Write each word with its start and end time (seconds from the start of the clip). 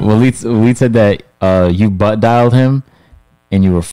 Waleed, 0.00 0.32
Waleed 0.44 0.76
said 0.76 0.92
that 0.94 1.22
uh, 1.40 1.70
you 1.72 1.90
butt 1.90 2.20
dialed 2.20 2.54
him, 2.54 2.82
and 3.52 3.62
you 3.64 3.72
were, 3.72 3.78
f- 3.80 3.92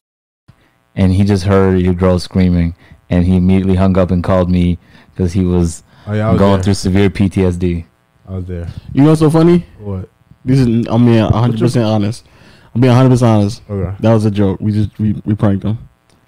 and 0.95 1.13
he 1.13 1.23
just 1.23 1.43
heard 1.43 1.79
your 1.81 1.93
girl 1.93 2.17
screaming, 2.19 2.75
and 3.09 3.25
he 3.25 3.37
immediately 3.37 3.75
hung 3.75 3.97
up 3.97 4.11
and 4.11 4.23
called 4.23 4.49
me 4.49 4.77
because 5.13 5.33
he 5.33 5.43
was, 5.43 5.83
Oh 6.05 6.13
yeah, 6.13 6.31
was 6.31 6.39
going 6.39 6.53
there. 6.55 6.63
through 6.63 6.73
severe 6.75 7.09
PTSD. 7.09 7.85
I 8.27 8.31
was 8.35 8.45
there. 8.45 8.67
You 8.93 9.03
know 9.03 9.09
what's 9.09 9.19
so 9.21 9.29
funny? 9.29 9.65
What? 9.79 10.09
This 10.45 10.59
is 10.59 10.87
I'm 10.87 11.05
being 11.05 11.21
100 11.23 11.59
percent 11.59 11.85
honest. 11.85 12.25
I'm 12.73 12.79
being 12.81 12.91
100 12.93 13.09
percent 13.09 13.29
honest. 13.29 13.61
Okay. 13.69 13.95
That 13.99 14.13
was 14.13 14.25
a 14.25 14.31
joke. 14.31 14.59
We 14.61 14.71
just 14.71 14.97
we, 14.99 15.13
we 15.25 15.35
pranked 15.35 15.63
him. 15.65 15.77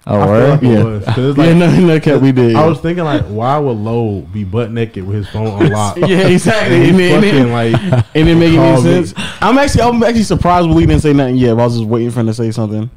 Oh, 0.06 0.18
I 0.18 0.24
feel 0.24 0.28
word? 0.32 0.48
like 0.50 0.62
it 0.62 0.66
Yeah. 0.66 0.84
was, 0.84 1.04
'cause 1.04 1.18
it's 1.18 1.38
yeah, 1.38 1.44
like- 1.44 1.56
no, 1.56 1.86
no, 1.86 2.00
cat, 2.00 2.20
we 2.22 2.32
did. 2.32 2.56
I 2.56 2.66
was 2.66 2.80
thinking 2.80 3.04
like, 3.04 3.22
why 3.24 3.58
would 3.58 3.76
Lowe 3.76 4.22
be 4.22 4.44
butt 4.44 4.72
naked 4.72 5.06
with 5.06 5.16
his 5.16 5.28
phone 5.28 5.62
unlocked? 5.62 5.98
yeah, 5.98 6.26
exactly. 6.26 6.76
And 6.76 6.84
And, 6.84 7.00
he 7.00 7.08
then- 7.08 7.14
and, 7.14 7.24
fucking 7.24 7.44
then- 7.44 7.52
like, 7.92 8.06
and 8.14 8.28
it 8.28 8.34
make 8.34 8.48
any 8.48 8.56
called 8.56 8.82
sense. 8.84 9.14
I'm 9.40 9.58
actually 9.58 9.82
I'm 9.82 10.02
actually 10.02 10.22
surprised 10.24 10.68
Willie 10.68 10.86
didn't 10.86 11.02
say 11.02 11.12
nothing 11.12 11.36
yet. 11.36 11.54
But 11.54 11.62
I 11.62 11.64
was 11.66 11.76
just 11.78 11.88
waiting 11.88 12.10
for 12.10 12.20
him 12.20 12.26
to 12.26 12.34
say 12.34 12.50
something. 12.50 12.90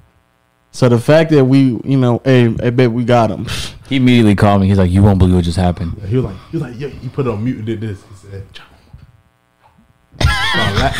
So 0.72 0.90
the 0.90 0.98
fact 0.98 1.30
that 1.31 1.45
we, 1.45 1.80
you 1.84 1.98
know, 1.98 2.20
hey, 2.26 2.45
I 2.64 2.70
bet 2.72 2.92
we 2.92 3.04
got 3.04 3.30
him. 3.30 3.45
He 3.90 3.98
immediately 3.98 4.34
called 4.34 4.62
me. 4.62 4.67
He's 4.70 4.78
like, 4.80 4.90
"You 4.90 5.04
won't 5.04 5.20
believe 5.20 5.36
what 5.36 5.44
just 5.44 5.58
happened." 5.58 6.02
he 6.08 6.16
was 6.16 6.26
like, 6.26 6.36
he 6.50 6.58
was 6.58 6.62
like, 6.64 6.80
yeah, 6.80 6.88
he 6.88 7.09
put 7.09 7.28
it 7.28 7.30
on 7.30 7.44
mute 7.44 7.58
and 7.58 7.66
did 7.67 7.80
this. 7.81 8.00
He 8.02 8.30
said, 8.31 8.44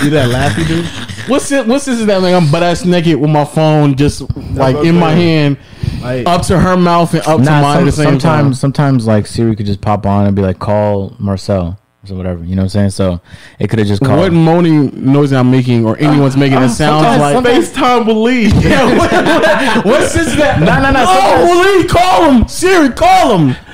you 0.04 0.10
that 0.10 0.30
laugh 0.30 0.58
you 0.58 0.66
do? 0.66 0.84
What's 1.32 1.52
it? 1.52 1.66
What's 1.68 1.86
this? 1.86 2.00
Is 2.00 2.06
that 2.08 2.22
like 2.22 2.34
I'm 2.34 2.52
butt 2.52 2.64
ass 2.64 2.86
naked 2.86 3.20
with 3.20 3.30
my 3.30 3.46
phone 3.46 3.96
just 3.96 4.22
like 4.56 4.76
in 4.78 4.96
I'm 4.96 5.00
my 5.00 5.12
hand, 5.12 5.58
Like, 6.02 6.28
up 6.28 6.42
to 6.48 6.60
her 6.60 6.76
mouth 6.78 7.14
and 7.14 7.22
up 7.24 7.38
to 7.40 7.44
mine 7.44 7.62
some- 7.64 7.80
at 7.80 7.86
the 7.86 7.92
same 7.92 8.06
sometimes, 8.06 8.44
time. 8.46 8.54
sometimes 8.54 9.08
like 9.08 9.28
Siri 9.28 9.56
could 9.56 9.66
just 9.66 9.82
pop 9.82 10.06
on 10.06 10.26
and 10.26 10.36
be 10.36 10.42
like, 10.42 10.60
"Call 10.60 11.16
Marcel" 11.20 11.78
or 12.04 12.08
so 12.08 12.16
whatever. 12.16 12.44
You 12.44 12.56
know 12.56 12.62
what 12.64 12.66
I'm 12.66 12.70
saying? 12.70 12.90
So 12.92 13.22
it 13.60 13.70
could 13.70 13.80
have 13.80 13.88
just 13.88 14.02
called. 14.04 14.20
What 14.20 14.34
moaning 14.34 14.92
noise 15.12 15.32
I'm 15.32 15.50
making 15.52 15.86
or 15.86 15.98
anyone's 15.98 16.36
making 16.36 16.58
it 16.62 16.70
sounds 16.82 17.04
like 17.22 17.38
FaceTime 17.46 18.06
believe. 18.06 18.54
Yeah, 18.64 18.98
what, 18.98 19.12
what, 19.12 19.86
what's 19.86 20.14
this? 20.14 20.36
That? 20.36 20.60
No, 20.60 20.82
no, 20.82 20.92
no, 20.92 21.06
Oh, 21.08 21.46
Willie, 21.62 21.88
call 21.88 22.32
him. 22.32 22.48
Siri, 22.48 22.90
call 22.90 23.38
him. 23.38 23.56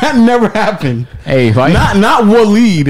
That 0.00 0.16
never 0.16 0.48
happened. 0.48 1.06
hey, 1.26 1.52
why? 1.52 1.72
Not 1.72 1.98
not 1.98 2.22
Waleed. 2.22 2.86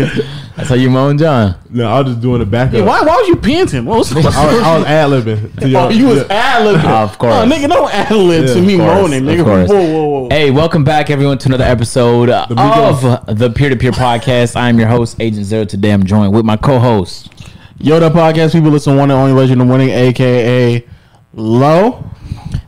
That's 0.61 0.69
how 0.69 0.75
you 0.77 0.91
moan, 0.91 1.17
John. 1.17 1.57
no, 1.71 1.91
I 1.91 2.01
was 2.03 2.09
just 2.13 2.21
doing 2.21 2.41
the 2.41 2.45
backup. 2.45 2.75
Yeah, 2.75 2.85
why 2.85 3.01
why 3.01 3.17
was 3.17 3.29
you 3.29 3.37
panting? 3.37 3.87
What 3.87 3.97
was 4.01 4.13
I 4.17 4.17
was, 4.17 4.27
I 4.27 4.77
was 4.77 4.85
ad 4.87 5.09
libbing. 5.09 5.75
Oh, 5.75 5.89
you 5.89 6.07
was 6.07 6.19
ad 6.29 6.67
libbing. 6.67 6.85
Ah, 6.85 7.03
of 7.03 7.17
course. 7.17 7.33
Oh, 7.33 7.47
nigga, 7.49 7.67
don't 7.67 7.95
ad 7.95 8.11
lib 8.15 8.47
Yeah, 8.47 8.55
to 8.55 8.61
me 8.61 8.77
course, 8.77 8.95
moaning, 9.11 9.23
nigga. 9.23 9.43
Whoa, 9.47 9.67
whoa, 9.67 10.09
whoa. 10.09 10.29
Hey, 10.29 10.51
welcome 10.51 10.85
back, 10.85 11.09
everyone, 11.09 11.39
to 11.39 11.49
another 11.49 11.65
episode 11.65 12.29
of 12.29 13.01
the 13.39 13.51
Peer 13.57 13.71
to 13.71 13.77
Peer 13.77 13.91
Podcast. 13.93 14.55
I'm 14.55 14.79
your 14.79 14.89
host, 14.89 15.17
Agent 15.19 15.47
Zero. 15.47 15.65
Today, 15.65 15.93
I'm 15.93 16.05
joined 16.05 16.35
with 16.35 16.45
my 16.45 16.59
co-host. 16.59 17.31
Yoda 17.79 18.11
podcast 18.11 18.53
people 18.53 18.71
listen 18.71 18.99
one 18.99 19.11
and 19.11 19.19
only 19.19 19.33
legend 19.33 19.63
of 19.63 19.69
winning, 19.69 19.89
aka 19.89 20.87
Low. 21.33 22.05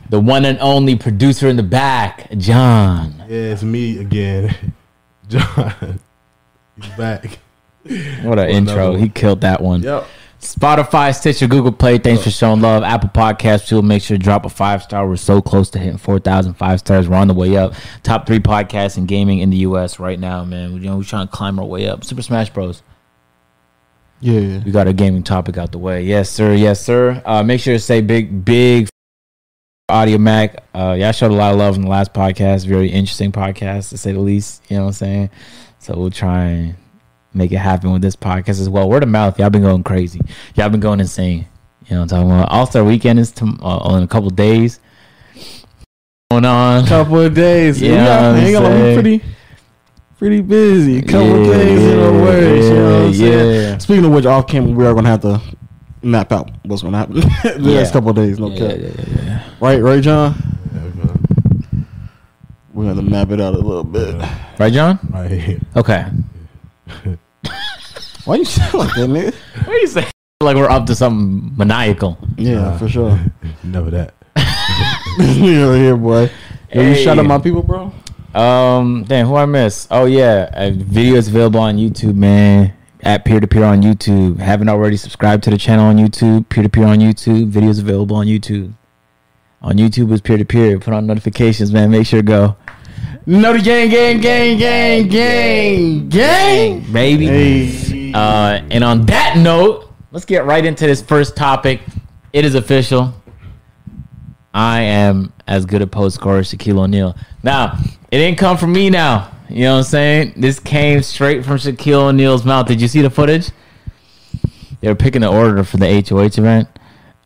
the 0.09 0.19
one 0.19 0.45
and 0.45 0.57
only 0.61 0.95
producer 0.95 1.47
in 1.47 1.57
the 1.57 1.63
back, 1.63 2.31
John. 2.39 3.13
Yeah, 3.29 3.51
it's 3.53 3.61
me 3.61 3.99
again. 3.99 4.73
John. 5.27 5.99
He's 6.75 6.87
back. 6.97 7.37
What 8.23 8.39
an 8.39 8.49
intro. 8.49 8.95
He 8.95 9.09
killed 9.09 9.41
that 9.41 9.61
one. 9.61 9.81
Yep. 9.81 10.05
Spotify, 10.39 11.15
Stitcher, 11.15 11.47
Google 11.47 11.71
Play. 11.71 11.97
Thanks 11.97 12.23
for 12.23 12.29
showing 12.29 12.59
love. 12.59 12.83
Apple 12.83 13.09
Podcasts, 13.09 13.67
too. 13.67 13.81
Make 13.81 14.01
sure 14.03 14.17
to 14.17 14.23
drop 14.23 14.45
a 14.45 14.49
five 14.49 14.83
star. 14.83 15.07
We're 15.07 15.15
so 15.15 15.41
close 15.41 15.69
to 15.71 15.79
hitting 15.79 15.97
4,000 15.97 16.55
five 16.55 16.79
stars. 16.79 17.07
We're 17.07 17.15
on 17.15 17.29
the 17.29 17.33
way 17.33 17.55
up. 17.55 17.73
Top 18.03 18.27
three 18.27 18.39
podcasts 18.39 18.97
in 18.97 19.05
gaming 19.05 19.39
in 19.39 19.49
the 19.49 19.57
U.S. 19.57 19.99
right 19.99 20.19
now, 20.19 20.43
man. 20.43 20.73
You 20.73 20.79
know, 20.81 20.97
we're 20.97 21.03
trying 21.03 21.27
to 21.27 21.31
climb 21.31 21.59
our 21.59 21.65
way 21.65 21.87
up. 21.87 22.03
Super 22.03 22.21
Smash 22.21 22.49
Bros. 22.49 22.83
Yeah. 24.19 24.61
We 24.63 24.71
got 24.71 24.87
a 24.87 24.93
gaming 24.93 25.23
topic 25.23 25.57
out 25.57 25.71
the 25.71 25.77
way. 25.77 26.03
Yes, 26.03 26.29
sir. 26.29 26.53
Yes, 26.53 26.83
sir. 26.83 27.21
Uh, 27.25 27.43
make 27.43 27.61
sure 27.61 27.73
to 27.73 27.79
say 27.79 28.01
big, 28.01 28.43
big 28.43 28.89
Audiomack. 29.89 30.57
Uh, 30.73 30.95
y'all 30.97 31.11
showed 31.11 31.31
a 31.31 31.35
lot 31.35 31.51
of 31.51 31.59
love 31.59 31.75
in 31.75 31.81
the 31.83 31.89
last 31.89 32.13
podcast. 32.13 32.65
Very 32.65 32.89
interesting 32.89 33.31
podcast, 33.31 33.89
to 33.89 33.97
say 33.97 34.11
the 34.11 34.19
least. 34.19 34.61
You 34.69 34.77
know 34.77 34.83
what 34.83 34.87
I'm 34.87 34.93
saying? 34.93 35.29
So 35.79 35.97
we'll 35.97 36.09
try 36.09 36.45
and 36.45 36.75
make 37.33 37.51
it 37.51 37.57
happen 37.57 37.91
with 37.91 38.01
this 38.01 38.15
podcast 38.15 38.59
as 38.61 38.69
well. 38.69 38.89
Word 38.89 39.03
of 39.03 39.09
mouth. 39.09 39.37
Y'all 39.39 39.49
been 39.49 39.61
going 39.63 39.83
crazy. 39.83 40.21
Y'all 40.55 40.69
been 40.69 40.79
going 40.79 40.99
insane. 40.99 41.45
You 41.87 41.95
know 41.95 42.01
what 42.03 42.13
I'm 42.13 42.19
talking 42.25 42.31
about? 42.31 42.49
All 42.49 42.65
Star 42.65 42.83
Weekend 42.83 43.19
is 43.19 43.31
tom- 43.31 43.59
uh, 43.61 43.95
in 43.97 44.03
a 44.03 44.07
couple 44.07 44.29
days. 44.29 44.79
Going 46.31 46.45
on. 46.45 46.85
Couple 46.85 47.19
of 47.19 47.33
days. 47.33 47.81
Yeah, 47.81 47.91
Yeah, 48.05 48.29
I'm 48.29 48.35
ain't 48.37 48.53
gonna 48.53 48.69
be 48.69 48.75
saying. 48.79 48.95
pretty, 48.95 49.23
pretty 50.17 50.41
busy. 50.41 51.01
Couple 51.01 51.41
of 51.41 51.47
Yeah, 51.47 51.53
days 51.53 51.81
in 51.81 51.99
a 51.99 52.11
way. 52.23 52.63
you 52.63 52.73
know 52.73 53.05
what 53.07 53.15
yeah. 53.15 53.77
Speaking 53.77 54.05
of 54.05 54.11
which, 54.11 54.25
off 54.25 54.47
camera, 54.47 54.71
we 54.71 54.85
are 54.85 54.93
gonna 54.93 55.09
have 55.09 55.21
to 55.21 55.41
map 56.01 56.31
out 56.31 56.49
what's 56.63 56.81
gonna 56.81 56.97
happen 56.97 57.15
the 57.43 57.55
Yeah. 57.59 57.79
next 57.79 57.91
couple 57.91 58.09
of 58.11 58.15
days. 58.15 58.39
No 58.39 58.49
Yeah, 58.49 58.57
cap. 58.67 58.77
yeah, 58.79 58.87
yeah, 58.87 59.23
yeah. 59.25 59.43
Right, 59.59 59.81
right, 59.81 60.01
John. 60.01 60.35
Yeah. 60.73 61.79
We're 62.73 62.85
gonna 62.93 63.01
map 63.03 63.29
it 63.31 63.39
out 63.41 63.53
a 63.53 63.57
little 63.59 63.83
bit. 63.83 64.15
Right, 64.57 64.73
John? 64.73 64.97
Right 65.11 65.29
here. 65.31 65.59
Okay. 65.75 66.05
Why 68.25 68.35
you 68.37 68.45
sound 68.45 68.73
like 68.75 68.95
that, 68.95 69.09
nigga? 69.09 69.33
What 69.65 69.73
do 69.73 69.79
you 69.79 69.87
say? 69.87 70.07
Like 70.41 70.57
we're 70.57 70.69
up 70.69 70.85
to 70.87 70.95
something 70.95 71.55
maniacal. 71.55 72.17
Yeah, 72.37 72.77
for 72.77 72.89
sure. 72.89 73.17
Never 73.63 73.89
that. 73.91 74.13
Nigga 74.35 75.77
here, 75.77 75.95
boy. 75.95 76.29
Yo, 76.73 76.81
you 76.81 76.93
Hey. 76.93 77.03
shout 77.03 77.17
out 77.17 77.25
my 77.25 77.37
people, 77.37 77.63
bro. 77.63 77.93
Um, 78.35 79.05
damn, 79.07 79.27
who 79.27 79.35
I 79.35 79.45
miss? 79.45 79.87
Oh 79.89 80.03
yeah, 80.03 80.49
uh, 80.53 80.71
video 80.73 81.15
is 81.15 81.29
available 81.29 81.61
on 81.61 81.77
YouTube, 81.77 82.15
man. 82.15 82.73
At 83.03 83.23
peer 83.23 83.39
to 83.39 83.47
peer 83.47 83.63
on 83.63 83.81
YouTube. 83.83 84.39
Haven't 84.39 84.67
already 84.67 84.97
subscribed 84.97 85.43
to 85.43 85.49
the 85.49 85.57
channel 85.57 85.85
on 85.85 85.97
YouTube. 85.97 86.49
Peer 86.49 86.63
to 86.63 86.69
peer 86.69 86.87
on 86.87 86.97
YouTube. 86.99 87.49
Videos 87.51 87.79
available 87.79 88.17
on 88.17 88.25
YouTube. 88.27 88.73
On 89.61 89.75
YouTube 89.77 90.11
is 90.11 90.19
peer 90.19 90.37
to 90.37 90.45
peer. 90.45 90.77
Put 90.77 90.93
on 90.93 91.05
notifications, 91.07 91.71
man. 91.71 91.91
Make 91.91 92.05
sure 92.07 92.19
to 92.21 92.25
go. 92.27 92.55
No, 93.25 93.53
the 93.53 93.59
gang, 93.61 93.89
gang, 93.89 94.19
gang, 94.19 94.57
gang, 94.57 95.07
gang, 95.07 96.09
gang. 96.09 96.91
baby. 96.91 97.25
Hey. 97.27 98.11
Uh, 98.13 98.61
and 98.69 98.83
on 98.83 99.05
that 99.05 99.37
note, 99.37 99.89
let's 100.11 100.25
get 100.25 100.45
right 100.45 100.63
into 100.65 100.85
this 100.85 101.01
first 101.01 101.35
topic. 101.37 101.81
It 102.33 102.43
is 102.45 102.55
official. 102.55 103.13
I 104.53 104.81
am 104.81 105.33
as 105.47 105.65
good 105.65 105.81
a 105.81 105.87
post 105.87 106.15
scorer 106.15 106.39
as 106.39 106.51
Shaquille 106.53 106.79
O'Neal. 106.79 107.15
Now, 107.41 107.77
it 108.11 108.17
didn't 108.17 108.37
come 108.37 108.57
from 108.57 108.71
me 108.73 108.89
now. 108.89 109.31
You 109.49 109.63
know 109.63 109.71
what 109.73 109.77
I'm 109.79 109.83
saying? 109.85 110.33
This 110.37 110.59
came 110.59 111.01
straight 111.01 111.43
from 111.45 111.57
Shaquille 111.57 112.09
O'Neal's 112.09 112.45
mouth. 112.45 112.67
Did 112.67 112.81
you 112.81 112.87
see 112.87 113.01
the 113.01 113.09
footage? 113.09 113.49
They 114.81 114.89
were 114.89 114.95
picking 114.95 115.21
the 115.21 115.29
order 115.29 115.63
for 115.63 115.77
the 115.77 116.03
HOH 116.07 116.37
event. 116.39 116.67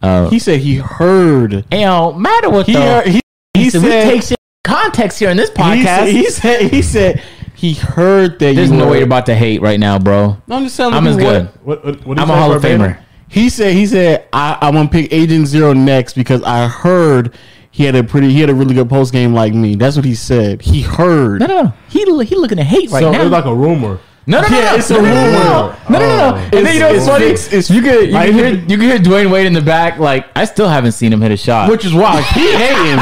Uh, 0.01 0.29
He 0.29 0.39
said 0.39 0.59
he 0.59 0.75
heard. 0.75 1.53
it 1.53 1.65
don't 1.71 2.19
matter 2.21 2.49
what 2.49 2.65
He 2.67 2.73
the 2.73 2.81
heard. 2.81 3.07
He, 3.07 3.21
he 3.55 3.63
he 3.63 3.69
said, 3.71 4.13
we 4.13 4.21
said. 4.21 4.37
Take 4.67 4.75
shit 4.75 4.83
context 4.83 5.19
here 5.19 5.29
in 5.29 5.37
this 5.37 5.49
he 5.49 5.55
podcast. 5.55 5.83
said. 5.83 6.07
He 6.07 6.29
said. 6.29 6.71
He 6.71 6.81
said. 6.81 7.23
He 7.55 7.73
heard 7.73 8.39
that. 8.39 8.55
There's 8.55 8.69
you 8.69 8.77
no 8.77 8.85
were, 8.85 8.91
way 8.91 8.97
you're 8.97 9.07
about 9.07 9.25
to 9.25 9.35
hate 9.35 9.61
right 9.61 9.79
now, 9.79 9.97
bro. 9.97 10.37
No, 10.45 10.57
I'm 10.57 10.63
just 10.65 10.77
telling 10.77 10.93
I'm 10.93 11.05
you 11.05 11.11
as 11.11 11.17
good. 11.17 11.45
What, 11.63 11.83
what, 11.83 12.05
what 12.05 12.15
did 12.15 12.21
I'm 12.21 12.29
a 12.29 12.33
say 12.33 12.39
Hall 12.39 12.51
of 12.53 12.61
verbatim? 12.61 12.93
Famer. 12.93 13.03
He 13.29 13.49
said. 13.49 13.73
He 13.73 13.87
said. 13.87 14.27
I, 14.31 14.57
I'm 14.61 14.75
gonna 14.75 14.89
pick 14.89 15.11
Agent 15.11 15.47
Zero 15.47 15.73
next 15.73 16.13
because 16.13 16.43
I 16.43 16.67
heard 16.67 17.35
he 17.71 17.85
had 17.85 17.95
a 17.95 18.03
pretty. 18.03 18.31
He 18.31 18.41
had 18.41 18.49
a 18.49 18.55
really 18.55 18.75
good 18.75 18.89
post 18.89 19.11
game 19.11 19.33
like 19.33 19.53
me. 19.53 19.75
That's 19.75 19.95
what 19.95 20.05
he 20.05 20.15
said. 20.15 20.61
He 20.61 20.81
heard. 20.81 21.39
No, 21.39 21.47
no, 21.47 21.61
no. 21.63 21.73
He 21.89 21.99
he 22.03 22.35
looking 22.35 22.57
to 22.57 22.63
hate 22.63 22.91
right 22.91 23.01
so 23.01 23.11
now. 23.11 23.21
it's 23.21 23.31
like 23.31 23.45
a 23.45 23.55
rumor. 23.55 23.99
No, 24.29 24.41
no, 24.41 24.49
no, 24.49 24.57
Yeah, 24.59 24.71
no. 24.71 24.75
it's 24.75 24.89
a 24.91 24.93
no, 24.95 25.01
no, 25.01 25.07
no, 25.07 25.15
rumor. 25.15 25.31
No, 25.39 25.71
no, 25.89 25.99
no, 25.99 25.99
no. 25.99 26.35
Oh. 26.35 26.49
And 26.57 26.65
then 26.65 26.73
you 26.73 26.79
know 26.81 26.91
what's 26.93 27.07
funny? 27.07 27.25
it's- 27.27 27.69
you 27.69 27.81
could 27.81 28.07
you 28.07 28.11
like- 28.13 28.29
can 28.31 28.33
hear 28.37 28.47
you 28.49 28.77
can 28.77 28.81
hear 28.81 28.97
Dwyane 28.99 29.31
Wade 29.31 29.45
in 29.47 29.53
the 29.53 29.61
back. 29.61 29.99
Like 29.99 30.25
I 30.35 30.43
still 30.43 30.67
haven't 30.67 30.91
seen 30.91 31.13
him 31.13 31.21
hit 31.21 31.31
a 31.31 31.37
shot. 31.37 31.69
Which 31.69 31.85
is 31.85 31.93
why 31.93 32.21
he 32.33 32.51
hating. 32.51 32.99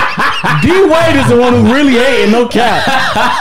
D 0.61 0.69
Wade 0.83 1.15
is 1.15 1.27
the 1.27 1.37
one 1.37 1.53
who's 1.53 1.71
really 1.71 1.93
hating. 1.93 2.31
No 2.31 2.47
cap. 2.47 2.85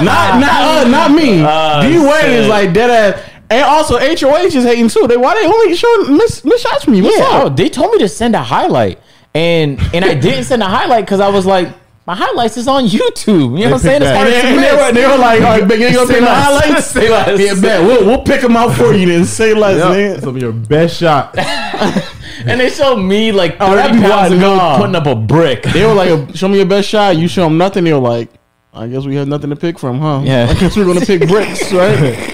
Not 0.00 0.40
not 0.40 0.86
uh, 0.86 0.88
not 0.88 1.10
me. 1.12 1.42
Oh, 1.44 1.82
D 1.82 1.98
Wade 1.98 2.32
is 2.40 2.48
like 2.48 2.72
dead 2.72 2.88
ass. 2.90 3.30
And 3.50 3.62
also 3.62 3.98
HOH 3.98 4.46
is 4.46 4.64
hating 4.64 4.88
too. 4.88 5.06
They 5.06 5.18
why 5.18 5.34
they 5.34 5.46
only 5.46 5.76
showing 5.76 6.16
miss, 6.16 6.42
miss 6.44 6.62
shots 6.62 6.84
from 6.84 6.94
you? 6.94 7.04
What's 7.04 7.18
yeah, 7.18 7.26
oh, 7.28 7.46
up? 7.48 7.56
they 7.56 7.68
told 7.68 7.92
me 7.92 7.98
to 7.98 8.08
send 8.08 8.34
a 8.34 8.42
highlight, 8.42 8.98
and 9.34 9.78
and 9.92 10.02
I 10.02 10.14
didn't 10.14 10.44
send 10.44 10.62
a 10.62 10.66
highlight 10.66 11.04
because 11.04 11.20
I 11.20 11.28
was 11.28 11.44
like, 11.44 11.68
my 12.06 12.14
highlights 12.14 12.56
is 12.56 12.68
on 12.68 12.84
YouTube. 12.86 13.58
You 13.58 13.64
know 13.64 13.70
what 13.70 13.72
I'm 13.74 13.78
saying? 13.78 14.02
It's 14.02 14.10
hard 14.10 14.26
to 14.26 14.32
they, 14.32 14.42
they 14.42 14.76
were, 14.76 14.92
they 14.92 15.06
were 15.06 15.16
like, 15.18 15.40
all 15.40 15.58
right, 15.58 15.66
big, 15.68 15.80
you 15.80 15.92
gonna 15.94 16.06
Say 16.06 16.14
pick 16.14 16.22
my 16.22 16.34
highlights? 16.34 16.86
Say 16.88 17.08
less. 17.10 17.40
Yeah, 17.40 17.60
bet. 17.60 17.86
We'll, 17.86 18.04
we'll 18.04 18.22
pick 18.22 18.40
them 18.42 18.56
out 18.56 18.74
for 18.76 18.92
you 18.92 19.06
then. 19.06 19.24
Say 19.24 19.54
less, 19.54 19.78
Yep. 19.78 19.86
nigga. 20.18 20.20
Some 20.20 20.36
of 20.36 20.42
your 20.42 20.52
best 20.52 20.96
shots. 20.98 21.38
and 22.46 22.60
they 22.60 22.68
showed 22.68 22.96
me 22.96 23.32
like 23.32 23.56
Oh, 23.60 23.68
30 23.70 23.76
that'd 23.76 23.92
be 23.96 24.00
pounds 24.02 24.10
wild. 24.12 24.32
of 24.32 24.38
me 24.38 24.44
Nah. 24.44 24.76
putting 24.78 24.96
up 24.96 25.06
a 25.06 25.14
brick. 25.14 25.62
They 25.62 25.86
were 25.86 25.94
like, 25.94 26.36
show 26.36 26.48
me 26.48 26.58
your 26.58 26.66
best 26.66 26.88
shot. 26.88 27.16
You 27.16 27.26
show 27.26 27.44
them 27.44 27.56
nothing. 27.56 27.84
They 27.84 27.92
were 27.94 27.98
like, 28.00 28.28
I 28.74 28.86
guess 28.88 29.06
we 29.06 29.14
have 29.16 29.28
nothing 29.28 29.50
to 29.50 29.56
pick 29.56 29.78
from, 29.78 30.00
huh? 30.00 30.20
Yeah. 30.24 30.48
I 30.50 30.54
guess 30.60 30.76
we're 30.76 30.84
gonna 30.84 31.00
pick 31.06 31.26
bricks, 31.28 31.72
right? 31.72 32.32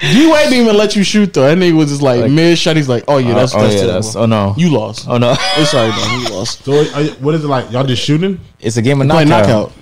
D 0.00 0.30
Wade 0.30 0.50
didn't 0.50 0.64
even 0.64 0.76
let 0.76 0.94
you 0.96 1.02
shoot 1.02 1.32
though. 1.32 1.42
That 1.42 1.56
nigga 1.58 1.76
was 1.76 1.88
just 1.90 2.02
like, 2.02 2.20
Like- 2.20 2.30
mid 2.30 2.58
shot. 2.58 2.76
He's 2.76 2.88
like, 2.88 3.04
oh 3.08 3.18
yeah, 3.18 3.30
uh, 3.32 3.34
that's 3.36 3.54
oh, 3.54 3.60
that's 3.60 3.74
yeah, 3.74 3.80
terrible. 3.80 4.00
that's 4.02 4.16
oh 4.16 4.26
no, 4.26 4.54
You 4.56 4.70
lost. 4.70 5.06
oh 5.08 5.16
no, 5.18 5.34
I'm 5.38 5.64
sorry, 5.64 5.88
man. 5.90 6.20
You 6.22 6.28
lost. 6.30 6.64
So 6.64 6.72
are 6.94 7.00
you- 7.02 7.10
what 7.12 7.34
is 7.34 7.44
it 7.44 7.48
like? 7.48 7.70
Y'all 7.70 7.84
just 7.86 8.02
shooting? 8.02 8.40
it's 8.60 8.76
a 8.76 8.82
game 8.82 9.00
of 9.00 9.08
Play 9.08 9.24
knockout. 9.24 9.48
knockout. 9.48 9.72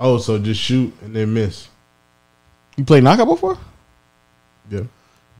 Oh, 0.00 0.18
so 0.18 0.38
just 0.38 0.60
shoot 0.60 0.92
and 1.02 1.14
then 1.14 1.32
miss. 1.34 1.68
You 2.76 2.84
played 2.84 3.04
knockout 3.04 3.26
before? 3.26 3.58
Yeah. 4.70 4.82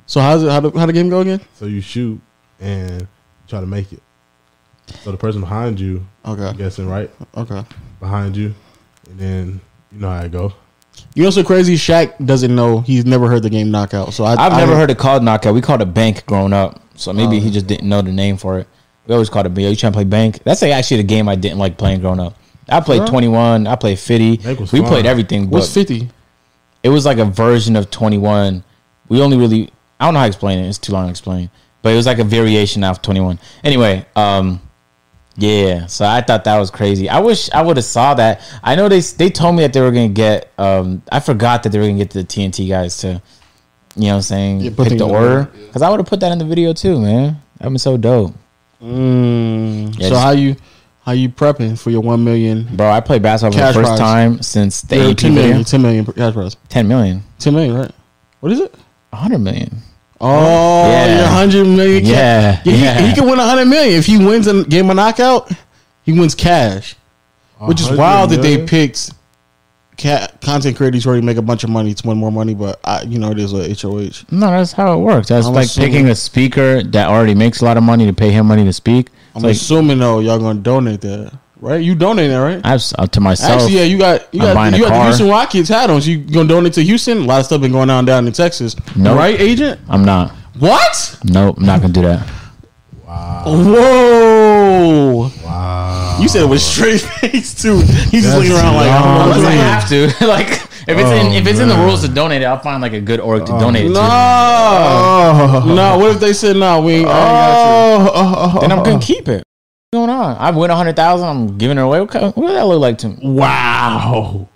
So 0.07 0.21
how's 0.21 0.43
it? 0.43 0.51
How 0.51 0.61
the 0.61 0.71
how 0.79 0.87
the 0.87 0.93
game 0.93 1.09
go 1.09 1.21
again? 1.21 1.41
So 1.55 1.67
you 1.67 1.81
shoot 1.81 2.21
and 2.61 3.07
try 3.49 3.61
to 3.61 3.67
make 3.67 3.93
it. 3.93 4.03
So 5.03 5.13
the 5.13 5.17
person 5.17 5.41
behind 5.41 5.79
you, 5.81 6.05
I'm 6.25 6.39
Okay. 6.41 6.59
guessing 6.59 6.89
right 6.89 7.11
Okay. 7.37 7.65
behind 8.01 8.37
you, 8.37 8.55
and 9.09 9.19
then 9.19 9.61
you 9.93 9.99
know 10.01 10.11
how 10.11 10.21
it 10.23 10.33
go. 10.33 10.53
You 11.15 11.25
know 11.25 11.31
so 11.31 11.43
crazy? 11.43 11.75
Shaq 11.75 12.25
doesn't 12.25 12.55
know. 12.55 12.81
He's 12.81 13.05
never 13.05 13.29
heard 13.29 13.43
the 13.43 13.51
game 13.51 13.71
knockout. 13.71 14.13
So 14.15 14.25
I, 14.25 14.33
I've 14.35 14.53
I 14.53 14.59
never 14.59 14.77
heard 14.77 14.91
it 14.91 14.99
called 14.99 15.23
knockout. 15.25 15.55
We 15.55 15.61
called 15.61 15.83
it 15.83 15.93
bank 15.93 16.25
growing 16.27 16.53
up, 16.53 16.81
so 16.95 17.13
maybe 17.13 17.39
Oh. 17.39 17.41
he 17.41 17.51
just 17.51 17.67
didn't 17.67 17.89
know 17.89 18.01
the 18.03 18.13
name 18.13 18.37
for 18.37 18.59
it. 18.61 18.69
We 19.07 19.15
always 19.15 19.29
called 19.29 19.47
it. 19.47 19.59
You 19.61 19.75
trying 19.75 19.93
to 19.93 19.97
play 19.97 20.05
bank? 20.05 20.41
That's 20.45 20.63
like 20.63 20.71
actually 20.73 20.99
the 20.99 21.03
game 21.09 21.29
I 21.29 21.35
didn't 21.35 21.59
like 21.59 21.77
playing 21.77 22.01
growing 22.01 22.21
up. 22.21 22.37
I 22.69 22.79
played 22.81 23.01
Huh? 23.01 23.07
twenty 23.09 23.27
one. 23.29 23.67
I 23.67 23.75
played 23.75 23.99
fifty. 23.99 24.37
We 24.47 24.55
fun. 24.67 24.85
played 24.85 25.07
everything, 25.07 25.47
but 25.47 25.55
What's 25.59 25.75
fifty? 25.75 26.09
it 26.85 26.89
was 26.91 27.05
like 27.05 27.19
a 27.19 27.25
version 27.25 27.75
of 27.77 27.91
21. 27.91 28.63
We 29.09 29.21
only 29.21 29.37
really 29.37 29.71
I 29.99 30.05
don't 30.07 30.15
know 30.15 30.21
how 30.21 30.27
to 30.27 30.29
explain 30.31 30.61
it. 30.61 30.69
It's 30.69 30.79
too 30.79 30.93
long 30.93 31.07
to 31.07 31.11
explain. 31.11 31.51
But 31.83 31.93
it 31.93 31.97
was 31.97 32.07
like 32.07 32.19
a 32.21 32.25
variation 32.25 32.85
of 32.85 33.03
21. 33.03 33.39
Anyway, 33.65 34.07
um 34.15 34.61
yeah, 35.41 35.87
so 35.87 36.05
I 36.05 36.21
thought 36.21 36.45
that 36.45 36.59
was 36.59 36.71
crazy. 36.71 37.09
I 37.09 37.19
wish 37.21 37.51
I 37.53 37.63
would 37.63 37.77
have 37.77 37.85
saw 37.85 38.15
that. 38.15 38.43
I 38.63 38.77
know 38.77 38.89
they 38.89 39.01
they 39.01 39.31
told 39.31 39.57
me 39.57 39.63
that 39.63 39.73
they 39.73 39.81
were 39.81 39.91
going 39.91 40.11
to 40.11 40.15
get 40.15 40.53
um 40.59 41.03
I 41.11 41.21
forgot 41.21 41.63
that 41.63 41.71
they 41.71 41.79
were 41.79 41.87
going 41.87 41.99
to 41.99 42.05
get 42.05 42.13
the 42.13 42.25
TNT 42.25 42.69
guys 42.69 42.99
to 42.99 43.21
you 43.97 44.03
know 44.03 44.09
what 44.09 44.15
I'm 44.17 44.23
saying, 44.23 44.61
Yeah, 44.61 44.71
put 44.77 44.89
pick 44.89 44.99
the 44.99 45.05
order 45.07 45.39
order, 45.41 45.51
cuz 45.73 45.83
I 45.83 45.89
would 45.91 45.99
have 46.01 46.07
put 46.07 46.21
that 46.21 46.31
in 46.33 46.39
the 46.39 46.45
video 46.45 46.73
too, 46.73 47.01
man. 47.01 47.41
That'd 47.59 47.73
been 47.73 47.79
so 47.79 47.97
dope. 47.97 48.35
Mm. 48.83 49.95
Yeah, 49.99 50.05
so 50.05 50.09
just- 50.11 50.23
how 50.23 50.31
you 50.31 50.57
how 51.05 51.13
you 51.13 51.29
prepping 51.31 51.79
for 51.79 51.91
your 51.91 52.03
one 52.03 52.23
million? 52.23 52.69
Bro, 52.77 52.91
I 52.91 53.01
played 53.01 53.23
basketball 53.23 53.59
for 53.59 53.67
the 53.67 53.73
first 53.73 53.87
prize. 53.89 53.99
time 53.99 54.43
since 54.43 54.83
the 54.83 54.97
AP 55.11 55.17
10 55.17 55.35
video. 55.35 55.49
million, 55.49 55.65
10 55.65 55.83
million 55.83 56.05
cash 56.07 56.35
prize. 56.35 56.57
10 56.69 56.87
million. 56.87 57.23
10 57.39 57.55
million, 57.55 57.75
right? 57.75 57.91
What 58.41 58.53
is 58.53 58.61
it? 58.61 58.75
100 59.11 59.39
million. 59.39 59.79
Oh, 60.21 60.91
Yeah. 60.91 61.17
your 61.17 61.25
100 61.27 61.65
million. 61.67 62.03
ca- 62.05 62.11
Yeah, 62.11 62.61
Yeah, 62.65 62.73
he- 62.73 62.83
yeah. 62.83 63.01
He, 63.01 63.15
can 63.15 63.25
win 63.25 63.39
a 63.39 63.43
100 63.43 63.65
million. 63.67 63.99
If 63.99 64.07
he 64.07 64.19
wins 64.19 64.47
a 64.47 64.65
game 64.65 64.91
of 64.91 64.97
knockout, 64.97 65.51
he 66.03 66.13
wins 66.13 66.35
cash. 66.35 66.95
Which 67.59 67.81
is 67.81 67.87
100 67.89 67.99
wild 67.99 68.31
that 68.31 68.43
they 68.43 68.65
picked 68.65 69.11
ca- 69.99 70.29
content 70.41 70.77
creators 70.77 71.05
who 71.05 71.11
already 71.11 71.25
make 71.27 71.37
a 71.37 71.43
bunch 71.43 71.63
of 71.65 71.71
money 71.71 71.93
to 71.95 72.09
win 72.09 72.17
more 72.19 72.33
money, 72.33 72.55
but 72.55 72.81
I, 72.85 73.03
you 73.03 73.19
know, 73.19 73.31
it 73.31 73.39
is 73.39 73.53
a 73.53 73.69
HOH. 73.75 74.25
No, 74.31 74.51
that's 74.51 74.73
how 74.73 74.95
it 74.95 74.99
works. 75.03 75.29
That's 75.29 75.47
I'm 75.47 75.55
like 75.55 75.67
assuming- 75.67 75.91
picking 75.93 76.09
a 76.09 76.15
speaker 76.15 76.83
that 76.83 77.09
already 77.09 77.35
makes 77.35 77.61
a 77.61 77.65
lot 77.65 77.77
of 77.77 77.83
money 77.83 78.07
to 78.07 78.13
pay 78.13 78.31
him 78.31 78.47
money 78.47 78.65
to 78.65 78.73
speak. 78.73 79.09
I'm 79.35 79.43
like 79.43 79.53
assuming 79.53 79.99
though 79.99 80.21
y'all 80.21 80.39
gonna 80.39 80.59
donate 80.61 81.03
that, 81.03 81.33
right? 81.61 81.83
You 81.83 81.95
donate 81.95 82.31
that, 82.31 82.39
right? 82.39 82.61
I 82.65 82.69
have, 82.71 82.83
uh, 82.99 83.07
to 83.07 83.21
myself. 83.21 83.63
Actually, 83.63 83.77
yeah, 83.79 83.83
you 83.85 83.99
got 83.99 84.33
you 84.35 84.41
I'm 84.43 84.55
got 84.55 84.73
you 84.73 84.85
got 84.85 84.89
the 84.89 84.95
car. 84.95 85.05
Houston 85.05 85.29
Rockets 85.29 85.69
hat 85.69 85.91
on. 85.91 86.01
So 86.03 86.11
you 86.11 86.19
gonna 86.19 86.49
donate 86.49 86.73
to 86.75 86.83
Houston? 86.83 87.19
A 87.19 87.21
lot 87.25 87.41
of 87.41 87.47
stuff 87.47 87.61
been 87.61 87.73
going 87.73 87.91
on 87.91 88.05
down 88.05 88.27
in 88.27 88.33
Texas. 88.33 88.77
Nope. 88.97 89.17
right, 89.19 89.39
agent? 89.41 89.81
I'm 89.89 90.05
not. 90.05 90.31
What? 90.59 91.19
Nope, 91.25 91.57
I'm 91.59 91.67
not 91.67 91.81
gonna 91.81 91.93
do 91.93 92.03
that. 92.03 92.29
Wow. 93.07 93.43
Whoa! 93.47 95.31
Wow. 95.45 96.19
You 96.21 96.29
said 96.29 96.43
it 96.43 96.49
was 96.49 96.65
straight 96.65 97.01
face 97.21 97.61
too. 97.61 97.79
He's 98.11 98.25
just 98.25 98.37
looking 98.37 98.53
around 98.53 98.75
like, 98.77 98.91
I 98.91 99.03
don't 99.03 99.15
know 99.15 99.35
Unless 99.35 99.39
I 99.39 99.43
going 99.43 99.59
on. 99.59 99.65
have 99.65 99.89
to. 100.19 100.27
like 100.27 100.49
if 100.89 100.99
it's 100.99 101.11
in 101.11 101.27
Oh, 101.27 101.33
if 101.35 101.47
it's 101.47 101.59
in 101.61 101.69
the 101.69 101.77
rules 101.77 102.03
to 102.03 102.09
donate 102.09 102.43
it, 102.43 102.45
I'll 102.47 102.59
find 102.59 102.81
like 102.83 102.93
a 102.93 103.01
good 103.01 103.21
org 103.21 103.47
to 103.47 103.53
donate 103.53 103.85
it 103.87 103.89
to. 103.89 103.95
No, 103.95 104.01
Oh. 104.03 105.63
no. 105.75 105.99
What 105.99 106.11
if 106.13 106.21
they 106.21 106.33
said 106.33 106.57
no? 106.57 106.81
We 106.81 106.93
ain't. 106.95 107.09
I 107.09 107.11
ain't 107.11 108.07
got 108.07 108.13
Oh, 108.15 108.53
oh, 108.57 108.61
Then 108.61 108.73
I'm 108.73 108.79
oh. 108.81 108.85
gonna 108.85 109.01
keep 109.01 109.29
it. 109.29 109.45
Going 109.93 110.09
on? 110.09 110.37
I 110.39 110.53
win 110.53 110.71
a 110.71 110.77
hundred 110.77 110.95
thousand. 110.95 111.27
I'm 111.29 111.59
giving 111.59 111.77
it 111.77 111.81
away. 111.81 111.99
What, 112.01 112.15
what 112.15 112.37
does 112.37 112.53
that 112.55 112.65
look 112.65 112.81
like 112.81 112.99
to 112.99 113.09
me, 113.09 113.17
Wow. 113.23 114.49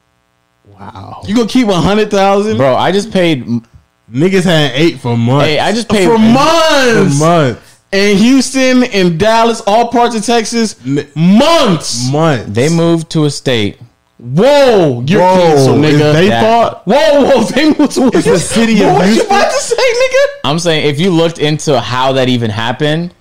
Wow. 0.64 1.22
you. 1.26 1.34
Gonna 1.34 1.48
keep 1.48 1.66
a 1.66 1.74
hundred 1.74 2.08
thousand 2.08 2.56
bro? 2.56 2.76
I 2.76 2.92
just 2.92 3.10
paid. 3.10 3.44
Niggas 4.08 4.44
had 4.44 4.70
eight 4.76 5.00
for 5.00 5.16
months. 5.16 5.46
Hey, 5.46 5.58
I 5.58 5.72
just 5.72 5.88
paid 5.88 6.06
for 6.06 6.12
for 6.14 6.18
months? 6.20 7.18
months. 7.18 7.80
in 7.90 8.16
Houston, 8.18 8.84
in 8.84 9.18
Dallas, 9.18 9.60
all 9.66 9.88
parts 9.88 10.14
of 10.14 10.24
Texas, 10.24 10.76
N- 10.86 11.04
months. 11.16 12.12
Months. 12.12 12.50
They 12.54 12.68
moved 12.68 13.10
to 13.10 13.24
a 13.24 13.30
state. 13.30 13.80
Whoa, 14.18 15.02
you're 15.04 15.20
Whoa, 15.20 15.36
canceled, 15.36 15.78
nigga. 15.84 16.12
they 16.12 16.28
That- 16.28 16.42
thought 16.44 16.86
whoa, 16.86 17.24
whoa, 17.24 17.42
they 17.42 17.76
moved 17.76 17.90
to 17.94 18.06
It's 18.14 18.24
the 18.24 18.38
city 18.54 18.84
of 18.84 18.92
What 18.92 19.12
you 19.12 19.22
about 19.24 19.50
to 19.50 19.58
say, 19.58 19.74
nigga? 19.74 20.26
I'm 20.44 20.60
saying 20.60 20.86
if 20.88 21.00
you 21.00 21.10
looked 21.10 21.40
into 21.40 21.80
how 21.80 22.12
that 22.12 22.28
even 22.28 22.52
happened, 22.52 23.12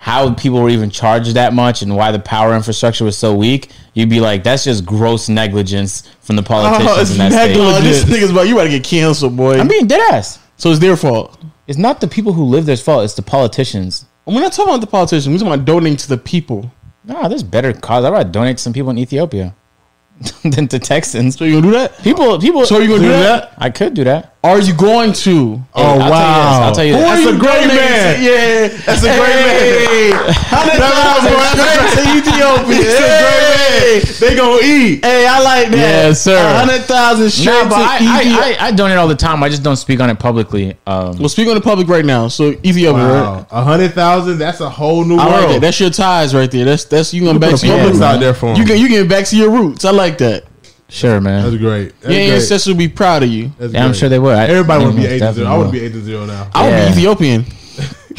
how 0.00 0.32
people 0.32 0.62
were 0.62 0.70
even 0.70 0.88
charged 0.88 1.34
that 1.34 1.52
much, 1.52 1.82
and 1.82 1.94
why 1.94 2.10
the 2.10 2.18
power 2.18 2.56
infrastructure 2.56 3.04
was 3.04 3.18
so 3.18 3.34
weak, 3.34 3.70
you'd 3.92 4.08
be 4.08 4.18
like, 4.18 4.42
that's 4.42 4.64
just 4.64 4.86
gross 4.86 5.28
negligence 5.28 6.08
from 6.22 6.36
the 6.36 6.42
oh, 6.42 6.46
politicians 6.46 6.98
it's 6.98 7.10
in 7.12 7.18
that 7.18 7.32
state. 7.32 7.56
Oh, 7.58 7.80
this 7.82 8.04
nigga's 8.04 8.30
about 8.30 8.48
you 8.48 8.54
about 8.54 8.64
to 8.64 8.70
get 8.70 8.82
canceled, 8.82 9.36
boy. 9.36 9.58
I'm 9.58 9.68
being 9.68 9.86
dead 9.86 10.14
ass. 10.14 10.38
so 10.56 10.70
it's 10.70 10.80
their 10.80 10.96
fault. 10.96 11.38
It's 11.66 11.76
not 11.76 12.00
the 12.00 12.08
people 12.08 12.32
who 12.32 12.44
live 12.44 12.64
there's 12.64 12.80
fault. 12.80 13.04
It's 13.04 13.12
the 13.12 13.20
politicians. 13.20 14.06
And 14.26 14.34
We're 14.34 14.40
not 14.40 14.54
talking 14.54 14.72
about 14.72 14.80
the 14.80 14.86
politicians. 14.86 15.28
We're 15.28 15.38
talking 15.38 15.52
about 15.52 15.66
donating 15.66 15.98
to 15.98 16.08
the 16.08 16.16
people. 16.16 16.72
Nah, 17.04 17.28
there's 17.28 17.42
better 17.42 17.74
cause. 17.74 18.02
I'd 18.02 18.10
rather 18.10 18.30
donate 18.30 18.56
to 18.56 18.62
some 18.62 18.72
people 18.72 18.88
in 18.88 18.96
Ethiopia 18.96 19.54
than 20.44 20.66
to 20.68 20.78
Texans. 20.78 21.36
So 21.36 21.44
you 21.44 21.60
gonna 21.60 21.66
do 21.66 21.72
that? 21.72 21.98
People, 22.02 22.38
people. 22.38 22.64
So 22.64 22.78
you 22.78 22.88
gonna 22.88 23.02
do 23.02 23.08
that? 23.10 23.52
I 23.58 23.68
could 23.68 23.92
do 23.92 24.04
that. 24.04 24.29
Are 24.42 24.58
you 24.58 24.72
going 24.74 25.12
to? 25.28 25.56
Hey, 25.56 25.62
Oh, 25.74 25.98
I'll 26.00 26.00
Tell 26.00 26.04
you 26.06 26.08
this, 26.08 26.10
wow. 26.10 26.62
I'll 26.62 26.74
tell 26.74 26.84
you 26.84 26.94
Who 26.94 27.00
That's 27.00 27.20
you 27.22 27.28
a 27.28 27.38
great 27.38 27.60
donating 27.60 27.76
man. 27.76 28.22
Yeah, 28.22 28.68
That's 28.86 29.02
a 29.02 29.12
great 29.12 29.36
hey. 29.36 30.10
Hundred 30.48 30.80
thousand 30.80 31.36
straight 31.52 31.92
to 31.92 32.02
Ethiopia. 32.16 32.80
That's 32.80 33.00
a 33.00 33.20
great 33.20 34.20
man. 34.20 34.30
They 34.30 34.36
gonna 34.36 34.62
eat. 34.64 35.04
Hey, 35.04 35.26
I 35.26 35.40
like 35.42 35.68
that. 35.70 35.76
Yeah, 36.06 36.12
sir. 36.14 36.38
hundred 36.58 36.80
thousand 36.82 37.28
straight 37.30 37.64
Nah, 37.64 37.68
to 37.68 37.74
I, 37.76 37.96
Ethiopia. 37.96 38.32
I, 38.32 38.56
I, 38.64 38.66
I 38.68 38.70
donate 38.72 38.96
all 38.96 39.08
the 39.08 39.14
time. 39.14 39.42
I 39.42 39.48
just 39.50 39.62
don't 39.62 39.76
speak 39.76 40.00
on 40.00 40.08
it 40.08 40.18
publicly. 40.18 40.70
Um, 40.86 41.18
well, 41.18 41.28
speak 41.28 41.46
on 41.48 41.54
the 41.54 41.60
public 41.60 41.88
right 41.88 42.04
now. 42.04 42.28
So 42.28 42.52
Ethiopia, 42.64 42.92
right? 42.92 43.20
Wow. 43.20 43.46
A 43.50 43.62
hundred 43.62 43.92
thousand. 43.92 44.38
That's 44.38 44.60
a 44.60 44.70
whole 44.70 45.04
new 45.04 45.16
I 45.18 45.26
like 45.26 45.40
world. 45.42 45.54
that. 45.56 45.60
That's 45.60 45.78
your 45.80 45.90
ties 45.90 46.34
right 46.34 46.50
there. 46.50 46.64
That's 46.64 46.84
that's 46.86 47.12
you 47.12 47.20
gonna 47.26 47.34
Put 47.38 47.40
back 47.42 47.50
the 47.52 47.56
to 47.58 47.66
your 47.66 47.76
Yeah, 47.76 47.86
roots. 47.88 48.00
out 48.00 48.20
there 48.20 48.32
for 48.34 48.48
'em. 48.50 48.56
You 48.56 48.64
get 48.64 48.78
you 48.78 48.88
getting 48.88 49.08
back 49.08 49.26
to 49.26 49.36
your 49.36 49.50
roots. 49.50 49.84
I 49.84 49.90
like 49.90 50.16
that. 50.18 50.44
Sure, 50.90 51.20
man. 51.20 51.44
That's 51.44 51.56
great. 51.56 51.94
That's 52.00 52.12
Your 52.14 52.24
great. 52.26 52.30
ancestors 52.34 52.66
will 52.66 52.78
be 52.78 52.88
proud 52.88 53.22
of 53.22 53.28
you. 53.30 53.52
That's 53.58 53.72
Yeah, 53.72 53.80
I'm 53.84 53.90
great. 53.90 53.98
sure 53.98 54.08
they 54.08 54.18
would. 54.18 54.36
I- 54.36 54.46
Everybody 54.48 54.84
would 54.84 54.96
be 54.96 55.02
mm-hmm, 55.02 55.10
most 55.10 55.22
agent 55.22 55.34
zero. 55.36 55.46
I 55.48 55.50
definitely 55.50 55.64
would 55.64 55.72
be 55.72 55.78
will. 55.80 55.86
agent 55.86 56.04
zero 56.04 56.26
now. 56.26 56.50
I 56.54 56.62
would 56.64 56.70
Yeah. 56.72 56.84
be 56.86 56.92
Ethiopian. 56.92 57.44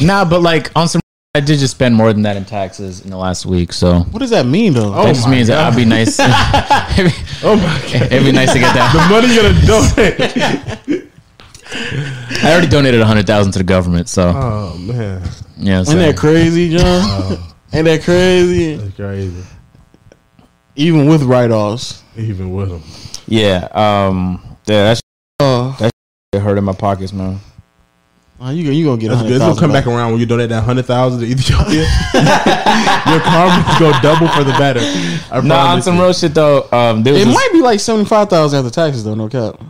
Nah, 0.00 0.24
but 0.24 0.40
like 0.42 0.70
on 0.74 0.88
some, 0.88 1.00
I 1.34 1.40
did 1.40 1.58
just 1.60 1.74
spend 1.74 1.94
more 1.94 2.12
than 2.12 2.22
that 2.22 2.36
in 2.36 2.44
taxes 2.44 3.02
in 3.02 3.10
the 3.10 3.16
last 3.16 3.46
week. 3.46 3.72
So 3.72 4.00
What 4.10 4.18
does 4.20 4.30
that 4.30 4.46
mean 4.46 4.72
though? 4.72 4.92
Oh 4.92 5.04
that 5.04 5.14
just 5.14 5.26
my 5.26 5.32
means 5.34 5.48
that 5.48 5.58
I'd 5.58 5.76
be 5.76 5.84
nice. 5.84 6.18
it'd, 6.98 7.12
Oh 7.44 7.56
my 7.56 7.62
god. 7.62 8.08
be, 8.10 8.16
it'd 8.16 8.24
be 8.24 8.32
nice 8.32 8.52
to 8.52 8.58
get 8.58 8.74
that. 8.74 8.92
The 8.92 9.08
money 9.14 9.32
you're 9.34 9.44
gonna 9.44 9.66
donate. 9.66 11.08
I 12.44 12.50
already 12.52 12.66
donated 12.68 13.00
a 13.00 13.06
hundred 13.06 13.26
thousand 13.26 13.52
to 13.52 13.58
the 13.58 13.64
government. 13.64 14.08
So 14.08 14.32
Oh 14.34 14.76
man, 14.78 15.22
yeah, 15.58 15.78
Ain't 15.78 15.86
that 15.88 16.16
crazy, 16.16 16.70
John? 16.70 16.82
Oh. 16.82 17.54
Ain't 17.72 17.84
that 17.84 18.02
crazy? 18.02 18.74
that's 18.76 18.96
crazy. 18.96 19.42
Even 20.76 21.06
with 21.06 21.22
write 21.22 21.50
offs. 21.50 22.02
Even 22.16 22.52
with 22.52 22.70
them. 22.70 22.82
yeah. 23.26 23.68
Um, 23.72 24.42
yeah, 24.66 24.84
that's 24.84 25.00
Oh, 25.40 25.76
it 26.32 26.38
hurt 26.40 26.56
in 26.58 26.64
my 26.64 26.72
pockets, 26.72 27.12
man. 27.12 27.38
uh, 28.40 28.50
you 28.50 28.62
gonna 28.64 28.74
you 28.76 28.84
gonna 28.84 28.96
get 29.00 29.10
a 29.10 29.14
That's 29.16 29.22
good. 29.26 29.32
It's 29.36 29.44
gonna 29.44 29.58
come 29.60 29.72
back 29.72 29.86
around 29.86 30.12
when 30.12 30.20
you 30.20 30.26
donate 30.26 30.48
that 30.50 30.62
hundred 30.62 30.86
thousand 30.86 31.20
to 31.20 31.26
Ethiopia. 31.26 31.82
Your 33.10 33.20
karma's 33.20 33.78
go 33.78 33.92
double 34.02 34.28
for 34.28 34.44
the 34.44 34.52
better. 34.58 34.80
I 35.30 35.40
No, 35.42 35.56
on 35.56 35.82
some 35.82 35.96
you. 35.96 36.02
real 36.02 36.12
shit 36.12 36.32
though. 36.34 36.68
Um, 36.72 37.02
there 37.02 37.12
was 37.12 37.22
It 37.22 37.26
might 37.26 37.48
be 37.52 37.60
like 37.60 37.80
seventy 37.80 38.08
five 38.08 38.28
thousand 38.30 38.60
after 38.64 38.70
taxes 38.70 39.04
though. 39.04 39.14
No 39.14 39.28
cap. 39.28 39.60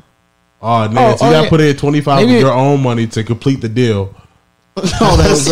Oh, 0.65 0.89
man, 0.89 1.15
Oh, 1.15 1.17
so 1.17 1.25
you 1.25 1.31
oh, 1.31 1.33
gotta 1.35 1.43
yeah. 1.45 1.49
put 1.49 1.61
in 1.61 1.77
twenty 1.77 2.01
five 2.03 2.23
of 2.25 2.31
your 2.31 2.53
own 2.53 2.83
money 2.83 3.07
to 3.09 3.25
complete 3.25 3.61
the 3.61 3.69
deal. 3.69 4.15
Oh, 4.77 5.17
that's 5.17 5.49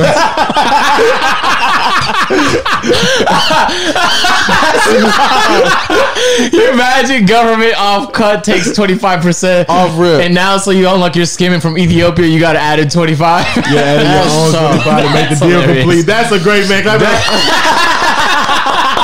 you 6.52 6.70
imagine 6.72 7.26
government 7.26 7.74
off 7.76 8.12
cut 8.12 8.44
takes 8.44 8.72
twenty 8.74 8.94
five 8.96 9.20
percent 9.22 9.68
Off 9.68 9.98
rip. 9.98 10.20
and 10.22 10.34
now 10.34 10.56
so 10.58 10.70
you 10.70 10.88
unlock 10.88 11.16
your 11.16 11.26
skimming 11.26 11.60
from 11.60 11.76
Ethiopia, 11.78 12.26
you 12.26 12.40
got 12.40 12.52
to 12.54 12.58
add 12.60 12.78
in 12.78 12.88
twenty 12.88 13.14
five. 13.14 13.44
Yeah, 13.56 13.80
add 13.80 14.00
in 14.00 14.06
your 14.06 14.22
That's 14.24 14.34
own 14.34 14.52
twenty 14.52 14.82
five 14.84 15.04
to 15.06 15.12
make 15.14 15.28
the 15.30 15.36
deal 15.46 15.60
hilarious. 15.60 15.82
complete. 15.84 16.06
That's 16.06 16.32
a 16.32 16.38
great 16.42 16.68
man. 16.68 16.80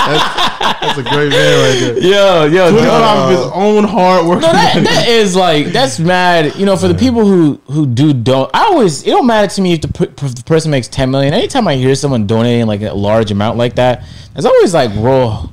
That's, 0.07 0.81
that's 0.81 0.99
a 0.99 1.03
great 1.03 1.31
man 1.31 1.91
right 1.91 1.95
there. 1.95 1.99
yo, 1.99 2.45
yo, 2.47 2.71
Twenty 2.71 2.87
dog. 2.87 3.33
of 3.33 3.39
his 3.39 3.53
own 3.53 3.85
hard 3.85 4.27
work. 4.27 4.41
No, 4.41 4.53
that, 4.53 4.83
that 4.85 5.09
is 5.09 5.35
like 5.35 5.67
that's 5.67 5.99
mad. 5.99 6.55
You 6.57 6.67
know, 6.67 6.77
for 6.77 6.89
the 6.89 6.95
people 6.95 7.25
who 7.27 7.61
who 7.67 7.87
do 7.87 8.13
don't, 8.13 8.51
I 8.55 8.65
always 8.67 9.03
it 9.03 9.11
don't 9.11 9.27
matter 9.27 9.53
to 9.55 9.61
me 9.61 9.75
if 9.75 9.83
the, 9.83 10.09
if 10.23 10.35
the 10.35 10.43
person 10.45 10.71
makes 10.71 10.89
ten 10.89 11.11
million. 11.11 11.35
Anytime 11.35 11.67
I 11.69 11.75
hear 11.75 11.95
someone 11.95 12.27
donating 12.27 12.67
like 12.67 12.83
a 12.83 12.93
large 12.93 13.31
amount 13.31 13.59
like 13.59 13.75
that, 13.77 14.05
it's 14.35 14.47
always 14.47 14.73
like 14.73 14.91
real, 14.95 15.53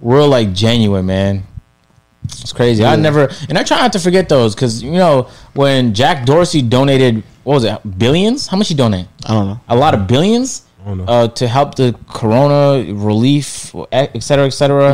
real 0.00 0.28
like 0.28 0.52
genuine, 0.52 1.06
man. 1.06 1.44
It's 2.24 2.52
crazy. 2.52 2.84
I 2.84 2.96
never 2.96 3.30
and 3.48 3.56
I 3.58 3.62
try 3.62 3.78
not 3.78 3.92
to 3.92 3.98
forget 3.98 4.28
those 4.28 4.54
because 4.54 4.82
you 4.82 4.92
know 4.92 5.28
when 5.54 5.94
Jack 5.94 6.24
Dorsey 6.26 6.62
donated 6.62 7.22
what 7.44 7.54
was 7.54 7.64
it 7.64 7.98
billions? 7.98 8.46
How 8.46 8.56
much 8.56 8.68
he 8.68 8.74
donate? 8.74 9.06
I 9.26 9.34
don't 9.34 9.46
know. 9.48 9.60
A 9.68 9.76
lot 9.76 9.94
of 9.94 10.06
billions. 10.06 10.63
Uh, 11.08 11.28
to 11.28 11.48
help 11.48 11.74
the 11.76 11.94
corona 12.08 12.92
relief, 12.92 13.74
et 13.92 14.22
cetera, 14.22 14.46
et 14.46 14.50
cetera. 14.50 14.92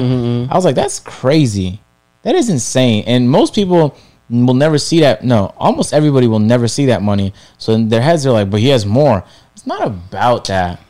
I 0.50 0.54
was 0.54 0.64
like, 0.64 0.74
that's 0.74 0.98
crazy. 1.00 1.80
That 2.22 2.34
is 2.34 2.48
insane. 2.48 3.04
And 3.06 3.30
most 3.30 3.54
people 3.54 3.96
will 4.28 4.54
never 4.54 4.78
see 4.78 5.00
that. 5.00 5.24
No, 5.24 5.52
almost 5.56 5.92
everybody 5.92 6.26
will 6.26 6.38
never 6.38 6.68
see 6.68 6.86
that 6.86 7.02
money. 7.02 7.32
So 7.58 7.72
in 7.72 7.88
their 7.88 8.02
heads 8.02 8.26
are 8.26 8.32
like, 8.32 8.50
but 8.50 8.60
he 8.60 8.68
has 8.68 8.84
more. 8.86 9.24
It's 9.54 9.60
It's 9.60 9.66
not 9.66 9.86
about 9.86 10.46
that. 10.46 10.80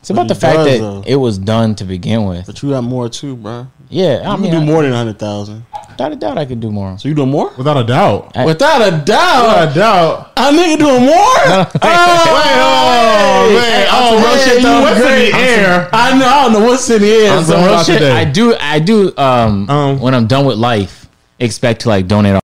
It's 0.00 0.08
about 0.10 0.28
the 0.28 0.34
fact 0.34 0.56
does, 0.56 0.66
that 0.66 0.78
though. 0.80 1.02
it 1.06 1.16
was 1.16 1.36
done 1.38 1.74
to 1.76 1.84
begin 1.84 2.24
with. 2.24 2.46
But 2.46 2.62
you 2.62 2.70
got 2.70 2.82
more 2.82 3.08
too, 3.08 3.36
bro. 3.36 3.66
Yeah, 3.90 4.22
I 4.24 4.32
You 4.34 4.40
mean, 4.42 4.50
can 4.50 4.60
do 4.64 4.66
I- 4.66 4.72
more 4.72 4.82
than 4.82 4.92
hundred 4.92 5.18
thousand. 5.18 5.64
Without 5.90 6.12
a 6.12 6.16
doubt, 6.16 6.38
I 6.38 6.46
could 6.46 6.60
do 6.60 6.70
more. 6.72 6.96
So 6.98 7.08
you 7.08 7.14
doing 7.14 7.30
more? 7.30 7.52
Without 7.58 7.76
a 7.76 7.84
doubt. 7.84 8.32
I- 8.34 8.46
Without 8.46 8.80
a 8.80 8.90
doubt, 9.04 9.42
Without 9.44 9.70
a 9.70 9.74
doubt. 9.74 10.32
a 10.38 10.40
nigga 10.52 10.78
doing 10.78 11.04
more. 11.04 11.68
Oh, 11.82 13.50
man. 13.54 13.88
Oh, 13.92 14.12
real 14.16 14.22
man, 14.22 14.38
shit, 14.48 14.62
you 14.62 14.68
what's 14.68 15.00
in 15.00 15.32
the 15.32 15.38
air? 15.38 15.88
I 15.92 16.18
know. 16.18 16.26
I 16.26 16.42
don't 16.44 16.52
know 16.52 16.66
what's 16.66 16.88
in 16.90 17.02
the 17.02 17.10
air. 17.10 17.32
On 17.36 17.44
so- 17.44 17.56
real 17.66 17.82
shit, 17.84 17.98
today? 17.98 18.12
I 18.12 18.24
do. 18.24 18.54
I 18.58 18.78
do. 18.78 19.12
Um, 19.16 19.68
Um, 19.70 20.00
when 20.00 20.14
I'm 20.14 20.26
done 20.26 20.44
with 20.46 20.56
life, 20.58 21.08
expect 21.38 21.82
to 21.82 21.88
like 21.88 22.06
donate 22.08 22.34
all, 22.34 22.40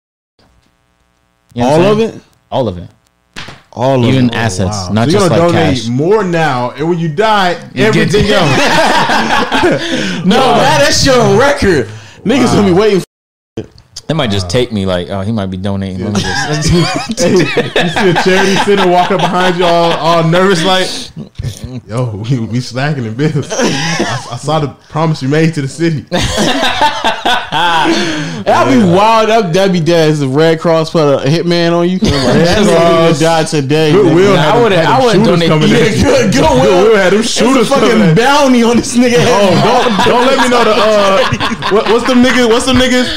You 1.54 1.62
know 1.62 1.68
all 1.70 1.82
of 1.92 2.00
it. 2.00 2.20
All 2.50 2.68
of 2.68 2.78
it, 2.78 2.88
All 3.76 4.02
of 4.02 4.08
even 4.08 4.26
it. 4.30 4.34
assets, 4.34 4.70
oh, 4.74 4.86
Wow. 4.88 4.92
not 4.94 5.04
so 5.04 5.10
you're 5.10 5.20
just 5.20 5.28
gonna 5.30 5.42
like 5.42 5.52
donate 5.52 5.76
cash. 5.76 5.86
more 5.88 6.24
now, 6.24 6.70
and 6.70 6.88
when 6.88 6.98
you 6.98 7.08
die, 7.08 7.52
You 7.74 7.84
everything 7.84 8.26
else. 8.30 8.50
No, 10.24 10.36
man, 10.56 10.80
that's 10.80 11.04
your 11.04 11.38
record. 11.38 11.88
Niggas 12.24 12.54
gonna 12.54 12.66
be 12.68 12.72
waiting. 12.72 13.05
They 14.08 14.14
might 14.14 14.30
just 14.30 14.48
take 14.48 14.70
me 14.70 14.86
like, 14.86 15.08
oh, 15.10 15.22
he 15.22 15.32
might 15.32 15.46
be 15.46 15.56
donating. 15.56 16.04
Let 16.04 16.14
me 16.14 16.20
just- 16.20 16.68
hey, 17.20 17.32
you 17.32 17.38
see 17.90 18.10
a 18.10 18.14
charity 18.22 18.54
center 18.64 18.88
walking 18.88 19.16
behind 19.16 19.56
you, 19.56 19.64
all, 19.64 19.92
all 19.94 20.22
nervous, 20.24 20.62
like, 20.64 20.86
yo, 21.88 22.14
we, 22.30 22.38
we 22.38 22.60
slacking 22.60 23.04
in 23.04 23.14
business. 23.14 23.48
I, 23.52 24.28
I 24.32 24.36
saw 24.36 24.60
the 24.60 24.68
promise 24.90 25.22
you 25.22 25.28
made 25.28 25.54
to 25.54 25.62
the 25.62 25.68
city. 25.68 26.02
That'd 28.46 28.72
be 28.80 28.84
wild. 28.94 29.28
That'd, 29.28 29.52
that'd 29.54 29.72
be 29.72 29.80
dead. 29.80 30.10
As 30.10 30.20
the 30.20 30.28
Red 30.28 30.60
Cross 30.60 30.90
put 30.90 31.00
a 31.24 31.26
hitman 31.28 31.72
on 31.72 31.88
you. 31.88 31.98
Like, 31.98 32.12
that 32.12 32.58
nigga 32.62 32.76
Cross. 33.08 33.20
died 33.20 33.46
today. 33.48 33.92
Goodwill 33.92 34.36
nigga. 34.36 34.36
I 34.36 34.42
had 34.42 34.52
them- 34.54 34.62
wouldn't- 34.62 34.80
had 34.80 34.86
them 34.86 34.92
I 34.92 35.04
wouldn't 35.04 35.24
shooters 35.24 35.40
donate- 35.40 35.48
coming 35.48 35.68
Yeah, 35.70 35.76
at 35.78 35.96
you. 35.96 36.04
good- 36.04 36.32
Goodwill. 36.32 36.62
Goodwill 36.62 36.96
had 36.96 37.12
them 37.12 37.20
a 37.20 37.24
shooters 37.24 37.68
coming 37.68 37.90
fucking 37.90 38.02
at 38.02 38.08
you. 38.10 38.14
bounty 38.22 38.62
on 38.62 38.76
this 38.76 38.96
nigga. 38.96 39.18
Oh, 39.18 39.50
don't, 39.66 39.90
don't 40.06 40.26
let 40.26 40.38
me 40.42 40.48
know 40.48 40.62
the 40.64 40.74
uh, 40.76 41.72
what, 41.74 41.84
what's 41.90 42.06
the 42.06 42.14
niggas? 42.14 42.48
What's 42.48 42.66
the 42.66 42.72
niggas? 42.72 43.08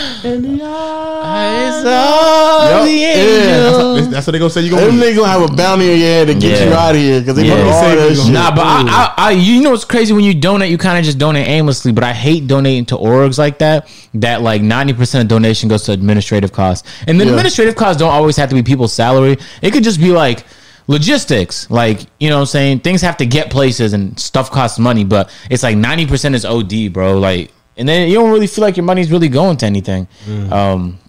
It's 0.82 1.86
all 1.86 2.70
Yup. 2.72 2.86
the 2.86 2.92
Yeah. 2.92 3.14
angels. 3.16 3.96
That's, 4.00 4.08
that's 4.14 4.28
what 4.28 4.32
they 4.34 4.40
gonna 4.40 4.50
say. 4.50 4.62
You 4.62 4.72
gonna 4.72 4.86
Them 4.88 4.96
niggas 5.00 5.16
gonna 5.16 5.28
have 5.28 5.42
a 5.50 5.54
bounty 5.54 5.92
on 5.92 5.98
your 6.00 6.08
head 6.08 6.28
to 6.28 6.34
get 6.34 6.60
Yeah. 6.60 6.66
you 6.68 6.74
out 6.74 6.96
of 6.96 7.02
here 7.02 7.20
because 7.20 7.36
they 7.36 7.46
Yeah. 7.48 7.56
put 7.56 7.68
all 7.68 7.82
Say 7.84 7.96
that 7.96 8.10
shit. 8.10 8.18
gonna- 8.18 8.32
Nah, 8.34 8.52
but 8.56 8.66
I, 8.66 8.82
I, 8.88 9.14
I, 9.18 9.32
you 9.32 9.62
know 9.62 9.72
what's 9.72 9.86
crazy 9.86 10.14
when 10.14 10.24
you 10.24 10.34
donate, 10.34 10.70
you 10.72 10.78
kind 10.78 10.98
of 10.98 11.06
just 11.06 11.18
donate 11.18 11.48
aimlessly. 11.48 11.92
But 11.92 12.04
I 12.04 12.14
hate 12.14 12.48
donating 12.48 12.86
to 12.88 12.98
orgs 12.98 13.38
like 13.38 13.60
that. 13.60 13.88
That 14.16 14.42
like 14.42 14.62
ninety 14.62 14.94
percent 14.94 15.22
of 15.24 15.28
donation 15.28 15.70
goes 15.70 15.84
to 15.84 15.92
administrative 15.92 16.52
costs, 16.52 16.88
and 17.08 17.20
the 17.20 17.26
Yeah. 17.26 17.32
administrative 17.32 17.76
costs 17.76 18.00
don't 18.00 18.12
always 18.12 18.36
have 18.38 18.50
to 18.50 18.56
be 18.56 18.64
people's 18.64 18.94
salary. 18.94 19.38
It 19.62 19.72
could 19.72 19.84
just 19.84 20.00
be 20.00 20.12
like 20.12 20.44
logistics, 20.88 21.68
like 21.70 22.02
you 22.20 22.30
know 22.30 22.36
what 22.38 22.42
I'm 22.42 22.48
saying. 22.48 22.80
Things 22.80 23.02
have 23.04 23.18
to 23.18 23.26
get 23.26 23.50
places, 23.52 23.94
and 23.94 24.20
stuff 24.20 24.50
costs 24.52 24.80
money. 24.80 25.04
But 25.04 25.30
it's 25.50 25.64
like 25.64 25.78
ninety 25.78 26.06
percent 26.06 26.36
is 26.36 26.46
OD, 26.46 26.88
bro. 26.90 27.18
Like, 27.20 27.52
and 27.80 27.88
then 27.90 28.08
you 28.10 28.16
don't 28.16 28.30
really 28.32 28.48
feel 28.48 28.62
like 28.64 28.78
your 28.78 28.84
money's 28.86 29.12
really 29.12 29.30
going 29.30 29.58
to 29.58 29.66
anything. 29.66 30.08
Um, 30.52 31.00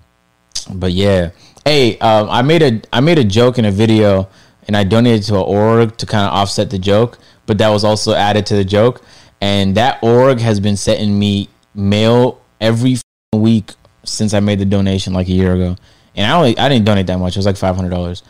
but 0.75 0.93
yeah, 0.93 1.31
hey, 1.65 1.99
um, 1.99 2.31
I 2.31 2.43
made 2.43 2.63
a 2.63 2.81
I 2.93 3.01
made 3.01 3.19
a 3.19 3.25
joke 3.25 3.59
in 3.59 3.65
a 3.65 3.71
video, 3.71 4.29
and 4.67 4.77
I 4.77 4.85
donated 4.85 5.25
to 5.25 5.35
an 5.35 5.43
org 5.43 5.97
to 5.99 6.07
kind 6.07 6.27
of 6.27 6.33
offset 6.33 6.71
the 6.71 6.79
joke, 6.79 7.19
but 7.47 7.59
that 7.59 7.69
was 7.69 7.85
also 7.85 8.15
added 8.15 8.47
to 8.47 8.55
the 8.55 8.65
joke, 8.65 9.03
and 9.41 9.75
that 9.77 10.03
org 10.03 10.39
has 10.41 10.61
been 10.61 10.77
sending 10.77 11.19
me 11.19 11.49
mail 11.75 12.41
every 12.61 12.97
week 13.35 13.73
since 14.05 14.33
I 14.35 14.41
made 14.41 14.59
the 14.59 14.65
donation 14.65 15.13
like 15.13 15.29
a 15.29 15.33
year 15.33 15.55
ago, 15.55 15.77
and 16.15 16.31
I 16.31 16.37
only 16.37 16.59
I 16.59 16.69
didn't 16.69 16.85
donate 16.87 17.07
that 17.09 17.19
much; 17.19 17.37
it 17.37 17.39
was 17.39 17.47
like 17.47 17.57
five 17.57 17.77
hundred 17.77 17.91
dollars. 17.91 18.23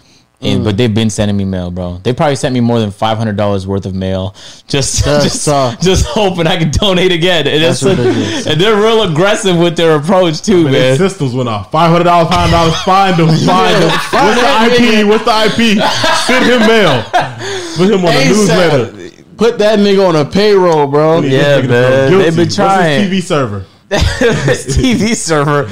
And, 0.43 0.65
But 0.65 0.79
they've 0.79 0.93
been 0.95 1.11
sending 1.11 1.37
me 1.37 1.45
mail, 1.45 1.71
bro. 1.71 1.99
They 1.99 2.15
probably 2.15 2.35
sent 2.37 2.55
me 2.55 2.61
more 2.61 2.81
than 2.81 2.91
five 2.91 3.19
hundred 3.19 3.37
dollars 3.37 3.67
worth 3.67 3.85
of 3.85 3.95
mail, 3.95 4.35
just 4.69 5.05
just, 5.05 5.45
tough. 5.45 5.79
just 5.81 6.07
hoping 6.07 6.47
I 6.47 6.57
can 6.57 6.71
donate 6.71 7.13
again. 7.13 7.47
And, 7.47 7.63
That's 7.63 7.83
it's- 7.83 8.47
and 8.47 8.59
they're 8.59 8.77
real 8.77 9.03
aggressive 9.03 9.59
with 9.59 9.77
their 9.77 9.97
approach 9.97 10.41
too, 10.41 10.65
Man, 10.65 10.73
their 10.73 10.89
man. 10.91 10.99
systems 10.99 11.35
went 11.35 11.51
off. 11.51 11.71
Five 11.71 11.91
hundred 11.91 12.05
dollars, 12.05 12.29
five 12.33 12.51
dollars. 12.51 12.83
Find 12.83 13.19
them. 13.19 13.29
Find 13.51 13.83
them. 13.83 13.91
What's 13.91 14.41
the 14.41 14.85
IP? 14.87 15.07
What's 15.07 15.25
the 15.25 15.45
IP? 15.45 15.79
Send 16.27 16.47
him 16.47 16.61
mail. 16.67 17.03
Put 17.77 17.91
him 17.93 18.05
on 18.07 18.15
a 18.15 18.25
newsletter. 18.25 19.11
Put 19.37 19.59
that 19.59 19.79
nigga 19.79 20.09
on 20.09 20.17
a 20.17 20.25
payroll, 20.25 20.87
bro. 20.87 21.21
Yeah, 21.21 21.61
This 21.61 21.67
nigga 21.67 21.69
man. 21.69 22.11
They've 22.13 22.19
been 22.19 22.27
What's 22.27 22.37
his 22.47 22.57
trying. 22.57 23.11
TV 23.11 23.23
server. 23.23 23.67
this 23.91 24.75
TV 24.77 25.15
server. 25.15 25.65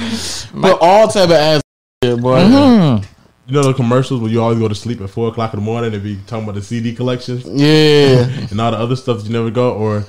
Put 0.60 0.78
all 0.82 1.08
type 1.08 1.24
of 1.24 1.30
ass 1.32 1.62
shit, 2.04 2.20
boy. 2.20 2.38
Mm-hmm. 2.40 3.04
You 3.48 3.54
know 3.54 3.62
the 3.62 3.72
commercials 3.72 4.20
where 4.20 4.30
you 4.30 4.42
always 4.42 4.58
go 4.58 4.68
to 4.68 4.74
sleep 4.74 5.00
at 5.00 5.08
four 5.08 5.28
o'clock 5.28 5.54
in 5.54 5.60
the 5.60 5.64
morning 5.64 5.94
and 5.94 6.02
be 6.02 6.16
talking 6.26 6.44
about 6.44 6.54
the 6.54 6.62
CD 6.62 6.94
collections 6.94 7.46
Yeah. 7.46 8.24
and 8.50 8.60
all 8.60 8.70
the 8.72 8.76
other 8.76 8.94
stuff 8.94 9.18
that 9.18 9.26
you 9.26 9.32
never 9.32 9.50
go. 9.50 9.72
Or 9.72 10.04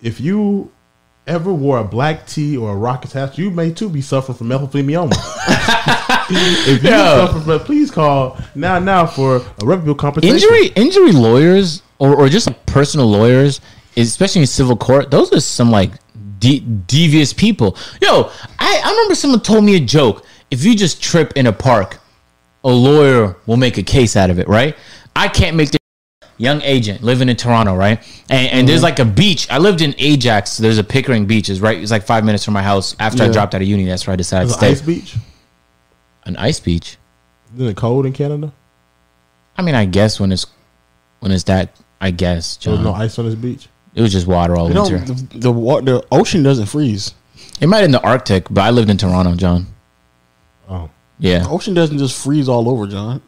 if 0.00 0.20
you 0.20 0.70
ever 1.26 1.52
wore 1.52 1.78
a 1.78 1.84
black 1.84 2.24
tee 2.26 2.56
or 2.56 2.70
a 2.70 2.76
rocket 2.76 3.10
hat, 3.10 3.36
you 3.36 3.50
may 3.50 3.72
too 3.72 3.88
be 3.88 4.00
suffering 4.00 4.38
from 4.38 4.48
mesothelioma. 4.48 5.10
if 6.68 6.82
you 6.84 6.88
Yeah. 6.88 7.26
suffer 7.26 7.40
from, 7.40 7.58
please 7.60 7.90
call 7.90 8.38
now 8.54 8.78
now 8.78 9.06
for 9.06 9.36
a 9.38 9.64
reputable 9.64 9.96
compensation. 9.96 10.36
Injury 10.36 10.68
injury 10.76 11.10
lawyers 11.12 11.82
or, 11.98 12.14
or 12.14 12.28
just 12.28 12.46
like 12.46 12.64
personal 12.66 13.06
lawyers, 13.06 13.60
especially 13.96 14.42
in 14.42 14.46
civil 14.46 14.76
court, 14.76 15.10
those 15.10 15.32
are 15.32 15.40
some 15.40 15.70
like 15.72 15.90
de- 16.38 16.60
devious 16.60 17.32
people. 17.32 17.76
Yo, 18.00 18.30
I, 18.60 18.80
I 18.84 18.90
remember 18.90 19.16
someone 19.16 19.40
told 19.40 19.64
me 19.64 19.74
a 19.76 19.80
joke. 19.80 20.24
If 20.52 20.64
you 20.64 20.76
just 20.76 21.02
trip 21.02 21.32
in 21.34 21.48
a 21.48 21.52
park, 21.52 21.98
a 22.64 22.70
lawyer 22.70 23.36
will 23.46 23.56
make 23.56 23.78
a 23.78 23.82
case 23.82 24.16
out 24.16 24.30
of 24.30 24.38
it, 24.38 24.48
right? 24.48 24.76
I 25.14 25.28
can't 25.28 25.56
make 25.56 25.70
the 25.70 25.78
young 26.38 26.62
agent 26.62 27.02
living 27.02 27.28
in 27.28 27.36
Toronto, 27.36 27.76
right? 27.76 27.98
And, 28.28 28.48
and 28.48 28.68
there's 28.68 28.78
mm-hmm. 28.78 28.84
like 28.84 28.98
a 28.98 29.04
beach. 29.04 29.48
I 29.50 29.58
lived 29.58 29.82
in 29.82 29.94
Ajax. 29.98 30.52
So 30.52 30.62
there's 30.62 30.78
a 30.78 30.84
Pickering 30.84 31.26
Beach. 31.26 31.48
It's 31.48 31.60
right. 31.60 31.78
It's 31.78 31.90
like 31.90 32.04
five 32.04 32.24
minutes 32.24 32.44
from 32.44 32.54
my 32.54 32.62
house. 32.62 32.96
After 32.98 33.22
I 33.22 33.28
dropped 33.28 33.54
out 33.54 33.62
of 33.62 33.68
uni, 33.68 33.84
that's 33.84 34.06
where 34.06 34.12
I 34.12 34.16
decided 34.16 34.48
There's 34.48 34.58
to 34.58 34.66
an 34.66 34.76
stay. 34.76 34.80
ice 34.80 34.86
beach. 34.86 35.16
An 36.24 36.36
ice 36.36 36.60
beach. 36.60 36.96
Isn't 37.54 37.68
it 37.68 37.76
cold 37.76 38.06
in 38.06 38.12
Canada? 38.12 38.52
I 39.56 39.62
mean, 39.62 39.74
I 39.74 39.84
guess 39.84 40.18
when 40.18 40.32
it's 40.32 40.46
when 41.20 41.30
it's 41.30 41.44
that, 41.44 41.76
I 42.00 42.10
guess, 42.10 42.56
There 42.56 42.72
was 42.72 42.80
no 42.80 42.92
ice 42.92 43.18
on 43.18 43.26
this 43.26 43.34
beach. 43.34 43.68
It 43.94 44.02
was 44.02 44.10
just 44.10 44.26
water 44.26 44.56
all 44.56 44.68
winter. 44.68 44.98
the, 44.98 45.14
the 45.38 45.52
the 45.52 46.06
ocean 46.10 46.42
doesn't 46.42 46.66
freeze. 46.66 47.14
It 47.60 47.68
might 47.68 47.84
in 47.84 47.92
the 47.92 48.02
Arctic, 48.02 48.46
but 48.50 48.62
I 48.62 48.70
lived 48.70 48.90
in 48.90 48.96
Toronto, 48.96 49.36
John. 49.36 49.66
Oh, 50.68 50.90
Yeah. 51.18 51.40
The 51.40 51.48
ocean 51.50 51.74
doesn't 51.74 51.98
just 51.98 52.22
freeze 52.22 52.48
all 52.48 52.68
over, 52.68 52.86
John. 52.86 53.22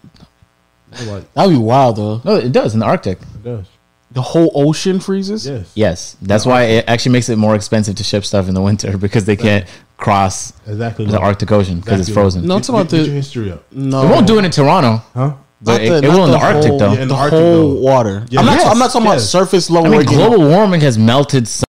Like 1.07 1.33
That'd 1.35 1.53
be 1.53 1.59
wild, 1.59 1.97
though. 1.97 2.21
No, 2.25 2.37
it 2.37 2.53
does 2.53 2.75
in 2.75 2.81
the 2.81 2.87
Arctic. 2.87 3.21
it 3.21 3.43
does. 3.45 3.67
The 4.13 4.23
whole 4.23 4.51
ocean 4.55 4.99
freezes. 5.01 5.47
Yes. 5.47 5.73
Yes, 5.75 6.17
that's 6.23 6.47
why 6.47 6.63
it 6.63 6.85
actually 6.89 7.13
makes 7.13 7.29
it 7.29 7.37
more 7.37 7.55
expensive 7.55 7.97
to 7.97 8.05
ship 8.05 8.25
stuff 8.25 8.49
in 8.49 8.55
the 8.55 8.63
winter 8.63 8.97
because 9.07 9.25
they 9.25 9.37
can't 9.37 9.67
cross 9.99 10.53
Exactly. 10.67 11.07
the 11.07 11.19
Arctic 11.19 11.51
Ocean 11.53 11.81
because 11.81 12.01
it's 12.01 12.09
Exactly. 12.09 12.15
frozen. 12.15 12.47
No, 12.47 12.55
I'm 12.55 12.61
Get, 12.61 12.67
talking 12.67 12.81
about 12.81 12.91
get 12.91 12.99
the 12.99 13.05
your 13.07 13.15
history 13.15 13.53
up. 13.53 13.65
no. 13.73 14.07
It 14.07 14.11
won't 14.11 14.27
do 14.27 14.39
it 14.39 14.45
in 14.45 14.51
Toronto, 14.53 15.03
Huh? 15.13 15.35
but 15.61 15.73
Not 15.73 15.81
it, 15.81 16.05
it 16.05 16.09
will 16.09 16.25
in 16.27 16.31
the 16.31 16.39
the 16.39 16.45
Arctic 16.45 16.69
whole- 16.71 16.79
though. 16.79 16.93
Yeah, 16.93 17.03
in 17.03 17.09
the 17.09 17.15
the 17.15 17.21
Arctic, 17.21 17.39
whole 17.41 17.75
though. 17.75 17.81
water. 17.81 18.27
Yeah, 18.31 18.41
I'm 18.41 18.47
not. 18.47 18.57
yes, 18.59 18.67
I'm 18.67 18.79
not 18.79 18.87
talking 18.93 19.07
about 19.07 19.13
yes. 19.15 19.29
surface 19.31 19.69
level. 19.71 19.87
I 19.87 19.91
mean, 19.91 20.07
where 20.07 20.15
it 20.15 20.29
global 20.31 20.49
warming 20.49 20.81
has 20.83 20.97
melted, 20.97 21.49
some, 21.49 21.65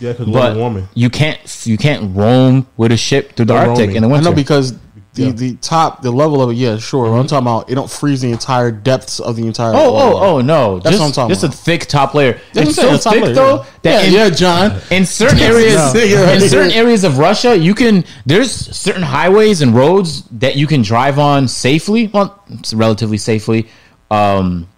Yeah, 0.00 0.12
because 0.12 0.26
but 0.26 0.32
global 0.32 0.60
warming. 0.60 0.88
you 0.94 1.08
can't 1.08 1.66
you 1.66 1.78
can't 1.78 2.14
roam 2.16 2.66
with 2.76 2.92
a 2.92 2.96
ship 2.96 3.36
through 3.36 3.46
the 3.46 3.54
No 3.54 3.60
Arctic 3.60 3.78
roaming. 3.78 3.96
in 3.96 4.02
the 4.02 4.08
I 4.08 4.12
winter. 4.12 4.30
know 4.30 4.34
because 4.34 4.74
the, 5.14 5.24
Yeah. 5.24 5.30
the 5.32 5.54
top, 5.56 6.02
the 6.02 6.10
level 6.10 6.40
of 6.42 6.50
it. 6.50 6.54
Yeah, 6.54 6.76
sure. 6.78 7.06
Mm-hmm. 7.06 7.18
I'm 7.20 7.26
talking 7.26 7.46
about. 7.46 7.70
It 7.70 7.74
don't 7.74 7.90
freeze 7.90 8.20
the 8.20 8.30
entire 8.30 8.70
depths 8.70 9.18
of 9.18 9.34
the 9.36 9.46
entire. 9.46 9.72
Oh, 9.74 9.96
oh, 9.96 10.16
oh 10.36 10.40
no! 10.40 10.78
That's 10.78 10.96
just, 10.96 11.00
what 11.00 11.06
I'm 11.06 11.12
talking 11.12 11.28
just 11.30 11.44
about. 11.44 11.54
a 11.54 11.58
thick 11.58 11.86
top 11.86 12.14
layer. 12.14 12.40
That's 12.52 12.68
It's 12.70 12.76
so 12.76 12.96
thick 13.10 13.22
layer. 13.24 13.34
though 13.34 13.66
that 13.82 14.02
Yeah, 14.02 14.06
in, 14.06 14.12
yeah, 14.12 14.30
John. 14.30 14.80
in 14.90 15.04
certain 15.04 15.40
areas, 15.40 15.94
no. 15.94 16.00
in 16.32 16.40
certain 16.48 16.70
areas 16.72 17.02
of 17.04 17.18
Russia, 17.18 17.56
you 17.56 17.74
can. 17.74 18.04
There's 18.24 18.52
certain 18.52 19.02
highways 19.02 19.62
and 19.62 19.74
roads 19.74 20.22
that 20.30 20.56
you 20.56 20.66
can 20.66 20.82
drive 20.82 21.18
on 21.18 21.48
safely. 21.48 22.06
Well, 22.06 22.42
it's 22.50 22.72
relatively 22.72 23.18
safely, 23.18 23.68
um, 24.10 24.68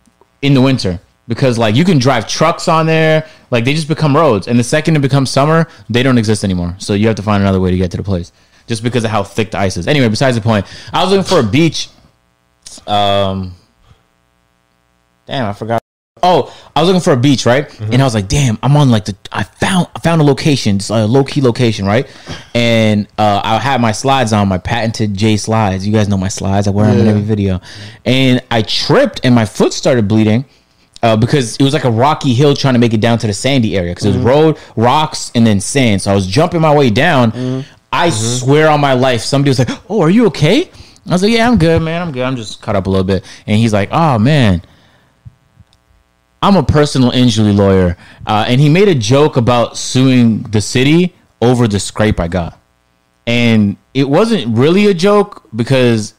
in 0.41 0.55
the 0.55 0.61
winter 0.63 0.99
because 1.29 1.57
like 1.57 1.75
you 1.77 1.85
can 1.85 1.99
drive 1.99 2.27
trucks 2.27 2.69
on 2.69 2.87
there. 2.87 3.27
Like 3.51 3.65
they 3.65 3.75
just 3.75 3.87
become 3.89 4.17
roads, 4.17 4.49
and 4.49 4.59
the 4.59 4.65
second 4.65 4.97
it 4.97 5.01
becomes 5.01 5.31
summer, 5.31 5.69
they 5.91 6.03
don't 6.03 6.17
exist 6.19 6.43
anymore. 6.43 6.75
So 6.79 6.95
you 6.95 7.07
have 7.07 7.17
to 7.17 7.23
find 7.23 7.43
another 7.43 7.61
way 7.61 7.71
to 7.71 7.77
get 7.77 7.91
to 7.91 7.97
the 7.99 8.03
place, 8.03 8.33
just 8.67 8.83
because 8.83 9.05
of 9.05 9.11
how 9.11 9.23
thick 9.23 9.51
the 9.51 9.59
ice 9.59 9.77
is. 9.77 9.87
Anyway, 9.87 10.09
besides 10.09 10.37
the 10.37 10.43
point, 10.43 10.67
I 10.93 11.03
was 11.03 11.13
looking 11.13 11.25
for 11.25 11.41
a 11.41 11.49
beach. 11.51 11.89
Um, 12.87 13.55
damn, 15.27 15.47
I 15.49 15.53
forgot. 15.53 15.81
Oh, 16.25 16.55
I 16.77 16.81
was 16.81 16.89
looking 16.89 17.03
for 17.03 17.13
a 17.13 17.17
beach, 17.17 17.47
right? 17.47 17.69
And 17.81 18.01
I 18.01 18.05
was 18.05 18.15
like, 18.15 18.29
"Damn, 18.29 18.57
I'm 18.63 18.77
on 18.77 18.91
like 18.91 19.07
the 19.07 19.17
I 19.33 19.43
found 19.43 19.89
I 19.97 19.99
found 19.99 20.21
a 20.21 20.25
location, 20.25 20.77
it's 20.77 20.89
a 20.89 21.05
low 21.05 21.25
key 21.25 21.41
location, 21.41 21.85
right?" 21.85 22.07
And 22.55 23.09
uh, 23.19 23.41
I 23.43 23.59
had 23.59 23.81
my 23.81 23.91
slides 23.91 24.33
on, 24.33 24.47
my 24.47 24.59
patented 24.59 25.15
J 25.17 25.37
slides. 25.37 25.85
You 25.85 25.93
guys 25.93 26.09
know 26.09 26.17
my 26.17 26.29
slides. 26.29 26.69
I 26.69 26.71
wear 26.71 26.87
them 26.87 27.01
in 27.01 27.09
every 27.09 27.23
video. 27.23 27.61
And 28.05 28.41
I 28.53 28.63
tripped, 28.63 29.21
and 29.25 29.35
my 29.35 29.45
foot 29.45 29.73
started 29.73 30.07
bleeding 30.07 30.45
uh, 31.03 31.17
because 31.17 31.57
it 31.57 31.63
was 31.65 31.75
like 31.75 31.85
a 31.85 31.91
rocky 31.91 32.35
hill 32.35 32.55
trying 32.55 32.75
to 32.75 32.81
make 32.81 32.95
it 32.95 33.01
down 33.01 33.19
to 33.19 33.27
the 33.27 33.35
sandy 33.35 33.77
area 33.77 33.91
because 33.91 34.05
it 34.05 34.15
was 34.15 34.19
road, 34.19 34.59
rocks, 34.77 35.33
and 35.35 35.45
then 35.45 35.59
sand. 35.61 36.03
So 36.03 36.13
I 36.13 36.15
was 36.15 36.27
jumping 36.27 36.61
my 36.61 36.75
way 36.75 36.91
down. 36.91 37.65
I 37.93 38.11
swear 38.11 38.71
on 38.71 38.81
my 38.81 38.95
life, 38.95 39.21
somebody 39.21 39.51
was 39.51 39.59
like, 39.59 39.71
"Oh, 39.89 40.01
are 40.01 40.11
you 40.11 40.27
okay?" 40.27 40.71
I 41.07 41.13
was 41.13 41.23
like, 41.23 41.33
"Yeah, 41.33 41.49
I'm 41.49 41.59
good, 41.59 41.83
man. 41.83 42.01
I'm 42.01 42.13
good. 42.13 42.23
I'm 42.23 42.37
just 42.37 42.63
cut 42.63 42.75
up 42.75 42.87
a 42.87 42.91
little 42.91 43.05
bit." 43.05 43.25
And 43.47 43.59
he's 43.59 43.73
like, 43.73 43.91
"Oh 43.93 44.19
man." 44.19 44.63
I'm 46.45 46.57
a 46.57 46.63
personal 46.65 47.11
injury 47.11 47.53
lawyer, 47.53 47.97
uh, 48.27 48.45
and 48.49 48.61
he 48.61 48.69
made 48.69 48.89
a 48.89 48.97
joke 48.97 49.37
about 49.37 49.77
suing 49.77 50.43
the 50.43 50.61
city 50.61 51.15
over 51.41 51.69
the 51.69 51.79
scrape 51.79 52.19
I 52.19 52.27
got, 52.27 52.59
and 53.29 53.77
it 53.95 54.09
wasn't 54.09 54.57
really 54.57 54.87
a 54.89 54.95
joke 54.95 55.45
because 55.55 56.15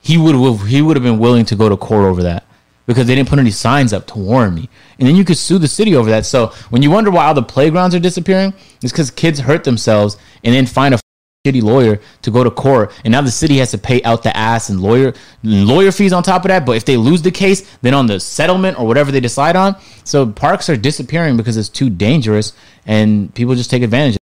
he 0.00 0.18
would 0.18 0.34
he 0.66 0.82
would 0.82 0.96
have 0.96 1.04
been 1.04 1.20
willing 1.20 1.44
to 1.46 1.56
go 1.56 1.68
to 1.68 1.76
court 1.76 2.04
over 2.04 2.22
that 2.24 2.43
because 2.86 3.06
they 3.06 3.14
didn't 3.14 3.28
put 3.28 3.38
any 3.38 3.50
signs 3.50 3.92
up 3.92 4.06
to 4.08 4.18
warn 4.18 4.54
me, 4.54 4.68
and 4.98 5.08
then 5.08 5.16
you 5.16 5.24
could 5.24 5.38
sue 5.38 5.58
the 5.58 5.68
city 5.68 5.94
over 5.94 6.10
that. 6.10 6.26
So 6.26 6.48
when 6.70 6.82
you 6.82 6.90
wonder 6.90 7.10
why 7.10 7.26
all 7.26 7.34
the 7.34 7.42
playgrounds 7.42 7.94
are 7.94 8.00
disappearing, 8.00 8.52
it's 8.82 8.92
because 8.92 9.10
kids 9.10 9.40
hurt 9.40 9.64
themselves 9.64 10.16
and 10.42 10.54
then 10.54 10.66
find 10.66 10.94
a 10.94 10.98
shitty 11.46 11.62
lawyer 11.62 12.00
to 12.22 12.30
go 12.30 12.42
to 12.42 12.50
court, 12.50 12.92
and 13.04 13.12
now 13.12 13.20
the 13.20 13.30
city 13.30 13.58
has 13.58 13.70
to 13.70 13.78
pay 13.78 14.02
out 14.02 14.22
the 14.22 14.34
ass 14.36 14.70
and 14.70 14.80
lawyer 14.80 15.12
lawyer 15.42 15.92
fees 15.92 16.12
on 16.12 16.22
top 16.22 16.44
of 16.44 16.48
that. 16.48 16.64
But 16.64 16.76
if 16.76 16.84
they 16.84 16.96
lose 16.96 17.22
the 17.22 17.30
case, 17.30 17.76
then 17.82 17.92
on 17.92 18.06
the 18.06 18.18
settlement 18.18 18.78
or 18.78 18.86
whatever 18.86 19.12
they 19.12 19.20
decide 19.20 19.54
on, 19.54 19.76
so 20.04 20.26
parks 20.26 20.70
are 20.70 20.76
disappearing 20.76 21.36
because 21.36 21.56
it's 21.56 21.68
too 21.68 21.90
dangerous, 21.90 22.54
and 22.86 23.34
people 23.34 23.54
just 23.54 23.70
take 23.70 23.82
advantage. 23.82 24.16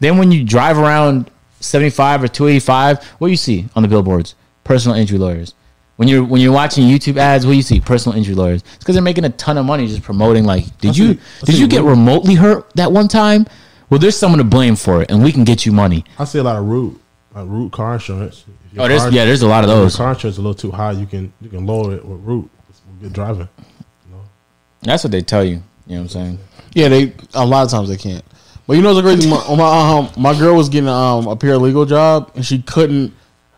Then 0.00 0.16
when 0.16 0.32
you 0.32 0.44
drive 0.44 0.78
around 0.78 1.30
75 1.60 2.24
or 2.24 2.28
285, 2.28 3.04
what 3.18 3.28
do 3.28 3.30
you 3.30 3.36
see 3.36 3.68
on 3.76 3.82
the 3.82 3.88
billboards? 3.88 4.34
Personal 4.64 4.96
injury 4.96 5.18
lawyers. 5.18 5.54
When 6.02 6.08
you're 6.08 6.24
when 6.24 6.40
you're 6.40 6.50
watching 6.52 6.84
YouTube 6.88 7.16
ads, 7.16 7.46
what 7.46 7.52
do 7.52 7.56
you 7.56 7.62
see? 7.62 7.78
Personal 7.78 8.18
injury 8.18 8.34
lawyers. 8.34 8.62
It's 8.62 8.78
because 8.78 8.96
they're 8.96 9.02
making 9.04 9.22
a 9.24 9.28
ton 9.30 9.56
of 9.56 9.64
money 9.64 9.86
just 9.86 10.02
promoting. 10.02 10.44
Like, 10.44 10.64
did 10.80 10.98
you 10.98 11.14
see- 11.14 11.20
did 11.44 11.56
you 11.56 11.68
get 11.68 11.82
Root. 11.84 11.90
remotely 11.90 12.34
hurt 12.34 12.68
that 12.74 12.90
one 12.90 13.06
time? 13.06 13.46
Well, 13.88 14.00
there's 14.00 14.16
someone 14.16 14.38
to 14.38 14.44
blame 14.44 14.74
for 14.74 15.00
it, 15.02 15.12
and 15.12 15.22
we 15.22 15.30
can 15.30 15.44
get 15.44 15.64
you 15.64 15.70
money. 15.70 16.04
I 16.18 16.24
see 16.24 16.40
a 16.40 16.42
lot 16.42 16.56
of 16.56 16.64
root, 16.64 17.00
like 17.36 17.46
root 17.46 17.70
car 17.70 17.94
insurance. 17.94 18.44
Your 18.72 18.84
Oh, 18.84 18.88
there's 18.88 19.02
car- 19.02 19.12
yeah, 19.12 19.24
there's 19.24 19.42
a 19.42 19.46
lot 19.46 19.62
of 19.62 19.70
if 19.70 19.74
your 19.76 19.84
those. 19.84 19.94
car 19.94 20.08
insurance 20.12 20.34
is 20.34 20.38
a 20.38 20.42
little 20.42 20.56
too 20.56 20.72
high. 20.72 20.90
You 20.90 21.06
can 21.06 21.32
you 21.40 21.48
can 21.48 21.64
lower 21.66 21.94
it 21.94 22.04
with 22.04 22.18
root. 22.24 22.50
With 22.66 23.00
good 23.02 23.12
driving. 23.12 23.48
That's 24.82 25.04
what 25.04 25.12
they 25.12 25.22
tell 25.22 25.44
you. 25.44 25.62
You 25.86 25.94
know 25.94 25.94
what 25.94 26.00
I'm 26.00 26.08
saying? 26.08 26.38
Yeah, 26.74 26.88
they 26.88 27.12
a 27.34 27.46
lot 27.46 27.62
of 27.64 27.70
times 27.70 27.88
they 27.90 27.96
can't. 27.96 28.24
But 28.66 28.74
you 28.74 28.82
know 28.82 28.92
what's 28.92 29.06
crazy? 29.06 29.30
My 29.30 29.54
my, 29.54 29.98
um, 29.98 30.10
my 30.20 30.36
girl 30.36 30.56
was 30.56 30.68
getting 30.68 30.88
um, 30.88 31.28
a 31.28 31.36
paralegal 31.36 31.88
job, 31.88 32.32
and 32.34 32.44
she 32.44 32.60
couldn't 32.60 33.12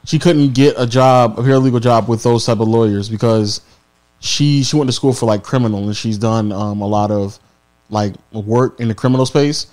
she 0.05 0.19
couldn't 0.19 0.55
get 0.55 0.75
a 0.79 0.87
job, 0.87 1.39
a 1.39 1.43
paralegal 1.43 1.81
job 1.81 2.09
with 2.09 2.23
those 2.23 2.45
type 2.47 2.61
of 2.61 2.69
lawyers 2.69 3.09
because 3.09 3.61
she 4.21 4.63
she 4.63 4.77
went 4.77 4.89
to 4.89 4.93
school 4.93 5.13
for 5.13 5.27
like 5.27 5.43
criminal, 5.43 5.85
and 5.85 5.97
she's 5.97 6.19
done 6.19 6.53
um, 6.53 6.81
a 6.81 6.87
lot 6.87 7.11
of 7.11 7.39
like 7.91 8.15
work 8.33 8.81
in 8.81 8.89
the 8.89 8.95
criminal 8.95 9.27
space. 9.27 9.67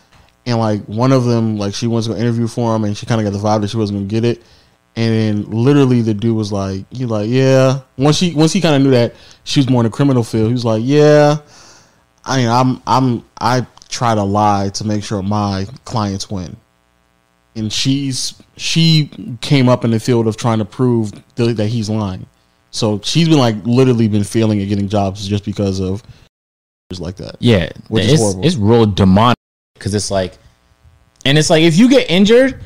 And 0.46 0.58
like 0.58 0.84
one 0.86 1.12
of 1.12 1.26
them, 1.26 1.58
like 1.58 1.76
she 1.76 1.86
went 1.88 2.06
to 2.06 2.12
go 2.12 2.18
interview 2.18 2.48
for 2.48 2.76
him, 2.76 2.84
and 2.84 2.98
she 2.98 3.06
kind 3.06 3.22
of 3.22 3.32
got 3.32 3.38
the 3.38 3.46
vibe 3.46 3.62
that 3.62 3.70
she 3.70 3.78
wasn't 3.78 4.00
gonna 4.00 4.08
get 4.08 4.26
it. 4.26 4.44
And 4.96 5.46
then 5.46 5.52
literally 5.52 6.02
the 6.02 6.14
dude 6.14 6.36
was 6.36 6.52
like, 6.52 6.86
he 6.92 7.06
like, 7.06 7.30
yeah. 7.30 7.82
Once 7.98 8.18
she 8.18 8.34
once 8.34 8.52
he 8.52 8.60
kind 8.60 8.76
of 8.76 8.82
knew 8.82 8.92
that 8.92 9.16
she 9.44 9.60
was 9.60 9.70
more 9.70 9.82
in 9.82 9.86
the 9.86 9.96
criminal 9.96 10.24
field, 10.24 10.48
he 10.48 10.54
was 10.54 10.66
like, 10.66 10.82
yeah. 10.84 11.38
I 12.26 12.38
mean, 12.38 12.50
I'm 12.50 12.82
I'm 12.86 13.26
I 13.40 13.66
try 13.90 14.16
to 14.16 14.24
lie 14.24 14.70
to 14.70 14.86
make 14.86 15.04
sure 15.04 15.22
my 15.22 15.66
clients 15.86 16.30
win, 16.30 16.58
and 17.56 17.72
she's 17.72 18.42
she 18.58 19.10
came 19.42 19.68
up 19.68 19.84
in 19.86 19.92
the 19.92 20.00
field 20.00 20.28
of 20.28 20.38
trying 20.38 20.60
to 20.60 20.66
prove 20.66 21.12
th- 21.36 21.58
that 21.58 21.68
he's 21.68 21.90
lying. 21.90 22.26
So 22.72 23.02
she's 23.04 23.28
been 23.28 23.38
like 23.40 23.56
literally 23.66 24.08
been 24.08 24.24
failing 24.24 24.62
at 24.62 24.70
getting 24.70 24.88
jobs 24.88 25.28
just 25.28 25.44
because 25.46 25.80
of 25.80 26.02
like 27.00 27.16
that. 27.18 27.36
Yeah, 27.40 27.70
Which 27.88 28.06
is 28.06 28.14
it's 28.14 28.22
horrible. 28.22 28.46
it's 28.46 28.56
real 28.56 28.86
demonic 28.86 29.38
because 29.76 29.94
it's 29.96 30.12
like, 30.12 30.38
and 31.26 31.38
it's 31.38 31.50
like 31.50 31.64
if 31.64 31.78
you 31.78 31.90
get 31.90 32.10
injured, 32.10 32.62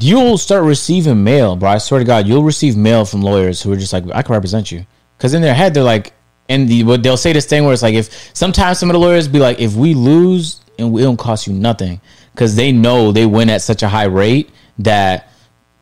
you'll 0.00 0.38
start 0.38 0.64
receiving 0.64 1.22
mail, 1.22 1.56
bro. 1.56 1.70
I 1.70 1.78
swear 1.78 2.00
to 2.00 2.04
God, 2.04 2.26
you'll 2.26 2.44
receive 2.44 2.76
mail 2.76 3.04
from 3.04 3.22
lawyers 3.22 3.62
who 3.62 3.72
are 3.72 3.76
just 3.76 3.92
like, 3.92 4.04
I 4.14 4.22
can 4.22 4.32
represent 4.34 4.72
you, 4.72 4.84
because 5.16 5.34
in 5.34 5.42
their 5.42 5.54
head 5.54 5.74
they're 5.74 5.82
like, 5.82 6.12
and 6.48 6.68
the 6.68 6.84
what 6.84 7.02
they'll 7.02 7.16
say 7.16 7.32
this 7.32 7.46
thing 7.46 7.64
where 7.64 7.72
it's 7.72 7.82
like, 7.82 7.94
if 7.94 8.30
sometimes 8.34 8.78
some 8.78 8.90
of 8.90 8.94
the 8.94 8.98
lawyers 9.00 9.28
be 9.28 9.38
like, 9.38 9.60
if 9.60 9.74
we 9.74 9.94
lose 9.94 10.60
and 10.78 10.92
we 10.92 11.02
don't 11.02 11.18
cost 11.18 11.46
you 11.46 11.52
nothing, 11.52 12.00
because 12.34 12.56
they 12.56 12.72
know 12.72 13.12
they 13.12 13.26
win 13.26 13.50
at 13.50 13.62
such 13.62 13.82
a 13.82 13.88
high 13.88 14.04
rate 14.04 14.50
that 14.78 15.30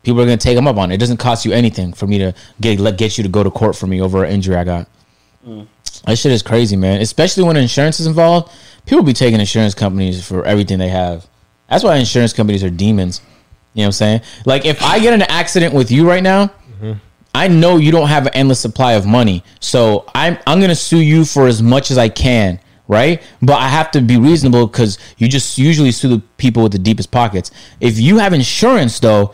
people 0.03 0.21
are 0.21 0.25
gonna 0.25 0.37
take 0.37 0.55
them 0.55 0.67
up 0.67 0.77
on 0.77 0.91
it. 0.91 0.95
It 0.95 0.99
doesn't 0.99 1.17
cost 1.17 1.45
you 1.45 1.51
anything 1.51 1.93
for 1.93 2.07
me 2.07 2.17
to 2.19 2.33
get 2.59 2.79
let 2.79 2.97
get 2.97 3.17
you 3.17 3.23
to 3.23 3.29
go 3.29 3.43
to 3.43 3.51
court 3.51 3.75
for 3.75 3.87
me 3.87 4.01
over 4.01 4.23
an 4.23 4.31
injury 4.31 4.55
I 4.55 4.63
got. 4.63 4.87
Mm. 5.45 5.67
That 6.05 6.17
shit 6.17 6.31
is 6.31 6.41
crazy, 6.41 6.75
man. 6.75 7.01
Especially 7.01 7.43
when 7.43 7.57
insurance 7.57 7.99
is 7.99 8.07
involved. 8.07 8.51
People 8.85 9.03
be 9.03 9.13
taking 9.13 9.39
insurance 9.39 9.75
companies 9.75 10.25
for 10.25 10.43
everything 10.45 10.79
they 10.79 10.89
have. 10.89 11.27
That's 11.69 11.83
why 11.83 11.97
insurance 11.97 12.33
companies 12.33 12.63
are 12.63 12.69
demons. 12.69 13.21
You 13.73 13.81
know 13.81 13.83
what 13.83 13.87
I'm 13.87 13.91
saying? 13.93 14.21
Like 14.45 14.65
if 14.65 14.81
I 14.81 14.99
get 14.99 15.13
in 15.13 15.21
an 15.21 15.27
accident 15.29 15.73
with 15.73 15.91
you 15.91 16.07
right 16.07 16.23
now, 16.23 16.47
mm-hmm. 16.47 16.93
I 17.33 17.47
know 17.47 17.77
you 17.77 17.91
don't 17.91 18.09
have 18.09 18.25
an 18.25 18.33
endless 18.33 18.59
supply 18.59 18.93
of 18.93 19.05
money. 19.05 19.43
So 19.59 20.05
I'm 20.13 20.37
I'm 20.45 20.59
gonna 20.59 20.75
sue 20.75 20.99
you 20.99 21.23
for 21.23 21.47
as 21.47 21.61
much 21.61 21.91
as 21.91 21.97
I 21.97 22.09
can, 22.09 22.59
right? 22.91 23.23
But 23.41 23.57
I 23.57 23.69
have 23.69 23.89
to 23.91 24.01
be 24.01 24.17
reasonable 24.17 24.67
because 24.67 24.99
you 25.17 25.29
just 25.29 25.57
usually 25.57 25.91
sue 25.93 26.09
the 26.09 26.19
people 26.37 26.61
with 26.61 26.73
the 26.73 26.77
deepest 26.79 27.09
pockets. 27.09 27.49
If 27.79 27.97
you 27.97 28.17
have 28.17 28.33
insurance 28.33 28.99
though, 28.99 29.33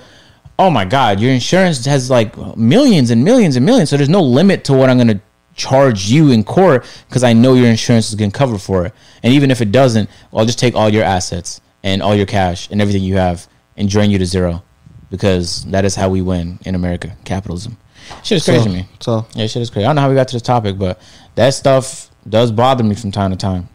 oh 0.60 0.70
my 0.70 0.86
god, 0.86 1.20
your 1.20 1.32
insurance 1.32 1.84
has 1.86 2.10
like 2.12 2.38
millions 2.56 3.10
and 3.10 3.24
millions 3.24 3.56
and 3.56 3.66
millions. 3.66 3.90
So 3.90 3.98
there's 3.98 4.10
no 4.10 4.22
limit 4.22 4.64
to 4.66 4.74
what 4.74 4.92
I'm 4.92 4.98
gonna 5.00 5.20
charge 5.56 6.06
you 6.08 6.30
in 6.30 6.44
court 6.44 6.86
because 7.10 7.24
I 7.24 7.34
know 7.34 7.56
your 7.56 7.68
insurance 7.68 8.10
is 8.10 8.16
gonna 8.16 8.30
cover 8.32 8.60
for 8.60 8.86
it. 8.86 8.94
And 9.24 9.34
even 9.34 9.50
if 9.50 9.60
it 9.60 9.72
doesn't, 9.72 10.08
I'll 10.32 10.46
just 10.46 10.60
take 10.60 10.76
all 10.76 10.90
your 10.90 11.04
assets 11.04 11.60
and 11.84 12.04
all 12.04 12.14
your 12.16 12.28
cash 12.28 12.70
and 12.70 12.80
everything 12.80 13.02
you 13.02 13.18
have 13.18 13.48
and 13.76 13.90
drain 13.90 14.12
you 14.12 14.20
to 14.20 14.26
zero. 14.26 14.64
Because 15.10 15.64
that 15.72 15.84
is 15.84 15.96
how 15.96 16.10
we 16.10 16.22
win 16.22 16.60
in 16.66 16.76
America, 16.76 17.16
capitalism. 17.26 17.78
Shit 18.24 18.38
is 18.38 18.46
crazy 18.46 18.60
So, 18.60 18.66
to 18.66 18.70
me. 18.76 18.88
so 19.00 19.26
Yeah, 19.34 19.48
shit 19.48 19.62
is 19.64 19.70
crazy. 19.72 19.86
I 19.86 19.88
don't 19.90 19.96
know 19.96 20.02
how 20.04 20.10
we 20.10 20.16
got 20.16 20.28
to 20.28 20.36
this 20.36 20.42
topic, 20.44 20.78
but 20.78 21.00
that 21.36 21.54
stuff 21.56 22.12
does 22.30 22.52
bother 22.52 22.84
me 22.84 22.96
from 22.96 23.12
time 23.12 23.32
to 23.32 23.38
time. 23.38 23.70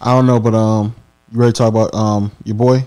I 0.00 0.12
don't 0.14 0.26
know, 0.26 0.38
but 0.40 0.54
um, 0.54 0.94
you 1.32 1.38
ready 1.40 1.52
to 1.52 1.58
talk 1.58 1.68
about 1.68 1.94
um 1.94 2.32
your 2.44 2.56
boy? 2.56 2.84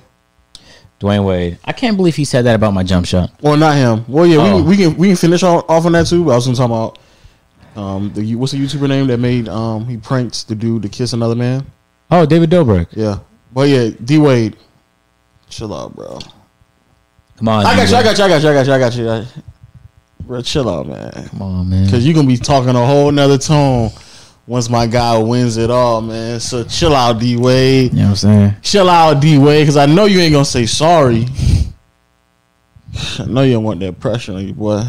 Dwyane 1.00 1.26
Wade. 1.26 1.58
I 1.64 1.72
can't 1.72 1.96
believe 1.96 2.16
he 2.16 2.26
said 2.26 2.44
that 2.44 2.56
about 2.56 2.74
my 2.74 2.84
jump 2.84 3.06
shot. 3.06 3.32
Well, 3.42 3.56
not 3.56 3.76
him. 3.78 4.04
Well, 4.08 4.26
yeah, 4.28 4.38
Oh. 4.40 4.58
we, 4.58 4.70
we 4.70 4.78
can 4.78 4.98
we 4.98 5.08
can 5.08 5.16
finish 5.16 5.44
off, 5.44 5.64
off 5.70 5.86
on 5.86 5.94
that 5.94 6.08
too. 6.08 6.26
But 6.26 6.32
I 6.32 6.36
was 6.36 6.46
gonna 6.46 6.58
talk 6.58 6.66
about 6.66 7.00
um 7.82 8.12
the 8.14 8.36
what's 8.36 8.52
the 8.52 8.58
YouTuber 8.60 8.90
name 8.90 9.08
that 9.08 9.18
made 9.20 9.48
um 9.48 9.86
he 9.88 9.96
pranks 9.98 10.44
the 10.44 10.56
dude 10.56 10.82
to 10.84 10.90
kiss 10.90 11.14
another 11.14 11.36
man. 11.36 11.66
Oh, 12.12 12.26
David 12.26 12.50
Dobrik. 12.50 12.88
Yeah, 12.92 13.20
but 13.54 13.70
yeah, 13.70 13.92
D 14.04 14.18
Wade, 14.18 14.58
chill 15.50 15.74
out, 15.74 15.96
bro. 15.96 16.20
Come 17.38 17.48
on. 17.48 17.66
I 17.66 17.76
got 17.78 17.90
you. 17.90 17.96
I 17.96 18.04
got 18.04 18.18
you. 18.18 18.24
I 18.26 18.28
got 18.28 18.44
you. 18.44 18.50
I 18.50 18.54
got 18.54 18.66
you. 18.68 18.74
I 18.74 18.80
got 18.80 18.96
you. 18.96 19.10
I- 19.10 19.44
Bro, 20.26 20.42
chill 20.44 20.70
out, 20.70 20.86
man. 20.86 21.12
Come 21.30 21.42
on, 21.42 21.70
man. 21.70 21.86
Because 21.86 22.06
you're 22.06 22.14
gonna 22.14 22.28
be 22.28 22.38
talking 22.38 22.70
a 22.70 22.86
whole 22.86 23.12
nother 23.12 23.38
tone 23.40 23.90
once 24.50 24.68
my 24.68 24.88
guy 24.88 25.16
wins 25.20 25.58
it 25.58 25.70
all, 25.70 26.02
man. 26.02 26.40
So 26.40 26.64
chill 26.64 26.96
out, 26.96 27.20
D 27.20 27.38
Wade. 27.38 27.92
You 27.94 28.00
know 28.00 28.04
what 28.06 28.10
I'm 28.10 28.16
saying? 28.16 28.56
Chill 28.64 28.90
out, 28.90 29.22
D 29.22 29.38
Wade, 29.38 29.62
because 29.62 29.78
I 29.78 29.86
know 29.86 30.06
you 30.06 30.20
ain't 30.20 30.34
gonna 30.34 30.44
say 30.44 30.66
sorry. 30.66 31.28
I 33.20 33.26
know 33.26 33.44
you 33.44 33.54
don't 33.54 33.64
want 33.64 33.80
that 33.82 34.00
pressure 34.00 34.34
on 34.34 34.48
you, 34.48 34.54
boy. 34.54 34.84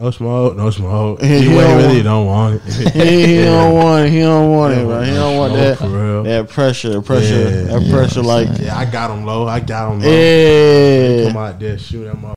No 0.00 0.10
smoke, 0.10 0.56
no 0.56 0.70
smoke. 0.70 1.20
He 1.20 1.40
You 1.40 1.50
don't 1.50 1.76
really 1.76 1.92
want- 1.96 2.04
don't 2.04 2.26
want 2.26 2.62
it. 2.64 2.92
He, 2.94 3.26
he 3.36 3.44
don't 3.44 3.74
want 3.74 4.06
it. 4.06 4.10
He 4.12 4.20
don't 4.20 4.50
want 4.50 4.72
it, 4.72 4.84
bro. 4.86 5.02
He 5.02 5.10
don't 5.12 5.36
want 5.36 5.52
that 5.52 5.78
that 6.24 6.48
pressure, 6.48 7.02
pressure, 7.02 7.34
Yeah, 7.34 7.50
that 7.64 7.82
yeah, 7.82 7.92
pressure. 7.92 8.22
Like, 8.22 8.48
saying. 8.48 8.62
Yeah, 8.62 8.78
I 8.78 8.86
got 8.86 9.10
him 9.10 9.26
low. 9.26 9.46
I 9.46 9.60
got 9.60 9.92
him 9.92 10.00
low. 10.00 10.08
yeah, 10.10 11.28
Come 11.28 11.36
out 11.36 11.60
there, 11.60 11.78
shoot 11.78 12.06
him 12.06 12.24
up. 12.24 12.34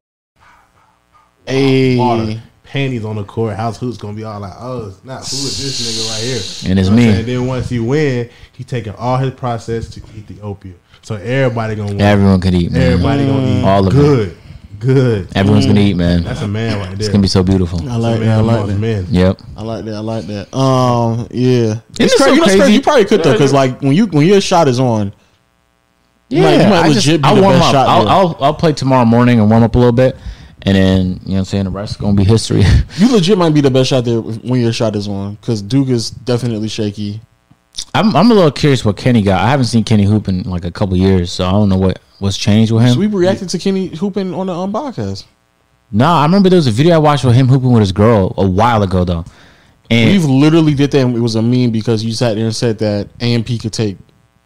All 1.47 1.53
hey, 1.53 1.95
the 1.95 2.39
panties 2.73 3.05
on 3.05 3.15
the 3.15 3.23
court. 3.23 3.55
House 3.55 3.77
who's 3.77 3.97
gonna 3.99 4.15
be 4.15 4.23
all 4.23 4.39
like, 4.39 4.53
oh, 4.57 4.87
it's 4.89 5.03
not 5.05 5.17
who 5.19 5.37
is 5.37 5.57
this 5.61 5.79
nigga 5.81 6.09
right 6.11 6.23
here? 6.23 6.71
And 6.71 6.79
it's 6.79 6.89
You 6.89 6.95
know 6.95 7.01
me. 7.13 7.19
And 7.19 7.27
Then 7.27 7.45
once 7.47 7.69
he 7.69 7.79
win, 7.79 8.29
he 8.53 8.63
taking 8.63 8.95
all 8.95 9.17
his 9.17 9.31
process 9.35 9.87
to 9.89 9.99
Ethiopia. 10.17 10.73
So 11.03 11.15
everybody 11.15 11.75
gonna 11.75 11.91
win. 11.91 12.01
Everyone 12.01 12.41
could 12.41 12.55
eat, 12.55 12.71
man. 12.71 12.81
Everybody 12.93 13.27
gonna 13.27 13.59
eat. 13.59 13.63
All 13.63 13.87
of 13.87 13.93
it. 13.93 13.95
good, 13.95 14.37
good. 14.79 15.27
Everyone's 15.35 15.67
gonna 15.67 15.81
eat, 15.81 15.93
man. 15.95 16.23
That's 16.23 16.41
a 16.41 16.47
man 16.47 16.79
right 16.79 16.87
there. 16.89 16.95
It's 16.97 17.09
gonna 17.09 17.21
be 17.21 17.27
so 17.27 17.43
beautiful. 17.43 17.79
I 17.81 17.83
That's 17.85 17.95
a 17.95 17.99
like 17.99 18.19
man 18.21 18.27
that. 18.29 18.37
I 18.37 18.41
like 18.57 18.65
that. 18.67 18.79
men. 18.79 19.07
Yep. 19.11 19.41
I 19.55 19.61
like 19.61 19.85
that. 19.85 19.93
I 19.93 19.99
like 19.99 20.25
that. 20.25 20.55
Um, 20.57 21.27
yeah, 21.29 21.73
it 21.73 21.81
it's 21.99 22.15
crazy. 22.17 22.35
You, 22.37 22.41
crazy? 22.43 22.57
crazy. 22.59 22.73
you 22.73 22.81
probably 22.81 23.05
could 23.05 23.21
though, 23.21 23.33
because 23.33 23.53
like 23.53 23.81
when 23.81 23.93
you 23.93 24.07
when 24.07 24.25
your 24.25 24.41
shot 24.41 24.67
is 24.67 24.79
on, 24.79 25.13
You 26.29 26.41
Yeah, 26.41 26.43
might- 26.57 26.63
you 26.63 26.69
might 26.69 26.85
I 26.85 26.87
legit 26.87 27.21
be 27.21 27.27
I'll 27.27 27.35
the 27.35 27.41
warm 27.43 27.53
best 27.53 27.65
up. 27.65 27.71
shot 27.73 27.87
I'll. 27.87 28.09
I'll 28.09 28.37
I'll 28.39 28.53
play 28.55 28.73
tomorrow 28.73 29.05
morning 29.05 29.39
and 29.39 29.47
warm 29.49 29.61
up 29.61 29.75
a 29.75 29.77
little 29.77 29.91
bit, 29.91 30.15
and 30.63 30.75
then 30.75 31.07
you 31.07 31.13
know 31.13 31.33
what 31.33 31.39
I'm 31.39 31.45
saying 31.45 31.63
the 31.65 31.69
rest 31.71 31.91
is 31.91 31.97
gonna 31.97 32.15
be 32.15 32.23
history. 32.23 32.63
you 32.97 33.11
legit 33.11 33.37
might 33.37 33.53
be 33.53 33.61
the 33.61 33.71
best 33.71 33.89
shot 33.89 34.05
there 34.05 34.19
when 34.21 34.61
your 34.61 34.73
shot 34.73 34.95
is 34.95 35.07
on, 35.07 35.35
because 35.35 35.61
Duke 35.61 35.89
is 35.89 36.09
definitely 36.09 36.67
shaky. 36.69 37.21
I'm 37.93 38.15
I'm 38.15 38.29
a 38.31 38.33
little 38.33 38.51
curious 38.51 38.83
what 38.85 38.97
Kenny 38.97 39.21
got. 39.21 39.41
I 39.41 39.49
haven't 39.49 39.65
seen 39.65 39.83
Kenny 39.83 40.03
hoop 40.05 40.27
in 40.27 40.43
like 40.43 40.65
a 40.65 40.71
couple 40.71 40.95
years, 40.95 41.31
so 41.31 41.45
I 41.45 41.51
don't 41.51 41.69
know 41.69 41.77
what 41.77 41.99
what's 42.19 42.37
changed 42.37 42.71
with 42.71 42.83
him. 42.83 42.93
So 42.93 42.99
we 42.99 43.07
reacted 43.07 43.49
to 43.49 43.57
Kenny 43.57 43.87
hooping 43.87 44.33
on 44.33 44.47
the 44.47 44.53
um, 44.53 44.71
podcast. 44.71 45.25
Nah, 45.91 46.21
I 46.21 46.25
remember 46.25 46.49
there 46.49 46.57
was 46.57 46.67
a 46.67 46.71
video 46.71 46.95
I 46.95 46.97
watched 46.97 47.23
with 47.23 47.35
him 47.35 47.47
hooping 47.47 47.71
with 47.71 47.81
his 47.81 47.91
girl 47.91 48.33
a 48.37 48.47
while 48.47 48.81
ago 48.81 49.03
though, 49.03 49.25
and 49.91 50.09
We've 50.11 50.25
literally 50.25 50.73
did 50.73 50.91
that. 50.91 51.01
and 51.01 51.15
It 51.15 51.19
was 51.19 51.35
a 51.35 51.41
meme 51.41 51.71
because 51.71 52.03
you 52.03 52.13
sat 52.13 52.35
there 52.35 52.45
and 52.45 52.55
said 52.55 52.79
that 52.79 53.09
AMP 53.19 53.47
could 53.61 53.73
take 53.73 53.97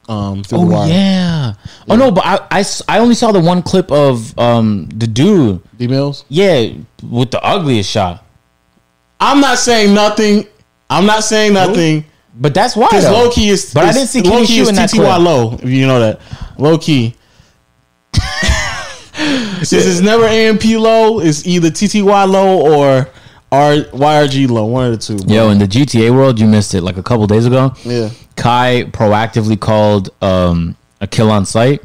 um 0.07 0.43
through 0.43 0.59
the 0.59 0.63
oh 0.65 0.67
wire. 0.67 0.89
yeah. 0.89 1.53
oh 1.89 1.95
no, 1.95 2.11
but 2.11 2.25
I, 2.25 2.39
I, 2.59 2.63
I 2.87 2.99
only 2.99 3.15
saw 3.15 3.31
the 3.31 3.39
one 3.39 3.61
clip 3.61 3.91
of 3.91 4.37
um 4.39 4.87
the 4.95 5.07
dude, 5.07 5.61
D 5.77 5.87
Mills. 5.87 6.25
yeah, 6.29 6.69
with 7.03 7.31
the 7.31 7.43
ugliest 7.43 7.89
shot. 7.89 8.23
I'm 9.19 9.41
not 9.41 9.57
saying 9.57 9.93
nothing. 9.93 10.45
I'm 10.89 11.05
not 11.05 11.23
saying 11.23 11.53
nothing. 11.53 12.05
But 12.39 12.53
that's 12.53 12.75
why. 12.75 12.87
Because 12.87 13.05
low 13.09 13.31
key 13.31 13.49
is, 13.49 13.73
But 13.73 13.85
I 13.85 13.91
didn't 13.93 14.09
see 14.09 14.21
low 14.21 14.45
key 14.45 14.59
is 14.59 14.69
TTY 14.69 15.23
low. 15.23 15.53
If 15.53 15.69
you 15.69 15.87
know 15.87 15.99
that, 15.99 16.21
low 16.57 16.77
key. 16.77 17.15
Since 19.63 19.85
it's 19.85 20.01
never 20.01 20.25
AMP 20.25 20.63
low, 20.65 21.19
it's 21.19 21.45
either 21.47 21.69
TTY 21.69 22.29
low 22.29 22.61
or 22.61 23.09
R 23.51 23.73
YRG 23.73 24.47
low. 24.49 24.65
One 24.65 24.85
of 24.85 24.91
the 24.91 24.97
two. 24.97 25.17
bro. 25.25 25.35
Yo, 25.35 25.49
in 25.49 25.57
the 25.57 25.65
GTA 25.65 26.11
world, 26.11 26.39
you 26.39 26.45
missed 26.47 26.75
it 26.75 26.81
like 26.81 26.97
a 26.97 27.03
couple 27.03 27.25
days 27.25 27.45
ago. 27.47 27.73
Yeah. 27.83 28.09
Kai 28.37 28.85
proactively 28.91 29.59
called 29.59 30.09
um, 30.21 30.77
a 31.01 31.07
kill 31.07 31.29
on 31.29 31.45
site, 31.45 31.81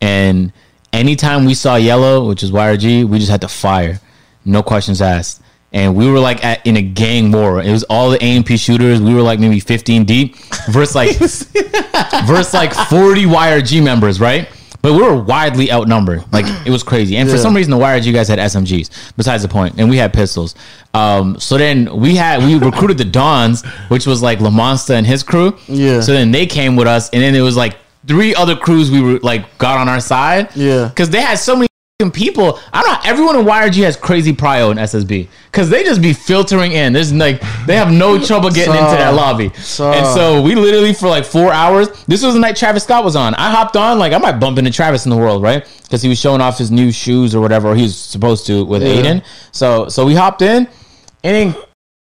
and 0.00 0.52
anytime 0.92 1.44
we 1.44 1.54
saw 1.54 1.76
yellow, 1.76 2.26
which 2.26 2.42
is 2.42 2.50
YRG, 2.50 3.04
we 3.04 3.18
just 3.18 3.30
had 3.30 3.40
to 3.42 3.48
fire, 3.48 4.00
no 4.44 4.62
questions 4.62 5.02
asked. 5.02 5.42
And 5.74 5.96
we 5.96 6.10
were 6.10 6.20
like 6.20 6.44
at, 6.44 6.66
in 6.66 6.76
a 6.76 6.82
gang 6.82 7.32
war. 7.32 7.62
It 7.62 7.70
was 7.70 7.82
all 7.84 8.10
the 8.10 8.22
AMP 8.22 8.48
shooters. 8.58 9.00
We 9.00 9.14
were 9.14 9.22
like 9.22 9.40
maybe 9.40 9.58
15 9.58 10.04
deep 10.04 10.36
versus 10.68 10.94
like 10.94 11.16
versus 12.26 12.52
like 12.52 12.74
40 12.74 13.24
YRG 13.24 13.82
members, 13.82 14.20
right? 14.20 14.48
But 14.82 14.94
we 14.94 14.98
were 15.02 15.16
widely 15.16 15.70
outnumbered. 15.70 16.24
Like 16.32 16.44
it 16.66 16.70
was 16.70 16.82
crazy. 16.82 17.16
And 17.16 17.30
for 17.30 17.38
some 17.38 17.54
reason, 17.54 17.70
the 17.70 17.78
wires 17.78 18.04
you 18.04 18.12
guys 18.12 18.26
had 18.26 18.40
SMGs. 18.40 19.14
Besides 19.16 19.42
the 19.42 19.48
point, 19.48 19.76
and 19.78 19.88
we 19.88 19.96
had 19.96 20.12
pistols. 20.12 20.56
Um, 20.92 21.38
so 21.38 21.56
then 21.56 21.96
we 21.96 22.16
had 22.16 22.42
we 22.42 22.56
recruited 22.56 22.98
the 22.98 23.04
Dons, 23.04 23.64
which 23.88 24.06
was 24.06 24.22
like 24.22 24.40
Lamonsta 24.40 24.94
and 24.94 25.06
his 25.06 25.22
crew. 25.22 25.56
Yeah. 25.68 26.00
So 26.00 26.12
then 26.12 26.32
they 26.32 26.46
came 26.46 26.74
with 26.74 26.88
us, 26.88 27.10
and 27.10 27.22
then 27.22 27.34
it 27.34 27.42
was 27.42 27.56
like 27.56 27.76
three 28.08 28.34
other 28.34 28.56
crews 28.56 28.90
we 28.90 29.00
were 29.00 29.18
like 29.20 29.56
got 29.58 29.78
on 29.78 29.88
our 29.88 30.00
side. 30.00 30.54
Yeah. 30.56 30.88
Because 30.88 31.10
they 31.10 31.20
had 31.20 31.38
so 31.38 31.54
many 31.54 31.68
people. 32.10 32.58
I 32.72 32.82
don't 32.82 32.92
know. 32.92 32.98
Everyone 33.04 33.36
in 33.38 33.44
YRG 33.44 33.82
has 33.84 33.96
crazy 33.96 34.32
prio 34.32 34.70
in 34.70 34.78
SSB 34.78 35.28
because 35.50 35.70
they 35.70 35.84
just 35.84 36.02
be 36.02 36.12
filtering 36.12 36.72
in. 36.72 36.92
There's 36.92 37.12
like 37.12 37.40
they 37.66 37.76
have 37.76 37.92
no 37.92 38.18
trouble 38.18 38.50
getting 38.50 38.74
into 38.74 38.96
that 38.96 39.14
lobby. 39.14 39.50
So- 39.54 39.92
and 39.92 40.06
so 40.06 40.42
we 40.42 40.54
literally 40.54 40.92
for 40.94 41.08
like 41.08 41.24
four 41.24 41.52
hours. 41.52 41.88
This 42.06 42.22
was 42.22 42.34
the 42.34 42.40
night 42.40 42.56
Travis 42.56 42.84
Scott 42.84 43.04
was 43.04 43.14
on. 43.16 43.34
I 43.34 43.50
hopped 43.50 43.76
on 43.76 43.98
like 43.98 44.12
I 44.12 44.18
might 44.18 44.38
bump 44.40 44.58
into 44.58 44.70
Travis 44.70 45.04
in 45.06 45.10
the 45.10 45.16
world, 45.16 45.42
right? 45.42 45.66
Because 45.82 46.02
he 46.02 46.08
was 46.08 46.18
showing 46.18 46.40
off 46.40 46.58
his 46.58 46.70
new 46.70 46.90
shoes 46.90 47.34
or 47.34 47.40
whatever. 47.40 47.74
He 47.74 47.82
was 47.82 47.96
supposed 47.98 48.46
to 48.46 48.64
with 48.64 48.82
Yeah. 48.82 48.94
Adin. 48.94 49.22
So 49.52 49.88
so 49.88 50.04
we 50.06 50.14
hopped 50.14 50.42
in, 50.42 50.66
and 51.24 51.54
then 51.54 51.62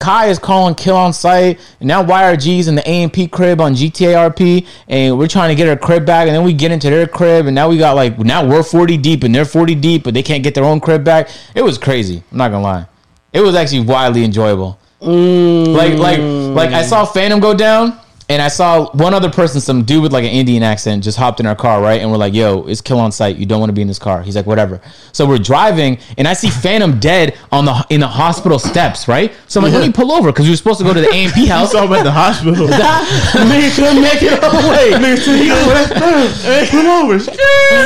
Kai 0.00 0.26
is 0.26 0.38
calling 0.38 0.76
kill 0.76 0.94
on 0.94 1.12
site, 1.12 1.58
and 1.80 1.88
now 1.88 2.04
YRG's 2.04 2.68
in 2.68 2.76
the 2.76 2.88
AMP 2.88 3.32
crib 3.32 3.60
on 3.60 3.74
GTA 3.74 4.30
RP, 4.30 4.64
and 4.86 5.18
we're 5.18 5.26
trying 5.26 5.48
to 5.48 5.56
get 5.56 5.68
our 5.68 5.76
crib 5.76 6.06
back, 6.06 6.28
and 6.28 6.36
then 6.36 6.44
we 6.44 6.52
get 6.52 6.70
into 6.70 6.88
their 6.88 7.08
crib, 7.08 7.46
and 7.46 7.54
now 7.56 7.68
we 7.68 7.78
got 7.78 7.96
like 7.96 8.16
now 8.16 8.46
we're 8.46 8.62
40 8.62 8.96
deep 8.98 9.24
and 9.24 9.34
they're 9.34 9.44
40 9.44 9.74
deep, 9.74 10.04
but 10.04 10.14
they 10.14 10.22
can't 10.22 10.44
get 10.44 10.54
their 10.54 10.62
own 10.62 10.78
crib 10.78 11.02
back. 11.02 11.30
It 11.52 11.62
was 11.62 11.78
crazy. 11.78 12.22
I'm 12.30 12.38
not 12.38 12.52
gonna 12.52 12.62
lie. 12.62 12.86
It 13.32 13.40
was 13.40 13.56
actually 13.56 13.80
wildly 13.80 14.24
enjoyable. 14.24 14.78
Mm. 15.00 15.74
Like 15.74 15.98
like 15.98 16.20
like 16.54 16.70
I 16.72 16.82
saw 16.82 17.04
Phantom 17.04 17.40
go 17.40 17.52
down. 17.52 17.98
And 18.30 18.42
I 18.42 18.48
saw 18.48 18.90
one 18.92 19.14
other 19.14 19.30
person, 19.30 19.58
some 19.60 19.84
dude 19.84 20.02
with 20.02 20.12
like 20.12 20.24
an 20.24 20.30
Indian 20.30 20.62
accent, 20.62 21.02
just 21.02 21.16
hopped 21.16 21.40
in 21.40 21.46
our 21.46 21.56
car, 21.56 21.80
right? 21.80 22.02
And 22.02 22.10
we're 22.10 22.18
like, 22.18 22.34
"Yo, 22.34 22.64
it's 22.66 22.82
kill 22.82 23.00
on 23.00 23.10
site. 23.10 23.36
You 23.36 23.46
don't 23.46 23.58
want 23.58 23.70
to 23.70 23.74
be 23.74 23.80
in 23.80 23.88
this 23.88 23.98
car." 23.98 24.20
He's 24.22 24.36
like, 24.36 24.44
"Whatever." 24.44 24.82
So 25.12 25.24
we're 25.26 25.38
driving, 25.38 25.98
and 26.18 26.28
I 26.28 26.34
see 26.34 26.50
Phantom 26.50 27.00
dead 27.00 27.38
on 27.50 27.64
the 27.64 27.86
in 27.88 28.00
the 28.00 28.06
hospital 28.06 28.58
steps, 28.58 29.08
right? 29.08 29.32
So 29.46 29.60
I'm 29.60 29.64
like, 29.64 29.72
"Let 29.72 29.86
me 29.86 29.92
pull 29.92 30.12
over," 30.12 30.30
because 30.30 30.44
we 30.44 30.50
were 30.52 30.56
supposed 30.56 30.78
to 30.80 30.84
go 30.84 30.92
to 30.92 31.00
the 31.00 31.10
AMP 31.10 31.36
house. 31.48 31.72
saw 31.72 31.84
him 31.86 31.92
at 31.94 32.02
the 32.02 32.12
hospital. 32.12 32.66
Nigga 32.68 33.74
couldn't 33.74 34.02
make 34.02 34.22
it 34.22 34.44
all 34.44 34.50
the 34.60 34.68
way. 34.68 36.66
Come 36.70 36.86
over. 36.86 37.18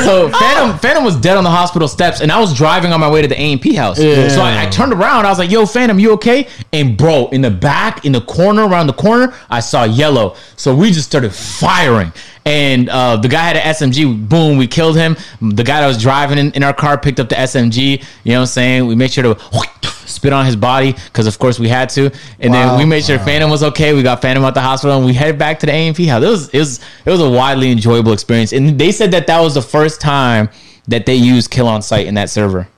So 0.04 0.28
Phantom 0.30 0.78
Phantom 0.78 1.04
was 1.04 1.16
dead 1.16 1.36
on 1.36 1.44
the 1.44 1.50
hospital 1.50 1.86
steps, 1.88 2.20
and 2.20 2.30
I 2.32 2.40
was 2.40 2.56
driving 2.56 2.92
on 2.92 3.00
my 3.00 3.10
way 3.10 3.22
to 3.22 3.28
the 3.28 3.38
AMP 3.38 3.74
house. 3.74 3.98
Yeah. 4.00 4.28
So 4.28 4.40
I, 4.42 4.62
I 4.64 4.66
turned 4.70 4.92
around. 4.92 5.26
I 5.26 5.28
was 5.28 5.38
like, 5.38 5.50
"Yo, 5.50 5.66
Phantom, 5.66 5.98
you 5.98 6.12
okay?" 6.12 6.48
And 6.72 6.96
bro, 6.96 7.28
in 7.28 7.40
the 7.42 7.50
back, 7.50 8.04
in 8.04 8.12
the 8.12 8.20
corner, 8.20 8.66
around 8.66 8.86
the 8.86 8.92
corner, 8.92 9.34
I 9.50 9.60
saw 9.60 9.84
yellow. 9.84 10.31
So 10.56 10.74
we 10.74 10.90
just 10.90 11.08
started 11.08 11.32
firing. 11.32 12.12
And 12.44 12.88
uh, 12.88 13.16
the 13.16 13.28
guy 13.28 13.42
had 13.42 13.56
an 13.56 13.62
SMG. 13.62 14.28
Boom, 14.28 14.58
we 14.58 14.66
killed 14.66 14.96
him. 14.96 15.16
The 15.40 15.62
guy 15.62 15.80
that 15.80 15.86
was 15.86 16.00
driving 16.00 16.38
in, 16.38 16.50
in 16.52 16.62
our 16.62 16.74
car 16.74 16.98
picked 16.98 17.20
up 17.20 17.28
the 17.28 17.36
SMG. 17.36 18.04
You 18.24 18.32
know 18.32 18.38
what 18.38 18.40
I'm 18.40 18.46
saying? 18.46 18.86
We 18.86 18.94
made 18.94 19.12
sure 19.12 19.34
to 19.34 19.40
spit 20.06 20.32
on 20.32 20.44
his 20.44 20.56
body 20.56 20.92
because, 20.92 21.26
of 21.26 21.38
course, 21.38 21.58
we 21.58 21.68
had 21.68 21.88
to. 21.90 22.10
And 22.40 22.52
then 22.52 22.78
we 22.78 22.84
made 22.84 23.04
sure 23.04 23.18
Phantom 23.18 23.50
was 23.50 23.62
okay. 23.62 23.94
We 23.94 24.02
got 24.02 24.20
Phantom 24.20 24.44
out 24.44 24.54
the 24.54 24.60
hospital, 24.60 24.96
and 24.96 25.06
we 25.06 25.12
headed 25.12 25.38
back 25.38 25.60
to 25.60 25.66
the 25.66 25.72
AMP 25.72 25.98
house. 25.98 26.22
It 26.22 26.28
was 26.28 26.48
it 26.48 26.58
was 26.58 26.80
it 27.06 27.10
was 27.10 27.20
a 27.20 27.30
widely 27.30 27.70
enjoyable 27.70 28.12
experience. 28.12 28.52
And 28.52 28.78
they 28.78 28.92
said 28.92 29.12
that 29.12 29.26
that 29.28 29.40
was 29.40 29.54
the 29.54 29.62
first 29.62 30.00
time 30.00 30.48
that 30.88 31.06
they 31.06 31.14
used 31.14 31.50
kill 31.50 31.68
on 31.68 31.80
site 31.80 32.06
in 32.06 32.14
that 32.14 32.28
server 32.28 32.68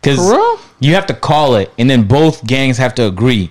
because 0.00 0.18
you 0.80 0.94
have 0.94 1.06
to 1.06 1.14
call 1.14 1.56
it, 1.56 1.70
and 1.78 1.88
then 1.88 2.08
both 2.08 2.44
gangs 2.46 2.78
have 2.78 2.94
to 2.96 3.06
agree. 3.06 3.50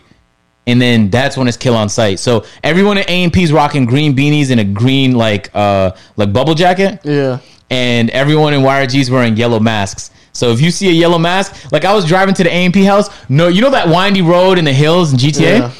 And 0.67 0.79
then 0.81 1.09
that's 1.09 1.35
when 1.37 1.47
it's 1.47 1.57
kill 1.57 1.75
on 1.75 1.89
site. 1.89 2.19
So 2.19 2.45
everyone 2.63 2.97
at 2.99 3.09
AMP 3.09 3.37
is 3.37 3.51
rocking 3.51 3.85
green 3.85 4.15
beanies 4.15 4.51
and 4.51 4.59
a 4.59 4.63
green 4.63 5.13
like 5.15 5.49
uh 5.55 5.91
like 6.17 6.31
bubble 6.31 6.53
jacket 6.53 6.99
Yeah. 7.03 7.39
and 7.71 8.09
everyone 8.11 8.53
in 8.53 8.61
YRG 8.61 8.99
is 8.99 9.09
wearing 9.09 9.35
yellow 9.35 9.59
masks. 9.59 10.11
So 10.33 10.51
if 10.51 10.61
you 10.61 10.71
see 10.71 10.87
a 10.89 10.93
yellow 10.93 11.17
mask, 11.17 11.71
like 11.71 11.83
I 11.83 11.93
was 11.93 12.05
driving 12.05 12.35
to 12.35 12.43
the 12.43 12.53
AMP 12.53 12.75
house, 12.77 13.09
no, 13.27 13.47
you 13.47 13.59
know 13.61 13.71
that 13.71 13.87
windy 13.87 14.21
road 14.21 14.57
in 14.57 14.65
the 14.65 14.73
hills 14.73 15.11
in 15.13 15.19
GTA? 15.19 15.59
Yeah. 15.59 15.71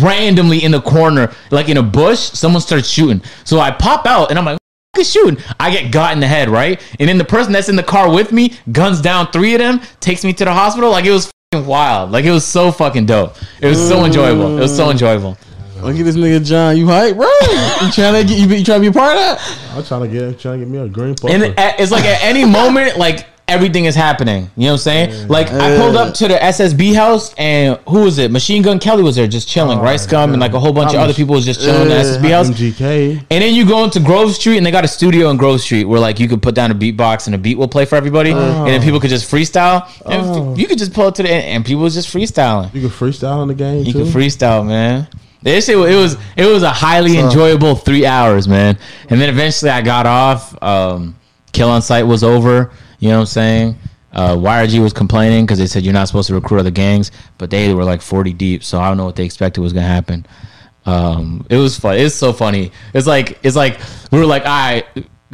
Randomly 0.00 0.62
in 0.62 0.72
the 0.72 0.80
corner, 0.80 1.32
like 1.50 1.68
in 1.68 1.76
a 1.76 1.82
bush, 1.82 2.18
someone 2.18 2.60
starts 2.60 2.88
shooting. 2.88 3.22
So 3.44 3.60
I 3.60 3.70
pop 3.70 4.06
out 4.06 4.30
and 4.30 4.38
I'm 4.38 4.44
like, 4.44 4.58
is 4.98 5.10
shooting. 5.10 5.42
I 5.60 5.70
get 5.70 5.92
got 5.92 6.12
in 6.12 6.20
the 6.20 6.26
head, 6.26 6.48
right? 6.48 6.82
And 6.98 7.08
then 7.08 7.18
the 7.18 7.24
person 7.24 7.52
that's 7.52 7.68
in 7.68 7.76
the 7.76 7.82
car 7.84 8.12
with 8.12 8.32
me 8.32 8.54
guns 8.72 9.00
down 9.00 9.30
three 9.30 9.54
of 9.54 9.60
them, 9.60 9.80
takes 10.00 10.24
me 10.24 10.32
to 10.32 10.44
the 10.44 10.52
hospital. 10.52 10.90
Like 10.90 11.04
it 11.04 11.12
was 11.12 11.30
wild. 11.54 12.10
Like 12.10 12.26
it 12.26 12.30
was 12.30 12.44
so 12.44 12.70
fucking 12.70 13.06
dope. 13.06 13.34
It 13.62 13.68
was 13.68 13.78
so 13.78 14.04
enjoyable. 14.04 14.58
It 14.58 14.60
was 14.60 14.76
so 14.76 14.90
enjoyable. 14.90 15.38
Look 15.80 15.96
at 15.96 16.04
this 16.04 16.14
nigga 16.14 16.44
John. 16.44 16.76
You 16.76 16.86
hype, 16.86 17.16
bro? 17.16 17.26
You 17.26 17.90
trying 17.90 18.20
to 18.20 18.24
get 18.28 18.38
you, 18.38 18.46
you 18.48 18.64
trying 18.64 18.80
to 18.80 18.80
be 18.80 18.86
a 18.88 18.92
part 18.92 19.16
of 19.16 19.18
that? 19.18 19.58
I'm 19.74 19.82
trying 19.82 20.02
to 20.02 20.08
get 20.08 20.38
trying 20.38 20.60
to 20.60 20.66
get 20.66 20.70
me 20.70 20.76
a 20.76 20.88
green 20.88 21.14
puffer. 21.14 21.32
And 21.32 21.58
at, 21.58 21.80
it's 21.80 21.90
like 21.90 22.04
at 22.04 22.22
any 22.22 22.44
moment, 22.44 22.98
like 22.98 23.26
everything 23.48 23.86
is 23.86 23.94
happening. 23.94 24.50
You 24.56 24.64
know 24.66 24.72
what 24.72 24.72
I'm 24.74 24.78
saying? 24.78 25.28
Like 25.28 25.50
I 25.50 25.76
pulled 25.78 25.96
up 25.96 26.14
to 26.14 26.28
the 26.28 26.34
SSB 26.34 26.94
house, 26.94 27.34
and 27.34 27.78
who 27.88 28.04
was 28.04 28.18
it? 28.18 28.30
Machine 28.30 28.62
Gun 28.62 28.78
Kelly 28.78 29.02
was 29.02 29.16
there 29.16 29.26
just 29.26 29.48
chilling. 29.48 29.78
Rice 29.78 30.06
Gum 30.06 30.32
and 30.32 30.40
like 30.40 30.52
a 30.52 30.60
whole 30.60 30.72
bunch 30.72 30.94
of 30.94 31.00
other 31.00 31.14
people 31.14 31.34
was 31.34 31.44
just 31.44 31.60
chilling 31.60 31.82
in 31.82 31.88
the 31.88 31.94
SSB 31.94 32.30
house. 32.30 32.50
MGK. 32.50 33.26
And 33.30 33.42
then 33.42 33.54
you 33.54 33.66
go 33.66 33.82
into 33.84 34.00
Grove 34.00 34.32
Street, 34.34 34.58
and 34.58 34.66
they 34.66 34.70
got 34.70 34.84
a 34.84 34.88
studio 34.88 35.30
in 35.30 35.36
Grove 35.36 35.60
Street 35.60 35.84
where 35.84 36.00
like 36.00 36.20
you 36.20 36.28
could 36.28 36.42
put 36.42 36.54
down 36.54 36.70
a 36.70 36.74
beatbox 36.74 37.26
and 37.26 37.34
a 37.34 37.38
beat 37.38 37.56
will 37.58 37.68
play 37.68 37.84
for 37.84 37.96
everybody, 37.96 38.30
and 38.30 38.66
then 38.68 38.82
people 38.82 39.00
could 39.00 39.10
just 39.10 39.30
freestyle. 39.30 39.88
And 40.06 40.58
you 40.58 40.66
could 40.66 40.78
just 40.78 40.92
pull 40.92 41.08
it 41.08 41.14
to 41.16 41.22
the 41.22 41.30
end, 41.30 41.44
and 41.46 41.64
people 41.64 41.82
was 41.82 41.94
just 41.94 42.12
freestyling. 42.14 42.72
You 42.74 42.82
could 42.82 42.92
freestyle 42.92 43.42
in 43.42 43.48
the 43.48 43.54
game 43.54 43.84
You 43.84 43.92
too. 43.92 44.04
can 44.04 44.12
freestyle, 44.12 44.66
man. 44.66 45.08
This 45.40 45.66
shit, 45.66 45.76
it 45.78 45.94
was 45.94 46.16
it 46.36 46.46
was 46.46 46.62
a 46.64 46.70
highly 46.70 47.18
enjoyable 47.18 47.76
three 47.76 48.04
hours, 48.04 48.48
man. 48.48 48.76
And 49.08 49.20
then 49.20 49.28
eventually 49.28 49.70
I 49.70 49.82
got 49.82 50.04
off. 50.06 50.60
Um, 50.62 51.14
Kill 51.52 51.70
on 51.70 51.80
site 51.82 52.06
was 52.06 52.22
over. 52.22 52.70
You 52.98 53.10
know 53.10 53.16
what 53.16 53.20
I'm 53.20 53.26
saying? 53.26 53.78
Uh, 54.12 54.34
YRG 54.36 54.82
was 54.82 54.92
complaining 54.92 55.44
because 55.44 55.58
they 55.58 55.66
said 55.66 55.84
you're 55.84 55.92
not 55.92 56.08
supposed 56.08 56.28
to 56.28 56.34
recruit 56.34 56.58
other 56.58 56.70
gangs, 56.70 57.10
but 57.36 57.50
they 57.50 57.72
were 57.74 57.84
like 57.84 58.00
40 58.00 58.32
deep, 58.32 58.64
so 58.64 58.80
I 58.80 58.88
don't 58.88 58.96
know 58.96 59.04
what 59.04 59.16
they 59.16 59.24
expected 59.24 59.60
was 59.60 59.72
gonna 59.72 59.86
happen. 59.86 60.26
Um, 60.86 61.46
it 61.50 61.56
was 61.56 61.78
fun. 61.78 61.98
It's 61.98 62.14
so 62.14 62.32
funny. 62.32 62.72
It's 62.94 63.06
like 63.06 63.38
it's 63.42 63.56
like 63.56 63.78
we 64.10 64.18
were 64.18 64.26
like, 64.26 64.42
all 64.44 64.48
right, 64.48 64.86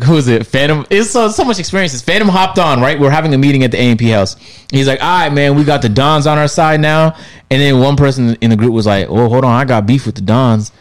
who 0.04 0.16
is 0.16 0.26
it? 0.26 0.46
Phantom. 0.46 0.84
It's 0.90 1.10
so 1.10 1.28
so 1.28 1.44
much 1.44 1.60
experiences. 1.60 2.02
Phantom 2.02 2.28
hopped 2.28 2.58
on. 2.58 2.80
Right, 2.80 2.98
we're 2.98 3.10
having 3.10 3.32
a 3.34 3.38
meeting 3.38 3.62
at 3.62 3.70
the 3.70 3.78
AMP 3.78 4.00
house. 4.02 4.36
He's 4.70 4.88
like, 4.88 5.00
all 5.00 5.20
right, 5.20 5.32
man, 5.32 5.54
we 5.54 5.62
got 5.62 5.82
the 5.82 5.88
Dons 5.88 6.26
on 6.26 6.36
our 6.38 6.48
side 6.48 6.80
now. 6.80 7.16
And 7.50 7.62
then 7.62 7.78
one 7.78 7.96
person 7.96 8.34
in 8.40 8.50
the 8.50 8.56
group 8.56 8.72
was 8.72 8.86
like, 8.86 9.08
oh, 9.08 9.28
hold 9.28 9.44
on, 9.44 9.52
I 9.52 9.64
got 9.64 9.86
beef 9.86 10.06
with 10.06 10.16
the 10.16 10.22
Dons. 10.22 10.72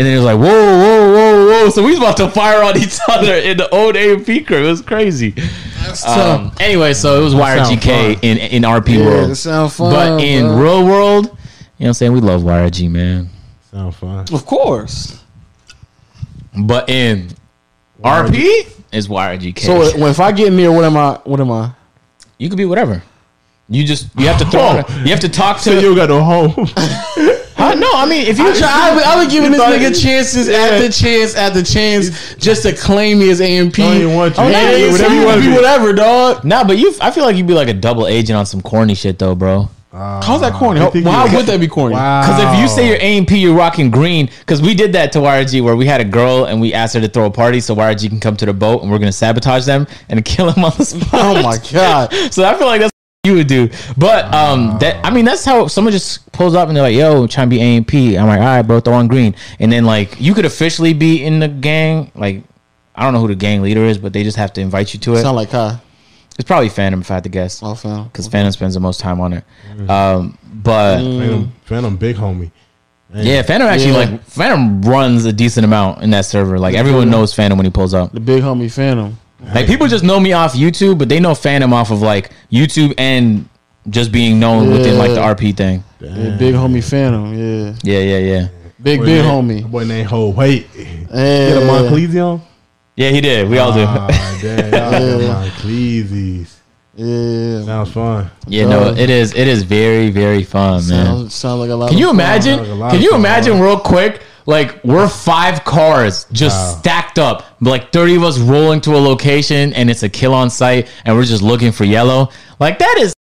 And 0.00 0.06
then 0.06 0.14
it 0.14 0.16
was 0.16 0.24
like, 0.24 0.38
whoa, 0.38 0.46
whoa, 0.46 1.12
whoa, 1.12 1.46
whoa. 1.64 1.68
So 1.68 1.82
we 1.84 1.90
was 1.90 1.98
about 1.98 2.16
to 2.16 2.30
fire 2.30 2.62
on 2.62 2.74
each 2.78 2.98
other 3.08 3.34
in 3.34 3.58
the 3.58 3.68
old 3.68 3.96
AMP 3.98 4.46
crew. 4.46 4.64
It 4.64 4.70
was 4.70 4.80
crazy. 4.80 5.34
Um, 6.06 6.52
anyway, 6.58 6.94
so 6.94 7.20
it 7.20 7.24
was 7.24 7.34
sound 7.34 7.66
YRGK 7.82 8.20
in 8.22 8.38
in 8.38 8.62
RP 8.62 8.96
Yeah, 8.96 9.04
world. 9.04 9.30
that 9.30 9.36
sound 9.36 9.72
fun. 9.74 9.92
but 9.92 10.24
in 10.24 10.46
bro. 10.46 10.56
real 10.62 10.86
world, 10.86 11.24
you 11.26 11.30
know 11.30 11.36
what 11.36 11.86
I'm 11.88 11.92
saying? 11.92 12.12
We 12.12 12.20
love 12.20 12.40
YRG, 12.40 12.90
man. 12.90 13.28
Sound 13.70 13.94
fun. 13.94 14.24
of 14.32 14.46
course. 14.46 15.22
But 16.56 16.88
in 16.88 17.28
RP 18.02 18.72
is 18.92 19.06
YRGK. 19.06 19.58
So 19.58 19.82
if 20.06 20.18
I 20.18 20.32
get 20.32 20.46
in 20.46 20.56
there, 20.56 20.72
what 20.72 20.84
am 20.84 20.96
I? 20.96 21.20
What 21.24 21.40
am 21.40 21.50
I? 21.52 21.72
you 22.38 22.48
could 22.48 22.56
be 22.56 22.64
whatever. 22.64 23.02
You 23.68 23.84
just 23.84 24.08
you 24.16 24.26
have 24.28 24.38
to 24.38 24.46
throw. 24.46 24.60
Oh. 24.88 25.02
You 25.04 25.10
have 25.10 25.20
to 25.20 25.28
talk 25.28 25.58
So 25.58 25.74
to. 25.74 25.80
you 25.82 25.94
got 25.94 26.08
no 26.08 26.24
home. 26.24 26.66
Huh? 27.60 27.74
no, 27.74 27.88
I 27.94 28.06
mean 28.06 28.26
if 28.26 28.38
you 28.38 28.54
try. 28.56 28.68
I've 28.70 28.94
been, 28.96 29.04
I've 29.06 29.20
been 29.20 29.30
giving 29.30 29.52
this 29.52 29.60
nigga 29.60 29.90
it- 29.90 30.00
chances 30.02 30.48
after 30.48 30.88
chance 30.90 31.34
after 31.34 31.62
chance 31.62 32.34
just 32.36 32.62
to 32.62 32.74
claim 32.74 33.18
me 33.18 33.30
as 33.30 33.40
AMP. 33.40 33.74
Don't 33.74 33.96
even 33.96 34.14
want 34.14 34.36
you. 34.36 34.42
Oh, 34.44 34.48
Yeah, 34.48 34.70
yeah, 34.76 34.90
whatever 34.90 34.92
whatever 34.92 35.14
you 35.14 35.20
you 35.20 35.26
wanna 35.26 35.40
be, 35.42 35.46
be. 35.48 35.52
whatever, 35.54 35.92
dog. 35.92 36.44
Nah, 36.44 36.64
but 36.64 36.78
you. 36.78 36.94
I 37.00 37.10
feel 37.10 37.24
like 37.24 37.36
you'd 37.36 37.46
be 37.46 37.54
like 37.54 37.68
a 37.68 37.74
double 37.74 38.06
agent 38.06 38.36
on 38.38 38.46
some 38.46 38.60
corny 38.62 38.94
shit 38.94 39.18
though, 39.18 39.34
bro. 39.34 39.68
Ah. 39.92 40.20
How's 40.24 40.40
that 40.42 40.52
corny? 40.52 40.78
I 40.78 40.84
How, 40.84 40.90
think 40.90 41.04
why 41.04 41.34
would 41.34 41.46
that 41.46 41.58
be 41.58 41.66
corny? 41.66 41.96
Wow. 41.96 42.22
Because 42.22 42.54
if 42.54 42.60
you 42.60 42.68
say 42.68 42.86
you're 42.86 43.00
AMP, 43.02 43.32
you're 43.32 43.56
rocking 43.56 43.90
green. 43.90 44.30
Because 44.38 44.62
we 44.62 44.72
did 44.72 44.92
that 44.92 45.10
to 45.12 45.18
YRG 45.18 45.62
where 45.64 45.74
we 45.74 45.84
had 45.84 46.00
a 46.00 46.04
girl 46.04 46.44
and 46.44 46.60
we 46.60 46.72
asked 46.72 46.94
her 46.94 47.00
to 47.00 47.08
throw 47.08 47.26
a 47.26 47.30
party 47.30 47.58
so 47.60 47.74
YRG 47.74 48.08
can 48.08 48.20
come 48.20 48.36
to 48.36 48.46
the 48.46 48.52
boat 48.54 48.82
and 48.82 48.90
we're 48.90 49.00
gonna 49.00 49.10
sabotage 49.10 49.66
them 49.66 49.88
and 50.08 50.24
kill 50.24 50.50
them 50.52 50.64
on 50.64 50.70
the 50.78 50.80
oh 50.80 50.84
spot. 50.84 51.08
Oh 51.12 51.42
my 51.42 51.58
god! 51.72 52.12
So 52.32 52.44
I 52.44 52.56
feel 52.56 52.68
like 52.68 52.80
that's 52.82 52.92
you 53.24 53.34
would 53.34 53.48
do. 53.48 53.68
But 53.98 54.32
um, 54.32 54.78
that 54.78 55.04
I 55.04 55.10
mean, 55.10 55.26
that's 55.26 55.44
how 55.44 55.66
someone 55.66 55.92
just 55.92 56.30
pulls 56.32 56.54
up 56.54 56.68
and 56.68 56.76
they're 56.76 56.82
like, 56.82 56.96
"Yo, 56.96 57.26
trying 57.26 57.48
to 57.48 57.54
be 57.54 57.60
A 57.60 57.76
and 57.76 57.86
P." 57.86 58.16
I'm 58.16 58.26
like, 58.26 58.38
"All 58.40 58.46
right, 58.46 58.62
bro, 58.62 58.80
throw 58.80 58.94
on 58.94 59.08
green." 59.08 59.34
And 59.58 59.70
then 59.70 59.84
like 59.84 60.18
you 60.18 60.32
could 60.32 60.46
officially 60.46 60.94
be 60.94 61.22
in 61.22 61.38
the 61.38 61.48
gang. 61.48 62.10
Like 62.14 62.42
I 62.94 63.04
don't 63.04 63.12
know 63.12 63.20
who 63.20 63.28
the 63.28 63.34
gang 63.34 63.60
leader 63.60 63.84
is, 63.84 63.98
but 63.98 64.14
they 64.14 64.22
just 64.22 64.38
have 64.38 64.54
to 64.54 64.62
invite 64.62 64.94
you 64.94 65.00
to 65.00 65.14
it. 65.16 65.22
Sound 65.22 65.36
like 65.36 65.50
Kai. 65.50 65.78
It's 66.38 66.46
probably 66.46 66.70
Phantom 66.70 67.02
if 67.02 67.10
I 67.10 67.14
had 67.14 67.24
to 67.24 67.28
guess, 67.28 67.62
Oh, 67.62 67.74
fam. 67.74 68.04
because 68.04 68.26
Phantom 68.26 68.50
spends 68.52 68.72
the 68.72 68.80
most 68.80 69.00
time 69.00 69.20
on 69.20 69.34
it. 69.34 69.44
Um, 69.90 70.38
but 70.54 70.96
Phantom, 70.96 71.52
Phantom, 71.66 71.96
big 71.98 72.16
homie. 72.16 72.50
Man, 73.12 73.26
yeah, 73.26 73.42
Phantom 73.42 73.68
actually 73.68 73.90
Yeah. 73.90 73.96
like 73.98 74.24
Phantom 74.24 74.80
runs 74.80 75.26
a 75.26 75.32
decent 75.34 75.66
amount 75.66 76.02
in 76.02 76.08
that 76.12 76.24
server. 76.24 76.58
Like 76.58 76.74
everyone 76.74 77.10
knows 77.10 77.34
Phantom 77.34 77.58
when 77.58 77.66
he 77.66 77.70
pulls 77.70 77.92
up. 77.92 78.12
The 78.12 78.20
big 78.20 78.42
homie 78.42 78.72
Phantom. 78.72 79.18
Like 79.54 79.66
people 79.66 79.86
just 79.88 80.04
know 80.04 80.20
me 80.20 80.32
off 80.32 80.54
YouTube, 80.54 80.98
but 80.98 81.08
they 81.08 81.18
know 81.20 81.34
Phantom 81.34 81.72
off 81.72 81.90
of 81.90 82.02
like 82.02 82.30
YouTube 82.52 82.94
and 82.98 83.48
just 83.88 84.12
being 84.12 84.38
known 84.38 84.70
within 84.70 84.98
like 84.98 85.10
the 85.10 85.20
RP 85.20 85.56
thing. 85.56 85.82
Yeah, 86.00 86.36
big 86.38 86.54
homie 86.54 86.82
Phantom. 86.82 87.32
Yeah. 87.34 87.74
Yeah, 87.82 88.00
yeah, 88.00 88.18
yeah. 88.18 88.48
Big 88.82 89.00
boy 89.00 89.06
big 89.06 89.24
named- 89.24 89.28
homie. 89.64 89.70
Boy 89.70 89.84
named 89.84 90.08
Ho. 90.08 90.28
Wait, 90.30 90.72
get 90.74 90.86
a 91.16 91.60
Yeah. 91.60 91.66
Monclesi. 91.66 92.40
Yeah, 92.96 93.10
he 93.10 93.20
did. 93.20 93.48
We 93.48 93.58
all 93.58 93.72
do. 93.72 93.84
Ah, 93.86 94.38
damn, 94.42 94.72
y'all. 94.72 96.40
Yeah. 96.96 97.62
Sounds 97.64 97.92
fun. 97.92 98.30
yeah, 98.46 98.66
no, 98.66 98.92
it 98.92 99.08
is. 99.10 99.32
It 99.34 99.48
is 99.48 99.62
very, 99.62 100.10
very 100.10 100.42
fun, 100.42 100.86
man. 100.88 101.06
Sounds, 101.06 101.34
sound 101.34 101.60
like 101.60 101.70
a 101.70 101.74
lot 101.74 101.88
Can 101.88 101.96
of 101.96 102.00
you 102.00 102.06
fun. 102.08 102.16
imagine? 102.16 102.78
Like 102.78 102.92
Can 102.92 103.00
you 103.02 103.14
imagine 103.14 103.54
right? 103.54 103.62
real 103.62 103.78
quick? 103.78 104.22
Like 104.46 104.82
we're 104.84 105.08
five 105.08 105.64
cars 105.64 106.26
just 106.32 106.56
Wow. 106.56 106.78
stacked 106.80 107.18
up, 107.18 107.44
like 107.60 107.92
thirty 107.92 108.14
of 108.16 108.22
us 108.22 108.38
rolling 108.38 108.80
to 108.82 108.96
a 108.96 108.98
location, 108.98 109.72
and 109.74 109.90
it's 109.90 110.02
a 110.02 110.08
kill 110.08 110.32
on 110.34 110.50
site, 110.50 110.88
and 111.04 111.14
we're 111.16 111.24
just 111.24 111.42
looking 111.42 111.72
for 111.72 111.84
yellow. 111.84 112.30
Like 112.58 112.78
that 112.78 112.96
is 113.00 113.12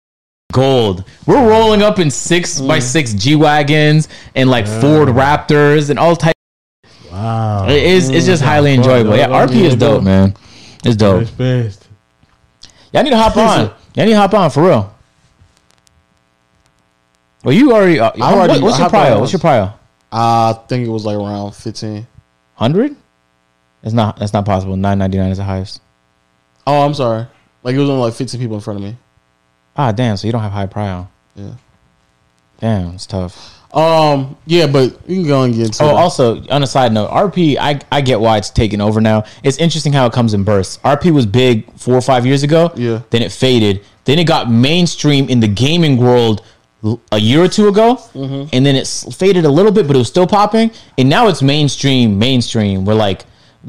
gold. 0.52 1.04
We're 1.28 1.48
rolling 1.48 1.82
up 1.82 2.00
in 2.00 2.10
six 2.10 2.60
by 2.60 2.80
six 2.80 3.14
G 3.14 3.36
wagons 3.36 4.08
and 4.36 4.50
like 4.50 4.66
Ford 4.66 5.10
Raptors 5.10 5.90
and 5.90 6.00
all 6.00 6.16
types. 6.16 6.34
Wow. 7.12 7.68
It 7.68 7.84
is. 7.84 8.10
It's 8.10 8.26
just 8.26 8.42
highly 8.42 8.72
fun, 8.76 8.80
enjoyable. 8.80 9.18
Yeah, 9.18 9.28
RP 9.28 9.56
is 9.66 9.76
dope, 9.76 10.04
man. 10.04 10.36
It's 10.86 10.96
dope. 10.96 11.28
Y'all 11.38 13.04
need 13.04 13.10
to 13.12 13.18
hop 13.18 13.36
on. 13.38 13.72
Y'all 13.96 14.06
need 14.06 14.14
to 14.14 14.18
hop 14.18 14.34
on 14.34 14.50
for 14.50 14.64
real. 14.64 14.94
Well, 17.44 17.54
you 17.54 17.72
already. 17.74 18.00
Uh, 18.00 18.12
already- 18.22 18.54
what- 18.54 18.62
what's 18.64 18.80
your 18.80 18.90
prior? 18.90 19.12
on 19.12 19.18
prio? 19.18 19.20
once. 19.22 19.34
What's 19.34 19.44
your 19.44 19.52
prio? 19.52 19.74
I 20.12 20.54
think 20.68 20.88
it 20.88 20.90
was 20.90 21.06
like 21.06 21.18
around 21.18 21.54
15. 21.54 22.08
Hundred? 22.56 22.96
That's 23.82 23.94
not. 23.94 24.18
That's 24.18 24.34
not 24.34 24.46
possible. 24.46 24.76
Nine 24.76 24.98
ninety 25.00 25.18
nine 25.18 25.32
is 25.32 25.38
the 25.38 25.44
highest. 25.44 25.82
Oh, 26.68 26.82
I'm 26.82 26.94
sorry. 26.94 27.26
Like 27.64 27.76
it 27.76 27.80
was 27.80 27.90
only 27.90 28.02
like 28.02 28.14
15 28.14 28.40
people 28.40 28.56
in 28.56 28.62
front 28.62 28.80
of 28.80 28.84
me. 28.84 28.98
Ah, 29.78 29.92
damn. 29.92 30.18
So 30.18 30.28
you 30.28 30.34
don't 30.34 30.42
have 30.42 30.52
high 30.52 30.66
prior. 30.66 31.08
Yeah. 31.36 31.54
Damn, 32.60 32.96
it's 32.96 33.06
tough. 33.06 33.56
Um. 33.74 34.36
Yeah, 34.46 34.68
but 34.68 35.00
you 35.08 35.18
can 35.22 35.28
go 35.28 35.44
and 35.44 35.54
get. 35.54 35.80
Oh, 35.80 35.90
it. 35.90 35.94
also 35.94 36.44
on 36.50 36.64
a 36.64 36.68
side 36.68 36.92
note, 36.92 37.10
RP, 37.12 37.56
I 37.58 37.80
I 37.92 38.02
get 38.02 38.20
why 38.20 38.38
it's 38.38 38.50
taken 38.50 38.82
over 38.82 39.00
now. 39.00 39.24
It's 39.44 39.58
interesting 39.58 39.94
how 39.94 40.08
it 40.08 40.12
comes 40.12 40.34
in 40.34 40.44
bursts. 40.44 40.80
RP 40.80 41.12
was 41.12 41.26
big 41.26 41.72
four 41.80 41.94
or 41.94 42.02
five 42.02 42.26
years 42.26 42.42
ago. 42.44 42.72
Yeah. 42.76 43.02
Then 43.12 43.22
it 43.22 43.32
faded. 43.32 43.86
Then 44.06 44.18
it 44.18 44.26
got 44.26 44.50
mainstream 44.50 45.30
in 45.30 45.40
the 45.40 45.48
gaming 45.48 45.98
world 45.98 46.44
a 47.12 47.18
year 47.18 47.44
or 47.44 47.48
two 47.48 47.68
ago, 47.68 47.96
Mm-hmm. 48.14 48.50
and 48.54 48.66
then 48.66 48.76
it 48.76 48.88
faded 49.14 49.46
a 49.46 49.50
little 49.50 49.72
bit, 49.72 49.86
but 49.88 49.96
it 49.96 50.00
was 50.00 50.08
still 50.08 50.28
popping. 50.28 50.72
And 50.98 51.10
now 51.10 51.28
it's 51.28 51.42
mainstream. 51.42 52.18
Mainstream. 52.18 52.86
Where 52.86 52.96
like 52.96 53.26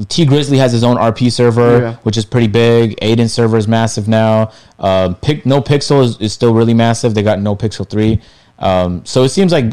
Tee 0.09 0.25
Grizzley 0.25 0.59
has 0.59 0.71
his 0.73 0.85
own 0.85 0.97
RP 0.97 1.33
server, 1.33 1.81
Yeah. 1.81 1.95
which 2.05 2.17
is 2.17 2.25
pretty 2.25 2.47
big. 2.47 2.97
Adin 3.03 3.29
server 3.29 3.57
is 3.57 3.67
massive 3.67 4.07
now. 4.07 4.53
Um, 4.79 5.17
Pic- 5.17 5.45
no 5.45 5.61
Pixel 5.61 6.03
is, 6.05 6.17
is 6.21 6.33
still 6.33 6.55
really 6.55 6.75
massive. 6.75 7.15
They 7.15 7.23
got 7.25 7.41
No 7.41 7.57
Pixel 7.57 7.89
three. 7.89 8.21
Um, 8.61 9.05
so 9.05 9.25
it 9.25 9.31
seems 9.31 9.51
like 9.51 9.73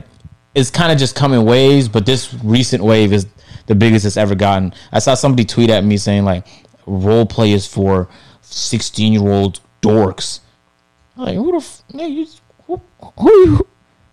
it's 0.56 0.72
kind 0.72 0.92
of 0.92 0.98
just 0.98 1.16
coming 1.16 1.46
waves, 1.46 1.88
but 1.88 2.06
this 2.08 2.34
recent 2.44 2.84
wave 2.84 3.14
is 3.14 3.28
the 3.68 3.76
biggest 3.76 4.06
it's 4.06 4.18
ever 4.18 4.34
gotten. 4.34 4.74
I 4.92 4.98
saw 5.00 5.14
somebody 5.14 5.46
tweet 5.46 5.70
at 5.70 5.84
me 5.84 5.98
saying 5.98 6.26
like 6.26 6.48
role 6.88 7.26
play 7.28 7.52
is 7.52 7.68
for 7.68 8.08
sixteen 8.42 9.14
year 9.14 9.28
old 9.32 9.60
dorks. 9.84 10.40
I'm 11.16 11.26
like 11.26 11.36
who 11.36 11.52
the 11.52 11.58
f- 11.58 11.84
who, 12.68 12.82
who 13.20 13.32
you 13.46 13.68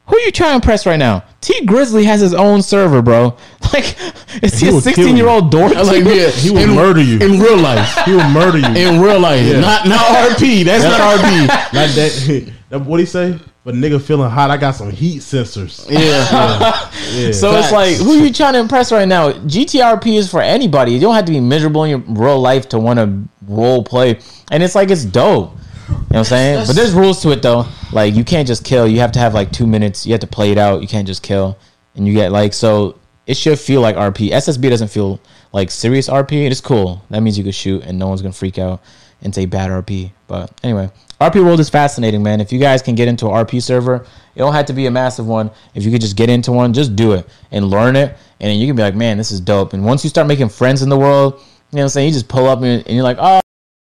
who 0.07 0.19
you 0.19 0.31
trying 0.31 0.51
to 0.51 0.55
impress 0.57 0.87
right 0.87 0.99
now? 0.99 1.25
Tee 1.41 1.65
Grizzley 1.67 2.05
has 2.05 2.21
his 2.21 2.35
own 2.35 2.63
server, 2.63 3.03
bro. 3.03 3.37
Like 3.73 3.97
is 4.43 4.61
he, 4.61 4.71
He 4.71 4.77
a 4.77 4.81
sixteen 4.81 5.17
year 5.17 5.27
old 5.27 5.51
dork? 5.51 5.75
like 5.75 6.05
yeah, 6.05 6.29
He 6.31 6.51
will 6.51 6.59
in, 6.59 6.71
murder 6.71 7.03
you. 7.03 7.19
in 7.19 7.41
real 7.41 7.57
life. 7.57 7.93
He 8.05 8.13
will 8.13 8.29
murder 8.29 8.59
you. 8.59 8.67
In 8.67 9.01
real 9.01 9.19
life, 9.19 9.45
not 9.61 9.89
not 9.89 10.01
RP. 10.31 10.65
That's 10.65 10.85
not 10.85 11.01
RP. 11.01 11.49
Not 11.49 11.89
that, 11.95 12.53
that. 12.71 12.81
What 12.83 13.01
he 13.01 13.07
say? 13.07 13.39
But 13.65 13.75
nigga 13.75 14.01
feeling 14.01 14.31
hot. 14.31 14.51
I 14.51 14.59
got 14.59 14.73
some 14.73 14.91
heat 14.91 15.23
sensors. 15.23 15.91
Yeah, 15.91 16.91
Yeah. 17.15 17.33
So 17.33 17.57
it's 17.57 17.73
like, 17.73 17.97
who 17.97 18.13
are 18.13 18.25
you 18.27 18.31
trying 18.31 18.53
to 18.53 18.59
impress 18.61 18.93
right 18.93 19.09
now? 19.09 19.33
GTRP 19.33 20.19
is 20.19 20.31
for 20.31 20.43
anybody. 20.43 20.93
You 20.93 21.01
don't 21.01 21.15
have 21.15 21.25
to 21.25 21.33
be 21.33 21.41
miserable 21.41 21.85
in 21.85 21.91
your 21.91 21.99
real 22.01 22.39
life 22.39 22.69
to 22.71 22.79
want 22.79 22.99
to 22.99 23.19
role 23.49 23.83
play. 23.83 24.19
And 24.51 24.63
it's 24.63 24.75
like, 24.75 24.91
it's 24.91 25.07
dope. 25.07 25.57
You 25.89 25.95
know 25.95 26.01
what 26.07 26.17
I'm 26.19 26.25
saying? 26.25 26.67
But 26.67 26.77
there's 26.77 26.93
rules 26.93 27.21
to 27.23 27.31
it 27.31 27.43
though. 27.43 27.67
Like, 27.93 28.15
you 28.15 28.25
can't 28.25 28.47
just 28.47 28.65
kill. 28.65 28.87
You 28.87 29.01
have 29.01 29.13
to 29.13 29.19
have 29.19 29.35
like 29.35 29.53
two 29.53 29.67
minutes. 29.67 30.07
You 30.07 30.13
have 30.13 30.21
to 30.21 30.27
play 30.27 30.51
it 30.53 30.59
out. 30.59 30.83
You 30.83 30.89
can't 30.89 31.07
just 31.07 31.23
kill. 31.23 31.59
And 31.95 32.07
you 32.07 32.15
get 32.15 32.33
like, 32.33 32.53
so 32.53 32.99
it 33.27 33.37
should 33.37 33.59
feel 33.59 33.81
like 33.81 33.97
RP. 33.97 34.31
SSB 34.31 34.69
doesn't 34.71 34.89
feel 34.89 35.21
like 35.53 35.71
serious 35.71 36.09
RP. 36.09 36.51
It's 36.51 36.61
cool. 36.61 37.03
That 37.11 37.23
means 37.23 37.39
you 37.39 37.45
can 37.45 37.53
shoot 37.53 37.83
and 37.85 37.99
no 37.99 38.09
one's 38.09 38.23
to 38.23 38.33
freak 38.33 38.59
out 38.59 38.83
and 39.23 39.35
say 39.35 39.47
bad 39.47 39.71
RP. 39.71 40.13
But 40.27 40.53
anyway, 40.63 40.91
RP 41.21 41.45
World 41.45 41.61
is 41.61 41.71
fascinating, 41.71 42.23
man. 42.23 42.41
If 42.41 42.53
you 42.53 42.59
guys 42.59 42.83
can 42.83 42.95
get 42.95 43.09
into 43.09 43.27
an 43.27 43.33
RP 43.33 43.63
server, 43.63 43.97
it 44.35 44.39
don't 44.39 44.53
have 44.53 44.67
to 44.67 44.73
be 44.73 44.87
a 44.87 44.91
massive 44.91 45.27
one. 45.27 45.51
If 45.75 45.85
you 45.85 45.91
could 45.91 46.01
just 46.01 46.17
get 46.17 46.29
into 46.29 46.53
one, 46.53 46.73
just 46.73 46.95
do 46.95 47.13
it 47.13 47.27
and 47.51 47.69
learn 47.69 47.97
it. 47.97 48.17
And 48.41 48.51
then 48.51 48.59
you 48.59 48.67
can 48.67 48.77
be 48.77 48.83
like, 48.83 48.95
man, 48.95 49.17
this 49.17 49.31
is 49.31 49.41
dope. 49.41 49.73
And 49.73 49.85
once 49.85 50.05
you 50.05 50.11
start 50.11 50.27
making 50.27 50.51
friends 50.51 50.83
in 50.83 50.89
the 50.89 50.99
world, 50.99 51.35
you 51.35 51.77
know 51.77 51.79
what 51.79 51.83
I'm 51.83 51.89
saying? 51.89 52.09
You 52.09 52.13
just 52.13 52.29
pull 52.29 52.47
up 52.47 52.63
and 52.63 52.87
you're 52.87 53.03
like, 53.03 53.17
oh, 53.19 53.41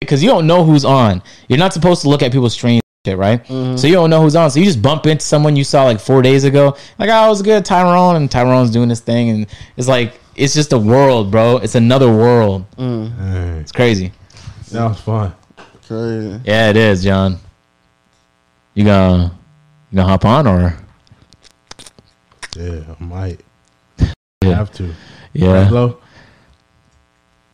because 0.09 0.23
you 0.23 0.29
don't 0.29 0.47
know 0.47 0.63
who's 0.63 0.83
on. 0.83 1.21
You're 1.47 1.59
not 1.59 1.71
supposed 1.71 2.01
to 2.01 2.09
look 2.09 2.23
at 2.23 2.31
people's 2.31 2.53
streams, 2.53 2.81
shit, 3.05 3.15
right? 3.15 3.43
Mm-hmm. 3.45 3.75
So 3.77 3.85
you 3.85 3.93
don't 3.93 4.09
know 4.09 4.23
who's 4.23 4.35
on. 4.35 4.49
So 4.49 4.57
you 4.59 4.65
just 4.65 4.81
bump 4.81 5.05
into 5.05 5.23
someone 5.23 5.55
you 5.55 5.63
saw 5.63 5.83
like 5.83 5.99
four 5.99 6.23
days 6.23 6.45
ago, 6.45 6.75
like, 6.97 7.11
oh, 7.11 7.25
it 7.27 7.29
was 7.29 7.43
good, 7.43 7.63
Tyrone, 7.63 8.15
and 8.15 8.29
Tyrone's 8.31 8.71
doing 8.71 8.89
this 8.89 9.01
thing, 9.01 9.29
and 9.29 9.45
it's 9.77 9.87
like 9.87 10.19
it's 10.35 10.55
just 10.55 10.73
a 10.73 10.79
world, 10.79 11.29
bro. 11.29 11.57
It's 11.57 11.75
another 11.75 12.09
world. 12.09 12.65
Mm. 12.77 13.15
Hey, 13.19 13.59
It's 13.59 13.71
crazy. 13.71 14.11
sounds 14.63 14.99
fun. 14.99 15.31
crazy. 15.87 16.41
Yeah, 16.43 16.71
it 16.71 16.75
is, 16.77 17.03
John. 17.03 17.37
You 18.73 18.85
gonna 18.85 19.31
you 19.91 19.95
gonna 19.97 20.07
hop 20.07 20.25
on 20.25 20.47
or 20.47 20.75
Yeah, 22.55 22.79
I 22.99 23.03
might 23.03 23.41
Yeah. 24.43 24.55
have 24.55 24.71
to. 24.73 24.91
yeah? 25.33 25.65
Hello. 25.65 25.97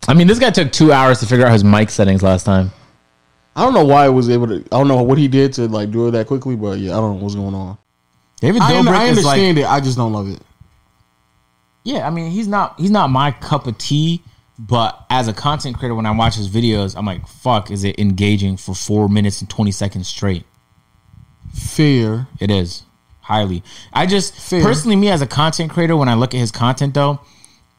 I 0.08 0.14
mean, 0.14 0.28
this 0.28 0.40
guy 0.40 0.52
took 0.52 0.72
two 0.72 0.92
hours 0.92 1.20
to 1.20 1.26
figure 1.26 1.46
out 1.46 1.52
his 1.52 1.64
mic 1.64 1.90
settings 1.90 2.22
last 2.22 2.44
time. 2.44 2.72
I 3.56 3.64
don't 3.64 3.74
know 3.74 3.86
why 3.86 4.06
it 4.06 4.10
was 4.10 4.30
able 4.30 4.48
to. 4.48 4.56
I 4.56 4.78
don't 4.78 4.88
know 4.88 5.02
what 5.02 5.18
he 5.18 5.28
did 5.28 5.54
to 5.54 5.68
like 5.68 5.92
do 5.92 6.08
it 6.08 6.12
that 6.12 6.28
quickly, 6.28 6.56
but 6.56 6.78
yeah, 6.78 6.92
I 6.92 6.98
don't 6.98 7.18
know 7.18 7.24
what's 7.24 7.36
going 7.36 7.56
on. 7.56 7.78
David 8.42 8.62
I, 8.62 8.78
un- 8.78 8.86
Dobrik 8.86 8.90
I 8.90 9.06
is 9.06 9.24
like 9.24 9.26
understand 9.26 9.58
it. 9.60 9.66
I 9.66 9.80
just 9.80 9.98
don't 9.98 10.12
love 10.12 10.30
it. 10.30 10.42
Yeah, 11.84 12.06
I 12.06 12.10
mean, 12.10 12.32
he's 12.32 12.48
not 12.48 12.80
he's 12.80 12.92
not 12.92 13.10
my 13.10 13.32
cup 13.32 13.66
of 13.66 13.78
tea, 13.78 14.22
but 14.60 15.06
as 15.10 15.28
a 15.28 15.34
content 15.34 15.78
creator, 15.78 15.96
when 15.96 16.06
I 16.06 16.12
watch 16.12 16.36
his 16.36 16.50
videos, 16.50 16.98
I'm 16.98 17.06
like, 17.06 17.28
fuck, 17.28 17.72
is 17.72 17.84
it 17.84 17.98
engaging 17.98 18.58
for 18.58 18.76
four 18.76 19.08
minutes 19.08 19.40
and 19.40 19.50
twenty 19.50 19.72
seconds 19.72 20.08
straight? 20.08 20.46
Fair. 21.54 22.28
It 22.40 22.52
is 22.52 22.84
highly. 23.22 23.64
I 23.94 24.06
just 24.06 24.36
Fair. 24.36 24.62
personally, 24.62 24.98
me 24.98 25.10
as 25.10 25.22
a 25.22 25.28
content 25.28 25.72
creator, 25.72 25.96
when 25.96 26.10
I 26.10 26.16
look 26.16 26.34
at 26.34 26.40
his 26.40 26.52
content, 26.52 26.94
though, 26.94 27.22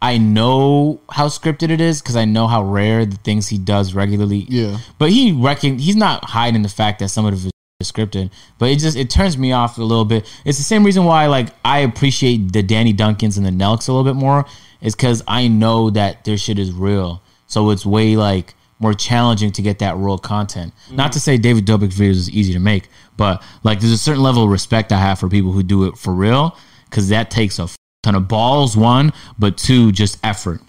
I 0.06 0.18
know 0.18 1.00
how 1.10 1.26
scripted 1.26 1.70
it 1.70 1.80
is 1.80 2.00
because 2.00 2.14
I 2.14 2.26
know 2.26 2.46
how 2.46 2.62
rare 2.62 3.04
the 3.04 3.16
things 3.16 3.48
he 3.48 3.58
does 3.58 3.92
regularly. 3.92 4.46
Yeah. 4.48 4.78
but 5.00 5.10
he 5.10 5.32
reckon 5.32 5.80
he's 5.80 5.96
not 5.96 6.24
hiding 6.24 6.62
the 6.62 6.68
fact 6.68 7.00
that 7.00 7.08
some 7.08 7.26
of 7.26 7.34
it 7.34 7.50
is 7.80 7.90
scripted. 7.90 8.30
But 8.58 8.70
it 8.70 8.78
just 8.78 8.96
it 8.96 9.10
turns 9.10 9.36
me 9.36 9.50
off 9.50 9.78
a 9.78 9.82
little 9.82 10.04
bit. 10.04 10.32
It's 10.44 10.58
the 10.58 10.64
same 10.64 10.84
reason 10.84 11.02
why 11.06 11.26
like 11.26 11.48
I 11.64 11.80
appreciate 11.80 12.52
the 12.52 12.62
Danny 12.62 12.94
Duncans 12.94 13.36
and 13.36 13.44
the 13.44 13.50
Nelks 13.50 13.88
a 13.88 13.92
little 13.92 14.04
bit 14.04 14.14
more. 14.14 14.46
Is 14.80 14.94
because 14.94 15.24
I 15.26 15.48
know 15.48 15.90
that 15.90 16.24
their 16.24 16.36
shit 16.36 16.60
is 16.60 16.70
real. 16.70 17.20
So 17.48 17.70
it's 17.70 17.84
way 17.84 18.14
like 18.14 18.54
more 18.78 18.94
challenging 18.94 19.50
to 19.52 19.62
get 19.62 19.80
that 19.80 19.96
real 19.96 20.18
content. 20.18 20.72
Not 20.88 21.06
mm-hmm. 21.06 21.10
to 21.14 21.20
say 21.20 21.36
David 21.36 21.66
Dobrik's 21.66 21.98
videos 21.98 22.10
is 22.10 22.30
easy 22.30 22.52
to 22.52 22.60
make, 22.60 22.90
but 23.16 23.42
like 23.64 23.80
there's 23.80 23.90
a 23.90 23.98
certain 23.98 24.22
level 24.22 24.44
of 24.44 24.50
respect 24.50 24.92
I 24.92 24.98
have 24.98 25.18
for 25.18 25.28
people 25.28 25.50
who 25.50 25.64
do 25.64 25.88
it 25.88 25.98
for 25.98 26.14
real 26.14 26.56
because 26.84 27.08
that 27.08 27.28
takes 27.28 27.58
a 27.58 27.66
ton 28.06 28.14
of 28.14 28.28
balls, 28.28 28.76
one, 28.76 29.12
but 29.38 29.56
two, 29.56 29.92
just 29.92 30.18
effort. 30.24 30.60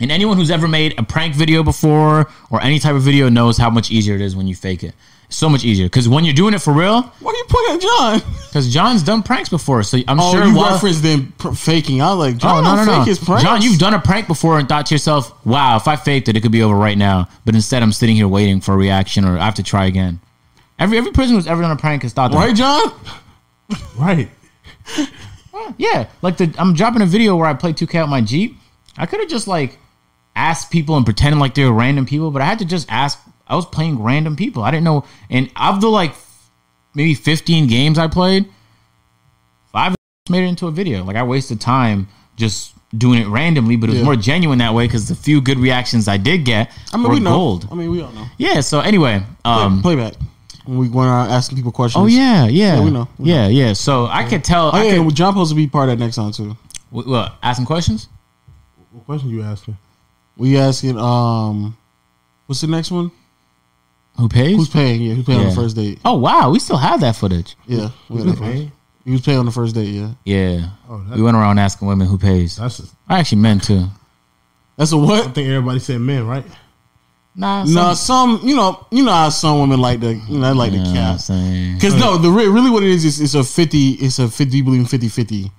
And 0.00 0.10
anyone 0.10 0.36
who's 0.38 0.50
ever 0.50 0.66
made 0.66 0.98
a 0.98 1.02
prank 1.02 1.34
video 1.34 1.62
before 1.62 2.28
or 2.50 2.60
any 2.62 2.78
type 2.78 2.94
of 2.94 3.02
video 3.02 3.28
knows 3.28 3.56
how 3.58 3.70
much 3.70 3.90
easier 3.90 4.14
it 4.14 4.20
is 4.22 4.34
when 4.34 4.46
you 4.48 4.54
fake 4.54 4.82
it. 4.82 4.94
It's 5.26 5.36
so 5.36 5.48
much 5.48 5.64
easier 5.64 5.86
because 5.86 6.08
when 6.08 6.24
you're 6.24 6.34
doing 6.34 6.54
it 6.54 6.60
for 6.60 6.72
real, 6.72 7.02
Why 7.20 7.30
are 7.32 7.36
you 7.36 7.44
put 7.48 7.70
at 7.74 7.80
John? 7.80 8.22
because 8.48 8.72
John's 8.72 9.02
done 9.02 9.22
pranks 9.22 9.48
before, 9.48 9.82
so 9.82 9.98
I'm 10.08 10.18
Oh, 10.20 10.32
sure 10.32 10.44
you 10.44 10.54
while- 10.56 10.72
referenced 10.72 11.02
them 11.02 11.32
pr- 11.38 11.52
faking. 11.52 12.02
I 12.02 12.14
was 12.14 12.18
like, 12.18 12.34
Oh 12.36 12.38
John, 12.38 12.64
no 12.64 12.74
no 12.76 12.84
no, 12.84 12.98
fake 12.98 13.08
his 13.08 13.18
pranks. 13.18 13.42
John, 13.44 13.62
you've 13.62 13.78
done 13.78 13.94
a 13.94 14.00
prank 14.00 14.26
before 14.26 14.58
and 14.58 14.68
thought 14.68 14.86
to 14.86 14.94
yourself, 14.94 15.32
"Wow, 15.46 15.76
if 15.76 15.86
I 15.88 15.96
faked 15.96 16.28
it, 16.28 16.36
it 16.36 16.40
could 16.40 16.52
be 16.52 16.62
over 16.62 16.74
right 16.74 16.98
now." 16.98 17.28
But 17.44 17.54
instead, 17.54 17.82
I'm 17.82 17.92
sitting 17.92 18.16
here 18.16 18.28
waiting 18.28 18.60
for 18.60 18.72
a 18.74 18.76
reaction, 18.76 19.24
or 19.26 19.38
I 19.38 19.44
have 19.44 19.54
to 19.56 19.62
try 19.62 19.84
again. 19.86 20.20
Every 20.78 20.98
every 20.98 21.12
person 21.12 21.34
who's 21.36 21.46
ever 21.46 21.62
done 21.62 21.70
a 21.70 21.76
prank 21.76 22.02
has 22.02 22.12
thought 22.12 22.30
that. 22.32 22.36
Right, 22.36 22.56
John? 22.56 22.92
Right. 23.96 24.28
Yeah, 25.78 26.08
like 26.22 26.36
the 26.38 26.54
I'm 26.58 26.74
dropping 26.74 27.02
a 27.02 27.06
video 27.06 27.36
where 27.36 27.46
I 27.46 27.54
play 27.54 27.72
2K 27.72 28.00
with 28.02 28.10
my 28.10 28.20
Jeep. 28.20 28.56
I 28.96 29.06
could 29.06 29.20
have 29.20 29.28
just 29.28 29.46
like 29.46 29.78
asked 30.34 30.70
people 30.70 30.96
and 30.96 31.04
pretending 31.04 31.38
like 31.40 31.54
they 31.54 31.64
were 31.64 31.72
random 31.72 32.06
people, 32.06 32.30
but 32.30 32.42
I 32.42 32.46
had 32.46 32.58
to 32.60 32.64
just 32.64 32.90
ask. 32.90 33.18
I 33.46 33.56
was 33.56 33.66
playing 33.66 34.02
random 34.02 34.34
people. 34.36 34.62
I 34.62 34.70
didn't 34.70 34.84
know. 34.84 35.04
And 35.28 35.50
of 35.56 35.80
the 35.80 35.88
like 35.88 36.14
maybe 36.94 37.14
15 37.14 37.66
games 37.66 37.98
I 37.98 38.06
played, 38.08 38.48
five 39.72 39.94
made 40.30 40.44
it 40.44 40.48
into 40.48 40.68
a 40.68 40.70
video. 40.70 41.04
Like 41.04 41.16
I 41.16 41.22
wasted 41.22 41.60
time 41.60 42.08
just 42.36 42.72
doing 42.96 43.20
it 43.20 43.26
randomly, 43.28 43.76
but 43.76 43.88
it 43.88 43.92
was 43.92 43.98
Yeah. 44.00 44.04
more 44.04 44.16
genuine 44.16 44.58
that 44.58 44.72
way 44.74 44.86
because 44.86 45.08
the 45.08 45.14
few 45.14 45.40
good 45.40 45.58
reactions 45.58 46.08
I 46.08 46.16
did 46.18 46.44
get 46.44 46.70
I 46.92 46.96
mean, 46.96 47.04
were 47.08 47.14
we 47.14 47.20
know. 47.20 47.30
gold. 47.30 47.68
I 47.70 47.74
mean, 47.74 47.90
we 47.90 48.00
all 48.02 48.12
know. 48.12 48.26
Yeah. 48.38 48.60
So 48.60 48.80
anyway, 48.80 49.22
um, 49.44 49.82
Playback. 49.82 50.14
When 50.64 50.78
we 50.78 50.88
went 50.88 51.08
around 51.08 51.30
asking 51.30 51.56
people 51.56 51.72
questions. 51.72 52.02
oh 52.02 52.06
yeah, 52.06 52.46
yeah, 52.46 52.80
we 52.82 52.90
know, 52.90 53.08
we 53.18 53.30
yeah, 53.30 53.48
yeah. 53.48 53.72
So 53.72 54.06
I 54.06 54.24
could 54.28 54.44
tell. 54.44 54.68
Oh 54.68 54.70
I 54.78 54.84
yeah, 54.84 54.90
could, 54.92 55.00
well, 55.00 55.10
John 55.10 55.32
supposed 55.32 55.50
to 55.50 55.56
be 55.56 55.66
part 55.66 55.88
of 55.88 55.98
that 55.98 56.04
next 56.04 56.16
time 56.16 56.32
too. 56.32 56.56
w- 56.92 57.10
what, 57.10 57.34
asking 57.42 57.66
questions. 57.66 58.08
What 58.92 59.04
question 59.06 59.30
you 59.30 59.42
asking? 59.42 59.76
We 60.36 60.56
asking, 60.58 60.98
um, 60.98 61.76
what's 62.46 62.60
the 62.60 62.66
next 62.66 62.90
one? 62.90 63.10
Who 64.18 64.28
pays? 64.28 64.56
Who's 64.56 64.68
paying? 64.68 65.00
Yeah, 65.02 65.14
who's 65.14 65.24
paying 65.24 65.40
on 65.40 65.46
the 65.48 65.54
first 65.54 65.74
date? 65.76 65.98
oh 66.04 66.16
wow, 66.18 66.50
we 66.50 66.58
still 66.58 66.76
have 66.76 67.00
that 67.00 67.16
footage. 67.16 67.56
Yeah, 67.66 67.90
we 68.08 68.22
got 68.22 68.36
that 68.36 68.70
He 69.04 69.10
was 69.10 69.20
paying 69.22 69.38
on 69.38 69.46
the 69.46 69.52
first 69.52 69.74
date. 69.74 69.88
Yeah, 69.88 70.10
Yeah. 70.24 70.68
Oh, 70.88 71.04
we 71.14 71.22
went 71.22 71.36
around 71.36 71.58
asking 71.58 71.88
women 71.88 72.06
who 72.06 72.18
pays. 72.18 72.56
that's. 72.56 72.76
Just, 72.78 72.94
I 73.08 73.18
actually 73.18 73.40
meant 73.40 73.64
to. 73.64 73.88
that's 74.76 74.92
a 74.92 74.96
I 74.96 74.98
what? 74.98 75.26
I 75.26 75.30
think 75.30 75.48
everybody 75.48 75.78
said 75.80 76.00
men, 76.00 76.26
right? 76.26 76.44
Nah, 77.34 77.64
No, 77.64 77.94
some 77.94 78.40
you 78.44 78.54
know, 78.54 78.86
you 78.90 79.02
know 79.04 79.12
how 79.12 79.28
some 79.30 79.58
women 79.60 79.80
like 79.80 80.00
the 80.00 80.14
you 80.14 80.38
know, 80.38 80.48
they 80.48 80.54
like 80.54 80.72
the 80.72 80.78
I'm 80.80 80.92
cap. 80.94 81.16
Because 81.74 81.94
no, 81.94 82.18
the 82.18 82.30
re- 82.30 82.46
really 82.48 82.70
what 82.70 82.82
it 82.82 82.90
is 82.90 83.04
is 83.06 83.20
it's 83.20 83.34
a 83.34 83.42
fifty. 83.42 83.92
It's 83.92 84.18
a 84.18 84.28
fifty. 84.28 84.60
Believe 84.60 84.80
in 84.80 84.86
50-50. 84.86 85.50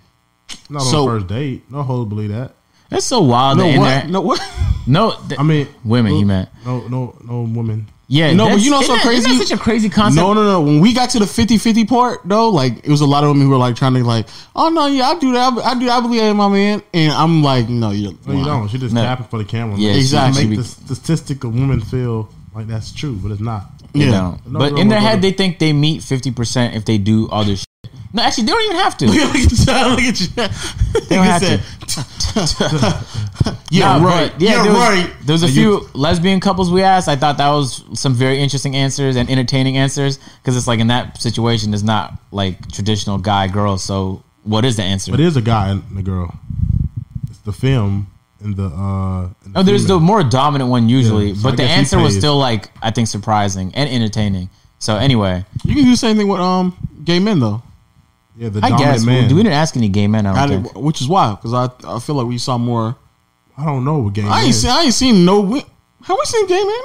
Not 0.70 0.84
So- 0.84 1.08
on 1.10 1.14
the 1.16 1.20
first 1.22 1.28
date. 1.28 1.72
No 1.72 1.82
hold 1.82 2.10
believe 2.10 2.30
that. 2.30 2.54
That's 2.90 3.06
so 3.06 3.22
wild. 3.22 3.58
No 3.58 3.64
that 3.72 3.80
what? 3.80 4.08
No 4.10 4.22
what? 4.22 4.42
No, 4.86 5.16
th- 5.28 5.40
I 5.40 5.44
mean, 5.44 5.68
women. 5.84 6.14
He 6.14 6.24
meant. 6.24 6.50
no, 6.66 6.88
no, 6.88 7.16
no 7.24 7.42
woman. 7.42 7.88
Yeah. 8.08 8.34
No, 8.34 8.50
but 8.50 8.60
you 8.60 8.70
know 8.70 8.78
what's 8.78 8.88
so 8.88 8.94
isn't 8.96 9.06
that- 9.06 9.14
isn't 9.14 9.26
crazy? 9.28 9.40
that 9.40 9.48
such 9.48 9.58
a 9.58 9.62
crazy 9.62 9.90
concept. 9.90 10.22
No, 10.22 10.34
no, 10.34 10.44
no. 10.44 10.62
When 10.62 10.80
we 10.82 10.94
got 10.94 11.10
to 11.12 11.20
the 11.20 11.26
50-50 11.26 11.88
part, 11.88 12.22
though, 12.26 12.50
like 12.50 12.80
it 12.84 12.90
was 12.90 13.02
a 13.02 13.06
lot 13.06 13.24
of 13.24 13.30
women 13.30 13.44
who 13.46 13.50
were 13.50 13.58
like 13.58 13.76
trying 13.76 13.94
to 13.96 14.04
like, 14.04 14.28
oh 14.56 14.70
no, 14.70 14.88
yeah, 14.88 15.10
I 15.10 15.20
do 15.20 15.32
that. 15.34 15.58
I 15.60 15.80
do. 15.80 15.90
I 15.90 16.02
believe 16.02 16.22
in 16.22 16.36
my 16.38 16.48
man. 16.50 16.84
And 16.94 17.12
I'm 17.14 17.42
like, 17.42 17.70
no, 17.70 17.92
you're. 17.92 18.14
No, 18.28 18.34
you 18.34 18.44
don't. 18.46 18.68
She 18.70 18.78
just 18.78 18.94
No. 18.94 19.02
tapping 19.02 19.28
for 19.28 19.40
the 19.40 19.46
camera. 19.46 19.78
Yeah, 19.78 19.92
Make- 19.92 20.00
Exactly. 20.02 20.48
Make 20.48 20.58
the 20.60 20.64
statistic 20.66 21.44
of 21.44 21.54
women 21.54 21.80
feel 21.82 22.30
like 22.54 22.68
that's 22.68 22.92
true, 22.92 23.16
but 23.22 23.32
it's 23.32 23.42
not. 23.42 23.66
They 23.94 24.06
Yeah. 24.06 24.12
don't. 24.12 24.48
No, 24.52 24.60
but 24.60 24.72
no, 24.74 24.78
in 24.80 24.88
no, 24.88 24.94
their 24.94 25.02
head, 25.02 25.22
they 25.22 25.32
think 25.32 25.60
they 25.60 25.72
meet 25.74 26.04
fifty 26.04 26.32
percent 26.32 26.76
if 26.76 26.86
they 26.86 26.98
do 26.98 27.30
other 27.30 27.56
shit. 27.56 27.68
No, 28.16 28.22
actually, 28.22 28.44
they 28.46 28.52
don't 28.52 28.64
even 28.66 28.78
have 28.78 28.98
to. 28.98 29.06
Look 29.08 29.36
at 29.36 29.50
John. 29.50 29.92
Look 29.92 30.00
at 30.02 30.22
you. 30.22 30.28
They 31.08 31.16
don't 31.16 31.26
have 31.26 31.42
to. 31.42 31.60
Yeah, 33.70 33.98
Nah, 33.98 34.06
right. 34.06 34.32
yeah, 34.40 34.52
yeah, 34.58 34.64
there 34.64 34.72
was, 34.72 34.82
right. 34.82 35.14
There 35.26 35.34
was 35.34 35.44
a 35.44 35.48
Are 35.48 35.50
few 35.50 35.90
lesbian 35.96 36.40
couples 36.40 36.72
we 36.72 36.84
asked. 36.84 37.08
I 37.08 37.16
thought 37.16 37.38
that 37.40 37.50
was 37.50 37.84
some 38.00 38.14
very 38.14 38.40
interesting 38.40 38.76
answers 38.76 39.16
and 39.16 39.30
entertaining 39.30 39.78
answers 39.78 40.18
because 40.18 40.56
it's 40.56 40.68
like 40.68 40.80
in 40.80 40.88
that 40.88 41.20
situation, 41.20 41.74
it's 41.74 41.82
not 41.84 42.14
like 42.32 42.72
traditional 42.72 43.18
guy 43.18 43.48
girl. 43.48 43.78
So 43.80 44.24
what 44.44 44.64
is 44.64 44.76
the 44.76 44.84
answer? 44.84 45.10
But 45.12 45.20
it 45.22 45.26
is 45.26 45.36
a 45.38 45.42
guy 45.42 45.70
and 45.70 45.84
a 45.98 46.04
girl. 46.04 46.36
It's 47.30 47.40
the 47.40 47.52
film 47.52 48.08
and 48.44 48.56
the. 48.56 48.66
uh 48.66 49.22
and 49.46 49.54
the 49.54 49.60
Oh, 49.60 49.64
there's 49.64 49.86
the 49.88 50.00
more 50.00 50.24
dominant 50.24 50.70
one 50.70 50.90
usually, 50.90 51.30
Yeah, 51.30 51.34
so 51.36 51.40
I 51.40 51.44
but 51.44 51.52
the 51.58 51.64
guess 51.64 51.70
he 51.72 51.80
answer 51.80 52.00
was 52.00 52.14
pays. 52.14 52.20
still 52.22 52.38
like 52.38 52.70
I 52.82 52.92
think 52.92 53.08
surprising 53.08 53.72
and 53.76 53.90
entertaining. 53.90 54.50
So 54.80 54.98
anyway, 54.98 55.46
You 55.64 55.76
can 55.76 55.86
do 55.86 55.92
the 55.92 55.98
same 55.98 56.18
thing 56.18 56.28
with 56.28 56.40
um 56.42 56.76
gay 57.04 57.20
men 57.20 57.40
though. 57.40 57.62
yeah 58.38 58.50
the 58.50 58.60
I 58.60 58.70
dominant 58.70 58.80
guess 58.96 59.06
man. 59.06 59.30
we 59.36 59.44
didn't 59.44 59.54
ask 59.54 59.78
any 59.78 59.90
gay 59.90 60.08
men. 60.08 60.26
I 60.26 60.32
I 60.34 60.48
don't 60.48 60.64
did, 60.64 60.72
think. 60.74 60.86
which 60.86 61.00
is 61.02 61.08
why, 61.08 61.32
because 61.32 61.54
I 61.54 61.70
I 61.88 62.00
feel 62.00 62.16
like 62.16 62.28
we 62.28 62.38
saw 62.38 62.58
more. 62.58 62.96
I 63.58 63.66
don't 63.66 63.86
know 63.86 64.00
what 64.00 64.14
gay. 64.14 64.24
I 64.24 64.30
men. 64.30 64.46
ain't 64.46 64.56
seen 64.56 64.70
I 64.72 64.82
ain't 64.84 64.94
seen 64.94 65.26
no. 65.26 65.42
wi- 65.42 65.66
Have 66.04 66.18
we 66.20 66.26
seen 66.26 66.48
gay 66.48 66.64
men? 66.64 66.82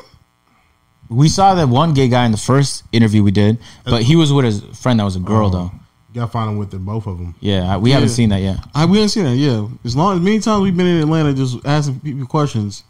We 1.10 1.28
saw 1.30 1.54
that 1.54 1.68
one 1.70 1.94
gay 1.94 2.08
guy 2.08 2.26
in 2.26 2.32
the 2.32 2.36
first 2.38 2.82
interview 2.92 3.22
we 3.22 3.30
did, 3.30 3.56
but 3.84 4.02
he 4.02 4.14
was 4.14 4.30
with 4.30 4.44
his 4.44 4.60
friend 4.78 5.00
that 5.00 5.04
was 5.04 5.16
a 5.16 5.20
girl 5.20 5.46
Oh. 5.46 5.50
though. 5.50 5.70
You 6.08 6.20
gotta 6.20 6.30
find 6.30 6.48
them 6.48 6.56
with 6.56 6.70
the 6.70 6.78
both 6.78 7.06
of 7.06 7.18
them. 7.18 7.34
Yeah, 7.40 7.76
we 7.76 7.90
haven't 7.90 8.08
seen 8.10 8.30
that 8.30 8.40
yet. 8.40 8.58
I 8.74 8.86
we 8.86 8.96
haven't 8.96 9.10
seen 9.10 9.24
that. 9.24 9.36
Yeah, 9.36 9.68
as 9.84 9.94
long 9.94 10.16
as 10.16 10.22
many 10.22 10.40
times 10.40 10.62
we've 10.62 10.76
been 10.76 10.86
in 10.86 11.02
Atlanta 11.02 11.34
just 11.34 11.58
asking 11.66 12.00
people 12.00 12.26
questions. 12.26 12.84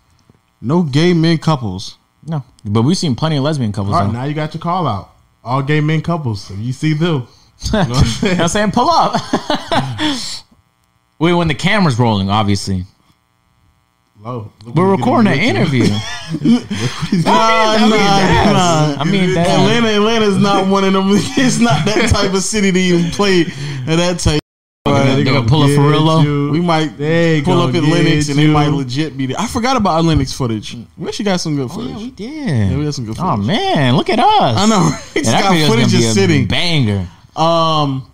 No 0.60 0.82
gay 0.82 1.12
men 1.14 1.38
couples. 1.38 1.98
No, 2.24 2.44
but 2.64 2.82
we've 2.82 2.96
seen 2.96 3.14
plenty 3.14 3.36
of 3.36 3.44
lesbian 3.44 3.72
couples. 3.72 3.94
All 3.94 4.00
right, 4.00 4.06
though. 4.06 4.12
now 4.12 4.24
you 4.24 4.34
got 4.34 4.54
your 4.54 4.60
call 4.60 4.86
out. 4.86 5.10
All 5.42 5.62
gay 5.62 5.80
men 5.80 6.00
couples. 6.00 6.50
If 6.50 6.58
you 6.58 6.72
see 6.72 6.94
them, 6.94 7.26
You 7.64 7.72
know 7.72 7.88
what 7.88 8.40
I'm 8.40 8.48
saying? 8.48 8.70
Pull 8.72 8.88
up. 8.88 9.20
Wait, 11.18 11.32
when 11.32 11.48
the 11.48 11.54
camera's 11.54 11.98
rolling, 11.98 12.30
obviously. 12.30 12.84
Low. 14.20 14.50
We're 14.74 14.90
recording 14.90 15.32
an 15.32 15.38
interview. 15.38 15.84
I 15.90 16.38
mean, 16.42 17.22
nah, 17.22 18.96
I 18.98 19.04
mean, 19.04 19.30
Atlanta, 19.30 19.88
Atlanta's 19.94 20.36
not 20.36 20.66
one 20.66 20.82
of 20.84 20.92
them. 20.92 21.04
It's 21.12 21.60
not 21.60 21.84
that 21.86 22.10
type 22.10 22.34
of 22.34 22.42
city 22.42 22.72
to 22.72 22.78
even 22.78 23.10
play 23.12 23.42
at 23.42 23.96
that 23.96 24.18
type. 24.18 24.40
They 24.86 25.14
They 25.16 25.24
gonna 25.24 25.46
pull 25.48 25.62
up 25.62 25.70
for 25.70 25.88
real, 25.88 26.04
though? 26.04 26.50
We 26.50 26.60
might 26.60 26.96
They 26.98 27.42
pull 27.42 27.60
up 27.60 27.74
at 27.74 27.82
Lenox 27.84 28.28
and 28.28 28.38
they 28.38 28.48
might 28.48 28.68
legit 28.68 29.16
be 29.16 29.26
there. 29.26 29.36
I 29.38 29.46
forgot 29.46 29.76
about 29.76 29.94
our 29.96 30.02
Lenox 30.02 30.32
footage. 30.32 30.76
We 30.96 31.06
actually 31.06 31.26
got 31.26 31.36
some 31.40 31.54
good 31.54 31.66
Oh, 31.70 31.74
footage. 31.74 31.90
yeah, 31.92 31.98
we 31.98 32.10
did. 32.10 32.70
Yeah, 32.70 32.76
we 32.76 32.84
got 32.84 32.94
some 32.94 33.04
good 33.04 33.16
Oh 33.20 33.36
man, 33.36 33.96
look 33.96 34.10
at 34.10 34.18
us. 34.18 34.56
I 34.58 34.66
know. 34.66 34.80
right? 34.80 35.00
Yeah, 35.14 35.20
It's 35.20 35.28
that 35.30 35.42
got 35.42 35.68
footage 35.70 35.94
a 35.94 36.02
sitting. 36.02 36.46
banger. 36.48 37.06
Um, 37.36 38.10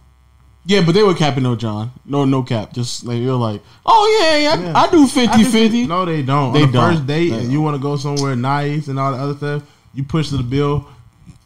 yeah, 0.67 0.81
but 0.85 0.93
they 0.93 1.03
were 1.03 1.15
capping 1.15 1.43
no 1.43 1.57
John. 1.57 1.91
No, 2.05 2.25
no 2.25 2.43
cap. 2.43 2.73
Just 2.73 3.05
like 3.05 3.19
you're 3.19 3.35
like, 3.37 3.63
oh 3.85 4.19
yeah, 4.21 4.37
yeah, 4.39 4.61
Yeah. 4.63 4.73
I, 4.79 4.85
I 4.87 4.91
do 4.91 5.07
50 5.07 5.21
I 5.29 5.37
think- 5.37 5.49
50. 5.51 5.87
No, 5.87 6.05
they 6.05 6.23
don't. 6.23 6.53
They 6.53 6.63
On 6.63 6.67
the 6.67 6.73
don't. 6.73 6.95
first 6.95 7.07
date, 7.07 7.31
They 7.31 7.39
and 7.39 7.53
you 7.53 7.61
want 7.61 7.77
to 7.77 7.83
go 7.83 7.97
somewhere 7.97 8.35
nice 8.37 8.89
and 8.89 8.99
all 8.99 9.13
the 9.13 9.19
other 9.19 9.35
stuff, 9.37 9.63
you 9.95 10.05
push 10.05 10.29
to 10.31 10.37
the 10.37 10.43
bill. 10.43 10.87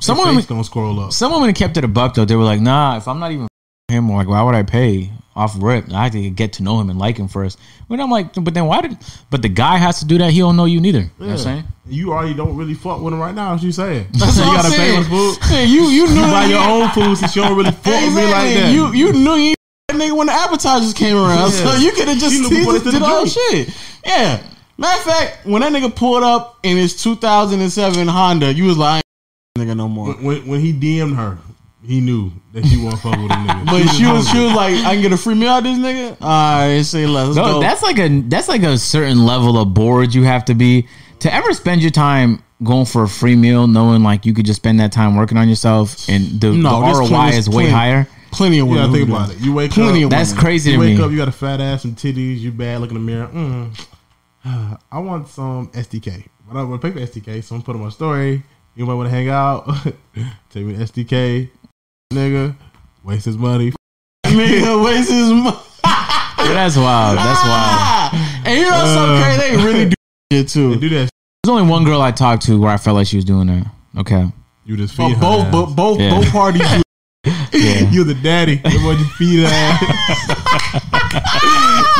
Some 0.00 0.16
Some 0.16 0.26
women- 0.28 0.44
gonna 0.44 0.64
scroll 0.64 1.00
up. 1.00 1.12
Some 1.12 1.32
women 1.32 1.52
kept 1.54 1.76
it 1.76 1.84
a 1.84 1.88
buck 1.88 2.14
though. 2.14 2.24
They 2.24 2.36
were 2.36 2.44
like, 2.44 2.60
"Nah, 2.60 2.96
if 2.98 3.08
I'm 3.08 3.18
not 3.18 3.32
even 3.32 3.48
him, 3.88 4.08
like, 4.10 4.28
why 4.28 4.42
would 4.42 4.54
I 4.54 4.62
pay 4.62 5.10
off 5.38 5.54
rip? 5.58 5.90
I 5.92 6.04
have 6.04 6.12
to 6.12 6.30
get 6.30 6.52
to 6.54 6.62
know 6.62 6.80
him 6.80 6.90
and 6.90 6.98
like 6.98 7.16
him 7.16 7.28
first. 7.28 7.58
When 7.86 8.00
I'm 8.00 8.10
like, 8.10 8.34
but 8.34 8.52
then 8.54 8.66
why 8.66 8.82
did? 8.82 8.96
But 9.30 9.40
the 9.42 9.48
guy 9.48 9.76
has 9.78 10.00
to 10.00 10.04
do 10.04 10.18
that. 10.18 10.32
He 10.32 10.40
don't 10.40 10.56
know 10.56 10.64
you 10.66 10.80
neither. 10.80 10.98
You 11.00 11.10
know 11.18 11.26
what 11.26 11.30
I'm 11.30 11.38
saying? 11.38 11.64
You 11.86 12.12
already 12.12 12.34
don't 12.34 12.56
really 12.56 12.74
fuck 12.74 13.00
with 13.00 13.14
him 13.14 13.20
right 13.20 13.34
now. 13.34 13.52
What 13.52 13.62
you 13.62 13.72
saying? 13.72 14.08
That's 14.12 14.36
you 14.38 14.42
what 14.44 14.48
I'm 14.50 14.62
gotta 14.62 14.68
pay 14.70 14.76
saying. 14.76 15.02
for 15.04 15.08
food. 15.08 15.38
Hey, 15.44 15.64
you 15.66 15.82
you 15.88 16.06
knew 16.08 16.14
You 16.16 16.20
buy 16.22 16.44
your 16.46 16.62
own 16.62 16.90
food 16.90 17.16
since 17.16 17.34
you 17.36 17.42
don't 17.42 17.56
really 17.56 17.70
fuck 17.70 17.86
with 17.86 18.14
me 18.14 18.24
like 18.24 18.54
that. 18.54 18.72
You 18.74 18.92
you 18.92 19.12
knew 19.12 19.34
you 19.34 19.54
that 19.88 19.96
nigga 19.96 20.14
when 20.16 20.26
the 20.26 20.34
appetizers 20.34 20.92
came 20.92 21.16
around, 21.16 21.50
Yeah. 21.52 21.72
so 21.72 21.74
you 21.76 21.92
could 21.92 22.08
have 22.08 22.18
just, 22.18 22.34
You 22.34 22.42
knew 22.42 22.48
he 22.50 22.56
before 22.58 22.72
just 22.74 22.84
did 22.90 23.02
all 23.02 23.24
shit. 23.24 23.70
Yeah. 24.04 24.42
Matter 24.76 24.98
of 25.00 25.04
fact, 25.06 25.46
when 25.46 25.62
that 25.62 25.72
nigga 25.72 25.94
pulled 25.94 26.22
up 26.22 26.58
in 26.62 26.76
his 26.76 26.94
2007 27.02 28.06
Honda, 28.06 28.52
you 28.52 28.64
was 28.64 28.76
like, 28.76 29.02
I 29.56 29.60
ain't 29.60 29.68
nigga 29.70 29.76
no 29.76 29.88
more. 29.88 30.08
when, 30.14 30.24
when, 30.24 30.46
when 30.46 30.60
he 30.60 30.72
DM'd 30.74 31.16
her, 31.16 31.38
he 31.88 32.00
knew 32.00 32.30
that 32.52 32.66
she 32.66 32.76
wasn't 32.76 33.02
fuck 33.02 33.12
with 33.12 33.30
him 33.32 33.46
nigga. 33.46 33.64
But 33.70 33.86
she 33.94 34.04
was 34.06 34.28
she 34.28 34.38
was 34.38 34.52
like, 34.54 34.74
I 34.84 34.92
can 34.94 35.02
get 35.02 35.12
a 35.12 35.16
free 35.16 35.34
meal 35.34 35.48
out 35.48 35.58
of 35.58 35.64
this 35.64 35.78
nigga. 35.78 36.16
All 36.20 36.28
right, 36.28 36.82
say 36.82 37.06
less. 37.06 37.28
Let's 37.28 37.36
No, 37.36 37.44
go. 37.54 37.60
that's 37.60 37.82
like 37.82 37.98
a 37.98 38.20
that's 38.22 38.48
like 38.48 38.62
a 38.62 38.76
certain 38.78 39.24
level 39.24 39.58
of 39.58 39.72
bored 39.74 40.14
you 40.14 40.22
have 40.24 40.44
to 40.46 40.54
be 40.54 40.86
to 41.20 41.32
ever 41.34 41.52
spend 41.54 41.80
your 41.82 41.90
time 41.90 42.42
going 42.62 42.84
for 42.84 43.04
a 43.04 43.08
free 43.08 43.36
meal, 43.36 43.66
knowing 43.66 44.02
like 44.02 44.26
you 44.26 44.34
could 44.34 44.44
just 44.46 44.58
spend 44.60 44.78
that 44.80 44.92
time 44.92 45.16
working 45.16 45.38
on 45.38 45.48
yourself, 45.48 46.08
and 46.08 46.40
the, 46.40 46.52
No, 46.52 46.80
the 46.80 46.98
ROI 47.00 47.06
plenty- 47.08 47.36
is 47.36 47.48
way 47.48 47.54
plenty- 47.54 47.70
higher. 47.70 48.08
plenty 48.32 48.58
of 48.58 48.66
You 48.66 48.72
women. 48.72 48.86
gotta 48.90 48.98
think 48.98 49.08
about 49.08 49.30
it. 49.30 49.38
You 49.40 49.52
wake 49.54 49.70
Plenty 49.70 50.00
up. 50.02 50.04
of 50.06 50.10
That's 50.10 50.30
women. 50.30 50.44
crazy 50.44 50.70
You 50.72 50.76
to 50.76 50.80
wake 50.80 50.98
me. 50.98 51.04
up. 51.04 51.10
You 51.12 51.16
got 51.16 51.28
a 51.28 51.32
fat 51.32 51.60
ass, 51.60 51.82
some 51.82 51.94
titties. 51.94 52.40
You 52.40 52.50
bad. 52.52 52.80
Look 52.80 52.90
in 52.90 52.94
the 52.94 53.00
mirror. 53.00 53.28
Mm. 53.28 53.70
I 54.90 54.98
want 54.98 55.28
some 55.28 55.68
STK. 55.68 56.26
But 56.48 56.56
I 56.56 56.60
don't 56.60 56.70
want 56.70 56.82
to 56.82 56.90
pay 56.90 56.94
for 57.06 57.20
STK, 57.20 57.42
so 57.44 57.54
I'm 57.54 57.62
putting 57.62 57.82
my 57.82 57.90
story. 57.90 58.42
You 58.74 58.86
might 58.86 58.94
want 58.94 59.08
to 59.08 59.14
hang 59.14 59.28
out. 59.28 59.66
Take 60.50 60.64
me 60.64 60.74
to 60.76 60.84
STK, 60.84 61.50
nigga. 62.12 62.54
Waste 63.04 63.26
his 63.26 63.36
money. 63.36 63.72
Nigga 64.26 64.84
waste 64.84 65.10
his 65.10 65.30
money. 65.30 65.56
That's 66.38 66.76
wild. 66.76 67.18
That's 67.18 67.42
wild. 67.44 68.46
And 68.46 68.58
you 68.58 68.64
know 68.64 68.70
what's 68.70 68.92
so 68.94 69.04
Uh. 69.04 69.22
crazy? 69.22 69.56
They 69.56 69.64
really 69.64 69.84
do 69.90 69.94
shit 70.32 70.48
too. 70.48 70.74
They 70.74 70.80
do 70.80 70.88
that. 70.90 71.10
There's 71.44 71.50
only 71.56 71.70
one 71.70 71.84
girl 71.84 72.00
I 72.02 72.10
talked 72.12 72.42
to 72.46 72.58
where 72.60 72.70
I 72.70 72.76
felt 72.76 72.96
like 72.96 73.06
she 73.06 73.16
was 73.16 73.24
doing 73.24 73.46
that. 73.48 73.66
Okay. 73.98 74.30
You 74.64 74.76
just 74.76 74.96
But 74.96 75.08
feed 75.08 75.14
her. 75.16 75.20
both, 75.20 75.44
ass. 75.46 75.52
but 75.52 75.66
both, 75.66 76.00
Yeah. 76.00 76.10
both 76.10 76.30
parties. 76.30 76.62
do- 76.62 76.82
Yeah. 77.52 77.90
You 77.90 78.04
the 78.04 78.14
daddy. 78.14 78.56
The 78.56 78.78
boy 78.82 78.94
just 78.96 79.12
feed 79.12 79.40
her. 79.40 79.48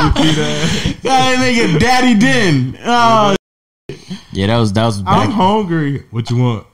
you 0.03 0.11
feed 0.13 0.35
her. 0.35 0.43
ass. 0.43 0.95
that 1.03 1.37
nigga 1.39 1.79
Daddy 1.79 2.19
Den. 2.19 2.79
Oh, 2.85 3.35
Yeah, 4.33 4.47
that 4.49 4.59
was 4.59 4.73
that 4.75 4.85
was 4.87 5.03
I'm 5.07 5.31
hungry. 5.31 6.05
What 6.11 6.31
you 6.31 6.37
want? 6.39 6.67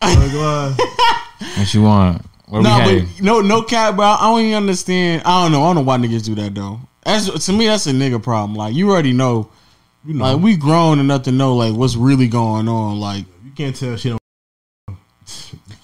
What 0.00 1.74
you 1.74 1.82
want? 1.82 2.24
Where 2.50 2.62
no, 2.62 2.84
we 2.86 3.00
but 3.02 3.20
no, 3.22 3.40
no 3.40 3.62
cap, 3.62 3.96
bro. 3.96 4.04
I 4.04 4.20
don't 4.22 4.40
even 4.40 4.54
understand. 4.54 5.22
I 5.24 5.42
don't 5.44 5.52
know. 5.52 5.62
I 5.62 5.68
don't 5.68 5.76
know 5.76 5.82
why 5.82 5.96
niggas 5.98 6.24
do 6.24 6.34
that 6.34 6.54
though. 6.54 6.80
That's 7.04 7.46
to 7.46 7.52
me, 7.52 7.66
that's 7.66 7.86
a 7.86 7.92
nigga 7.92 8.22
problem. 8.22 8.56
Like 8.56 8.74
you 8.74 8.90
already 8.90 9.12
know. 9.12 9.48
you 10.04 10.14
know, 10.14 10.24
Like 10.34 10.42
we 10.42 10.56
grown 10.56 10.98
enough 10.98 11.22
to 11.24 11.32
know 11.32 11.54
like 11.56 11.74
what's 11.74 11.96
really 11.96 12.28
going 12.28 12.68
on. 12.68 12.98
Like 13.00 13.24
you 13.44 13.52
can't 13.56 13.74
tell 13.74 13.96
she 13.96 14.10
don't. 14.10 14.98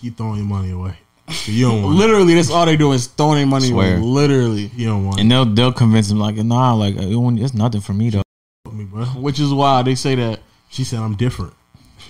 keep 0.00 0.16
throwing 0.16 0.38
your 0.38 0.46
money 0.46 0.72
away. 0.72 0.98
You 1.46 1.66
don't 1.68 1.82
want. 1.82 1.96
Literally, 1.96 2.34
that's 2.34 2.50
all 2.50 2.66
they 2.66 2.76
do 2.76 2.92
is 2.92 3.06
throwing 3.08 3.38
their 3.38 3.46
money 3.46 3.68
Swear. 3.68 3.96
away. 3.96 4.02
Literally, 4.04 4.70
You 4.76 4.86
don't 4.88 5.06
want 5.06 5.20
And 5.20 5.30
they'll 5.30 5.44
they'll 5.44 5.72
convince 5.72 6.10
him 6.10 6.18
like, 6.18 6.36
nah, 6.36 6.74
like 6.74 6.94
it 6.96 7.16
won't- 7.16 7.40
it's 7.40 7.54
nothing 7.54 7.80
for 7.80 7.92
me 7.94 8.10
though. 8.10 8.22
me, 8.72 8.84
bro. 8.84 9.04
which 9.06 9.40
is 9.40 9.52
why 9.52 9.82
they 9.82 9.94
say 9.94 10.14
that. 10.16 10.40
She 10.68 10.84
said 10.84 10.98
I'm 11.00 11.14
different. 11.16 11.52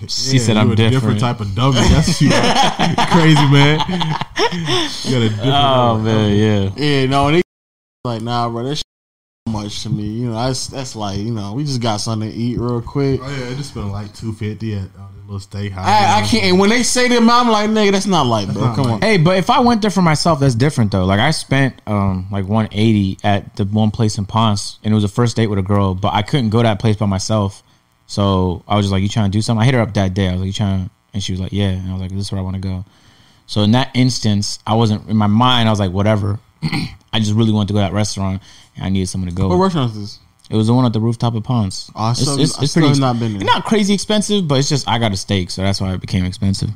She 0.07 0.37
said 0.37 0.55
you 0.55 0.61
I'm 0.61 0.71
a 0.71 0.75
different. 0.75 1.19
type 1.19 1.39
of 1.39 1.53
dummy. 1.55 1.79
That's 1.89 2.21
you, 2.21 2.29
crazy 3.11 3.47
man. 3.51 3.79
You 3.87 5.11
got 5.11 5.21
a 5.21 5.29
different. 5.29 5.41
Oh 5.43 5.97
man, 5.99 6.37
yeah. 6.37 6.69
Yeah, 6.75 7.05
no, 7.07 7.31
they 7.31 7.41
like 8.05 8.21
nah, 8.21 8.49
bro. 8.49 8.63
That's 8.63 8.81
so 8.81 9.51
much 9.51 9.83
to 9.83 9.89
me. 9.89 10.03
You 10.03 10.29
know, 10.29 10.35
that's 10.35 10.67
that's 10.67 10.95
like 10.95 11.17
you 11.17 11.31
know, 11.33 11.53
we 11.53 11.63
just 11.63 11.81
got 11.81 11.97
something 11.97 12.29
to 12.29 12.35
eat 12.35 12.59
real 12.59 12.81
quick. 12.81 13.19
Oh 13.23 13.29
yeah, 13.29 13.49
it 13.49 13.57
just 13.57 13.71
spent 13.71 13.87
like 13.87 14.13
two 14.13 14.33
fifty 14.33 14.75
at 14.75 14.83
uh, 14.83 15.07
this 15.15 15.25
little 15.27 15.39
steakhouse. 15.39 15.83
I, 15.83 16.21
I 16.21 16.27
can't. 16.27 16.43
And 16.45 16.59
when 16.59 16.69
they 16.69 16.83
say 16.83 17.07
that, 17.07 17.17
I'm 17.17 17.49
like, 17.49 17.69
nigga, 17.69 17.91
that's 17.91 18.05
not 18.05 18.27
light, 18.27 18.49
bro. 18.49 18.65
not 18.65 18.75
Come 18.75 18.85
on. 18.91 19.01
Hey, 19.07 19.17
but 19.17 19.37
if 19.37 19.49
I 19.49 19.61
went 19.61 19.81
there 19.81 19.91
for 19.91 20.01
myself, 20.01 20.39
that's 20.39 20.55
different 20.55 20.91
though. 20.91 21.05
Like 21.05 21.19
I 21.19 21.31
spent 21.31 21.81
um 21.87 22.27
like 22.31 22.45
180 22.45 23.17
at 23.23 23.55
the 23.55 23.65
one 23.65 23.89
place 23.89 24.17
in 24.17 24.25
Ponce, 24.25 24.79
and 24.83 24.91
it 24.91 24.95
was 24.95 25.03
a 25.03 25.09
first 25.09 25.35
date 25.35 25.47
with 25.47 25.59
a 25.59 25.63
girl, 25.63 25.95
but 25.95 26.13
I 26.13 26.21
couldn't 26.21 26.49
go 26.49 26.59
to 26.59 26.63
that 26.63 26.79
place 26.79 26.95
by 26.95 27.07
myself. 27.07 27.63
So 28.07 28.63
I 28.67 28.75
was 28.75 28.85
just 28.85 28.91
like, 28.91 29.03
"You 29.03 29.09
trying 29.09 29.29
to 29.31 29.37
do 29.37 29.41
something?" 29.41 29.61
I 29.61 29.65
hit 29.65 29.73
her 29.75 29.81
up 29.81 29.93
that 29.93 30.13
day. 30.13 30.27
I 30.29 30.31
was 30.31 30.39
like, 30.41 30.47
"You 30.47 30.53
trying?" 30.53 30.89
And 31.13 31.23
she 31.23 31.31
was 31.33 31.39
like, 31.41 31.51
"Yeah." 31.53 31.69
And 31.69 31.89
I 31.89 31.93
was 31.93 32.01
like, 32.01 32.11
"This 32.11 32.21
is 32.21 32.31
where 32.31 32.39
I 32.39 32.43
want 32.43 32.55
to 32.55 32.61
go." 32.61 32.85
So 33.45 33.61
in 33.61 33.71
that 33.71 33.91
instance, 33.93 34.59
I 34.65 34.73
wasn't 34.73 35.07
in 35.09 35.17
my 35.17 35.27
mind. 35.27 35.67
I 35.69 35.71
was 35.71 35.79
like, 35.79 35.91
"Whatever." 35.91 36.39
I 37.13 37.19
just 37.19 37.33
really 37.33 37.51
wanted 37.51 37.67
to 37.69 37.73
go 37.73 37.79
to 37.79 37.85
that 37.85 37.93
restaurant, 37.93 38.41
and 38.75 38.85
I 38.85 38.89
needed 38.89 39.07
someone 39.07 39.29
to 39.29 39.35
go. 39.35 39.47
What 39.47 39.57
with. 39.57 39.65
restaurant 39.65 39.91
is 39.91 39.99
this? 39.99 40.19
It 40.49 40.55
was 40.55 40.67
the 40.67 40.73
one 40.73 40.85
at 40.85 40.93
the 40.93 41.01
rooftop 41.01 41.35
of 41.35 41.43
Ponce. 41.43 41.91
Oh, 41.93 42.03
I 42.03 42.13
still- 42.13 42.39
I 42.39 42.65
still 42.65 42.87
have 42.87 42.99
not 42.99 43.19
been 43.19 43.33
there. 43.33 43.41
It's 43.41 43.53
not 43.53 43.65
crazy 43.65 43.93
expensive, 43.93 44.47
but 44.47 44.59
it's 44.59 44.69
just 44.69 44.87
I 44.87 44.97
got 44.97 45.11
a 45.11 45.17
steak, 45.17 45.51
so 45.51 45.61
that's 45.61 45.81
why 45.81 45.93
it 45.93 45.99
became 45.99 46.23
expensive. 46.23 46.69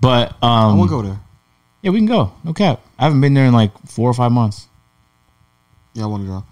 But 0.00 0.34
I 0.42 0.70
um, 0.70 0.78
want 0.78 0.90
to 0.90 0.96
go 0.96 1.02
there. 1.02 1.20
yeah, 1.82 1.90
we 1.90 1.98
can 1.98 2.06
go. 2.06 2.32
No 2.44 2.54
cap. 2.54 2.80
I 2.98 3.04
haven't 3.04 3.20
been 3.20 3.34
there 3.34 3.44
in 3.44 3.52
like 3.52 3.72
four 3.86 4.08
or 4.08 4.14
five 4.14 4.32
months. 4.32 4.68
Yeah, 5.92 6.04
I 6.04 6.06
want 6.06 6.22
to 6.22 6.28
go. 6.28 6.44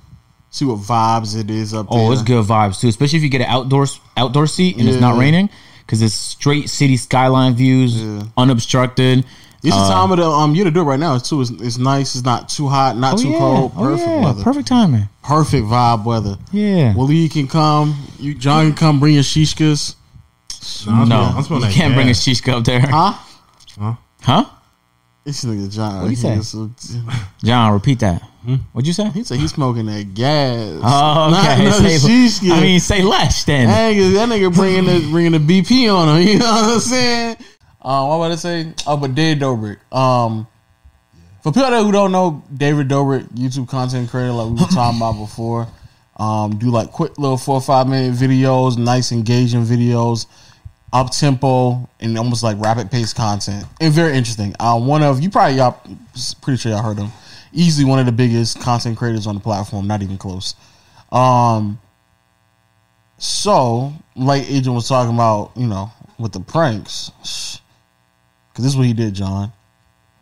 See 0.56 0.64
what 0.64 0.78
vibes 0.78 1.36
it 1.38 1.50
is 1.50 1.74
up 1.74 1.86
there. 1.90 1.98
Oh, 2.00 2.12
it's 2.12 2.22
good 2.22 2.42
vibes 2.46 2.80
too, 2.80 2.88
especially 2.88 3.18
if 3.18 3.22
you 3.22 3.28
get 3.28 3.42
an 3.42 3.48
outdoor 3.48 3.86
outdoor 4.16 4.46
seat 4.46 4.78
and 4.78 4.88
it's 4.88 4.98
not 5.00 5.18
raining 5.18 5.50
because 5.80 6.00
it's 6.00 6.14
straight 6.14 6.70
city 6.70 6.96
skyline 6.96 7.54
views, 7.54 8.00
Yeah. 8.00 8.22
unobstructed. 8.38 9.18
It's 9.62 9.74
the 9.76 9.82
Uh, 9.82 9.90
time 9.90 10.12
of 10.12 10.16
the 10.18 10.24
um 10.26 10.54
year 10.54 10.64
to 10.64 10.70
do 10.70 10.80
it 10.80 10.84
right 10.84 10.98
now 10.98 11.18
too. 11.18 11.42
It's, 11.42 11.50
it's 11.50 11.76
nice. 11.76 12.14
It's 12.14 12.24
not 12.24 12.48
too 12.48 12.68
hot, 12.68 12.96
not 12.96 13.14
Oh 13.14 13.22
too 13.22 13.28
yeah, 13.28 13.38
cold. 13.38 13.72
oh, 13.76 13.82
Perfect 13.82 14.08
yeah. 14.08 14.24
weather. 14.24 14.42
perfect 14.44 14.68
timing. 14.68 15.08
Perfect 15.22 15.66
vibe 15.66 16.04
weather. 16.04 16.38
Yeah. 16.52 16.94
Willie 16.94 17.28
can 17.28 17.48
come. 17.48 17.94
You 18.18 18.32
John 18.32 18.66
can 18.68 18.74
come. 18.76 18.98
Bring 19.00 19.12
your 19.14 19.24
shishkas. 19.24 19.94
No, 20.86 20.92
I'm 20.92 21.08
no, 21.10 21.16
I'm 21.20 21.44
you 21.52 21.60
that 21.60 21.72
can't 21.72 21.94
bring 21.94 22.06
a 22.08 22.10
gas. 22.14 22.24
shishka 22.26 22.52
up 22.54 22.64
there, 22.64 22.80
Huh? 22.80 23.12
huh? 24.22 24.44
This 25.24 25.44
nigga 25.44 25.70
John. 25.70 25.96
What'd 25.96 26.10
he 26.10 26.16
say? 26.16 26.40
John, 27.44 27.72
repeat 27.74 27.98
that. 28.00 28.22
What'd 28.72 28.86
you 28.86 28.92
say? 28.92 29.08
He 29.10 29.24
said 29.24 29.38
he's 29.38 29.52
smoking 29.52 29.86
that 29.86 30.14
gas. 30.14 30.80
Oh, 30.82 31.34
okay. 31.38 31.64
Not 31.64 31.74
Say- 31.74 31.96
shishka. 32.08 32.50
I 32.52 32.60
mean, 32.60 32.80
say 32.80 33.02
less 33.02 33.44
then. 33.44 33.66
Dang, 33.68 34.12
that 34.14 34.28
nigga 34.28 34.54
bringing 34.54 34.84
the 34.84 35.08
bringing 35.10 35.32
the 35.32 35.38
BP 35.38 35.92
on 35.92 36.20
him. 36.20 36.28
You 36.28 36.38
know 36.38 36.44
what 36.46 36.74
I'm 36.74 36.80
saying? 36.80 37.36
Um, 37.82 38.08
what 38.08 38.16
about 38.16 38.28
to 38.28 38.38
say? 38.38 38.72
Oh, 38.86 38.96
but 38.96 39.14
David 39.14 39.42
Dobrik. 39.42 39.78
Um, 39.92 40.46
for 41.42 41.52
people 41.52 41.70
who 41.84 41.92
don't 41.92 42.10
know, 42.10 42.42
David 42.56 42.88
Dobrik, 42.88 43.28
YouTube 43.34 43.68
content 43.68 44.10
creator, 44.10 44.32
like 44.32 44.46
we 44.46 44.52
were 44.54 44.68
talking 44.68 44.98
about 44.98 45.12
before, 45.12 45.68
um, 46.16 46.58
do 46.58 46.70
like 46.70 46.90
quick 46.90 47.16
little 47.18 47.36
four 47.36 47.54
or 47.56 47.60
five 47.60 47.86
minute 47.88 48.14
videos, 48.14 48.76
nice 48.76 49.12
engaging 49.12 49.64
videos, 49.64 50.26
up 50.92 51.10
tempo 51.10 51.88
and 52.00 52.18
almost 52.18 52.42
like 52.42 52.58
rapid 52.60 52.90
pace 52.90 53.12
content, 53.12 53.64
and 53.80 53.92
very 53.92 54.16
interesting. 54.16 54.54
Uh, 54.58 54.78
one 54.80 55.02
of 55.04 55.20
you 55.20 55.30
probably 55.30 55.56
y'all 55.58 55.80
pretty 56.42 56.58
sure 56.58 56.72
y'all 56.72 56.82
heard 56.82 56.98
him. 56.98 57.12
Easily 57.56 57.88
one 57.88 57.98
of 57.98 58.06
the 58.06 58.12
biggest 58.12 58.60
content 58.60 58.98
creators 58.98 59.26
on 59.26 59.34
the 59.34 59.40
platform, 59.40 59.86
not 59.86 60.02
even 60.02 60.18
close. 60.18 60.54
Um, 61.10 61.80
so, 63.18 63.94
like 64.14 64.48
Agent 64.50 64.74
was 64.74 64.86
talking 64.86 65.14
about, 65.14 65.52
you 65.56 65.66
know, 65.66 65.90
with 66.18 66.32
the 66.32 66.40
pranks, 66.40 67.10
because 67.20 68.64
this 68.64 68.66
is 68.66 68.76
what 68.76 68.86
he 68.86 68.92
did, 68.92 69.14
John. 69.14 69.52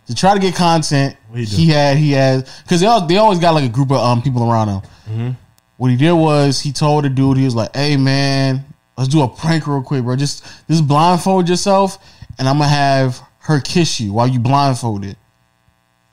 To 0.06 0.14
try 0.14 0.34
to 0.34 0.40
get 0.40 0.54
content, 0.54 1.16
he 1.34 1.44
he 1.44 1.66
had 1.68 1.96
he 1.96 2.12
had 2.12 2.48
because 2.62 2.80
they, 2.80 3.06
they 3.08 3.16
always 3.16 3.38
got 3.38 3.52
like 3.52 3.64
a 3.64 3.68
group 3.68 3.90
of 3.90 3.96
um 3.98 4.22
people 4.22 4.48
around 4.48 4.68
him. 4.68 4.80
Mm-hmm. 5.08 5.30
What 5.76 5.90
he 5.90 5.96
did 5.96 6.12
was 6.12 6.60
he 6.60 6.72
told 6.72 7.04
the 7.04 7.08
dude 7.08 7.38
he 7.38 7.44
was 7.44 7.54
like, 7.54 7.74
"Hey 7.74 7.96
man, 7.96 8.64
let's 8.96 9.08
do 9.08 9.22
a 9.22 9.28
prank 9.28 9.66
real 9.66 9.82
quick, 9.82 10.04
bro. 10.04 10.14
Just 10.14 10.44
just 10.68 10.86
blindfold 10.86 11.48
yourself, 11.48 11.98
and 12.38 12.48
I'm 12.48 12.58
gonna 12.58 12.68
have 12.68 13.20
her 13.40 13.60
kiss 13.60 13.98
you 13.98 14.12
while 14.12 14.28
you 14.28 14.38
blindfolded." 14.38 15.16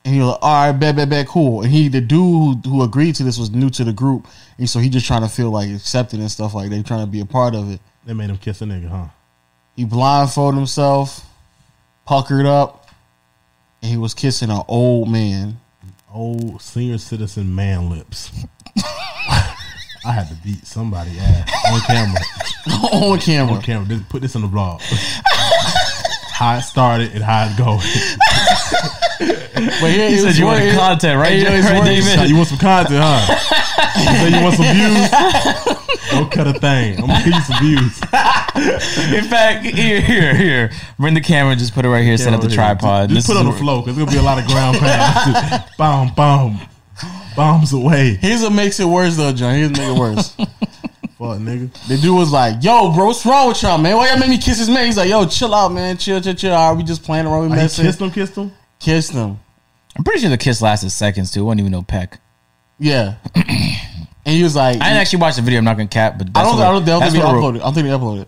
And 0.03 0.15
he 0.15 0.19
was 0.19 0.29
like, 0.29 0.39
"All 0.41 0.65
right, 0.65 0.71
bet, 0.71 0.95
bet, 0.95 1.09
bet, 1.09 1.27
cool." 1.27 1.61
And 1.61 1.71
he, 1.71 1.87
the 1.87 2.01
dude 2.01 2.65
who, 2.65 2.69
who 2.69 2.81
agreed 2.83 3.15
to 3.15 3.23
this, 3.23 3.37
was 3.37 3.51
new 3.51 3.69
to 3.71 3.83
the 3.83 3.93
group, 3.93 4.27
and 4.57 4.67
so 4.69 4.79
he 4.79 4.89
just 4.89 5.05
trying 5.05 5.21
to 5.21 5.29
feel 5.29 5.51
like 5.51 5.69
accepted 5.69 6.19
and 6.19 6.31
stuff 6.31 6.53
like 6.55 6.69
they 6.71 6.81
trying 6.81 7.05
to 7.05 7.11
be 7.11 7.19
a 7.21 7.25
part 7.25 7.53
of 7.53 7.71
it. 7.71 7.79
They 8.05 8.13
made 8.13 8.29
him 8.31 8.37
kiss 8.37 8.61
a 8.61 8.65
nigga, 8.65 8.87
huh? 8.89 9.05
He 9.75 9.85
blindfolded 9.85 10.57
himself, 10.57 11.25
puckered 12.05 12.47
up, 12.47 12.89
and 13.83 13.91
he 13.91 13.97
was 13.97 14.13
kissing 14.13 14.49
an 14.49 14.63
old 14.67 15.09
man. 15.09 15.59
Old 16.13 16.61
senior 16.61 16.97
citizen 16.97 17.53
man 17.55 17.89
lips. 17.89 18.31
I 20.03 20.11
had 20.13 20.27
to 20.29 20.35
beat 20.43 20.65
somebody 20.65 21.11
ass 21.19 21.49
on 21.71 21.79
camera. 21.81 22.19
on 22.91 23.19
camera. 23.19 23.55
On 23.55 23.61
camera. 23.61 23.87
This- 23.87 24.01
Put 24.09 24.21
this 24.23 24.35
on 24.35 24.41
the 24.41 24.47
blog. 24.47 24.81
how 26.33 26.57
it 26.57 26.63
started 26.63 27.11
and 27.13 27.23
how 27.23 27.45
it's 27.45 27.55
going. 27.57 28.97
But 29.21 29.91
here 29.91 30.09
He 30.09 30.17
said 30.17 30.35
you 30.35 30.45
want 30.45 30.61
worse. 30.63 30.75
content, 30.75 31.19
right? 31.19 31.31
Hey, 31.31 31.43
yo, 31.43 31.49
Right. 31.49 31.85
David? 31.85 32.29
you 32.29 32.35
want 32.35 32.47
some 32.49 32.57
content, 32.57 32.99
huh? 33.01 33.35
You 33.99 34.05
say 34.17 34.37
you 34.37 34.43
want 34.43 34.55
some 34.55 34.65
views? 34.65 35.77
Don't 36.11 36.31
cut 36.31 36.47
a 36.47 36.53
thing. 36.53 36.97
I'm 36.99 37.07
gonna 37.07 37.23
give 37.23 37.33
you 37.33 37.41
some 37.41 37.59
views. 37.61 38.01
In 39.13 39.23
fact, 39.29 39.65
here, 39.65 40.01
here, 40.01 40.35
here. 40.35 40.71
Bring 40.99 41.13
the 41.13 41.21
camera. 41.21 41.55
Just 41.55 41.73
put 41.73 41.85
it 41.85 41.89
right 41.89 42.03
here. 42.03 42.17
set 42.17 42.33
up 42.33 42.41
the 42.41 42.49
tripod. 42.49 43.09
Just, 43.09 43.15
just 43.19 43.27
put 43.27 43.33
is 43.35 43.39
on 43.39 43.45
the 43.51 43.57
floor 43.57 43.81
because 43.81 43.95
there's 43.95 44.05
gonna 44.05 44.17
be 44.17 44.19
a 44.19 44.23
lot 44.25 44.39
of 44.39 44.45
ground 44.47 44.77
pounds. 44.77 45.69
bomb, 45.77 46.13
bomb, 46.15 46.59
bombs 47.35 47.71
away. 47.73 48.15
Here's 48.15 48.41
what 48.41 48.51
makes 48.51 48.79
it 48.79 48.85
worse 48.85 49.15
though, 49.15 49.31
John. 49.31 49.55
Here's 49.55 49.69
what 49.71 49.77
make 49.79 49.87
it 49.95 49.99
worse. 49.99 50.29
Fuck, 51.21 51.37
nigga. 51.37 51.71
The 51.87 51.97
dude 51.97 52.17
was 52.17 52.31
like, 52.31 52.63
"Yo, 52.63 52.91
bro, 52.93 53.05
what's 53.05 53.25
wrong 53.25 53.49
with 53.49 53.61
y'all, 53.61 53.77
man? 53.77 53.95
Why 53.95 54.09
y'all 54.09 54.17
make 54.19 54.29
me 54.29 54.37
kiss 54.39 54.57
his 54.57 54.69
man?" 54.69 54.87
He's 54.87 54.97
like, 54.97 55.09
"Yo, 55.09 55.25
chill 55.27 55.53
out, 55.53 55.71
man. 55.71 55.95
Chill, 55.97 56.19
chill, 56.19 56.33
chill. 56.33 56.53
All 56.53 56.71
right, 56.71 56.77
we 56.77 56.83
just 56.83 57.03
playing 57.03 57.25
around. 57.27 57.41
We 57.41 57.47
ah, 57.51 57.55
he 57.55 57.61
messing. 57.61 57.85
kissed 57.85 58.01
him, 58.01 58.11
kissed 58.11 58.35
him. 58.35 58.51
Kissed 58.81 59.11
him. 59.13 59.39
I'm 59.97 60.03
pretty 60.03 60.19
sure 60.21 60.29
the 60.29 60.37
kiss 60.37 60.61
lasted 60.61 60.89
seconds 60.89 61.31
too. 61.31 61.41
It 61.41 61.43
wasn't 61.43 61.59
even 61.61 61.71
no 61.71 61.81
peck. 61.83 62.19
Yeah." 62.79 63.15
and 63.35 63.45
he 64.25 64.41
was 64.43 64.55
like, 64.55 64.77
I 64.77 64.85
didn't 64.85 64.97
actually 64.97 65.19
watch 65.19 65.35
the 65.35 65.41
video. 65.41 65.59
I'm 65.59 65.65
not 65.65 65.77
gonna 65.77 65.87
cap, 65.89 66.17
but 66.17 66.29
I 66.35 66.43
don't, 66.43 66.57
what- 66.57 66.65
I 66.65 66.71
don't, 66.71 66.83
I 66.83 66.85
don't 66.85 67.01
think 67.01 67.13
they 67.13 67.19
uploaded. 67.19 67.55
I 67.57 67.63
don't 67.63 67.73
think 67.73 67.87
they 67.87 67.93
uploaded. 67.93 68.25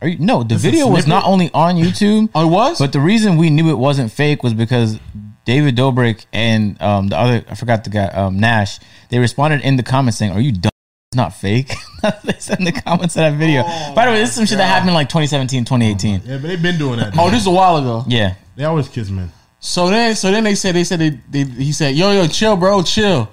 Are 0.00 0.06
you, 0.08 0.18
no, 0.20 0.44
the 0.44 0.54
video 0.56 0.86
was 0.86 1.08
not 1.08 1.24
only 1.24 1.50
on 1.52 1.74
YouTube, 1.74 2.28
Oh, 2.34 2.46
it 2.46 2.50
was. 2.50 2.78
but 2.78 2.92
the 2.92 3.00
reason 3.00 3.36
we 3.36 3.50
knew 3.50 3.68
it 3.70 3.78
wasn't 3.78 4.12
fake 4.12 4.44
was 4.44 4.54
because 4.54 5.00
David 5.44 5.74
Dobrik 5.76 6.24
and 6.32 6.80
um, 6.80 7.08
the 7.08 7.18
other, 7.18 7.44
I 7.50 7.54
forgot 7.56 7.82
the 7.82 7.90
guy, 7.90 8.04
um, 8.06 8.38
Nash, 8.38 8.78
they 9.08 9.18
responded 9.18 9.62
in 9.62 9.74
the 9.76 9.82
comments 9.82 10.18
saying, 10.18 10.30
Are 10.32 10.40
you 10.40 10.52
dumb? 10.52 10.70
It's 11.10 11.16
not 11.16 11.34
fake. 11.34 11.72
they 12.22 12.34
said 12.38 12.60
in 12.60 12.66
the 12.66 12.72
comments 12.72 13.16
of 13.16 13.22
that 13.22 13.32
video. 13.34 13.64
By 13.94 14.04
the 14.04 14.12
way, 14.12 14.18
this 14.20 14.28
is 14.30 14.34
some 14.36 14.46
shit 14.46 14.58
that 14.58 14.66
happened 14.66 14.90
in 14.90 14.94
like 14.94 15.08
2017, 15.08 15.64
2018. 15.64 16.20
Yeah, 16.24 16.36
but 16.36 16.42
they've 16.46 16.62
been 16.62 16.78
doing 16.78 16.98
that. 17.00 17.14
oh, 17.18 17.30
this 17.30 17.40
is 17.40 17.46
a 17.46 17.50
while 17.50 17.78
ago. 17.78 18.04
Yeah. 18.06 18.34
They 18.58 18.64
always 18.64 18.88
kiss 18.88 19.08
men. 19.08 19.30
So 19.60 19.88
then, 19.88 20.16
so 20.16 20.32
then 20.32 20.42
they 20.42 20.56
said 20.56 20.74
they 20.74 20.82
said 20.82 20.98
they, 20.98 21.10
they 21.30 21.44
he 21.44 21.70
said, 21.70 21.94
"Yo, 21.94 22.10
yo, 22.10 22.26
chill, 22.26 22.56
bro, 22.56 22.82
chill." 22.82 23.30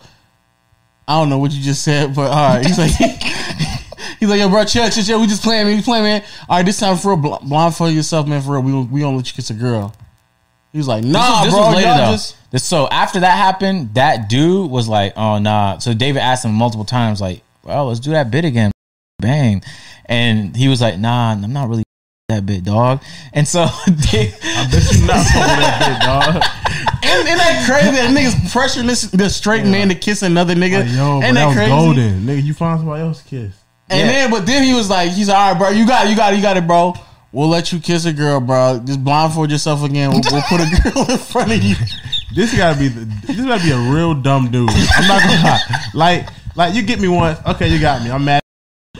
I 1.08 1.20
don't 1.20 1.30
know 1.30 1.40
what 1.40 1.52
you 1.52 1.62
just 1.62 1.84
said, 1.84 2.16
but 2.16 2.30
all 2.32 2.56
right. 2.56 2.66
He's 2.66 2.78
like, 2.78 2.92
he's 4.20 4.30
like, 4.30 4.40
yo, 4.40 4.50
bro, 4.50 4.66
chill, 4.66 4.88
chill, 4.90 5.04
chill. 5.04 5.20
We 5.22 5.28
just 5.28 5.44
playing, 5.44 5.66
man. 5.68 5.76
We 5.78 5.82
playing, 5.84 6.04
man. 6.04 6.24
All 6.48 6.58
right, 6.58 6.66
this 6.66 6.80
time 6.80 6.98
for 6.98 7.16
real, 7.16 7.40
blindfold 7.44 7.94
yourself, 7.94 8.28
man. 8.28 8.42
For 8.42 8.52
real, 8.54 8.62
we 8.62 8.72
gon- 8.72 8.92
we 8.92 9.00
gonna 9.02 9.18
let 9.18 9.28
you 9.28 9.34
kiss 9.34 9.50
a 9.50 9.56
girl. 9.56 9.96
He 10.72 10.78
was 10.78 10.88
like, 10.88 11.04
nah, 11.04 11.44
this 11.44 11.54
bro, 11.54 11.64
was 11.64 11.76
later 11.76 11.88
y'all 11.88 11.98
though. 11.98 12.12
just 12.12 12.52
This- 12.52 12.64
so 12.64 12.88
after 12.90 13.20
that 13.22 13.36
happened, 13.38 13.96
that 13.96 14.30
dude 14.30 14.70
was 14.70 14.88
like, 14.88 15.14
"Oh 15.18 15.40
nah." 15.40 15.80
So 15.80 15.96
David 15.96 16.20
asked 16.20 16.46
him 16.46 16.54
multiple 16.54 16.86
times, 16.86 17.20
like, 17.20 17.42
"Well, 17.64 17.88
let's 17.88 18.00
do 18.00 18.12
that 18.12 18.30
bit 18.30 18.46
again." 18.46 18.72
Bang, 19.20 19.64
and 20.06 20.56
he 20.56 20.68
was 20.68 20.82
like, 20.82 21.00
"Nah, 21.00 21.32
I'm 21.32 21.54
not 21.54 21.68
really 21.70 21.85
that 22.30 22.46
bit, 22.46 22.64
dog." 22.64 23.02
And 23.34 23.48
so, 23.48 23.66
Dave, 24.12 24.36
I 24.44 24.68
bet 24.72 24.92
you 24.94 25.06
not 25.06 25.18
over 25.36 25.62
that 25.62 25.78
bit, 25.86 26.02
dog. 26.06 26.44
Ain't, 27.06 27.28
ain't 27.28 27.38
that 27.38 27.64
crazy 27.68 27.92
that 27.92 28.10
niggas 28.16 28.34
pressuring 28.52 28.88
this 28.88 29.04
the 29.04 29.30
straight 29.30 29.66
man 29.66 29.90
to 29.90 29.96
kiss 29.96 30.22
another 30.24 30.56
nigga? 30.56 30.82
Like, 30.86 30.96
yo, 30.96 31.20
but 31.20 31.26
ain't 31.28 31.36
that 31.36 31.46
was 31.48 31.56
crazy? 31.56 31.72
golden, 31.72 32.22
nigga. 32.26 32.44
You 32.44 32.54
find 32.54 32.80
somebody 32.80 33.02
else 33.04 33.22
to 33.22 33.28
kiss. 33.30 33.56
And 33.90 34.00
Yeah. 34.00 34.06
then, 34.08 34.32
but 34.32 34.46
then 34.48 34.64
he 34.64 34.74
was 34.74 34.90
like, 34.90 35.12
he's 35.12 35.28
like, 35.30 35.38
all 35.38 35.52
right, 35.52 35.60
bro, 35.60 35.70
you 35.70 35.86
got 35.86 36.08
it, 36.08 36.10
you 36.10 36.16
got 36.16 36.34
it, 36.34 36.38
you 36.38 36.42
got 36.42 36.58
it, 36.58 36.66
bro. 36.66 36.94
We'll 37.32 37.50
let 37.50 37.72
you 37.72 37.80
kiss 37.80 38.06
a 38.06 38.14
girl, 38.14 38.40
bro. 38.40 38.82
Just 38.84 39.04
blindfold 39.04 39.52
yourself 39.52 39.84
again. 39.84 40.10
We'll, 40.10 40.22
we'll 40.32 40.42
put 40.44 40.62
a 40.62 40.82
girl 40.92 41.12
in 41.12 41.18
front 41.20 41.52
of 41.52 41.62
you. 41.62 41.76
This 42.34 42.56
gotta 42.58 42.80
be 42.80 42.88
the, 42.88 43.06
this 43.28 43.46
gotta 43.46 43.64
be 43.64 43.72
a 43.72 43.78
real 43.94 44.16
dumb 44.16 44.50
dude. 44.50 44.70
I'm 44.72 45.08
not 45.08 45.22
gonna 45.22 45.44
lie. 45.44 45.60
Like, 45.94 46.30
like 46.56 46.74
you 46.74 46.82
get 46.82 47.00
me 47.00 47.08
once, 47.08 47.40
okay, 47.46 47.68
you 47.68 47.80
got 47.80 48.02
me. 48.04 48.10
I'm 48.10 48.26
mad. 48.26 48.42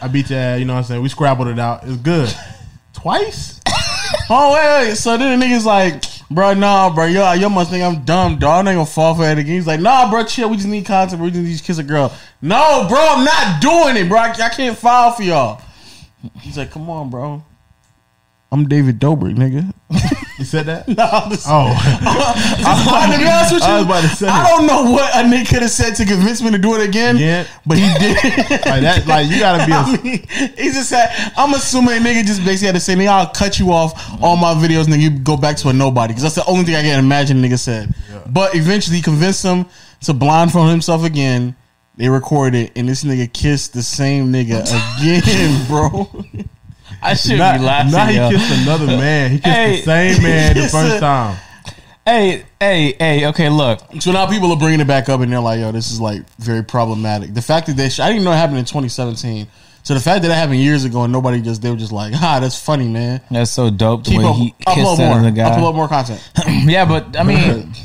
I 0.02 0.08
beat 0.10 0.30
your 0.30 0.38
ass. 0.38 0.60
You 0.60 0.66
know 0.66 0.74
what 0.74 0.80
I'm 0.80 0.86
saying? 0.86 1.02
We 1.02 1.10
scrabbled 1.10 1.48
it 1.48 1.58
out. 1.58 1.84
It's 1.86 1.96
good. 1.98 2.30
Twice. 3.06 3.62
oh 4.32 4.56
wait. 4.56 4.96
So 4.96 5.16
then 5.16 5.40
the 5.40 5.46
nigga's 5.46 5.64
like, 5.64 6.04
bro, 6.32 6.56
nah, 6.56 6.92
bro, 6.92 7.06
yo, 7.06 7.34
yo 7.34 7.50
must 7.50 7.70
think 7.70 7.84
I'm 7.84 8.04
dumb, 8.04 8.40
dog. 8.40 8.66
I 8.66 8.72
ain't 8.72 8.78
gonna 8.78 8.86
fall 8.88 9.14
for 9.14 9.22
that 9.22 9.38
again. 9.38 9.54
He's 9.54 9.68
like, 9.68 9.80
nah, 9.80 10.10
bro, 10.10 10.24
chill. 10.24 10.50
We 10.50 10.56
just 10.56 10.68
need 10.68 10.88
content. 10.88 11.22
We 11.22 11.30
just 11.30 11.44
need 11.44 11.56
to 11.56 11.64
kiss 11.64 11.78
a 11.78 11.84
girl. 11.84 12.12
No, 12.42 12.88
bro, 12.90 12.98
I'm 13.00 13.24
not 13.24 13.62
doing 13.62 14.04
it, 14.04 14.10
bro. 14.10 14.18
I, 14.18 14.32
I 14.32 14.50
can't 14.50 14.76
file 14.76 15.12
for 15.12 15.22
y'all. 15.22 15.62
He's 16.42 16.58
like, 16.58 16.72
come 16.72 16.90
on, 16.90 17.12
bro. 17.12 17.44
I'm 18.52 18.68
David 18.68 19.00
Dobrik, 19.00 19.36
nigga. 19.36 19.74
You 20.38 20.44
said 20.44 20.66
that? 20.66 20.86
No, 20.98 21.04
I'm 21.06 21.30
just- 21.32 21.48
Oh, 21.50 21.72
to 23.12 23.18
be 23.18 23.26
honest 23.26 23.54
with 23.54 23.64
you, 23.64 23.70
I 23.70 23.76
was 23.78 23.86
about 23.86 24.02
to 24.02 24.10
say. 24.10 24.28
I 24.28 24.50
don't 24.50 24.68
know 24.68 24.92
what 24.92 25.14
a 25.16 25.20
nigga 25.20 25.48
could 25.48 25.62
have 25.62 25.72
said 25.72 25.96
to 25.96 26.06
convince 26.06 26.42
me 26.42 26.52
to 26.52 26.58
do 26.58 26.76
it 26.76 26.88
again. 26.88 27.16
Yeah. 27.16 27.48
But 27.66 27.78
he 27.78 27.88
did. 27.98 28.16
like 28.66 28.82
that. 28.82 29.04
Like 29.08 29.30
you 29.30 29.40
gotta 29.40 29.66
be. 29.66 29.72
I 29.72 29.94
A, 29.96 30.04
mean, 30.04 30.28
he 30.58 30.72
just 30.72 30.90
said, 30.90 31.08
I'm 31.38 31.54
assuming 31.54 31.96
a 31.96 32.00
nigga 32.02 32.26
just 32.26 32.44
basically 32.44 32.66
had 32.68 32.76
to 32.76 32.82
say, 32.82 32.96
nigga, 32.96 33.08
I'll 33.08 33.30
cut 33.30 33.60
you 33.60 33.72
off 33.72 33.94
all 34.22 34.36
my 34.36 34.54
videos 34.54 34.84
and 34.84 34.92
then 34.94 35.00
you 35.00 35.10
go 35.10 35.38
back 35.38 35.56
to 35.58 35.70
a 35.70 35.74
nobody. 35.74 36.12
Because 36.12 36.24
that's 36.24 36.36
the 36.36 36.46
only 36.48 36.66
thing 36.66 36.76
I 36.76 36.82
can 36.82 37.00
imagine 37.00 37.42
a 37.44 37.48
nigga 37.48 37.58
said. 37.58 37.96
But 38.28 38.56
eventually 38.56 38.98
he 38.98 39.02
convinced 39.02 39.42
him 39.42 39.66
to 40.02 40.14
blindfold 40.14 40.70
himself 40.70 41.06
again. 41.06 41.56
They 41.96 42.10
recorded 42.10 42.60
it 42.66 42.72
and 42.76 42.90
this 42.90 43.06
nigga 43.06 43.32
kissed 43.32 43.72
the 43.74 43.84
same 43.84 44.34
nigga 44.34 44.64
again, 45.00 45.66
bro. 45.68 46.10
I 47.06 47.14
should 47.14 47.38
not, 47.38 47.60
be 47.60 47.66
laughing. 47.66 47.92
now 47.92 48.06
he 48.08 48.16
yo. 48.18 48.30
kissed 48.30 48.62
another 48.64 48.88
man. 48.88 49.32
He 49.32 49.38
kissed 49.40 49.56
Hey. 49.56 49.76
the 49.78 49.84
same 50.14 50.24
man 50.24 50.54
the 50.56 50.62
first 50.64 50.72
sir. 50.74 51.00
time. 51.00 51.38
Hey, 52.06 52.46
hey, 52.60 52.94
hey. 53.00 53.26
Okay, 53.28 53.50
look. 53.50 53.80
So 54.00 54.12
now 54.12 54.28
people 54.28 54.52
are 54.52 54.58
bringing 54.58 54.80
it 54.80 54.88
back 54.88 55.10
up 55.10 55.22
and 55.22 55.32
they're 55.32 55.40
like, 55.40 55.60
yo, 55.60 55.72
this 55.72 55.92
is 55.92 56.00
like 56.00 56.22
very 56.38 56.64
problematic. 56.64 57.34
The 57.34 57.42
fact 57.42 57.66
that 57.68 57.78
they, 57.78 57.90
sh- 57.90 58.00
I 58.00 58.10
didn't 58.10 58.24
know 58.24 58.32
it 58.32 58.36
happened 58.36 58.60
in 58.60 58.66
2017. 58.66 59.48
So 59.82 59.94
the 59.94 60.00
fact 60.00 60.22
that 60.24 60.32
it 60.32 60.36
happened 60.36 60.60
years 60.60 60.84
ago 60.84 61.04
and 61.04 61.14
nobody 61.14 61.42
just, 61.42 61.62
they 61.64 61.70
were 61.70 61.76
just 61.76 61.92
like, 61.92 62.14
ah, 62.16 62.40
that's 62.40 62.60
funny, 62.60 62.88
man. 62.88 63.22
That's 63.32 63.52
so 63.52 63.70
dope. 63.72 64.04
The 64.04 64.12
Keep 64.12 64.20
way 64.20 64.26
up, 64.26 64.36
he 64.36 64.54
upload 64.68 64.98
more, 65.00 65.12
another 65.18 65.32
guy. 65.32 65.50
upload 65.50 65.76
more 65.76 65.88
content. 65.88 66.32
yeah, 66.48 66.86
but 66.86 67.18
I 67.20 67.24
mean, 67.24 67.38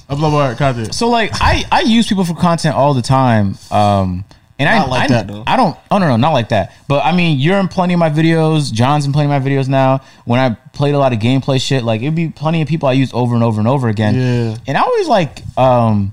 Upload 0.09 0.31
more 0.33 0.55
content. 0.55 0.95
so 0.95 1.09
like 1.11 1.31
I 1.35 1.65
I 1.71 1.81
use 1.83 2.07
people 2.07 2.25
for 2.25 2.35
content 2.35 2.75
all 2.75 2.95
the 2.95 3.03
time. 3.03 3.57
Um, 3.71 4.25
and 4.61 4.69
I 4.69 4.79
Not 4.79 4.89
like 4.91 5.11
I, 5.11 5.15
that, 5.15 5.27
though. 5.27 5.43
I 5.47 5.57
don't. 5.57 5.77
Oh 5.91 5.99
no, 5.99 6.07
no, 6.07 6.17
not 6.17 6.31
like 6.33 6.51
that. 6.51 6.73
But 6.87 7.05
I 7.05 7.11
mean, 7.11 7.39
you're 7.41 7.59
in 7.59 7.67
plenty 7.67 7.95
of 7.95 7.99
my 7.99 8.11
videos. 8.11 8.73
John's 8.73 9.07
in 9.07 9.13
plenty 9.13 9.33
of 9.33 9.43
my 9.43 9.49
videos 9.51 9.67
now. 9.69 10.03
When 10.27 10.39
I 10.39 10.51
played 10.73 10.95
a 10.95 10.99
lot 10.99 11.13
of 11.13 11.19
gameplay 11.19 11.61
shit, 11.61 11.83
like 11.83 12.03
it'd 12.03 12.15
be 12.15 12.29
plenty 12.29 12.63
of 12.63 12.69
people 12.69 12.89
I 12.89 12.93
use 12.93 13.11
over 13.13 13.35
and 13.35 13.43
over 13.43 13.59
and 13.59 13.67
over 13.67 13.89
again. 13.89 14.15
Yeah. 14.15 14.57
And 14.69 14.77
I 14.79 14.83
always 14.83 15.09
like, 15.09 15.43
um, 15.59 16.13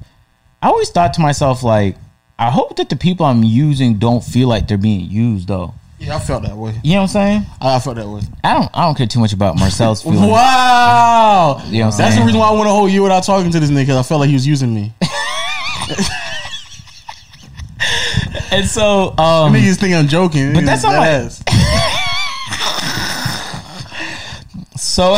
I 0.64 0.70
always 0.70 0.90
thought 0.90 1.14
to 1.16 1.22
myself 1.22 1.62
like, 1.62 1.96
I 2.40 2.50
hope 2.50 2.78
that 2.78 2.90
the 2.90 2.96
people 2.96 3.26
I'm 3.26 3.44
using 3.44 4.00
don't 4.00 4.24
feel 4.24 4.48
like 4.48 4.68
they're 4.68 4.78
being 4.78 5.10
used 5.10 5.48
though. 5.48 5.74
Yeah, 6.00 6.16
I 6.16 6.20
felt 6.20 6.44
that 6.44 6.56
way. 6.56 6.80
You 6.84 6.92
know 6.94 6.98
what 6.98 7.02
I'm 7.04 7.08
saying? 7.08 7.46
I 7.60 7.76
I 7.76 7.80
felt 7.80 7.96
that 7.96 8.08
way. 8.08 8.22
I 8.44 8.54
don't. 8.54 8.70
I 8.72 8.84
don't 8.86 8.96
care 8.96 9.08
too 9.08 9.20
much 9.20 9.34
about 9.34 9.58
Marcel's 9.58 10.04
feelings. 10.04 10.22
Wow. 10.30 11.60
You 11.66 11.80
know 11.80 11.86
what 11.88 11.94
I'm 11.96 11.98
That's 11.98 11.98
saying? 11.98 12.20
the 12.20 12.26
reason 12.26 12.40
why 12.40 12.50
I 12.50 12.52
went 12.52 12.68
a 12.68 12.72
whole 12.72 12.88
year 12.88 13.02
without 13.02 13.24
talking 13.24 13.52
to 13.52 13.60
this 13.60 13.72
nigga. 13.72 13.88
'cause 13.88 13.96
I 13.98 14.04
felt 14.04 14.20
like 14.22 14.28
he 14.30 14.36
was 14.36 14.46
using 14.46 14.74
me. 14.76 14.94
And 18.52 18.66
so, 18.66 19.10
um, 19.18 19.54
Niggas 19.54 19.78
think 19.78 19.96
I'm 19.96 20.08
joking. 20.08 20.54
But 20.54 20.66
that's 20.66 20.84
not 20.84 20.96
my- 20.96 21.08
ass. 21.08 21.44
so. 24.78 25.14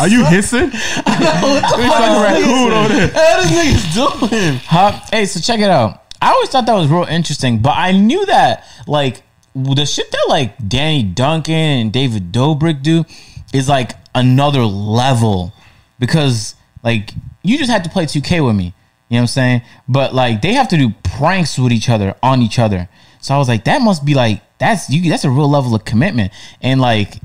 Are 0.00 0.08
you 0.08 0.24
hissing? 0.26 0.70
raccoon 0.70 2.72
over 2.72 2.94
there. 2.94 3.08
What 3.08 3.42
this 3.42 3.52
nigga's 3.52 3.94
doing? 3.94 4.60
Huh? 4.64 4.92
Hey, 5.10 5.26
so 5.26 5.40
check 5.40 5.60
it 5.60 5.70
out. 5.70 6.04
I 6.22 6.32
always 6.32 6.50
thought 6.50 6.66
that 6.66 6.74
was 6.74 6.88
real 6.88 7.04
interesting, 7.04 7.60
but 7.60 7.74
I 7.76 7.92
knew 7.92 8.26
that 8.26 8.66
like 8.86 9.22
the 9.54 9.84
shit 9.86 10.10
that 10.10 10.26
like 10.28 10.68
Danny 10.68 11.02
Duncan 11.02 11.54
and 11.54 11.92
David 11.92 12.32
Dobrik 12.32 12.82
do 12.82 13.04
is 13.52 13.68
like 13.68 13.92
another 14.14 14.64
level 14.64 15.52
because 15.98 16.54
like 16.84 17.12
you 17.42 17.58
just 17.58 17.70
had 17.70 17.84
to 17.84 17.90
play 17.90 18.04
2K 18.04 18.44
with 18.44 18.54
me. 18.54 18.74
You 19.10 19.16
know 19.16 19.22
what 19.22 19.22
I'm 19.22 19.26
saying? 19.26 19.62
But 19.88 20.14
like 20.14 20.40
they 20.40 20.54
have 20.54 20.68
to 20.68 20.76
do 20.76 20.90
pranks 21.02 21.58
with 21.58 21.72
each 21.72 21.88
other 21.88 22.14
on 22.22 22.42
each 22.42 22.60
other. 22.60 22.88
So 23.20 23.34
I 23.34 23.38
was 23.38 23.48
like, 23.48 23.64
that 23.64 23.82
must 23.82 24.04
be 24.04 24.14
like 24.14 24.40
that's 24.58 24.88
you 24.88 25.10
that's 25.10 25.24
a 25.24 25.30
real 25.30 25.50
level 25.50 25.74
of 25.74 25.84
commitment. 25.84 26.32
And 26.62 26.80
like 26.80 27.16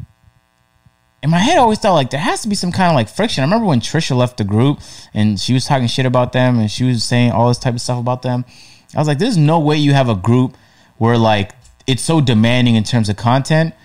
in 1.22 1.30
my 1.30 1.38
head, 1.38 1.58
I 1.58 1.62
always 1.62 1.78
thought 1.78 1.94
like 1.94 2.10
there 2.10 2.20
has 2.20 2.42
to 2.42 2.50
be 2.50 2.56
some 2.56 2.72
kind 2.72 2.90
of 2.90 2.96
like 2.96 3.08
friction. 3.08 3.44
I 3.44 3.46
remember 3.46 3.68
when 3.68 3.82
Trisha 3.82 4.16
left 4.16 4.38
the 4.38 4.44
group 4.44 4.80
and 5.14 5.40
she 5.40 5.54
was 5.54 5.66
talking 5.66 5.88
shit 5.88 6.08
about 6.08 6.34
them 6.34 6.58
and 6.58 6.72
she 6.72 6.84
was 6.84 7.04
saying 7.04 7.32
all 7.32 7.50
this 7.50 7.60
type 7.60 7.76
of 7.76 7.82
stuff 7.82 8.00
about 8.00 8.24
them. 8.24 8.46
I 8.96 9.00
was 9.00 9.08
like, 9.08 9.20
there's 9.20 9.38
no 9.38 9.60
way 9.60 9.78
you 9.78 9.94
have 9.94 10.10
a 10.10 10.16
group 10.16 10.58
where 10.98 11.20
like 11.20 11.52
it's 11.86 12.02
so 12.02 12.20
demanding 12.20 12.74
in 12.74 12.84
terms 12.84 13.10
of 13.10 13.16
content, 13.16 13.76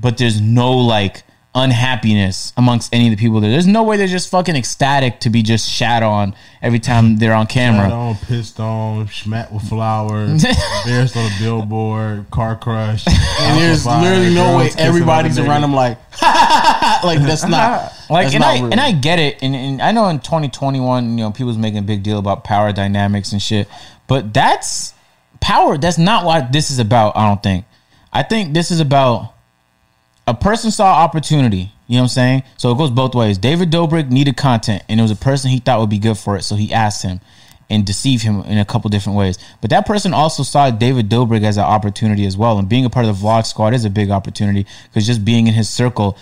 but 0.00 0.16
there's 0.16 0.40
no 0.40 0.72
like 0.72 1.24
unhappiness 1.52 2.52
amongst 2.56 2.94
any 2.94 3.08
of 3.08 3.10
the 3.10 3.16
people 3.16 3.40
there. 3.40 3.50
There's 3.50 3.66
no 3.66 3.82
way 3.82 3.96
they're 3.96 4.06
just 4.06 4.30
fucking 4.30 4.54
ecstatic 4.54 5.18
to 5.20 5.30
be 5.30 5.42
just 5.42 5.68
shat 5.68 6.02
on 6.04 6.34
every 6.62 6.78
time 6.78 7.16
they're 7.16 7.34
on 7.34 7.46
Hat 7.46 7.50
camera. 7.52 7.90
on, 7.90 8.14
pissed 8.16 8.60
on, 8.60 9.08
smacked 9.08 9.52
with 9.52 9.68
flowers, 9.68 10.44
bears 10.84 11.16
on 11.16 11.24
a 11.24 11.34
billboard, 11.40 12.30
car 12.30 12.54
crush. 12.56 13.04
And 13.08 13.58
there's 13.58 13.84
literally 13.84 14.32
no 14.32 14.56
way 14.58 14.70
everybody's 14.78 15.38
around 15.38 15.62
them 15.62 15.74
like, 15.74 15.98
like 16.22 17.18
that's 17.20 17.44
not 17.44 17.92
like 18.10 18.26
that's 18.26 18.34
and 18.34 18.42
not 18.42 18.50
I 18.50 18.60
real. 18.60 18.70
and 18.70 18.80
I 18.80 18.92
get 18.92 19.18
it, 19.18 19.42
and, 19.42 19.56
and 19.56 19.82
I 19.82 19.90
know 19.90 20.06
in 20.06 20.20
2021, 20.20 21.18
you 21.18 21.24
know, 21.24 21.32
people's 21.32 21.58
making 21.58 21.78
a 21.78 21.82
big 21.82 22.04
deal 22.04 22.18
about 22.20 22.44
power 22.44 22.72
dynamics 22.72 23.32
and 23.32 23.42
shit, 23.42 23.66
but 24.06 24.32
that's 24.32 24.94
power. 25.40 25.76
That's 25.76 25.98
not 25.98 26.24
what 26.24 26.52
this 26.52 26.70
is 26.70 26.78
about. 26.78 27.16
I 27.16 27.26
don't 27.26 27.42
think. 27.42 27.64
I 28.12 28.22
think 28.22 28.54
this 28.54 28.70
is 28.70 28.78
about 28.78 29.34
a 30.30 30.34
person 30.34 30.70
saw 30.70 30.86
opportunity. 30.86 31.72
You 31.88 31.96
know 31.96 32.02
what 32.02 32.04
I'm 32.04 32.08
saying? 32.08 32.42
So 32.56 32.70
it 32.70 32.78
goes 32.78 32.90
both 32.90 33.16
ways. 33.16 33.36
David 33.36 33.72
Dobrik 33.72 34.10
needed 34.10 34.36
content, 34.36 34.84
and 34.88 35.00
it 35.00 35.02
was 35.02 35.10
a 35.10 35.16
person 35.16 35.50
he 35.50 35.58
thought 35.58 35.80
would 35.80 35.90
be 35.90 35.98
good 35.98 36.16
for 36.16 36.36
it, 36.36 36.42
so 36.42 36.54
he 36.54 36.72
asked 36.72 37.02
him 37.02 37.20
and 37.68 37.84
deceived 37.84 38.22
him 38.22 38.42
in 38.42 38.58
a 38.58 38.64
couple 38.64 38.90
different 38.90 39.18
ways. 39.18 39.38
But 39.60 39.70
that 39.70 39.86
person 39.86 40.14
also 40.14 40.44
saw 40.44 40.70
David 40.70 41.08
Dobrik 41.08 41.42
as 41.42 41.56
an 41.56 41.64
opportunity 41.64 42.24
as 42.26 42.36
well, 42.36 42.58
and 42.58 42.68
being 42.68 42.84
a 42.84 42.90
part 42.90 43.06
of 43.06 43.18
the 43.18 43.26
Vlog 43.26 43.44
Squad 43.44 43.74
is 43.74 43.84
a 43.84 43.90
big 43.90 44.10
opportunity 44.10 44.66
because 44.84 45.04
just 45.04 45.24
being 45.24 45.48
in 45.48 45.54
his 45.54 45.68
circle 45.68 46.16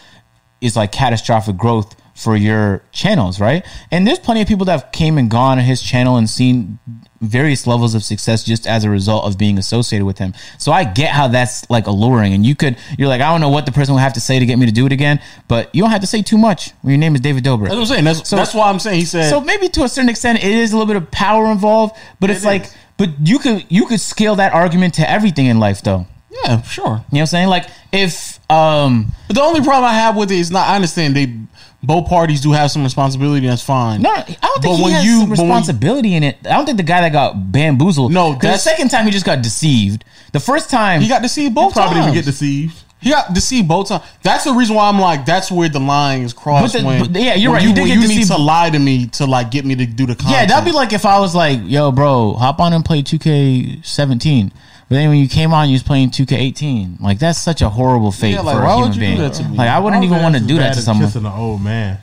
is 0.62 0.74
like 0.74 0.90
catastrophic 0.90 1.58
growth 1.58 1.94
for 2.18 2.34
your 2.36 2.82
channels, 2.90 3.38
right? 3.40 3.64
And 3.92 4.06
there's 4.06 4.18
plenty 4.18 4.42
of 4.42 4.48
people 4.48 4.64
that 4.66 4.72
have 4.80 4.92
came 4.92 5.18
and 5.18 5.30
gone 5.30 5.58
on 5.58 5.64
his 5.64 5.80
channel 5.80 6.16
and 6.16 6.28
seen 6.28 6.78
various 7.20 7.66
levels 7.66 7.94
of 7.94 8.02
success 8.02 8.42
just 8.44 8.66
as 8.66 8.84
a 8.84 8.90
result 8.90 9.24
of 9.24 9.38
being 9.38 9.56
associated 9.58 10.04
with 10.04 10.18
him. 10.18 10.34
So 10.58 10.72
I 10.72 10.82
get 10.84 11.10
how 11.10 11.28
that's 11.28 11.68
like 11.70 11.86
alluring. 11.86 12.32
And 12.34 12.44
you 12.44 12.54
could, 12.54 12.76
you're 12.98 13.08
like, 13.08 13.20
I 13.20 13.30
don't 13.30 13.40
know 13.40 13.48
what 13.48 13.66
the 13.66 13.72
person 13.72 13.94
will 13.94 14.00
have 14.00 14.12
to 14.14 14.20
say 14.20 14.38
to 14.38 14.46
get 14.46 14.58
me 14.58 14.66
to 14.66 14.72
do 14.72 14.84
it 14.86 14.92
again, 14.92 15.20
but 15.48 15.72
you 15.74 15.82
don't 15.82 15.90
have 15.90 16.00
to 16.00 16.06
say 16.06 16.22
too 16.22 16.38
much 16.38 16.72
when 16.82 16.90
your 16.92 16.98
name 16.98 17.14
is 17.14 17.20
David 17.20 17.44
Dobrik. 17.44 17.68
That's 17.68 17.74
what 17.74 17.80
I'm 17.80 17.86
saying. 17.86 18.04
That's 18.04 18.28
So- 18.28 18.36
that's 18.36 18.54
why 18.54 18.68
I'm 18.68 18.78
saying 18.80 18.98
he 18.98 19.04
said. 19.04 19.30
So 19.30 19.40
maybe 19.40 19.68
to 19.70 19.84
a 19.84 19.88
certain 19.88 20.08
extent, 20.10 20.38
it 20.42 20.50
is 20.50 20.72
a 20.72 20.76
little 20.76 20.86
bit 20.92 20.96
of 20.96 21.10
power 21.10 21.50
involved, 21.50 21.96
but 22.20 22.30
it's 22.30 22.42
It 22.44 22.46
like, 22.46 22.64
is. 22.64 22.74
but 22.96 23.10
you 23.24 23.38
could 23.38 23.64
you 23.68 23.86
could 23.86 24.00
scale 24.00 24.34
that 24.36 24.52
argument 24.52 24.94
to 24.94 25.08
everything 25.08 25.46
in 25.46 25.58
life, 25.60 25.82
though. 25.82 26.06
yeah, 26.44 26.62
sure. 26.62 26.84
You 26.84 26.90
know 26.90 27.02
what 27.10 27.20
I'm 27.20 27.26
saying? 27.26 27.48
Like 27.48 27.66
if 27.92 28.38
um 28.50 29.12
But 29.26 29.34
the 29.34 29.42
only 29.42 29.60
problem 29.60 29.84
I 29.90 29.94
have 29.94 30.14
with 30.16 30.30
it 30.30 30.38
is 30.38 30.50
not. 30.52 30.68
I 30.68 30.76
understand 30.76 31.16
they 31.16 31.34
both 31.82 32.08
parties 32.08 32.40
do 32.40 32.52
have 32.52 32.70
some 32.70 32.82
responsibility. 32.82 33.46
That's 33.46 33.62
fine. 33.62 34.02
No, 34.02 34.10
I 34.10 34.14
don't 34.22 34.26
But 34.40 34.62
think 34.62 34.76
he 34.78 34.82
when 34.82 34.92
has 34.92 35.04
you- 35.04 35.20
some 35.20 35.28
but 35.30 35.38
when 35.38 35.46
you- 35.48 35.52
responsibility 35.54 36.14
in 36.14 36.22
it. 36.24 36.38
I 36.44 36.50
don't 36.50 36.64
think 36.66 36.76
the 36.76 36.82
guy 36.82 37.00
that 37.02 37.12
got 37.12 37.52
bamboozled. 37.52 38.12
No, 38.12 38.34
the 38.34 38.56
second 38.58 38.88
time 38.90 39.04
he 39.04 39.10
just 39.12 39.24
got 39.26 39.42
deceived. 39.42 40.04
The 40.32 40.40
first 40.40 40.70
time 40.70 41.00
he 41.00 41.08
got 41.08 41.22
deceived 41.22 41.54
both 41.54 41.72
Probably 41.74 41.94
times. 41.94 42.06
didn't 42.06 42.14
get 42.16 42.24
deceived. 42.24 42.74
He 43.00 43.10
got 43.10 43.32
deceived 43.32 43.68
both 43.68 43.88
times. 43.90 44.02
That's 44.24 44.42
the 44.42 44.52
reason 44.52 44.74
why 44.74 44.88
I'm 44.88 44.98
like, 45.00 45.24
that's 45.24 45.52
where 45.52 45.68
the 45.68 45.78
line 45.78 46.22
is 46.22 46.32
crossed. 46.32 46.72
But 46.74 46.80
the- 46.80 46.84
when, 46.86 47.12
but 47.12 47.22
yeah, 47.22 47.34
you're 47.34 47.52
right, 47.52 47.62
You, 47.62 47.68
you 47.68 47.74
did 47.76 47.80
when 47.82 48.00
get 48.00 48.08
you 48.10 48.18
need 48.18 48.26
to 48.26 48.36
lie 48.36 48.70
to 48.70 48.78
me 48.78 49.06
to 49.06 49.24
like 49.26 49.52
get 49.52 49.64
me 49.64 49.76
to 49.76 49.86
do 49.86 50.04
the 50.06 50.16
content. 50.16 50.32
Yeah, 50.36 50.46
that'd 50.46 50.64
be 50.64 50.72
like 50.72 50.92
if 50.92 51.06
I 51.06 51.20
was 51.20 51.32
like, 51.32 51.60
"Yo, 51.64 51.92
bro, 51.92 52.34
hop 52.34 52.58
on 52.58 52.72
and 52.72 52.84
play 52.84 53.02
2K17," 53.02 54.50
but 54.88 54.94
then 54.96 55.08
when 55.10 55.18
you 55.18 55.28
came 55.28 55.52
on, 55.52 55.68
you 55.68 55.74
was 55.74 55.82
playing 55.82 56.10
2K18. 56.10 57.00
Like 57.00 57.18
that's 57.18 57.38
such 57.38 57.62
a 57.62 57.68
horrible 57.68 58.10
fate 58.12 58.32
Yeah, 58.32 58.40
like, 58.40 58.56
for 58.56 58.64
a 58.64 58.76
human 58.76 58.98
being. 58.98 59.18
that 59.18 59.34
to 59.34 59.44
me? 59.44 59.56
Like 59.58 59.68
I 59.68 59.78
wouldn't 59.78 60.04
even 60.04 60.22
want 60.22 60.34
to 60.36 60.40
do 60.40 60.56
that 60.56 60.74
to 60.74 60.80
someone. 60.80 61.06
Kissing 61.06 61.24
an 61.26 61.32
old 61.32 61.62
man. 61.62 61.98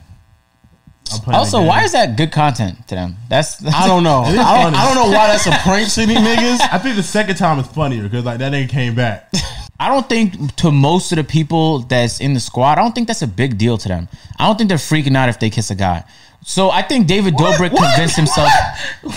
Also, 1.28 1.62
why 1.62 1.84
is 1.84 1.92
that 1.92 2.16
good 2.16 2.32
content 2.32 2.86
to 2.88 2.94
them? 2.96 3.16
That's, 3.28 3.64
I 3.64 3.86
don't 3.86 4.02
know. 4.02 4.20
I 4.26 4.62
don't. 4.62 4.74
I 4.74 4.84
don't 4.92 4.94
know 4.96 5.16
why 5.16 5.28
that's 5.28 5.46
a 5.46 5.52
prank 5.62 5.88
to 5.92 6.06
these 6.06 6.18
niggas. 6.18 6.58
I 6.72 6.78
think 6.78 6.96
the 6.96 7.02
second 7.02 7.36
time 7.36 7.58
is 7.60 7.66
funnier 7.68 8.02
because 8.02 8.24
like 8.24 8.38
that 8.38 8.52
nigga 8.52 8.68
came 8.68 8.94
back. 8.94 9.30
I 9.80 9.88
don't 9.88 10.08
think 10.08 10.56
to 10.56 10.72
most 10.72 11.12
of 11.12 11.16
the 11.16 11.24
people 11.24 11.80
that's 11.80 12.20
in 12.20 12.32
the 12.34 12.40
squad, 12.40 12.78
I 12.78 12.82
don't 12.82 12.94
think 12.94 13.06
that's 13.06 13.22
a 13.22 13.26
big 13.26 13.58
deal 13.58 13.76
to 13.78 13.88
them. 13.88 14.08
I 14.38 14.46
don't 14.46 14.56
think 14.56 14.68
they're 14.68 14.78
freaking 14.78 15.16
out 15.16 15.28
if 15.28 15.38
they 15.38 15.50
kiss 15.50 15.70
a 15.70 15.74
guy. 15.74 16.02
So 16.42 16.70
I 16.70 16.82
think 16.82 17.06
David 17.06 17.34
Dobrik 17.34 17.72
What? 17.72 17.94
convinced 17.94 18.16
himself. 18.16 18.50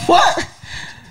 What? 0.07 0.47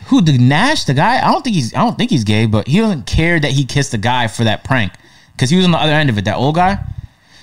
Who 0.09 0.21
the 0.21 0.39
Nash, 0.39 0.85
the 0.85 0.95
guy? 0.95 1.19
I 1.19 1.31
don't 1.33 1.43
think 1.43 1.57
he's. 1.57 1.75
I 1.75 1.79
don't 1.79 1.97
think 1.99 2.11
he's 2.11 2.25
gay, 2.25 2.47
but 2.47 2.67
he 2.67 2.79
doesn't 2.79 3.07
care 3.07 3.39
that 3.39 3.53
he 3.53 3.65
kissed 3.65 3.95
a 3.95 3.99
guy 3.99 4.27
for 4.27 4.45
that 4.45 4.65
prank 4.65 4.93
because 5.33 5.51
he 5.51 5.57
was 5.57 5.65
on 5.65 5.71
the 5.71 5.79
other 5.79 5.93
end 5.93 6.11
of 6.11 6.19
it. 6.19 6.25
That 6.25 6.37
old 6.37 6.55
guy. 6.55 6.79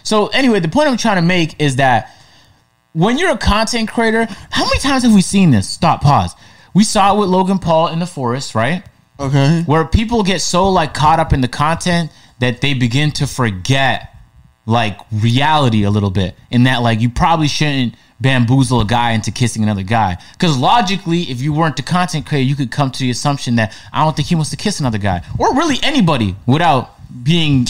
So 0.03 0.27
anyway, 0.27 0.59
the 0.59 0.67
point 0.67 0.89
I'm 0.89 0.97
trying 0.97 1.17
to 1.17 1.21
make 1.21 1.59
is 1.61 1.77
that 1.77 2.11
when 2.93 3.17
you're 3.17 3.31
a 3.31 3.37
content 3.37 3.89
creator, 3.89 4.27
how 4.51 4.65
many 4.65 4.79
times 4.79 5.03
have 5.03 5.13
we 5.13 5.21
seen 5.21 5.51
this? 5.51 5.69
Stop. 5.69 6.01
Pause. 6.01 6.35
We 6.73 6.83
saw 6.83 7.15
it 7.15 7.19
with 7.19 7.29
Logan 7.29 7.59
Paul 7.59 7.87
in 7.89 7.99
the 7.99 8.05
forest, 8.07 8.55
right? 8.55 8.83
Okay. 9.19 9.61
where 9.65 9.85
people 9.85 10.23
get 10.23 10.41
so 10.41 10.69
like 10.69 10.93
caught 10.93 11.19
up 11.19 11.31
in 11.31 11.39
the 11.39 11.47
content 11.47 12.11
that 12.39 12.59
they 12.59 12.73
begin 12.73 13.11
to 13.11 13.25
forget 13.25 14.13
like 14.65 14.99
reality 15.11 15.83
a 15.83 15.89
little 15.89 16.09
bit 16.09 16.35
in 16.51 16.63
that 16.63 16.81
like 16.81 16.99
you 16.99 17.09
probably 17.09 17.47
shouldn't 17.47 17.95
bamboozle 18.19 18.81
a 18.81 18.85
guy 18.85 19.11
into 19.11 19.31
kissing 19.31 19.61
another 19.61 19.83
guy 19.83 20.17
because 20.33 20.57
logically 20.57 21.23
if 21.23 21.41
you 21.41 21.51
weren't 21.51 21.75
the 21.75 21.83
content 21.83 22.25
creator 22.25 22.47
you 22.47 22.55
could 22.55 22.71
come 22.71 22.89
to 22.89 22.99
the 22.99 23.09
assumption 23.09 23.55
that 23.55 23.75
i 23.91 24.03
don't 24.03 24.15
think 24.15 24.27
he 24.27 24.35
wants 24.35 24.49
to 24.49 24.55
kiss 24.55 24.79
another 24.79 24.97
guy 24.97 25.21
or 25.37 25.53
really 25.55 25.77
anybody 25.83 26.33
without 26.45 26.95
being 27.23 27.65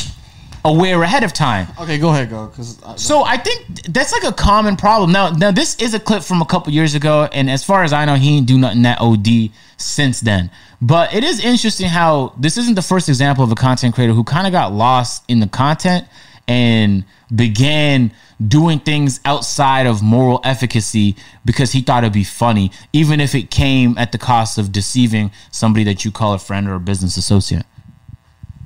aware 0.63 1.01
ahead 1.03 1.23
of 1.23 1.33
time 1.33 1.67
Okay, 1.79 1.97
go 1.97 2.09
ahead, 2.09 2.29
go. 2.29 2.47
Because 2.47 2.79
so 2.95 3.23
I 3.23 3.37
think 3.37 3.83
that's 3.89 4.11
like 4.11 4.23
a 4.23 4.31
common 4.31 4.75
problem. 4.75 5.11
Now, 5.11 5.29
now 5.29 5.51
this 5.51 5.75
is 5.75 5.93
a 5.93 5.99
clip 5.99 6.23
from 6.23 6.41
a 6.41 6.45
couple 6.45 6.73
years 6.73 6.95
ago, 6.95 7.29
and 7.31 7.49
as 7.49 7.63
far 7.63 7.83
as 7.83 7.93
I 7.93 8.05
know, 8.05 8.15
he 8.15 8.37
ain't 8.37 8.47
do 8.47 8.57
nothing 8.57 8.81
that 8.83 8.99
OD 8.99 9.51
since 9.77 10.21
then. 10.21 10.49
But 10.81 11.13
it 11.13 11.23
is 11.23 11.43
interesting 11.43 11.87
how 11.87 12.33
this 12.37 12.57
isn't 12.57 12.75
the 12.75 12.81
first 12.81 13.09
example 13.09 13.43
of 13.43 13.51
a 13.51 13.55
content 13.55 13.93
creator 13.95 14.13
who 14.13 14.23
kind 14.23 14.47
of 14.47 14.53
got 14.53 14.73
lost 14.73 15.23
in 15.27 15.39
the 15.39 15.47
content 15.47 16.07
and 16.47 17.03
began 17.33 18.11
doing 18.45 18.79
things 18.79 19.19
outside 19.25 19.85
of 19.85 20.01
moral 20.01 20.41
efficacy 20.43 21.15
because 21.45 21.71
he 21.71 21.81
thought 21.81 22.03
it'd 22.03 22.13
be 22.13 22.23
funny, 22.23 22.71
even 22.93 23.19
if 23.19 23.33
it 23.33 23.49
came 23.49 23.97
at 23.97 24.11
the 24.11 24.17
cost 24.17 24.57
of 24.57 24.71
deceiving 24.71 25.31
somebody 25.51 25.83
that 25.85 26.03
you 26.03 26.11
call 26.11 26.33
a 26.33 26.39
friend 26.39 26.67
or 26.67 26.75
a 26.75 26.79
business 26.79 27.17
associate. 27.17 27.65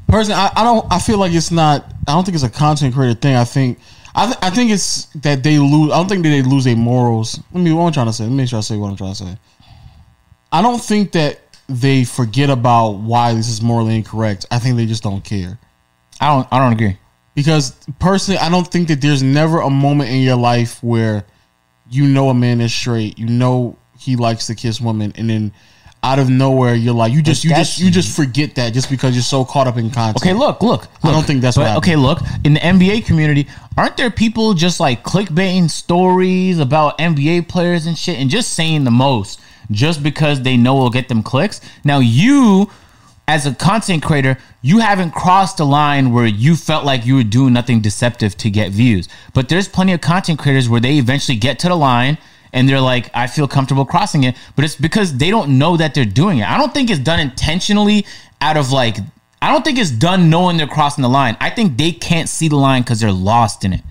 personally, 0.07 0.39
I, 0.39 0.51
I 0.55 0.63
don't. 0.63 0.85
I 0.91 0.99
feel 0.99 1.17
like 1.17 1.33
it's 1.33 1.51
not. 1.51 1.85
I 2.07 2.13
don't 2.13 2.23
think 2.23 2.35
it's 2.35 2.43
a 2.43 2.49
content 2.49 2.93
creator 2.93 3.19
thing. 3.19 3.35
I 3.35 3.43
think. 3.43 3.79
I, 4.15 4.25
th- 4.25 4.37
I 4.41 4.49
think 4.49 4.71
it's 4.71 5.05
that 5.15 5.43
they 5.43 5.59
lose. 5.59 5.91
I 5.91 5.97
don't 5.97 6.09
think 6.09 6.23
that 6.23 6.29
they 6.29 6.41
lose 6.41 6.63
their 6.63 6.75
morals. 6.75 7.39
Let 7.53 7.63
me. 7.63 7.71
What 7.71 7.83
I'm 7.85 7.93
trying 7.93 8.07
to 8.07 8.13
say. 8.13 8.23
Let 8.23 8.31
me 8.31 8.37
make 8.37 8.49
sure 8.49 8.57
I 8.57 8.61
say 8.61 8.75
what 8.75 8.89
I'm 8.89 8.95
trying 8.97 9.13
to 9.13 9.23
say. 9.23 9.37
I 10.51 10.63
don't 10.63 10.81
think 10.81 11.11
that 11.11 11.39
they 11.67 12.03
forget 12.03 12.49
about 12.49 12.93
why 12.93 13.35
this 13.35 13.47
is 13.47 13.61
morally 13.61 13.95
incorrect. 13.95 14.47
I 14.49 14.57
think 14.57 14.77
they 14.77 14.87
just 14.87 15.03
don't 15.03 15.23
care. 15.23 15.59
I 16.19 16.35
don't. 16.35 16.47
I 16.51 16.57
don't 16.57 16.73
agree. 16.73 16.97
Because 17.39 17.71
personally, 17.99 18.37
I 18.37 18.49
don't 18.49 18.67
think 18.67 18.89
that 18.89 18.99
there's 18.99 19.23
never 19.23 19.61
a 19.61 19.69
moment 19.69 20.09
in 20.09 20.19
your 20.19 20.35
life 20.35 20.83
where 20.83 21.23
you 21.89 22.05
know 22.05 22.27
a 22.27 22.33
man 22.33 22.59
is 22.59 22.73
straight, 22.73 23.17
you 23.17 23.27
know 23.27 23.77
he 23.97 24.17
likes 24.17 24.47
to 24.47 24.55
kiss 24.55 24.81
women, 24.81 25.13
and 25.15 25.29
then 25.29 25.53
out 26.03 26.19
of 26.19 26.29
nowhere 26.29 26.75
you're 26.75 26.93
like 26.93 27.11
you 27.13 27.21
just 27.21 27.43
you 27.45 27.49
just 27.49 27.79
you 27.79 27.91
just 27.91 28.13
forget 28.13 28.55
that 28.55 28.73
just 28.73 28.89
because 28.89 29.13
you're 29.15 29.21
so 29.21 29.45
caught 29.45 29.67
up 29.67 29.77
in 29.77 29.89
content. 29.89 30.21
Okay, 30.21 30.33
look, 30.33 30.61
look. 30.61 30.87
I 31.01 31.11
don't 31.11 31.25
think 31.25 31.41
that's 31.41 31.55
But, 31.55 31.77
okay. 31.77 31.95
Look, 31.95 32.19
in 32.43 32.55
the 32.55 32.59
NBA 32.59 33.05
community, 33.05 33.47
aren't 33.77 33.95
there 33.95 34.11
people 34.11 34.53
just 34.53 34.81
like 34.81 35.03
clickbaiting 35.05 35.69
stories 35.69 36.59
about 36.59 36.97
NBA 36.97 37.47
players 37.47 37.85
and 37.85 37.97
shit, 37.97 38.19
and 38.19 38.29
just 38.29 38.53
saying 38.53 38.83
the 38.83 38.91
most 38.91 39.39
just 39.71 40.03
because 40.03 40.41
they 40.41 40.57
know 40.57 40.75
it'll 40.75 40.89
get 40.89 41.07
them 41.07 41.23
clicks? 41.23 41.61
Now, 41.85 41.99
you, 41.99 42.69
as 43.29 43.45
a 43.45 43.53
content 43.53 44.01
creator, 44.01 44.39
you 44.63 44.79
haven't 44.79 45.11
crossed 45.11 45.57
the 45.57 45.65
line 45.65 46.11
where 46.11 46.25
you 46.25 46.55
felt 46.55 46.83
like 46.83 47.05
you 47.05 47.13
were 47.13 47.23
doing 47.23 47.53
nothing 47.53 47.79
deceptive 47.79 48.35
to 48.37 48.49
get 48.49 48.71
views. 48.71 49.07
But 49.35 49.49
there's 49.49 49.67
plenty 49.67 49.93
of 49.93 50.01
content 50.01 50.39
creators 50.39 50.67
where 50.67 50.81
they 50.81 50.97
eventually 50.97 51.37
get 51.37 51.59
to 51.59 51.67
the 51.67 51.75
line. 51.75 52.17
And 52.51 52.67
they're 52.67 52.81
like, 52.81 53.11
I 53.13 53.27
feel 53.27 53.47
comfortable 53.47 53.85
crossing 53.85 54.23
it, 54.23 54.35
but 54.55 54.65
it's 54.65 54.75
because 54.75 55.15
they 55.17 55.29
don't 55.29 55.59
know 55.59 55.77
that 55.77 55.93
they're 55.93 56.03
doing 56.03 56.39
it. 56.39 56.49
I 56.49 56.57
don't 56.57 56.73
think 56.73 56.89
it's 56.89 56.99
done 56.99 57.19
intentionally 57.19 58.07
out 58.41 58.57
of 58.57 58.71
like 58.71 58.97
I 59.39 59.51
don't 59.51 59.63
think 59.63 59.77
it's 59.77 59.91
done 59.91 60.31
knowing 60.31 60.57
they're 60.57 60.65
crossing 60.65 61.03
the 61.03 61.09
line. 61.09 61.37
I 61.39 61.51
think 61.51 61.77
they 61.77 61.91
can't 61.91 62.27
see 62.27 62.47
the 62.47 62.55
line 62.55 62.81
because 62.81 62.99
they're 62.99 63.11
lost 63.11 63.63
in 63.63 63.73
it. 63.73 63.81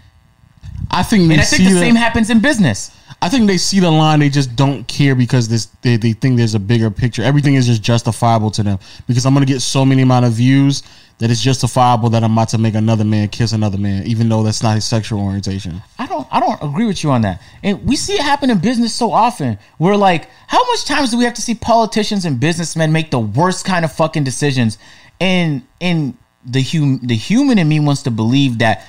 I 0.91 1.05
think 1.05 1.30
And 1.30 1.41
I 1.41 1.45
think 1.45 1.62
the 1.62 1.74
the, 1.74 1.78
same 1.78 1.95
happens 1.95 2.30
in 2.30 2.41
business. 2.41 2.91
I 3.20 3.28
think 3.28 3.48
they 3.48 3.58
see 3.58 3.80
the 3.80 3.90
line. 3.90 4.20
They 4.20 4.28
just 4.28 4.54
don't 4.54 4.86
care 4.86 5.14
because 5.14 5.48
this 5.48 5.66
they, 5.82 5.96
they 5.96 6.12
think 6.12 6.36
there's 6.36 6.54
a 6.54 6.60
bigger 6.60 6.90
picture. 6.90 7.22
Everything 7.22 7.54
is 7.54 7.66
just 7.66 7.82
justifiable 7.82 8.50
to 8.52 8.62
them 8.62 8.78
because 9.08 9.26
I'm 9.26 9.34
gonna 9.34 9.46
get 9.46 9.60
so 9.60 9.84
many 9.84 10.02
amount 10.02 10.26
of 10.26 10.32
views 10.32 10.84
that 11.18 11.30
it's 11.30 11.42
justifiable 11.42 12.10
that 12.10 12.22
I'm 12.22 12.32
about 12.32 12.50
to 12.50 12.58
make 12.58 12.74
another 12.74 13.04
man 13.04 13.28
kiss 13.28 13.52
another 13.52 13.76
man, 13.76 14.06
even 14.06 14.28
though 14.28 14.44
that's 14.44 14.62
not 14.62 14.76
his 14.76 14.84
sexual 14.84 15.20
orientation. 15.20 15.82
I 15.98 16.06
don't 16.06 16.28
I 16.30 16.38
don't 16.38 16.62
agree 16.62 16.86
with 16.86 17.02
you 17.02 17.10
on 17.10 17.22
that. 17.22 17.42
And 17.64 17.84
we 17.84 17.96
see 17.96 18.14
it 18.14 18.22
happen 18.22 18.50
in 18.50 18.58
business 18.58 18.94
so 18.94 19.10
often. 19.10 19.58
We're 19.80 19.96
like, 19.96 20.28
how 20.46 20.64
much 20.66 20.84
times 20.84 21.10
do 21.10 21.18
we 21.18 21.24
have 21.24 21.34
to 21.34 21.42
see 21.42 21.56
politicians 21.56 22.24
and 22.24 22.38
businessmen 22.38 22.92
make 22.92 23.10
the 23.10 23.18
worst 23.18 23.64
kind 23.64 23.84
of 23.84 23.92
fucking 23.92 24.22
decisions? 24.22 24.78
And 25.20 25.66
and 25.80 26.16
the 26.44 26.62
hum 26.62 27.00
the 27.02 27.16
human 27.16 27.58
in 27.58 27.68
me 27.68 27.80
wants 27.80 28.02
to 28.04 28.12
believe 28.12 28.58
that 28.58 28.86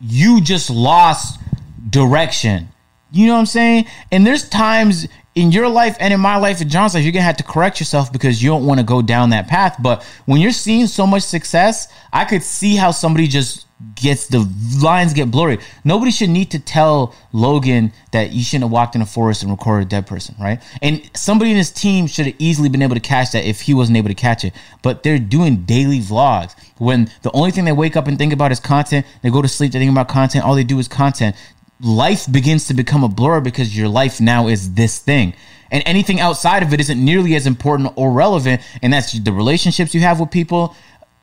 you 0.00 0.40
just 0.40 0.68
lost 0.68 1.40
direction. 1.88 2.68
You 3.10 3.26
know 3.26 3.34
what 3.34 3.40
I'm 3.40 3.46
saying? 3.46 3.86
And 4.12 4.26
there's 4.26 4.48
times 4.48 5.08
in 5.34 5.52
your 5.52 5.68
life 5.68 5.96
and 6.00 6.12
in 6.12 6.20
my 6.20 6.36
life 6.36 6.60
and 6.60 6.70
John's 6.70 6.94
life, 6.94 7.04
you're 7.04 7.12
gonna 7.12 7.22
have 7.22 7.36
to 7.36 7.44
correct 7.44 7.80
yourself 7.80 8.12
because 8.12 8.42
you 8.42 8.50
don't 8.50 8.66
want 8.66 8.80
to 8.80 8.84
go 8.84 9.00
down 9.00 9.30
that 9.30 9.46
path. 9.46 9.76
But 9.80 10.02
when 10.26 10.40
you're 10.40 10.50
seeing 10.50 10.86
so 10.86 11.06
much 11.06 11.22
success, 11.22 11.88
I 12.12 12.24
could 12.24 12.42
see 12.42 12.76
how 12.76 12.90
somebody 12.90 13.28
just 13.28 13.66
gets 13.94 14.26
the 14.26 14.40
lines 14.82 15.12
get 15.14 15.30
blurry. 15.30 15.58
Nobody 15.84 16.10
should 16.10 16.30
need 16.30 16.50
to 16.50 16.58
tell 16.58 17.14
Logan 17.32 17.92
that 18.10 18.32
you 18.32 18.42
shouldn't 18.42 18.64
have 18.64 18.72
walked 18.72 18.96
in 18.96 19.02
a 19.02 19.06
forest 19.06 19.42
and 19.42 19.52
recorded 19.52 19.86
a 19.86 19.88
dead 19.88 20.06
person, 20.08 20.34
right? 20.40 20.60
And 20.82 21.08
somebody 21.14 21.52
in 21.52 21.56
his 21.56 21.70
team 21.70 22.08
should 22.08 22.26
have 22.26 22.34
easily 22.40 22.68
been 22.68 22.82
able 22.82 22.96
to 22.96 23.00
catch 23.00 23.30
that 23.32 23.44
if 23.44 23.60
he 23.60 23.74
wasn't 23.74 23.96
able 23.96 24.08
to 24.08 24.16
catch 24.16 24.44
it. 24.44 24.52
But 24.82 25.04
they're 25.04 25.20
doing 25.20 25.62
daily 25.62 26.00
vlogs 26.00 26.56
when 26.78 27.08
the 27.22 27.30
only 27.32 27.52
thing 27.52 27.64
they 27.64 27.72
wake 27.72 27.96
up 27.96 28.08
and 28.08 28.18
think 28.18 28.32
about 28.32 28.50
is 28.50 28.58
content. 28.58 29.06
They 29.22 29.30
go 29.30 29.42
to 29.42 29.48
sleep, 29.48 29.70
they 29.70 29.78
think 29.78 29.92
about 29.92 30.08
content. 30.08 30.44
All 30.44 30.56
they 30.56 30.64
do 30.64 30.80
is 30.80 30.88
content 30.88 31.36
life 31.80 32.30
begins 32.30 32.66
to 32.68 32.74
become 32.74 33.04
a 33.04 33.08
blur 33.08 33.40
because 33.40 33.76
your 33.76 33.88
life 33.88 34.20
now 34.20 34.48
is 34.48 34.74
this 34.74 34.98
thing. 34.98 35.34
And 35.70 35.82
anything 35.86 36.18
outside 36.20 36.62
of 36.62 36.72
it 36.72 36.80
isn't 36.80 37.02
nearly 37.02 37.34
as 37.34 37.46
important 37.46 37.92
or 37.96 38.10
relevant. 38.10 38.62
And 38.82 38.92
that's 38.92 39.12
the 39.12 39.32
relationships 39.32 39.94
you 39.94 40.00
have 40.00 40.18
with 40.18 40.30
people, 40.30 40.74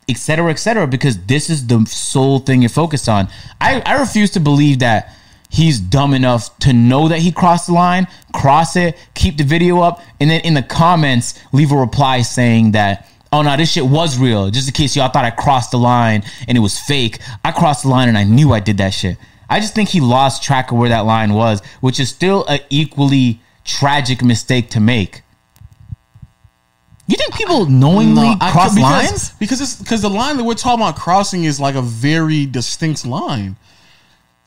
et 0.07 0.17
cetera, 0.17 0.51
et 0.51 0.59
cetera, 0.59 0.87
because 0.87 1.25
this 1.25 1.49
is 1.49 1.67
the 1.67 1.85
sole 1.85 2.39
thing 2.39 2.61
you're 2.61 2.69
focused 2.69 3.09
on. 3.09 3.27
I, 3.59 3.81
I 3.85 3.99
refuse 3.99 4.31
to 4.31 4.39
believe 4.39 4.79
that 4.79 5.13
he's 5.49 5.79
dumb 5.79 6.13
enough 6.13 6.57
to 6.59 6.73
know 6.73 7.07
that 7.07 7.19
he 7.19 7.31
crossed 7.31 7.67
the 7.67 7.73
line, 7.73 8.07
cross 8.33 8.75
it, 8.75 8.97
keep 9.15 9.37
the 9.37 9.43
video 9.43 9.81
up, 9.81 10.01
and 10.19 10.29
then 10.29 10.41
in 10.41 10.53
the 10.53 10.63
comments, 10.63 11.39
leave 11.51 11.71
a 11.71 11.77
reply 11.77 12.21
saying 12.21 12.71
that 12.73 13.07
oh 13.31 13.41
no, 13.41 13.57
this 13.57 13.71
shit 13.73 13.85
was 13.85 14.17
real. 14.17 14.49
Just 14.49 14.69
in 14.69 14.73
case 14.73 14.95
y'all 14.95 15.09
thought 15.09 15.25
I 15.25 15.31
crossed 15.31 15.71
the 15.71 15.77
line 15.77 16.23
and 16.47 16.57
it 16.57 16.61
was 16.61 16.79
fake. 16.79 17.19
I 17.43 17.51
crossed 17.51 17.83
the 17.83 17.89
line 17.89 18.07
and 18.07 18.17
I 18.17 18.23
knew 18.23 18.53
I 18.53 18.61
did 18.61 18.77
that 18.77 18.93
shit. 18.93 19.17
I 19.49 19.59
just 19.59 19.73
think 19.75 19.89
he 19.89 20.01
lost 20.01 20.43
track 20.43 20.71
of 20.71 20.77
where 20.77 20.89
that 20.89 21.05
line 21.05 21.33
was, 21.33 21.61
which 21.81 21.99
is 21.99 22.09
still 22.09 22.45
an 22.45 22.59
equally 22.69 23.41
tragic 23.63 24.23
mistake 24.23 24.69
to 24.71 24.79
make. 24.79 25.21
You 27.07 27.15
think 27.17 27.35
people 27.35 27.67
knowingly 27.67 28.35
I- 28.41 28.51
cross 28.51 28.73
because, 28.73 28.81
lines? 28.81 29.29
because 29.39 29.61
it's 29.61 29.75
because 29.75 30.01
the 30.01 30.09
line 30.09 30.37
that 30.37 30.43
we're 30.43 30.55
talking 30.55 30.81
about 30.83 30.95
crossing 30.95 31.43
is 31.43 31.59
like 31.59 31.75
a 31.75 31.81
very 31.81 32.45
distinct 32.47 33.05
line. 33.05 33.57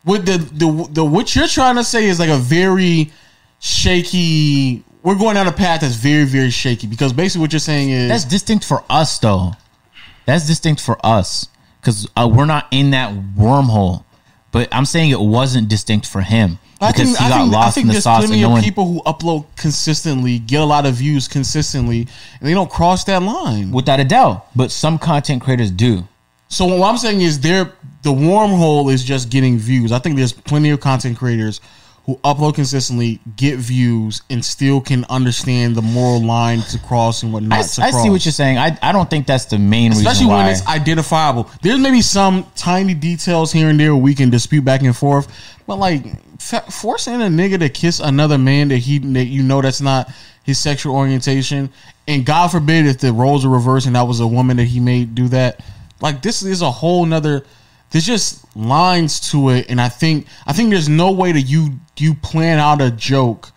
What 0.05 0.27
the 0.27 0.39
the 0.39 0.89
the 0.91 1.05
what 1.05 1.37
you're 1.37 1.47
trying 1.47 1.77
to 1.77 1.85
say 1.85 2.07
is 2.07 2.19
like 2.19 2.31
a 2.31 2.37
very 2.37 3.13
shaky. 3.61 4.83
We're 5.05 5.15
going 5.15 5.35
down 5.35 5.47
a 5.47 5.53
path 5.53 5.83
that's 5.83 5.95
very 5.95 6.25
very 6.25 6.51
shaky 6.51 6.89
because 6.89 7.13
basically 7.13 7.43
what 7.43 7.53
you're 7.53 7.61
saying 7.61 7.91
is 7.91 8.09
That's 8.09 8.25
distinct 8.25 8.65
for 8.65 8.83
us, 8.91 9.19
though. 9.19 9.53
That's 10.27 10.47
distinct 10.47 10.83
for 10.83 10.99
us 11.05 11.47
because 11.81 12.09
uh, 12.17 12.29
we're 12.33 12.45
not 12.45 12.67
in 12.73 12.91
that 12.91 13.13
wormhole. 13.37 14.05
But 14.51 14.69
I'm 14.73 14.85
saying 14.85 15.11
it 15.11 15.21
wasn't 15.21 15.69
distinct 15.69 16.07
for 16.07 16.23
him 16.23 16.59
I 16.81 16.93
because 16.93 17.09
think, 17.09 17.19
he 17.19 17.29
got 17.29 17.41
think, 17.41 17.53
lost 17.53 17.77
in 17.79 17.87
the 17.87 17.93
there's 17.93 18.05
sauce 18.05 18.23
and 18.23 18.29
plenty 18.29 18.43
no 18.43 18.49
of 18.49 18.53
one. 18.53 18.63
people 18.63 18.87
who 18.87 19.03
upload 19.03 19.47
consistently, 19.57 20.39
get 20.39 20.61
a 20.61 20.65
lot 20.65 20.87
of 20.87 20.95
views 20.95 21.29
consistently, 21.29 22.09
and 22.41 22.49
they 22.49 22.55
don't 22.55 22.71
cross 22.71 23.05
that 23.05 23.23
line. 23.23 23.73
Without 23.73 24.01
a 24.01 24.05
doubt, 24.05 24.47
but 24.57 24.71
some 24.71 24.99
content 24.99 25.43
creators 25.43 25.71
do. 25.71 26.05
So 26.49 26.65
what 26.65 26.89
I'm 26.89 26.97
saying 26.97 27.21
is, 27.21 27.41
there 27.41 27.73
the 28.03 28.11
wormhole 28.13 28.93
is 28.93 29.05
just 29.05 29.29
getting 29.29 29.59
views. 29.59 29.93
I 29.93 29.99
think 29.99 30.17
there's 30.17 30.33
plenty 30.33 30.71
of 30.71 30.81
content 30.81 31.19
creators 31.19 31.61
who 32.09 32.17
upload 32.25 32.55
consistently, 32.55 33.21
get 33.37 33.59
views, 33.59 34.23
and 34.31 34.43
still 34.43 34.81
can 34.81 35.05
understand 35.11 35.77
the 35.77 35.83
moral 35.83 36.25
line 36.25 36.59
to 36.63 36.79
cross 36.79 37.23
and 37.23 37.35
what 37.35 37.43
not 37.43 37.59
I, 37.59 37.63
to 37.63 37.83
I 37.83 37.91
cross. 37.91 38.03
see 38.03 38.09
what 38.09 38.25
you're 38.25 38.33
saying. 38.33 38.57
I, 38.57 38.79
I 38.81 38.93
don't 38.93 39.11
think 39.11 39.27
that's 39.27 39.45
the 39.45 39.59
main 39.59 39.93
Especially 39.93 40.25
reason 40.25 40.29
why. 40.29 40.49
Especially 40.49 40.71
when 40.71 40.75
it's 40.75 40.83
identifiable. 40.83 41.51
There's 41.61 41.79
maybe 41.79 42.01
some 42.01 42.47
tiny 42.57 42.95
details 42.95 43.53
here 43.53 43.69
and 43.69 43.79
there 43.79 43.95
we 43.95 44.15
can 44.15 44.31
dispute 44.31 44.65
back 44.65 44.81
and 44.81 44.97
forth, 44.97 45.29
but 45.67 45.77
like 45.77 46.03
f- 46.41 46.73
forcing 46.73 47.17
a 47.17 47.27
nigga 47.27 47.59
to 47.59 47.69
kiss 47.69 48.01
another 48.01 48.39
man 48.39 48.69
that 48.69 48.79
he 48.79 49.01
that 49.01 49.27
you 49.27 49.43
know 49.43 49.61
that's 49.61 49.83
not 49.83 50.11
his 50.45 50.59
sexual 50.59 50.97
orientation, 50.97 51.69
and 52.07 52.25
God 52.25 52.49
forbid 52.49 52.87
if 52.87 53.01
the 53.01 53.13
roles 53.13 53.45
are 53.45 53.51
reversed 53.51 53.87
and 53.87 53.97
that 53.97 54.05
was 54.05 54.21
a 54.21 54.27
woman 54.27 54.57
that 54.57 54.65
he 54.65 54.81
made 54.81 55.15
do 55.15 55.29
that. 55.29 55.61
Like 56.01 56.23
this 56.23 56.43
is 56.43 56.63
a 56.63 56.71
whole 56.71 57.05
nother. 57.05 57.45
There's 57.91 58.07
just 58.07 58.57
lines 58.57 59.31
to 59.31 59.51
it, 59.51 59.67
and 59.69 59.79
I 59.79 59.91
think 59.91 60.27
I 60.47 60.55
think 60.55 60.71
there's 60.71 60.89
no 60.89 61.11
way 61.13 61.33
that 61.33 61.43
you 61.43 61.79
you 62.01 62.15
plan 62.15 62.59
out 62.59 62.81
a 62.81 62.91
joke 62.91 63.51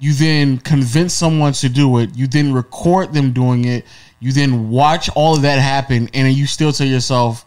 you 0.00 0.12
then 0.12 0.58
convince 0.58 1.12
someone 1.12 1.52
to 1.52 1.68
do 1.68 1.98
it 1.98 2.16
you 2.16 2.26
then 2.26 2.52
record 2.52 3.12
them 3.12 3.32
doing 3.32 3.64
it 3.64 3.84
you 4.20 4.32
then 4.32 4.68
watch 4.70 5.08
all 5.14 5.34
of 5.36 5.42
that 5.42 5.58
happen 5.58 6.08
and 6.14 6.26
then 6.26 6.32
you 6.34 6.46
still 6.46 6.72
tell 6.72 6.86
yourself 6.86 7.44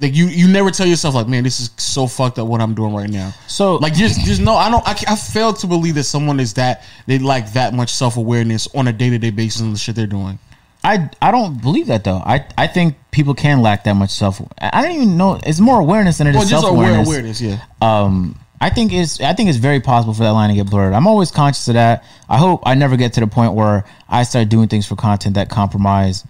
like 0.00 0.14
you 0.14 0.26
you 0.26 0.48
never 0.48 0.70
tell 0.70 0.86
yourself 0.86 1.14
like 1.14 1.28
man 1.28 1.44
this 1.44 1.60
is 1.60 1.70
so 1.76 2.06
fucked 2.06 2.38
up 2.38 2.46
what 2.48 2.60
i'm 2.60 2.74
doing 2.74 2.94
right 2.94 3.10
now. 3.10 3.32
So- 3.46 3.76
like 3.76 3.94
just 3.94 4.20
just 4.24 4.40
no 4.40 4.54
i 4.54 4.70
don't 4.70 4.86
I, 4.86 4.92
I 5.12 5.16
fail 5.16 5.52
to 5.54 5.66
believe 5.66 5.94
that 5.94 6.04
someone 6.04 6.40
is 6.40 6.54
that 6.54 6.84
they 7.06 7.18
like 7.18 7.52
that 7.52 7.74
much 7.74 7.92
self-awareness 7.92 8.68
on 8.74 8.88
a 8.88 8.92
day-to-day 8.92 9.30
basis 9.30 9.62
on 9.62 9.72
the 9.72 9.78
shit 9.78 9.94
they're 9.94 10.06
doing 10.06 10.38
I 10.84 11.08
I 11.22 11.30
don't 11.30 11.60
believe 11.60 11.86
that 11.88 12.04
though. 12.04 12.18
I 12.18 12.44
I 12.58 12.66
think 12.66 12.96
people 13.10 13.34
can 13.34 13.62
lack 13.62 13.84
that 13.84 13.94
much 13.94 14.10
self. 14.10 14.40
I 14.60 14.70
I 14.74 14.82
don't 14.82 14.92
even 14.92 15.16
know. 15.16 15.40
It's 15.44 15.58
more 15.60 15.80
awareness 15.80 16.18
than 16.18 16.26
it 16.26 16.30
is 16.30 16.36
Well, 16.36 16.46
just 16.48 16.62
self 16.62 16.76
awareness. 16.76 17.08
awareness, 17.08 17.40
yeah. 17.40 17.60
Um, 17.80 18.38
I 18.60 18.70
think 18.70 18.92
it's 18.92 19.20
I 19.20 19.32
think 19.32 19.48
it's 19.48 19.58
very 19.58 19.80
possible 19.80 20.14
for 20.14 20.22
that 20.22 20.32
line 20.32 20.50
to 20.50 20.54
get 20.54 20.68
blurred. 20.70 20.92
I'm 20.92 21.06
always 21.06 21.30
conscious 21.30 21.66
of 21.68 21.74
that. 21.74 22.04
I 22.28 22.38
hope 22.38 22.62
I 22.64 22.74
never 22.74 22.96
get 22.96 23.14
to 23.14 23.20
the 23.20 23.26
point 23.26 23.54
where 23.54 23.84
I 24.08 24.22
start 24.24 24.48
doing 24.50 24.68
things 24.68 24.86
for 24.86 24.94
content 24.96 25.34
that 25.36 25.48
compromise 25.48 26.24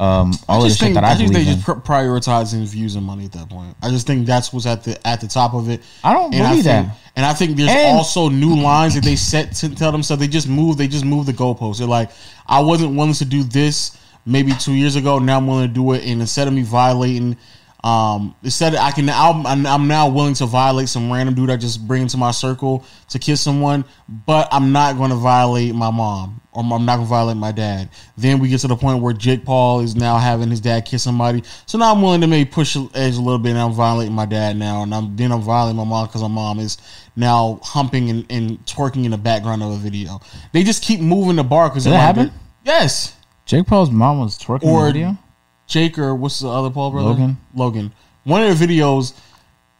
um 0.00 0.32
all 0.48 0.58
of 0.58 0.62
the 0.64 0.68
just 0.68 0.80
shit 0.80 0.86
think, 0.86 0.94
that 0.94 1.04
I, 1.04 1.12
I 1.12 1.14
think 1.14 1.32
they 1.32 1.44
just 1.44 1.64
pr- 1.64 1.72
prioritizing 1.74 2.66
views 2.66 2.96
and 2.96 3.04
money 3.06 3.26
at 3.26 3.32
that 3.32 3.48
point. 3.48 3.76
I 3.82 3.90
just 3.90 4.06
think 4.06 4.26
that's 4.26 4.52
what's 4.52 4.66
at 4.66 4.82
the 4.84 5.06
at 5.06 5.20
the 5.20 5.28
top 5.28 5.54
of 5.54 5.68
it. 5.68 5.82
I 6.02 6.12
don't 6.12 6.34
and 6.34 6.42
believe 6.48 6.64
think, 6.64 6.86
that. 6.88 6.96
And 7.16 7.24
I 7.24 7.32
think 7.32 7.56
there's 7.56 7.70
And- 7.70 7.96
also 7.96 8.28
new 8.28 8.56
lines 8.56 8.94
that 8.94 9.04
they 9.04 9.16
set 9.16 9.52
to 9.56 9.74
tell 9.74 9.92
themselves 9.92 10.20
they 10.20 10.28
just 10.28 10.48
move. 10.48 10.76
They 10.76 10.88
just 10.88 11.04
move 11.04 11.26
the 11.26 11.32
goalposts. 11.32 11.78
They're 11.78 11.86
like, 11.86 12.10
I 12.46 12.60
wasn't 12.60 12.96
willing 12.96 13.14
to 13.14 13.24
do 13.24 13.44
this 13.44 13.96
maybe 14.26 14.52
two 14.54 14.72
years 14.72 14.96
ago. 14.96 15.18
Now 15.18 15.36
I'm 15.36 15.46
willing 15.46 15.68
to 15.68 15.74
do 15.74 15.92
it. 15.92 16.04
And 16.04 16.20
instead 16.20 16.48
of 16.48 16.54
me 16.54 16.62
violating, 16.62 17.36
um, 17.84 18.34
instead 18.42 18.74
I 18.74 18.92
can 18.92 19.04
now 19.04 19.42
I'm, 19.44 19.66
I'm 19.66 19.86
now 19.86 20.08
willing 20.08 20.32
to 20.34 20.46
violate 20.46 20.88
some 20.88 21.12
random 21.12 21.34
dude 21.34 21.50
I 21.50 21.56
just 21.56 21.86
bring 21.86 22.00
into 22.02 22.16
my 22.16 22.30
circle 22.30 22.82
to 23.10 23.18
kiss 23.18 23.42
someone, 23.42 23.84
but 24.08 24.48
I'm 24.50 24.72
not 24.72 24.96
going 24.96 25.10
to 25.10 25.16
violate 25.16 25.74
my 25.74 25.90
mom 25.90 26.40
or 26.52 26.62
I'm 26.62 26.86
not 26.86 26.96
going 26.96 27.06
to 27.06 27.10
violate 27.10 27.36
my 27.36 27.52
dad. 27.52 27.90
Then 28.16 28.38
we 28.38 28.48
get 28.48 28.60
to 28.60 28.68
the 28.68 28.76
point 28.76 29.02
where 29.02 29.12
Jake 29.12 29.44
Paul 29.44 29.80
is 29.80 29.94
now 29.96 30.16
having 30.16 30.48
his 30.48 30.60
dad 30.60 30.86
kiss 30.86 31.02
somebody. 31.02 31.42
So 31.66 31.76
now 31.76 31.92
I'm 31.92 32.00
willing 32.00 32.22
to 32.22 32.26
maybe 32.26 32.48
push 32.48 32.72
the 32.72 32.88
edge 32.94 33.16
a 33.16 33.20
little 33.20 33.38
bit 33.38 33.50
and 33.50 33.58
I'm 33.58 33.72
violating 33.72 34.14
my 34.14 34.24
dad 34.24 34.56
now. 34.56 34.82
And 34.82 34.94
I'm 34.94 35.14
then 35.14 35.30
I'm 35.30 35.42
violating 35.42 35.76
my 35.76 35.84
mom 35.84 36.06
because 36.06 36.22
my 36.22 36.28
mom 36.28 36.60
is 36.60 36.78
now 37.16 37.60
humping 37.62 38.08
and, 38.08 38.24
and 38.30 38.64
twerking 38.64 39.04
in 39.04 39.10
the 39.10 39.18
background 39.18 39.62
of 39.62 39.72
a 39.72 39.76
video. 39.76 40.20
They 40.52 40.62
just 40.62 40.82
keep 40.82 41.00
moving 41.00 41.36
the 41.36 41.44
bar 41.44 41.68
because 41.68 41.84
that 41.84 41.98
happen? 41.98 42.32
Yes. 42.64 43.14
Jake 43.44 43.66
Paul's 43.66 43.90
mom 43.90 44.20
was 44.20 44.38
twerking 44.38 44.64
Or- 44.64 44.88
in 44.88 44.94
the 44.94 45.00
video. 45.00 45.18
Jake 45.66 45.98
or 45.98 46.14
what's 46.14 46.40
the 46.40 46.48
other 46.48 46.70
Paul 46.70 46.90
brother? 46.90 47.08
Logan. 47.08 47.36
Logan. 47.54 47.92
One 48.24 48.42
of 48.42 48.58
their 48.58 48.68
videos 48.68 49.14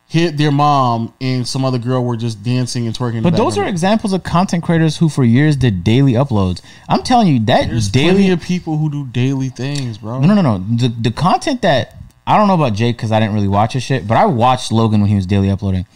hit 0.06 0.36
their 0.36 0.52
mom 0.52 1.12
and 1.20 1.46
some 1.46 1.64
other 1.64 1.78
girl 1.78 2.04
were 2.04 2.16
just 2.16 2.42
dancing 2.42 2.86
and 2.86 2.96
twerking. 2.96 3.22
But 3.22 3.36
those 3.36 3.58
are 3.58 3.66
examples 3.66 4.12
of 4.12 4.22
content 4.22 4.62
creators 4.62 4.98
who, 4.98 5.08
for 5.08 5.24
years, 5.24 5.56
did 5.56 5.82
daily 5.82 6.12
uploads. 6.12 6.62
I'm 6.88 7.02
telling 7.02 7.28
you 7.28 7.40
that 7.46 7.68
there's 7.68 7.88
daily 7.88 8.30
of 8.30 8.40
people 8.40 8.78
who 8.78 8.90
do 8.90 9.06
daily 9.06 9.48
things, 9.48 9.98
bro. 9.98 10.20
No, 10.20 10.34
no, 10.34 10.40
no, 10.40 10.58
no. 10.58 10.76
The 10.76 10.88
the 10.88 11.10
content 11.10 11.62
that 11.62 11.96
I 12.26 12.36
don't 12.36 12.48
know 12.48 12.54
about 12.54 12.74
Jake 12.74 12.96
because 12.96 13.12
I 13.12 13.20
didn't 13.20 13.34
really 13.34 13.48
watch 13.48 13.72
his 13.72 13.82
shit, 13.82 14.06
but 14.06 14.16
I 14.16 14.26
watched 14.26 14.72
Logan 14.72 15.00
when 15.00 15.10
he 15.10 15.16
was 15.16 15.26
daily 15.26 15.50
uploading. 15.50 15.86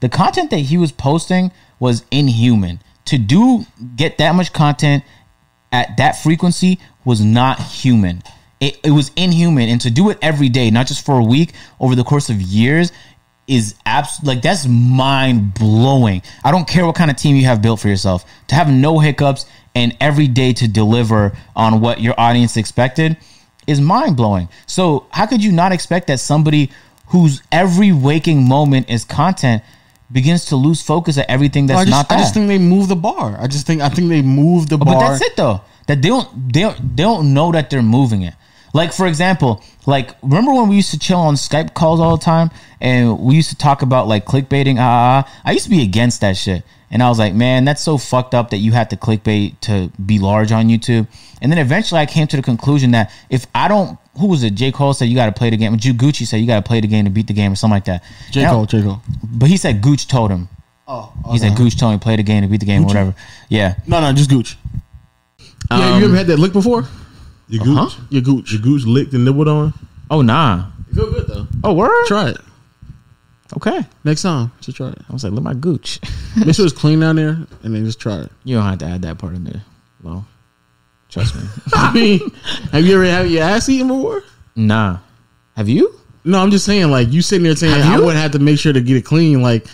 The 0.00 0.08
content 0.08 0.50
that 0.50 0.58
he 0.58 0.78
was 0.78 0.92
posting 0.92 1.52
was 1.78 2.04
inhuman. 2.10 2.80
To 3.06 3.18
do 3.18 3.66
get 3.94 4.18
that 4.18 4.34
much 4.34 4.52
content 4.52 5.04
at 5.70 5.96
that 5.96 6.12
frequency 6.12 6.80
was 7.04 7.24
not 7.24 7.60
human. 7.60 8.22
It, 8.58 8.78
it 8.84 8.90
was 8.90 9.10
inhuman, 9.16 9.68
and 9.68 9.80
to 9.82 9.90
do 9.90 10.08
it 10.10 10.18
every 10.22 10.48
day, 10.48 10.70
not 10.70 10.86
just 10.86 11.04
for 11.04 11.18
a 11.18 11.24
week, 11.24 11.52
over 11.78 11.94
the 11.94 12.04
course 12.04 12.30
of 12.30 12.40
years, 12.40 12.90
is 13.46 13.74
abs- 13.84 14.22
like 14.24 14.42
that's 14.42 14.66
mind 14.66 15.54
blowing. 15.54 16.22
I 16.44 16.50
don't 16.50 16.66
care 16.66 16.86
what 16.86 16.96
kind 16.96 17.10
of 17.10 17.16
team 17.16 17.36
you 17.36 17.44
have 17.44 17.62
built 17.62 17.80
for 17.80 17.88
yourself 17.88 18.24
to 18.48 18.54
have 18.54 18.70
no 18.70 18.98
hiccups 18.98 19.46
and 19.74 19.96
every 20.00 20.26
day 20.26 20.52
to 20.54 20.66
deliver 20.66 21.36
on 21.54 21.80
what 21.80 22.00
your 22.00 22.14
audience 22.18 22.56
expected 22.56 23.16
is 23.66 23.80
mind 23.80 24.16
blowing. 24.16 24.48
So 24.66 25.06
how 25.10 25.26
could 25.26 25.44
you 25.44 25.52
not 25.52 25.72
expect 25.72 26.06
that 26.08 26.18
somebody 26.18 26.70
whose 27.08 27.42
every 27.52 27.92
waking 27.92 28.48
moment 28.48 28.88
is 28.90 29.04
content 29.04 29.62
begins 30.10 30.46
to 30.46 30.56
lose 30.56 30.82
focus 30.82 31.18
at 31.18 31.28
everything 31.28 31.66
that's 31.66 31.80
I 31.80 31.84
just, 31.84 31.90
not 31.90 32.08
that? 32.08 32.16
I 32.16 32.22
just 32.22 32.34
think 32.34 32.48
they 32.48 32.58
move 32.58 32.88
the 32.88 32.96
bar. 32.96 33.36
I 33.38 33.46
just 33.46 33.66
think 33.66 33.82
I 33.82 33.88
think 33.88 34.08
they 34.08 34.22
move 34.22 34.68
the 34.68 34.78
bar. 34.78 34.94
But 34.94 35.00
that's 35.00 35.22
it 35.22 35.36
though. 35.36 35.60
That 35.86 36.02
they 36.02 36.08
don't 36.08 36.52
they 36.52 36.60
don't, 36.60 36.96
they 36.96 37.02
don't 37.02 37.32
know 37.34 37.52
that 37.52 37.70
they're 37.70 37.82
moving 37.82 38.22
it. 38.22 38.34
Like 38.74 38.92
for 38.92 39.06
example, 39.06 39.62
like 39.86 40.10
remember 40.22 40.52
when 40.52 40.68
we 40.68 40.76
used 40.76 40.90
to 40.90 40.98
chill 40.98 41.18
on 41.20 41.34
Skype 41.34 41.74
calls 41.74 42.00
all 42.00 42.16
the 42.16 42.24
time 42.24 42.50
and 42.80 43.18
we 43.20 43.36
used 43.36 43.50
to 43.50 43.56
talk 43.56 43.82
about 43.82 44.06
like 44.08 44.26
clickbaiting. 44.26 44.76
Ah, 44.78 45.24
ah. 45.26 45.40
I 45.44 45.52
used 45.52 45.64
to 45.64 45.70
be 45.70 45.82
against 45.82 46.20
that 46.20 46.36
shit, 46.36 46.62
and 46.90 47.02
I 47.02 47.08
was 47.08 47.18
like, 47.18 47.32
man, 47.34 47.64
that's 47.64 47.80
so 47.82 47.96
fucked 47.96 48.34
up 48.34 48.50
that 48.50 48.58
you 48.58 48.72
have 48.72 48.88
to 48.88 48.96
clickbait 48.96 49.60
to 49.62 49.90
be 50.04 50.18
large 50.18 50.52
on 50.52 50.68
YouTube. 50.68 51.06
And 51.40 51.50
then 51.52 51.58
eventually, 51.58 52.00
I 52.00 52.06
came 52.06 52.26
to 52.26 52.36
the 52.36 52.42
conclusion 52.42 52.90
that 52.90 53.10
if 53.30 53.46
I 53.54 53.68
don't, 53.68 53.98
who 54.18 54.26
was 54.26 54.42
it? 54.42 54.54
J 54.54 54.72
Cole 54.72 54.92
said 54.92 55.06
you 55.06 55.14
got 55.14 55.26
to 55.26 55.32
play 55.32 55.50
the 55.50 55.56
game. 55.56 55.74
Drew 55.76 55.92
Gucci 55.92 56.26
said 56.26 56.38
you 56.38 56.46
got 56.46 56.56
to 56.62 56.68
play 56.68 56.80
the 56.80 56.88
game 56.88 57.04
to 57.04 57.10
beat 57.10 57.28
the 57.28 57.34
game 57.34 57.52
or 57.52 57.56
something 57.56 57.76
like 57.76 57.84
that. 57.86 58.02
J 58.30 58.40
And 58.40 58.48
I- 58.48 58.52
Cole, 58.52 58.66
J 58.66 58.82
Cole. 58.82 59.00
but 59.22 59.48
he 59.48 59.56
said 59.56 59.80
Gooch 59.80 60.06
told 60.08 60.30
him. 60.32 60.48
Oh, 60.88 61.12
He 61.32 61.38
said 61.38 61.56
Gooch 61.56 61.76
told 61.78 61.94
him 61.94 61.98
play 62.00 62.16
the 62.16 62.22
game 62.22 62.42
to 62.42 62.48
beat 62.48 62.60
the 62.60 62.66
game 62.66 62.82
or 62.82 62.86
whatever. 62.86 63.14
Yeah. 63.48 63.74
no, 63.86 64.00
no, 64.00 64.12
just 64.12 64.28
Gooch. 64.30 64.56
Yeah, 65.70 65.76
Um, 65.94 66.00
you 66.00 66.06
ever 66.06 66.16
had 66.16 66.26
that 66.28 66.38
lick 66.38 66.52
before? 66.52 66.84
Your 67.48 67.64
gooch, 67.64 67.76
Uh-huh. 67.78 68.02
Your 68.10 68.22
Gooch. 68.22 68.52
your 68.52 68.60
gooch 68.62 68.84
licked 68.84 69.12
and 69.14 69.24
nibbled 69.24 69.48
on. 69.48 69.72
Oh 70.10 70.20
nah. 70.22 70.66
You 70.88 70.94
feel 70.94 71.10
good 71.12 71.26
though. 71.28 71.46
Oh 71.64 71.74
word. 71.74 72.06
Try 72.06 72.30
it 72.30 72.38
Okay. 73.56 73.86
next 74.04 74.22
time. 74.22 74.50
Just 74.60 74.76
try 74.76 74.88
it. 74.88 74.98
I 75.08 75.12
was 75.12 75.22
like, 75.24 75.32
look 75.32 75.44
my 75.44 75.54
gooch. 75.54 76.00
Make 76.36 76.54
sure 76.54 76.66
it's 76.66 76.74
clean 76.74 77.00
down 77.00 77.16
there, 77.16 77.38
and 77.62 77.74
then 77.74 77.84
just 77.84 78.00
try 78.00 78.18
it. 78.22 78.32
you 78.44 78.56
don't 78.56 78.64
have 78.64 78.78
to 78.78 78.86
add 78.86 79.02
that 79.02 79.18
part 79.18 79.34
in 79.34 79.44
there. 79.44 79.62
Well, 80.02 80.26
trust 81.08 81.34
me. 81.36 81.42
I 81.74 81.92
mean, 81.94 82.20
have 82.72 82.84
you 82.84 82.94
ever 82.96 83.04
had 83.04 83.30
your 83.30 83.42
ass 83.44 83.68
eaten 83.68 83.88
before? 83.88 84.22
nah. 84.56 84.98
Have 85.56 85.68
you? 85.70 85.98
No, 86.24 86.38
I'm 86.42 86.50
just 86.50 86.66
saying, 86.66 86.90
like 86.90 87.10
you 87.12 87.22
sitting 87.22 87.44
there 87.44 87.54
saying, 87.56 87.80
I 87.82 87.96
you? 87.96 88.04
would 88.04 88.16
have 88.16 88.32
to 88.32 88.38
make 88.40 88.58
sure 88.58 88.72
to 88.72 88.80
get 88.80 88.96
it 88.96 89.04
clean. 89.06 89.40
Like, 89.42 89.66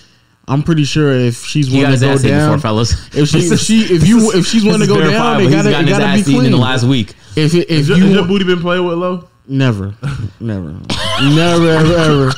I'm 0.53 0.63
pretty 0.63 0.85
sure 0.85 1.13
if 1.13 1.45
she's 1.45 1.67
He 1.69 1.73
got 1.81 1.91
willing 1.93 1.93
his 1.93 2.23
to 2.23 2.29
go 2.29 2.35
down, 2.35 2.49
before, 2.57 2.61
fellas. 2.61 3.15
if 3.17 3.29
she, 3.29 3.39
if 3.39 3.61
she, 3.61 3.81
if 3.95 4.07
you, 4.07 4.31
if 4.33 4.47
she's 4.47 4.65
willing 4.65 4.81
to 4.81 4.87
go 4.87 4.99
down, 5.01 5.43
they 5.43 5.51
gotta, 5.51 5.71
it 5.71 5.87
gotta 5.89 6.13
be 6.15 6.21
eaten 6.21 6.33
clean. 6.35 6.47
in 6.47 6.53
the 6.53 6.59
last 6.59 6.85
week. 6.85 7.15
If 7.37 7.55
it, 7.55 7.69
if 7.69 7.71
Is 7.71 7.89
your, 7.89 7.99
you 7.99 8.07
your 8.09 8.27
booty 8.27 8.45
been 8.45 8.61
played 8.61 8.81
with, 8.81 8.99
low? 8.99 9.29
never, 9.49 9.95
never, 10.41 10.73
never, 11.21 11.69
ever, 11.71 11.95
ever, 11.97 12.33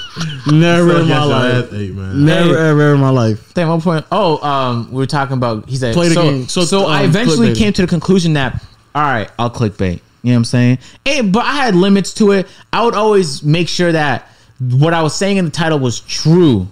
never 0.53 1.01
in 1.01 1.09
my 1.09 1.23
life, 1.25 1.65
Ass 1.67 1.73
ate, 1.75 1.95
man. 1.95 2.25
never, 2.25 2.49
Hey. 2.49 2.51
ever, 2.51 2.81
ever 2.83 2.95
in 2.95 3.01
my 3.01 3.11
life. 3.11 3.53
Damn, 3.55 3.69
one 3.69 3.81
point. 3.81 4.07
Oh, 4.11 4.43
um, 4.47 4.91
we 4.91 4.97
were 4.99 5.07
talking 5.07 5.37
about. 5.37 5.69
He 5.69 5.77
said, 5.77 5.95
Play 5.95 6.09
the 6.09 6.15
so, 6.15 6.23
game. 6.23 6.49
So, 6.49 6.63
So, 6.65 6.87
I 6.87 7.01
um, 7.01 7.05
eventually 7.11 7.49
clickbait. 7.51 7.57
came 7.59 7.73
to 7.75 7.83
the 7.83 7.89
conclusion 7.89 8.33
that, 8.35 8.63
all 8.95 9.03
right, 9.03 9.31
I'll 9.39 9.51
clickbait. 9.51 10.01
You 10.23 10.31
know 10.31 10.33
what 10.33 10.37
I'm 10.37 10.45
saying? 10.45 10.79
And, 11.05 11.33
but 11.33 11.45
I 11.45 11.53
had 11.57 11.75
limits 11.75 12.15
to 12.15 12.33
it. 12.33 12.47
I 12.73 12.85
would 12.85 12.95
always 12.95 13.43
make 13.43 13.69
sure 13.69 13.93
that 13.93 14.29
what 14.59 14.95
I 14.95 15.03
was 15.03 15.15
saying 15.15 15.37
in 15.37 15.45
the 15.45 15.51
title 15.51 15.79
was 15.79 16.01
true, 16.01 16.67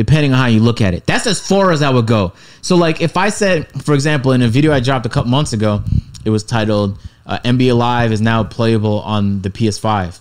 depending 0.00 0.32
on 0.32 0.38
how 0.38 0.46
you 0.46 0.60
look 0.60 0.80
at 0.80 0.94
it. 0.94 1.04
That's 1.06 1.26
as 1.26 1.38
far 1.46 1.72
as 1.72 1.82
I 1.82 1.90
would 1.90 2.06
go. 2.06 2.32
So, 2.62 2.74
like, 2.76 3.02
if 3.02 3.18
I 3.18 3.28
said, 3.28 3.68
for 3.84 3.92
example, 3.94 4.32
in 4.32 4.40
a 4.40 4.48
video 4.48 4.72
I 4.72 4.80
dropped 4.80 5.04
a 5.04 5.10
couple 5.10 5.30
months 5.30 5.52
ago, 5.52 5.82
it 6.24 6.30
was 6.30 6.42
titled 6.42 6.98
uh, 7.26 7.38
"NBA 7.44 7.76
Live 7.76 8.10
is 8.10 8.22
now 8.22 8.42
playable 8.44 9.00
on 9.00 9.42
the 9.42 9.50
PS5." 9.50 10.18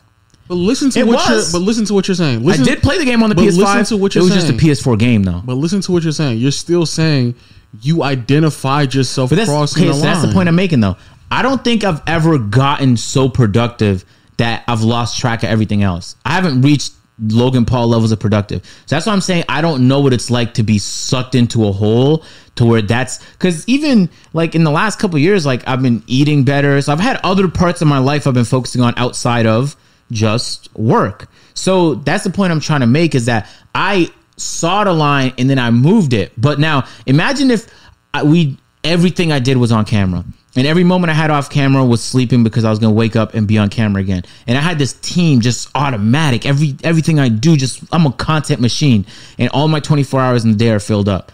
But 0.50 0.56
listen 0.56 0.90
to 0.90 1.00
It 1.00 1.08
what 1.08 1.16
was. 1.30 1.54
you're, 1.54 1.60
but 1.62 1.66
listen 1.66 1.86
to 1.86 1.94
what 1.94 2.08
you're 2.10 2.16
saying. 2.16 2.44
Listen, 2.44 2.64
I 2.64 2.66
did 2.66 2.82
play 2.82 2.98
the 2.98 3.06
game 3.06 3.24
on 3.24 3.30
the 3.30 3.36
but 3.36 3.44
PS5. 3.46 3.58
listen 3.58 3.86
to 3.86 3.98
what 4.02 4.16
you're 4.16 4.24
it 4.24 4.26
was 4.26 4.34
just 4.34 4.50
a 4.50 4.54
PS4 4.54 4.98
game, 5.00 5.24
though. 5.24 5.42
But 5.46 5.54
listen 5.56 5.80
to 5.82 5.92
what 5.94 6.04
you're 6.04 6.12
saying. 6.12 6.40
You're 6.40 6.52
still 6.52 6.86
saying 6.86 7.36
you 7.82 8.04
identified 8.04 8.94
yourself 8.94 9.30
But 9.30 9.38
that's 9.38 9.50
crossing 9.50 9.84
okay. 9.84 9.92
the 9.92 9.94
So 9.98 10.04
line. 10.04 10.14
that's 10.14 10.28
the 10.28 10.34
point 10.34 10.50
I'm 10.50 10.56
making, 10.56 10.82
though. 10.82 10.98
I 11.32 11.42
don't 11.44 11.64
think 11.64 11.84
I've 11.86 12.02
ever 12.08 12.38
gotten 12.40 12.98
so 12.98 13.30
productive 13.30 14.04
that 14.38 14.64
I've 14.68 14.82
lost 14.82 15.20
track 15.20 15.44
of 15.44 15.50
everything 15.50 15.84
else. 15.84 16.16
I 16.26 16.32
haven't 16.34 16.62
reached 16.64 16.94
Logan 17.22 17.65
Paul 17.65 17.88
levels 17.88 18.11
of 18.11 18.20
productive. 18.20 18.65
So 18.86 18.95
that's 18.95 19.05
why 19.05 19.13
I'm 19.13 19.22
saying 19.22 19.45
I 19.49 19.61
don't 19.61 19.88
know 19.88 19.99
what 19.99 20.13
it's 20.13 20.32
like 20.32 20.53
to 20.55 20.63
be 20.63 20.78
sucked 20.78 21.36
into 21.36 21.67
a 21.67 21.72
hole 21.72 22.24
to 22.55 22.65
where 22.65 22.82
that's 22.82 23.24
because 23.34 23.67
even 23.67 24.09
like 24.34 24.55
in 24.55 24.63
the 24.63 24.72
last 24.72 24.99
couple 24.99 25.20
years, 25.20 25.45
like 25.45 25.67
I've 25.67 25.82
been 25.82 26.03
eating 26.07 26.43
better. 26.43 26.82
So 26.82 26.93
I've 26.93 26.99
had 26.99 27.20
other 27.24 27.47
parts 27.47 27.82
of 27.82 27.88
my 27.88 27.99
life 27.99 28.28
I've 28.28 28.34
been 28.34 28.45
focusing 28.45 28.82
on 28.82 28.93
outside 28.97 29.45
of 29.45 29.76
just 30.11 30.74
work. 30.76 31.28
So 31.53 31.95
that's 31.95 32.24
the 32.24 32.30
point 32.30 32.51
I'm 32.51 32.59
trying 32.59 32.82
to 32.82 32.88
make 32.88 33.15
is 33.15 33.26
that 33.26 33.49
I 33.76 34.11
saw 34.38 34.84
the 34.84 34.93
line 34.93 35.34
and 35.38 35.49
then 35.49 35.59
I 35.59 35.72
moved 35.72 36.13
it. 36.13 36.32
But 36.38 36.59
now 36.59 36.86
imagine 37.05 37.51
if 37.51 37.67
I, 38.13 38.24
we 38.24 38.57
everything 38.84 39.32
I 39.32 39.39
did 39.39 39.57
was 39.57 39.72
on 39.72 39.86
camera. 39.86 40.24
And 40.56 40.66
every 40.66 40.84
moment 40.84 41.12
I 41.12 41.14
had 41.14 41.30
off 41.30 41.50
camera 41.50 41.86
was 41.86 42.04
sleeping 42.04 42.43
because 42.43 42.66
I 42.66 42.70
was 42.70 42.80
gonna 42.80 42.93
wake 42.93 43.16
up 43.16 43.34
and 43.34 43.47
be 43.47 43.58
on 43.58 43.70
camera 43.70 44.02
again. 44.02 44.24
And 44.47 44.58
I 44.58 44.62
had 44.62 44.80
this 44.80 44.93
team 44.93 45.41
just 45.41 45.70
automatic. 45.76 46.45
Every 46.45 46.76
everything 46.84 47.20
I 47.20 47.30
do, 47.30 47.56
just 47.56 47.84
I'm 47.91 48.06
a 48.06 48.12
content 48.12 48.60
machine. 48.60 49.06
And 49.38 49.50
all 49.50 49.68
my 49.68 49.80
24 49.80 50.20
hours 50.20 50.45
in 50.45 50.52
the 50.52 50.58
day 50.58 50.72
are 50.72 50.80
filled 50.80 51.08
up. 51.08 51.32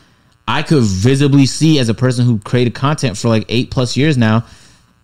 I 0.47 0.61
could 0.61 0.83
visibly 0.83 1.45
see 1.45 1.79
as 1.79 1.89
a 1.89 1.93
person 1.93 2.25
who 2.25 2.39
created 2.39 2.75
content 2.75 3.17
for 3.17 3.29
like 3.29 3.45
eight 3.49 3.71
plus 3.71 3.97
years 3.97 4.17
now, 4.17 4.45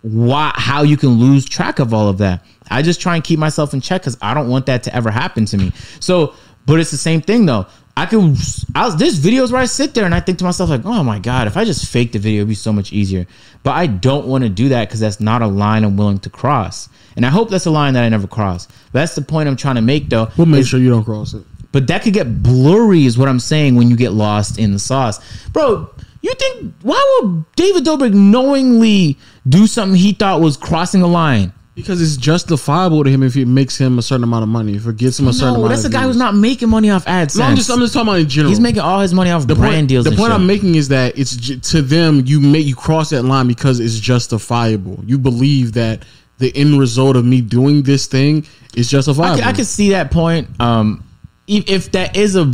why 0.02 0.52
how 0.54 0.82
you 0.82 0.96
can 0.96 1.10
lose 1.10 1.44
track 1.44 1.78
of 1.78 1.94
all 1.94 2.08
of 2.08 2.18
that. 2.18 2.44
I 2.70 2.82
just 2.82 3.00
try 3.00 3.14
and 3.14 3.24
keep 3.24 3.38
myself 3.38 3.74
in 3.74 3.80
check 3.80 4.02
because 4.02 4.16
I 4.22 4.34
don't 4.34 4.48
want 4.48 4.66
that 4.66 4.82
to 4.84 4.94
ever 4.94 5.10
happen 5.10 5.46
to 5.46 5.56
me. 5.56 5.72
So, 6.00 6.34
but 6.66 6.78
it's 6.78 6.90
the 6.90 6.96
same 6.96 7.22
thing 7.22 7.46
though. 7.46 7.66
I 7.96 8.06
could. 8.06 8.36
I 8.74 8.86
was, 8.86 8.96
there's 8.96 9.20
videos 9.20 9.52
where 9.52 9.60
I 9.60 9.66
sit 9.66 9.94
there 9.94 10.04
and 10.04 10.14
I 10.14 10.20
think 10.20 10.38
to 10.38 10.44
myself 10.44 10.70
like, 10.70 10.84
oh 10.84 11.04
my 11.04 11.18
god, 11.18 11.46
if 11.46 11.56
I 11.56 11.64
just 11.64 11.90
fake 11.90 12.12
the 12.12 12.18
video, 12.18 12.40
it'd 12.40 12.48
be 12.48 12.54
so 12.54 12.72
much 12.72 12.92
easier. 12.92 13.26
But 13.62 13.72
I 13.72 13.86
don't 13.86 14.26
want 14.26 14.44
to 14.44 14.50
do 14.50 14.70
that 14.70 14.88
because 14.88 15.00
that's 15.00 15.20
not 15.20 15.42
a 15.42 15.46
line 15.46 15.84
I'm 15.84 15.96
willing 15.96 16.18
to 16.20 16.30
cross. 16.30 16.88
And 17.16 17.26
I 17.26 17.28
hope 17.28 17.50
that's 17.50 17.66
a 17.66 17.70
line 17.70 17.94
that 17.94 18.04
I 18.04 18.08
never 18.08 18.26
cross. 18.26 18.66
But 18.66 19.00
that's 19.00 19.14
the 19.14 19.22
point 19.22 19.48
I'm 19.48 19.56
trying 19.56 19.74
to 19.74 19.82
make 19.82 20.08
though. 20.08 20.30
We'll 20.38 20.46
make 20.46 20.66
sure 20.66 20.80
you 20.80 20.88
don't 20.88 21.04
cross 21.04 21.34
it. 21.34 21.44
But 21.70 21.86
that 21.86 22.02
could 22.02 22.12
get 22.12 22.42
blurry, 22.42 23.06
is 23.06 23.16
what 23.16 23.28
I'm 23.28 23.40
saying, 23.40 23.76
when 23.76 23.88
you 23.88 23.96
get 23.96 24.12
lost 24.12 24.58
in 24.58 24.72
the 24.72 24.78
sauce. 24.78 25.48
Bro, 25.48 25.90
you 26.20 26.34
think, 26.34 26.74
why 26.82 27.20
would 27.22 27.44
David 27.56 27.84
Dobrik 27.84 28.12
knowingly 28.12 29.18
do 29.48 29.66
something 29.66 29.98
he 29.98 30.12
thought 30.12 30.40
was 30.40 30.56
crossing 30.56 31.02
a 31.02 31.06
line. 31.06 31.52
Because 31.74 32.02
it's 32.02 32.18
justifiable 32.18 33.02
to 33.02 33.08
him 33.08 33.22
if 33.22 33.34
it 33.34 33.46
makes 33.46 33.78
him 33.78 33.98
a 33.98 34.02
certain 34.02 34.24
amount 34.24 34.42
of 34.42 34.50
money. 34.50 34.74
If 34.74 34.86
it 34.86 34.98
gets 34.98 35.18
him 35.18 35.26
a 35.28 35.32
certain 35.32 35.48
amount. 35.48 35.60
No, 35.60 35.66
amount 35.66 35.76
that's 35.76 35.86
a 35.86 35.90
guy 35.90 36.00
views. 36.00 36.08
who's 36.10 36.16
not 36.18 36.34
making 36.34 36.68
money 36.68 36.90
off 36.90 37.06
AdSense. 37.06 37.38
No, 37.38 37.44
I'm 37.44 37.56
just 37.56 37.70
I'm 37.70 37.78
just 37.78 37.94
talking 37.94 38.08
about 38.08 38.20
in 38.20 38.28
general. 38.28 38.50
He's 38.50 38.60
making 38.60 38.82
all 38.82 39.00
his 39.00 39.14
money 39.14 39.30
off 39.30 39.46
the 39.46 39.54
brand 39.54 39.74
point, 39.74 39.88
deals. 39.88 40.04
The 40.04 40.10
point 40.10 40.32
shit. 40.32 40.32
I'm 40.32 40.46
making 40.46 40.74
is 40.74 40.88
that 40.88 41.18
it's 41.18 41.34
to 41.70 41.80
them 41.80 42.24
you 42.26 42.40
make 42.40 42.66
you 42.66 42.76
cross 42.76 43.08
that 43.10 43.22
line 43.22 43.46
because 43.48 43.80
it's 43.80 43.98
justifiable. 43.98 45.02
You 45.06 45.18
believe 45.18 45.72
that 45.72 46.04
the 46.38 46.54
end 46.54 46.78
result 46.78 47.16
of 47.16 47.24
me 47.24 47.40
doing 47.40 47.84
this 47.84 48.06
thing 48.06 48.46
is 48.74 48.88
I 48.88 48.98
justifiable. 48.98 49.38
can, 49.38 49.48
I 49.48 49.52
can 49.52 49.64
see 49.64 49.90
that 49.90 50.10
point. 50.10 50.48
Um, 50.60 51.04
if, 51.46 51.70
if 51.70 51.92
that 51.92 52.16
is 52.16 52.36
a, 52.36 52.52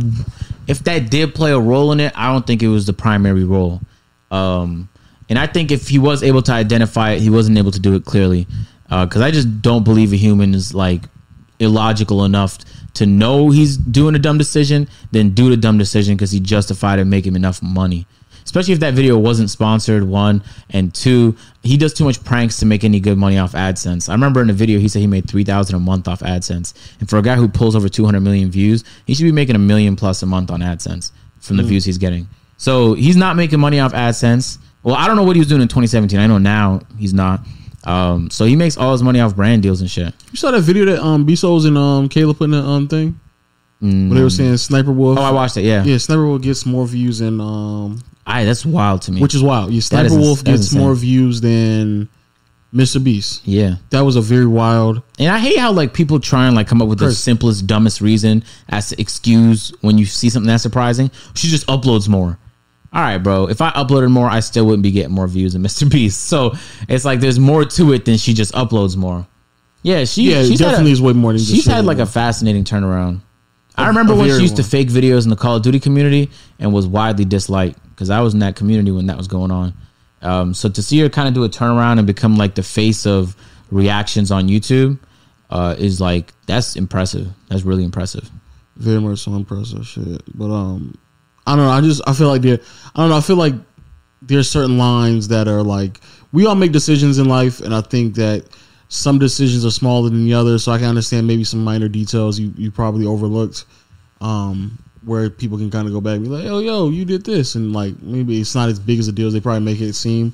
if 0.67 0.83
that 0.85 1.09
did 1.09 1.35
play 1.35 1.51
a 1.51 1.59
role 1.59 1.91
in 1.91 1.99
it, 1.99 2.13
I 2.15 2.31
don't 2.31 2.45
think 2.45 2.63
it 2.63 2.67
was 2.67 2.85
the 2.85 2.93
primary 2.93 3.43
role. 3.43 3.81
Um, 4.31 4.89
and 5.27 5.37
I 5.37 5.47
think 5.47 5.71
if 5.71 5.87
he 5.87 5.99
was 5.99 6.23
able 6.23 6.41
to 6.43 6.51
identify 6.51 7.11
it, 7.11 7.21
he 7.21 7.29
wasn't 7.29 7.57
able 7.57 7.71
to 7.71 7.79
do 7.79 7.95
it 7.95 8.05
clearly. 8.05 8.47
Uh, 8.89 9.05
because 9.05 9.21
I 9.21 9.31
just 9.31 9.61
don't 9.61 9.83
believe 9.83 10.13
a 10.13 10.15
human 10.15 10.53
is 10.53 10.73
like 10.73 11.03
illogical 11.59 12.25
enough 12.25 12.57
to 12.95 13.05
know 13.05 13.49
he's 13.49 13.77
doing 13.77 14.15
a 14.15 14.19
dumb 14.19 14.37
decision, 14.37 14.87
then 15.11 15.31
do 15.31 15.49
the 15.49 15.57
dumb 15.57 15.77
decision 15.77 16.15
because 16.15 16.31
he 16.31 16.39
justified 16.39 16.99
it, 16.99 17.05
make 17.05 17.25
him 17.25 17.35
enough 17.35 17.61
money. 17.61 18.07
Especially 18.43 18.73
if 18.73 18.79
that 18.79 18.95
video 18.95 19.15
wasn't 19.15 19.49
sponsored, 19.49 20.03
one 20.03 20.41
and 20.71 20.93
two, 20.95 21.35
he 21.61 21.77
does 21.77 21.93
too 21.93 22.03
much 22.03 22.23
pranks 22.23 22.57
to 22.57 22.65
make 22.65 22.83
any 22.83 22.99
good 22.99 23.17
money 23.17 23.37
off 23.37 23.51
AdSense. 23.51 24.09
I 24.09 24.13
remember 24.13 24.41
in 24.41 24.47
the 24.47 24.53
video 24.53 24.79
he 24.79 24.87
said 24.87 24.99
he 24.99 25.07
made 25.07 25.29
three 25.29 25.43
thousand 25.43 25.75
a 25.75 25.79
month 25.79 26.07
off 26.07 26.21
AdSense, 26.21 26.73
and 26.99 27.07
for 27.07 27.19
a 27.19 27.21
guy 27.21 27.35
who 27.35 27.47
pulls 27.47 27.75
over 27.75 27.87
two 27.87 28.05
hundred 28.05 28.21
million 28.21 28.49
views, 28.49 28.83
he 29.05 29.13
should 29.13 29.25
be 29.25 29.31
making 29.31 29.55
a 29.55 29.59
million 29.59 29.95
plus 29.95 30.23
a 30.23 30.25
month 30.25 30.49
on 30.49 30.61
AdSense 30.61 31.11
from 31.39 31.57
the 31.57 31.63
mm. 31.63 31.67
views 31.67 31.85
he's 31.85 31.99
getting. 31.99 32.27
So 32.57 32.95
he's 32.95 33.15
not 33.15 33.35
making 33.35 33.59
money 33.59 33.79
off 33.79 33.93
AdSense. 33.93 34.57
Well, 34.81 34.95
I 34.95 35.05
don't 35.05 35.15
know 35.15 35.23
what 35.23 35.35
he 35.35 35.39
was 35.41 35.47
doing 35.47 35.61
in 35.61 35.67
2017. 35.67 36.19
I 36.19 36.25
know 36.25 36.39
now 36.39 36.81
he's 36.97 37.13
not. 37.13 37.41
Um, 37.85 38.29
so 38.29 38.45
he 38.45 38.55
makes 38.55 38.75
all 38.77 38.91
his 38.91 39.01
money 39.01 39.19
off 39.21 39.35
brand 39.35 39.61
deals 39.63 39.79
and 39.81 39.89
shit. 39.89 40.13
you 40.31 40.37
saw 40.37 40.51
that 40.51 40.61
video 40.61 40.85
that 40.85 40.99
um 41.03 41.25
Bezos 41.25 41.65
and 41.65 41.77
um 41.77 42.09
Kayla 42.09 42.37
put 42.37 42.45
in 42.45 42.51
the 42.51 42.61
um 42.61 42.87
thing 42.87 43.19
when 43.79 44.09
they 44.09 44.21
were 44.21 44.29
saying 44.29 44.57
Sniper 44.57 44.91
Wolf. 44.91 45.17
Oh, 45.17 45.21
I 45.21 45.31
watched 45.31 45.55
it. 45.57 45.61
Yeah, 45.63 45.83
yeah, 45.85 45.97
Sniper 45.97 46.25
Wolf 46.25 46.41
gets 46.41 46.65
more 46.65 46.85
views 46.85 47.19
than 47.19 47.39
um, 47.39 48.01
I 48.27 48.43
that's 48.43 48.65
wild 48.65 49.01
to 49.03 49.11
me. 49.13 49.21
which 49.21 49.33
is 49.33 49.41
wild. 49.41 49.71
Yeah, 49.71 49.79
Sniper 49.79 50.15
Wolf 50.15 50.43
gets 50.43 50.73
more 50.75 50.93
views 50.95 51.39
than 51.39 52.09
Mr. 52.73 53.01
Beast. 53.03 53.41
yeah. 53.47 53.75
That 53.91 54.01
was 54.01 54.15
a 54.17 54.21
very 54.21 54.45
wild. 54.45 55.01
And 55.17 55.29
I 55.33 55.39
hate 55.39 55.57
how 55.57 55.71
like 55.71 55.93
people 55.93 56.19
try 56.19 56.45
and 56.47 56.55
like 56.55 56.67
come 56.67 56.81
up 56.81 56.87
with 56.89 56.99
the 56.99 57.11
simplest, 57.13 57.65
dumbest 57.65 58.01
reason 58.01 58.43
as 58.67 58.89
to 58.89 58.99
excuse 59.01 59.71
when 59.81 59.97
you 59.97 60.05
see 60.05 60.29
something 60.29 60.47
that's 60.47 60.61
surprising. 60.61 61.09
She 61.33 61.47
just 61.47 61.65
uploads 61.67 62.07
more. 62.09 62.37
All 62.91 63.01
right, 63.01 63.17
bro. 63.17 63.47
If 63.47 63.61
I 63.61 63.69
uploaded 63.71 64.09
more, 64.09 64.27
I 64.27 64.39
still 64.39 64.65
wouldn't 64.65 64.83
be 64.83 64.91
getting 64.91 65.11
more 65.11 65.27
views 65.27 65.53
than 65.53 65.63
Mr. 65.69 65.89
Beast. 65.89 66.25
So 66.25 66.53
it's 66.87 67.05
like 67.05 67.19
there's 67.19 67.39
more 67.39 67.65
to 67.65 67.93
it 67.93 68.05
than 68.05 68.17
she 68.17 68.33
just 68.33 68.53
uploads 68.53 68.97
more. 68.97 69.27
Yeah, 69.81 70.03
she 70.05 70.31
Yeah, 70.31 70.43
she's 70.43 70.59
definitely 70.59 70.89
had 70.89 70.93
is 70.93 71.01
way 71.01 71.13
more 71.13 71.31
than 71.31 71.41
she's 71.41 71.65
had 71.65 71.85
like 71.85 71.99
a 71.99 72.05
fascinating 72.05 72.63
turnaround. 72.63 73.21
I 73.75 73.87
remember 73.87 74.13
when 74.13 74.29
she 74.29 74.41
used 74.41 74.57
to 74.57 74.63
fake 74.63 74.89
videos 74.89 75.23
in 75.23 75.29
the 75.29 75.37
Call 75.37 75.55
of 75.55 75.61
Duty 75.61 75.79
community 75.79 76.29
and 76.59 76.73
was 76.73 76.85
widely 76.85 77.23
disliked 77.23 77.81
because 77.91 78.09
I 78.09 78.19
was 78.19 78.33
in 78.33 78.41
that 78.41 78.57
community 78.57 78.91
when 78.91 79.05
that 79.05 79.17
was 79.17 79.27
going 79.29 79.51
on. 79.51 79.73
Um, 80.21 80.53
so 80.53 80.67
to 80.67 80.83
see 80.83 80.99
her 80.99 81.07
kind 81.07 81.29
of 81.29 81.33
do 81.33 81.45
a 81.45 81.49
turnaround 81.49 81.97
and 81.97 82.05
become 82.05 82.35
like 82.35 82.55
the 82.55 82.63
face 82.63 83.05
of 83.05 83.37
reactions 83.71 84.31
on 84.31 84.49
YouTube 84.49 84.99
uh, 85.49 85.75
is 85.77 86.01
like 86.01 86.33
that's 86.45 86.75
impressive. 86.75 87.29
That's 87.47 87.63
really 87.63 87.85
impressive. 87.85 88.29
very 88.75 88.99
much 88.99 89.19
so 89.19 89.33
impressive 89.33 89.87
shit. 89.87 90.21
But 90.37 90.51
um, 90.51 90.97
I 91.47 91.55
don't 91.55 91.65
know. 91.65 91.71
I 91.71 91.81
just 91.81 92.01
I 92.07 92.13
feel 92.13 92.27
like 92.27 92.41
there. 92.41 92.59
I 92.95 93.01
don't 93.01 93.09
know. 93.09 93.17
I 93.17 93.21
feel 93.21 93.35
like 93.37 93.53
there's 94.21 94.49
certain 94.49 94.77
lines 94.77 95.27
that 95.29 95.47
are 95.47 95.63
like 95.63 95.99
we 96.31 96.45
all 96.45 96.55
make 96.55 96.71
decisions 96.71 97.17
in 97.17 97.27
life, 97.27 97.59
and 97.61 97.73
I 97.73 97.81
think 97.81 98.15
that 98.15 98.45
some 98.89 99.19
decisions 99.19 99.65
are 99.65 99.71
smaller 99.71 100.09
than 100.09 100.25
the 100.25 100.33
others. 100.33 100.63
So 100.63 100.71
I 100.71 100.77
can 100.77 100.87
understand 100.87 101.27
maybe 101.27 101.43
some 101.43 101.63
minor 101.63 101.87
details 101.87 102.39
you 102.39 102.53
you 102.57 102.71
probably 102.71 103.05
overlooked. 103.05 103.65
Um, 104.21 104.77
where 105.05 105.29
people 105.29 105.57
can 105.57 105.71
kind 105.71 105.87
of 105.87 105.93
go 105.93 106.01
back 106.01 106.15
and 106.17 106.25
be 106.25 106.29
like, 106.29 106.45
"Oh, 106.45 106.59
yo, 106.59 106.89
you 106.89 107.05
did 107.05 107.23
this," 107.23 107.55
and 107.55 107.71
like 107.73 107.99
maybe 108.01 108.39
it's 108.41 108.53
not 108.53 108.67
as 108.69 108.79
big 108.79 108.99
as 108.99 109.07
a 109.07 109.11
deal 109.13 109.27
as 109.27 109.33
they 109.33 109.39
probably 109.39 109.61
make 109.61 109.79
it 109.79 109.93
seem. 109.93 110.33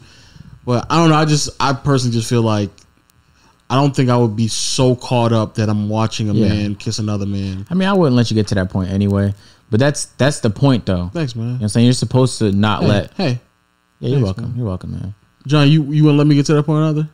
But 0.66 0.88
I 0.89 0.97
don't 0.97 1.10
know. 1.10 1.16
I 1.16 1.26
just 1.26 1.49
I 1.60 1.74
personally 1.74 2.16
just 2.18 2.28
feel 2.28 2.41
like 2.41 2.72
I 3.70 3.76
don't 3.76 3.95
think 3.95 4.10
I 4.10 4.18
would 4.18 4.36
be 4.36 4.47
so 4.47 4.95
caught 4.95 5.32
up 5.32 5.56
that 5.56 5.70
I'm 5.70 5.88
watching 5.88 6.30
a 6.30 6.34
Yeah. 6.34 6.49
man 6.49 6.76
kiss 6.76 6.97
another 6.97 7.28
man. 7.28 7.68
I 7.70 7.76
mean, 7.76 7.88
I 7.88 7.93
wouldn't 7.93 8.16
let 8.16 8.32
you 8.32 8.36
get 8.36 8.47
to 8.47 8.56
that 8.56 8.72
point 8.72 8.89
anyway. 8.89 9.34
But 9.70 9.80
that's 9.80 10.05
that's 10.18 10.39
the 10.41 10.49
point, 10.49 10.86
though. 10.86 11.09
Thanks, 11.13 11.36
man. 11.36 11.45
You 11.45 11.49
know 11.51 11.55
what 11.57 11.61
I'm 11.63 11.70
saying? 11.70 11.86
You're 11.86 11.93
supposed 11.93 12.38
to 12.39 12.51
not 12.51 12.82
Hey, 12.84 12.88
let. 12.88 13.13
hey, 13.13 13.39
Yeah, 13.99 14.09
you're 14.09 14.20
thanks, 14.20 14.24
welcome. 14.24 14.53
You're 14.57 14.66
welcome, 14.68 14.91
man. 14.91 15.16
John, 15.47 15.70
you 15.70 15.84
you 15.91 16.03
want 16.05 16.16
to 16.16 16.18
let 16.20 16.28
me 16.28 16.36
get 16.36 16.45
to 16.47 16.53
that 16.55 16.63
point 16.63 16.84
either? 16.84 17.09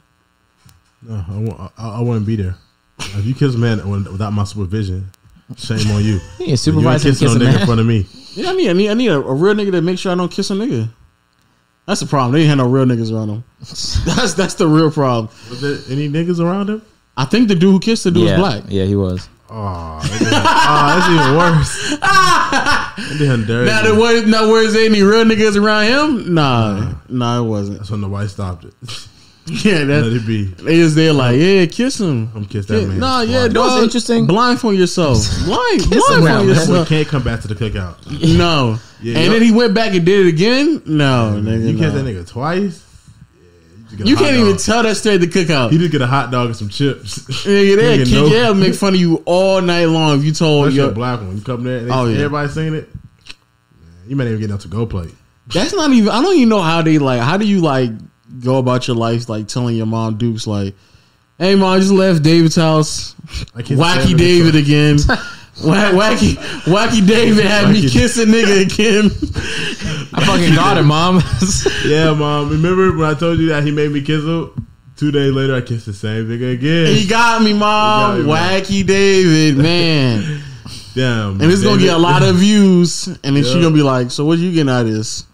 No, 1.04 1.26
I, 1.28 1.38
want, 1.40 1.72
I, 1.78 1.90
I 1.98 2.02
wouldn't 2.02 2.26
be 2.26 2.36
there. 2.36 2.56
If 3.00 3.26
you 3.26 3.34
kiss 3.34 3.56
a 3.56 3.58
man 3.58 3.88
without 3.90 4.32
my 4.34 4.44
supervision, 4.44 5.10
shame 5.58 5.90
on 5.92 6.04
you. 6.04 6.20
Yeah, 6.40 6.46
you 6.46 6.52
ain't 6.52 6.60
supervise 6.60 7.04
kissing 7.04 7.28
kiss 7.28 7.36
no 7.38 7.42
a 7.46 7.50
nigga 7.50 7.60
in 7.62 7.66
front 7.66 7.80
of 7.80 7.86
me. 7.88 8.06
Yeah, 8.34 8.50
I 8.52 8.54
need 8.54 8.70
I 8.70 8.74
need 8.74 8.90
I 8.90 8.94
need 8.94 9.08
a, 9.08 9.18
a 9.18 9.34
real 9.34 9.54
nigga 9.56 9.72
to 9.72 9.82
make 9.82 9.98
sure 9.98 10.12
I 10.12 10.16
don't 10.16 10.32
kiss 10.32 10.52
a 10.52 10.54
nigga. 10.54 10.90
That's 11.88 12.00
the 12.02 12.06
problem. 12.06 12.34
They 12.34 12.42
ain't 12.42 12.50
had 12.50 12.58
no 12.60 12.68
real 12.70 12.86
niggas 12.86 13.12
around 13.12 13.30
them. 13.30 13.44
That's 13.60 14.34
that's 14.36 14.54
the 14.54 14.68
real 14.68 14.92
problem. 14.92 15.30
Was 15.50 15.62
there 15.62 15.78
any 15.90 16.08
niggas 16.10 16.40
around 16.40 16.70
him? 16.70 16.82
I 17.18 17.26
think 17.26 17.48
the 17.48 17.56
dude 17.56 17.72
who 17.74 17.80
kissed 17.80 18.04
the 18.04 18.12
dude 18.12 18.28
yeah, 18.28 18.40
was 18.40 18.62
black. 18.62 18.64
yeah, 18.70 18.86
he 18.86 18.96
was. 18.96 19.28
Oh, 19.54 20.00
that's 20.02 20.16
even, 20.22 20.28
oh, 20.34 20.88
that's 20.96 21.10
even 21.10 21.38
worse. 21.38 23.20
They 23.20 23.26
done 23.28 23.46
dirty. 23.46 23.70
Now 23.70 23.82
there 23.84 23.96
was 24.00 24.26
now 24.26 24.50
was 24.50 24.74
there 24.74 24.86
any 24.86 25.02
real 25.02 25.26
niggas 25.26 25.62
around 25.62 25.86
him? 25.88 26.34
Nah, 26.34 26.94
nah, 27.10 27.42
it 27.42 27.46
wasn't. 27.46 27.80
That's 27.80 27.92
when 27.92 28.02
the 28.02 28.08
wife 28.10 28.30
stopped 28.30 28.66
it. 28.66 28.74
Yeah, 29.48 29.80
Let 29.80 29.88
that 30.04 30.14
it 30.14 30.28
be. 30.28 30.44
they 30.46 30.76
just 30.78 30.96
there 30.96 31.12
like 31.12 31.36
yeah, 31.38 31.66
kiss 31.66 32.00
him. 32.00 32.30
I'm 32.36 32.46
kiss 32.46 32.68
that 32.68 32.80
Yeah, 32.80 32.88
man. 32.88 33.00
nah, 33.00 33.22
yeah, 33.22 33.46
You 33.46 33.50
know 33.50 33.62
what's 33.62 33.74
dog. 33.74 33.84
interesting? 33.84 34.28
Blindfold 34.28 34.76
yourself. 34.76 35.18
Blind, 35.46 35.82
him 35.82 35.90
blindfold 35.90 36.24
now, 36.24 36.42
boy 36.42 36.48
yourself. 36.48 36.88
can't 36.88 37.08
come 37.08 37.24
back 37.24 37.42
to 37.42 37.48
the 37.48 37.56
cookout. 37.56 37.98
No, 38.38 38.78
Yeah, 39.02 39.16
and 39.18 39.26
yo- 39.26 39.32
then 39.34 39.42
he 39.42 39.52
went 39.52 39.74
back 39.74 39.94
and 39.96 40.06
did 40.06 40.28
it 40.28 40.30
again. 40.30 40.84
No, 40.86 41.42
nigga, 41.44 41.66
You 41.68 41.74
no. 41.74 41.80
kiss 41.80 41.94
that 41.94 42.06
nigga 42.06 42.26
twice. 42.30 42.86
Yeah, 43.36 43.50
just 43.50 43.66
get 43.66 43.80
a 43.80 43.81
You 43.98 44.16
can't 44.16 44.36
even 44.36 44.52
dog. 44.52 44.60
tell 44.60 44.84
that 44.84 44.96
story 44.96 45.16
at 45.16 45.22
the 45.22 45.28
cookout. 45.28 45.72
He 45.72 45.78
just 45.78 45.92
get 45.92 46.02
a 46.02 46.08
hot 46.08 46.32
dog 46.32 46.48
and 46.48 46.56
some 46.56 46.70
chips. 46.70 47.20
Nigga, 47.46 47.78
Nigga, 47.78 48.06
kick 48.06 48.14
no. 48.14 48.26
yeah, 48.28 48.54
make 48.54 48.74
fun 48.76 48.94
of 48.94 49.00
you 49.00 49.22
all 49.26 49.62
night 49.62 49.86
long 49.86 50.20
if 50.20 50.26
you 50.26 50.32
told 50.32 50.70
a 50.70 50.72
your. 50.72 50.92
black 50.92 51.20
one. 51.20 51.38
You 51.38 51.44
come 51.44 51.64
there, 51.64 51.80
and 51.80 51.90
they, 51.90 51.94
Oh, 51.94 52.06
yeah. 52.06 52.16
everybody 52.18 52.50
singing 52.50 52.76
it. 52.76 52.90
Man, 52.94 53.92
you 54.08 54.16
might 54.16 54.28
even 54.28 54.40
get 54.40 54.50
enough 54.50 54.62
to 54.62 54.68
go 54.68 54.86
play. 54.86 55.10
That's 55.48 55.74
not 55.74 55.92
even. 55.92 56.10
I 56.10 56.22
don't 56.22 56.36
even 56.38 56.50
know 56.50 56.62
how 56.62 56.82
they 56.82 56.98
like. 57.00 57.20
How 57.22 57.38
do 57.38 57.46
you 57.48 57.60
like 57.62 57.92
go 58.42 58.58
about 58.58 58.88
your 58.88 58.96
life 58.96 59.28
like 59.28 59.48
telling 59.48 59.76
your 59.76 59.86
mom 59.88 60.18
Dukes 60.18 60.48
like, 60.48 60.76
"Hey 61.38 61.56
mom, 61.56 61.74
I 61.76 61.80
just 61.80 61.92
left 61.92 62.24
David's 62.24 62.56
house. 62.56 63.14
Wacky 63.56 64.18
David 64.18 64.56
again. 64.56 64.98
Wha- 65.64 65.92
wacky 65.92 66.36
Wacky 66.66 67.06
David 67.06 67.46
had 67.46 67.70
me 67.72 67.82
Wacky- 67.84 67.92
kiss 67.92 68.18
a 68.18 68.26
nigga 68.26 68.62
again. 68.66 69.06
I 70.14 70.26
fucking 70.26 70.56
got 70.56 70.78
it, 70.78 70.84
mom. 70.84 71.22
Yeah, 71.86 72.14
mom. 72.14 72.50
Remember 72.50 72.96
when 72.98 73.10
I 73.10 73.14
told 73.18 73.40
you 73.40 73.50
that 73.50 73.64
he 73.64 73.72
made 73.72 73.92
me 73.92 74.02
kiss 74.02 74.24
him? 74.24 74.68
Two 74.96 75.12
days 75.12 75.32
later, 75.34 75.56
I 75.56 75.62
kissed 75.62 75.88
the 75.88 75.94
same 75.94 76.28
nigga 76.28 76.54
again. 76.54 76.96
he 76.96 77.08
got 77.08 77.42
me, 77.42 77.54
mom. 77.54 77.60
Got 77.62 78.18
me, 78.20 78.24
man. 78.34 78.62
Wacky 78.62 78.86
David, 78.86 79.58
man. 79.64 80.44
Damn. 80.94 81.42
And 81.42 81.52
it's 81.52 81.64
gonna 81.64 81.82
get 81.82 81.94
a 81.94 81.98
lot 81.98 82.22
of 82.24 82.36
views. 82.38 83.08
And 83.24 83.36
then 83.36 83.44
she 83.44 83.56
Yeah. 83.56 83.62
gonna 83.64 83.76
be 83.76 83.82
like, 83.82 84.12
"So 84.12 84.26
what 84.26 84.40
you 84.40 84.52
getting 84.52 84.70
out 84.70 84.86
of 84.86 84.92
this, 84.92 85.26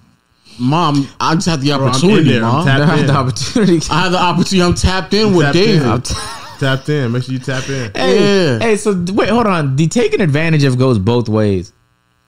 mom? 0.60 1.08
I 1.20 1.36
just 1.36 1.48
have 1.48 1.62
the 1.62 1.68
Bro, 1.70 1.76
I'm 1.78 1.82
in 1.84 1.90
opportunity, 1.90 2.30
there. 2.32 2.44
I'm 2.46 2.52
mom. 2.54 2.68
I 2.68 2.86
had 2.86 3.00
in. 3.00 3.08
the 3.08 3.14
opportunity. 3.14 3.80
I 3.92 4.02
have 4.04 4.12
the 4.12 4.20
opportunity. 4.22 4.62
I'm 4.62 4.74
tapped 4.76 5.14
in 5.14 5.34
with 5.36 5.46
tapped 5.48 5.54
David. 5.58 5.82
in. 5.86 6.47
Tapped 6.60 6.90
in. 6.90 7.12
Make 7.12 7.24
sure 7.24 7.34
you 7.34 7.40
tap 7.40 7.68
in. 7.70 7.92
Hey, 7.96 8.20
Yeah. 8.20 8.60
hey, 8.60 8.76
so 8.78 8.94
wait, 9.14 9.30
hold 9.30 9.48
on. 9.48 9.76
The 9.76 9.88
taking 9.88 10.22
advantage 10.22 10.64
of 10.64 10.78
goes 10.78 11.00
both 11.00 11.30
ways. 11.30 11.72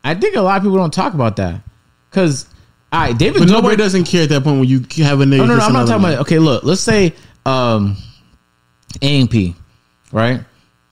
I 0.03 0.15
think 0.15 0.35
a 0.35 0.41
lot 0.41 0.57
of 0.57 0.63
people 0.63 0.77
don't 0.77 0.93
talk 0.93 1.13
about 1.13 1.35
that 1.37 1.61
because, 2.09 2.47
all 2.91 3.01
right, 3.01 3.17
David. 3.17 3.39
But 3.39 3.49
nobody 3.49 3.75
doesn't 3.75 4.05
care 4.05 4.23
at 4.23 4.29
that 4.29 4.43
point 4.43 4.59
when 4.59 4.69
you 4.69 4.79
have 5.03 5.21
a 5.21 5.25
nigga. 5.25 5.37
No, 5.37 5.45
no, 5.45 5.57
no. 5.57 5.63
I'm 5.65 5.73
not 5.73 5.87
talking 5.87 6.01
man. 6.03 6.13
about. 6.13 6.21
Okay, 6.21 6.39
look. 6.39 6.63
Let's 6.63 6.81
say 6.81 7.13
um, 7.45 7.97
AMP, 9.01 9.33
right? 10.11 10.41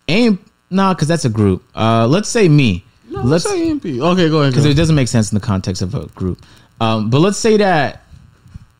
AMP. 0.08 0.42
Nah, 0.70 0.94
because 0.94 1.08
that's 1.08 1.26
a 1.26 1.30
group. 1.30 1.64
Uh, 1.76 2.08
let's 2.08 2.28
say 2.30 2.50
me. 2.50 2.84
No, 3.10 3.22
let's 3.22 3.46
say 3.50 3.70
EMP. 3.70 3.86
Okay, 3.86 4.30
go 4.30 4.42
ahead. 4.42 4.52
because 4.54 4.66
it 4.66 4.74
doesn't 4.74 4.96
make 4.96 5.08
sense 5.08 5.32
in 5.32 5.36
the 5.40 5.46
context 5.46 5.82
of 5.82 5.96
a 5.96 6.08
group. 6.08 6.46
Um, 6.82 7.10
but 7.10 7.20
let's 7.20 7.38
say 7.38 7.58
that 7.58 8.04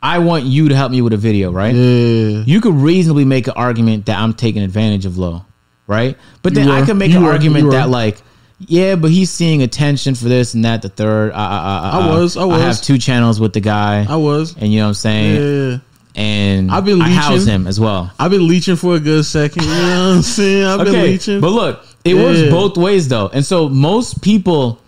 I 0.02 0.18
want 0.20 0.44
you 0.44 0.68
to 0.68 0.76
help 0.76 0.92
me 0.92 1.02
with 1.02 1.12
a 1.12 1.16
video, 1.16 1.50
right? 1.50 1.74
Yeah. 1.74 2.42
You 2.46 2.60
could 2.60 2.74
reasonably 2.74 3.24
make 3.24 3.46
an 3.48 3.54
argument 3.56 4.06
that 4.06 4.18
I'm 4.18 4.32
taking 4.34 4.62
advantage 4.62 5.06
of 5.06 5.18
low, 5.18 5.44
right? 5.86 6.16
But 6.42 6.54
then 6.54 6.68
I 6.68 6.84
could 6.86 6.96
make 6.96 7.10
You 7.10 7.18
an 7.18 7.24
were. 7.24 7.32
argument 7.32 7.70
that 7.72 7.88
like, 7.88 8.22
yeah, 8.60 8.94
but 8.96 9.10
he's 9.10 9.30
seeing 9.30 9.62
attention 9.62 10.14
for 10.14 10.24
this 10.24 10.54
and 10.54 10.64
that, 10.64 10.82
the 10.82 10.88
third. 10.88 11.32
Uh, 11.32 11.34
uh, 11.34 11.38
uh, 11.38 11.42
I, 11.42 11.98
I, 11.98 12.00
I, 12.00 12.06
I 12.06 12.18
was, 12.18 12.36
I 12.36 12.42
I 12.42 12.44
was. 12.44 12.60
have 12.62 12.80
two 12.82 12.98
channels 12.98 13.40
with 13.40 13.52
the 13.52 13.60
guy, 13.60 14.04
I 14.08 14.16
was. 14.16 14.56
and 14.56 14.72
you 14.72 14.78
know 14.80 14.84
what 14.86 14.88
I'm 14.88 14.94
saying. 14.94 15.70
Yeah. 15.72 15.78
And 16.14 16.70
I've 16.72 16.84
been 16.84 17.00
I 17.00 17.08
house 17.10 17.44
him 17.44 17.68
as 17.68 17.78
well. 17.78 18.10
I've 18.18 18.32
been 18.32 18.48
leeching 18.48 18.74
for 18.74 18.96
a 18.96 19.00
good 19.00 19.24
second. 19.24 19.62
You 19.64 19.68
know 19.70 20.08
what 20.08 20.16
I'm 20.16 20.22
saying? 20.22 20.64
I've 20.64 20.78
been 20.80 20.88
Okay, 20.88 21.02
leeching. 21.12 21.40
but 21.40 21.50
look, 21.50 21.84
it 22.04 22.14
works 22.14 22.40
both 22.50 22.76
ways 22.76 23.06
though. 23.08 23.28
And 23.28 23.44
so 23.46 23.68
most 23.68 24.20
people, 24.22 24.80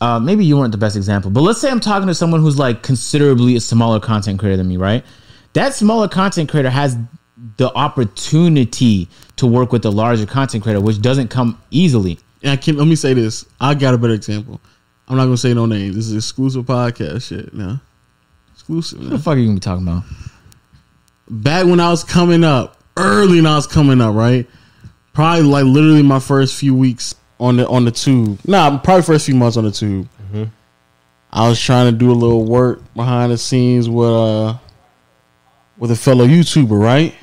uh, 0.00 0.18
maybe 0.20 0.44
you 0.44 0.56
weren't 0.56 0.72
the 0.72 0.78
best 0.78 0.96
example, 0.96 1.30
but 1.30 1.40
let's 1.40 1.60
say 1.60 1.70
I'm 1.70 1.80
talking 1.80 2.06
to 2.08 2.14
someone 2.14 2.40
who's 2.40 2.58
like 2.58 2.82
considerably 2.82 3.56
a 3.56 3.60
smaller 3.60 4.00
content 4.00 4.38
creator 4.38 4.58
than 4.58 4.68
me, 4.68 4.76
right? 4.76 5.04
that 5.56 5.74
smaller 5.74 6.06
content 6.06 6.50
creator 6.50 6.68
has 6.68 6.98
the 7.56 7.72
opportunity 7.74 9.08
to 9.36 9.46
work 9.46 9.72
with 9.72 9.82
the 9.82 9.90
larger 9.90 10.26
content 10.26 10.62
creator, 10.62 10.82
which 10.82 11.00
doesn't 11.00 11.28
come 11.28 11.58
easily. 11.70 12.18
And 12.42 12.52
I 12.52 12.56
can 12.56 12.76
let 12.76 12.86
me 12.86 12.94
say 12.94 13.14
this. 13.14 13.46
I 13.58 13.72
got 13.74 13.94
a 13.94 13.98
better 13.98 14.12
example. 14.12 14.60
I'm 15.08 15.16
not 15.16 15.24
gonna 15.24 15.38
say 15.38 15.54
no 15.54 15.64
names. 15.64 15.96
This 15.96 16.08
is 16.08 16.14
exclusive 16.14 16.66
podcast 16.66 17.28
shit. 17.28 17.54
Now, 17.54 17.80
exclusive. 18.52 19.00
What 19.00 19.10
the 19.10 19.18
fuck 19.18 19.34
are 19.34 19.38
you 19.38 19.46
gonna 19.46 19.54
be 19.54 19.60
talking 19.60 19.88
about? 19.88 20.02
Back 21.28 21.64
when 21.64 21.80
I 21.80 21.88
was 21.88 22.04
coming 22.04 22.44
up, 22.44 22.76
early 22.98 23.36
when 23.36 23.46
I 23.46 23.56
was 23.56 23.66
coming 23.66 24.02
up, 24.02 24.14
right? 24.14 24.46
Probably 25.14 25.42
like 25.42 25.64
literally 25.64 26.02
my 26.02 26.20
first 26.20 26.54
few 26.54 26.74
weeks 26.74 27.14
on 27.38 27.56
the 27.58 27.68
on 27.68 27.84
the 27.84 27.90
tube. 27.90 28.38
Nah, 28.46 28.78
probably 28.78 29.02
first 29.02 29.26
few 29.26 29.34
months 29.34 29.56
on 29.56 29.64
the 29.64 29.70
tube. 29.70 30.08
I 31.32 31.48
was 31.48 31.60
trying 31.60 31.92
to 31.92 31.96
do 31.98 32.10
a 32.10 32.14
little 32.14 32.44
work 32.44 32.80
behind 32.94 33.32
the 33.32 33.36
scenes 33.38 33.88
with 33.90 34.08
uh 34.08 34.54
with 35.76 35.90
a 35.90 35.96
fellow 35.96 36.26
YouTuber, 36.26 36.78
right? 36.80 37.14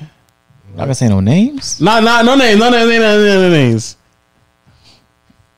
Not 0.70 0.84
gonna 0.84 0.94
say 0.94 1.08
no 1.08 1.20
names. 1.20 1.80
Not 1.80 2.02
not 2.04 2.24
no 2.24 2.36
names, 2.36 2.58
no 2.60 2.70
names, 2.70 2.88
no 2.88 2.98
names, 2.98 3.24
no 3.40 3.48
names. 3.50 3.96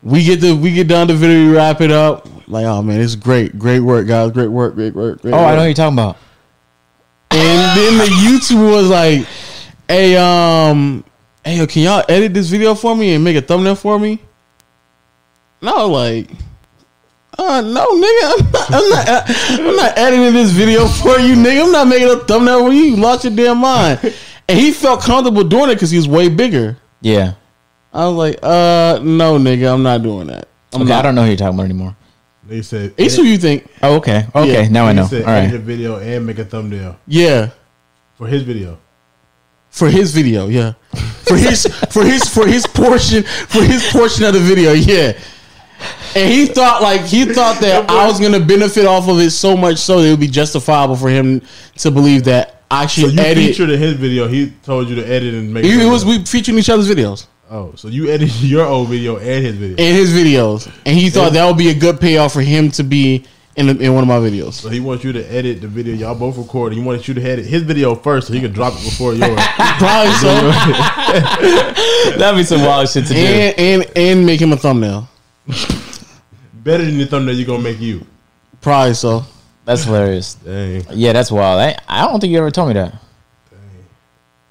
We 0.03 0.25
get 0.25 0.41
the 0.41 0.55
we 0.55 0.73
get 0.73 0.89
done 0.89 1.09
the 1.09 1.15
video, 1.15 1.51
we 1.51 1.57
wrap 1.57 1.81
it 1.81 1.91
up. 1.91 2.29
Like, 2.49 2.65
oh 2.65 2.81
man, 2.83 3.01
it's 3.01 3.17
great, 3.17 3.59
great 3.59 3.81
work, 3.81 4.07
guys, 4.07 4.31
great 4.31 4.49
work, 4.49 4.75
great 4.75 4.95
work, 4.95 5.21
great 5.21 5.35
Oh, 5.35 5.39
work. 5.39 5.47
I 5.47 5.51
know 5.53 5.57
what 5.59 5.65
you're 5.65 5.75
talking 5.75 5.99
about. 5.99 6.17
And 7.33 7.79
then 7.79 7.99
the 7.99 8.05
YouTuber 8.05 8.71
was 8.71 8.89
like, 8.89 9.27
"Hey, 9.89 10.17
um, 10.17 11.05
hey, 11.45 11.57
yo, 11.59 11.67
can 11.67 11.83
y'all 11.83 12.05
edit 12.09 12.33
this 12.33 12.49
video 12.49 12.75
for 12.75 12.95
me 12.95 13.15
and 13.15 13.25
make 13.25 13.37
a 13.37 13.43
thumbnail 13.43 13.75
for 13.75 13.99
me?" 13.99 14.21
And 15.61 15.71
I 15.71 15.85
was 15.85 15.89
like, 15.91 16.31
"Uh, 17.39 17.61
no, 17.63 17.87
nigga, 17.93 18.33
I'm 18.33 18.51
not, 18.53 18.71
I'm 18.71 18.89
not, 18.91 19.09
I'm 19.71 19.77
not 19.77 19.99
editing 19.99 20.33
this 20.35 20.51
video 20.53 20.87
for 20.87 21.19
you, 21.19 21.35
nigga. 21.35 21.65
I'm 21.65 21.73
not 21.73 21.89
making 21.89 22.09
a 22.11 22.17
thumbnail 22.17 22.67
for 22.67 22.73
you. 22.73 22.83
You 22.83 22.97
lost 22.97 23.25
your 23.25 23.35
damn 23.35 23.59
mind." 23.59 24.15
And 24.49 24.59
he 24.59 24.71
felt 24.73 25.01
comfortable 25.03 25.43
doing 25.43 25.71
it 25.71 25.75
because 25.75 25.91
he 25.91 25.97
was 25.97 26.07
way 26.09 26.29
bigger. 26.29 26.77
Yeah. 27.01 27.33
I 27.93 28.07
was 28.07 28.15
like, 28.17 28.39
"Uh, 28.43 29.01
no, 29.03 29.39
nigga, 29.39 29.73
I'm 29.73 29.83
not 29.83 30.03
doing 30.03 30.29
that. 30.29 30.49
I'm 30.73 30.83
Okay, 30.83 30.91
not." 30.91 30.99
I 31.01 31.03
don't 31.03 31.15
know 31.15 31.23
who 31.23 31.29
you're 31.29 31.37
talking 31.37 31.55
about 31.55 31.65
anymore. 31.65 31.97
They 32.47 32.63
said 32.63 32.95
It's 32.97 33.17
who 33.17 33.25
you 33.25 33.39
think? 33.39 33.67
Oh, 33.83 33.97
okay. 33.97 34.25
Okay, 34.33 34.63
Yeah. 34.63 34.69
now 34.69 34.87
I 34.87 34.93
know. 34.93 35.07
said 35.07 35.23
All 35.25 35.31
edit 35.31 35.55
a 35.57 35.59
video 35.59 35.99
and 35.99 36.25
make 36.25 36.39
a 36.39 36.45
thumbnail 36.45 36.97
Yeah, 37.09 37.51
for 38.17 38.29
his 38.29 38.43
video. 38.45 38.79
for 39.71 39.89
his 39.91 40.13
video. 40.15 40.47
Yeah, 40.47 40.75
for 41.27 41.37
his 41.37 41.67
for 41.91 42.05
his 42.05 42.23
for 42.29 42.47
his 42.47 42.65
portion 42.69 43.25
for 43.25 43.65
his 43.65 43.85
portion 43.91 44.25
of 44.27 44.35
the 44.35 44.39
video. 44.41 44.73
Yeah. 44.75 45.19
And 46.14 46.31
he 46.33 46.47
thought 46.47 46.81
like 46.83 47.03
he 47.03 47.24
thought 47.27 47.61
that 47.61 47.91
I 47.91 48.07
was 48.07 48.18
gonna 48.20 48.41
benefit 48.41 48.87
off 48.87 49.09
of 49.09 49.18
it 49.20 49.31
so 49.31 49.57
much 49.57 49.79
so 49.79 50.01
that 50.01 50.07
it 50.09 50.11
would 50.12 50.20
be 50.20 50.29
justifiable 50.29 50.97
for 50.97 51.09
him 51.11 51.43
to 51.79 51.91
believe 51.91 52.24
that 52.24 52.62
I 52.70 52.87
So 52.87 53.03
should 53.03 53.14
you 53.14 53.20
edit. 53.20 53.45
featured 53.45 53.70
in 53.70 53.79
his 53.81 53.95
video. 53.95 54.27
He 54.27 54.51
told 54.64 54.89
you 54.89 54.95
to 54.97 55.07
edit 55.07 55.35
and 55.35 55.53
make. 55.53 55.64
It, 55.64 55.77
a 55.77 55.87
it 55.87 55.91
was 55.91 56.05
we 56.05 56.24
featuring 56.24 56.59
each 56.59 56.70
other's 56.70 56.89
videos 56.89 57.27
Oh, 57.51 57.72
so 57.77 57.89
you 57.89 58.09
edited 58.11 58.35
your 58.41 58.66
old 58.66 58.89
video 58.89 59.18
and 59.18 59.45
his 59.45 59.55
video. 59.57 59.77
in 59.77 59.95
his 59.95 60.12
videos, 60.12 60.66
and 60.85 60.97
he 60.97 61.11
thought 61.11 61.33
that 61.35 61.47
would 61.47 61.59
be 61.59 61.68
a 61.68 61.74
good 61.74 62.01
payoff 62.01 62.33
for 62.33 62.41
him 62.41 62.70
to 62.72 62.83
be 62.83 63.24
in 63.55 63.68
in 63.81 63.95
one 63.95 64.03
of 64.03 64.09
my 64.09 64.18
videos. 64.18 64.55
So 64.55 64.68
he 64.68 64.81
wants 64.81 65.05
you 65.05 65.12
to 65.12 65.22
edit 65.33 65.61
the 65.61 65.68
video. 65.68 65.95
Y'all 65.95 66.14
both 66.18 66.37
recorded. 66.39 66.77
He 66.77 66.83
wanted 66.83 67.07
you 67.07 67.14
to 67.14 67.22
edit 67.22 67.47
his 67.47 67.62
video 67.62 67.95
first, 67.95 68.27
so 68.27 68.33
he 68.35 68.41
could 68.41 68.53
drop 68.53 68.72
it 68.72 68.83
before 68.85 69.14
yours. 69.14 69.39
Probably 69.79 70.12
so, 70.14 70.51
That'd 72.18 72.37
be 72.37 72.43
some 72.45 72.62
wild 72.62 72.89
shit 72.89 73.07
to 73.07 73.14
do. 73.14 73.18
and 73.20 73.59
and 73.59 73.93
and 73.97 74.27
make 74.27 74.41
him 74.41 74.53
a 74.53 74.57
thumbnail. 74.57 75.09
Better 76.55 76.85
than 76.85 76.99
the 76.99 77.07
thumbnail 77.07 77.35
you're 77.35 77.47
gonna 77.47 77.63
make 77.63 77.81
you. 77.81 78.05
Probably 78.61 78.95
so. 78.95 79.25
That's 79.65 79.85
hilarious. 79.85 80.35
Dang, 80.35 80.85
Yeah, 80.93 81.13
that's 81.13 81.31
wild. 81.31 81.61
I, 81.61 81.77
I 81.89 82.07
don't 82.07 82.21
think 82.21 82.33
you 82.33 82.39
ever 82.39 82.51
told 82.51 82.69
me 82.69 82.75
that. 82.75 82.95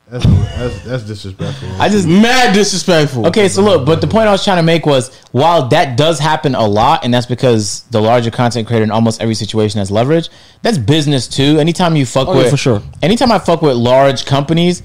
that's 0.10 0.26
that's, 0.26 0.84
that's 0.84 1.04
disrespectful. 1.04 1.70
I 1.82 1.90
just 1.90 2.08
Mad 2.08 2.54
disrespectful. 2.54 3.26
Okay, 3.28 3.48
so 3.50 3.62
look, 3.62 3.86
but 3.86 4.02
the 4.02 4.08
point 4.08 4.28
I 4.28 4.32
was 4.32 4.44
trying 4.44 4.58
to 4.58 4.64
make 4.64 4.86
was 4.86 5.16
while 5.32 5.68
that 5.70 5.98
does 5.98 6.20
happen 6.20 6.54
a 6.56 6.66
lot, 6.66 7.04
and 7.04 7.14
that's 7.14 7.26
because 7.26 7.82
the 7.92 8.02
larger 8.02 8.32
content 8.32 8.68
creator 8.68 8.84
in 8.84 8.92
almost 8.92 9.22
every 9.22 9.36
situation 9.36 9.80
has 9.80 9.90
leverage, 9.92 10.30
that's 10.62 10.78
business 10.78 11.28
too. 11.28 11.60
Anytime 11.60 11.96
you 11.96 12.06
fuck 12.06 12.28
Oh, 12.28 12.34
yeah, 12.34 12.38
with 12.44 12.52
for 12.52 12.58
sure. 12.58 12.82
anytime 13.02 13.32
I 13.32 13.40
fuck 13.40 13.62
with 13.62 13.76
large 13.76 14.26
companies 14.26 14.84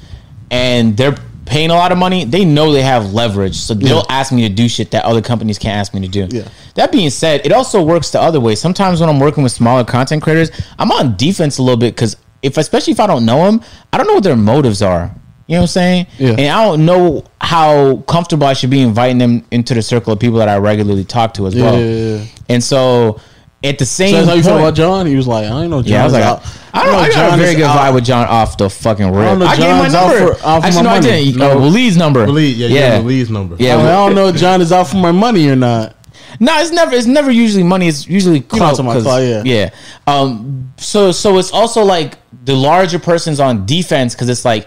and 0.50 0.96
they're 0.96 1.16
paying 1.50 1.70
a 1.70 1.74
lot 1.74 1.90
of 1.90 1.98
money, 1.98 2.24
they 2.24 2.44
know 2.44 2.72
they 2.72 2.82
have 2.82 3.12
leverage. 3.12 3.56
So 3.56 3.74
they'll 3.74 3.96
Yeah. 4.08 4.18
ask 4.20 4.30
me 4.32 4.42
to 4.42 4.48
do 4.48 4.68
shit 4.68 4.92
that 4.92 5.04
other 5.04 5.20
companies 5.20 5.58
can't 5.58 5.76
ask 5.76 5.92
me 5.92 6.00
to 6.00 6.08
do. 6.08 6.28
Yeah. 6.30 6.44
That 6.76 6.92
being 6.92 7.10
said, 7.10 7.40
it 7.44 7.52
also 7.52 7.82
works 7.82 8.10
the 8.10 8.22
other 8.22 8.38
way. 8.38 8.54
Sometimes 8.54 9.00
when 9.00 9.08
I'm 9.10 9.18
working 9.18 9.42
with 9.42 9.50
smaller 9.52 9.82
content 9.82 10.22
creators, 10.22 10.50
I'm 10.78 10.92
on 10.92 11.16
defense 11.16 11.58
a 11.58 11.62
little 11.62 11.76
bit 11.76 11.96
because 11.96 12.16
if, 12.42 12.56
especially 12.56 12.92
if 12.92 13.00
I 13.00 13.08
don't 13.08 13.26
know 13.26 13.44
them, 13.46 13.60
I 13.92 13.98
don't 13.98 14.06
know 14.06 14.14
what 14.14 14.22
their 14.22 14.36
motives 14.36 14.80
are. 14.80 15.10
You 15.48 15.56
know 15.56 15.62
what 15.62 15.64
I'm 15.64 15.66
saying? 15.68 16.06
Yeah. 16.18 16.28
And 16.38 16.40
I 16.52 16.64
don't 16.64 16.86
know 16.86 17.24
how 17.40 17.96
comfortable 18.06 18.46
I 18.46 18.52
should 18.52 18.70
be 18.70 18.80
inviting 18.82 19.18
them 19.18 19.44
into 19.50 19.74
the 19.74 19.82
circle 19.82 20.12
of 20.12 20.20
people 20.20 20.38
that 20.38 20.48
I 20.48 20.56
regularly 20.58 21.02
talk 21.02 21.34
to 21.34 21.48
as 21.48 21.54
Yeah, 21.56 21.64
well. 21.64 21.80
yeah, 21.80 22.16
yeah. 22.18 22.24
And 22.48 22.62
so 22.62 23.18
at 23.62 23.78
the 23.78 23.84
same 23.84 24.10
So 24.10 24.16
that's 24.16 24.28
how 24.28 24.34
you 24.34 24.42
feel 24.42 24.58
about 24.58 24.74
John? 24.74 25.06
He 25.06 25.16
was 25.16 25.26
like, 25.26 25.44
I 25.44 25.48
don't 25.48 25.70
know. 25.70 25.82
John's 25.82 25.88
yeah, 25.90 26.00
I 26.00 26.04
was 26.04 26.12
like, 26.14 26.22
out. 26.24 26.58
I, 26.72 26.84
don't 26.84 26.92
know. 26.92 26.98
I 26.98 27.08
got 27.08 27.14
John 27.14 27.38
a 27.38 27.42
very 27.42 27.54
good 27.56 27.64
out. 27.64 27.76
vibe 27.78 27.94
with 27.94 28.04
John 28.04 28.26
off 28.26 28.56
the 28.56 28.70
fucking 28.70 29.06
rip. 29.12 29.14
don't 29.28 29.38
know 29.38 29.46
I 29.46 29.56
gave 29.56 29.66
my 29.66 29.88
John's 29.88 29.94
out 29.94 30.08
number. 30.08 30.34
for- 30.34 30.46
out 30.46 30.60
for 30.60 30.66
Actually, 30.66 30.82
my 30.84 30.90
no, 30.90 30.90
I 30.90 31.00
didn't. 31.00 31.36
No. 31.36 31.50
Uh, 31.50 31.56
Waleed's 31.56 31.96
number. 31.96 32.26
Believe, 32.26 32.56
yeah, 32.56 32.68
yeah, 32.68 32.94
yeah. 32.94 32.98
Lee's 33.00 33.30
number. 33.30 33.56
Yeah, 33.58 33.74
I, 33.74 33.76
mean, 33.78 33.86
I 33.86 33.90
don't 33.92 34.14
know 34.14 34.28
if 34.28 34.36
John 34.36 34.60
is 34.62 34.72
out 34.72 34.84
for 34.88 34.96
my 34.96 35.12
money 35.12 35.48
or 35.48 35.56
not. 35.56 35.96
No, 36.38 36.58
it's 36.58 36.70
never. 36.70 36.94
It's 36.94 37.06
never 37.06 37.30
usually 37.30 37.64
money. 37.64 37.88
It's 37.88 38.06
usually 38.06 38.40
clout. 38.40 38.78
what 38.78 38.80
I'm 38.80 38.86
'cause- 38.86 39.04
talking 39.04 39.44
yeah. 39.46 39.70
Um. 40.06 40.72
So 40.78 41.12
so 41.12 41.36
it's 41.38 41.50
also 41.52 41.82
like 41.82 42.16
the 42.44 42.54
larger 42.54 42.98
person's 42.98 43.40
on 43.40 43.66
defense 43.66 44.14
because 44.14 44.28
it's 44.30 44.44
like 44.44 44.66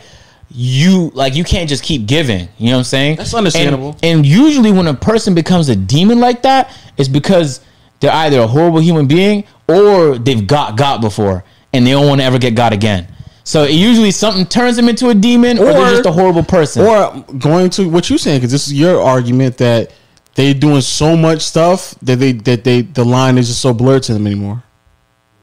you 0.52 1.12
like 1.16 1.36
you 1.36 1.44
can't 1.44 1.68
just 1.68 1.84
keep 1.84 2.06
giving. 2.06 2.48
You 2.58 2.68
know 2.68 2.74
what 2.74 2.78
I'm 2.80 2.84
saying? 2.84 3.16
That's 3.16 3.34
understandable. 3.34 3.92
And, 4.04 4.18
and 4.20 4.26
usually 4.26 4.72
when 4.72 4.88
a 4.88 4.94
person 4.94 5.34
becomes 5.34 5.70
a 5.70 5.76
demon 5.76 6.20
like 6.20 6.44
that, 6.44 6.72
it's 6.98 7.10
because 7.10 7.62
they're 8.04 8.12
either 8.12 8.42
a 8.42 8.48
horrible 8.48 8.82
human 8.82 9.08
being 9.08 9.46
or 9.70 10.18
they've 10.18 10.46
got 10.46 10.76
God 10.76 11.00
before 11.00 11.46
and 11.72 11.88
they 11.88 11.92
don't 11.92 12.06
want 12.08 12.20
to 12.20 12.26
ever 12.26 12.38
get 12.38 12.54
God 12.54 12.74
again. 12.74 13.08
So 13.46 13.64
it 13.64 13.72
usually 13.72 14.12
something 14.12 14.46
turns 14.46 14.76
them 14.76 14.90
into 14.90 15.08
a 15.08 15.14
demon 15.16 15.58
or, 15.58 15.68
Or- 15.70 15.74
they're 15.74 15.90
just 15.92 16.06
a 16.06 16.12
horrible 16.12 16.44
person. 16.44 16.86
Or 16.86 17.24
going 17.40 17.70
to 17.72 17.90
what 17.90 18.10
you're 18.10 18.20
saying, 18.20 18.40
because 18.40 18.52
this 18.52 18.68
is 18.68 18.74
your 18.74 19.02
argument 19.02 19.58
that 19.58 19.92
they're 20.36 20.54
doing 20.54 20.82
so 20.82 21.16
much 21.16 21.42
stuff 21.42 21.96
that 22.02 22.18
they 22.18 22.34
that 22.34 22.66
they 22.66 22.82
the 22.82 23.06
line 23.06 23.38
is 23.38 23.48
just 23.48 23.62
so 23.62 23.74
blurred 23.74 24.04
to 24.04 24.14
them 24.14 24.28
anymore. 24.28 24.64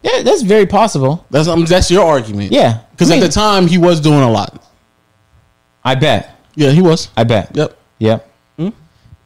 yeah, 0.03 0.23
that's 0.23 0.43
very 0.43 0.67
possible. 0.67 1.25
That's 1.31 1.49
um, 1.49 1.65
that's 1.65 1.91
your 1.91 2.05
argument. 2.07 2.53
Yeah. 2.53 2.81
because 2.91 3.11
I 3.11 3.17
at 3.17 3.21
the 3.21 3.29
time 3.29 3.67
he 3.69 3.79
was 3.79 4.01
doing 4.01 4.21
a 4.21 4.31
lot. 4.31 4.63
I 5.85 5.95
bet. 5.95 6.37
Yeah, 6.57 6.71
he 6.73 6.83
was. 6.83 7.09
I 7.17 7.25
bet. 7.25 7.57
Yep. 7.57 7.79
Yep. 8.01 8.30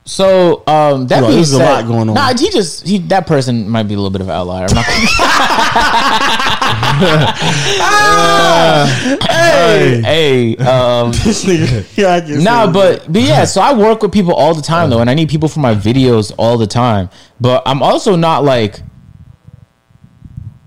So 0.06 0.62
um, 0.66 1.06
that 1.06 1.20
being 1.20 1.32
there's 1.32 1.52
a 1.52 1.58
lot 1.58 1.86
going 1.86 2.10
on. 2.10 2.14
Nah, 2.14 2.36
he 2.36 2.50
just 2.50 2.86
he 2.86 2.98
that 2.98 3.26
person 3.26 3.68
might 3.68 3.84
be 3.84 3.94
a 3.94 3.96
little 3.96 4.10
bit 4.10 4.20
of 4.20 4.28
an 4.28 4.34
outlier. 4.34 4.66
I'm 4.68 4.74
not 4.74 4.84
Hey, 9.22 10.02
hey, 10.04 10.56
um, 10.58 11.12
This 11.12 11.44
nigga. 11.44 11.86
Yeah, 11.96 12.20
nah, 12.42 12.70
but 12.70 13.10
but 13.10 13.22
yeah. 13.22 13.46
So 13.46 13.62
I 13.62 13.72
work 13.72 14.02
with 14.02 14.12
people 14.12 14.34
all 14.34 14.54
the 14.54 14.60
time 14.62 14.90
though, 14.90 15.00
and 15.00 15.08
I 15.08 15.14
need 15.14 15.30
people 15.30 15.48
for 15.48 15.60
my 15.60 15.74
videos 15.74 16.32
all 16.36 16.58
the 16.58 16.66
time. 16.66 17.08
But 17.40 17.62
I'm 17.64 17.82
also 17.82 18.14
not 18.14 18.44
like 18.44 18.80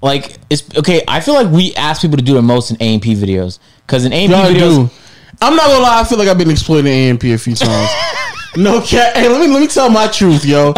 like 0.01 0.37
it's 0.49 0.63
okay. 0.77 1.03
I 1.07 1.19
feel 1.19 1.35
like 1.35 1.51
we 1.51 1.75
ask 1.75 2.01
people 2.01 2.17
to 2.17 2.23
do 2.23 2.33
the 2.33 2.41
most 2.41 2.71
in 2.71 2.77
A 2.81 2.93
and 2.93 3.01
P 3.01 3.13
videos 3.13 3.59
because 3.85 4.03
in 4.03 4.13
A 4.13 4.25
and 4.25 4.33
P 4.33 4.39
Y'all 4.39 4.51
videos. 4.51 4.89
do. 4.89 4.95
I'm 5.41 5.55
not 5.55 5.67
gonna 5.67 5.83
lie. 5.83 6.01
I 6.01 6.03
feel 6.05 6.17
like 6.17 6.27
I've 6.27 6.39
been 6.39 6.49
exploiting 6.49 6.91
AMP 6.91 7.23
a 7.25 7.37
few 7.37 7.53
times. 7.53 7.91
No 8.57 8.81
cat. 8.81 9.15
Hey, 9.15 9.29
let 9.29 9.39
me 9.39 9.47
let 9.47 9.61
me 9.61 9.67
tell 9.67 9.89
my 9.89 10.07
truth, 10.07 10.43
yo. 10.45 10.73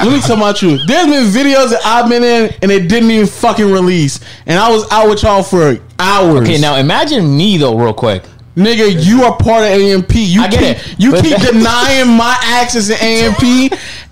let 0.00 0.12
me 0.12 0.20
tell 0.20 0.36
my 0.36 0.52
truth. 0.52 0.80
There's 0.86 1.06
been 1.06 1.24
videos 1.24 1.70
that 1.70 1.80
I've 1.84 2.08
been 2.08 2.22
in 2.22 2.54
and 2.62 2.70
they 2.70 2.86
didn't 2.86 3.10
even 3.10 3.26
fucking 3.26 3.70
release, 3.70 4.20
and 4.46 4.58
I 4.58 4.70
was 4.70 4.90
out 4.90 5.08
with 5.08 5.22
y'all 5.22 5.42
for 5.42 5.78
hours. 5.98 6.42
Okay, 6.42 6.58
now 6.60 6.76
imagine 6.76 7.36
me 7.36 7.58
though, 7.58 7.76
real 7.76 7.92
quick. 7.94 8.22
Nigga, 8.58 9.04
you 9.04 9.22
are 9.22 9.36
part 9.36 9.62
of 9.62 9.70
AMP. 9.70 10.12
You 10.14 10.42
I 10.42 10.48
get 10.48 10.78
keep, 10.78 10.92
it, 10.92 11.00
You 11.00 11.10
but 11.12 11.24
keep 11.24 11.38
denying 11.52 12.08
my 12.08 12.36
access 12.42 12.88
to 12.88 12.94
AMP 12.94 13.40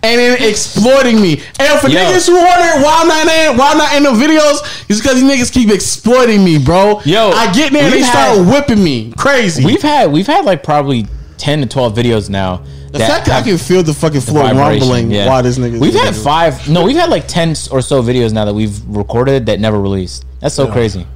and 0.03 0.21
then 0.21 0.41
exploiting 0.41 1.21
me. 1.21 1.43
And 1.59 1.81
for 1.81 1.89
Yo. 1.89 1.99
niggas 1.99 2.29
who 2.29 2.37
wonder 2.37 2.85
why 2.85 3.01
I'm 3.01 3.09
not 3.09 3.27
in, 3.27 3.59
why 3.59 3.73
I'm 3.73 3.79
not 3.79 3.97
in 3.97 4.03
the 4.05 4.11
videos, 4.11 4.87
it's 4.89 5.01
because 5.01 5.21
these 5.21 5.25
niggas 5.29 5.53
keep 5.53 5.69
exploiting 5.69 6.45
me, 6.45 6.59
bro. 6.59 7.01
Yo, 7.05 7.31
I 7.31 7.53
get 7.53 7.73
there 7.73 7.83
and 7.83 7.93
they 7.93 7.97
we've 7.99 8.07
start 8.07 8.47
whipping 8.47 8.85
me. 8.85 9.13
Crazy. 9.19 9.65
We've 9.65 9.83
had 9.83 10.13
we've 10.13 10.29
had 10.29 10.45
like 10.45 10.63
probably 10.63 11.07
ten 11.39 11.61
to 11.63 11.67
twelve 11.67 11.97
videos 11.97 12.31
now. 12.31 12.63
The 12.93 12.99
fact 12.99 13.26
that 13.26 13.43
I 13.43 13.43
can 13.43 13.59
feel 13.59 13.82
the 13.82 13.93
fucking 13.95 14.20
floor 14.20 14.45
rumbling 14.45 15.11
while 15.11 15.43
this 15.43 15.59
nigga. 15.59 15.78
We've 15.80 15.95
had 15.95 16.14
five. 16.14 16.68
No, 16.68 16.84
we've 16.84 16.97
had 16.97 17.11
like 17.11 17.26
ten 17.28 17.51
or 17.70 17.82
so 17.82 18.03
videos 18.03 18.32
now 18.32 18.45
that 18.45 18.55
we've 18.55 18.84
recorded 18.87 19.47
that 19.47 19.61
never 19.61 19.80
released. 19.80 20.24
That's 20.41 20.55
so 20.55 20.70
crazy. 20.70 21.07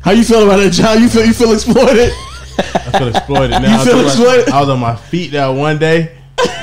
How 0.00 0.10
you 0.10 0.24
feel 0.24 0.44
about 0.44 0.60
it, 0.60 0.72
John? 0.72 1.00
You 1.00 1.08
feel 1.08 1.24
you 1.24 1.32
feel 1.32 1.52
exploited? 1.52 2.10
I 2.58 2.98
feel 2.98 3.08
exploited 3.08 3.50
now. 3.62 3.76
You 3.76 3.80
I 3.80 3.84
feel 3.84 3.96
like 3.96 4.06
exploited? 4.06 4.48
I 4.50 4.60
was 4.60 4.68
on 4.68 4.78
my 4.80 4.94
feet 4.96 5.32
that 5.32 5.48
one 5.48 5.78
day. 5.78 6.16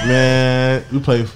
Man, 0.05 0.83
we 0.91 0.99
played. 0.99 1.27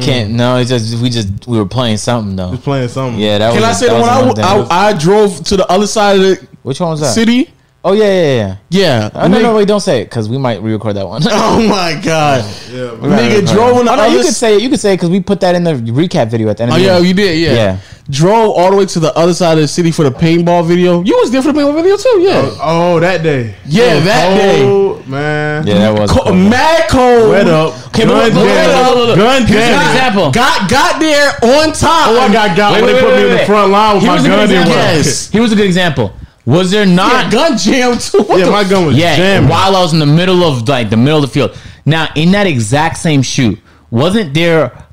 Can't 0.00 0.32
no. 0.32 0.56
It's 0.56 0.68
just 0.70 1.00
we 1.00 1.08
just 1.08 1.46
we 1.46 1.56
were 1.56 1.66
playing 1.66 1.98
something 1.98 2.34
though. 2.36 2.50
Just 2.50 2.64
playing 2.64 2.88
something. 2.88 3.20
Yeah, 3.20 3.38
that 3.38 3.52
Can 3.52 3.62
was. 3.62 3.70
I 3.70 3.72
say 3.72 3.88
the 3.88 3.94
one 3.94 4.08
I, 4.08 4.20
another 4.20 4.34
thing. 4.34 4.44
I, 4.44 4.88
I 4.88 4.92
drove 4.98 5.44
to 5.44 5.56
the 5.56 5.66
other 5.70 5.86
side 5.86 6.16
of 6.16 6.22
the 6.22 6.48
Which 6.62 6.80
one 6.80 6.90
was 6.90 7.00
that? 7.00 7.12
city? 7.14 7.50
Oh 7.86 7.92
yeah, 7.92 8.04
yeah, 8.04 8.32
yeah. 8.34 8.56
Yeah. 8.70 9.10
Oh, 9.14 9.28
no, 9.28 9.42
no, 9.42 9.54
wait, 9.56 9.68
don't 9.68 9.78
say 9.78 10.00
it 10.00 10.04
because 10.06 10.26
we 10.26 10.38
might 10.38 10.62
re-record 10.62 10.96
that 10.96 11.06
one. 11.06 11.20
Oh 11.30 11.60
my 11.68 12.00
god. 12.02 12.40
Oh, 12.42 12.70
yeah, 12.72 12.84
Right, 13.08 13.30
Nigga 13.30 13.52
drove 13.52 13.72
right. 13.72 13.80
in 13.80 13.84
the 13.86 13.92
Oh, 13.92 13.96
no, 13.96 14.02
other 14.04 14.08
you 14.08 14.20
s- 14.20 14.24
could 14.26 14.34
say 14.34 14.56
it. 14.56 14.62
You 14.62 14.70
could 14.70 14.80
say 14.80 14.94
it 14.94 14.96
because 14.96 15.10
we 15.10 15.20
put 15.20 15.40
that 15.40 15.54
in 15.54 15.64
the 15.64 15.74
recap 15.92 16.28
video 16.30 16.48
at 16.48 16.56
the 16.56 16.62
end. 16.62 16.72
Oh 16.72 16.76
of 16.76 16.80
the 16.80 16.86
yeah, 16.86 16.94
video. 16.96 17.08
you 17.08 17.14
did. 17.14 17.38
Yeah. 17.40 17.52
Yeah. 17.52 17.78
Drove 18.08 18.52
all 18.56 18.70
the 18.70 18.76
way 18.78 18.86
to 18.86 19.00
the 19.00 19.14
other 19.14 19.34
side 19.34 19.58
of 19.58 19.62
the 19.62 19.68
city 19.68 19.90
for 19.90 20.02
the 20.02 20.10
paintball 20.10 20.66
video. 20.66 21.02
You 21.02 21.14
was 21.20 21.30
there 21.30 21.42
for 21.42 21.52
the 21.52 21.60
paintball 21.60 21.74
video 21.74 21.96
too. 21.98 22.20
Yeah. 22.20 22.40
Oh, 22.56 22.94
oh 22.96 23.00
that 23.00 23.22
day. 23.22 23.54
Yeah, 23.66 23.92
It 23.92 23.94
was 23.96 24.04
that 24.04 24.34
day. 24.38 24.62
cold, 24.62 25.06
man. 25.08 25.66
Yeah, 25.66 25.74
that 25.80 26.00
was. 26.00 26.10
Co- 26.10 26.22
cool. 26.24 26.34
mad 26.34 26.88
cold. 26.88 27.30
Wet 27.30 27.48
up. 27.48 27.86
Okay, 27.88 28.06
but 28.06 28.12
gun 28.12 28.32
look, 28.32 28.34
look, 28.34 28.44
jam. 28.48 28.64
look, 28.64 28.96
look, 28.96 29.06
look. 29.08 29.16
Gun 29.18 29.42
Here's 29.46 29.60
an 29.62 29.76
jam. 29.76 29.90
example. 29.92 30.30
Got 30.32 30.70
got 30.70 31.00
there 31.00 31.28
on 31.60 31.72
time. 31.76 32.16
Oh, 32.16 32.18
I 32.20 32.32
got 32.32 32.56
got 32.56 32.72
Wait, 32.72 32.80
when 32.82 32.88
wait, 32.88 32.92
they 32.94 33.00
put 33.04 33.10
wait, 33.12 33.16
me 33.16 33.20
in 33.20 33.28
wait, 33.28 33.30
the 33.32 33.36
wait. 33.44 33.46
front 33.46 33.70
line 33.72 33.94
with 33.96 34.02
Here 34.04 34.12
my 34.12 34.18
a 34.18 34.22
good 34.22 34.28
gun. 34.32 34.48
didn't 34.48 34.62
example. 34.64 34.72
work. 34.72 34.96
Yes. 35.04 35.28
Here 35.30 35.42
was 35.42 35.52
a 35.52 35.56
good 35.56 35.66
example. 35.66 36.12
Was 36.46 36.70
there 36.70 36.84
Yeah, 36.86 36.94
not? 36.94 37.32
gun 37.32 37.56
jam 37.56 37.98
too. 37.98 38.22
What 38.22 38.38
Yeah, 38.40 38.50
my 38.50 38.64
gun 38.64 38.86
was 38.86 38.96
yeah, 38.96 39.16
jamming. 39.16 39.48
while 39.48 39.74
I 39.76 39.80
was 39.80 39.92
in 39.92 39.98
the 39.98 40.06
middle 40.06 40.42
of 40.44 40.68
like 40.68 40.90
the 40.90 40.96
middle 40.96 41.18
of 41.22 41.30
the 41.30 41.32
field. 41.32 41.56
Now, 41.86 42.08
in 42.14 42.32
that 42.32 42.46
exact 42.46 42.98
same 42.98 43.22
shoot, 43.22 43.58
wasn't 43.90 44.34
there 44.34 44.84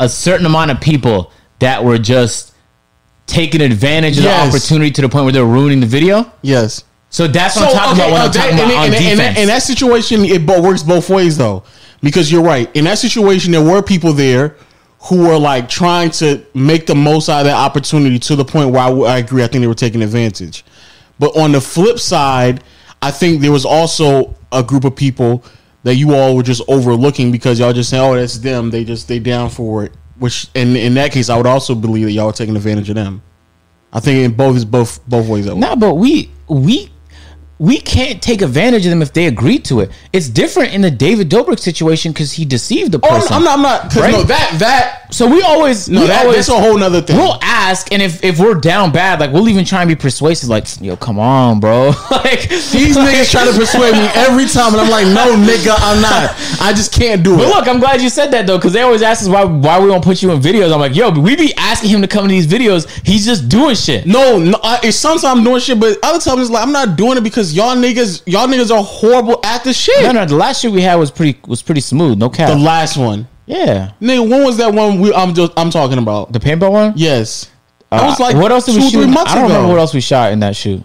a 0.00 0.08
certain 0.08 0.44
amount 0.46 0.70
of 0.72 0.80
people 0.80 1.32
that 1.60 1.82
were 1.84 1.98
just 1.98 2.52
taking 3.26 3.60
advantage 3.62 4.18
of 4.18 4.24
Yes. 4.24 4.42
the 4.52 4.56
opportunity 4.58 4.90
to 4.90 5.02
the 5.02 5.08
point 5.08 5.24
where 5.24 5.32
they're 5.32 5.44
ruining 5.44 5.80
the 5.80 5.86
video? 5.86 6.30
Yes. 6.42 6.84
So 7.10 7.26
that's 7.28 7.56
what 7.56 7.68
I'm 7.68 7.72
talking 7.74 7.94
about 8.00 8.10
when 8.12 8.20
uh, 8.20 8.24
I'm 8.24 8.30
talking 8.32 8.56
that- 8.56 8.64
about 8.64 8.72
in, 8.72 8.78
on 8.78 8.86
in- 8.88 8.92
in- 8.94 9.02
in 9.02 9.08
defense. 9.18 9.34
that, 9.36 9.40
in 9.42 9.46
that 9.48 9.62
situation, 9.62 10.24
it 10.24 10.44
bo- 10.44 10.60
works 10.60 10.82
both 10.82 11.08
ways 11.08 11.38
though, 11.38 11.62
because 12.02 12.30
you're 12.30 12.42
right. 12.42 12.68
In 12.76 12.84
that 12.84 12.98
situation, 12.98 13.52
there 13.52 13.62
were 13.62 13.80
people 13.82 14.12
there 14.12 14.56
who 15.08 15.26
were 15.28 15.38
like 15.38 15.68
trying 15.68 16.10
to 16.10 16.42
make 16.54 16.86
the 16.86 16.94
most 16.94 17.28
out 17.28 17.40
of 17.40 17.44
that 17.46 17.56
opportunity 17.56 18.18
to 18.18 18.34
the 18.36 18.44
point 18.44 18.70
where 18.70 18.82
I 19.06 19.18
agree. 19.18 19.44
I 19.44 19.46
think 19.46 19.62
they 19.62 19.68
were 19.68 19.74
taking 19.74 20.02
advantage. 20.02 20.64
But 21.18 21.36
on 21.36 21.52
the 21.52 21.60
flip 21.60 21.98
side, 21.98 22.62
I 23.02 23.10
think 23.10 23.40
there 23.40 23.52
was 23.52 23.64
also 23.64 24.34
a 24.52 24.62
group 24.62 24.84
of 24.84 24.96
people 24.96 25.44
that 25.82 25.96
you 25.96 26.14
all 26.14 26.34
were 26.34 26.42
just 26.42 26.62
overlooking 26.68 27.30
because 27.30 27.58
y'all 27.58 27.72
just 27.72 27.90
saying, 27.90 28.02
"Oh, 28.02 28.14
that's 28.14 28.38
them." 28.38 28.70
They 28.70 28.84
just 28.84 29.08
they 29.08 29.18
down 29.18 29.50
for 29.50 29.84
it. 29.84 29.92
Which, 30.18 30.48
in 30.54 30.76
in 30.76 30.94
that 30.94 31.12
case, 31.12 31.28
I 31.28 31.36
would 31.36 31.46
also 31.46 31.74
believe 31.74 32.06
that 32.06 32.12
y'all 32.12 32.26
were 32.26 32.32
taking 32.32 32.56
advantage 32.56 32.88
of 32.88 32.94
them. 32.94 33.22
I 33.92 34.00
think 34.00 34.24
in 34.24 34.32
both 34.32 34.56
is 34.56 34.64
both 34.64 35.06
both 35.06 35.28
ways. 35.28 35.46
That 35.46 35.56
No, 35.56 35.76
but 35.76 35.94
we 35.94 36.30
we 36.48 36.90
we 37.58 37.78
can't 37.78 38.20
take 38.20 38.42
advantage 38.42 38.84
of 38.84 38.90
them 38.90 39.00
if 39.00 39.12
they 39.12 39.26
agree 39.26 39.58
to 39.60 39.78
it. 39.80 39.90
It's 40.12 40.28
different 40.28 40.74
in 40.74 40.80
the 40.80 40.90
David 40.90 41.30
Dobrik 41.30 41.60
situation 41.60 42.12
because 42.12 42.32
he 42.32 42.44
deceived 42.44 42.90
the 42.92 42.98
Oh, 43.02 43.08
person. 43.08 43.32
I'm 43.32 43.44
not. 43.44 43.54
I'm 43.54 43.62
not. 43.62 43.94
Right? 43.94 44.10
No, 44.12 44.22
that 44.24 44.56
that 44.58 45.14
So 45.14 45.28
we 45.30 45.40
always 45.42 45.88
no, 45.88 46.00
we 46.00 46.06
that, 46.08 46.22
always 46.24 46.46
that's 46.46 46.48
a 46.48 46.60
whole 46.60 46.76
nother 46.76 47.00
thing. 47.00 47.16
we'll 47.16 47.38
ask, 47.42 47.92
and 47.92 48.02
if 48.02 48.24
if 48.24 48.40
we're 48.40 48.54
down 48.56 48.90
bad, 48.90 49.20
like 49.20 49.30
we'll 49.32 49.48
even 49.48 49.64
try 49.64 49.82
and 49.82 49.88
be 49.88 49.94
persuasive. 49.94 50.48
Like, 50.48 50.66
yo, 50.80 50.96
come 50.96 51.20
on, 51.20 51.60
bro. 51.60 51.92
like 52.10 52.48
These 52.48 52.96
niggas 52.96 53.30
try 53.30 53.44
to 53.44 53.52
persuade 53.52 53.92
me 53.92 54.08
every 54.14 54.46
time, 54.46 54.72
and 54.72 54.80
I'm 54.80 54.90
like, 54.90 55.06
no, 55.06 55.36
nigga, 55.36 55.74
I'm 55.78 56.02
not. 56.02 56.34
I 56.60 56.72
just 56.74 56.92
can't 56.92 57.22
do 57.22 57.34
it. 57.34 57.36
But 57.36 57.44
it. 57.48 57.54
look, 57.54 57.68
I'm 57.68 57.78
glad 57.78 58.02
you 58.02 58.08
said 58.08 58.32
that 58.32 58.48
though, 58.48 58.58
because 58.58 58.72
they 58.72 58.82
always 58.82 59.02
ask 59.02 59.22
us 59.22 59.28
why 59.28 59.44
why 59.44 59.78
we 59.78 59.86
don't 59.86 60.02
put 60.02 60.22
you 60.22 60.32
in 60.32 60.40
videos. 60.40 60.72
I'm 60.72 60.80
like, 60.80 60.96
yo, 60.96 61.12
but 61.12 61.20
we 61.20 61.36
be 61.36 61.54
asking 61.56 61.90
him 61.90 62.02
to 62.02 62.08
come 62.08 62.24
to 62.24 62.28
these 62.30 62.48
videos. 62.48 62.88
He's 63.06 63.24
just 63.24 63.48
doing 63.48 63.76
shit. 63.76 64.06
No, 64.06 64.38
no, 64.40 64.58
I, 64.62 64.80
it's 64.82 64.96
sometimes 64.96 65.24
I'm 65.24 65.44
doing 65.44 65.60
shit, 65.60 65.78
but 65.78 65.96
other 66.02 66.18
times 66.18 66.40
it's 66.42 66.50
like 66.50 66.64
I'm 66.66 66.72
not 66.72 66.96
doing 66.96 67.16
it 67.16 67.22
because 67.22 67.43
y'all 67.52 67.74
niggas, 67.76 68.22
y'all 68.26 68.46
niggas 68.46 68.70
are 68.70 68.82
horrible 68.82 69.40
at 69.44 69.64
the 69.64 69.72
shit. 69.72 70.02
No, 70.04 70.12
no, 70.12 70.24
the 70.24 70.36
last 70.36 70.62
shoot 70.62 70.70
we 70.70 70.80
had 70.82 70.94
was 70.94 71.10
pretty 71.10 71.38
was 71.46 71.60
pretty 71.62 71.80
smooth. 71.80 72.16
No 72.18 72.30
cap. 72.30 72.48
The 72.48 72.56
last 72.56 72.96
one, 72.96 73.26
yeah, 73.46 73.92
nigga, 74.00 74.28
when 74.30 74.44
was 74.44 74.56
that 74.58 74.72
one? 74.72 75.00
We, 75.00 75.12
I'm 75.12 75.34
just, 75.34 75.52
I'm 75.56 75.70
talking 75.70 75.98
about. 75.98 76.32
the 76.32 76.38
paintball 76.38 76.70
one. 76.72 76.92
Yes, 76.96 77.50
Uh, 77.92 78.06
was 78.08 78.20
like 78.20 78.36
what 78.36 78.50
else 78.52 78.66
did 78.66 78.76
two, 78.76 78.78
we 78.80 78.90
shoot? 78.90 79.02
three 79.02 79.12
months 79.12 79.32
I 79.32 79.34
don't 79.34 79.44
ago. 79.46 79.54
remember 79.54 79.74
what 79.74 79.80
else 79.80 79.92
we 79.92 80.00
shot 80.00 80.32
in 80.32 80.40
that 80.40 80.54
shoot. 80.56 80.82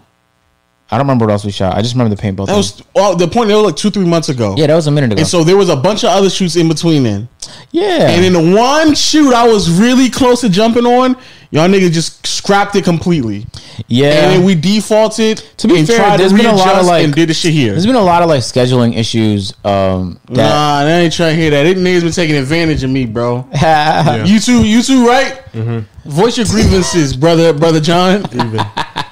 I 0.91 0.97
don't 0.97 1.05
remember 1.05 1.25
what 1.27 1.33
else 1.33 1.45
we 1.45 1.51
shot. 1.51 1.75
I 1.77 1.81
just 1.83 1.93
remember 1.93 2.15
the 2.15 2.21
paintball. 2.21 2.47
That 2.47 2.53
thing. 2.53 2.57
was 2.57 2.83
well, 2.95 3.15
the 3.15 3.27
point. 3.27 3.49
That 3.49 3.55
was 3.55 3.65
like 3.65 3.75
two, 3.75 3.91
three 3.91 4.05
months 4.05 4.29
ago. 4.29 4.55
yeah, 4.57 4.67
that 4.67 4.75
was 4.75 4.87
a 4.87 4.91
minute 4.91 5.11
ago. 5.11 5.19
And 5.19 5.27
so 5.27 5.43
there 5.43 5.55
was 5.57 5.69
a 5.69 5.75
bunch 5.75 6.03
of 6.03 6.09
other 6.09 6.29
shoots 6.31 6.55
in 6.55 6.67
between 6.67 7.03
then. 7.03 7.29
yeah, 7.71 8.09
And 8.09 8.25
in 8.25 8.33
the 8.33 8.55
one 8.59 8.95
shoot 8.95 9.33
I 9.33 9.47
was 9.47 9.69
really 9.79 10.09
close 10.09 10.41
to 10.41 10.49
jumping 10.49 10.85
on, 10.87 11.15
y'all 11.51 11.67
niggas 11.69 11.91
just 11.91 12.25
scrapped 12.25 12.75
it 12.75 12.83
completely. 12.85 13.45
yeah. 13.87 14.07
And 14.23 14.31
then 14.33 14.43
we 14.43 14.55
defaulted 14.55 15.37
To 15.57 15.67
be 15.67 15.77
and 15.77 15.87
fair, 15.87 15.97
tried 15.97 16.19
there's 16.19 16.31
to 16.31 16.37
been 16.37 16.47
a 16.47 16.55
lot 16.55 16.79
of, 16.79 16.85
like- 16.87 17.03
and 17.03 17.13
did 17.13 17.29
the 17.29 17.33
shit 17.35 17.53
here. 17.53 17.71
There's 17.73 17.85
been 17.85 17.95
a 17.95 18.01
lot 18.01 18.23
of 18.23 18.29
like 18.29 18.41
scheduling 18.41 18.95
issues. 18.97 19.53
Um, 19.63 20.19
that 20.29 20.37
Nah, 20.37 20.85
they 20.85 21.03
ain't 21.03 21.13
trying 21.13 21.35
to 21.35 21.41
hear 21.41 21.51
that. 21.51 21.63
They 21.63 21.75
niggas 21.75 22.01
been 22.01 22.11
taking 22.11 22.35
advantage 22.35 22.83
of 22.83 22.89
me, 22.89 23.05
bro. 23.05 23.47
Yeah. 23.53 24.25
You 24.25 24.39
too, 24.39 24.65
you 24.65 24.81
too, 24.81 25.05
right? 25.07 25.43
Voice 26.05 26.37
your 26.37 26.47
grievances, 26.47 27.15
brother, 27.15 27.53
brother 27.53 27.79
John. 27.79 28.23
Grieving. 28.23 28.61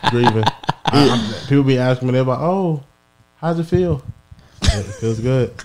Grieving. 0.09 0.43
I, 0.87 1.45
people 1.47 1.63
be 1.63 1.77
asking 1.77 2.07
me, 2.07 2.13
they're 2.13 2.23
like, 2.23 2.39
oh, 2.39 2.83
how's 3.37 3.59
it 3.59 3.65
feel? 3.65 4.03
It 4.61 4.83
feels 4.83 5.19
good. 5.19 5.53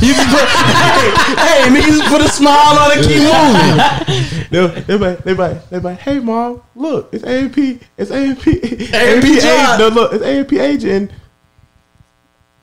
You 0.00 0.14
can 0.14 0.26
put, 0.30 0.48
hey, 0.48 1.10
hey, 1.36 1.68
niggas 1.68 2.08
put 2.08 2.22
a 2.22 2.28
smile 2.28 2.78
on 2.78 2.92
and 2.92 3.06
keep 3.06 3.20
moving. 3.20 4.46
They 4.50 4.80
they 4.82 4.96
like 4.96 5.18
they 5.24 5.34
like 5.34 5.68
they 5.68 5.78
like, 5.80 5.98
hey 5.98 6.18
mom, 6.18 6.62
look, 6.74 7.10
it's 7.12 7.24
AMP, 7.24 7.58
it's 7.98 8.10
AMP, 8.10 8.46
AMP 8.46 9.42
John. 9.42 9.78
No, 9.78 9.88
look, 9.88 10.12
it's 10.14 10.24
AMP 10.24 10.52
agent. 10.54 11.10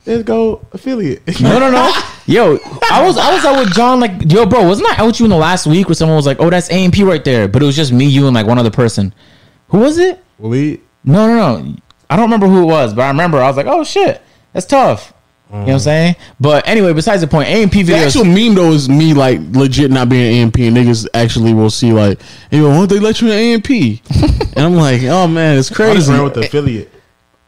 Let's 0.06 0.24
go 0.24 0.66
affiliate. 0.72 1.40
no, 1.40 1.60
no, 1.60 1.70
no. 1.72 1.94
Yo, 2.26 2.58
I 2.92 3.06
was 3.06 3.18
I 3.18 3.34
was 3.34 3.46
out 3.46 3.60
with 3.60 3.74
John. 3.74 4.00
Like, 4.00 4.32
yo, 4.32 4.46
bro, 4.46 4.68
wasn't 4.68 4.90
I 4.90 5.02
out 5.02 5.08
with 5.08 5.20
you 5.20 5.26
in 5.26 5.30
the 5.30 5.38
last 5.38 5.68
week 5.68 5.88
where 5.88 5.96
someone 5.96 6.16
was 6.16 6.26
like, 6.26 6.38
"Oh, 6.40 6.50
that's 6.50 6.72
AMP 6.72 6.98
right 7.00 7.24
there," 7.24 7.48
but 7.48 7.62
it 7.62 7.66
was 7.66 7.76
just 7.76 7.92
me, 7.92 8.06
you, 8.06 8.26
and 8.26 8.34
like 8.36 8.48
one 8.48 8.58
other 8.58 8.72
person. 8.72 9.14
Who 9.70 9.80
was 9.80 9.98
it? 9.98 10.24
we 10.40 10.82
No, 11.04 11.28
no, 11.28 11.62
no. 11.62 11.76
I 12.14 12.16
don't 12.16 12.26
remember 12.26 12.46
who 12.46 12.62
it 12.62 12.66
was, 12.66 12.94
but 12.94 13.02
I 13.02 13.08
remember 13.08 13.40
I 13.40 13.48
was 13.48 13.58
like, 13.58 13.66
"Oh 13.66 13.84
shit, 13.84 14.22
that's 14.54 14.68
tough." 14.68 15.14
You 15.50 15.56
know 15.56 15.66
what 15.66 15.72
I'm 15.72 15.78
mm. 15.78 15.82
saying? 15.82 16.16
But 16.40 16.68
anyway, 16.68 16.94
besides 16.94 17.22
the 17.22 17.28
point, 17.28 17.50
AMP 17.50 17.72
The 17.72 17.84
videos. 17.84 18.06
actual 18.06 18.26
meme 18.26 18.54
though 18.54 18.72
is 18.72 18.88
me 18.88 19.16
like 19.16 19.40
legit 19.52 19.90
not 19.90 20.10
being 20.10 20.42
AMP 20.42 20.58
and 20.60 20.78
niggas 20.78 21.08
actually 21.16 21.56
will 21.56 21.72
see 21.72 21.92
like, 21.92 22.20
hey, 22.52 22.58
yo, 22.58 22.70
won't 22.70 22.92
they 22.92 23.00
let 23.00 23.20
you 23.20 23.32
in 23.32 23.54
AMP? 23.54 23.70
and 24.56 24.60
I'm 24.60 24.76
like, 24.76 25.02
oh 25.04 25.28
man, 25.28 25.58
it's 25.58 25.72
crazy. 25.72 26.12
ran 26.12 26.24
with 26.24 26.36
the 26.36 26.42
affiliate. 26.42 26.92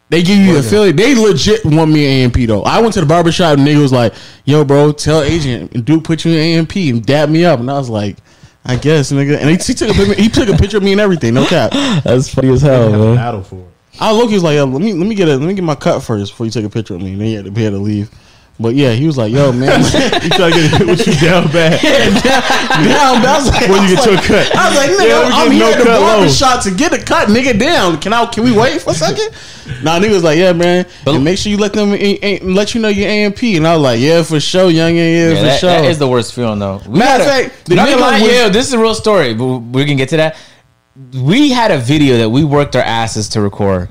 They 0.10 0.24
give 0.24 0.38
you 0.38 0.54
the 0.54 0.60
affiliate. 0.60 0.98
They 0.98 1.14
legit 1.14 1.64
want 1.64 1.92
me 1.92 2.24
in 2.24 2.26
AMP 2.26 2.48
though. 2.48 2.64
I 2.64 2.80
went 2.80 2.94
to 2.96 3.02
the 3.02 3.08
barbershop 3.08 3.60
and 3.60 3.68
nigga 3.68 3.82
was 3.82 3.94
like, 3.94 4.16
yo, 4.46 4.64
bro, 4.66 4.92
tell 4.92 5.22
agent 5.22 5.74
and 5.74 5.86
dude 5.86 6.04
put 6.04 6.26
you 6.26 6.32
in 6.32 6.60
AMP 6.60 6.76
and 6.76 7.06
dab 7.06 7.30
me 7.30 7.46
up. 7.46 7.60
And 7.60 7.70
I 7.70 7.78
was 7.78 7.90
like, 7.90 8.18
I 8.66 8.78
guess, 8.78 9.12
nigga. 9.12 9.38
And 9.38 9.50
he, 9.50 9.58
he 9.58 9.74
took 9.76 9.90
a 9.90 10.14
he 10.16 10.30
took 10.30 10.50
a 10.50 10.58
picture 10.58 10.78
of 10.78 10.84
me 10.84 10.92
and 10.92 11.02
everything. 11.02 11.36
No 11.36 11.46
cap. 11.46 11.72
that's 12.04 12.30
funny 12.30 12.50
as 12.50 12.62
hell, 12.62 12.92
Had 12.92 13.00
a 13.00 13.04
man. 13.04 13.16
battle 13.16 13.44
for 13.44 13.60
it. 13.60 13.75
I 14.00 14.12
look, 14.12 14.30
he 14.30 14.36
was 14.36 14.44
like, 14.44 14.56
yo, 14.56 14.66
let 14.66 14.82
me 14.82 14.94
let 14.94 15.08
me 15.08 15.16
get 15.16 15.28
a 15.28 15.38
let 15.38 15.48
me 15.48 15.54
get 15.54 15.64
my 15.64 15.76
cut 15.76 16.02
first 16.02 16.32
before 16.34 16.46
you 16.46 16.52
take 16.52 16.66
a 16.66 16.70
picture 16.70 16.96
of 16.96 17.02
me. 17.02 17.14
And 17.14 17.22
then 17.22 17.28
he 17.28 17.34
had 17.36 17.46
to, 17.46 17.52
he 17.52 17.64
had 17.64 17.72
to 17.72 17.78
leave. 17.80 18.10
But 18.58 18.74
yeah, 18.76 18.92
he 18.94 19.06
was 19.06 19.18
like, 19.18 19.34
yo, 19.34 19.52
man. 19.52 19.82
You 20.24 20.30
try 20.30 20.50
to 20.50 20.70
get 20.78 20.88
with 20.88 21.06
you 21.06 21.14
down 21.28 21.52
bad. 21.52 21.82
down. 21.82 23.26
I 23.26 23.36
was 23.38 23.50
like, 23.50 23.70
When 23.70 23.84
you 23.90 23.96
I 23.96 23.96
was 23.96 23.96
get 23.96 24.06
your 24.06 24.16
like- 24.16 24.24
cut. 24.24 24.56
I 24.56 24.70
was 24.70 24.78
like, 24.78 24.90
nigga, 24.92 25.08
Yeah, 25.10 25.28
we 25.28 25.34
I'm 25.34 25.48
get 25.50 25.52
here 25.52 25.60
no 25.60 25.72
at 25.72 25.78
the 25.78 25.84
cut 25.84 26.00
low. 26.00 26.08
barber 26.08 26.30
shop 26.30 26.64
to 26.64 26.72
get 26.72 26.94
a 26.94 27.04
cut, 27.04 27.28
nigga. 27.28 27.60
Down. 27.60 28.00
Can 28.00 28.14
I? 28.14 28.26
Can 28.28 28.44
we 28.46 28.52
wait 28.58 28.82
for 28.82 28.92
a 28.92 28.94
second? 28.94 29.32
nah, 29.84 30.00
nigga 30.00 30.12
was 30.12 30.24
like, 30.24 30.38
yeah, 30.38 30.54
man. 30.54 30.86
and 31.06 31.24
make 31.24 31.38
sure 31.38 31.52
you 31.52 31.58
let 31.58 31.74
them 31.74 31.90
in, 31.94 32.16
in- 32.18 32.54
let 32.56 32.74
you 32.74 32.82
know 32.82 32.88
your 32.88 33.10
AMP. 33.10 33.44
And 33.44 33.68
I 33.68 33.74
was 33.74 33.82
like, 33.84 34.00
yeah, 34.00 34.24
for 34.24 34.40
sure, 34.40 34.70
young, 34.70 34.96
yeah, 34.96 35.04
yeah, 35.04 35.30
Yeah, 35.32 35.36
for 35.36 35.42
that, 35.44 35.60
sure. 35.60 35.70
that 35.72 35.86
is 35.86 36.00
the 36.00 36.08
worst 36.08 36.34
feeling 36.34 36.60
though. 36.60 36.82
We 36.88 37.00
Matter 37.00 37.24
had 37.26 37.46
of 37.46 37.52
fact, 37.52 37.66
the 37.66 37.76
nigga 37.76 38.00
lie, 38.00 38.22
was- 38.22 38.32
yeah, 38.32 38.48
this 38.50 38.68
is 38.68 38.74
a 38.74 38.80
real 38.80 38.96
story, 38.96 39.34
but 39.34 39.46
we 39.48 39.84
can 39.86 39.98
get 39.98 40.10
to 40.10 40.18
that. 40.18 40.38
We 41.24 41.52
had 41.52 41.72
a 41.72 41.78
video 41.78 42.18
that 42.18 42.30
we 42.30 42.44
worked 42.44 42.76
our 42.76 42.82
asses 42.82 43.28
to 43.30 43.42
record. 43.42 43.90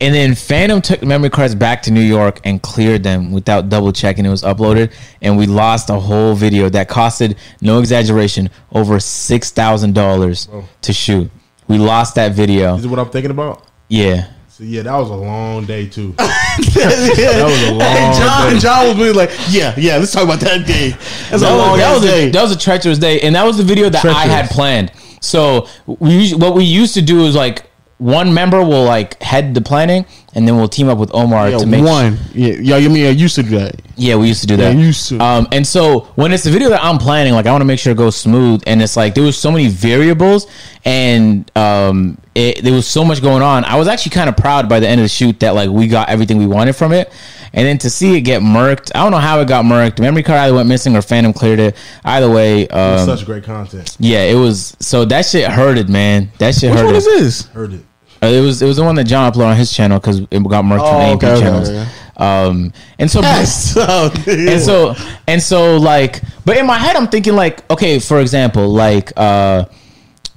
And 0.00 0.12
then 0.12 0.34
Phantom 0.34 0.80
took 0.82 0.98
the 0.98 1.06
memory 1.06 1.30
cards 1.30 1.54
back 1.54 1.82
to 1.82 1.92
New 1.92 2.00
York 2.00 2.40
and 2.42 2.60
cleared 2.60 3.04
them 3.04 3.30
without 3.30 3.68
double 3.68 3.92
checking 3.92 4.26
it 4.26 4.30
was 4.30 4.42
uploaded. 4.42 4.92
And 5.20 5.38
we 5.38 5.46
lost 5.46 5.90
a 5.90 5.94
whole 6.00 6.34
video 6.34 6.68
that 6.70 6.88
costed, 6.88 7.38
no 7.60 7.78
exaggeration, 7.78 8.50
over 8.72 8.98
six 8.98 9.52
thousand 9.52 9.94
dollars 9.94 10.48
to 10.80 10.92
shoot. 10.92 11.30
We 11.68 11.78
lost 11.78 12.16
that 12.16 12.32
video. 12.32 12.74
This 12.74 12.84
is 12.84 12.90
what 12.90 12.98
I'm 12.98 13.10
thinking 13.10 13.30
about. 13.30 13.64
Yeah. 13.86 14.28
So 14.48 14.64
yeah, 14.64 14.82
that 14.82 14.96
was 14.96 15.08
a 15.08 15.14
long 15.14 15.66
day 15.66 15.86
too. 15.86 16.12
that 16.18 17.42
was 17.44 17.68
a 17.68 17.72
long 17.72 18.12
John, 18.12 18.52
day. 18.54 18.58
John 18.58 18.88
was 18.88 18.96
really 18.96 19.12
like, 19.12 19.30
yeah, 19.50 19.72
yeah. 19.78 19.98
Let's 19.98 20.10
talk 20.10 20.24
about 20.24 20.40
that 20.40 20.66
day. 20.66 20.90
That's 20.90 21.34
a 21.34 21.38
That 21.38 21.52
was, 21.52 21.62
long 21.62 21.78
that, 21.78 21.94
ass 21.94 22.02
was 22.02 22.10
day. 22.10 22.28
a, 22.28 22.30
that 22.32 22.42
was 22.42 22.50
a 22.50 22.58
treacherous 22.58 22.98
day, 22.98 23.20
and 23.20 23.36
that 23.36 23.44
was 23.44 23.56
the 23.56 23.62
video 23.62 23.88
that 23.88 24.04
I 24.04 24.24
had 24.26 24.50
planned. 24.50 24.90
So 25.22 25.66
we 25.86 26.32
what 26.34 26.54
we 26.54 26.64
used 26.64 26.94
to 26.94 27.02
do 27.02 27.24
is 27.24 27.34
like 27.34 27.64
one 27.98 28.34
member 28.34 28.58
will 28.64 28.84
like 28.84 29.22
head 29.22 29.54
the 29.54 29.60
planning, 29.60 30.04
and 30.34 30.46
then 30.46 30.56
we'll 30.56 30.66
team 30.68 30.88
up 30.88 30.98
with 30.98 31.14
Omar 31.14 31.50
Yeah, 31.50 31.58
to 31.58 31.66
make 31.66 31.84
one. 31.84 32.18
Yeah, 32.34 32.54
yeah. 32.60 32.76
You 32.76 32.90
mean 32.90 33.06
I 33.06 33.10
used 33.10 33.36
to 33.36 33.44
do 33.44 33.50
that? 33.60 33.80
Yeah, 33.96 34.16
we 34.16 34.26
used 34.26 34.40
to 34.40 34.48
do 34.48 34.56
Yeah, 34.56 34.70
that. 34.72 34.76
used 34.76 35.08
to. 35.10 35.20
Um, 35.22 35.46
and 35.52 35.64
so 35.64 36.00
when 36.16 36.32
it's 36.32 36.44
a 36.44 36.50
video 36.50 36.68
that 36.70 36.82
I'm 36.82 36.98
planning, 36.98 37.32
like 37.32 37.46
I 37.46 37.52
want 37.52 37.60
to 37.62 37.64
make 37.66 37.78
sure 37.78 37.92
it 37.92 37.96
goes 37.98 38.16
smooth, 38.16 38.62
and 38.66 38.82
it's 38.82 38.96
like 38.96 39.14
there 39.14 39.22
was 39.22 39.38
so 39.38 39.52
many 39.52 39.68
variables, 39.68 40.48
and 40.84 41.48
um, 41.56 42.18
it, 42.34 42.64
there 42.64 42.72
was 42.72 42.88
so 42.88 43.04
much 43.04 43.22
going 43.22 43.42
on. 43.42 43.64
I 43.64 43.76
was 43.76 43.86
actually 43.86 44.10
kind 44.10 44.28
of 44.28 44.36
proud 44.36 44.68
by 44.68 44.80
the 44.80 44.88
end 44.88 45.00
of 45.00 45.04
the 45.04 45.08
shoot 45.08 45.38
that 45.40 45.54
like 45.54 45.70
we 45.70 45.86
got 45.86 46.08
everything 46.08 46.38
we 46.38 46.46
wanted 46.46 46.74
from 46.74 46.90
it, 46.92 47.12
and 47.54 47.66
then 47.66 47.78
to 47.78 47.90
see 47.90 48.16
it 48.16 48.22
get 48.22 48.42
murked, 48.42 48.90
I 48.94 49.02
don't 49.02 49.10
know 49.12 49.18
how 49.18 49.40
it 49.40 49.48
got 49.48 49.64
murked. 49.64 50.00
Memory 50.00 50.22
card 50.22 50.38
either 50.40 50.54
went 50.54 50.68
missing 50.68 50.96
or 50.96 51.02
Phantom 51.02 51.32
cleared 51.32 51.60
it. 51.60 51.76
Either 52.04 52.30
way, 52.30 52.66
um, 52.68 53.04
Such 53.06 53.24
great 53.26 53.44
content. 53.44 53.96
yeah, 54.00 54.22
it 54.24 54.34
was. 54.36 54.76
So 54.80 55.04
that 55.06 55.26
shit 55.26 55.50
hurted, 55.50 55.88
man. 55.88 56.30
That 56.38 56.54
shit 56.54 56.70
Which 56.70 56.78
hurted. 56.80 56.86
one 56.86 56.94
is 56.96 57.04
this? 57.04 57.46
Heard 57.48 57.72
it. 57.74 57.80
Uh, 58.22 58.26
it 58.26 58.40
was 58.40 58.62
it 58.62 58.66
was 58.66 58.76
the 58.76 58.84
one 58.84 58.94
that 58.94 59.04
John 59.04 59.30
uploaded 59.32 59.50
on 59.50 59.56
his 59.56 59.72
channel 59.72 59.98
because 59.98 60.20
it 60.20 60.28
got 60.48 60.64
murked 60.64 60.78
from 60.88 60.96
Oh, 60.96 61.00
AMP 61.00 61.22
okay, 61.24 61.32
okay, 61.32 61.40
channels. 61.40 61.68
okay. 61.70 61.88
Um, 62.18 62.72
and 62.98 63.10
so 63.10 63.20
Yes. 63.20 63.74
Oh, 63.80 64.12
and 64.28 64.60
so 64.62 64.94
and 65.26 65.42
so 65.42 65.76
like 65.78 66.20
but 66.44 66.56
in 66.58 66.66
my 66.66 66.76
head 66.78 66.94
i'm 66.94 67.08
thinking 67.08 67.34
like 67.34 67.68
okay 67.70 67.98
for 67.98 68.20
example 68.20 68.68
like 68.68 69.12
uh 69.16 69.64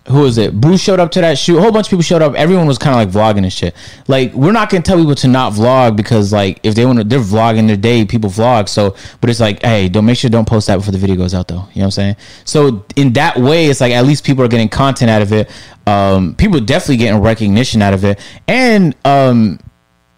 who 0.07 0.21
was 0.21 0.37
it? 0.37 0.59
Bruce 0.59 0.81
showed 0.81 0.99
up 0.99 1.11
to 1.11 1.21
that 1.21 1.37
shoot. 1.37 1.57
A 1.57 1.61
whole 1.61 1.71
bunch 1.71 1.87
of 1.87 1.89
people 1.89 2.03
showed 2.03 2.21
up. 2.21 2.35
Everyone 2.35 2.67
was 2.67 2.77
kind 2.77 2.93
of 2.93 3.15
like 3.15 3.35
vlogging 3.35 3.43
and 3.43 3.51
shit. 3.51 3.75
Like 4.07 4.33
we're 4.33 4.51
not 4.51 4.69
gonna 4.69 4.83
tell 4.83 4.97
people 4.97 5.15
to 5.15 5.27
not 5.27 5.53
vlog 5.53 5.95
because 5.95 6.31
like 6.31 6.59
if 6.61 6.75
they 6.75 6.85
want 6.85 6.99
to, 6.99 7.03
they're 7.03 7.19
vlogging 7.19 7.65
their 7.67 7.77
day. 7.77 8.05
People 8.05 8.29
vlog. 8.29 8.69
So, 8.69 8.95
but 9.19 9.31
it's 9.31 9.39
like, 9.39 9.63
hey, 9.63 9.89
don't 9.89 10.05
make 10.05 10.17
sure 10.17 10.29
don't 10.29 10.47
post 10.47 10.67
that 10.67 10.77
before 10.77 10.91
the 10.91 10.99
video 10.99 11.15
goes 11.15 11.33
out 11.33 11.47
though. 11.47 11.55
You 11.55 11.61
know 11.61 11.67
what 11.73 11.83
I'm 11.85 11.91
saying? 11.91 12.15
So 12.43 12.85
in 12.95 13.13
that 13.13 13.37
way, 13.37 13.65
it's 13.65 13.81
like 13.81 13.93
at 13.93 14.05
least 14.05 14.23
people 14.23 14.43
are 14.43 14.47
getting 14.47 14.69
content 14.69 15.09
out 15.09 15.23
of 15.23 15.33
it. 15.33 15.49
Um, 15.87 16.35
people 16.35 16.59
definitely 16.59 16.97
getting 16.97 17.21
recognition 17.21 17.81
out 17.81 17.95
of 17.95 18.05
it, 18.05 18.19
and 18.47 18.95
um, 19.05 19.59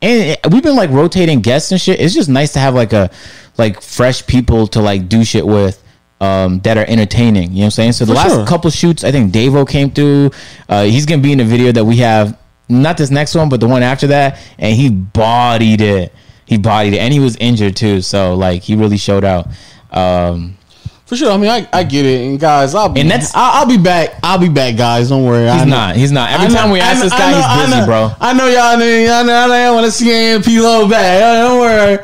and 0.02 0.38
we've 0.52 0.64
been 0.64 0.76
like 0.76 0.90
rotating 0.90 1.40
guests 1.40 1.72
and 1.72 1.80
shit. 1.80 2.02
It's 2.02 2.14
just 2.14 2.28
nice 2.28 2.52
to 2.54 2.60
have 2.60 2.76
like 2.76 2.92
a 2.92 3.10
like 3.58 3.82
fresh 3.82 4.26
people 4.28 4.68
to 4.68 4.82
like 4.82 5.08
do 5.08 5.24
shit 5.24 5.48
with 5.48 5.82
um 6.22 6.60
that 6.62 6.78
are 6.78 6.86
entertaining. 6.88 7.52
You 7.52 7.58
know 7.58 7.60
what 7.62 7.66
I'm 7.66 7.72
saying? 7.72 7.92
So 7.94 8.06
the 8.06 8.14
For 8.14 8.18
last 8.18 8.32
sure. 8.34 8.46
couple 8.48 8.70
shoots, 8.72 9.04
I 9.04 9.12
think 9.12 9.32
Davo 9.34 9.68
came 9.68 9.92
through. 9.92 10.32
Uh 10.68 10.84
he's 10.84 11.06
gonna 11.06 11.22
be 11.22 11.32
in 11.32 11.38
the 11.38 11.46
video 11.46 11.72
that 11.72 11.86
we 11.86 11.98
have 11.98 12.38
not 12.70 12.98
this 12.98 13.12
next 13.12 13.34
one, 13.36 13.48
but 13.50 13.60
the 13.62 13.68
one 13.68 13.82
after 13.84 14.08
that, 14.08 14.40
and 14.60 14.76
he 14.76 14.90
bodied 14.90 15.80
it. 15.82 16.14
He 16.46 16.58
bodied 16.58 16.94
it. 16.96 16.98
And 17.00 17.14
he 17.14 17.20
was 17.20 17.36
injured 17.38 17.76
too. 17.76 18.02
So 18.02 18.36
like 18.36 18.64
he 18.64 18.76
really 18.76 18.98
showed 18.98 19.24
out. 19.24 19.48
Um 19.92 20.58
For 21.06 21.16
sure. 21.16 21.32
I 21.32 21.38
mean, 21.38 21.50
I, 21.50 21.66
I 21.72 21.84
get 21.84 22.06
it. 22.06 22.20
And 22.28 22.38
guys, 22.40 22.76
I'll 22.76 22.90
be, 22.90 23.00
And 23.00 23.10
that's- 23.10 23.32
I'll, 23.34 23.62
I'll 23.62 23.66
be 23.66 23.78
back. 23.78 24.16
I'll 24.24 24.38
be 24.40 24.50
back, 24.50 24.76
guys. 24.76 25.08
Don't 25.08 25.24
worry. 25.24 25.44
he's 25.50 25.62
I 25.62 25.64
know- 25.64 25.78
not. 25.78 25.96
He's 25.96 26.12
not. 26.12 26.32
Every 26.32 26.48
I 26.48 26.50
know- 26.50 26.56
time 26.56 26.72
we 26.72 26.80
ask 26.82 26.98
know- 26.98 27.04
this 27.06 27.14
I 27.14 27.18
guy, 27.18 27.32
know- 27.32 27.38
he's 27.48 27.66
busy, 27.68 27.80
know- 27.80 27.86
bro. 27.86 28.12
I 28.20 28.34
know 28.34 28.48
y'all. 28.48 28.78
know- 28.78 29.14
I 29.20 29.24
know. 29.24 29.54
I 29.54 29.72
want 29.72 29.86
to 29.86 29.92
see 29.92 30.12
AMP 30.12 30.48
low 30.48 30.90
back. 30.90 31.20
Don't 31.22 31.60
worry. 31.60 32.00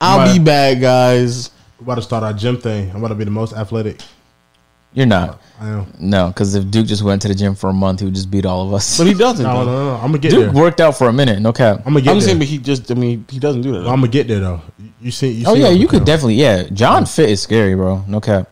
I'll 0.00 0.32
be 0.32 0.38
back, 0.40 0.80
guys. 0.80 1.50
We're 1.78 1.84
about 1.84 1.94
to 1.96 2.02
start 2.02 2.24
our 2.24 2.32
gym 2.32 2.58
thing. 2.58 2.90
I'm 2.90 2.96
about 2.96 3.08
to 3.08 3.14
be 3.14 3.24
the 3.24 3.30
most 3.30 3.52
athletic. 3.54 4.00
You're 4.94 5.06
not. 5.06 5.40
I 5.60 5.68
am. 5.68 5.92
No, 6.00 6.28
because 6.28 6.54
if 6.54 6.70
Duke 6.70 6.86
just 6.86 7.02
went 7.02 7.20
to 7.22 7.28
the 7.28 7.34
gym 7.34 7.54
for 7.54 7.68
a 7.70 7.72
month, 7.72 8.00
he 8.00 8.06
would 8.06 8.14
just 8.14 8.30
beat 8.30 8.46
all 8.46 8.66
of 8.66 8.72
us. 8.72 8.96
But 8.98 9.06
he 9.06 9.14
doesn't. 9.14 9.44
No, 9.44 9.64
no, 9.64 9.64
no, 9.64 9.84
no. 9.90 9.94
I'm 9.96 10.06
gonna 10.08 10.18
get 10.18 10.30
there. 10.30 10.40
Duke 10.44 10.54
there. 10.54 10.62
worked 10.62 10.80
out 10.80 10.96
for 10.96 11.08
a 11.08 11.12
minute. 11.12 11.40
No 11.40 11.52
cap. 11.52 11.78
I'm 11.86 11.92
gonna 11.92 12.00
get 12.00 12.04
there. 12.06 12.12
I'm 12.14 12.18
there. 12.20 12.26
saying, 12.26 12.38
but 12.38 12.46
he 12.48 12.58
just. 12.58 12.90
I 12.90 12.94
mean, 12.94 13.24
he 13.28 13.38
doesn't 13.38 13.60
do 13.62 13.72
that. 13.72 13.80
I'm 13.80 14.00
gonna 14.00 14.08
get 14.08 14.26
there 14.28 14.40
though. 14.40 14.60
You- 14.78 14.88
You 15.00 15.10
see? 15.12 15.30
You 15.30 15.44
Oh 15.46 15.54
see 15.54 15.60
yeah, 15.60 15.68
you 15.68 15.86
could 15.86 15.98
doing. 15.98 16.04
definitely. 16.06 16.34
Yeah, 16.34 16.62
John 16.72 17.04
Fit 17.06 17.28
is 17.30 17.42
scary, 17.42 17.74
bro. 17.74 18.02
No 18.08 18.20
cap. 18.20 18.50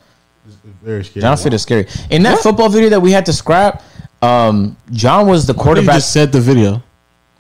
Very 0.85 1.05
scary. 1.05 1.23
John 1.23 1.37
Fit 1.39 1.55
is 1.55 1.63
scary. 1.63 1.87
In 2.11 2.23
that 2.25 2.39
football 2.41 2.69
video 2.69 2.91
that 2.91 3.01
we 3.01 3.11
had 3.11 3.27
to 3.27 3.33
scrap, 3.33 3.83
um, 4.23 4.77
John 4.93 5.27
was 5.27 5.47
the 5.47 5.55
He 5.55 5.59
quarterback. 5.59 5.97
just 5.97 6.13
said 6.13 6.31
the 6.33 6.41
video. 6.41 6.83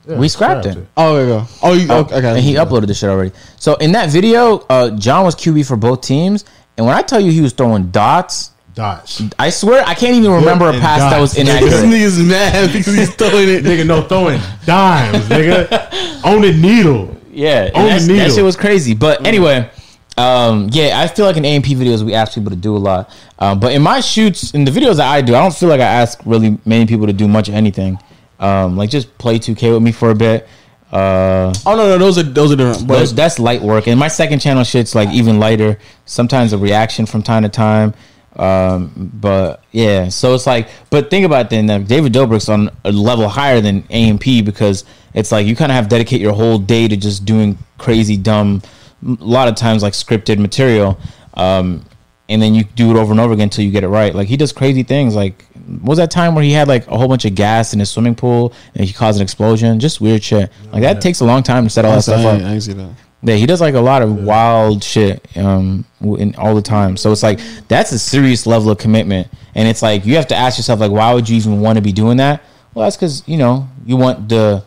Yeah, 0.09 0.19
we 0.19 0.29
scrapped 0.29 0.67
it. 0.67 0.79
Oh, 0.97 1.15
there 1.17 1.25
you 1.25 1.31
go. 1.33 1.45
Oh, 1.63 1.73
you, 1.75 1.87
Oh, 1.91 2.01
okay. 2.01 2.29
and 2.29 2.39
he 2.39 2.55
uploaded 2.55 2.87
the 2.87 2.95
shit 2.95 3.09
already. 3.11 3.33
So 3.57 3.75
in 3.77 3.93
that 3.93 4.11
video, 4.11 4.59
uh, 4.71 4.91
John 4.91 5.25
was 5.25 5.35
QB 5.35 5.67
for 5.67 5.77
both 5.77 6.01
teams, 6.03 6.45
and 6.77 6.87
when 6.87 6.95
I 6.95 7.03
tell 7.03 7.21
you 7.21 7.33
he 7.33 7.41
was 7.41 7.53
throwing 7.53 7.91
dots, 7.91 8.53
Dots. 8.75 9.23
I 9.39 9.49
swear 9.49 9.83
I 9.87 9.95
can't 9.95 10.15
even 10.17 10.31
remember 10.31 10.67
a 10.67 10.73
and 10.73 10.83
pass 10.83 11.01
that 11.11 11.19
was 11.19 11.35
inaccurate. 11.39 11.71
This 11.71 11.83
inaccurate. 11.83 11.99
nigga's 11.99 12.19
mad 12.21 12.73
because 12.75 12.95
he's 12.95 13.15
throwing 13.15 13.49
it. 13.49 13.65
nigga, 13.65 13.87
no 13.87 14.03
throwing 14.03 14.39
dimes, 14.67 15.25
nigga. 15.31 16.25
On 16.27 16.43
the 16.43 16.53
needle. 16.53 17.17
Yeah, 17.33 17.71
On 17.75 17.83
the 17.85 17.89
that's- 17.89 18.07
that 18.07 18.13
needle. 18.13 18.31
shit 18.37 18.45
was 18.45 18.55
crazy. 18.55 18.93
But 18.93 19.27
anyway, 19.27 19.71
um, 20.19 20.69
yeah, 20.73 21.01
I 21.01 21.09
feel 21.09 21.25
like 21.25 21.39
in 21.39 21.47
AMP 21.47 21.65
videos 21.65 22.03
we 22.03 22.13
ask 22.13 22.35
people 22.35 22.51
to 22.51 22.57
do 22.57 22.77
a 22.77 22.79
lot. 22.79 23.09
Um, 23.39 23.61
but 23.61 23.73
in 23.73 23.81
my 23.81 24.01
shoots, 24.01 24.53
in 24.53 24.65
the 24.67 24.71
videos 24.71 24.97
that 24.97 25.09
I 25.11 25.23
do, 25.23 25.35
I 25.35 25.41
don't 25.41 25.55
feel 25.55 25.71
like 25.71 25.81
I 25.81 25.85
ask 25.85 26.21
really 26.27 26.59
many 26.67 26.85
people 26.85 27.07
to 27.07 27.15
do 27.15 27.27
much 27.27 27.49
of 27.49 27.55
anything. 27.55 27.99
Um, 28.39 28.77
like 28.77 28.91
just 28.91 29.17
play 29.19 29.39
2K 29.39 29.73
with 29.75 29.83
me 29.83 29.93
for 29.93 30.11
a 30.11 30.15
bit. 30.15 30.47
Uh, 30.93 31.53
Oh 31.67 31.77
no, 31.77 31.89
no, 31.89 31.99
those 31.99 32.19
are 32.19 32.23
those 32.23 32.53
are 32.53 32.57
different. 32.57 32.87
But 32.87 32.99
those, 33.01 33.15
that's 33.15 33.39
light 33.39 33.61
work. 33.63 33.89
And 33.89 33.99
my 33.99 34.09
second 34.09 34.39
channel 34.41 34.63
shit's 34.65 34.95
like 34.95 35.09
even 35.11 35.39
lighter. 35.41 35.79
Sometimes 36.05 36.53
a 36.53 36.59
reaction 36.59 37.07
from 37.07 37.23
time 37.23 37.43
to 37.43 37.49
time. 37.49 37.95
Um, 38.37 39.11
but 39.15 39.63
yeah, 39.73 40.11
so 40.11 40.35
it's 40.35 40.47
like, 40.47 40.69
but 40.91 41.09
think 41.11 41.25
about 41.25 41.47
it 41.47 41.51
then. 41.51 41.67
That 41.67 41.89
David 41.89 42.13
Dobrik's 42.13 42.49
on 42.49 42.71
a 42.85 42.93
level 42.93 43.29
higher 43.29 43.61
than 43.61 43.83
AMP 43.91 44.25
because 44.45 44.85
it's 45.15 45.33
like 45.33 45.47
you 45.47 45.57
kind 45.57 45.73
of 45.73 45.77
have 45.77 45.87
to 45.87 45.91
dedicate 45.91 46.21
your 46.21 46.35
whole 46.35 46.59
day 46.59 46.87
to 46.87 46.97
just 46.97 47.25
doing 47.25 47.59
crazy, 47.79 48.17
dumb, 48.17 48.63
a 49.03 49.25
lot 49.25 49.49
of 49.49 49.55
times 49.55 49.83
like 49.83 49.95
scripted 49.95 50.39
material. 50.39 50.99
Um, 51.35 51.85
and 52.29 52.43
then 52.43 52.55
you 52.55 52.65
do 52.65 52.91
it 52.91 52.97
over 52.97 53.13
and 53.13 53.21
over 53.21 53.33
again 53.33 53.45
until 53.45 53.65
you 53.65 53.71
get 53.71 53.85
it 53.85 53.89
right. 53.89 54.15
Like 54.15 54.29
he 54.29 54.37
does 54.37 54.53
crazy 54.53 54.83
things. 54.83 55.15
Like 55.15 55.45
was 55.83 55.99
that 55.99 56.11
time 56.11 56.35
where 56.35 56.45
he 56.45 56.53
had 56.53 56.69
like 56.69 56.87
a 56.87 56.97
whole 56.97 57.09
bunch 57.09 57.25
of 57.25 57.35
gas 57.35 57.73
in 57.73 57.81
his 57.81 57.91
swimming 57.91 58.15
pool 58.15 58.53
and 58.75 58.85
he 58.85 58.93
caused 58.93 59.19
an 59.19 59.23
explosion? 59.23 59.81
Just 59.81 60.01
weird 60.01 60.23
shit. 60.23 60.51
Like 60.73 60.83
that 60.83 61.01
takes 61.01 61.21
a 61.21 61.25
long 61.25 61.43
time 61.43 61.65
to 61.65 61.71
set 61.71 61.85
all 61.85 61.95
that 61.95 62.03
stuff 62.03 62.25
up. 62.25 62.41
I 62.43 62.59
see 62.59 62.73
that. 62.75 62.91
Yeah, 63.23 63.35
he 63.35 63.47
does 63.47 63.61
like 63.61 63.75
a 63.75 63.81
lot 63.81 64.03
of 64.03 64.23
wild 64.23 64.85
shit 64.85 65.27
um 65.37 65.85
in 66.01 66.35
all 66.37 66.55
the 66.55 66.63
time. 66.63 66.97
So 66.97 67.11
it's 67.13 67.23
like 67.23 67.41
that's 67.67 67.93
a 67.93 67.99
serious 67.99 68.47
level 68.47 68.71
of 68.71 68.79
commitment, 68.79 69.29
and 69.55 69.67
it's 69.67 69.83
like 69.83 70.07
you 70.07 70.17
have 70.17 70.29
to 70.29 70.37
ask 70.37 70.59
yourself 70.59 70.81
like, 70.81 70.93
why 70.93 71.13
would 71.13 71.29
you 71.29 71.37
even 71.37 71.61
want 71.61 71.77
to 71.77 71.83
be 71.83 71.93
doing 71.93 72.19
that? 72.19 72.43
Well, 72.75 72.85
that's 72.85 72.97
because 72.97 73.27
you 73.27 73.39
know 73.39 73.69
you 73.85 73.97
want 73.97 74.29
the 74.29 74.65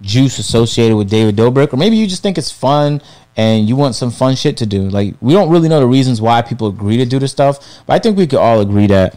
juice 0.00 0.38
associated 0.38 0.96
with 0.96 1.10
David 1.10 1.36
Dobrik, 1.36 1.72
or 1.72 1.76
maybe 1.76 1.96
you 1.96 2.06
just 2.06 2.22
think 2.22 2.38
it's 2.38 2.50
fun 2.50 3.02
and 3.36 3.68
you 3.68 3.76
want 3.76 3.94
some 3.94 4.10
fun 4.10 4.34
shit 4.34 4.56
to 4.56 4.66
do. 4.66 4.88
Like 4.88 5.14
we 5.20 5.32
don't 5.32 5.50
really 5.50 5.68
know 5.68 5.80
the 5.80 5.86
reasons 5.86 6.20
why 6.20 6.42
people 6.42 6.68
agree 6.68 6.96
to 6.96 7.06
do 7.06 7.18
this 7.18 7.30
stuff, 7.30 7.82
but 7.86 7.94
I 7.94 7.98
think 7.98 8.16
we 8.16 8.26
could 8.26 8.38
all 8.38 8.60
agree 8.60 8.86
that 8.88 9.14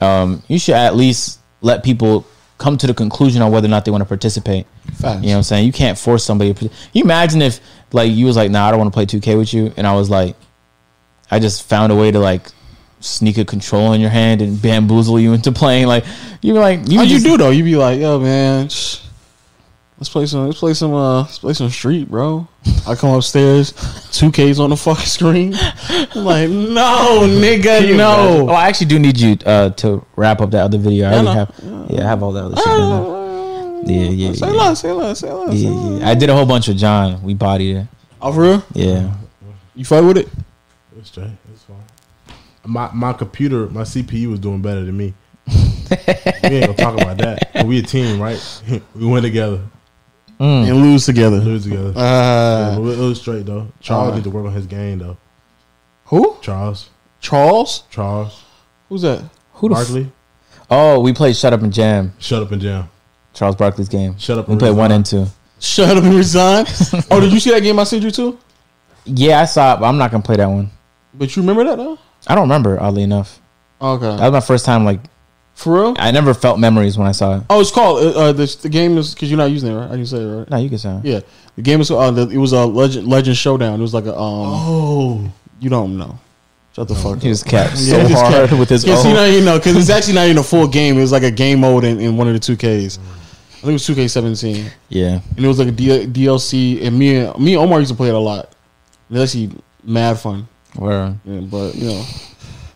um, 0.00 0.42
you 0.48 0.58
should 0.58 0.74
at 0.74 0.96
least 0.96 1.40
let 1.60 1.82
people 1.84 2.26
come 2.58 2.76
to 2.78 2.86
the 2.86 2.94
conclusion 2.94 3.42
on 3.42 3.50
whether 3.50 3.66
or 3.66 3.70
not 3.70 3.84
they 3.84 3.90
want 3.90 4.02
to 4.02 4.06
participate. 4.08 4.66
Facts. 4.94 5.22
You 5.22 5.28
know 5.28 5.32
what 5.32 5.36
I'm 5.38 5.42
saying? 5.44 5.66
You 5.66 5.72
can't 5.72 5.98
force 5.98 6.24
somebody. 6.24 6.54
To, 6.54 6.70
you 6.92 7.02
imagine 7.04 7.42
if 7.42 7.60
like 7.92 8.10
you 8.12 8.26
was 8.26 8.36
like, 8.36 8.50
nah, 8.50 8.66
I 8.66 8.70
don't 8.70 8.78
want 8.80 8.92
to 8.92 8.94
play 8.94 9.06
2K 9.06 9.36
with 9.38 9.52
you, 9.54 9.72
and 9.76 9.86
I 9.86 9.94
was 9.94 10.10
like, 10.10 10.36
I 11.30 11.38
just 11.38 11.68
found 11.68 11.92
a 11.92 11.96
way 11.96 12.10
to 12.10 12.18
like 12.18 12.46
sneak 13.00 13.38
a 13.38 13.44
control 13.44 13.92
in 13.92 14.00
your 14.00 14.10
hand 14.10 14.40
and 14.40 14.60
bamboozle 14.60 15.18
you 15.20 15.32
into 15.32 15.52
playing. 15.52 15.86
Like 15.86 16.04
you 16.42 16.54
were 16.54 16.60
like, 16.60 16.88
you, 16.88 16.98
How 16.98 17.04
you 17.04 17.14
just- 17.16 17.24
do 17.26 17.36
though? 17.36 17.50
You'd 17.50 17.64
be 17.64 17.76
like, 17.76 17.98
yo, 18.00 18.18
man, 18.20 18.68
shh, 18.68 19.00
let's 19.98 20.08
play 20.08 20.26
some, 20.26 20.46
let's 20.46 20.58
play 20.58 20.74
some, 20.74 20.92
uh, 20.94 21.22
let's 21.22 21.38
play 21.38 21.52
some 21.54 21.68
street, 21.70 22.10
bro. 22.10 22.46
I 22.86 22.94
come 22.94 23.14
upstairs, 23.14 23.72
two 24.12 24.30
Ks 24.30 24.58
on 24.58 24.70
the 24.70 24.76
fucking 24.78 25.04
screen. 25.06 25.54
I'm 25.54 26.24
like, 26.24 26.50
no, 26.50 27.20
nigga, 27.22 27.96
no. 27.96 28.14
Oh, 28.16 28.46
no. 28.46 28.52
I 28.52 28.68
actually 28.68 28.86
do 28.88 28.98
need 28.98 29.18
you 29.18 29.36
uh, 29.46 29.70
to 29.70 30.04
wrap 30.16 30.40
up 30.40 30.50
that 30.52 30.62
other 30.62 30.78
video. 30.78 31.06
I 31.08 31.10
Yeah, 31.12 31.16
already 31.18 31.24
no. 31.26 31.32
have, 31.32 31.90
yeah, 31.90 32.00
I 32.00 32.08
have 32.08 32.22
all 32.22 32.32
that 32.32 32.44
other 32.44 32.56
shit. 32.56 32.66
in 32.66 32.80
there. 32.80 33.14
Yeah, 33.86 34.08
yeah, 34.10 34.32
Say 34.32 34.46
yeah. 34.46 34.52
less, 34.52 34.80
say 34.80 34.92
less, 34.92 35.18
say 35.20 35.30
less. 35.32 35.54
Yeah, 35.54 35.70
yeah. 35.98 36.08
I 36.08 36.14
did 36.14 36.30
a 36.30 36.34
whole 36.34 36.46
bunch 36.46 36.68
with 36.68 36.78
John. 36.78 37.22
We 37.22 37.34
bodied 37.34 37.76
it. 37.76 37.86
Oh, 38.22 38.32
for 38.32 38.40
real? 38.40 38.64
Yeah. 38.72 39.12
You 39.74 39.84
fight 39.84 40.00
with 40.00 40.16
it? 40.16 40.28
It's 40.96 41.08
straight. 41.10 41.30
It's 41.52 41.64
fine. 41.64 41.76
My 42.64 42.90
my 42.94 43.12
computer, 43.12 43.66
my 43.66 43.82
CPU 43.82 44.30
was 44.30 44.38
doing 44.40 44.62
better 44.62 44.84
than 44.84 44.96
me. 44.96 45.12
we 45.46 45.56
ain't 46.48 46.64
gonna 46.66 46.74
talk 46.74 46.94
about 46.98 47.18
that. 47.18 47.50
But 47.52 47.66
we 47.66 47.78
a 47.80 47.82
team, 47.82 48.18
right? 48.22 48.40
we 48.94 49.06
went 49.06 49.24
together, 49.24 49.60
Mm. 50.40 50.68
And 50.68 50.76
lose 50.82 51.06
together. 51.06 51.36
lose 51.38 51.64
together. 51.64 51.92
Uh, 51.96 52.74
it 52.76 52.80
was 52.80 52.98
it 52.98 53.02
was 53.02 53.20
straight 53.20 53.46
though. 53.46 53.68
Charles 53.80 54.06
Alright. 54.08 54.16
need 54.16 54.24
to 54.24 54.30
work 54.30 54.46
on 54.46 54.52
his 54.52 54.66
game 54.66 54.98
though. 54.98 55.16
who? 56.06 56.36
Charles, 56.42 56.90
Charles? 57.20 57.84
Charles, 57.90 58.42
Who's 58.88 59.02
that? 59.02 59.22
Who 59.54 59.68
the? 59.68 59.74
F- 59.76 59.80
Barkley, 59.86 60.12
oh, 60.70 61.00
we 61.00 61.12
played 61.12 61.36
Shut 61.36 61.52
Up 61.52 61.62
and 61.62 61.72
Jam. 61.72 62.12
shut 62.18 62.42
up 62.42 62.50
and 62.52 62.60
jam. 62.60 62.88
Charles 63.32 63.56
Barkley's 63.56 63.88
game. 63.88 64.16
Shut 64.18 64.38
up 64.38 64.48
We 64.48 64.56
played 64.56 64.76
one 64.76 64.92
and 64.92 65.04
two. 65.06 65.26
Shut 65.60 65.96
up 65.96 66.04
and 66.04 66.14
resign. 66.14 66.66
oh, 67.10 67.20
did 67.20 67.32
you 67.32 67.40
see 67.40 67.50
that 67.50 67.60
game 67.62 67.78
I 67.78 67.84
sent 67.84 68.02
you 68.02 68.10
to? 68.12 68.38
Yeah, 69.06 69.40
I 69.40 69.44
saw 69.44 69.74
it, 69.74 69.80
but 69.80 69.86
I'm 69.86 69.98
not 69.98 70.10
gonna 70.10 70.22
play 70.22 70.36
that 70.36 70.46
one. 70.48 70.70
But 71.14 71.34
you 71.36 71.42
remember 71.42 71.64
that 71.64 71.76
though? 71.76 71.98
I 72.26 72.34
don't 72.34 72.42
remember. 72.44 72.80
Oddly 72.80 73.02
enough, 73.02 73.40
Okay. 73.80 74.04
that 74.16 74.20
was 74.22 74.32
my 74.32 74.40
first 74.40 74.64
time. 74.64 74.84
Like, 74.84 75.00
For 75.54 75.72
real? 75.74 75.94
I 75.98 76.10
never 76.10 76.34
felt 76.34 76.58
memories 76.58 76.98
when 76.98 77.06
I 77.06 77.12
saw 77.12 77.36
it. 77.38 77.44
Oh, 77.48 77.60
it's 77.60 77.70
called 77.70 78.02
uh, 78.04 78.18
uh 78.20 78.32
the, 78.32 78.56
the 78.62 78.68
game 78.68 78.98
is 78.98 79.14
because 79.14 79.30
you're 79.30 79.38
not 79.38 79.50
using 79.50 79.70
it, 79.72 79.76
right? 79.76 79.86
I 79.88 79.92
didn't 79.92 80.06
say 80.08 80.18
it 80.18 80.26
right. 80.26 80.50
No, 80.50 80.56
you 80.56 80.68
can 80.68 80.78
say. 80.78 80.96
it. 80.96 81.04
Yeah, 81.04 81.20
the 81.56 81.62
game 81.62 81.80
is 81.80 81.90
uh, 81.90 82.10
the, 82.10 82.28
it 82.28 82.38
was 82.38 82.52
a 82.52 82.64
legend 82.66 83.06
legend 83.06 83.36
showdown. 83.36 83.78
It 83.78 83.82
was 83.82 83.94
like 83.94 84.06
a 84.06 84.14
um. 84.14 84.16
Oh, 84.18 85.32
You 85.60 85.70
don't 85.70 85.96
know. 85.96 86.18
Shut 86.74 86.88
the 86.88 86.94
fuck 86.96 87.12
He 87.22 87.28
up. 87.28 87.32
just 87.32 87.46
kept 87.46 87.70
Yeah, 87.78 88.02
so 88.02 88.06
he 88.08 88.14
hard 88.14 88.48
kept- 88.48 88.58
with 88.58 88.68
his. 88.68 88.84
Yeah, 88.84 88.96
see, 88.96 89.10
oh. 89.12 89.14
now 89.14 89.24
you 89.26 89.44
know 89.44 89.56
because 89.58 89.76
it's 89.76 89.90
actually 89.90 90.14
not 90.14 90.24
even 90.26 90.38
a 90.38 90.42
full 90.42 90.66
game. 90.66 90.98
It 90.98 91.02
was 91.02 91.12
like 91.12 91.22
a 91.22 91.30
game 91.30 91.60
mode 91.60 91.84
in, 91.84 92.00
in 92.00 92.16
one 92.16 92.26
of 92.26 92.34
the 92.34 92.40
two 92.40 92.56
Ks. 92.56 92.98
I 92.98 93.66
think 93.68 93.70
it 93.70 93.72
was 93.74 93.88
2K17, 93.88 94.70
Yeah, 94.90 95.20
and 95.36 95.42
it 95.44 95.48
was 95.48 95.58
like 95.58 95.68
a 95.68 95.72
D- 95.72 96.06
DLC. 96.06 96.84
And 96.84 96.98
me 96.98 97.16
and 97.24 97.38
me 97.38 97.54
and 97.54 97.62
Omar 97.62 97.78
used 97.78 97.92
to 97.92 97.96
play 97.96 98.08
it 98.08 98.14
a 98.14 98.18
lot. 98.18 98.50
It 99.08 99.14
was 99.14 99.22
actually 99.22 99.52
mad 99.84 100.18
fun. 100.18 100.46
where 100.74 101.16
Yeah, 101.24 101.40
but 101.40 101.74
you 101.76 101.86
know, 101.88 102.04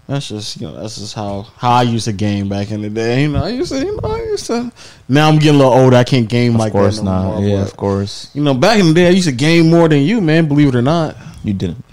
that's 0.08 0.28
just 0.28 0.60
you 0.60 0.66
know 0.66 0.80
that's 0.80 0.96
just 0.98 1.14
how 1.14 1.42
how 1.58 1.70
I 1.70 1.82
used 1.82 2.06
to 2.06 2.12
game 2.12 2.48
back 2.48 2.70
in 2.72 2.82
the 2.82 2.88
day. 2.90 3.22
You 3.22 3.28
know, 3.28 3.44
I 3.44 3.50
used 3.50 3.70
to 3.72 3.78
you 3.78 3.94
know 4.00 4.08
I 4.08 4.16
used 4.22 4.46
to. 4.46 4.72
Now 5.08 5.28
I'm 5.28 5.36
getting 5.38 5.54
a 5.54 5.58
little 5.58 5.72
older. 5.72 5.96
I 5.96 6.04
can't 6.04 6.28
game 6.28 6.54
of 6.54 6.60
like 6.60 6.72
course 6.72 6.96
that 6.98 7.04
no 7.04 7.10
not. 7.10 7.24
more, 7.40 7.44
yeah, 7.48 7.62
of 7.62 7.76
course 7.76 8.30
You 8.34 8.42
know, 8.42 8.54
back 8.54 8.80
in 8.80 8.86
the 8.86 8.94
day, 8.94 9.06
I 9.06 9.10
used 9.10 9.28
to 9.28 9.32
game 9.34 9.70
more 9.70 9.88
than 9.88 10.00
you, 10.02 10.20
man. 10.20 10.48
Believe 10.48 10.68
it 10.68 10.74
or 10.74 10.82
not. 10.82 11.14
you 11.44 11.52
didn't 11.52 11.84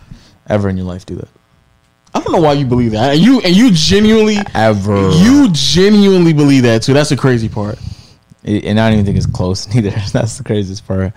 ever 0.48 0.70
in 0.70 0.78
your 0.78 0.86
life 0.88 1.06
do 1.06 1.16
that. 1.16 1.28
I 2.14 2.22
don't 2.22 2.32
know 2.32 2.40
why 2.42 2.54
you 2.54 2.66
believe 2.66 2.92
that. 2.92 3.16
And 3.16 3.20
you 3.22 3.42
and 3.42 3.54
you 3.56 3.72
genuinely 3.72 4.38
Ever 4.54 5.10
you 5.12 5.50
genuinely 5.52 6.32
believe 6.32 6.64
that 6.64 6.82
too. 6.84 6.94
That's 6.94 7.10
the 7.10 7.18
crazy 7.18 7.50
part. 7.50 7.78
It- 8.44 8.64
and 8.64 8.80
I 8.80 8.86
don't 8.90 8.94
even 9.00 9.06
think 9.06 9.18
it's 9.18 9.26
close 9.26 9.68
neither. 9.76 9.90
That's 10.14 10.38
the 10.38 10.44
craziest 10.46 10.88
part. 10.88 11.12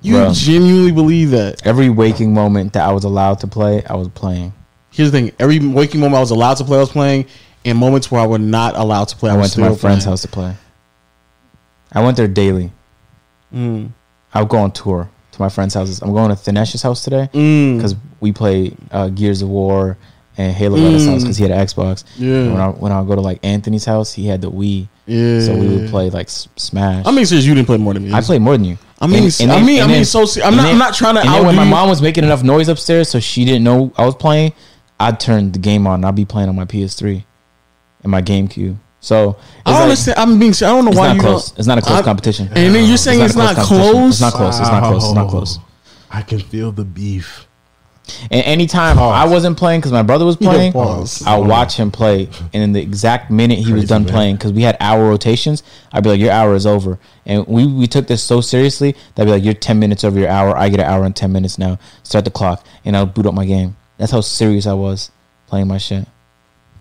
You 0.00 0.14
Bro. 0.14 0.32
genuinely 0.32 0.92
believe 0.92 1.30
that. 1.32 1.66
Every 1.66 1.90
waking 1.90 2.32
moment 2.32 2.72
that 2.74 2.88
I 2.88 2.92
was 2.92 3.04
allowed 3.04 3.40
to 3.40 3.46
play, 3.48 3.84
I 3.84 3.94
was 3.96 4.08
playing. 4.08 4.52
Here's 4.98 5.12
the 5.12 5.18
thing: 5.18 5.32
every 5.38 5.60
waking 5.60 6.00
moment 6.00 6.16
I 6.16 6.20
was 6.20 6.32
allowed 6.32 6.56
to 6.58 6.64
play, 6.64 6.76
I 6.76 6.80
was 6.80 6.90
playing. 6.90 7.26
And 7.64 7.76
moments 7.78 8.10
where 8.10 8.20
I 8.20 8.26
was 8.26 8.40
not 8.40 8.76
allowed 8.76 9.08
to 9.08 9.16
play, 9.16 9.30
I, 9.30 9.34
I 9.34 9.36
went 9.38 9.52
to 9.52 9.60
my 9.60 9.66
friend's 9.74 9.80
playing. 10.04 10.12
house 10.12 10.22
to 10.22 10.28
play. 10.28 10.54
I 11.92 12.02
went 12.04 12.16
there 12.16 12.28
daily. 12.28 12.72
Mm. 13.54 13.90
I 14.34 14.40
would 14.40 14.48
go 14.48 14.58
on 14.58 14.72
tour 14.72 15.08
to 15.32 15.40
my 15.42 15.48
friends' 15.48 15.74
houses. 15.74 16.00
I'm 16.02 16.12
going 16.12 16.28
to 16.30 16.36
Thinesh's 16.36 16.82
house 16.82 17.02
today 17.04 17.28
Mm. 17.32 17.76
because 17.76 17.94
we 18.20 18.32
play 18.32 18.74
uh, 18.90 19.08
Gears 19.08 19.42
of 19.42 19.48
War 19.48 19.96
and 20.36 20.52
Halo 20.54 20.76
at 20.78 20.92
his 20.92 21.06
house 21.06 21.18
Mm. 21.18 21.22
because 21.22 21.36
he 21.36 21.42
had 21.44 21.52
an 21.52 21.64
Xbox. 21.66 22.04
Yeah. 22.16 22.48
When 22.52 22.60
I 22.60 22.68
when 22.68 22.92
I 22.92 23.02
go 23.04 23.14
to 23.14 23.20
like 23.20 23.40
Anthony's 23.42 23.84
house, 23.84 24.12
he 24.12 24.26
had 24.26 24.40
the 24.40 24.50
Wii, 24.50 24.88
Yeah. 25.06 25.40
so 25.40 25.56
we 25.56 25.66
would 25.68 25.90
play 25.90 26.10
like 26.10 26.28
Smash. 26.30 27.06
I 27.06 27.10
mean, 27.10 27.24
serious, 27.26 27.44
you 27.46 27.54
didn't 27.54 27.66
play 27.66 27.76
more 27.78 27.94
than 27.94 28.04
me. 28.04 28.12
I 28.12 28.20
played 28.20 28.42
more 28.42 28.54
than 28.56 28.64
you. 28.64 28.78
I 29.00 29.06
mean, 29.06 29.24
And- 29.24 29.36
and 29.40 29.52
I 29.52 29.54
then- 29.56 29.66
mean, 29.66 29.82
I 29.82 29.86
mean, 29.86 30.04
so 30.04 30.20
I'm 30.44 30.56
not, 30.56 30.62
then- 30.62 30.72
I'm 30.72 30.78
not 30.78 30.94
trying 30.94 31.14
to 31.14 31.20
And 31.20 31.28
then 31.30 31.46
when 31.46 31.54
my 31.56 31.64
you. 31.64 31.70
mom 31.70 31.88
was 31.88 32.02
making 32.02 32.24
enough 32.24 32.42
noise 32.42 32.68
upstairs, 32.68 33.08
so 33.08 33.20
she 33.20 33.44
didn't 33.44 33.62
know 33.64 33.92
I 33.96 34.04
was 34.04 34.14
playing, 34.16 34.52
I'd 35.00 35.20
turn 35.20 35.52
the 35.52 35.58
game 35.58 35.86
on. 35.86 35.96
and 35.96 36.06
I'd 36.06 36.14
be 36.16 36.24
playing 36.24 36.48
on 36.48 36.56
my 36.56 36.64
PS3 36.64 37.24
and 38.02 38.10
my 38.10 38.22
GameCube. 38.22 38.76
So 39.00 39.36
I 39.64 39.70
don't 39.70 39.74
like- 39.74 39.82
understand. 39.84 40.18
I'm 40.18 40.38
being. 40.38 40.52
I 40.52 40.58
don't 40.60 40.84
know 40.84 40.90
It's 40.90 40.98
why 40.98 41.06
not 41.08 41.16
you 41.16 41.22
close. 41.22 41.50
don't. 41.50 41.58
It's 41.60 41.68
not 41.68 41.78
a 41.78 41.82
close 41.82 41.94
I'm- 41.96 42.04
competition. 42.04 42.48
And 42.54 42.74
then 42.74 42.88
you're 42.88 42.96
saying 42.96 43.20
it's, 43.20 43.34
a 43.34 43.38
not 43.38 43.54
competition. 43.56 43.92
close. 43.92 44.08
It's 44.14 44.20
not 44.20 44.32
close. 44.32 44.58
It's 44.60 44.68
not 44.68 44.82
close. 44.82 45.04
It's 45.04 45.14
not 45.14 45.28
close. 45.30 45.58
Oh. 45.60 45.64
I 46.10 46.22
can 46.22 46.40
feel 46.40 46.72
the 46.72 46.84
beef. 46.84 47.44
And 48.30 48.42
anytime 48.46 48.98
I 48.98 49.26
wasn't 49.26 49.58
playing 49.58 49.80
because 49.80 49.92
my 49.92 50.02
brother 50.02 50.24
was 50.24 50.36
playing. 50.36 50.72
I'll 50.74 51.44
watch 51.44 51.76
him 51.76 51.90
play. 51.90 52.28
And 52.54 52.62
in 52.62 52.72
the 52.72 52.80
exact 52.80 53.30
minute 53.30 53.58
he 53.58 53.72
was 53.74 53.84
done 53.84 54.04
man. 54.04 54.12
playing, 54.12 54.36
because 54.36 54.52
we 54.52 54.62
had 54.62 54.78
hour 54.80 55.06
rotations, 55.10 55.62
I'd 55.92 56.02
be 56.04 56.08
like, 56.08 56.20
"Your 56.20 56.32
hour 56.32 56.54
is 56.54 56.64
over." 56.66 56.98
And 57.26 57.46
we 57.46 57.66
we 57.66 57.86
took 57.86 58.06
this 58.06 58.22
so 58.22 58.40
seriously 58.40 58.96
that 59.14 59.22
I'd 59.22 59.24
be 59.26 59.30
like, 59.32 59.44
"You're 59.44 59.52
ten 59.54 59.78
minutes 59.78 60.04
over 60.04 60.18
your 60.18 60.30
hour. 60.30 60.56
I 60.56 60.70
get 60.70 60.80
an 60.80 60.86
hour 60.86 61.04
and 61.04 61.14
ten 61.14 61.32
minutes 61.32 61.58
now. 61.58 61.78
Start 62.02 62.24
the 62.24 62.30
clock." 62.30 62.64
And 62.86 62.96
I'll 62.96 63.04
boot 63.06 63.26
up 63.26 63.34
my 63.34 63.44
game. 63.44 63.76
That's 63.98 64.12
how 64.12 64.20
serious 64.20 64.66
I 64.66 64.72
was 64.72 65.10
playing 65.46 65.68
my 65.68 65.78
shit. 65.78 66.06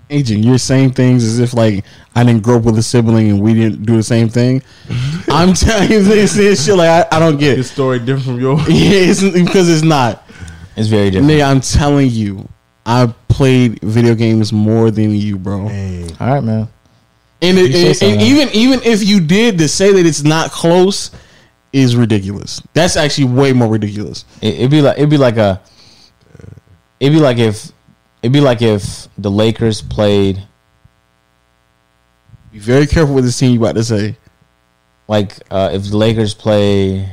Agent, 0.10 0.46
you're 0.46 0.58
saying 0.58 0.92
things 0.92 1.26
as 1.26 1.40
if 1.40 1.54
like 1.54 1.84
I 2.16 2.24
didn't 2.24 2.44
grow 2.44 2.58
up 2.58 2.64
with 2.64 2.78
a 2.78 2.84
sibling 2.84 3.30
and 3.30 3.42
we 3.42 3.54
didn't 3.54 3.86
do 3.86 3.98
the 3.98 4.04
same 4.04 4.30
thing. 4.30 4.62
I'm 5.28 5.54
telling 5.54 5.92
you 5.92 6.02
this, 6.02 6.34
this 6.34 6.66
shit 6.66 6.76
like 6.76 6.88
I, 7.12 7.18
I 7.18 7.20
don't 7.20 7.38
get 7.38 7.58
His 7.58 7.70
story 7.70 8.00
different 8.00 8.24
from 8.24 8.40
yours. 8.40 8.62
Yeah, 8.70 9.12
it's 9.12 9.22
because 9.22 9.68
it's 9.68 9.84
not. 9.84 10.24
It's 10.78 10.88
very 10.88 11.10
different. 11.10 11.30
Nigga, 11.30 11.50
I'm 11.50 11.60
telling 11.60 12.10
you, 12.10 12.48
I 12.86 13.14
played 13.28 13.82
video 13.82 14.16
games 14.16 14.54
more 14.54 14.92
than 14.92 15.14
you, 15.14 15.38
bro. 15.38 15.68
Hey, 15.68 16.08
All 16.20 16.28
right, 16.28 16.44
man. 16.44 16.70
And, 17.42 17.58
it, 17.58 17.76
and, 17.76 17.96
so, 17.96 18.08
and 18.08 18.18
man. 18.18 18.26
even 18.26 18.50
even 18.54 18.82
if 18.84 19.04
you 19.04 19.20
did, 19.20 19.58
to 19.58 19.68
say 19.68 19.92
that 19.92 20.06
it's 20.06 20.24
not 20.24 20.52
close 20.52 21.12
is 21.74 21.96
ridiculous. 21.96 22.62
That's 22.74 22.96
actually 22.96 23.26
way 23.26 23.54
more 23.54 23.68
ridiculous. 23.68 24.26
It, 24.42 24.56
it'd 24.56 24.72
be 24.72 24.82
like 24.82 24.98
it'd 24.98 25.10
be 25.10 25.18
like 25.18 25.38
a. 25.38 25.62
It'd 27.00 27.14
be 27.14 27.20
like 27.22 27.38
if, 27.38 27.72
it'd 28.22 28.34
be 28.34 28.42
like 28.42 28.62
if 28.62 29.08
the 29.18 29.30
Lakers 29.32 29.82
played 29.82 30.42
Be 32.52 32.60
very 32.60 32.88
careful 32.88 33.14
with 33.16 33.24
this 33.26 33.38
team 33.38 33.54
you 33.54 33.60
about 33.60 33.76
to 33.76 33.84
say. 33.84 34.18
like 35.08 35.34
uh, 35.52 35.70
if 35.74 35.90
the 35.90 35.98
Lakers 35.98 36.34
play 36.34 37.10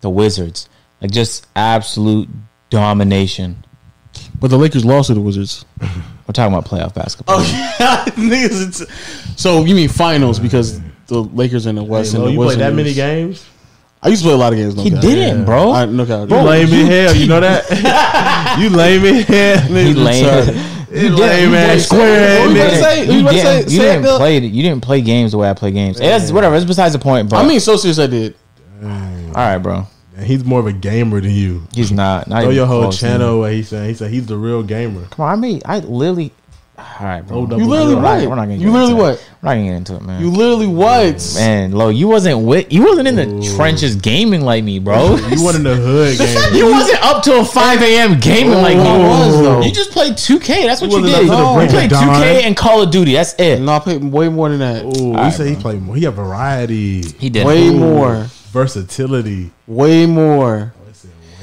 the 0.00 0.10
Wizards, 0.10 0.68
like 1.00 1.10
just 1.10 1.46
absolute 1.56 2.28
domination. 2.70 3.64
But 4.38 4.48
the 4.48 4.58
Lakers 4.58 4.84
lost 4.84 5.08
to 5.08 5.14
the 5.14 5.20
Wizards. 5.20 5.64
We're 5.80 6.32
talking 6.32 6.54
about 6.54 6.64
playoff 6.66 6.94
basketball. 6.94 7.36
Oh, 7.40 8.04
niggas, 8.16 8.88
so 9.38 9.64
you 9.64 9.74
mean 9.74 9.88
finals 9.88 10.38
because 10.38 10.80
the 11.06 11.22
Lakers 11.22 11.66
in 11.66 11.74
the 11.74 11.82
West 11.82 12.12
hey, 12.12 12.16
and 12.18 12.24
Lo, 12.24 12.26
the 12.28 12.32
you 12.32 12.38
played 12.38 12.46
Wizards. 12.46 12.60
that 12.60 12.74
many 12.74 12.94
games? 12.94 13.46
I 14.02 14.08
used 14.08 14.22
to 14.22 14.26
play 14.28 14.34
a 14.34 14.38
lot 14.38 14.52
of 14.52 14.58
games. 14.58 14.74
No 14.76 14.82
he 14.82 14.90
doubt. 14.90 15.02
didn't, 15.02 15.44
bro. 15.44 15.72
I, 15.72 15.84
no 15.84 16.04
doubt. 16.06 16.30
You 16.30 16.36
lame 16.36 16.68
you- 16.68 16.80
in 16.80 16.86
hell. 16.86 17.14
You 17.14 17.26
know 17.26 17.40
that? 17.40 18.56
you 18.58 18.70
lame 18.70 19.04
in 19.04 19.22
hell. 19.24 19.60
he 19.66 19.94
lame. 19.94 20.66
You 20.90 21.10
lame 21.16 21.54
ass 21.54 21.84
square 21.84 22.46
you 22.46 22.50
about 22.50 22.54
to 22.54 22.72
ass 22.72 22.80
say? 22.80 23.04
You 23.06 23.12
You 23.12 23.28
didn't, 23.28 23.68
say- 23.68 23.74
you 23.74 23.80
didn't 23.80 24.02
Bill? 24.02 24.16
play. 24.18 24.38
You 24.38 24.62
didn't 24.62 24.82
play 24.82 25.00
games 25.02 25.32
the 25.32 25.38
way 25.38 25.50
I 25.50 25.54
play 25.54 25.70
games. 25.70 25.98
It's 26.00 26.32
whatever. 26.32 26.56
It's 26.56 26.64
besides 26.64 26.94
the 26.94 26.98
point. 26.98 27.28
But 27.30 27.44
I 27.44 27.48
mean, 27.48 27.60
so 27.60 27.76
serious 27.76 27.98
I 27.98 28.06
did. 28.06 28.34
all 28.82 28.88
right, 29.34 29.58
bro. 29.58 29.86
Man, 30.16 30.26
He's 30.26 30.44
more 30.44 30.60
of 30.60 30.66
a 30.66 30.72
gamer 30.72 31.20
than 31.20 31.30
you. 31.30 31.62
He's 31.72 31.92
not. 31.92 32.26
Not 32.26 32.36
Know 32.36 32.42
even 32.46 32.56
your 32.56 32.66
whole 32.66 32.90
channel 32.90 33.40
where 33.40 33.52
he 33.52 33.62
said 33.62 33.86
he 33.88 33.94
said 33.94 34.10
he's 34.10 34.26
the 34.26 34.36
real 34.36 34.62
gamer. 34.62 35.04
Come 35.10 35.26
on, 35.26 35.32
I 35.32 35.36
mean, 35.36 35.60
I 35.64 35.78
literally. 35.80 36.32
All 37.00 37.06
right, 37.06 37.20
bro. 37.26 37.36
Oh, 37.36 37.40
We're 37.42 37.46
double 37.48 37.62
You 37.62 37.68
literally 37.68 37.90
zero. 37.92 38.00
not- 38.02 38.18
what? 38.20 38.28
We're 38.28 38.34
not 38.36 38.42
gonna. 38.42 38.56
Get 38.56 38.60
You 38.62 38.70
literally 38.72 38.92
into 38.92 39.02
it. 39.04 39.06
what? 39.10 39.28
We're 39.42 39.48
not 39.48 39.54
gonna 39.54 39.64
get 39.68 39.74
into 39.76 39.96
it, 39.96 40.02
man. 40.02 40.20
You 40.22 40.30
literally 40.30 40.66
what? 40.66 41.32
Man, 41.36 41.72
Lo, 41.72 41.88
you 41.88 42.08
wasn't 42.08 42.40
with 42.44 42.72
you 42.72 42.84
wasn't 42.84 43.08
in 43.08 43.16
the 43.16 43.26
Ooh. 43.28 43.56
trenches 43.56 43.96
gaming 43.96 44.42
like 44.42 44.64
me, 44.64 44.78
bro. 44.78 45.16
You 45.16 45.44
went 45.44 45.56
in 45.56 45.62
the 45.62 45.76
hood 45.76 46.18
gamer. 46.18 46.56
You 46.56 46.70
wasn't 46.70 47.02
up 47.02 47.22
till 47.22 47.44
five 47.44 47.80
a.m. 47.82 48.18
gaming 48.20 48.52
like 48.60 48.76
me. 48.76 48.82
I 48.82 48.98
was, 48.98 49.40
though. 49.40 49.62
You 49.62 49.72
just 49.72 49.90
played 49.92 50.14
2K. 50.14 50.64
That's 50.66 50.80
what 50.82 50.90
You 50.90 50.98
you, 50.98 51.06
did. 51.06 51.14
up 51.14 51.20
till 51.20 51.54
the 51.54 51.62
You 51.62 51.68
played 51.70 51.90
2K 51.90 52.42
and 52.46 52.56
Call 52.56 52.82
of 52.82 52.90
Duty. 52.90 53.12
That's 53.14 53.34
it. 53.38 53.60
No, 53.60 53.72
I 53.72 53.78
played 53.78 54.02
way 54.04 54.28
more 54.28 54.48
than 54.48 54.58
that. 54.58 54.84
Ooh, 54.84 54.90
he 55.12 55.16
Alright, 55.16 55.32
said 55.32 55.46
he 55.48 55.56
played 55.56 55.80
more. 55.82 55.96
He 55.96 56.04
had 56.04 56.14
variety, 56.14 57.02
He 57.18 57.30
did. 57.30 57.46
Way 57.46 57.68
Ooh. 57.68 57.76
more. 57.78 58.26
versatility. 58.52 59.50
Way 59.66 60.06
more. 60.06 60.72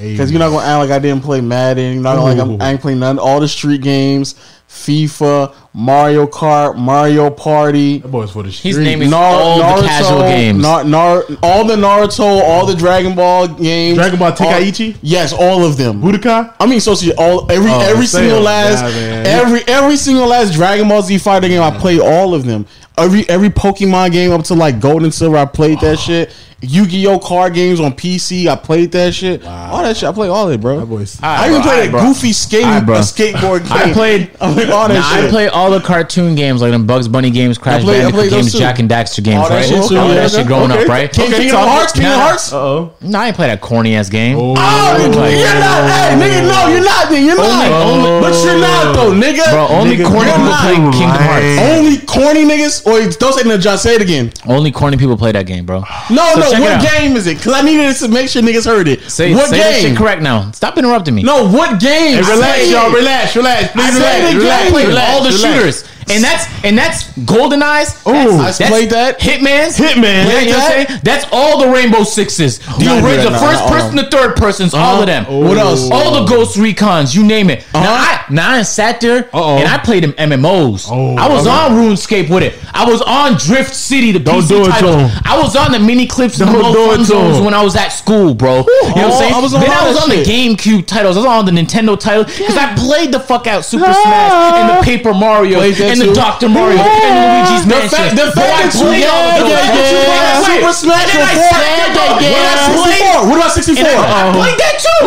Oh, 0.00 0.08
because 0.08 0.30
you're 0.30 0.38
not 0.38 0.50
gonna 0.50 0.64
act 0.64 0.78
like 0.78 0.90
I 0.90 1.00
didn't 1.00 1.24
play 1.24 1.40
Madden. 1.40 1.94
You're 1.94 2.02
not 2.02 2.14
gonna 2.16 2.34
like 2.34 2.38
I'm, 2.38 2.62
I 2.62 2.70
ain't 2.70 2.80
playing 2.80 3.00
none 3.00 3.18
all 3.18 3.40
the 3.40 3.48
street 3.48 3.80
games, 3.82 4.36
FIFA, 4.68 5.52
Mario 5.78 6.26
Kart, 6.26 6.76
Mario 6.76 7.30
Party. 7.30 7.98
that 7.98 8.08
boy's 8.08 8.32
for 8.32 8.42
the 8.42 8.50
street. 8.50 8.70
He's 8.70 8.78
naming 8.78 9.10
Nar- 9.10 9.20
all 9.22 9.80
the 9.80 9.86
casual 9.86 10.22
games. 10.22 10.60
Nar- 10.60 10.82
Nar- 10.82 11.22
all 11.40 11.64
the 11.64 11.76
Naruto, 11.76 12.24
all 12.42 12.66
the 12.66 12.74
Dragon 12.74 13.14
Ball 13.14 13.46
games, 13.46 13.96
Dragon 13.96 14.18
Ball 14.18 14.32
all- 14.40 14.60
yes, 15.02 15.32
all 15.32 15.64
of 15.64 15.76
them. 15.76 16.02
Budokai. 16.02 16.52
I 16.58 16.66
mean, 16.66 16.80
so 16.80 16.94
see, 16.94 17.12
all 17.12 17.46
every 17.48 17.70
Oh, 17.70 17.78
every 17.80 18.06
single 18.06 18.40
last 18.40 18.82
Yeah, 18.92 19.22
every 19.24 19.62
every 19.68 19.96
single 19.96 20.26
last 20.26 20.52
Dragon 20.52 20.88
Ball 20.88 21.00
Z 21.02 21.16
fighter 21.18 21.46
game 21.46 21.62
I 21.62 21.70
played 21.70 22.00
all 22.00 22.34
of 22.34 22.44
them. 22.44 22.66
Every 22.96 23.28
every 23.28 23.50
Pokemon 23.50 24.10
game 24.10 24.32
up 24.32 24.42
to 24.46 24.54
like 24.54 24.80
Gold 24.80 25.04
and 25.04 25.14
Silver 25.14 25.36
I 25.36 25.44
played 25.44 25.78
that 25.80 26.00
shit. 26.00 26.32
Yu-Gi-Oh 26.60 27.20
card 27.20 27.54
games 27.54 27.78
on 27.78 27.92
PC 27.92 28.48
I 28.48 28.56
played 28.56 28.90
that 28.90 29.14
shit. 29.14 29.44
All 29.46 29.80
that 29.84 29.96
shit 29.96 30.08
I 30.08 30.12
played 30.12 30.28
all 30.30 30.48
of 30.48 30.52
it, 30.52 30.60
bro. 30.60 30.80
That 30.80 30.86
boy's. 30.86 31.16
I 31.22 31.46
even 31.50 31.60
bro, 31.60 31.70
played 31.70 31.72
alright, 31.74 31.88
a 31.88 31.90
bro. 31.92 32.00
goofy 32.02 32.32
skating 32.32 32.66
Alright, 32.66 33.02
skateboard 33.04 33.60
game. 33.62 33.72
I 33.72 33.92
played- 33.92 34.30
I 34.40 34.52
played 34.54 34.70
all 34.70 34.88
that 34.88 34.94
Nah, 34.94 35.14
shit. 35.14 35.24
I 35.26 35.30
play 35.30 35.46
all 35.48 35.67
the 35.70 35.80
cartoon 35.80 36.34
games 36.34 36.60
like 36.62 36.72
them 36.72 36.86
Bugs 36.86 37.08
Bunny 37.08 37.30
games, 37.30 37.58
Crash 37.58 37.82
I 37.82 37.86
Bandicoot 37.86 38.30
games, 38.30 38.52
too. 38.52 38.58
Jack 38.58 38.78
and 38.78 38.88
Daxter 38.88 39.22
games, 39.22 39.38
All 39.42 39.48
that 39.48 39.70
right? 39.70 39.72
all 39.72 40.08
yeah, 40.08 40.14
that 40.14 40.30
shit 40.30 40.40
okay. 40.40 40.48
growing 40.48 40.70
up, 40.70 40.86
right? 40.88 41.10
King, 41.12 41.26
Okay, 41.28 41.36
Kingdom 41.38 41.56
talk- 41.56 41.68
Hearts, 41.68 41.92
Kingdom 41.92 42.10
Nah. 42.12 42.18
Hearts. 42.18 42.52
Uh 42.52 42.56
oh. 42.58 42.92
No, 43.00 43.18
I 43.18 43.26
ain't 43.28 43.36
played 43.36 43.50
that 43.50 43.60
corny 43.60 43.94
ass 43.96 44.08
game. 44.08 44.36
Oh. 44.38 44.54
Oh, 44.56 44.92
Like- 44.98 45.12
you're 45.38 45.54
not, 45.60 45.90
hey, 45.90 46.16
nigga, 46.16 46.48
no, 46.48 46.68
you're 46.72 46.84
not, 46.84 47.10
then, 47.10 47.24
you're 47.24 47.36
not. 47.36 47.72
only- 47.72 48.20
but 48.20 48.34
you're 48.44 48.58
not, 48.60 48.94
though, 48.94 49.12
nigga. 49.12 49.50
Bro, 49.50 49.66
only 49.68 49.96
Nigga, 49.96 50.06
corny 50.06 50.30
people 50.30 50.54
play 50.60 50.74
Kingdom 50.98 51.22
Hearts. 51.22 51.60
Only 51.72 51.96
corny 52.06 52.44
niggas, 52.44 52.86
or 52.86 53.10
don't 53.18 53.32
say 53.34 53.48
no, 53.48 53.56
John. 53.58 53.78
Say 53.78 53.94
it 53.94 54.02
again. 54.02 54.32
Only 54.46 54.70
corny 54.72 54.96
people 54.96 55.16
play 55.16 55.32
that 55.32 55.46
game, 55.46 55.64
bro. 55.66 55.80
No, 56.10 56.24
So 56.34 56.40
no. 56.40 56.60
What 56.60 56.82
game 56.82 57.16
is 57.16 57.26
it? 57.26 57.38
Because 57.38 57.52
I 57.54 57.62
needed 57.62 57.94
to 57.96 58.08
make 58.08 58.28
sure 58.28 58.42
niggas 58.42 58.66
heard 58.66 58.88
it. 58.88 59.02
Say, 59.10 59.34
what 59.34 59.48
say 59.50 59.58
that 59.58 59.74
shit 59.76 59.82
game? 59.88 59.96
correct 59.96 60.22
now. 60.22 60.50
Stop 60.52 60.76
interrupting 60.78 61.14
me. 61.14 61.22
No, 61.22 61.48
what 61.48 61.80
game? 61.80 62.14
Hey, 62.22 62.30
relax, 62.30 62.70
y'all. 62.70 62.90
Relax, 62.90 63.36
relax. 63.36 63.72
Please 63.72 63.94
relax. 63.94 64.34
Relax, 64.34 65.10
all 65.12 65.22
the 65.22 65.30
relax. 65.30 65.42
Shooters. 65.48 65.84
And 66.10 66.22
that's 66.24 66.46
and 66.64 66.76
that's 66.76 67.12
Golden 67.24 67.62
Eyes. 67.62 67.94
Ooh, 68.06 68.12
that's, 68.38 68.60
I 68.60 68.68
played 68.68 68.90
that. 68.90 69.18
Hitman's. 69.20 69.76
Hitman. 69.76 70.02
Yeah, 70.26 70.40
you 70.40 70.50
know 70.52 70.58
what 70.58 70.78
I'm 70.80 70.86
saying? 70.86 71.00
That's 71.04 71.26
all 71.32 71.60
the 71.60 71.68
Rainbow 71.68 72.02
Sixes. 72.04 72.58
The 72.58 73.00
original, 73.04 73.24
the 73.24 73.30
no, 73.30 73.38
first 73.38 73.64
no, 73.64 73.68
person, 73.70 73.96
the 73.96 74.04
third 74.10 74.36
persons, 74.36 74.74
all 74.74 75.00
of 75.00 75.06
them. 75.06 75.24
What 75.26 75.56
else? 75.58 75.90
All 75.90 76.20
the 76.24 76.30
Ghost 76.30 76.56
Recons, 76.56 77.14
you 77.14 77.24
name 77.24 77.50
it. 77.50 77.64
Now, 77.74 77.80
Uh-huh. 77.94 78.24
I, 78.28 78.32
now 78.32 78.50
I 78.52 78.62
sat 78.62 79.00
there 79.00 79.24
Uh-oh. 79.32 79.58
and 79.58 79.68
I 79.68 79.78
played 79.78 80.02
them 80.04 80.12
MMOs. 80.12 80.88
Oh, 80.90 81.16
I 81.16 81.28
was 81.28 81.46
okay. 81.46 81.56
on 81.56 81.70
RuneScape 81.72 82.30
with 82.30 82.42
it. 82.42 82.54
I 82.72 82.84
was 82.90 83.00
on 83.02 83.36
Drift 83.36 83.74
City, 83.74 84.12
the 84.12 84.18
Don't 84.18 84.42
PC 84.42 84.48
do 84.48 84.62
it 84.62 84.64
to 84.66 84.70
titles. 84.70 84.96
him. 85.12 85.22
I 85.24 85.38
was 85.38 85.56
on 85.56 85.72
the 85.72 85.78
mini 85.78 86.06
clips 86.06 86.40
and 86.40 86.48
the 86.48 86.54
Don't 86.54 86.62
low 86.62 86.72
do 86.72 86.84
it 86.84 86.88
fun 86.96 86.98
to 87.00 87.04
zones 87.04 87.40
when 87.40 87.54
I 87.54 87.62
was 87.62 87.76
at 87.76 87.88
school, 87.88 88.34
bro. 88.34 88.56
You 88.56 88.58
know 88.58 88.64
what 88.64 88.96
I'm 88.96 89.04
Oh, 89.12 89.18
saying? 89.18 89.34
I 89.34 89.40
was 89.40 89.54
on 89.54 89.60
then 89.60 89.70
I 89.70 89.88
was 89.88 90.02
on 90.02 90.08
the. 90.10 90.22
GameCube 90.24 90.86
titles. 90.86 91.16
I 91.16 91.20
was 91.20 91.26
on 91.26 91.44
the 91.46 91.52
Nintendo 91.52 91.98
titles 91.98 92.26
because 92.36 92.56
I 92.56 92.74
played 92.74 93.12
the 93.12 93.20
fuck 93.20 93.46
out 93.46 93.64
Super 93.64 93.84
Smash 93.92 94.54
and 94.54 94.78
the 94.78 94.82
Paper 94.84 95.14
Mario 95.14 95.60
and 95.60 95.97
in 96.00 96.08
the. 96.08 96.14
Dr. 96.14 96.48
Mario 96.48 96.78
and 96.78 97.14
Luigi's 97.18 97.64
The 97.66 97.74
Mansion. 97.74 98.14
the 98.14 98.30
fact 98.34 98.58
that 98.58 98.70
you, 98.74 98.86
yeah, 98.94 99.42
yeah, 99.42 99.50
yeah, 99.50 99.74
yeah, 99.74 100.06
wait, 100.06 100.46
wait. 100.46 100.62
Super 100.62 100.72
Smash 100.74 101.02
And 101.02 101.18
then 101.18 101.26
I 101.26 101.34
Bros. 101.38 103.28
What 103.28 103.28
about 103.28 103.28
64? 103.28 103.28
What 103.28 103.36
about 103.38 103.52
64? 103.52 103.86
I, 103.86 104.32
played 104.34 104.58
that 104.58 104.74
too. 104.78 105.02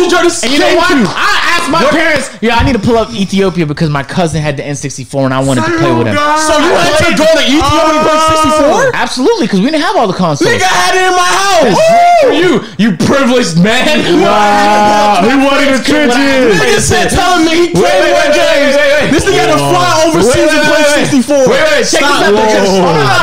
You 0.00 0.08
Jordan 0.08 0.30
And 0.30 0.50
you 0.52 0.60
know 0.60 0.74
what? 0.76 0.92
I 0.92 1.59
my 1.70 1.84
parents, 1.90 2.30
yeah, 2.42 2.56
I 2.56 2.64
need 2.66 2.74
to 2.74 2.82
pull 2.82 2.96
up 2.96 3.10
Ethiopia 3.14 3.66
because 3.66 3.90
my 3.90 4.02
cousin 4.02 4.42
had 4.42 4.56
the 4.56 4.62
N64 4.62 5.24
and 5.24 5.34
I 5.34 5.40
wanted 5.42 5.64
to 5.64 5.72
play 5.78 5.92
with 5.94 6.06
him. 6.06 6.16
So 6.16 6.52
you 6.58 6.70
had 6.74 7.02
to 7.06 7.14
go 7.16 7.26
to 7.26 7.42
Ethiopia 7.46 7.92
to 7.94 8.02
play 8.04 8.18
64? 8.90 8.94
Absolutely, 8.94 9.46
because 9.46 9.60
we 9.60 9.66
didn't 9.70 9.82
have 9.82 9.96
all 9.96 10.06
the 10.06 10.16
consoles. 10.16 10.50
Nigga, 10.50 10.66
I 10.66 10.76
had 10.84 10.94
it 10.98 11.04
in 11.06 11.14
my 11.14 11.30
house. 11.30 11.78
For 12.20 12.32
you, 12.36 12.50
you 12.76 12.88
privileged 12.96 13.56
man. 13.62 14.02
Wow, 14.20 15.22
he 15.26 15.34
wanted 15.40 15.78
the 15.78 15.82
trenches. 15.84 16.60
Nigga 16.60 16.80
said 16.80 17.08
telling 17.08 17.46
me 17.46 17.52
he 17.56 17.66
played 17.72 17.84
wait, 17.84 18.12
one 18.12 18.28
wait, 18.28 18.36
game. 18.36 18.60
wait, 18.60 18.76
wait, 18.76 18.90
wait. 19.00 19.08
This 19.12 19.24
nigga 19.24 19.40
had 19.46 19.52
to 19.54 19.60
fly 19.60 19.90
overseas 20.08 20.50
and 20.50 20.64
play 20.66 20.82
wait, 20.84 20.96
wait. 20.96 21.10
64. 21.12 21.36
Wait, 21.36 21.64
wait, 21.70 21.84
check 21.86 22.02
this 22.02 22.22
out. 22.24 22.32
Because, 22.32 22.72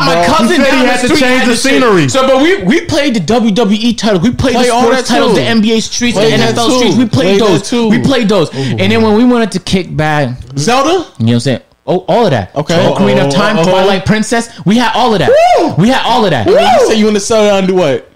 my 0.06 0.18
cousin 0.26 0.48
He 0.48 0.56
said 0.58 0.72
down 0.72 0.78
he 0.78 0.86
the 0.86 0.92
had 0.92 1.02
to 1.02 1.10
change 1.16 1.44
the 1.46 1.56
scenery. 1.58 2.06
So, 2.10 2.28
but 2.28 2.42
we 2.42 2.64
we 2.64 2.86
played 2.86 3.16
the 3.18 3.24
WWE 3.24 3.98
titles. 3.98 4.22
We 4.22 4.32
played 4.32 4.56
Play 4.56 4.70
the 4.70 4.82
sports 4.82 5.10
titles, 5.10 5.36
the 5.36 5.46
NBA 5.46 5.82
streets, 5.82 6.18
the 6.18 6.30
NFL 6.30 6.78
streets. 6.78 6.98
We 6.98 7.06
played 7.10 7.42
those. 7.42 7.68
too. 7.70 7.90
We 7.90 8.02
played 8.02 8.30
those. 8.30 8.37
And 8.46 8.92
then 8.92 9.02
when 9.02 9.16
we 9.16 9.26
wanted 9.26 9.52
to 9.54 9.60
kick 9.60 9.96
back, 9.96 10.38
Zelda, 10.58 10.90
you 10.90 10.96
know 10.98 11.04
what 11.26 11.34
I'm 11.34 11.40
saying? 11.40 11.62
Oh, 11.86 12.00
all 12.10 12.26
of 12.26 12.32
that. 12.32 12.54
Okay. 12.56 12.76
Ocarina 12.76 13.22
of 13.22 13.28
Oh, 13.28 13.32
Time, 13.32 13.58
oh, 13.58 13.62
oh. 13.62 13.64
Twilight 13.64 14.06
Princess. 14.06 14.50
We 14.66 14.76
had 14.78 14.92
all 14.94 15.14
of 15.14 15.20
that. 15.20 15.30
Woo! 15.60 15.74
We 15.82 15.88
had 15.90 16.06
all 16.06 16.26
of 16.26 16.32
that. 16.32 16.46
You 16.48 16.88
say 16.88 16.96
you 17.00 17.06
want 17.06 17.16
to 17.16 17.22
sell 17.22 17.66
to 17.66 17.74
what? 17.74 18.10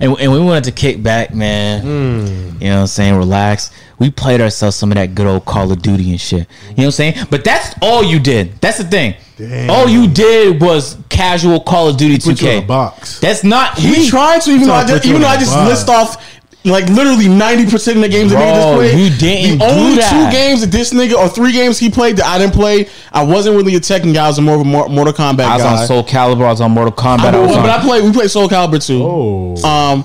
And, 0.00 0.18
and 0.18 0.30
we 0.32 0.40
wanted 0.40 0.64
to 0.64 0.72
kick 0.72 1.02
back, 1.02 1.32
man. 1.34 1.80
Hmm. 1.82 2.62
You 2.62 2.68
know 2.70 2.74
what 2.76 2.80
I'm 2.82 2.86
saying? 2.88 3.14
Relax. 3.16 3.70
We 3.98 4.10
played 4.10 4.40
ourselves 4.40 4.76
some 4.76 4.90
of 4.92 4.96
that 4.96 5.14
good 5.14 5.26
old 5.26 5.44
Call 5.46 5.72
of 5.72 5.80
Duty 5.80 6.10
and 6.10 6.20
shit. 6.20 6.40
You 6.40 6.44
know 6.44 6.74
what 6.76 6.84
I'm 6.84 6.90
saying? 6.90 7.26
But 7.30 7.44
that's 7.44 7.74
all 7.80 8.02
you 8.04 8.18
did. 8.18 8.60
That's 8.60 8.78
the 8.78 8.84
thing. 8.84 9.14
Damn. 9.36 9.70
All 9.70 9.88
you 9.88 10.08
did 10.08 10.60
was 10.60 10.98
casual 11.08 11.60
Call 11.60 11.88
of 11.88 11.96
Duty 11.96 12.18
Put 12.18 12.40
you 12.42 12.48
in 12.50 12.58
a 12.58 12.62
2K. 12.62 12.66
box. 12.66 13.20
That's 13.20 13.42
not 13.44 13.78
We 13.78 13.90
we. 13.92 14.08
tried 14.08 14.42
to, 14.42 14.50
even 14.50 14.66
though 14.68 14.74
I 14.74 14.84
just, 14.86 15.06
even 15.06 15.20
though 15.22 15.28
I 15.28 15.36
just 15.38 15.54
box. 15.54 15.68
list 15.70 15.88
off 15.88 16.37
like 16.64 16.86
literally 16.88 17.28
ninety 17.28 17.64
percent 17.70 17.96
of 17.98 18.02
the 18.02 18.08
games 18.08 18.32
that 18.32 18.38
nigga 18.38 18.54
just 18.54 18.68
Bro, 18.68 18.76
played. 18.76 18.98
you 18.98 19.16
didn't 19.16 19.58
The 19.60 19.64
do 19.66 19.72
only 19.72 19.96
that. 19.96 20.10
two 20.30 20.36
games 20.36 20.60
that 20.60 20.70
this 20.70 20.92
nigga 20.92 21.14
or 21.14 21.28
three 21.28 21.52
games 21.52 21.78
he 21.78 21.88
played 21.88 22.16
that 22.18 22.26
I 22.26 22.38
didn't 22.38 22.52
play. 22.54 22.88
I 23.12 23.22
wasn't 23.22 23.56
really 23.56 23.74
a 23.76 23.80
Tekken 23.80 24.12
guy. 24.12 24.24
I 24.24 24.28
was 24.28 24.40
more 24.40 24.56
of 24.56 24.60
a 24.62 24.64
Mortal 24.64 25.12
Kombat 25.14 25.36
guy. 25.38 25.50
I 25.52 25.54
was 25.54 25.62
guy. 25.62 25.80
on 25.82 25.86
Soul 25.86 26.04
Calibur. 26.04 26.44
I 26.44 26.50
was 26.50 26.60
on 26.60 26.72
Mortal 26.72 26.92
Kombat. 26.92 27.34
I, 27.34 27.38
I, 27.38 27.40
was 27.40 27.56
but, 27.56 27.64
on. 27.64 27.70
I 27.70 27.80
played. 27.82 28.04
We 28.04 28.12
played 28.12 28.30
Soul 28.30 28.48
Calibur 28.48 28.84
too. 28.84 29.02
Oh, 29.02 29.56
Um, 29.68 30.04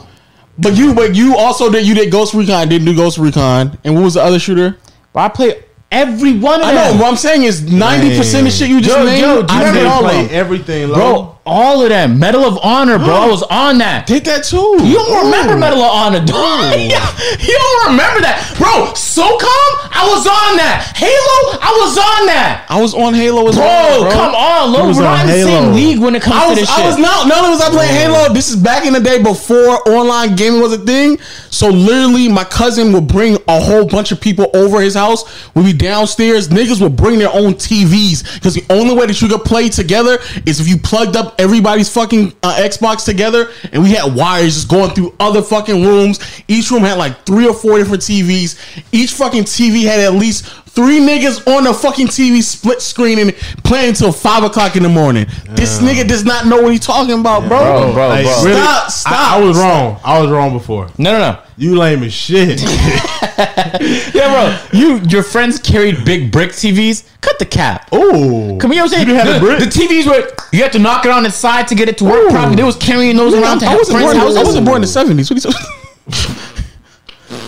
but 0.57 0.77
you, 0.77 0.93
but 0.93 1.15
you 1.15 1.35
also 1.35 1.71
did. 1.71 1.85
You 1.87 1.95
did 1.95 2.11
Ghost 2.11 2.33
Recon. 2.35 2.69
Didn't 2.69 2.85
do 2.85 2.95
Ghost 2.95 3.17
Recon. 3.17 3.77
And 3.83 3.95
what 3.95 4.03
was 4.03 4.13
the 4.13 4.21
other 4.21 4.37
shooter? 4.39 4.77
I 5.15 5.27
played 5.29 5.63
every 5.91 6.37
one 6.37 6.61
of 6.61 6.67
them. 6.67 6.77
I 6.77 6.91
know. 6.91 7.01
What 7.01 7.09
I'm 7.09 7.17
saying 7.17 7.43
is 7.43 7.71
ninety 7.71 8.15
percent 8.15 8.45
of 8.47 8.53
shit 8.53 8.69
you 8.69 8.79
just 8.79 8.95
Yo, 8.97 9.03
named. 9.05 9.21
yo, 9.21 9.41
do 9.43 9.53
you 9.53 9.59
I 9.59 9.63
remember 9.63 9.79
did 9.79 9.87
all 9.87 10.01
play 10.01 10.29
everything, 10.29 10.89
low. 10.89 10.95
Bro, 10.95 11.32
all 11.45 11.83
of 11.83 11.89
them. 11.89 12.19
Medal 12.19 12.43
of 12.45 12.57
Honor, 12.63 12.97
bro. 12.97 13.13
I 13.13 13.27
was 13.27 13.43
on 13.43 13.77
that. 13.79 14.07
Did 14.07 14.25
that 14.25 14.45
too. 14.45 14.79
You 14.81 14.95
don't 14.95 15.25
remember 15.25 15.53
Ooh. 15.53 15.59
Medal 15.59 15.81
of 15.81 15.91
Honor, 15.91 16.23
dog. 16.23 16.79
you 16.79 17.55
don't 17.59 17.91
remember 17.91 18.21
that, 18.21 18.55
bro. 18.57 18.95
SOCOM, 18.95 19.69
I 19.91 20.07
was 20.09 20.25
on 20.25 20.57
that. 20.57 20.93
Halo, 20.95 21.59
I 21.61 21.71
was 21.83 21.97
on 21.97 22.25
that. 22.27 22.65
I 22.69 22.81
was 22.81 22.93
on 22.93 23.13
Halo 23.13 23.47
as 23.47 23.55
Bro, 23.55 23.63
well. 23.63 24.11
come 24.11 24.33
on, 24.33 24.71
look, 24.71 24.95
we're 24.95 25.03
not 25.03 25.21
in 25.21 25.27
the 25.27 25.43
same 25.43 25.73
league 25.73 25.99
when 25.99 26.15
it 26.15 26.21
comes 26.23 26.35
I 26.35 26.43
to 26.43 26.49
was, 26.49 26.59
this 26.59 26.69
I 26.69 26.75
shit. 26.77 26.85
was 26.85 26.97
not. 26.97 27.27
Not 27.27 27.37
only 27.43 27.49
was 27.51 27.61
I 27.61 27.69
playing 27.69 27.93
Halo. 27.93 28.33
This 28.33 28.49
is 28.49 28.55
back 28.55 28.85
in 28.85 28.93
the 28.93 28.99
day 28.99 29.21
before 29.21 29.83
online 29.89 30.35
gaming 30.35 30.61
was 30.61 30.73
a 30.73 30.77
thing. 30.79 31.19
So 31.51 31.69
literally, 31.69 32.29
my 32.29 32.43
cousin 32.43 32.91
would 32.93 33.07
bring 33.07 33.37
a 33.47 33.59
whole 33.59 33.85
bunch 33.85 34.11
of 34.11 34.19
people 34.19 34.49
over 34.55 34.81
his 34.81 34.95
house. 34.95 35.23
We'd 35.53 35.65
be 35.65 35.73
downstairs. 35.73 36.49
Niggas 36.49 36.81
would 36.81 36.95
bring 36.95 37.19
their 37.19 37.31
own 37.33 37.53
TVs 37.53 38.33
because 38.35 38.55
the 38.55 38.65
only 38.69 38.95
way 38.95 39.05
that 39.05 39.21
you 39.21 39.27
could 39.27 39.43
play 39.43 39.69
together 39.69 40.17
is 40.45 40.59
if 40.59 40.67
you 40.67 40.77
plugged 40.77 41.15
up 41.15 41.32
everybody's 41.39 41.89
fucking 41.93 42.33
uh, 42.43 42.55
Xbox 42.59 43.05
together, 43.05 43.49
and 43.71 43.83
we 43.83 43.91
had 43.91 44.15
wires 44.15 44.55
just 44.55 44.69
going 44.69 44.91
through 44.91 45.15
other 45.19 45.41
fucking 45.41 45.83
rooms. 45.83 46.19
Each 46.47 46.69
room 46.71 46.81
had 46.83 46.97
like 46.97 47.25
three 47.25 47.47
or 47.47 47.53
four 47.53 47.77
different 47.77 48.01
TVs. 48.03 48.57
Each 48.91 49.13
fucking 49.13 49.43
TV 49.43 49.83
had 49.83 49.99
at 49.99 50.13
least 50.13 50.45
three 50.73 50.99
niggas 50.99 51.45
on 51.55 51.65
the 51.65 51.73
fucking 51.73 52.07
TV 52.07 52.41
split 52.41 52.81
screening 52.81 53.31
playing 53.63 53.89
until 53.89 54.11
five 54.11 54.43
o'clock 54.43 54.75
in 54.75 54.81
the 54.83 54.89
morning. 54.89 55.25
This 55.51 55.79
nigga 55.79 56.07
does 56.07 56.25
not 56.25 56.47
know 56.47 56.61
what 56.61 56.71
he's 56.71 56.85
talking 56.85 57.19
about, 57.19 57.47
bro. 57.47 57.59
Bro, 57.59 57.93
bro, 57.93 58.07
Like, 58.09 58.25
bro. 58.25 58.43
really, 58.43 58.59
Stop, 58.61 58.91
stop. 58.91 59.13
I, 59.13 59.37
I 59.37 59.43
was 59.43 59.57
wrong. 59.57 59.99
I 60.03 60.19
was 60.21 60.31
wrong 60.31 60.51
before. 60.53 60.87
No, 60.97 61.11
no, 61.11 61.19
no. 61.19 61.39
You 61.57 61.77
lame 61.77 62.01
as 62.03 62.13
shit. 62.13 62.59
Yeah, 64.13 64.59
bro. 64.71 64.79
You, 64.79 64.99
your 65.09 65.23
friends 65.23 65.59
carried 65.59 66.05
big 66.05 66.31
brick 66.31 66.51
TVs. 66.51 67.09
Cut 67.21 67.39
the 67.39 67.45
cap. 67.45 67.89
Oh, 67.91 68.57
Come 68.61 68.71
here, 68.71 68.83
I'm 68.83 68.87
saying 68.87 69.07
You 69.07 69.15
had 69.15 69.27
a 69.27 69.39
the, 69.39 69.65
the 69.65 69.71
TVs 69.71 70.05
were 70.05 70.29
you 70.51 70.61
had 70.61 70.71
to 70.73 70.79
knock 70.79 71.05
it 71.05 71.11
on 71.11 71.25
its 71.25 71.35
side 71.35 71.67
to 71.69 71.75
get 71.75 71.89
it 71.89 71.97
to 71.97 72.03
work 72.05 72.25
Ooh. 72.25 72.29
properly. 72.29 72.55
They 72.55 72.63
was 72.63 72.75
carrying 72.75 73.15
those 73.15 73.33
around 73.33 73.59
to 73.59 73.65
I 73.65 73.75
wasn't, 73.75 73.99
born, 73.99 74.17
I 74.17 74.25
wasn't 74.25 74.65
born 74.65 74.75
in 74.77 74.81
the 74.81 74.87
seventies. 74.87 75.31
What 75.31 75.43
are 75.43 75.49
you 75.49 75.53
talking? 75.53 76.39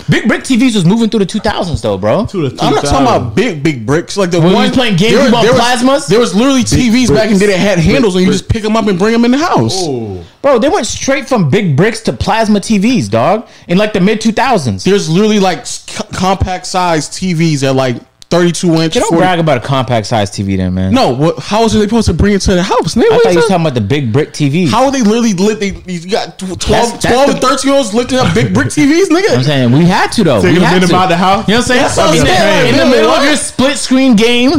Big 0.07 0.27
brick 0.27 0.43
TVs 0.43 0.75
was 0.75 0.85
moving 0.85 1.09
through 1.09 1.21
the 1.21 1.25
2000s 1.25 1.81
though, 1.81 1.97
bro. 1.97 2.25
To 2.27 2.49
the 2.49 2.63
I'm 2.63 2.75
not 2.75 2.83
talking 2.85 3.01
about 3.07 3.35
big, 3.35 3.63
big 3.63 3.85
bricks 3.85 4.15
like 4.17 4.29
the 4.29 4.39
When 4.39 4.49
we 4.49 4.53
one 4.53 4.67
was 4.67 4.75
playing 4.77 4.97
GameCube 4.97 5.09
there- 5.09 5.35
on 5.35 5.43
there 5.43 5.53
was- 5.53 5.61
plasmas? 5.61 6.07
There 6.07 6.19
was 6.19 6.35
literally 6.35 6.63
TVs 6.63 7.09
back 7.13 7.27
in 7.31 7.33
the 7.33 7.39
day 7.39 7.47
that 7.47 7.57
had 7.59 7.79
handles, 7.79 8.13
and 8.15 8.21
you 8.21 8.27
bricks. 8.27 8.41
just 8.41 8.49
pick 8.49 8.61
them 8.61 8.75
up 8.77 8.87
and 8.87 8.99
bring 8.99 9.13
them 9.13 9.25
in 9.25 9.31
the 9.31 9.37
house. 9.39 9.83
Ooh. 9.87 10.19
Bro, 10.43 10.59
they 10.59 10.69
went 10.69 10.85
straight 10.85 11.27
from 11.27 11.49
big 11.49 11.75
bricks 11.75 12.01
to 12.01 12.13
plasma 12.13 12.59
TVs, 12.59 13.09
dog, 13.09 13.47
in 13.67 13.79
like 13.79 13.93
the 13.93 13.99
mid 13.99 14.21
2000s. 14.21 14.83
There's 14.83 15.09
literally 15.09 15.39
like 15.39 15.59
s- 15.59 15.83
co- 15.87 16.05
compact 16.13 16.67
size 16.67 17.09
TVs 17.09 17.61
that 17.61 17.73
like 17.73 17.95
32 18.29 18.67
inch. 18.73 18.95
You 18.95 19.01
don't 19.01 19.09
40 19.09 19.21
brag 19.21 19.39
about 19.39 19.57
a 19.57 19.61
compact 19.61 20.07
size 20.07 20.31
TV, 20.31 20.57
then, 20.57 20.73
man. 20.73 20.93
No, 20.93 21.13
what? 21.13 21.39
How 21.39 21.61
else 21.61 21.75
are 21.75 21.79
they 21.79 21.85
supposed 21.85 22.07
to 22.07 22.13
bring 22.13 22.33
it 22.33 22.41
to 22.41 22.55
the 22.55 22.63
house? 22.63 22.95
Nigga, 22.95 23.05
I 23.11 23.17
thought 23.17 23.23
you 23.25 23.29
you 23.31 23.35
was 23.37 23.47
talking 23.47 23.63
about 23.65 23.73
the 23.75 23.81
big 23.81 24.11
brick 24.11 24.29
TVs. 24.31 24.69
How 24.69 24.85
are 24.85 24.91
they 24.91 25.01
literally 25.03 25.33
lit? 25.33 25.59
They 25.59 25.71
you 25.91 26.09
got 26.09 26.37
12, 26.39 26.59
That's- 26.59 26.91
that's 26.93 27.05
12 27.05 27.27
the- 27.27 27.31
and 27.33 27.41
13 27.41 27.69
year 27.71 27.77
olds 27.77 27.93
lifting 27.93 28.17
up 28.19 28.33
big 28.33 28.53
brick 28.53 28.67
TVs, 28.69 29.09
nigga. 29.09 29.35
I'm 29.37 29.43
saying 29.43 29.71
we 29.71 29.85
had 29.85 30.11
to 30.13 30.23
though. 30.23 30.41
Taking 30.41 30.55
we 30.55 30.59
them 30.59 30.67
had 30.69 30.81
in 30.83 30.89
to. 30.89 30.95
about 30.95 31.09
the 31.09 31.17
house? 31.17 31.47
You 31.47 31.53
know 31.53 31.59
what 31.59 31.63
I'm 31.63 31.67
saying? 31.67 31.81
That's 31.81 31.97
what 31.97 32.09
I'm 32.09 32.15
in, 32.15 32.25
saying. 32.25 32.63
the, 32.63 32.69
in 32.83 32.89
the 32.89 32.95
middle 32.95 33.11
of 33.11 33.23
your 33.23 33.35
split 33.35 33.77
screen 33.77 34.15
game 34.15 34.51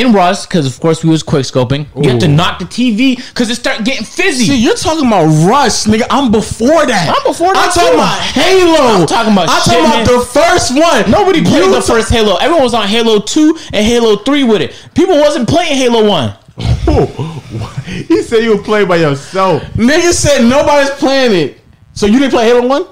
in 0.00 0.12
Rust, 0.12 0.48
because 0.48 0.66
of 0.66 0.78
course 0.80 1.02
we 1.04 1.10
was 1.10 1.22
quick 1.22 1.44
scoping. 1.44 1.86
You 2.00 2.10
have 2.10 2.20
to 2.20 2.28
knock 2.28 2.58
the 2.58 2.64
TV 2.64 3.16
because 3.16 3.50
it 3.50 3.54
start 3.56 3.84
getting 3.84 4.04
fizzy. 4.04 4.44
See, 4.46 4.56
you're 4.56 4.76
talking 4.76 5.06
about 5.06 5.26
Rush, 5.48 5.84
nigga. 5.84 6.06
I'm 6.10 6.30
before 6.30 6.86
that. 6.86 7.14
I'm 7.16 7.30
before 7.30 7.52
that 7.54 7.66
I'm 7.66 7.72
talking 7.72 7.90
too. 7.90 7.94
about 7.96 8.20
Halo. 8.20 9.00
I'm 9.02 9.06
talking 9.06 9.32
about 9.32 9.48
I'm 9.48 9.62
shit, 9.62 9.72
talking 9.72 9.86
about 9.86 10.06
man. 10.06 10.18
the 10.18 10.24
first 10.26 10.74
one. 10.78 11.10
Nobody 11.10 11.42
played 11.42 11.64
You 11.64 11.70
the 11.74 11.80
ta- 11.80 11.94
first 11.94 12.10
Halo. 12.10 12.36
Everyone 12.36 12.62
was 12.62 12.74
on 12.74 12.86
Halo 12.88 13.20
2 13.20 13.58
and 13.72 13.86
Halo 13.86 14.16
3 14.16 14.44
with 14.44 14.62
it. 14.62 14.74
People 14.94 15.16
wasn't 15.18 15.48
playing 15.48 15.76
Halo 15.76 16.06
1. 16.08 16.36
he 17.86 18.22
said 18.22 18.42
you 18.42 18.56
would 18.56 18.64
play 18.64 18.84
by 18.84 18.96
yourself. 18.96 19.62
Nigga 19.74 20.12
said 20.12 20.42
nobody's 20.48 20.90
playing 20.90 21.32
it. 21.50 21.58
So 21.92 22.06
you 22.06 22.18
didn't 22.18 22.32
play 22.32 22.44
Halo 22.46 22.66
One? 22.66 22.86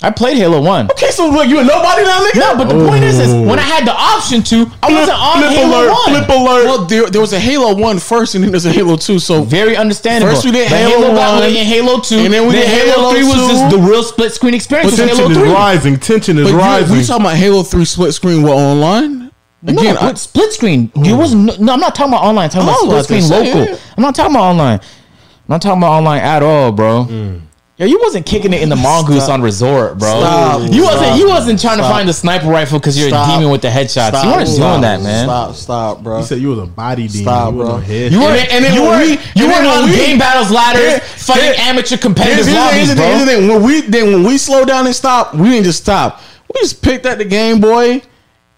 I 0.00 0.10
played 0.12 0.36
Halo 0.36 0.62
1. 0.62 0.92
Okay, 0.92 1.10
so 1.10 1.28
look, 1.28 1.48
you 1.48 1.58
a 1.58 1.64
nobody 1.64 2.04
now, 2.04 2.20
nigga. 2.20 2.38
No, 2.38 2.56
but 2.56 2.68
the 2.68 2.86
point 2.88 3.02
is, 3.02 3.18
is 3.18 3.34
when 3.34 3.58
I 3.58 3.62
had 3.62 3.84
the 3.84 3.90
option 3.92 4.44
to, 4.44 4.70
I 4.80 4.92
wasn't 4.92 5.18
on 5.18 5.38
flip 5.42 5.50
Halo 5.50 5.66
alert, 5.66 5.90
1. 5.90 6.14
flip 6.14 6.28
alert. 6.28 6.64
Well, 6.66 6.84
there, 6.84 7.10
there 7.10 7.20
was 7.20 7.32
a 7.32 7.40
Halo 7.40 7.74
One 7.74 7.98
first, 7.98 8.36
and 8.36 8.44
then 8.44 8.52
there's 8.52 8.64
a 8.66 8.70
Halo 8.72 8.96
Two. 8.96 9.18
So 9.18 9.42
Very 9.42 9.76
understandable. 9.76 10.32
First 10.34 10.44
we 10.44 10.52
did 10.52 10.70
But 10.70 10.78
Halo 10.78 11.12
1, 11.14 11.40
lit 11.40 11.56
in 11.56 11.66
Halo 11.66 11.98
2. 12.00 12.14
and 12.16 12.32
then 12.32 12.46
we 12.46 12.52
did 12.54 12.68
Halo 12.68 13.10
3 13.10 13.24
was 13.24 13.34
just 13.50 13.70
the 13.74 13.78
real 13.82 14.04
split 14.04 14.32
screen 14.32 14.54
experience. 14.54 14.96
But 14.96 15.00
was 15.08 15.08
Tension 15.08 15.16
Halo 15.18 15.30
is 15.32 15.48
3. 15.48 15.52
rising. 15.52 15.96
Tension 15.98 16.38
is 16.38 16.44
but 16.44 16.50
you, 16.52 16.58
rising. 16.58 16.96
we 16.96 17.04
talking 17.04 17.24
about 17.26 17.36
Halo 17.36 17.62
Three 17.64 17.84
split 17.84 18.14
screen? 18.14 18.42
What 18.44 18.52
online? 18.56 19.32
Again, 19.66 19.94
no, 19.96 20.00
I- 20.00 20.14
split 20.14 20.52
screen. 20.52 20.92
You 20.94 21.16
wasn't. 21.16 21.58
No, 21.58 21.72
I'm 21.72 21.80
not 21.80 21.96
talking 21.96 22.12
about 22.12 22.22
online. 22.22 22.44
I'm 22.44 22.50
talking 22.50 22.68
Oh, 22.70 22.88
about 22.88 23.04
split 23.04 23.24
screen 23.24 23.30
gonna 23.40 23.44
say, 23.52 23.58
local. 23.58 23.72
yeah. 23.74 23.80
I'm 23.96 24.02
not 24.04 24.14
talking 24.14 24.32
about 24.36 24.44
online. 24.50 24.78
I'm 24.78 25.48
not 25.48 25.60
talking 25.62 25.78
about 25.82 25.90
online 25.90 26.20
at 26.20 26.44
all, 26.44 26.70
bro. 26.70 27.06
Mm. 27.10 27.40
Yeah, 27.78 27.86
you 27.86 28.00
wasn't 28.02 28.26
kicking 28.26 28.52
it 28.52 28.60
in 28.60 28.68
the 28.70 28.74
mongoose 28.76 29.22
Stop. 29.24 29.34
on 29.34 29.42
resort, 29.42 29.98
bro. 29.98 30.08
Stop. 30.18 30.72
You 30.72 30.82
wasn't. 30.82 31.04
Stop. 31.06 31.18
You 31.18 31.28
wasn't 31.28 31.60
trying 31.60 31.76
to 31.78 31.84
find 31.84 32.08
the 32.08 32.12
sniper 32.12 32.48
rifle 32.48 32.80
because 32.80 32.98
you're 32.98 33.08
Stop. 33.08 33.28
a 33.28 33.32
demon 33.38 33.52
with 33.52 33.62
the 33.62 33.68
headshots. 33.68 34.08
Stop, 34.08 34.24
you 34.24 34.30
weren't 34.32 34.48
stop, 34.48 34.70
doing 34.72 34.80
that, 34.82 35.00
man. 35.00 35.24
Stop, 35.26 35.54
stop, 35.54 36.02
bro. 36.02 36.18
he 36.18 36.24
said 36.24 36.38
you 36.40 36.48
was 36.48 36.58
a 36.58 36.66
body 36.66 37.06
demon. 37.06 37.22
Stop, 37.22 37.54
you 37.54 37.60
bro. 37.60 37.76
head. 37.78 38.10
You 38.12 38.20
weren't. 38.20 38.52
and 38.52 38.64
then 38.64 38.74
you 38.74 38.82
weren't. 38.82 39.08
we- 39.08 39.40
you 39.40 39.46
weren't 39.46 39.64
on 39.66 39.82
when 39.84 39.90
we- 39.92 39.96
GameBattles 39.96 40.50
ladders 40.50 40.82
Here- 40.82 41.00
fighting 41.00 41.44
here- 41.44 41.54
amateur 41.58 41.96
competitive 41.98 42.46
here's, 42.46 42.56
lobbies, 42.58 42.86
here's, 42.88 42.94
bro. 42.98 43.06
here's 43.06 43.20
the 43.20 43.26
thing. 43.26 43.48
When 43.48 43.62
we 43.62 43.80
then 43.82 44.12
when 44.12 44.22
we 44.24 44.38
slow 44.38 44.64
down 44.64 44.86
and 44.86 44.94
stop, 44.96 45.34
we 45.36 45.48
didn't 45.50 45.64
just 45.66 45.80
stop. 45.80 46.20
We 46.52 46.60
just 46.60 46.82
picked 46.82 47.06
up 47.06 47.18
the 47.18 47.24
Game 47.26 47.60
Boy. 47.60 48.02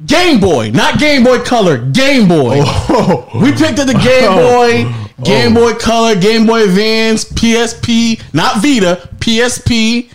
Game 0.07 0.41
Boy, 0.41 0.71
not 0.71 0.99
Game 0.99 1.25
Boy 1.25 1.41
Color, 1.41 1.77
Game 1.77 2.27
Boy. 2.27 2.63
Oh. 2.65 3.29
We 3.35 3.53
picked 3.53 3.79
up 3.79 3.87
the 3.87 3.93
Game 3.93 4.03
oh. 4.31 4.87
Boy, 4.87 4.95
Game 5.25 5.57
oh. 5.57 5.73
Boy 5.73 5.79
Color, 5.79 6.17
Game 6.21 6.47
Boy 6.47 6.65
Advance, 6.65 7.25
PSP, 7.25 8.23
not 8.33 8.63
Vita, 8.63 9.09
PSP. 9.17 10.11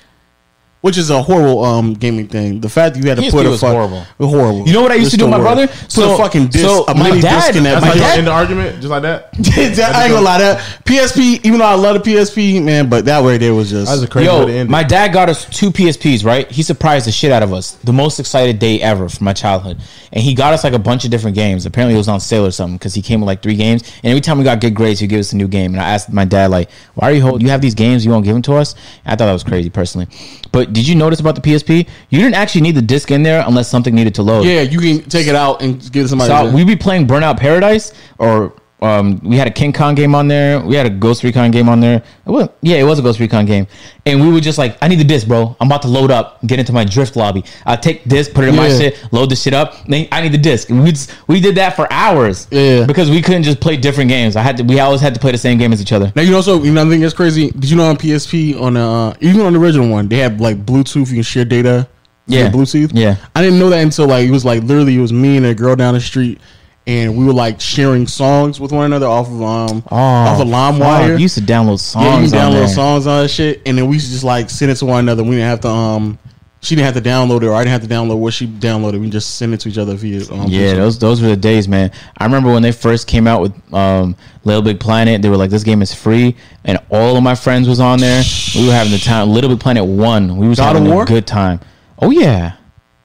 Which 0.85 0.99
is 0.99 1.09
a 1.09 1.19
horrible 1.19 1.63
um 1.65 1.95
gaming 1.95 2.27
thing. 2.27 2.61
The 2.61 2.69
fact 2.69 2.93
that 2.93 3.01
you 3.03 3.09
had 3.09 3.17
to 3.17 3.23
PSP 3.23 3.31
put 3.31 3.45
a 3.47 3.49
was 3.49 3.61
fuck, 3.61 3.73
horrible. 3.73 4.01
horrible. 4.19 4.67
You 4.67 4.73
know 4.73 4.83
what 4.83 4.91
I 4.91 4.95
used 4.95 5.09
to 5.11 5.17
do 5.17 5.25
with 5.25 5.31
my 5.31 5.39
brother? 5.39 5.65
Put 5.67 5.91
So- 5.91 6.13
a 6.13 6.17
fucking 6.17 6.47
disc, 6.49 6.63
so 6.63 6.85
a 6.87 6.93
my 6.93 7.09
mini 7.09 7.21
dad- 7.21 7.47
disc 7.47 7.55
in 7.57 7.63
that. 7.63 7.81
That's 7.81 7.85
My 7.97 8.01
how 8.03 8.11
you 8.13 8.17
end 8.19 8.27
the 8.27 8.31
argument, 8.31 8.75
just 8.81 8.89
like 8.89 9.01
that. 9.01 9.29
I 9.57 10.03
ain't 10.03 10.13
gonna 10.13 10.21
lie. 10.21 10.37
That 10.37 10.59
PSP, 10.85 11.43
even 11.43 11.57
though 11.57 11.65
I 11.65 11.73
love 11.73 12.03
the 12.03 12.11
PSP, 12.11 12.61
man, 12.61 12.87
but 12.87 13.05
that 13.05 13.23
way 13.23 13.39
there 13.39 13.55
was 13.55 13.71
just 13.71 13.89
That's 13.89 14.03
a 14.03 14.07
crazy 14.07 14.29
way 14.29 14.45
to 14.45 14.51
Yo, 14.51 14.57
end 14.59 14.69
my 14.69 14.81
it. 14.81 14.89
dad 14.89 15.11
got 15.11 15.27
us 15.27 15.45
two 15.45 15.71
PSPs, 15.71 16.23
right? 16.23 16.49
He 16.51 16.61
surprised 16.61 17.07
the 17.07 17.11
shit 17.11 17.31
out 17.31 17.41
of 17.41 17.51
us. 17.51 17.71
The 17.83 17.93
most 17.93 18.19
excited 18.19 18.59
day 18.59 18.79
ever 18.81 19.09
from 19.09 19.25
my 19.25 19.33
childhood. 19.33 19.79
And 20.13 20.23
he 20.23 20.35
got 20.35 20.53
us 20.53 20.63
like 20.63 20.73
a 20.73 20.79
bunch 20.79 21.03
of 21.03 21.09
different 21.09 21.35
games. 21.35 21.65
Apparently 21.65 21.95
it 21.95 21.97
was 21.97 22.07
on 22.07 22.19
sale 22.19 22.45
or 22.45 22.51
something 22.51 22.77
because 22.77 22.93
he 22.93 23.01
came 23.01 23.21
with 23.21 23.27
like 23.27 23.41
three 23.41 23.55
games. 23.55 23.81
And 24.03 24.11
every 24.11 24.21
time 24.21 24.37
we 24.37 24.43
got 24.43 24.61
good 24.61 24.75
grades, 24.75 24.99
he'd 24.99 25.07
give 25.07 25.19
us 25.19 25.33
a 25.33 25.35
new 25.35 25.47
game. 25.47 25.73
And 25.73 25.81
I 25.81 25.89
asked 25.89 26.13
my 26.13 26.25
dad, 26.25 26.51
like, 26.51 26.69
why 26.93 27.09
are 27.09 27.13
you 27.13 27.21
holding? 27.23 27.41
you 27.41 27.49
have 27.49 27.61
these 27.61 27.73
games, 27.75 28.05
you 28.05 28.11
won't 28.11 28.23
give 28.23 28.33
them 28.35 28.43
to 28.43 28.53
us? 28.53 28.75
And 29.03 29.13
I 29.13 29.15
thought 29.17 29.25
that 29.25 29.33
was 29.33 29.43
crazy 29.43 29.69
personally. 29.71 30.07
But 30.51 30.73
did 30.75 30.87
you 30.87 30.95
notice 30.95 31.19
about 31.19 31.35
the 31.35 31.41
PSP? 31.41 31.87
You 32.09 32.19
didn't 32.19 32.35
actually 32.35 32.61
need 32.61 32.75
the 32.75 32.81
disc 32.81 33.09
in 33.11 33.23
there 33.23 33.43
unless 33.47 33.67
something 33.69 33.95
needed 33.95 34.13
to 34.15 34.23
load. 34.23 34.45
yeah. 34.45 34.61
You 34.61 34.79
can 34.79 35.09
take 35.09 35.27
it 35.27 35.35
out 35.35 35.61
and 35.61 35.79
give 35.91 36.01
it 36.01 36.05
to 36.05 36.07
somebody. 36.09 36.29
So 36.29 36.53
we'd 36.55 36.67
be 36.67 36.75
playing 36.75 37.07
Burnout 37.07 37.37
Paradise, 37.39 37.93
or 38.17 38.53
um, 38.85 39.19
we 39.23 39.35
had 39.35 39.47
a 39.47 39.51
King 39.51 39.73
Kong 39.73 39.95
game 39.95 40.13
on 40.13 40.27
there. 40.27 40.59
We 40.59 40.75
had 40.75 40.85
a 40.85 40.89
Ghost 40.89 41.23
Recon 41.23 41.49
game 41.49 41.67
on 41.67 41.79
there. 41.79 42.03
It 42.27 42.51
yeah, 42.61 42.77
it 42.77 42.83
was 42.83 42.99
a 42.99 43.01
Ghost 43.01 43.19
Recon 43.19 43.45
game. 43.45 43.67
And 44.05 44.21
we 44.21 44.31
would 44.31 44.43
just 44.43 44.57
like, 44.57 44.77
I 44.81 44.87
need 44.87 44.99
the 44.99 45.03
disc, 45.05 45.27
bro. 45.27 45.55
I'm 45.59 45.67
about 45.67 45.81
to 45.81 45.87
load 45.87 46.11
up, 46.11 46.45
get 46.45 46.59
into 46.59 46.71
my 46.71 46.85
drift 46.85 47.15
lobby. 47.15 47.43
I 47.65 47.75
take 47.75 48.03
disc, 48.03 48.33
put 48.33 48.43
it 48.43 48.49
in 48.49 48.55
my 48.55 48.69
shit, 48.69 49.11
load 49.11 49.31
the 49.31 49.35
shit 49.35 49.53
up. 49.53 49.83
Then 49.87 50.07
I 50.11 50.21
need 50.21 50.33
the 50.33 50.37
disc. 50.37 50.69
And 50.69 50.83
we 50.83 50.93
we 51.27 51.41
did 51.41 51.55
that 51.55 51.75
for 51.75 51.91
hours. 51.91 52.47
Yeah. 52.51 52.85
because 52.85 53.09
we 53.09 53.21
couldn't 53.21 53.43
just 53.43 53.59
play 53.59 53.75
different 53.77 54.09
games. 54.09 54.35
I 54.35 54.41
had 54.41 54.57
to. 54.57 54.63
We 54.63 54.79
always 54.79 55.01
had 55.01 55.13
to 55.15 55.19
play 55.19 55.31
the 55.31 55.37
same 55.37 55.57
game 55.57 55.73
as 55.73 55.81
each 55.81 55.91
other. 55.91 56.13
Now 56.15 56.21
you 56.21 56.31
know 56.31 56.41
so 56.41 56.63
you 56.63 56.71
know 56.71 56.85
I 56.85 56.89
think 56.89 57.01
that's 57.01 57.13
crazy. 57.13 57.49
Did 57.51 57.69
you 57.69 57.77
know 57.77 57.89
on 57.89 57.97
PSP 57.97 58.59
on 58.61 58.77
uh 58.77 59.15
even 59.21 59.41
on 59.41 59.53
the 59.53 59.59
original 59.59 59.89
one 59.89 60.07
they 60.07 60.17
have 60.17 60.39
like 60.39 60.63
Bluetooth 60.65 61.07
you 61.09 61.15
can 61.15 61.23
share 61.23 61.45
data. 61.45 61.87
Yeah. 62.27 62.49
Bluetooth. 62.49 62.91
Yeah. 62.93 63.17
I 63.35 63.41
didn't 63.41 63.59
know 63.59 63.69
that 63.69 63.81
until 63.81 64.07
like 64.07 64.27
it 64.27 64.31
was 64.31 64.45
like 64.45 64.63
literally 64.63 64.95
it 64.95 65.01
was 65.01 65.13
me 65.13 65.37
and 65.37 65.45
a 65.45 65.53
girl 65.53 65.75
down 65.75 65.93
the 65.93 65.99
street, 65.99 66.39
and 66.87 67.17
we 67.17 67.25
were 67.25 67.33
like 67.33 67.59
sharing 67.59 68.05
songs 68.07 68.59
with 68.59 68.71
one 68.71 68.85
another 68.85 69.07
off 69.07 69.27
of 69.27 69.41
um 69.41 69.83
off 69.89 70.39
of 70.39 70.47
LimeWire. 70.47 71.09
You 71.09 71.17
used 71.17 71.37
to 71.37 71.43
download 71.43 71.95
yeah, 71.95 72.19
you 72.21 72.27
songs. 72.27 72.33
on 72.33 72.39
download 72.39 72.67
songs 72.67 73.07
on 73.07 73.23
that 73.23 73.29
shit, 73.29 73.61
and 73.65 73.77
then 73.77 73.87
we 73.87 73.95
used 73.95 74.07
to 74.07 74.11
just 74.11 74.23
like 74.23 74.49
send 74.49 74.71
it 74.71 74.75
to 74.75 74.85
one 74.85 74.99
another. 74.99 75.23
We 75.23 75.31
didn't 75.31 75.49
have 75.49 75.61
to 75.61 75.69
um. 75.69 76.19
She 76.61 76.75
didn't 76.75 76.95
have 76.95 77.03
to 77.03 77.09
download 77.09 77.43
it, 77.43 77.45
or 77.45 77.53
I 77.53 77.63
didn't 77.63 77.79
have 77.79 77.87
to 77.87 77.93
download 77.93 78.17
what 78.17 78.33
she 78.33 78.47
downloaded. 78.47 78.99
We 78.99 79.07
just 79.11 79.35
send 79.35 79.53
it 79.53 79.59
to 79.59 79.69
each 79.69 79.77
other 79.77 79.93
via. 79.93 80.23
Um, 80.31 80.47
Yeah, 80.47 80.73
those 80.73 80.97
those 80.97 81.21
were 81.21 81.27
the 81.27 81.35
days, 81.37 81.67
man. 81.67 81.91
I 82.17 82.23
remember 82.23 82.51
when 82.51 82.63
they 82.63 82.71
first 82.71 83.05
came 83.05 83.27
out 83.27 83.41
with 83.41 83.73
um, 83.73 84.15
Little 84.45 84.63
Big 84.63 84.79
Planet. 84.79 85.21
They 85.21 85.29
were 85.29 85.37
like, 85.37 85.51
"This 85.51 85.63
game 85.63 85.83
is 85.83 85.93
free," 85.93 86.35
and 86.63 86.79
all 86.89 87.17
of 87.17 87.23
my 87.23 87.35
friends 87.35 87.67
was 87.67 87.79
on 87.79 87.99
there. 87.99 88.23
We 88.55 88.65
were 88.65 88.73
having 88.73 88.91
the 88.91 88.97
time. 88.97 89.29
Little 89.29 89.51
Big 89.51 89.59
Planet 89.59 89.85
one. 89.85 90.37
We 90.37 90.47
was 90.47 90.57
God 90.57 90.75
having 90.75 90.91
a 90.91 91.05
good 91.05 91.27
time. 91.27 91.59
Oh 91.99 92.09
yeah, 92.09 92.53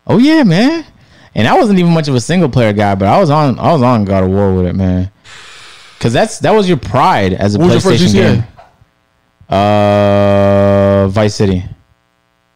oh 0.07 0.17
yeah, 0.17 0.43
man. 0.43 0.87
And 1.35 1.47
I 1.47 1.57
wasn't 1.57 1.79
even 1.79 1.93
much 1.93 2.09
of 2.09 2.15
a 2.15 2.21
single 2.21 2.49
player 2.49 2.73
guy, 2.73 2.95
but 2.95 3.07
I 3.09 3.19
was 3.21 3.31
on 3.31 3.59
I 3.59 3.73
was 3.73 3.83
on 3.83 4.05
God 4.05 4.25
of 4.25 4.31
War 4.31 4.55
with 4.55 4.67
it, 4.67 4.75
man. 4.75 5.11
Cause 6.01 6.13
that's 6.13 6.39
that 6.41 6.53
was 6.53 6.69
your 6.69 6.79
pride 6.79 7.35
as 7.35 7.55
a 7.55 7.59
What 7.59 7.67
was 7.67 7.75
your 7.85 7.93
first 7.93 8.03
PlayStation 8.05 8.13
game. 8.37 8.45
Uh, 9.49 11.09
Vice 11.09 11.35
City. 11.35 11.65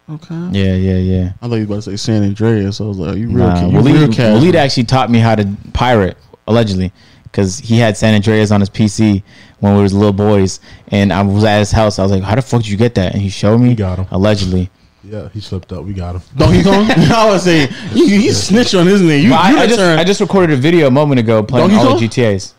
Okay. 0.09 0.34
Yeah, 0.52 0.74
yeah, 0.74 0.96
yeah. 0.98 1.32
I 1.40 1.48
thought 1.48 1.55
you 1.56 1.60
were 1.66 1.74
about 1.74 1.74
to 1.76 1.82
say 1.82 1.96
San 1.96 2.22
Andreas. 2.24 2.80
I 2.80 2.84
was 2.84 2.98
like, 2.98 3.16
you 3.16 3.28
real, 3.28 3.46
Nah, 3.46 3.66
you 3.66 3.80
real 3.80 4.09
Waleed, 4.09 4.14
casual. 4.14 4.40
Waleed 4.40 4.55
actually 4.55 4.84
taught 4.84 5.10
me 5.10 5.18
how 5.18 5.34
to 5.34 5.48
pirate, 5.72 6.18
allegedly, 6.46 6.92
because 7.24 7.59
he 7.59 7.78
had 7.78 7.96
San 7.96 8.14
Andreas 8.14 8.51
on 8.51 8.60
his 8.60 8.68
PC 8.68 9.22
when 9.60 9.76
we 9.76 9.82
was 9.82 9.94
little 9.94 10.12
boys, 10.12 10.60
and 10.88 11.10
I 11.12 11.22
was 11.22 11.42
at 11.44 11.59
his 11.59 11.72
house. 11.72 11.98
I 11.98 12.02
was 12.02 12.12
like, 12.12 12.22
"How 12.22 12.34
the 12.34 12.42
fuck 12.42 12.62
did 12.62 12.68
you 12.70 12.76
get 12.76 12.94
that?" 12.96 13.14
And 13.14 13.22
he 13.22 13.30
showed 13.30 13.59
me. 13.59 13.70
He 13.70 13.74
got 13.74 13.98
'em. 13.98 14.06
allegedly. 14.10 14.70
Yeah, 15.05 15.28
he 15.28 15.40
slipped 15.40 15.72
up. 15.72 15.85
We 15.85 15.93
got 15.93 16.16
him. 16.16 16.22
Donkey 16.36 16.62
Kong? 16.62 16.86
I 16.90 17.28
was 17.31 17.44
saying 17.44 17.70
you, 17.93 18.06
he 18.06 18.32
snitched 18.32 18.74
on 18.74 18.86
his 18.86 19.02
name. 19.02 19.26
You, 19.26 19.35
I, 19.35 19.51
you 19.51 19.59
I 19.59 19.66
the 19.66 19.76
just 19.76 19.98
I 19.98 20.05
just 20.05 20.20
recorded 20.20 20.55
a 20.55 20.56
video 20.56 20.86
a 20.86 20.90
moment 20.90 21.20
ago 21.20 21.43
playing 21.43 21.68
Donkey 21.70 21.86
all 21.86 21.98
the 21.98 22.06
GTA's, 22.06 22.55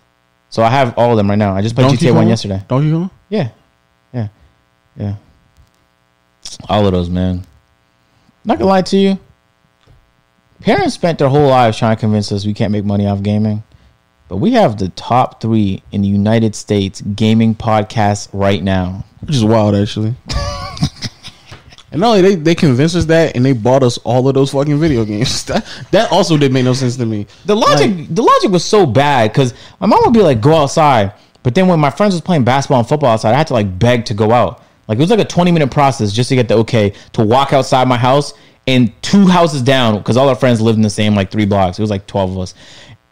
so 0.50 0.64
I 0.64 0.70
have 0.70 0.98
all 0.98 1.12
of 1.12 1.18
them 1.18 1.30
right 1.30 1.38
now. 1.38 1.56
I 1.56 1.62
just 1.62 1.76
played 1.76 1.88
Donkey 1.88 2.06
GTA 2.06 2.14
One 2.14 2.24
Kong? 2.24 2.30
yesterday. 2.30 2.64
Donkey 2.68 2.92
Kong. 2.92 3.10
Yeah, 3.30 3.50
yeah, 4.14 4.28
yeah. 4.96 5.16
All 6.70 6.86
of 6.86 6.94
those, 6.94 7.10
man. 7.10 7.46
Not 8.44 8.60
gonna 8.60 8.70
lie 8.70 8.84
to 8.84 8.98
you. 8.98 9.20
Parents 10.62 10.94
spent 10.94 11.20
their 11.20 11.30
whole 11.30 11.48
lives 11.48 11.78
trying 11.78 11.96
to 11.96 12.00
convince 12.00 12.32
us 12.32 12.46
we 12.46 12.54
can't 12.54 12.72
make 12.72 12.86
money 12.86 13.08
off 13.08 13.22
gaming. 13.22 13.64
But 14.28 14.38
we 14.38 14.54
have 14.54 14.78
the 14.78 14.90
top 14.90 15.42
three 15.42 15.84
in 15.92 16.02
the 16.02 16.08
United 16.08 16.56
States 16.56 17.02
gaming 17.02 17.54
podcasts 17.54 18.28
right 18.34 18.64
now. 18.64 19.06
Which 19.22 19.36
is 19.36 19.46
wild, 19.46 19.76
actually. 19.76 20.16
and 21.96 22.02
not 22.02 22.18
only 22.18 22.22
they 22.22 22.36
they 22.36 22.56
convinced 22.56 22.94
us 22.98 23.06
that, 23.06 23.38
and 23.38 23.46
they 23.46 23.54
bought 23.54 23.82
us 23.82 23.98
all 24.00 24.28
of 24.28 24.34
those 24.34 24.52
fucking 24.52 24.78
video 24.78 25.06
games. 25.06 25.46
That 25.46 25.66
that 25.92 26.12
also 26.12 26.38
didn't 26.38 26.54
make 26.54 26.66
no 26.66 26.74
sense 26.74 26.98
to 26.98 27.06
me. 27.06 27.26
The 27.46 27.56
logic, 27.56 28.08
the 28.14 28.22
logic 28.22 28.52
was 28.52 28.66
so 28.66 28.86
bad 28.86 29.32
because 29.32 29.54
my 29.80 29.88
mom 29.88 30.02
would 30.04 30.14
be 30.14 30.22
like, 30.22 30.42
"Go 30.42 30.56
outside," 30.56 31.14
but 31.42 31.56
then 31.56 31.70
when 31.70 31.80
my 31.80 31.90
friends 31.90 32.14
was 32.14 32.20
playing 32.20 32.44
basketball 32.44 32.80
and 32.80 32.90
football 32.90 33.12
outside, 33.12 33.34
I 33.34 33.38
had 33.38 33.48
to 33.48 33.54
like 33.54 33.80
beg 33.80 34.04
to 34.06 34.14
go 34.14 34.34
out. 34.34 34.62
Like 34.90 34.98
it 34.98 35.02
was 35.02 35.10
like 35.10 35.22
a 35.22 35.26
twenty 35.26 35.54
minute 35.54 35.72
process 35.72 36.12
just 36.12 36.28
to 36.30 36.36
get 36.36 36.50
the 36.50 36.56
okay 36.56 36.92
to 37.14 37.24
walk 37.24 37.54
outside 37.54 37.88
my 37.88 37.96
house 37.96 38.34
and 38.68 38.92
two 39.02 39.26
houses 39.28 39.62
down 39.62 39.98
because 39.98 40.18
all 40.18 40.28
our 40.28 40.36
friends 40.36 40.60
lived 40.60 40.76
in 40.76 40.82
the 40.82 40.90
same 40.90 41.16
like 41.16 41.32
three 41.32 41.46
blocks. 41.46 41.80
It 41.80 41.82
was 41.82 41.92
like 41.92 42.08
twelve 42.08 42.32
of 42.32 42.40
us, 42.40 42.56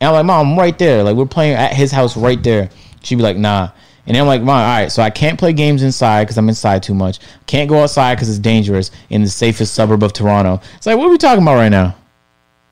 and 0.02 0.10
I'm 0.10 0.14
like, 0.14 0.26
"Mom, 0.26 0.52
I'm 0.52 0.60
right 0.60 0.78
there." 0.78 1.04
Like 1.04 1.16
we're 1.16 1.26
playing 1.26 1.54
at 1.54 1.74
his 1.74 1.94
house 1.94 2.18
right 2.18 2.44
there. 2.44 2.70
She'd 3.02 3.16
be 3.16 3.24
like, 3.24 3.38
"Nah." 3.38 3.70
And 4.06 4.18
I'm 4.18 4.28
like, 4.28 4.42
all 4.42 4.48
right, 4.48 4.92
so 4.92 5.02
I 5.02 5.10
can't 5.10 5.40
play 5.40 5.54
games 5.54 5.82
inside 5.82 6.24
because 6.24 6.38
I'm 6.38 6.50
inside 6.50 6.84
too 6.84 6.94
much. 6.94 7.20
Can't 7.46 7.70
go 7.70 7.84
outside 7.84 8.16
because 8.16 8.30
it's 8.30 8.40
dangerous 8.40 8.92
in 9.10 9.22
the 9.22 9.30
safest 9.30 9.74
suburb 9.74 10.04
of 10.04 10.12
Toronto. 10.12 10.60
It's 10.76 10.86
like, 10.86 10.98
what 10.98 11.08
are 11.08 11.12
we 11.12 11.18
talking 11.18 11.42
about 11.42 11.56
right 11.56 11.70
now? 11.70 11.96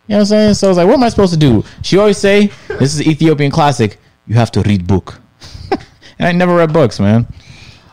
You 0.08 0.14
know 0.14 0.18
what 0.18 0.20
I'm 0.20 0.26
saying? 0.26 0.54
So 0.56 0.68
I 0.68 0.70
was 0.70 0.78
like, 0.78 0.88
what 0.88 0.96
am 0.96 1.04
I 1.04 1.10
supposed 1.10 1.34
to 1.34 1.40
do? 1.40 1.64
She 1.84 1.98
always 1.98 2.18
say, 2.18 2.52
this 2.68 2.94
is 2.94 3.02
Ethiopian 3.02 3.50
classic. 3.52 3.98
You 4.28 4.36
have 4.36 4.52
to 4.52 4.62
read 4.62 4.86
book. 4.86 5.22
and 6.20 6.28
I 6.28 6.34
never 6.34 6.56
read 6.56 6.74
books, 6.74 7.00
man. 7.00 7.26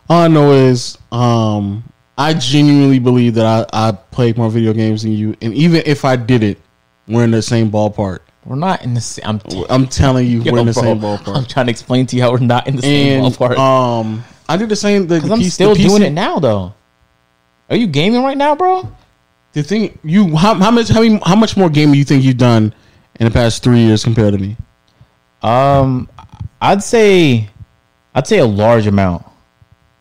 All 0.09 0.23
I 0.23 0.29
know 0.29 0.53
is, 0.53 0.99
um, 1.13 1.85
I 2.19 2.35
genuinely 2.35 2.99
believe 2.99 3.35
that 3.35 3.71
I 3.73 3.93
I 4.19 4.33
more 4.37 4.51
video 4.51 4.73
games 4.73 5.05
than 5.05 5.13
you, 5.13 5.37
and 5.41 5.55
even 5.55 5.83
if 5.87 6.05
I 6.05 6.17
did 6.17 6.43
it, 6.43 6.59
we're 7.07 7.23
in 7.23 7.31
the 7.31 7.41
same 7.41 7.71
ballpark. 7.71 8.19
We're 8.49 8.57
not 8.57 8.83
in 8.83 8.95
the 8.95 9.01
same. 9.03 9.25
I'm, 9.27 9.39
t- 9.41 9.67
I'm 9.69 9.87
telling 9.87 10.27
you, 10.27 10.41
Yo, 10.43 10.53
we're 10.53 10.61
in 10.61 10.67
the 10.67 10.73
bro, 10.73 10.83
same 10.83 11.01
ballpark. 11.01 11.37
I'm 11.37 11.45
trying 11.45 11.67
to 11.67 11.71
explain 11.71 12.07
to 12.07 12.17
you 12.17 12.23
how 12.23 12.33
we're 12.33 12.39
not 12.39 12.67
in 12.67 12.77
the 12.77 12.83
same 12.83 13.23
And 13.25 13.35
ballpark. 13.35 13.59
um, 13.59 14.25
I 14.49 14.57
do 14.57 14.65
the 14.67 14.75
same. 14.75 15.07
The, 15.07 15.17
Because 15.17 15.31
I'm 15.31 15.39
piece- 15.39 15.53
still 15.53 15.75
the 15.75 15.83
doing 15.87 16.03
it 16.03 16.13
now, 16.15 16.39
though. 16.39 16.73
Are 17.69 17.77
you 17.77 17.87
gaming 17.87 18.23
right 18.23 18.37
now, 18.39 18.57
bro? 18.57 18.91
The 19.53 19.63
thing 19.63 19.99
you 20.03 20.35
how, 20.35 20.55
how 20.55 20.71
much 20.71 20.89
how 20.89 21.03
many, 21.03 21.21
how 21.25 21.37
much 21.37 21.57
more 21.59 21.69
gaming 21.69 21.97
you 21.97 22.05
think 22.05 22.25
you've 22.25 22.39
done 22.39 22.73
in 23.21 23.27
the 23.27 23.31
past 23.31 23.63
three 23.63 23.81
years 23.81 24.03
compared 24.03 24.33
to 24.33 24.39
me? 24.39 24.57
Um, 25.43 26.09
I'd 26.63 26.83
say, 26.83 27.51
I'd 28.15 28.27
say 28.27 28.39
a 28.39 28.47
large 28.47 28.87
amount. 28.87 29.27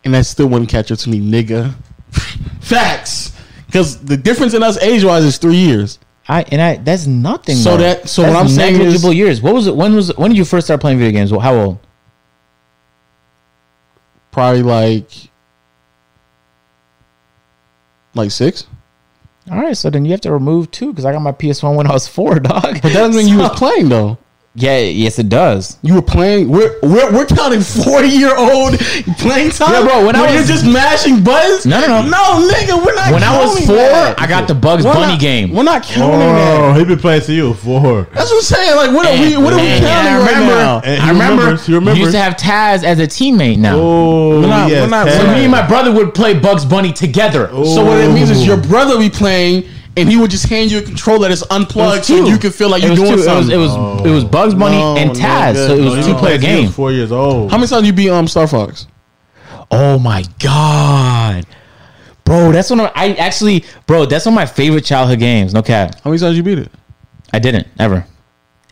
and 0.04 0.14
that 0.14 0.24
still 0.24 0.46
wouldn't 0.48 0.70
catch 0.70 0.90
up 0.90 0.98
to 1.00 1.10
me, 1.10 1.20
nigga. 1.20 1.74
Facts, 2.60 3.32
because 3.66 4.02
the 4.04 4.16
difference 4.16 4.54
in 4.54 4.62
us 4.62 4.78
age 4.78 5.04
wise 5.04 5.24
is 5.24 5.36
three 5.38 5.56
years. 5.56 5.98
I 6.28 6.42
and 6.52 6.60
I 6.60 6.76
that's 6.76 7.06
nothing. 7.06 7.56
So 7.56 7.70
though. 7.76 7.82
that- 7.84 8.08
so 8.08 8.22
That's 8.22 8.34
what 8.34 8.40
I'm 8.42 8.48
saying 8.48 8.74
is- 8.74 8.78
negligible 8.80 9.12
years. 9.12 9.40
What 9.40 9.54
was 9.54 9.66
it? 9.66 9.74
When 9.74 9.94
was 9.94 10.14
when 10.16 10.30
did 10.30 10.36
you 10.36 10.44
first 10.44 10.66
start 10.66 10.80
playing 10.80 10.98
video 10.98 11.12
games? 11.12 11.30
Well, 11.32 11.40
How 11.40 11.54
old? 11.54 11.78
Probably 14.30 14.62
like 14.62 15.10
like 18.14 18.30
six. 18.30 18.66
All 19.50 19.56
right, 19.58 19.76
so 19.76 19.88
then 19.88 20.04
you 20.04 20.10
have 20.10 20.20
to 20.22 20.32
remove 20.32 20.70
two 20.70 20.90
because 20.92 21.06
I 21.06 21.12
got 21.12 21.22
my 21.22 21.32
PS1 21.32 21.74
when 21.74 21.86
I 21.86 21.92
was 21.92 22.06
four, 22.06 22.38
dog. 22.40 22.62
But 22.62 22.82
that 22.82 22.92
doesn't 22.92 23.16
mean 23.16 23.28
you 23.28 23.38
was 23.38 23.58
playing 23.58 23.88
though. 23.88 24.18
Yeah, 24.54 24.78
yes, 24.78 25.20
it 25.20 25.28
does. 25.28 25.78
You 25.82 25.94
were 25.94 26.02
playing. 26.02 26.48
We're 26.48 26.74
we're, 26.82 27.12
we're 27.12 27.26
counting 27.26 27.60
forty 27.60 28.08
year 28.08 28.34
old 28.36 28.76
playing 29.18 29.50
time. 29.50 29.72
Yeah, 29.72 29.82
bro, 29.84 30.04
when 30.06 30.16
I 30.16 30.22
was- 30.22 30.34
you're 30.34 30.42
just 30.44 30.66
mashing 30.66 31.22
buttons. 31.22 31.64
No, 31.64 31.78
no, 31.80 31.86
no. 32.02 32.08
no, 32.08 32.50
nigga. 32.52 32.84
We're 32.84 32.94
not. 32.94 33.12
When 33.12 33.22
I 33.22 33.38
was 33.38 33.50
counting 33.52 33.66
four, 33.66 33.76
that. 33.76 34.20
I 34.20 34.26
got 34.26 34.48
the 34.48 34.56
Bugs 34.56 34.84
We're 34.84 34.94
Bunny 34.94 35.12
not- 35.12 35.20
game. 35.20 35.52
We're 35.52 35.62
not 35.62 35.84
counting 35.84 36.10
Oh, 36.20 36.72
that. 36.72 36.78
he 36.78 36.84
been 36.84 36.98
playing 36.98 37.22
to 37.22 37.32
you 37.32 37.54
for. 37.54 38.02
That's 38.12 38.30
what 38.30 38.36
I'm 38.38 38.42
saying. 38.42 38.76
Like, 38.76 38.90
what 38.92 39.06
are 39.06 39.12
we? 39.20 39.36
What 39.36 39.52
are 39.52 39.56
we 39.58 39.62
counting 39.62 39.84
and 39.84 40.08
I 40.08 40.18
right 40.18 40.28
remember, 40.32 40.54
now? 40.54 40.80
And 40.80 41.02
I 41.02 41.08
remember, 41.10 41.42
remembers, 41.42 41.66
he 41.66 41.72
you 41.72 41.78
remembers. 41.78 42.00
used 42.00 42.12
to 42.12 42.18
have 42.20 42.34
Taz 42.36 42.82
as 42.82 42.98
a 42.98 43.06
teammate 43.06 43.58
now. 43.58 43.76
Oh, 43.78 44.40
We're 44.40 44.46
not- 44.48 44.70
yes, 44.70 44.82
we're 44.82 44.88
not- 44.90 45.08
So 45.08 45.22
me 45.34 45.42
and 45.44 45.52
my 45.52 45.64
brother 45.68 45.92
would 45.92 46.14
play 46.14 46.34
Bugs 46.36 46.64
Bunny 46.64 46.92
together. 46.92 47.48
Oh. 47.52 47.62
So 47.76 47.84
what 47.84 47.98
it 47.98 48.10
means 48.12 48.30
is 48.30 48.44
your 48.44 48.56
brother 48.56 48.98
be 48.98 49.08
playing, 49.10 49.68
and 49.96 50.08
he 50.08 50.16
would 50.16 50.30
just 50.30 50.46
hand 50.48 50.70
you 50.70 50.78
a 50.78 50.82
controller 50.82 51.28
that's 51.28 51.42
unplugged, 51.50 52.04
so 52.04 52.26
you 52.26 52.38
can 52.38 52.50
feel 52.52 52.68
like 52.68 52.82
you're 52.82 52.94
doing 52.94 53.08
two. 53.08 53.14
It 53.14 53.16
was, 53.16 53.24
something. 53.24 53.54
it 53.54 53.56
was 53.58 54.06
it 54.06 54.10
was 54.10 54.24
Bugs 54.24 54.54
Bunny 54.54 54.76
No, 54.78 54.96
and 54.96 55.10
Taz. 55.10 55.54
nigga. 55.54 55.66
So 55.66 55.74
it 55.74 55.80
was 55.84 55.86
No, 55.86 55.92
a 55.94 55.96
you 55.98 56.12
two 56.12 56.14
player 56.18 56.38
He 56.38 56.46
game. 56.46 56.70
Four 56.70 56.92
years 56.92 57.10
old. 57.12 57.50
How 57.50 57.56
many 57.58 57.68
times 57.68 57.86
you 57.86 57.92
beat 57.92 58.10
um 58.10 58.28
Star 58.28 58.46
Fox? 58.46 58.86
Oh 59.70 59.98
my 59.98 60.24
god, 60.38 61.44
bro! 62.24 62.52
That's 62.52 62.70
one 62.70 62.80
of 62.80 62.90
I 62.94 63.12
actually, 63.14 63.64
bro. 63.86 64.06
That's 64.06 64.24
one 64.26 64.32
of 64.34 64.36
my 64.36 64.46
favorite 64.46 64.84
childhood 64.84 65.18
games. 65.18 65.52
No 65.52 65.62
cap. 65.62 66.00
How 66.02 66.10
many 66.10 66.18
times 66.20 66.36
you 66.36 66.42
beat 66.42 66.58
it? 66.58 66.70
I 67.32 67.38
didn't 67.38 67.66
ever. 67.78 68.06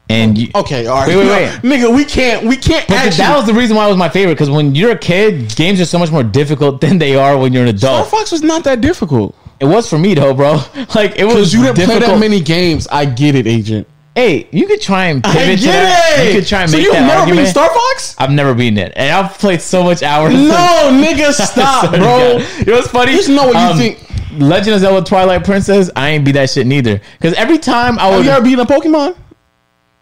And 0.09 0.39
you, 0.39 0.49
Okay, 0.55 0.87
all 0.87 0.99
right. 1.01 1.09
Wait, 1.09 1.17
wait, 1.17 1.25
No, 1.27 1.33
wait. 1.33 1.51
nigga, 1.63 1.95
we 1.95 2.05
can't, 2.05 2.47
we 2.47 2.57
can't. 2.57 2.89
Actually, 2.89 3.17
that 3.17 3.37
was 3.37 3.45
the 3.45 3.53
reason 3.53 3.77
why 3.77 3.87
it 3.87 3.89
was 3.89 3.97
my 3.97 4.09
favorite 4.09 4.35
because 4.35 4.49
when 4.49 4.73
you're 4.75 4.93
a 4.93 4.97
kid, 4.99 5.55
games 5.57 5.81
are 5.81 5.85
so 5.85 5.99
much 5.99 6.13
more 6.13 6.23
difficult 6.23 6.81
than 6.81 6.99
they 6.99 7.17
are 7.17 7.37
when 7.37 7.53
you're 7.53 7.65
an 7.65 7.71
adult. 7.71 8.07
Star. 8.07 8.21
Fox 8.21 8.31
was 8.31 8.43
not 8.45 8.63
that 8.65 8.81
difficult. 8.81 9.37
It 9.61 9.65
was 9.65 9.89
for 9.89 9.99
me 9.99 10.15
though, 10.15 10.35
bro. 10.35 10.61
Like 10.95 11.19
it 11.19 11.25
was. 11.25 11.53
You 11.53 11.63
didn't 11.63 11.85
play 11.87 11.99
that 11.99 12.19
many 12.21 12.41
games. 12.41 12.87
I 12.89 13.05
get 13.07 13.35
it, 13.35 13.47
Agent. 13.47 13.87
Hey, 14.15 14.49
you 14.51 14.67
could 14.67 14.81
try 14.81 15.07
and 15.07 15.25
I 15.27 15.33
pivot 15.33 15.59
to 15.59 15.65
get 15.67 15.73
that. 15.73 16.17
it. 16.21 16.29
You 16.35 16.41
could 16.41 16.49
try 16.49 16.63
and 16.63 16.71
so 16.71 16.77
make 16.79 16.85
you've 16.85 16.95
that 16.95 17.07
never 17.07 17.21
argument. 17.21 17.47
beat 17.47 17.51
Star 17.51 17.69
Fox? 17.69 18.17
I've 18.19 18.31
never 18.31 18.55
beaten 18.55 18.79
it, 18.79 18.95
and 18.97 19.13
I've 19.15 19.37
played 19.39 19.61
so 19.61 19.83
much 19.85 20.03
hours. 20.03 20.33
No, 20.33 20.89
nigga, 21.05 21.33
stop, 21.33 21.91
bro. 21.95 22.39
You 22.39 22.65
know 22.65 22.73
what's 22.77 22.89
funny? 22.89 23.13
No 23.29 23.47
way 23.47 23.53
you 23.53 23.59
Um, 23.59 23.77
think. 23.79 24.03
Legend 24.39 24.75
of 24.75 24.81
Zelda 24.81 25.07
Twilight 25.07 25.45
Princess. 25.45 25.91
I 25.97 26.11
ain't 26.11 26.25
beat 26.25 26.33
that 26.33 26.49
shit 26.51 26.67
neither. 26.67 27.01
Because 27.19 27.35
every 27.35 27.59
time 27.59 27.99
I 27.99 28.09
Have 28.09 28.25
you 28.25 28.31
ever 28.31 28.43
beaten 28.45 28.61
a 28.61 28.67
Pokemon? 28.67 29.17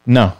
no. 0.06 0.32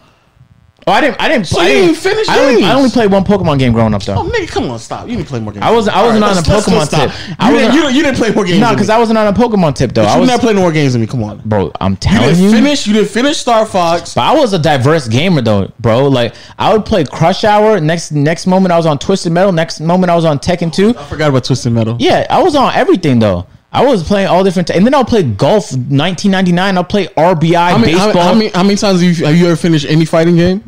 Oh, 0.87 0.91
I 0.91 1.01
didn't. 1.01 1.19
I 1.19 1.27
didn't. 1.27 1.47
So 1.47 1.59
I 1.59 1.67
you 1.67 1.73
didn't 1.81 1.95
finish 1.97 2.29
I 2.29 2.39
only, 2.39 2.61
games? 2.61 2.65
I 2.67 2.75
only 2.75 2.89
played 2.91 3.11
one 3.11 3.23
Pokemon 3.23 3.57
game 3.57 3.73
growing 3.73 3.95
up 3.95 4.03
though. 4.03 4.15
Oh, 4.19 4.23
nigga, 4.29 4.47
come 4.47 4.69
on, 4.69 4.77
stop. 4.77 5.07
You 5.09 5.15
didn't 5.15 5.27
play 5.27 5.39
more 5.39 5.51
games. 5.51 5.65
I 5.65 5.71
wasn't- 5.71 5.97
I 5.97 6.03
wasn't 6.03 6.23
All 6.23 6.29
on 6.29 6.35
let's- 6.35 6.47
a 6.47 6.51
let's 6.53 6.65
go 6.67 6.71
Pokemon 6.73 6.85
stop. 6.85 7.09
tip. 7.11 7.27
You, 7.29 7.35
I 7.39 7.51
didn't, 7.51 7.73
you, 7.73 7.81
didn't, 7.81 7.95
you 7.95 8.03
didn't 8.03 8.17
play 8.17 8.31
more 8.31 8.45
games. 8.45 8.59
no, 8.59 8.69
because. 8.69 8.89
I 8.91 8.99
wasn't 8.99 9.17
on 9.17 9.25
a 9.27 9.33
Pokemon 9.33 9.73
tip 9.75 9.93
though. 9.93 10.03
I 10.03 10.13
you 10.13 10.19
was, 10.21 10.29
never 10.29 10.41
played 10.41 10.57
more 10.57 10.71
games 10.71 10.93
than 10.93 11.01
me. 11.01 11.07
Come 11.07 11.23
on. 11.23 11.41
bro. 11.43 11.71
I'm 11.81 11.93
You 11.93 11.97
telling 11.97 12.29
didn't 12.29 12.43
you. 12.43 12.51
finish. 12.51 12.85
You 12.85 12.93
didn't 12.93 13.09
finish 13.09 13.37
Star 13.37 13.65
Fox. 13.65 14.13
But 14.13 14.21
I 14.21 14.35
was 14.39 14.53
a 14.53 14.59
diverse 14.59 15.07
gamer 15.07 15.41
though, 15.41 15.71
bro. 15.79 16.07
Like 16.07 16.35
I 16.59 16.71
would 16.71 16.85
play 16.85 17.03
Crush 17.03 17.43
Hour. 17.43 17.79
Next 17.79 18.11
next 18.11 18.45
moment 18.45 18.71
I 18.71 18.77
was 18.77 18.85
on 18.85 18.99
Twisted 18.99 19.31
Metal. 19.31 19.51
Next 19.51 19.79
moment 19.79 20.11
I 20.11 20.15
was 20.15 20.23
on 20.25 20.37
Tekken 20.37 20.71
2. 20.71 20.95
I 20.97 21.03
forgot 21.05 21.29
about 21.29 21.45
Twisted 21.45 21.73
Metal. 21.73 21.97
Yeah, 21.99 22.27
I 22.29 22.43
was 22.43 22.55
on 22.55 22.73
everything 22.75 23.17
though. 23.17 23.47
I 23.73 23.83
was 23.83 24.03
playing 24.03 24.27
all 24.27 24.41
different, 24.43 24.69
and 24.69 24.85
then 24.85 24.93
I'll 24.93 25.03
play 25.03 25.23
golf. 25.23 25.73
1999. 25.73 26.77
I'll 26.77 26.83
play 26.85 27.07
RBI 27.07 27.55
How 27.71 27.77
many, 27.77 27.91
how, 27.93 28.05
baseball. 28.05 28.23
how 28.23 28.33
many 28.33 28.49
how 28.49 28.63
many 28.63 28.75
times 28.75 29.01
have 29.01 29.17
you, 29.17 29.25
have 29.25 29.35
you 29.35 29.47
ever 29.47 29.55
finished 29.55 29.85
any 29.89 30.05
fighting 30.05 30.35
game? 30.37 30.63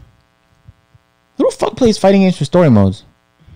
Who 1.38 1.50
the 1.50 1.56
fuck 1.56 1.76
plays 1.76 1.98
fighting 1.98 2.22
games 2.22 2.38
for 2.38 2.46
story 2.46 2.70
modes? 2.70 3.04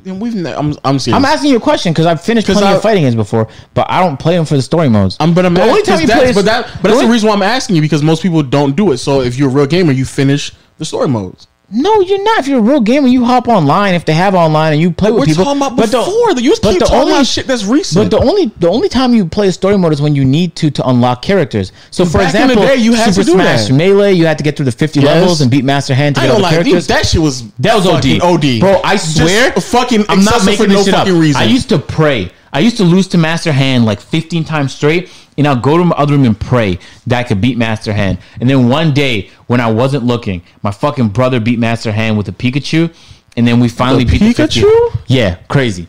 Then 0.04 0.20
we've. 0.20 0.34
Ne- 0.34 0.54
I'm 0.54 0.74
I'm 0.84 0.98
serious. 0.98 1.16
I'm 1.18 1.26
asking 1.26 1.52
you 1.52 1.58
a 1.58 1.62
question 1.62 1.94
because 1.94 2.06
I've 2.08 2.22
finished 2.22 2.48
'Cause 2.48 2.56
plenty 2.58 2.74
I- 2.74 2.76
of 2.78 2.82
fighting 2.82 3.04
games 3.04 3.14
before, 3.16 3.48
but 3.76 3.86
I 3.90 4.00
don't 4.00 4.18
play 4.18 4.36
them 4.36 4.46
for 4.46 4.56
the 4.56 4.62
story 4.64 4.90
modes. 4.90 5.16
I'm 5.20 5.34
but 5.36 5.46
I'm 5.46 5.54
The 5.54 5.62
only 5.64 5.84
time 5.84 6.02
you 6.02 6.08
that's- 6.08 6.34
but 6.36 6.46
that 6.46 6.66
but 6.66 6.82
the 6.82 6.88
that's 6.88 6.96
the 7.00 7.04
only- 7.04 7.14
reason 7.14 7.30
why 7.30 7.36
I'm 7.36 7.44
asking 7.44 7.76
you 7.76 7.82
because 7.84 8.02
most 8.02 8.24
people 8.24 8.42
don't 8.42 8.76
do 8.76 8.92
it. 8.94 8.98
So 8.98 9.22
if 9.22 9.38
you're 9.38 9.50
a 9.50 9.52
real 9.52 9.68
gamer, 9.68 9.92
you 9.92 10.06
finish 10.06 10.54
the 10.80 10.86
story 10.86 11.08
modes. 11.08 11.48
No, 11.74 12.02
you're 12.02 12.22
not. 12.24 12.40
If 12.40 12.48
you're 12.48 12.60
a 12.60 12.62
real 12.62 12.82
gamer, 12.82 13.08
you 13.08 13.24
hop 13.24 13.48
online 13.48 13.94
if 13.94 14.04
they 14.06 14.14
have 14.14 14.36
online 14.36 14.74
and 14.74 14.82
you 14.82 14.92
play 14.92 15.10
with 15.10 15.22
We're 15.22 15.26
people. 15.28 15.46
talking 15.46 15.62
about 15.62 15.78
But 15.78 15.90
before. 15.92 16.34
The, 16.34 16.42
you 16.42 16.54
but 16.62 16.72
keep 16.72 16.80
the 16.80 16.86
talking 16.86 17.00
only- 17.00 17.14
about 17.14 17.26
shit 17.26 17.48
that's 17.48 17.64
recent. 17.64 18.12
But 18.12 18.18
the 18.18 18.24
only 18.26 18.52
the 18.60 18.70
only 18.70 18.90
time 18.90 19.14
you 19.14 19.26
play 19.26 19.48
a 19.48 19.52
story 19.54 19.78
mode 19.78 19.94
is 19.94 20.02
when 20.02 20.14
you 20.14 20.26
need 20.26 20.56
to 20.58 20.70
to 20.72 20.88
unlock 20.90 21.22
characters. 21.22 21.72
So 21.92 22.04
for 22.06 22.18
Back 22.18 22.36
in 22.36 22.48
the 22.48 22.54
example, 22.54 22.68
day, 22.68 22.76
you 22.76 22.94
had 22.94 23.14
Super 23.14 23.24
to 23.26 23.32
do 23.32 23.38
Smash 23.38 23.68
that. 23.68 23.74
Melee, 23.74 24.12
you 24.14 24.26
had 24.26 24.38
to 24.38 24.44
get 24.44 24.58
through 24.58 24.66
the 24.66 24.72
50 24.74 25.00
Yes. 25.00 25.06
levels 25.08 25.40
and 25.42 25.50
beat 25.50 25.64
Master 25.64 25.96
Hand 25.96 26.16
to 26.16 26.22
I 26.22 26.26
get 26.28 26.34
all 26.36 26.42
the 26.42 26.50
characters. 26.50 26.88
that 26.88 27.06
shit 27.06 27.22
was 27.22 27.44
That 27.60 27.76
was 27.76 27.86
fucking 27.86 28.22
OD. 28.22 28.34
OD, 28.44 28.60
Bro, 28.60 28.82
I 28.84 28.98
swear, 28.98 29.52
Just 29.52 29.68
fucking. 29.72 30.06
I'm 30.10 30.24
not 30.26 30.46
making 30.46 30.70
no 30.70 30.84
shit 30.84 30.94
up. 30.94 31.02
fucking 31.08 31.18
reason. 31.20 31.42
I 31.42 31.46
used 31.46 31.70
to 31.70 31.80
pray. 31.80 32.32
I 32.54 32.60
used 32.60 32.78
to 32.78 32.84
lose 32.84 33.08
to 33.10 33.18
Master 33.18 33.52
Hand 33.52 33.86
like 33.86 34.02
15 34.02 34.44
times 34.44 34.74
straight, 34.74 35.10
and 35.38 35.48
I'll 35.48 35.60
go 35.60 35.78
to 35.78 35.86
my 35.86 35.96
other 35.96 36.14
room 36.14 36.26
and 36.26 36.40
pray 36.40 36.80
that 37.08 37.20
I 37.20 37.24
could 37.24 37.40
beat 37.40 37.58
Master 37.58 37.94
Hand. 37.94 38.18
And 38.40 38.50
then 38.50 38.68
one 38.68 38.94
day, 38.94 39.30
when 39.48 39.62
I 39.62 39.72
wasn't 39.72 40.04
looking, 40.04 40.42
my 40.62 40.72
fucking 40.72 41.10
brother 41.10 41.40
beat 41.40 41.60
Master 41.60 41.92
Hand 41.92 42.18
with 42.18 42.28
a 42.28 42.34
Pikachu, 42.34 42.94
and 43.38 43.48
then 43.48 43.60
we 43.60 43.70
finally 43.70 44.04
The 44.04 44.12
beat 44.12 44.36
the 44.36 44.44
Pikachu? 44.44 44.98
Yeah, 45.08 45.36
crazy. 45.48 45.88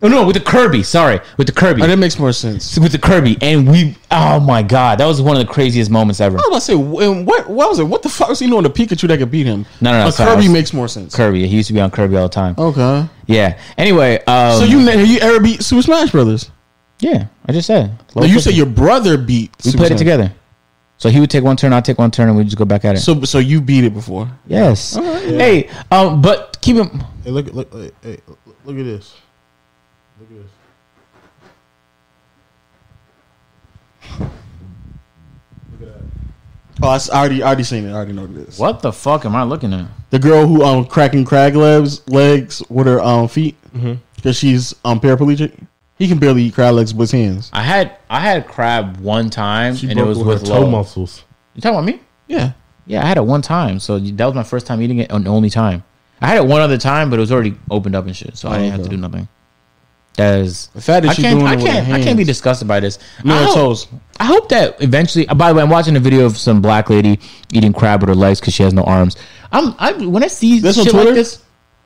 Oh 0.00 0.06
no, 0.08 0.24
with 0.26 0.34
the 0.34 0.40
Kirby. 0.40 0.82
Sorry, 0.84 1.20
with 1.36 1.46
the 1.48 1.52
Kirby. 1.52 1.82
Oh, 1.82 1.86
that 1.86 1.98
makes 1.98 2.18
more 2.18 2.32
sense. 2.32 2.78
with 2.78 2.92
the 2.92 2.98
Kirby, 2.98 3.36
and 3.40 3.68
we. 3.68 3.96
Oh 4.10 4.38
my 4.38 4.62
god, 4.62 4.98
that 5.00 5.06
was 5.06 5.20
one 5.20 5.36
of 5.36 5.44
the 5.46 5.52
craziest 5.52 5.90
moments 5.90 6.20
ever. 6.20 6.36
I 6.36 6.40
was 6.40 6.46
about 6.48 6.54
to 6.56 6.60
say, 6.60 6.74
what, 7.24 7.48
what 7.48 7.68
was 7.68 7.78
it? 7.80 7.84
What 7.84 8.02
the 8.02 8.08
fuck 8.08 8.28
was 8.28 8.38
he 8.38 8.46
doing? 8.46 8.62
The 8.62 8.70
Pikachu 8.70 9.08
that 9.08 9.18
could 9.18 9.30
beat 9.30 9.46
him? 9.46 9.66
No, 9.80 9.90
no, 9.92 9.98
no, 9.98 10.04
But 10.06 10.10
sorry, 10.12 10.30
Kirby 10.30 10.42
was- 10.44 10.52
makes 10.52 10.72
more 10.72 10.86
sense. 10.88 11.14
Kirby. 11.16 11.46
He 11.48 11.56
used 11.56 11.66
to 11.68 11.74
be 11.74 11.80
on 11.80 11.90
Kirby 11.90 12.16
all 12.16 12.28
the 12.28 12.34
time. 12.34 12.54
Okay. 12.56 13.08
Yeah. 13.26 13.58
Anyway, 13.76 14.22
um, 14.26 14.58
So 14.58 14.64
you 14.64 14.80
ne- 14.82 14.96
have 14.96 15.06
you 15.08 15.18
ever 15.18 15.40
beat 15.40 15.62
Super 15.62 15.82
Smash 15.82 16.10
Brothers? 16.12 16.50
Yeah, 17.00 17.26
I 17.46 17.52
just 17.52 17.66
said. 17.66 17.96
No, 18.16 18.24
you 18.24 18.40
said 18.40 18.54
your 18.54 18.66
brother 18.66 19.18
beat. 19.18 19.50
we 19.64 19.70
Super 19.72 19.78
played 19.82 19.92
it 19.92 19.98
together. 19.98 20.32
So 20.96 21.10
he 21.10 21.20
would 21.20 21.30
take 21.30 21.44
one 21.44 21.56
turn, 21.56 21.72
I'd 21.72 21.84
take 21.84 21.98
one 21.98 22.10
turn, 22.10 22.28
and 22.28 22.36
we 22.36 22.42
just 22.42 22.56
go 22.56 22.64
back 22.64 22.84
at 22.84 22.96
it. 22.96 23.00
So 23.00 23.22
so 23.22 23.38
you 23.38 23.60
beat 23.60 23.84
it 23.84 23.94
before. 23.94 24.28
yes. 24.46 24.94
Hey, 24.96 25.70
um, 25.92 26.20
but 26.22 26.56
keep 26.60 26.76
it. 26.76 26.88
Hey, 27.24 27.30
look, 27.30 27.52
look, 27.52 27.72
hey, 27.72 27.90
hey, 28.02 28.20
look 28.64 28.76
at 28.78 28.84
this. 28.84 29.14
Look 30.20 30.30
at 30.30 30.36
this. 30.36 30.50
Look 35.72 35.88
at 35.88 35.94
that. 35.94 36.02
Oh, 36.82 36.88
I 36.88 36.94
s- 36.96 37.10
I 37.10 37.18
already 37.20 37.42
I 37.42 37.46
already 37.46 37.62
seen 37.64 37.84
it. 37.86 37.90
I 37.90 37.94
already 37.94 38.12
know 38.12 38.26
this. 38.26 38.58
What 38.58 38.82
the 38.82 38.92
fuck 38.92 39.24
am 39.24 39.34
I 39.36 39.42
looking 39.42 39.72
at? 39.72 39.86
The 40.10 40.18
girl 40.18 40.46
who 40.46 40.62
um 40.64 40.84
cracking 40.86 41.24
crag 41.24 41.56
legs 41.56 42.06
legs 42.08 42.62
with 42.68 42.86
her 42.86 43.00
um 43.00 43.28
feet 43.28 43.56
because 44.16 44.36
she's 44.36 44.74
um 44.84 45.00
paraplegic. 45.00 45.52
He 45.98 46.06
can 46.06 46.18
barely 46.18 46.44
eat 46.44 46.54
crab 46.54 46.74
legs 46.74 46.94
with 46.94 47.10
his 47.10 47.20
hands. 47.20 47.50
I 47.52 47.62
had 47.62 47.96
I 48.08 48.20
had 48.20 48.46
crab 48.46 48.98
one 48.98 49.30
time, 49.30 49.74
She 49.76 49.88
and 49.90 49.98
it 49.98 50.04
was 50.04 50.18
with 50.18 50.26
with 50.28 50.40
her 50.42 50.46
toe 50.46 50.60
low. 50.60 50.70
muscles. 50.70 51.24
You 51.54 51.60
talking 51.62 51.76
about 51.78 51.86
me? 51.86 52.00
Yeah. 52.28 52.52
Yeah, 52.86 53.02
I 53.04 53.06
had 53.08 53.18
it 53.18 53.24
one 53.26 53.42
time, 53.42 53.80
so 53.80 53.98
that 53.98 54.24
was 54.24 54.34
my 54.34 54.42
first 54.44 54.66
time 54.66 54.80
eating 54.80 54.98
it, 54.98 55.10
and 55.10 55.28
only 55.28 55.50
time. 55.50 55.82
I 56.22 56.28
had 56.28 56.38
it 56.38 56.46
one 56.46 56.62
other 56.62 56.78
time, 56.78 57.10
but 57.10 57.18
it 57.18 57.20
was 57.20 57.30
already 57.30 57.54
opened 57.70 57.94
up 57.94 58.06
and 58.06 58.16
shit, 58.16 58.36
so 58.38 58.48
I 58.48 58.56
didn't 58.58 58.72
have 58.72 58.82
to 58.84 58.88
do 58.88 58.96
nothing. 58.96 59.28
That 60.18 60.40
is. 60.40 60.66
The 60.74 60.80
fact 60.82 61.04
that 61.04 61.10
I 61.10 61.14
she's 61.14 61.24
can't. 61.24 61.38
doing 61.38 61.46
I 61.48 61.52
it 61.54 61.56
with 61.56 61.66
her 61.66 61.72
can't. 61.72 61.92
I 61.92 62.02
can't 62.02 62.18
be 62.18 62.24
disgusted 62.24 62.68
by 62.68 62.80
this. 62.80 62.98
No, 63.24 63.34
I 63.34 63.38
her 63.38 63.44
hope- 63.46 63.54
toes. 63.54 63.86
I 64.20 64.24
hope 64.26 64.48
that 64.50 64.82
eventually. 64.82 65.26
uh, 65.28 65.34
By 65.34 65.48
the 65.48 65.54
way, 65.54 65.62
I'm 65.62 65.70
watching 65.70 65.96
a 65.96 66.00
video 66.00 66.26
of 66.26 66.36
some 66.36 66.60
black 66.60 66.90
lady 66.90 67.20
eating 67.52 67.72
crab 67.72 68.00
with 68.02 68.08
her 68.08 68.14
legs 68.16 68.40
because 68.40 68.52
she 68.52 68.62
has 68.64 68.74
no 68.74 68.82
arms. 68.82 69.16
I'm. 69.52 69.74
I 69.78 69.92
when 69.92 70.22
I 70.24 70.26
see 70.26 70.58
This 70.60 70.76
on 70.78 70.84
shit 70.84 70.92
like 70.92 71.02
Twitter? 71.04 71.14
this, 71.16 71.42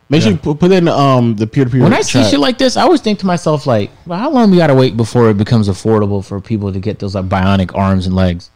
Make 0.08 0.22
sure 0.22 0.32
you 0.32 0.36
put, 0.38 0.58
put 0.58 0.68
that 0.68 0.76
in 0.78 0.84
the, 0.86 0.96
um 0.98 1.36
the 1.36 1.46
peer 1.46 1.64
to 1.64 1.70
peer. 1.70 1.82
when 1.82 1.92
I 1.94 2.00
see 2.02 2.22
shit 2.24 2.40
like 2.40 2.58
this, 2.58 2.76
I 2.76 2.82
always 2.82 3.00
think 3.02 3.18
to 3.20 3.26
myself 3.26 3.66
like, 3.66 3.90
well, 4.06 4.18
how 4.18 4.30
long 4.30 4.50
we 4.50 4.56
gotta 4.56 4.74
wait 4.74 4.96
before 4.96 5.30
it 5.30 5.36
becomes 5.38 5.68
affordable 5.68 6.24
for 6.24 6.40
people 6.40 6.72
to 6.72 6.80
get 6.80 6.98
those 6.98 7.14
like 7.14 7.26
bionic 7.28 7.74
arms 7.76 8.06
and 8.06 8.16
legs? 8.16 8.50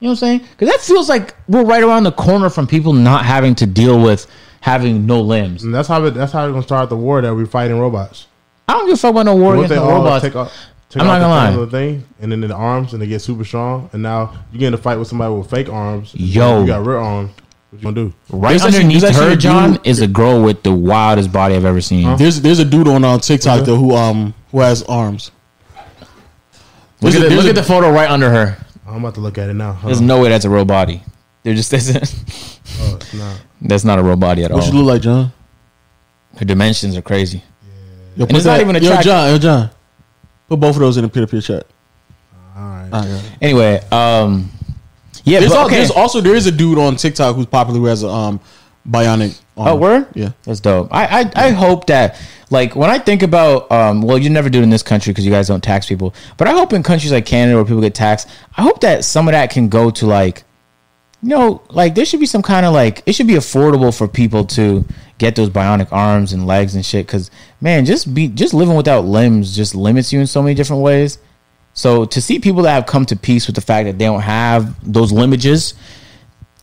You 0.00 0.06
know 0.06 0.10
what 0.12 0.12
I'm 0.12 0.16
saying? 0.38 0.38
Because 0.50 0.68
that 0.68 0.80
feels 0.80 1.08
like 1.08 1.34
we're 1.48 1.64
right 1.64 1.82
around 1.82 2.04
the 2.04 2.12
corner 2.12 2.50
from 2.50 2.66
people 2.66 2.92
not 2.92 3.24
having 3.24 3.54
to 3.56 3.66
deal 3.66 4.02
with 4.02 4.26
having 4.60 5.06
no 5.06 5.20
limbs. 5.22 5.64
And 5.64 5.74
that's 5.74 5.88
how 5.88 6.04
it, 6.04 6.10
that's 6.12 6.32
how 6.32 6.44
we're 6.46 6.52
gonna 6.52 6.62
start 6.62 6.90
the 6.90 6.96
war 6.96 7.22
that 7.22 7.34
we're 7.34 7.46
fighting 7.46 7.78
robots. 7.80 8.26
I 8.68 8.72
don't 8.74 8.86
give 8.86 8.94
a 8.94 8.96
fuck 8.96 9.10
about 9.12 9.26
no 9.26 9.36
war 9.36 9.54
against 9.54 9.70
they 9.70 9.76
no 9.76 9.88
robots. 9.88 10.24
take 10.24 10.36
off, 10.36 10.52
take 10.88 11.00
I'm 11.02 11.06
not 11.06 11.20
gonna 11.20 11.28
lie. 11.34 11.50
of 11.62 11.70
the 11.70 11.76
thing, 11.78 12.04
and 12.20 12.32
then 12.32 12.40
the 12.40 12.54
arms, 12.54 12.92
and 12.92 13.02
they 13.02 13.06
get 13.06 13.20
super 13.20 13.44
strong. 13.44 13.90
And 13.92 14.02
now 14.02 14.34
you 14.52 14.58
get 14.58 14.68
in 14.68 14.74
a 14.74 14.78
fight 14.78 14.98
with 14.98 15.08
somebody 15.08 15.34
with 15.34 15.50
fake 15.50 15.68
arms. 15.68 16.14
Yo. 16.14 16.60
you 16.62 16.66
got 16.66 16.84
real 16.86 16.98
arms. 16.98 17.30
What 17.70 17.78
you 17.80 17.84
gonna 17.84 17.94
do? 18.08 18.14
Right 18.30 18.50
There's 18.58 18.74
underneath 18.74 19.02
there's 19.02 19.16
her, 19.16 19.36
John, 19.36 19.72
dude- 19.74 19.86
is 19.86 20.00
a 20.00 20.06
girl 20.06 20.42
with 20.42 20.62
the 20.62 20.72
wildest 20.72 21.32
body 21.32 21.56
I've 21.56 21.64
ever 21.64 21.80
seen. 21.80 22.16
There's 22.16 22.40
there's 22.40 22.58
a 22.60 22.64
dude 22.64 22.88
on 22.88 23.04
uh, 23.04 23.18
TikTok 23.18 23.64
though 23.66 23.76
who 23.76 23.94
um 23.94 24.32
who 24.52 24.60
has 24.60 24.82
arms. 24.84 25.30
Look, 27.00 27.14
at, 27.14 27.22
a- 27.22 27.28
the, 27.28 27.34
look 27.36 27.46
a- 27.46 27.48
at 27.50 27.54
the 27.56 27.62
photo 27.62 27.90
right 27.90 28.08
under 28.10 28.30
her. 28.30 28.56
I'm 28.86 28.96
about 28.96 29.14
to 29.14 29.20
look 29.20 29.38
at 29.38 29.48
it 29.50 29.54
now. 29.54 29.72
Hold 29.72 29.90
There's 29.90 30.00
no 30.00 30.20
way 30.22 30.28
that's 30.28 30.44
a 30.44 30.50
real 30.50 30.64
body. 30.64 31.02
There 31.42 31.54
just 31.54 31.72
isn't. 31.72 32.14
Oh, 32.80 32.96
it's 33.00 33.12
not. 33.14 33.42
That's 33.60 33.84
not 33.84 33.98
a 33.98 34.02
real 34.02 34.16
body 34.16 34.44
at 34.44 34.50
all. 34.52 34.58
What 34.58 34.66
you 34.72 34.74
look 34.78 34.86
like, 34.86 35.02
John? 35.02 35.32
Her 36.38 36.44
dimensions 36.44 36.96
are 36.96 37.02
crazy. 37.02 37.42
Yo, 38.16 38.22
And 38.22 38.30
put 38.30 38.36
it's 38.36 38.44
not 38.46 38.60
even 38.60 38.76
a 38.76 38.78
Yo, 38.78 38.86
attractive. 38.86 39.04
John, 39.10 39.30
yo, 39.30 39.38
John. 39.38 39.70
Put 40.48 40.60
both 40.60 40.76
of 40.76 40.80
those 40.80 40.96
in 40.96 41.02
the 41.02 41.08
peer 41.08 41.22
to 41.22 41.26
peer 41.26 41.40
chat. 41.40 41.66
All 42.56 42.62
right. 42.62 42.88
All 42.92 43.00
right. 43.00 43.32
Anyway, 43.40 43.80
um, 43.90 44.50
yeah, 45.24 45.40
There's, 45.40 45.52
but, 45.52 45.58
al- 45.58 45.66
okay. 45.66 45.76
there's 45.76 45.90
also 45.90 46.20
there 46.20 46.34
is 46.34 46.46
a 46.46 46.52
dude 46.52 46.78
on 46.78 46.96
TikTok 46.96 47.34
who's 47.34 47.46
popular 47.46 47.80
who 47.80 47.86
has 47.86 48.02
a 48.02 48.08
um 48.08 48.40
bionic. 48.88 49.40
Arm. 49.56 49.68
Oh, 49.68 49.76
word? 49.76 50.08
Yeah. 50.14 50.30
That's 50.42 50.58
dope. 50.60 50.88
I, 50.92 51.20
I 51.22 51.46
I 51.46 51.50
hope 51.50 51.86
that 51.86 52.20
like 52.50 52.74
when 52.74 52.90
I 52.90 52.98
think 52.98 53.22
about 53.22 53.70
um 53.70 54.02
well 54.02 54.18
you 54.18 54.28
never 54.28 54.50
do 54.50 54.58
it 54.58 54.62
in 54.64 54.70
this 54.70 54.82
country 54.82 55.12
because 55.12 55.24
you 55.24 55.30
guys 55.30 55.46
don't 55.48 55.62
tax 55.62 55.86
people, 55.86 56.12
but 56.36 56.48
I 56.48 56.52
hope 56.52 56.72
in 56.72 56.82
countries 56.82 57.12
like 57.12 57.24
Canada 57.24 57.56
where 57.56 57.64
people 57.64 57.80
get 57.80 57.94
taxed, 57.94 58.28
I 58.56 58.62
hope 58.62 58.80
that 58.80 59.04
some 59.04 59.28
of 59.28 59.32
that 59.32 59.50
can 59.50 59.68
go 59.68 59.90
to 59.92 60.06
like 60.06 60.42
you 61.22 61.28
know 61.30 61.62
like 61.70 61.94
there 61.94 62.04
should 62.04 62.18
be 62.20 62.26
some 62.26 62.42
kind 62.42 62.66
of 62.66 62.74
like 62.74 63.02
it 63.06 63.14
should 63.14 63.28
be 63.28 63.34
affordable 63.34 63.96
for 63.96 64.06
people 64.08 64.44
to 64.44 64.84
get 65.18 65.36
those 65.36 65.50
bionic 65.50 65.88
arms 65.92 66.32
and 66.32 66.46
legs 66.46 66.74
and 66.74 66.84
shit 66.84 67.06
because 67.06 67.30
man 67.60 67.84
just 67.84 68.12
be 68.14 68.28
just 68.28 68.52
living 68.52 68.74
without 68.76 69.04
limbs 69.04 69.54
just 69.54 69.74
limits 69.74 70.12
you 70.12 70.20
in 70.20 70.26
so 70.26 70.42
many 70.42 70.54
different 70.54 70.82
ways. 70.82 71.18
So 71.74 72.04
to 72.04 72.22
see 72.22 72.38
people 72.38 72.62
that 72.62 72.72
have 72.72 72.86
come 72.86 73.04
to 73.06 73.16
peace 73.16 73.46
with 73.46 73.56
the 73.56 73.60
fact 73.60 73.86
that 73.86 73.98
they 73.98 74.04
don't 74.04 74.20
have 74.20 74.92
those 74.92 75.10
limages, 75.10 75.74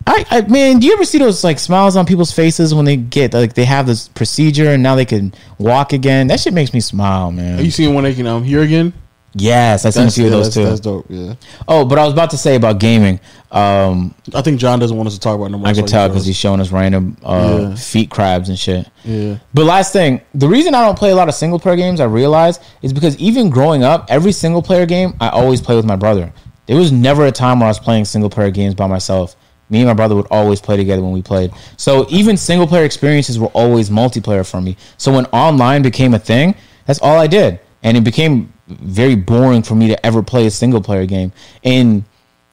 I, 0.07 0.26
I 0.30 0.41
man, 0.41 0.80
do 0.80 0.88
you 0.88 0.94
ever 0.94 1.06
see 1.06 1.19
those 1.19 1.44
like 1.44 1.60
smiles 1.60 1.95
on 1.95 2.06
people's 2.06 2.32
faces 2.32 2.73
when 2.73 2.86
they 2.86 2.95
get 2.95 3.34
like 3.34 3.53
they 3.53 3.65
have 3.65 3.86
this 3.88 4.07
procedure 4.07 4.69
and 4.69 4.82
now 4.82 4.95
they 4.95 5.06
can 5.06 5.34
walk 5.57 5.94
again? 5.94 6.28
That 6.28 6.40
shit 6.40 6.53
makes 6.53 6.73
me 6.73 6.80
smile, 6.80 7.32
man. 7.32 7.64
you 7.64 7.72
seen 7.72 7.94
when 7.94 8.03
they 8.03 8.14
can 8.14 8.26
um 8.28 8.44
hear 8.44 8.61
again? 8.61 8.94
Yes, 9.34 9.86
I 9.86 9.91
seen 9.91 10.08
a 10.08 10.12
few 10.12 10.26
of 10.26 10.32
those 10.32 10.48
that's, 10.48 10.56
too. 10.56 10.66
that's 10.66 10.80
dope. 10.82 11.06
Yeah. 11.10 11.36
Oh, 11.68 11.86
but 11.86 11.98
I 11.98 12.03
was 12.03 12.12
about 12.14 12.32
to 12.32 12.38
say 12.38 12.56
about 12.56 12.80
gaming. 12.80 13.20
Um, 13.49 14.14
I 14.34 14.41
think 14.41 14.60
John 14.60 14.78
doesn't 14.80 14.95
want 14.95 15.08
us 15.08 15.14
to 15.14 15.20
talk 15.20 15.36
about 15.38 15.52
no 15.52 15.58
more. 15.58 15.68
I 15.68 15.74
could 15.74 15.88
so 15.88 15.94
tell 15.94 16.08
because 16.10 16.26
he's 16.26 16.36
showing 16.36 16.60
us 16.60 16.72
random 16.72 17.16
uh, 17.24 17.68
Yeah. 17.70 17.76
feet 17.76 18.10
crabs 18.10 18.49
and 18.49 18.60
shit. 18.60 18.90
Yeah. 19.06 19.38
But 19.53 19.66
last 19.66 19.94
thing, 19.94 20.22
the 20.34 20.48
reason 20.49 20.76
I 20.76 20.86
don't 20.86 20.98
play 20.98 21.12
a 21.12 21.16
lot 21.16 21.30
of 21.30 21.36
single 21.36 21.60
player 21.60 21.78
games, 21.78 22.02
I 22.02 22.06
realize, 22.06 22.60
is 22.82 22.91
because 22.91 23.16
even 23.18 23.49
growing 23.49 23.84
up, 23.84 24.06
every 24.10 24.32
single 24.34 24.62
player 24.62 24.86
game 24.86 25.14
I 25.22 25.30
always 25.30 25.62
play 25.62 25.76
with 25.78 25.86
my 25.86 25.95
brother. 25.95 26.34
There 26.68 26.78
was 26.78 26.91
never 26.91 27.26
a 27.26 27.32
time 27.32 27.60
where 27.60 27.68
I 27.68 27.70
was 27.70 27.80
playing 27.80 28.06
single 28.06 28.30
player 28.30 28.52
games 28.52 28.74
by 28.76 28.88
myself. 28.88 29.36
Me 29.70 29.80
and 29.80 29.88
my 29.88 29.94
brother 29.94 30.16
would 30.16 30.28
always 30.30 30.60
play 30.60 30.76
together 30.76 31.02
when 31.02 31.14
we 31.14 31.22
played. 31.22 31.52
So 31.78 32.06
even 32.10 32.36
single 32.36 32.68
player 32.68 32.84
experiences 32.84 33.40
were 33.40 33.48
always 33.48 33.90
multiplayer 33.90 34.49
for 34.49 34.60
me. 34.60 34.76
So 34.98 35.14
when 35.14 35.26
online 35.28 35.82
became 35.82 36.14
a 36.14 36.20
thing, 36.20 36.56
that's 36.86 36.99
all 36.99 37.18
I 37.18 37.28
did. 37.28 37.62
And 37.84 37.95
it 37.95 38.03
became 38.03 38.52
very 38.80 39.15
boring 39.15 39.64
for 39.64 39.76
me 39.76 39.88
to 39.88 40.06
ever 40.06 40.22
play 40.23 40.45
a 40.45 40.52
single 40.52 40.81
player 40.81 41.06
game. 41.06 41.31
In 41.64 42.06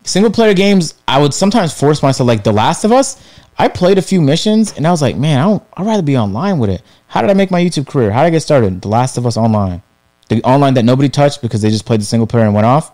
single 0.04 0.30
player 0.30 0.54
games, 0.54 0.94
I 1.06 1.20
would 1.20 1.34
sometimes 1.34 1.72
force 1.72 2.02
myself, 2.02 2.26
like 2.26 2.44
The 2.44 2.52
Last 2.52 2.84
of 2.84 2.92
Us. 2.92 3.22
I 3.58 3.68
played 3.68 3.98
a 3.98 4.02
few 4.02 4.20
missions 4.20 4.72
and 4.76 4.86
I 4.86 4.90
was 4.90 5.02
like, 5.02 5.16
man, 5.16 5.38
I 5.40 5.42
don't, 5.44 5.62
I'd 5.74 5.86
rather 5.86 6.02
be 6.02 6.16
online 6.16 6.58
with 6.58 6.70
it. 6.70 6.82
How 7.08 7.20
did 7.20 7.30
I 7.30 7.34
make 7.34 7.50
my 7.50 7.60
YouTube 7.60 7.88
career? 7.88 8.12
How 8.12 8.22
did 8.22 8.28
I 8.28 8.30
get 8.30 8.40
started? 8.40 8.80
The 8.80 8.88
Last 8.88 9.18
of 9.18 9.26
Us 9.26 9.36
Online. 9.36 9.82
The 10.28 10.42
online 10.44 10.74
that 10.74 10.84
nobody 10.84 11.08
touched 11.08 11.42
because 11.42 11.62
they 11.62 11.70
just 11.70 11.86
played 11.86 12.00
the 12.00 12.04
single 12.04 12.26
player 12.26 12.44
and 12.44 12.54
went 12.54 12.66
off. 12.66 12.92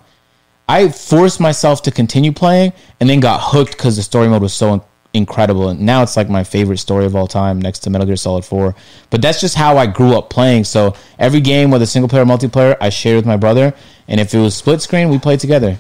I 0.69 0.89
forced 0.89 1.41
myself 1.41 1.83
to 1.83 1.91
continue 1.91 2.33
playing 2.33 2.73
and 2.99 3.11
then 3.11 3.21
got 3.21 3.41
hooked 3.43 3.73
because 3.73 3.97
the 3.97 4.03
story 4.03 4.29
mode 4.29 4.41
was 4.41 4.55
so 4.55 4.85
incredible. 5.15 5.69
And 5.71 5.81
now 5.81 6.03
it's 6.03 6.17
like 6.17 6.29
my 6.29 6.45
favorite 6.45 6.79
story 6.79 7.07
of 7.07 7.17
all 7.17 7.27
time 7.27 7.61
next 7.61 7.79
to 7.81 7.91
Metal 7.91 8.07
Gear 8.07 8.17
Solid 8.17 8.45
4. 8.45 8.75
But 9.11 9.23
that's 9.23 9.41
just 9.41 9.55
how 9.55 9.79
I 9.79 9.87
grew 9.87 10.17
up 10.19 10.29
playing. 10.29 10.65
So 10.65 10.95
every 11.19 11.41
game, 11.41 11.71
whether 11.71 11.87
single 11.87 12.09
player 12.09 12.23
or 12.23 12.27
multiplayer, 12.27 12.77
I 12.81 12.91
shared 12.91 13.17
with 13.17 13.27
my 13.27 13.37
brother. 13.37 13.73
And 14.09 14.21
if 14.21 14.35
it 14.35 14.39
was 14.39 14.55
split 14.55 14.83
screen, 14.83 15.09
we 15.09 15.19
played 15.19 15.41
together. 15.41 15.79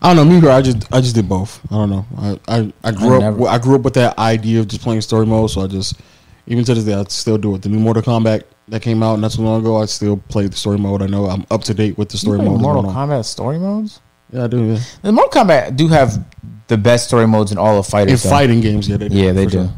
I 0.00 0.14
don't 0.14 0.16
know. 0.26 0.32
Me, 0.34 0.40
bro, 0.40 0.50
I 0.52 0.62
just 0.62 0.92
I 0.92 1.00
just 1.00 1.14
did 1.14 1.28
both. 1.28 1.60
I 1.70 1.74
don't 1.74 1.90
know. 1.90 2.06
I 2.16 2.38
I, 2.48 2.72
I 2.82 2.90
grew 2.92 3.12
I 3.12 3.16
up 3.16 3.22
never- 3.22 3.48
I 3.48 3.58
grew 3.58 3.74
up 3.76 3.82
with 3.82 3.94
that 3.94 4.18
idea 4.18 4.58
of 4.60 4.66
just 4.68 4.82
playing 4.82 5.00
story 5.02 5.26
mode. 5.26 5.50
So 5.50 5.60
I 5.62 5.66
just 5.68 6.00
even 6.46 6.64
to 6.64 6.74
this 6.74 6.84
day 6.84 6.94
I 6.94 7.04
still 7.04 7.38
do 7.38 7.54
it. 7.54 7.62
The 7.62 7.68
new 7.68 7.78
Mortal 7.78 8.02
Kombat 8.02 8.42
that 8.68 8.82
came 8.82 9.02
out 9.02 9.18
not 9.20 9.30
too 9.32 9.42
long 9.42 9.60
ago, 9.60 9.76
I 9.80 9.84
still 9.84 10.16
play 10.16 10.46
the 10.48 10.56
story 10.56 10.78
mode. 10.78 11.02
I 11.02 11.06
know 11.06 11.26
I'm 11.26 11.46
up 11.52 11.62
to 11.64 11.74
date 11.74 11.98
with 11.98 12.08
the 12.08 12.18
story 12.18 12.38
You 12.38 12.42
play 12.44 12.52
mode. 12.52 12.60
Mortal 12.62 12.82
going. 12.82 12.94
Kombat 12.96 13.24
story 13.26 13.58
modes? 13.60 14.00
Yeah, 14.32 14.44
I 14.44 14.46
do. 14.48 14.64
Yeah. 14.64 14.78
The 15.02 15.12
Mortal 15.12 15.44
Kombat 15.44 15.76
do 15.76 15.86
have 15.88 16.24
the 16.68 16.76
best 16.78 17.08
story 17.08 17.26
modes 17.26 17.52
in 17.52 17.58
all 17.58 17.78
of 17.78 17.84
In 17.86 17.90
fighters. 17.90 18.22
though. 18.22 18.30
fighting 18.30 18.60
games, 18.60 18.88
yeah, 18.88 18.96
they 18.96 19.08
do. 19.08 19.16
Yeah, 19.16 19.32
they 19.32 19.46
do. 19.46 19.68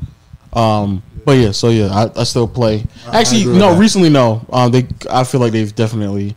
sure. 0.53 0.61
Um, 0.63 1.03
but 1.25 1.33
yeah, 1.39 1.51
so 1.53 1.69
yeah, 1.71 1.87
I, 2.17 2.21
I 2.21 2.25
still 2.25 2.47
play. 2.47 2.85
Actually, 3.13 3.43
agree 3.43 3.59
no, 3.59 3.73
that. 3.73 3.81
recently 3.81 4.11
no. 4.11 4.45
Um, 4.53 4.71
they 4.71 4.87
I 5.11 5.25
feel 5.25 5.41
like 5.41 5.53
they've 5.53 5.75
definitely 5.75 6.37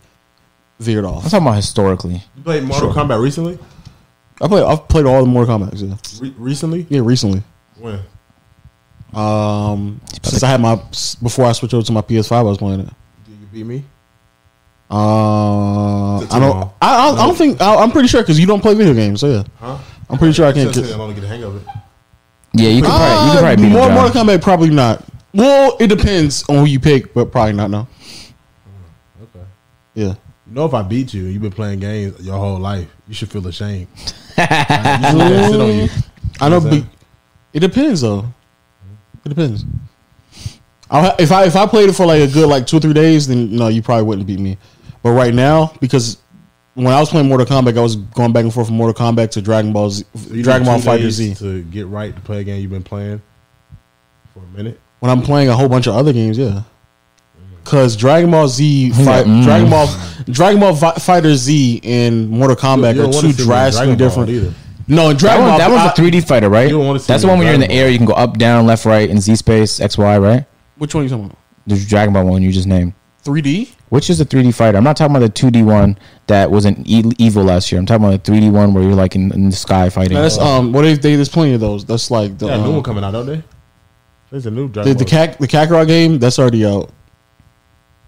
veered 0.80 1.06
off. 1.06 1.18
I'm 1.19 1.26
off. 1.26 1.32
talking 1.32 1.48
about 1.48 1.56
historically. 1.57 2.24
You 2.36 2.44
played 2.44 2.64
Mortal 2.64 2.94
Kombat 2.94 3.22
recently? 3.22 3.60
I 4.41 4.48
play 4.48 4.61
I've 4.64 4.88
played 4.88 5.06
all 5.06 5.19
the 5.22 5.30
Mortal 5.30 5.60
Kombat. 5.60 5.74
Yeah, 5.82 6.22
Re- 6.22 6.34
recently? 6.38 6.86
yeah, 6.90 7.02
recently. 7.03 7.44
When? 7.78 7.99
Um, 9.14 10.02
since 10.24 10.44
I 10.44 10.49
had 10.49 10.61
my 10.61 10.76
before 11.22 11.45
I 11.45 11.52
switched 11.52 11.74
over 11.74 11.86
to 11.86 11.91
my 11.91 12.02
PS5, 12.02 12.32
I 12.32 12.41
was 12.44 12.57
playing 12.57 12.82
it. 12.82 12.90
Did 13.26 13.40
you 13.41 13.48
beat 13.52 13.65
me? 13.65 13.84
Uh, 14.90 16.18
I 16.19 16.40
don't. 16.40 16.72
I, 16.82 17.10
I, 17.10 17.10
I 17.11 17.26
don't 17.26 17.36
think. 17.38 17.61
I, 17.61 17.76
I'm 17.76 17.91
pretty 17.91 18.07
sure 18.07 18.22
because 18.22 18.40
you 18.40 18.45
don't 18.48 18.61
play 18.61 18.74
video 18.74 18.94
games. 18.94 19.19
So 19.22 19.28
yeah, 19.28 19.44
Huh? 19.60 19.78
I'm 20.09 20.17
pretty 20.17 20.34
sure 20.34 20.45
I 20.45 20.53
can't. 20.53 20.73
Since 20.73 20.93
I 20.93 20.97
don't 20.97 21.13
get 21.13 21.21
the 21.21 21.27
hang 21.27 21.43
of 21.43 21.55
it. 21.55 21.67
Yeah, 22.53 22.69
you 22.69 22.81
can 22.81 22.91
ah, 22.91 22.97
probably 22.97 23.25
you 23.25 23.31
can 23.31 23.41
probably 23.41 23.65
beat 23.65 23.73
more 23.73 23.88
him. 23.88 23.93
Mortal 23.93 24.13
John. 24.13 24.27
Kombat, 24.27 24.41
probably 24.41 24.69
not. 24.69 25.05
Well, 25.34 25.77
it 25.79 25.88
depends 25.88 26.43
on 26.49 26.57
who 26.57 26.65
you 26.65 26.79
pick, 26.79 27.13
but 27.13 27.31
probably 27.31 27.53
not. 27.53 27.69
No. 27.69 27.88
Oh, 27.88 29.23
okay. 29.23 29.45
Yeah. 29.93 30.15
You 30.47 30.53
know, 30.53 30.65
if 30.65 30.73
I 30.73 30.81
beat 30.81 31.13
you, 31.13 31.25
you've 31.25 31.41
been 31.41 31.51
playing 31.51 31.79
games 31.79 32.25
your 32.25 32.38
whole 32.38 32.57
life. 32.57 32.88
You 33.07 33.13
should 33.13 33.29
feel 33.29 33.45
ashamed. 33.45 33.88
Like, 34.38 34.49
you 34.49 35.19
should 35.19 35.51
sit 35.51 35.61
on 35.61 35.75
you. 35.75 35.89
I 36.39 36.49
know, 36.49 36.59
You 36.59 36.69
know 36.69 36.69
I'm 36.69 36.81
but 36.81 36.89
it 37.53 37.59
depends 37.59 38.01
though. 38.01 38.25
It 39.25 39.29
depends. 39.29 39.65
I'll 40.89 41.01
ha- 41.03 41.15
if 41.19 41.31
I 41.31 41.45
if 41.45 41.55
I 41.55 41.65
played 41.67 41.89
it 41.89 41.93
for 41.93 42.05
like 42.05 42.21
a 42.21 42.31
good 42.31 42.47
like 42.47 42.65
two 42.65 42.77
or 42.77 42.79
three 42.79 42.93
days, 42.93 43.27
then 43.27 43.55
no, 43.55 43.67
you 43.67 43.81
probably 43.81 44.05
wouldn't 44.05 44.25
beat 44.25 44.39
me. 44.39 44.57
But 45.03 45.11
right 45.11 45.34
now, 45.34 45.73
because 45.81 46.17
when 46.84 46.94
I 46.94 46.99
was 46.99 47.10
playing 47.10 47.28
Mortal 47.28 47.45
Kombat, 47.48 47.78
I 47.78 47.82
was 47.82 47.95
going 47.95 48.32
back 48.34 48.44
and 48.44 48.54
forth 48.54 48.68
from 48.68 48.78
Mortal 48.78 48.94
Kombat 48.94 49.32
to 49.32 49.41
Dragon 49.41 49.74
Ball 49.74 49.90
Z, 49.90 50.06
You 50.32 50.44
Dragon 50.44 50.66
Ball 50.66 50.80
Fighter 50.80 51.10
Z. 51.10 51.36
to 51.36 51.64
get 51.64 51.88
right 51.88 52.16
to 52.16 52.22
play 52.22 52.41
a 52.41 52.44
game 52.44 52.62
you've 52.62 52.70
been 52.72 52.84
playing 52.84 53.22
for 54.34 54.40
a 54.40 54.58
minute. 54.58 54.80
When 54.99 55.10
I'm 55.12 55.22
playing 55.22 55.49
a 55.49 55.56
whole 55.56 55.70
bunch 55.70 55.88
of 55.88 55.95
other 55.95 56.14
games, 56.14 56.38
yeah. 56.38 56.62
Cause 57.64 57.95
Dragon 57.98 58.32
Ball 58.32 58.48
Z, 58.48 58.91
fight, 59.06 59.26
mm. 59.26 59.44
Dragon 59.44 59.70
Ball, 59.70 59.88
Dragon 60.30 60.60
Ball 60.60 60.74
Vi- 60.74 60.94
Fighter 60.94 61.36
Z, 61.36 61.82
and 61.84 62.30
Mortal 62.30 62.56
Kombat 62.56 62.95
You 62.95 63.02
don't 63.02 63.10
are 63.16 63.22
two 63.22 63.32
see 63.32 63.38
me 63.38 63.41
in 63.41 63.45
drastically 63.48 63.95
different. 63.95 64.30
either. 64.30 64.54
No, 64.88 65.10
in 65.10 65.18
That, 65.18 65.20
Dragon 65.20 65.41
one, 65.41 65.49
Ball, 65.49 65.58
that 65.60 65.70
one's 65.70 65.82
I- 65.82 65.91
a 65.91 65.95
3D 65.95 66.22
fighter, 66.28 66.49
right? 66.49 66.70
You 66.70 66.78
don't 66.78 66.88
wanna 66.88 66.99
see 66.99 67.08
That's 67.12 67.24
the 67.24 67.28
one 67.28 67.34
in 67.34 67.40
when 67.40 67.48
you're 67.48 67.56
in 67.56 67.60
the 67.62 67.66
Dragon 67.68 67.84
air. 67.86 67.90
You 67.90 67.98
can 67.98 68.06
go 68.08 68.14
up, 68.14 68.38
down, 68.38 68.66
left, 68.66 68.86
right, 68.86 69.10
in 69.10 69.20
Z 69.20 69.36
space, 69.36 69.82
X, 69.82 69.98
Y, 69.98 70.18
right? 70.18 70.45
which 70.78 70.94
one 70.94 71.02
are 71.02 71.04
you 71.06 71.10
talking 71.10 71.26
about? 71.26 71.38
The 71.66 71.76
Dragon 71.86 72.14
Ball 72.14 72.24
one 72.26 72.41
you 72.44 72.52
just 72.54 72.68
named. 72.68 72.94
3D. 73.28 73.74
Which 73.90 74.10
is 74.10 74.22
a 74.22 74.26
3D 74.26 74.54
fighter? 74.54 74.78
I'm 74.78 74.84
not 74.84 74.95
talking 74.98 75.16
about 75.16 75.34
the 75.34 75.49
2D 75.52 75.66
one 75.66 75.98
that 76.28 76.49
was 76.49 76.66
an 76.66 76.84
e- 76.86 77.12
evil 77.18 77.44
last 77.44 77.72
year. 77.72 77.80
I'm 77.80 77.86
talking 77.86 78.06
about 78.06 78.24
the 78.24 78.32
3D 78.32 78.52
one 78.52 78.74
where 78.74 78.84
you're 78.84 78.95
like 78.95 79.16
in, 79.16 79.32
in 79.34 79.49
the 79.49 79.56
sky 79.56 79.90
fighting. 79.90 80.16
No, 80.16 80.22
that's 80.22 80.38
um. 80.38 80.72
What 80.72 80.86
if 80.86 81.02
they? 81.02 81.16
There's 81.16 81.30
plenty 81.30 81.54
of 81.54 81.60
those. 81.60 81.86
That's 81.86 82.10
like 82.10 82.38
the 82.38 82.48
Yeah, 82.48 82.56
a 82.56 82.58
new 82.60 82.66
um, 82.66 82.74
one 82.76 82.84
coming 82.84 83.04
out, 83.04 83.12
don't 83.12 83.26
they? 83.26 83.44
There's 84.32 84.45
a 84.45 84.52
new 84.52 84.68
the 84.70 84.84
the, 84.84 84.95
Ball. 84.95 85.06
Kak, 85.06 85.38
the 85.38 85.48
Kakarot 85.48 85.88
game. 85.88 86.20
That's 86.20 86.40
already 86.40 86.66
out. 86.66 86.91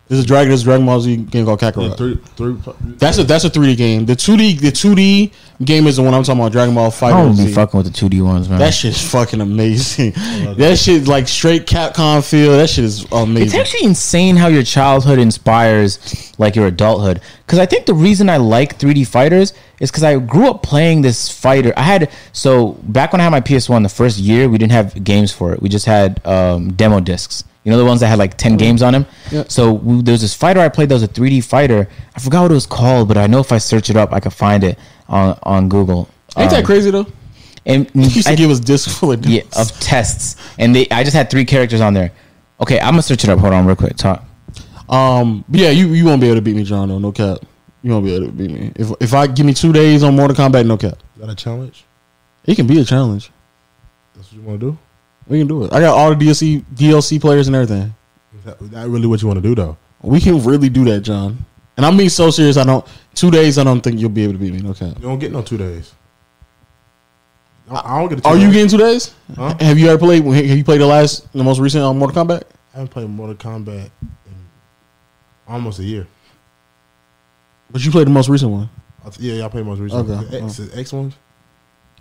There's 0.09 0.23
a 0.23 0.25
Dragon. 0.25 0.49
There's 0.49 0.61
a 0.61 0.65
Dragon 0.65 0.87
Ball 0.87 0.99
Z 1.01 1.15
game 1.17 1.45
called 1.45 1.61
Yeah, 1.61 1.69
Kakarot. 1.71 1.95
three, 1.95 2.15
three, 2.35 2.57
That's 2.97 3.19
a 3.19 3.23
that's 3.23 3.45
a 3.45 3.49
3D 3.49 3.77
game. 3.77 4.05
The 4.07 4.15
2D 4.15 4.59
the 4.59 4.71
2D 4.71 5.31
game 5.63 5.85
is 5.85 5.97
the 5.97 6.01
one 6.01 6.15
I'm 6.15 6.23
talking 6.23 6.39
about. 6.41 6.51
Dragon 6.51 6.73
Ball 6.73 6.89
Fighter. 6.89 7.15
I 7.15 7.21
don't 7.25 7.37
be 7.37 7.43
Z. 7.43 7.53
fucking 7.53 7.77
with 7.77 7.93
the 7.93 8.09
2D 8.09 8.23
ones, 8.23 8.49
man. 8.49 8.57
That 8.57 8.73
shit's 8.73 9.07
fucking 9.11 9.39
amazing. 9.39 10.13
that 10.57 10.79
shit 10.79 11.07
like 11.07 11.27
straight 11.27 11.67
Capcom 11.67 12.27
feel. 12.27 12.57
That 12.57 12.71
shit 12.71 12.85
is 12.85 13.05
amazing. 13.11 13.45
It's 13.47 13.53
actually 13.55 13.83
insane 13.87 14.35
how 14.35 14.47
your 14.47 14.63
childhood 14.63 15.19
inspires 15.19 16.33
like 16.39 16.55
your 16.55 16.65
adulthood. 16.65 17.21
Because 17.45 17.59
I 17.59 17.67
think 17.67 17.85
the 17.85 17.93
reason 17.93 18.29
I 18.31 18.37
like 18.37 18.79
3D 18.79 19.05
fighters 19.05 19.53
is 19.79 19.91
because 19.91 20.03
I 20.03 20.17
grew 20.17 20.49
up 20.49 20.63
playing 20.63 21.03
this 21.03 21.29
fighter. 21.29 21.71
I 21.77 21.83
had 21.83 22.11
so 22.33 22.73
back 22.83 23.11
when 23.11 23.21
I 23.21 23.25
had 23.25 23.29
my 23.29 23.41
PS1, 23.41 23.83
the 23.83 23.89
first 23.89 24.17
year 24.17 24.49
we 24.49 24.57
didn't 24.57 24.71
have 24.71 25.03
games 25.03 25.31
for 25.31 25.53
it. 25.53 25.61
We 25.61 25.69
just 25.69 25.85
had 25.85 26.25
um, 26.25 26.73
demo 26.73 26.99
discs. 26.99 27.43
You 27.69 27.75
know 27.75 27.83
the 27.83 27.85
ones 27.85 27.99
that 27.99 28.07
had 28.07 28.17
like 28.17 28.35
ten 28.35 28.57
games 28.57 28.81
on 28.81 28.93
them. 28.93 29.05
Yeah. 29.31 29.43
So 29.47 29.73
we, 29.73 30.01
there 30.01 30.13
was 30.13 30.21
this 30.21 30.33
fighter 30.33 30.59
I 30.59 30.69
played 30.69 30.89
that 30.89 30.95
was 30.95 31.03
a 31.03 31.07
3D 31.07 31.43
fighter. 31.43 31.87
I 32.15 32.19
forgot 32.19 32.41
what 32.41 32.49
it 32.49 32.55
was 32.55 32.65
called, 32.65 33.07
but 33.07 33.15
I 33.15 33.27
know 33.27 33.39
if 33.41 33.51
I 33.51 33.59
search 33.59 33.91
it 33.91 33.95
up, 33.95 34.11
I 34.11 34.19
could 34.19 34.33
find 34.33 34.63
it 34.63 34.79
on 35.07 35.37
on 35.43 35.69
Google. 35.69 36.09
Ain't 36.35 36.49
that 36.49 36.61
Um, 36.61 36.65
crazy 36.65 36.89
though? 36.89 37.05
And 37.67 37.87
He 37.93 38.01
used 38.05 38.25
to 38.25 38.31
I- 38.33 38.35
give 38.35 38.49
us 38.49 38.59
discs 38.59 38.91
full 38.97 39.11
of 39.11 39.23
yeah, 39.23 39.41
of 39.55 39.71
tests, 39.79 40.35
and 40.57 40.75
they 40.75 40.87
I 40.89 41.03
just 41.03 41.15
had 41.15 41.29
three 41.29 41.45
characters 41.45 41.79
on 41.79 41.93
there. 41.93 42.11
Okay, 42.59 42.79
I'm 42.79 42.93
gonna 42.93 43.03
search 43.03 43.23
it 43.23 43.29
up. 43.29 43.37
Hold 43.37 43.53
on, 43.53 43.67
real 43.67 43.75
quick. 43.75 43.95
Talk. 43.97 44.23
Um, 44.89 45.45
but 45.47 45.59
yeah, 45.59 45.69
you 45.69 45.89
you 45.89 46.05
won't 46.05 46.21
be 46.21 46.27
able 46.27 46.37
to 46.37 46.41
beat 46.41 46.55
me, 46.55 46.63
John. 46.63 46.89
Though, 46.89 46.97
no 46.97 47.11
cap. 47.11 47.37
You 47.83 47.91
won't 47.91 48.03
be 48.05 48.15
able 48.15 48.25
to 48.25 48.31
beat 48.31 48.49
me. 48.49 48.71
If 48.75 48.91
if 48.99 49.13
I 49.13 49.27
give 49.27 49.45
me 49.45 49.53
two 49.53 49.71
days 49.71 50.01
on 50.01 50.15
Mortal 50.15 50.35
Kombat, 50.35 50.65
no 50.65 50.75
cap. 50.75 50.97
Is 51.15 51.21
that 51.21 51.29
a 51.29 51.35
challenge? 51.35 51.85
It 52.45 52.55
can 52.55 52.65
be 52.65 52.79
a 52.81 52.83
challenge. 52.83 53.29
That's 54.15 54.31
what 54.31 54.41
you 54.41 54.47
want 54.47 54.59
to 54.59 54.71
do? 54.71 54.77
We 55.29 55.37
can 55.37 55.47
do 55.47 55.63
it. 55.63 55.71
I 55.71 55.79
got 55.79 55.95
all 55.95 56.13
the 56.13 56.25
DLC 56.25 56.65
DLC 56.73 57.21
players 57.21 57.47
and 57.47 57.55
everything. 57.55 57.93
Is 58.37 58.43
that, 58.45 58.61
is 58.61 58.69
that 58.71 58.87
really 58.87 59.07
what 59.07 59.21
you 59.21 59.27
want 59.27 59.37
to 59.41 59.47
do, 59.47 59.53
though? 59.53 59.77
We 60.01 60.19
can 60.19 60.43
really 60.43 60.69
do 60.69 60.83
that, 60.85 61.01
John. 61.01 61.45
And 61.77 61.85
I'm 61.85 61.95
being 61.95 62.09
so 62.09 62.31
serious. 62.31 62.57
I 62.57 62.65
don't. 62.65 62.85
Two 63.13 63.31
days. 63.31 63.57
I 63.57 63.63
don't 63.63 63.81
think 63.81 63.99
you'll 63.99 64.09
be 64.09 64.23
able 64.23 64.33
to 64.33 64.39
beat 64.39 64.53
me. 64.53 64.61
Cap. 64.73 64.97
You 64.97 65.03
don't 65.03 65.19
get 65.19 65.31
no 65.31 65.41
two 65.41 65.57
days. 65.57 65.93
I 67.69 67.75
I 67.75 67.99
don't 67.99 68.09
get. 68.09 68.19
A 68.19 68.21
two 68.21 68.27
Are 68.27 68.37
you 68.37 68.51
getting 68.51 68.67
two 68.67 68.77
days? 68.77 69.13
Huh? 69.35 69.55
Have 69.59 69.77
you 69.77 69.87
ever 69.87 69.97
played? 69.97 70.25
Have 70.25 70.57
you 70.57 70.63
played 70.63 70.81
the 70.81 70.87
last, 70.87 71.31
the 71.31 71.43
most 71.43 71.59
recent 71.59 71.83
on 71.83 71.97
Mortal 71.97 72.25
Kombat? 72.25 72.43
I 72.73 72.77
haven't 72.77 72.89
played 72.89 73.09
Mortal 73.09 73.35
Kombat 73.35 73.91
in 74.01 74.47
almost 75.47 75.79
a 75.79 75.83
year. 75.83 76.07
But 77.71 77.85
you 77.85 77.91
played 77.91 78.07
the 78.07 78.11
most 78.11 78.29
recent 78.29 78.51
one. 78.51 78.69
I 79.05 79.11
Yeah, 79.19 79.33
yeah, 79.35 79.45
I 79.45 79.49
played 79.49 79.61
the 79.61 79.69
most 79.69 79.79
recent. 79.79 80.09
Okay. 80.09 80.29
The 80.29 80.43
X, 80.43 80.57
the 80.57 80.77
X 80.77 80.91
ones. 80.91 81.13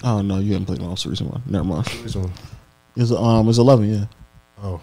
Oh 0.03 0.23
no, 0.23 0.39
you 0.39 0.53
haven't 0.53 0.67
played 0.67 0.81
the 0.81 0.85
most 0.85 1.05
recent 1.05 1.31
one. 1.31 1.43
Never 1.47 1.65
mind. 1.65 1.87
Which 2.99 3.11
one? 3.11 3.13
It's 3.13 3.13
um, 3.13 3.49
it's 3.49 3.59
eleven. 3.59 3.93
Yeah. 3.93 4.07
Oh, 4.63 4.81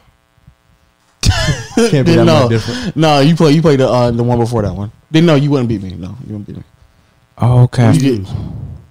can't 1.89 2.05
be 2.05 2.15
that 2.15 2.25
no, 2.25 2.41
much 2.41 2.49
different. 2.49 2.95
no, 2.95 3.19
you 3.19 3.35
play. 3.35 3.51
You 3.51 3.61
played 3.61 3.79
the 3.79 3.89
uh, 3.89 4.11
the 4.11 4.23
one 4.23 4.39
before 4.39 4.61
that 4.61 4.73
one. 4.73 4.91
Then 5.11 5.25
no, 5.25 5.35
you 5.35 5.51
wouldn't 5.51 5.69
beat 5.69 5.81
me. 5.81 5.95
No, 5.95 6.15
you 6.25 6.37
wouldn't 6.37 6.47
beat 6.47 6.57
me. 6.57 6.63
Oh, 7.37 7.63
okay. 7.63 7.91
You 7.93 8.13
use? 8.13 8.31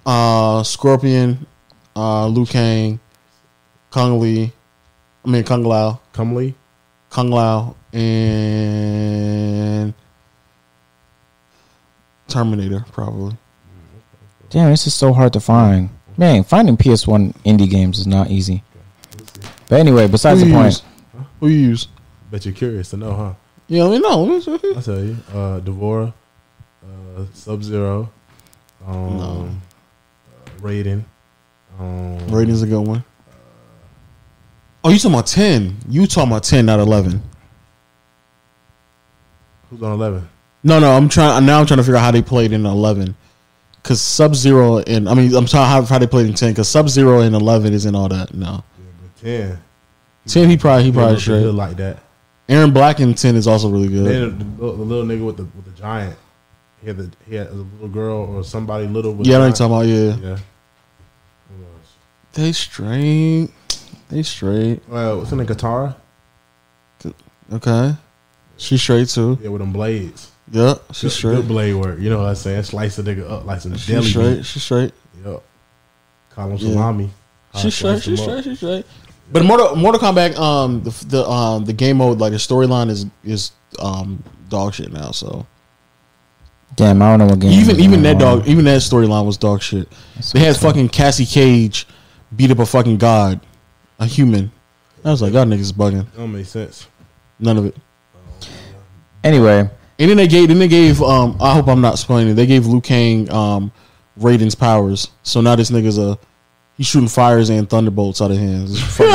Uh, 0.04 0.62
Scorpion, 0.62 1.46
uh, 1.96 2.26
Liu 2.26 2.44
Kang, 2.44 3.00
Kung 3.90 4.20
Lee. 4.20 4.52
I 5.24 5.28
mean 5.28 5.44
Kung 5.44 5.64
Lao, 5.64 6.00
Come 6.12 6.34
Lee. 6.34 6.54
Kung 7.08 7.30
Lao, 7.30 7.76
and 7.92 9.94
Terminator 12.28 12.84
probably. 12.92 13.36
Damn, 14.50 14.70
this 14.70 14.86
is 14.86 14.94
so 14.94 15.12
hard 15.12 15.32
to 15.32 15.40
find. 15.40 15.88
Man, 16.16 16.44
finding 16.44 16.76
PS1 16.76 17.34
indie 17.44 17.70
games 17.70 17.98
is 17.98 18.06
not 18.06 18.30
easy. 18.30 18.62
But 19.68 19.80
anyway, 19.80 20.06
besides 20.08 20.40
Who 20.40 20.46
the 20.46 20.50
you 20.50 20.56
point, 20.56 20.66
use? 20.66 20.82
Who 21.40 21.48
you 21.48 21.58
use? 21.70 21.88
Bet 22.30 22.44
you're 22.44 22.54
curious 22.54 22.90
to 22.90 22.96
know, 22.96 23.14
huh? 23.14 23.34
Yeah, 23.68 23.84
I 23.86 23.88
mean 23.90 24.02
no. 24.02 24.34
I'll 24.34 24.82
tell 24.82 25.02
you. 25.02 25.16
Uh, 25.32 25.60
D'Vorah, 25.60 26.12
uh, 26.84 27.24
Sub 27.32 27.62
Zero, 27.62 28.10
um, 28.86 29.16
No. 29.16 29.48
uh, 30.46 30.50
Raiden. 30.60 31.04
Um, 31.78 32.18
Raiden's 32.28 32.62
a 32.62 32.66
good 32.66 32.86
one. 32.86 33.04
Oh, 34.84 34.90
you 34.90 34.98
talking 34.98 35.14
about 35.14 35.26
ten? 35.26 35.76
You 35.88 36.06
talking 36.06 36.30
about 36.30 36.42
ten, 36.42 36.66
not 36.66 36.78
eleven? 36.78 37.22
Who's 39.70 39.82
on 39.82 39.92
eleven? 39.92 40.28
No, 40.62 40.78
no. 40.78 40.92
I'm 40.92 41.08
trying 41.08 41.44
now. 41.46 41.60
I'm 41.60 41.66
trying 41.66 41.78
to 41.78 41.84
figure 41.84 41.96
out 41.96 42.02
how 42.02 42.10
they 42.10 42.22
played 42.22 42.52
in 42.52 42.66
eleven. 42.66 43.16
Cause 43.82 44.00
Sub 44.00 44.34
Zero 44.34 44.78
and 44.78 45.08
I 45.10 45.14
mean 45.14 45.34
I'm 45.34 45.44
talking 45.44 45.68
how, 45.70 45.82
how 45.82 45.98
they 45.98 46.06
played 46.06 46.26
in 46.26 46.34
ten. 46.34 46.54
Cause 46.54 46.68
Sub 46.68 46.88
Zero 46.88 47.20
and 47.20 47.34
eleven 47.34 47.72
isn't 47.74 47.94
all 47.94 48.08
that. 48.08 48.32
No, 48.32 48.64
Yeah, 49.24 49.56
ten. 50.26 50.48
he 50.50 50.56
probably 50.56 50.84
he 50.84 50.92
probably 50.92 51.18
straight. 51.18 51.40
good 51.42 51.54
like 51.54 51.76
that. 51.78 51.98
Erron 52.48 52.72
Black 52.74 53.00
in 53.00 53.14
ten 53.14 53.36
is 53.36 53.46
also 53.46 53.70
really 53.70 53.88
good. 53.88 54.04
Then 54.06 54.38
the, 54.58 54.66
the, 54.66 54.66
little 54.72 55.04
nigga 55.04 55.24
with 55.26 55.38
the 55.38 55.44
with 55.44 55.64
the 55.64 55.70
giant. 55.80 56.16
he 56.82 56.88
had 56.88 56.96
the 56.98 57.10
he 57.26 57.34
had 57.36 57.46
a 57.48 57.52
little 57.54 57.88
girl 57.88 58.16
or 58.36 58.44
somebody 58.44 58.86
little. 58.86 59.14
Yeah, 59.26 59.38
I 59.38 59.48
know 59.48 59.52
dying. 59.54 59.70
what 59.72 59.86
you're 59.86 60.12
talking 60.12 60.20
about. 60.20 60.22
Yeah, 60.22 60.30
Yeah. 60.30 60.38
They 62.34 62.52
straight. 62.52 63.48
They 64.08 64.22
straight. 64.22 64.82
Well, 64.88 65.18
what's 65.18 65.32
in 65.32 65.38
the 65.38 65.44
guitar? 65.44 65.96
Okay, 67.52 67.94
she 68.56 68.78
straight 68.78 69.08
too. 69.08 69.38
Yeah, 69.42 69.50
with 69.50 69.60
them 69.60 69.72
blades. 69.72 70.30
Yeah, 70.50 70.74
Good- 70.74 70.96
she's 70.96 71.12
straight. 71.14 71.36
Good 71.36 71.48
blade 71.48 71.74
work. 71.74 71.98
You 72.00 72.10
know 72.10 72.20
what 72.20 72.28
I'm 72.28 72.34
saying? 72.34 72.62
Slice 72.64 72.96
the 72.96 73.02
nigga 73.02 73.30
up 73.30 73.44
like 73.44 73.60
some 73.60 73.74
She's 73.76 73.86
deli 73.86 74.06
straight. 74.08 74.36
meat. 74.38 74.46
She's 74.46 74.62
straight. 74.62 74.92
Yep. 75.24 75.42
Call 76.30 76.50
him 76.50 76.56
Yeah. 76.56 76.72
salami. 76.72 77.10
I'll 77.52 77.60
straight. 77.60 77.72
slice 77.72 78.06
him 78.06 78.16
She's 78.16 78.20
up. 78.20 78.24
straight. 78.40 78.44
She 78.44 78.56
straight. 78.56 78.86
But 79.34 79.44
Mortal 79.44 79.74
Mortal 79.74 80.00
Kombat, 80.00 80.38
um, 80.38 80.80
the 80.84 80.90
the 81.08 81.28
um 81.28 81.64
the 81.64 81.72
game 81.72 81.96
mode, 81.96 82.18
like 82.18 82.30
the 82.30 82.38
storyline 82.38 82.88
is 82.88 83.04
is 83.24 83.50
um 83.80 84.22
dog 84.48 84.74
shit 84.74 84.92
now. 84.92 85.10
So 85.10 85.44
Damn, 86.76 87.02
I 87.02 87.10
don't 87.10 87.18
know 87.18 87.26
what 87.26 87.40
game. 87.40 87.50
even 87.50 87.80
even 87.80 88.02
going 88.02 88.18
that 88.18 88.24
on. 88.24 88.38
dog, 88.38 88.46
even 88.48 88.64
that 88.66 88.80
storyline 88.80 89.26
was 89.26 89.36
dog 89.36 89.60
shit. 89.60 89.88
That's 90.14 90.30
They 90.32 90.38
had 90.38 90.50
what's 90.50 90.60
fucking 90.62 90.88
Cassie 90.90 91.26
Cage 91.26 91.88
beat 92.36 92.52
up 92.52 92.60
a 92.60 92.66
fucking 92.66 92.98
god, 92.98 93.40
a 93.98 94.06
human. 94.06 94.52
I 95.04 95.10
was 95.10 95.20
like, 95.20 95.32
y'all 95.32 95.44
niggas 95.44 95.72
bugging. 95.72 96.04
That 96.12 96.16
don't 96.16 96.32
make 96.32 96.46
sense. 96.46 96.86
None 97.40 97.58
of 97.58 97.66
it. 97.66 97.76
Anyway, 99.24 99.68
And 99.98 100.10
then 100.10 100.16
they 100.16 100.28
gave, 100.28 100.46
then 100.48 100.60
they 100.60 100.68
gave. 100.68 101.02
Um, 101.02 101.36
I 101.40 101.54
hope 101.54 101.66
I'm 101.66 101.80
not 101.80 101.98
spoiling 101.98 102.28
it. 102.28 102.34
They 102.34 102.46
gave 102.46 102.66
Liu 102.66 102.80
Kang 102.80 103.28
um, 103.32 103.72
Raiden's 104.18 104.54
powers. 104.54 105.08
So 105.24 105.40
now 105.40 105.56
this 105.56 105.70
nigga's 105.72 105.98
a 105.98 106.18
he's 106.76 106.86
shooting 106.86 107.08
fires 107.08 107.50
and 107.50 107.68
thunderbolts 107.68 108.20
out 108.20 108.30
of 108.30 108.36
hands. 108.36 108.72
It's 108.72 108.96
fucking, 108.96 109.10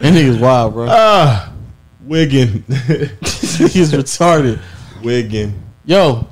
that 0.00 0.12
nigga's 0.14 0.38
wild, 0.38 0.74
bro. 0.74 0.86
Ah, 0.88 1.52
Wiggin. 2.04 2.64
he's 2.68 3.92
retarded. 3.92 4.60
Wiggin. 5.02 5.60
Yo, 5.84 6.26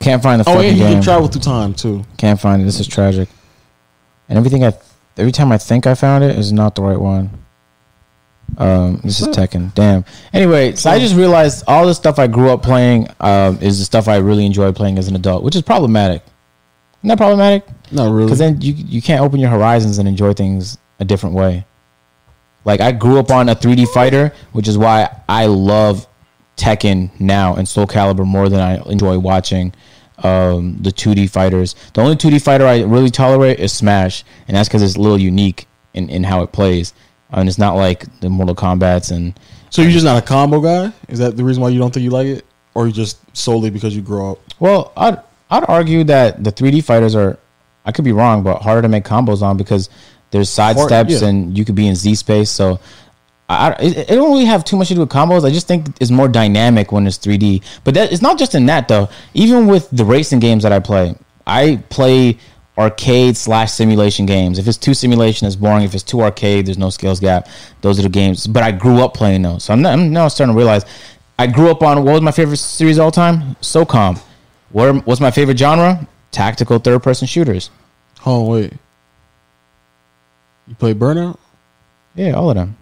can't 0.00 0.22
find 0.22 0.40
the 0.40 0.48
oh, 0.48 0.54
fucking 0.54 0.68
and 0.70 0.76
he 0.76 0.82
game. 0.82 0.92
can 0.94 1.02
travel 1.02 1.28
through 1.28 1.42
time 1.42 1.74
too. 1.74 2.04
Can't 2.16 2.40
find 2.40 2.60
it. 2.60 2.64
This 2.64 2.80
is 2.80 2.86
tragic. 2.86 3.28
And 4.28 4.38
everything 4.38 4.64
I, 4.64 4.72
every 5.16 5.32
time 5.32 5.52
I 5.52 5.58
think 5.58 5.86
I 5.86 5.94
found 5.94 6.24
it 6.24 6.38
is 6.38 6.52
not 6.52 6.74
the 6.74 6.82
right 6.82 6.98
one. 6.98 7.42
Um, 8.58 9.00
this 9.02 9.20
is 9.20 9.28
Tekken. 9.28 9.72
Damn. 9.74 10.04
Anyway, 10.32 10.74
so 10.74 10.90
I 10.90 10.98
just 10.98 11.14
realized 11.14 11.64
all 11.66 11.86
the 11.86 11.94
stuff 11.94 12.18
I 12.18 12.26
grew 12.26 12.50
up 12.50 12.62
playing 12.62 13.08
um, 13.20 13.58
is 13.62 13.78
the 13.78 13.84
stuff 13.84 14.08
I 14.08 14.18
really 14.18 14.44
enjoy 14.44 14.72
playing 14.72 14.98
as 14.98 15.08
an 15.08 15.16
adult, 15.16 15.42
which 15.42 15.56
is 15.56 15.62
problematic. 15.62 16.22
Isn't 17.00 17.08
that 17.08 17.18
problematic? 17.18 17.66
Not 17.92 18.12
really. 18.12 18.26
Because 18.26 18.38
then 18.38 18.60
you 18.60 18.72
you 18.72 19.02
can't 19.02 19.20
open 19.20 19.40
your 19.40 19.50
horizons 19.50 19.98
and 19.98 20.08
enjoy 20.08 20.32
things 20.32 20.78
a 20.98 21.04
different 21.04 21.34
way. 21.34 21.64
Like 22.64 22.80
I 22.80 22.92
grew 22.92 23.18
up 23.18 23.30
on 23.30 23.48
a 23.48 23.56
3D 23.56 23.88
fighter, 23.88 24.32
which 24.52 24.68
is 24.68 24.78
why 24.78 25.20
I 25.28 25.46
love 25.46 26.06
Tekken 26.56 27.10
now 27.20 27.54
and 27.54 27.68
Soul 27.68 27.86
Calibur 27.86 28.26
more 28.26 28.48
than 28.48 28.60
I 28.60 28.76
enjoy 28.88 29.18
watching 29.18 29.74
um, 30.18 30.78
the 30.80 30.90
2D 30.90 31.30
fighters. 31.30 31.74
The 31.94 32.00
only 32.00 32.16
2D 32.16 32.42
fighter 32.42 32.66
I 32.66 32.82
really 32.82 33.10
tolerate 33.10 33.58
is 33.58 33.72
Smash, 33.72 34.24
and 34.46 34.56
that's 34.56 34.68
because 34.68 34.82
it's 34.82 34.96
a 34.96 35.00
little 35.00 35.18
unique 35.18 35.66
in, 35.94 36.08
in 36.08 36.22
how 36.24 36.42
it 36.42 36.52
plays. 36.52 36.94
And 37.30 37.48
it's 37.48 37.58
not 37.58 37.74
like 37.74 38.20
the 38.20 38.28
Mortal 38.28 38.54
Kombat's 38.54 39.10
and 39.10 39.38
so 39.70 39.80
you're 39.80 39.90
just 39.90 40.04
not 40.04 40.22
a 40.22 40.26
combo 40.26 40.60
guy? 40.60 40.92
Is 41.08 41.18
that 41.20 41.38
the 41.38 41.42
reason 41.42 41.62
why 41.62 41.70
you 41.70 41.78
don't 41.78 41.92
think 41.94 42.04
you 42.04 42.10
like 42.10 42.26
it, 42.26 42.44
or 42.74 42.88
just 42.88 43.18
solely 43.34 43.70
because 43.70 43.96
you 43.96 44.02
grow 44.02 44.32
up? 44.32 44.38
Well, 44.60 44.92
I'd 44.98 45.18
I'd 45.50 45.64
argue 45.66 46.04
that 46.04 46.44
the 46.44 46.52
3D 46.52 46.84
fighters 46.84 47.14
are, 47.14 47.38
I 47.84 47.92
could 47.92 48.04
be 48.04 48.12
wrong, 48.12 48.42
but 48.42 48.62
harder 48.62 48.82
to 48.82 48.88
make 48.88 49.04
combos 49.04 49.42
on 49.42 49.56
because 49.56 49.88
there's 50.30 50.48
side 50.48 50.76
Hard- 50.76 50.88
steps 50.88 51.22
yeah. 51.22 51.28
and 51.28 51.56
you 51.56 51.64
could 51.64 51.74
be 51.74 51.86
in 51.86 51.94
Z 51.94 52.14
space. 52.14 52.50
So, 52.50 52.80
I, 53.48 53.72
it, 53.80 53.96
it 53.98 54.14
don't 54.14 54.30
really 54.30 54.46
have 54.46 54.64
too 54.64 54.76
much 54.76 54.88
to 54.88 54.94
do 54.94 55.00
with 55.00 55.10
combos. 55.10 55.44
I 55.44 55.50
just 55.50 55.68
think 55.68 55.88
it's 56.00 56.10
more 56.10 56.28
dynamic 56.28 56.90
when 56.92 57.06
it's 57.06 57.18
3D. 57.18 57.62
But 57.84 57.94
that 57.94 58.12
it's 58.12 58.22
not 58.22 58.38
just 58.38 58.54
in 58.54 58.66
that 58.66 58.88
though. 58.88 59.08
Even 59.34 59.66
with 59.66 59.90
the 59.90 60.04
racing 60.04 60.38
games 60.38 60.62
that 60.62 60.72
I 60.72 60.78
play, 60.78 61.14
I 61.46 61.82
play 61.90 62.38
arcade 62.78 63.36
slash 63.36 63.72
simulation 63.72 64.24
games. 64.26 64.58
If 64.58 64.66
it's 64.66 64.78
two 64.78 64.94
simulation, 64.94 65.46
it's 65.46 65.56
boring. 65.56 65.84
If 65.84 65.94
it's 65.94 66.02
two 66.02 66.22
arcade, 66.22 66.66
there's 66.66 66.78
no 66.78 66.90
skills 66.90 67.20
gap. 67.20 67.48
Those 67.82 67.98
are 67.98 68.02
the 68.02 68.08
games. 68.08 68.46
But 68.46 68.62
I 68.62 68.72
grew 68.72 69.02
up 69.02 69.14
playing 69.14 69.42
those, 69.42 69.64
so 69.64 69.72
I'm, 69.72 69.82
not, 69.82 69.92
I'm 69.92 70.12
now 70.12 70.28
starting 70.28 70.54
to 70.54 70.56
realize. 70.56 70.84
I 71.38 71.46
grew 71.46 71.70
up 71.70 71.82
on 71.82 72.04
what 72.04 72.12
was 72.12 72.22
my 72.22 72.30
favorite 72.30 72.58
series 72.58 72.98
of 72.98 73.04
all 73.04 73.10
time? 73.10 73.56
SOCOM. 73.56 74.18
What 74.70 74.88
are, 74.88 74.94
what's 75.00 75.20
my 75.20 75.30
favorite 75.30 75.58
genre? 75.58 76.06
Tactical 76.32 76.78
third 76.78 77.02
person 77.02 77.26
shooters. 77.28 77.70
Oh 78.26 78.48
wait, 78.48 78.72
you 80.66 80.74
play 80.74 80.94
Burnout? 80.94 81.38
Yeah, 82.14 82.32
all 82.32 82.50
of 82.50 82.56
them. 82.56 82.76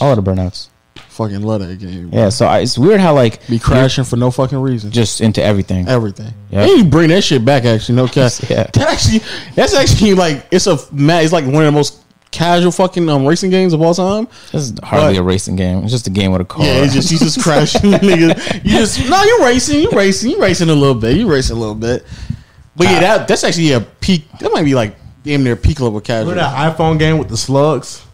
All 0.00 0.12
of 0.16 0.22
the 0.24 0.30
burnouts. 0.30 0.68
Fucking 1.10 1.42
love 1.42 1.60
that 1.66 1.76
game. 1.78 2.10
bro. 2.10 2.18
Yeah, 2.18 2.28
so 2.28 2.46
I, 2.46 2.60
it's 2.60 2.76
weird 2.78 3.00
how 3.00 3.14
like 3.14 3.44
Be 3.48 3.58
crashing 3.58 4.04
for 4.04 4.16
no 4.16 4.30
fucking 4.30 4.58
reason. 4.58 4.90
just 4.92 5.20
into 5.20 5.42
everything. 5.42 5.88
everything. 5.88 6.32
Yeah. 6.50 6.66
You 6.66 6.84
bring 6.84 7.08
that 7.10 7.22
shit 7.24 7.44
back. 7.44 7.64
Actually, 7.64 7.96
no 7.96 8.06
cap. 8.06 8.30
Yeah. 8.48 8.64
That 8.72 8.78
actually, 8.88 9.20
that's 9.54 9.74
actually 9.74 10.14
like 10.14 10.46
it's 10.52 10.66
a 10.66 10.76
ma- 10.92 11.18
It's 11.18 11.32
like 11.32 11.44
one 11.44 11.56
of 11.56 11.64
the 11.66 11.72
most 11.72 12.02
casual 12.30 12.70
fucking 12.70 13.08
um 13.08 13.24
racing 13.26 13.50
games 13.50 13.72
of 13.72 13.80
all 13.80 13.94
time. 13.94 14.26
This 14.52 14.70
is 14.70 14.74
hardly 14.82 15.14
But- 15.14 15.20
a 15.20 15.24
racing 15.24 15.56
game. 15.56 15.82
It's 15.82 15.92
just 15.92 16.06
a 16.06 16.10
game 16.10 16.30
with 16.32 16.40
a 16.40 16.44
car. 16.44 16.64
Yeah, 16.64 16.84
it's 16.84 16.94
just 16.94 17.10
you 17.10 17.18
just 17.18 17.40
crashing, 17.42 17.80
nigga. 17.92 18.64
You 18.64 18.70
just 18.70 19.08
no, 19.08 19.22
you're 19.24 19.44
racing, 19.44 19.80
you're 19.82 19.92
racing, 19.92 20.30
you 20.32 20.40
racing 20.40 20.68
a 20.68 20.74
little 20.74 20.94
bit, 21.00 21.16
you 21.16 21.28
racing 21.30 21.56
a 21.56 21.60
little 21.60 21.74
bit. 21.74 22.04
But 22.78 22.84
yeah, 22.86 23.00
that 23.00 23.28
that's 23.28 23.44
actually 23.44 23.72
a 23.72 23.80
peak. 23.80 24.24
That 24.38 24.52
might 24.52 24.64
be 24.64 24.74
like 24.74 24.96
damn 25.24 25.42
near 25.44 25.56
peak 25.56 25.80
level 25.80 26.00
casual. 26.00 26.30
Remember 26.30 26.48
that 26.50 26.76
iPhone 26.76 26.98
game 26.98 27.18
with 27.18 27.28
the 27.28 27.36
slugs? 27.36 28.04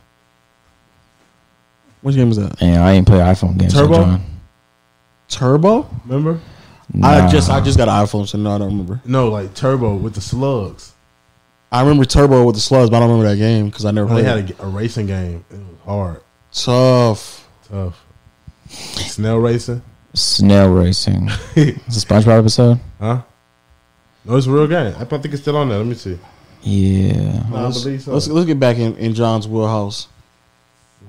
Which 2.03 2.16
game 2.16 2.31
is 2.31 2.36
that? 2.36 2.61
Yeah, 2.61 2.85
I 2.85 2.93
ain't 2.93 3.07
play 3.07 3.19
iPhone 3.19 3.57
games. 3.59 3.73
Turbo? 3.73 3.95
so 3.95 4.03
John. 4.05 4.23
Turbo. 5.28 5.91
Remember? 6.07 6.41
I 7.03 7.28
just 7.31 7.51
I 7.51 7.61
just 7.61 7.78
got 7.78 7.89
an 7.89 7.95
iPhone, 8.07 8.27
so 8.28 8.36
no, 8.39 8.55
I 8.55 8.59
don't 8.59 8.69
remember. 8.69 9.01
No, 9.05 9.28
like 9.28 9.55
Turbo 9.55 9.95
with 9.95 10.15
the 10.15 10.20
slugs. 10.20 10.93
I 11.73 11.81
remember 11.81 12.05
Turbo 12.05 12.45
with 12.45 12.55
the 12.55 12.61
slugs, 12.61 12.91
but 12.91 12.99
I 12.99 13.01
don't 13.01 13.09
remember 13.11 13.31
that 13.31 13.36
game 13.39 13.66
because 13.66 13.85
I 13.85 13.91
never 13.91 14.07
They 14.09 14.23
played. 14.23 14.24
had 14.27 14.51
it. 14.51 14.59
a, 14.61 14.65
a 14.65 14.69
racing 14.69 15.07
game. 15.07 15.45
It 15.51 15.57
was 15.59 15.78
hard, 15.85 16.20
Tough. 16.53 17.49
tough. 17.69 18.05
Snail 18.69 19.39
racing, 19.39 19.82
Snail 20.15 20.73
racing. 20.73 21.31
It's 21.57 22.03
a 22.03 22.07
SpongeBob 22.07 22.39
episode. 22.41 22.81
huh? 23.01 23.23
No, 24.24 24.36
it's 24.36 24.46
a 24.46 24.51
real 24.51 24.66
game. 24.66 24.94
I 24.98 25.05
think 25.05 25.26
it's 25.26 25.42
still 25.42 25.56
on 25.56 25.68
there. 25.68 25.78
Let 25.78 25.86
me 25.86 25.94
see. 25.94 26.18
Yeah. 26.62 27.46
No, 27.51 27.56
I 27.56 27.62
let's, 27.64 27.82
believe 27.82 28.02
so. 28.02 28.12
let's 28.12 28.26
let's 28.28 28.46
get 28.46 28.59
back 28.59 28.78
in, 28.78 28.96
in 28.96 29.12
John's 29.14 29.46
wheelhouse. 29.46 30.09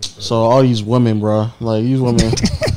So 0.02 0.36
all 0.36 0.62
these 0.62 0.84
women, 0.84 1.22
bro, 1.22 1.50
like 1.62 1.84
these 1.84 2.02
women, 2.02 2.30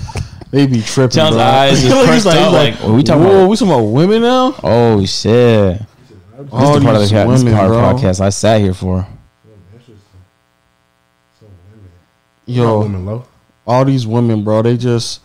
they 0.53 0.67
be 0.69 0.81
tripping. 0.81 1.17
John's 1.17 1.35
bro. 1.35 1.45
eyes 1.45 1.83
just 1.83 2.13
He's 2.13 2.25
perked 2.25 2.37
up, 2.37 2.53
like, 2.53 2.75
what 2.77 2.93
we 2.93 3.03
talking 3.03 3.25
Whoa, 3.25 3.39
about? 3.41 3.49
we 3.51 3.57
talking 3.57 3.75
about 3.75 3.83
women 3.83 4.23
now? 4.23 4.55
Oh 4.63 5.05
shit. 5.05 5.81
This 5.81 6.53
All 6.53 6.77
is 6.77 6.81
the 6.81 6.85
part 6.85 6.95
of 6.95 6.95
the, 6.95 6.99
these 7.01 7.11
ca- 7.11 7.27
this 7.27 7.43
women, 7.43 7.59
part 7.59 7.69
bro. 7.69 7.79
podcast 7.79 8.21
I 8.21 8.29
sat 8.29 8.61
here 8.61 8.75
for. 8.75 9.07
Yo, 12.47 13.25
all 13.67 13.85
these 13.85 14.07
women, 14.07 14.43
bro, 14.43 14.63
they 14.63 14.77
just 14.77 15.21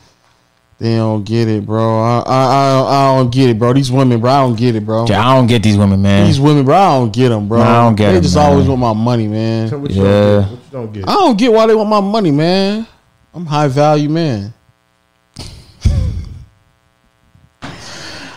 they 0.84 0.98
don't 0.98 1.24
get 1.24 1.48
it, 1.48 1.66
bro. 1.66 1.98
I 2.02 2.20
I 2.26 2.44
I, 2.44 2.82
I 3.14 3.16
don't 3.18 3.32
get 3.32 3.50
it, 3.50 3.58
bro. 3.58 3.72
These 3.72 3.90
women, 3.90 4.20
bro, 4.20 4.30
I 4.32 4.42
don't 4.42 4.56
get 4.58 4.76
it, 4.76 4.86
bro. 4.86 5.06
Yeah, 5.08 5.26
I 5.26 5.34
don't 5.38 5.48
get 5.48 5.64
these 5.64 5.78
women, 5.78 6.02
man. 6.02 6.28
These 6.28 6.42
women, 6.42 6.66
bro, 6.66 6.76
I 6.76 7.00
don't 7.00 7.14
get 7.14 7.30
them, 7.30 7.48
bro. 7.48 7.62
I 7.62 7.84
don't 7.86 7.96
get 7.96 8.12
They 8.12 8.18
'em, 8.18 8.24
just 8.24 8.36
man. 8.36 8.52
always 8.52 8.68
want 8.68 8.82
my 8.82 8.92
money, 8.92 9.30
man. 9.30 9.70
Tell 9.70 9.78
me 9.80 9.84
what 9.84 9.92
you 9.92 10.04
Yeah. 10.04 10.12
don't 10.12 10.42
get. 10.42 10.50
What 10.52 10.60
you 10.60 10.70
don't 10.72 10.94
get. 10.94 11.08
I 11.08 11.14
don't 11.14 11.38
get 11.38 11.54
why 11.54 11.68
they 11.68 11.76
want 11.76 11.90
my 11.90 12.02
money, 12.02 12.32
man. 12.32 12.86
I'm 13.34 13.46
high 13.46 13.70
value, 13.70 14.10
man. 14.10 14.54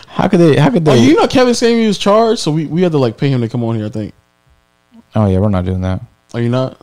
How 0.07 0.27
could 0.29 0.39
they? 0.39 0.55
How 0.57 0.69
could 0.71 0.87
Oh, 0.87 0.91
they? 0.93 0.99
you 1.03 1.15
know 1.15 1.27
Kevin 1.27 1.53
Samuels 1.53 1.87
was 1.89 1.97
charged, 1.97 2.39
so 2.39 2.51
we, 2.51 2.65
we 2.65 2.81
had 2.81 2.91
to 2.93 2.97
like 2.97 3.17
pay 3.17 3.29
him 3.29 3.41
to 3.41 3.49
come 3.49 3.63
on 3.63 3.75
here. 3.75 3.85
I 3.85 3.89
think. 3.89 4.13
oh 5.15 5.27
yeah, 5.27 5.37
we're 5.39 5.49
not 5.49 5.65
doing 5.65 5.81
that. 5.81 6.01
Are 6.33 6.41
you 6.41 6.49
not? 6.49 6.79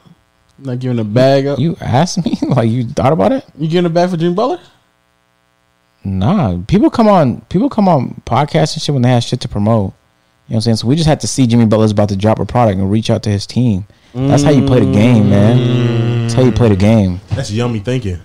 Not 0.59 0.79
giving 0.79 0.99
a 1.01 1.05
bag 1.05 1.47
up? 1.47 1.59
You, 1.59 1.71
You 1.71 1.77
asked 1.81 2.25
me, 2.25 2.39
like 2.49 2.71
you 2.71 2.87
thought 2.87 3.13
about 3.13 3.33
it? 3.33 3.45
You 3.59 3.67
getting 3.67 3.87
a 3.87 3.91
bag 3.91 4.11
for 4.11 4.17
Jimmy 4.17 4.35
Butler? 4.35 4.61
Nah, 6.05 6.59
people 6.67 6.91
come 6.91 7.09
on, 7.09 7.41
people 7.43 7.71
come 7.71 7.89
on 7.89 8.21
podcasts 8.27 8.75
and 8.75 8.83
shit 8.83 8.93
when 8.93 9.03
they 9.03 9.09
have 9.09 9.23
shit 9.25 9.41
to 9.41 9.49
promote. 9.49 9.93
You 10.47 10.53
know 10.53 10.57
what 10.57 10.57
I'm 10.57 10.61
saying? 10.63 10.77
So 10.77 10.87
we 10.89 10.97
just 10.97 11.07
had 11.09 11.21
to 11.21 11.27
see 11.27 11.47
Jimmy 11.47 11.65
Butler's 11.67 11.93
about 11.93 12.11
to 12.11 12.17
drop 12.17 12.39
a 12.39 12.45
product 12.45 12.79
and 12.79 12.91
reach 12.91 13.09
out 13.09 13.23
to 13.23 13.31
his 13.31 13.47
team. 13.47 13.87
That's 14.15 14.43
how 14.43 14.51
you 14.51 14.67
play 14.67 14.81
the 14.81 14.93
game, 14.93 15.31
man. 15.31 16.23
That's 16.23 16.35
how 16.35 16.43
you 16.43 16.53
play 16.53 16.69
the 16.69 16.77
game. 16.77 17.21
That's 17.31 17.51
yummy 17.51 17.81
thinking. 17.81 18.19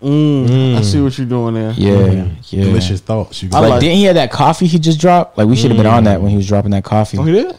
Mm, 0.00 0.76
I 0.76 0.82
see 0.82 1.00
what 1.00 1.16
you're 1.18 1.26
doing 1.26 1.54
there. 1.54 1.72
Yeah, 1.72 2.28
yeah. 2.50 2.64
Delicious 2.64 3.00
thoughts. 3.00 3.42
You 3.42 3.48
I 3.52 3.58
Like, 3.58 3.62
got. 3.62 3.70
like- 3.70 3.80
didn't 3.80 3.96
he 3.96 4.04
have 4.04 4.14
that 4.14 4.30
coffee 4.30 4.66
he 4.66 4.78
just 4.78 5.00
dropped? 5.00 5.36
Like, 5.36 5.48
we 5.48 5.56
should 5.56 5.70
have 5.70 5.76
been 5.78 5.86
on 5.86 6.04
that 6.04 6.20
when 6.22 6.30
he 6.30 6.36
was 6.36 6.46
dropping 6.46 6.70
that 6.70 6.84
coffee. 6.84 7.18
Oh, 7.18 7.22
he 7.24 7.32
did. 7.32 7.56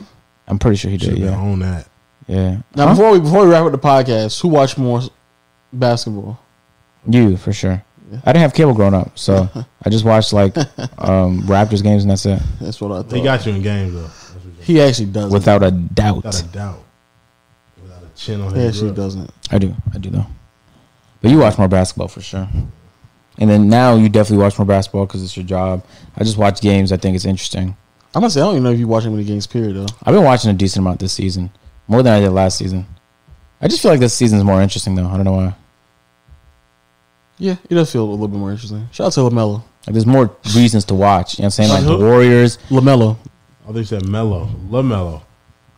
I'm 0.48 0.58
pretty 0.60 0.78
sure 0.78 0.90
he 0.90 0.98
Should 0.98 1.16
did. 1.16 1.20
have 1.24 1.32
been 1.34 1.40
Yeah, 1.46 1.52
on 1.52 1.60
that. 1.60 1.88
yeah. 2.28 2.58
Now 2.76 2.88
Huh? 2.88 2.94
before 2.94 3.12
we 3.12 3.20
before 3.20 3.44
we 3.46 3.52
wrap 3.52 3.66
up 3.66 3.72
the 3.74 3.78
podcast, 3.78 4.40
who 4.42 4.48
watched 4.48 4.78
more 4.78 5.02
basketball? 5.74 6.40
you 7.10 7.38
for 7.38 7.52
sure. 7.54 7.84
I 8.26 8.32
didn't 8.32 8.42
have 8.42 8.54
cable 8.54 8.74
growing 8.74 8.94
up, 8.94 9.18
so 9.20 9.50
I 9.84 9.90
just 9.90 10.06
watched 10.06 10.34
like 10.34 10.56
um, 10.98 11.42
Raptors 11.44 11.84
games 11.84 12.04
and 12.04 12.12
that's 12.12 12.26
it, 12.26 12.42
That's 12.62 12.80
what 12.80 12.92
I 12.92 13.02
thought. 13.04 13.12
He 13.16 13.22
got 13.22 13.46
you 13.46 13.54
in 13.54 13.62
games 13.62 13.94
though. 13.94 14.02
That's 14.02 14.34
what 14.34 14.44
you- 14.46 14.64
He 14.64 14.82
actually 14.82 15.08
doesn't. 15.08 15.32
without 15.32 15.64
a 15.64 15.72
doubt. 15.72 16.18
Without 16.18 16.42
a 16.42 16.46
doubt. 16.48 16.84
Without 17.82 18.04
a 18.04 18.08
chin 18.16 18.42
on 18.42 18.54
he 18.56 18.62
his 18.62 18.76
actually 18.76 18.92
grill. 18.94 19.06
doesn't. 19.06 19.32
I 19.52 19.58
do, 19.58 19.76
I 19.94 19.98
do 19.98 20.10
though. 20.10 20.26
But 21.22 21.32
you 21.32 21.40
watch 21.40 21.58
more 21.58 21.68
basketball 21.68 22.08
for 22.08 22.22
sure. 22.22 22.48
And 23.40 23.50
then 23.50 23.68
now 23.70 23.96
you 23.96 24.10
definitely 24.10 24.44
watch 24.44 24.58
more 24.58 24.66
basketball 24.66 25.06
because 25.06 25.24
it's 25.24 25.36
your 25.38 25.46
job. 25.46 25.84
I 26.16 26.24
just 26.24 26.38
watch 26.38 26.60
games. 26.62 26.92
I 26.92 26.98
think 26.98 27.16
it's 27.16 27.26
interesting. 27.26 27.76
I'm 28.16 28.22
gonna 28.22 28.30
say 28.32 28.42
I 28.42 28.46
don't 28.46 28.54
even 28.54 28.64
know 28.64 28.72
if 28.72 28.80
you 28.80 28.88
watching 28.88 29.12
many 29.12 29.26
games. 29.26 29.46
Period 29.48 29.76
though. 29.76 29.86
I've 30.04 30.14
been 30.16 30.24
watching 30.24 30.50
a 30.50 30.54
decent 30.54 30.84
amount 30.84 31.00
this 31.02 31.14
season, 31.14 31.52
more 31.88 32.02
than 32.04 32.14
I 32.14 32.20
did 32.22 32.30
last 32.32 32.58
season. 32.58 32.86
I 33.62 33.68
just 33.68 33.82
feel 33.82 33.92
like 33.92 34.00
this 34.00 34.14
season's 34.14 34.44
more 34.44 34.62
interesting 34.62 34.96
though. 34.96 35.08
I 35.08 35.16
don't 35.18 35.26
know 35.26 35.34
why. 35.34 35.54
Yeah, 37.40 37.56
it 37.70 37.76
does 37.76 37.92
feel 37.92 38.04
a 38.04 38.10
little 38.10 38.28
bit 38.28 38.38
more 38.40 38.52
interesting. 38.52 38.88
Shout 38.92 39.08
out 39.08 39.14
to 39.14 39.20
Lamelo. 39.22 39.64
Like 39.86 39.94
there's 39.94 40.06
more 40.06 40.36
reasons 40.56 40.86
to 40.86 40.96
watch. 40.96 41.38
You 41.38 41.44
know 41.44 41.46
what 41.46 41.46
I'm 41.46 41.52
saying? 41.52 41.70
Like 41.70 41.84
Like 41.84 41.98
the? 42.00 42.04
Warriors. 42.06 42.58
Lamelo. 42.70 43.18
Oh, 43.68 43.72
they 43.74 43.84
said 43.84 44.06
Mello, 44.08 44.48
Lamelo. 44.70 45.22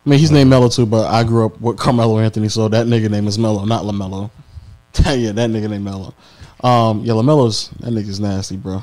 I 0.06 0.08
mean, 0.10 0.18
he's 0.18 0.30
named 0.30 0.48
Melo 0.48 0.68
too, 0.68 0.86
but 0.86 1.06
I 1.10 1.22
grew 1.24 1.46
up 1.46 1.60
with 1.60 1.76
Carmelo 1.78 2.18
Anthony, 2.18 2.48
so 2.48 2.68
that 2.68 2.86
nigga 2.86 3.10
name 3.10 3.26
is 3.28 3.38
Melo, 3.38 3.64
not 3.64 3.84
Lamelo. 3.84 4.30
yeah, 5.04 5.32
that 5.32 5.50
nigga 5.50 5.68
named 5.68 5.84
Melo. 5.84 6.14
Um, 6.62 7.00
yeah, 7.04 7.12
Lamelo's 7.14 7.68
that 7.80 7.90
nigga's 7.90 8.18
nasty, 8.20 8.56
bro. 8.56 8.82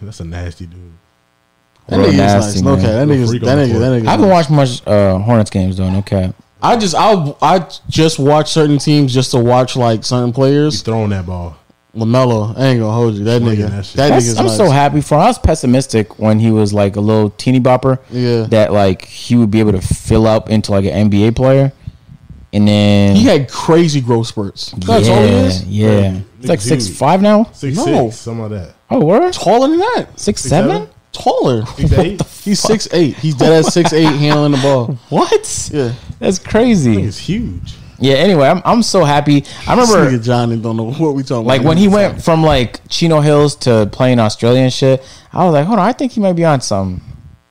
That's 0.00 0.20
a 0.20 0.24
nasty 0.24 0.66
dude. 0.66 0.80
That 1.88 1.98
Real 1.98 2.08
nigga 2.08 2.16
nasty, 2.16 2.58
is 2.58 2.62
man. 2.62 2.74
nice. 2.74 2.84
Okay, 2.84 2.92
that 2.92 3.06
Little 3.06 3.24
nigga's 3.24 3.30
that 3.32 3.40
nigga. 3.40 3.78
That 3.78 4.02
nigga. 4.02 4.06
I 4.06 4.10
haven't 4.12 4.28
watched 4.28 4.50
much 4.50 4.86
uh, 4.86 5.18
Hornets 5.18 5.50
games 5.50 5.76
though. 5.76 5.90
No 5.90 6.02
cap. 6.02 6.34
I 6.62 6.76
just 6.76 6.94
I 6.96 7.34
I 7.42 7.68
just 7.88 8.18
watch 8.18 8.50
certain 8.52 8.78
teams 8.78 9.12
just 9.12 9.32
to 9.32 9.38
watch 9.38 9.74
like 9.76 10.04
certain 10.04 10.28
He's 10.28 10.34
players. 10.34 10.82
throwing 10.82 11.10
that 11.10 11.26
ball. 11.26 11.56
Lamelo, 11.94 12.56
I 12.56 12.66
ain't 12.68 12.80
gonna 12.80 12.92
hold 12.92 13.14
you. 13.16 13.24
That 13.24 13.42
Swinging 13.42 13.66
nigga. 13.66 13.70
that 13.70 13.96
That, 13.96 14.22
shit. 14.22 14.30
Nigga's 14.32 14.38
I'm 14.38 14.46
nice. 14.46 14.56
so 14.56 14.70
happy 14.70 15.00
for. 15.02 15.16
him. 15.16 15.20
I 15.20 15.26
was 15.26 15.38
pessimistic 15.38 16.18
when 16.18 16.38
he 16.38 16.50
was 16.50 16.72
like 16.72 16.96
a 16.96 17.00
little 17.00 17.30
teeny 17.30 17.60
bopper. 17.60 17.98
Yeah. 18.10 18.42
That 18.44 18.72
like 18.72 19.04
he 19.04 19.36
would 19.36 19.50
be 19.50 19.60
able 19.60 19.72
to 19.72 19.82
fill 19.82 20.26
up 20.26 20.48
into 20.48 20.70
like 20.70 20.86
an 20.86 21.10
NBA 21.10 21.36
player, 21.36 21.70
and 22.52 22.66
then 22.66 23.14
He 23.16 23.24
had 23.24 23.50
crazy 23.50 24.00
growth 24.00 24.28
spurts. 24.28 24.70
That's 24.72 25.06
yeah, 25.06 25.14
all 25.14 25.22
he 25.22 25.28
is. 25.32 25.64
yeah. 25.64 25.90
Yeah, 26.00 26.20
It's 26.40 26.48
like 26.48 26.60
six 26.62 26.86
huge. 26.86 26.96
five 26.96 27.20
now. 27.20 27.44
Six 27.52 27.76
No. 27.76 27.84
six, 28.10 28.16
something 28.20 28.42
like 28.50 28.50
that. 28.52 28.74
Oh, 28.90 29.04
word 29.04 29.32
Taller 29.34 29.68
than 29.68 29.78
that. 29.78 30.06
six 30.16 30.40
Six, 30.40 30.42
seven. 30.42 30.70
seven? 30.70 30.88
Taller. 31.12 31.66
Six 31.76 31.92
eight. 31.92 32.22
He's 32.42 32.58
six 32.60 32.88
eight. 32.92 33.16
He's 33.18 33.34
dead 33.34 33.52
at 33.52 33.70
six 33.70 33.92
eight 33.92 34.04
handling 34.04 34.52
the 34.52 34.58
ball. 34.58 34.98
What? 35.10 35.70
Yeah. 35.70 35.92
That's 36.18 36.38
crazy. 36.38 37.02
It's 37.02 37.18
huge. 37.18 37.74
Yeah. 38.02 38.14
Anyway, 38.16 38.46
I'm 38.48 38.60
I'm 38.64 38.82
so 38.82 39.04
happy. 39.04 39.44
I 39.66 39.76
This 39.76 39.90
remember 39.90 40.10
nigga 40.18 40.22
Johnny 40.24 40.56
don't 40.60 40.76
know 40.76 40.92
what 40.92 41.14
we 41.14 41.22
talking 41.22 41.36
about. 41.38 41.46
like 41.46 41.60
about. 41.60 41.68
when 41.68 41.78
he 41.78 41.88
went 41.88 42.22
from 42.22 42.42
like 42.42 42.80
Chino 42.88 43.20
Hills 43.20 43.56
to 43.56 43.88
playing 43.92 44.18
Australian 44.18 44.70
shit. 44.70 45.02
I 45.32 45.44
was 45.44 45.54
like, 45.54 45.66
hold 45.66 45.78
on, 45.78 45.86
I 45.86 45.92
think 45.92 46.12
he 46.12 46.20
might 46.20 46.34
be 46.34 46.44
on 46.44 46.60
something. 46.60 47.00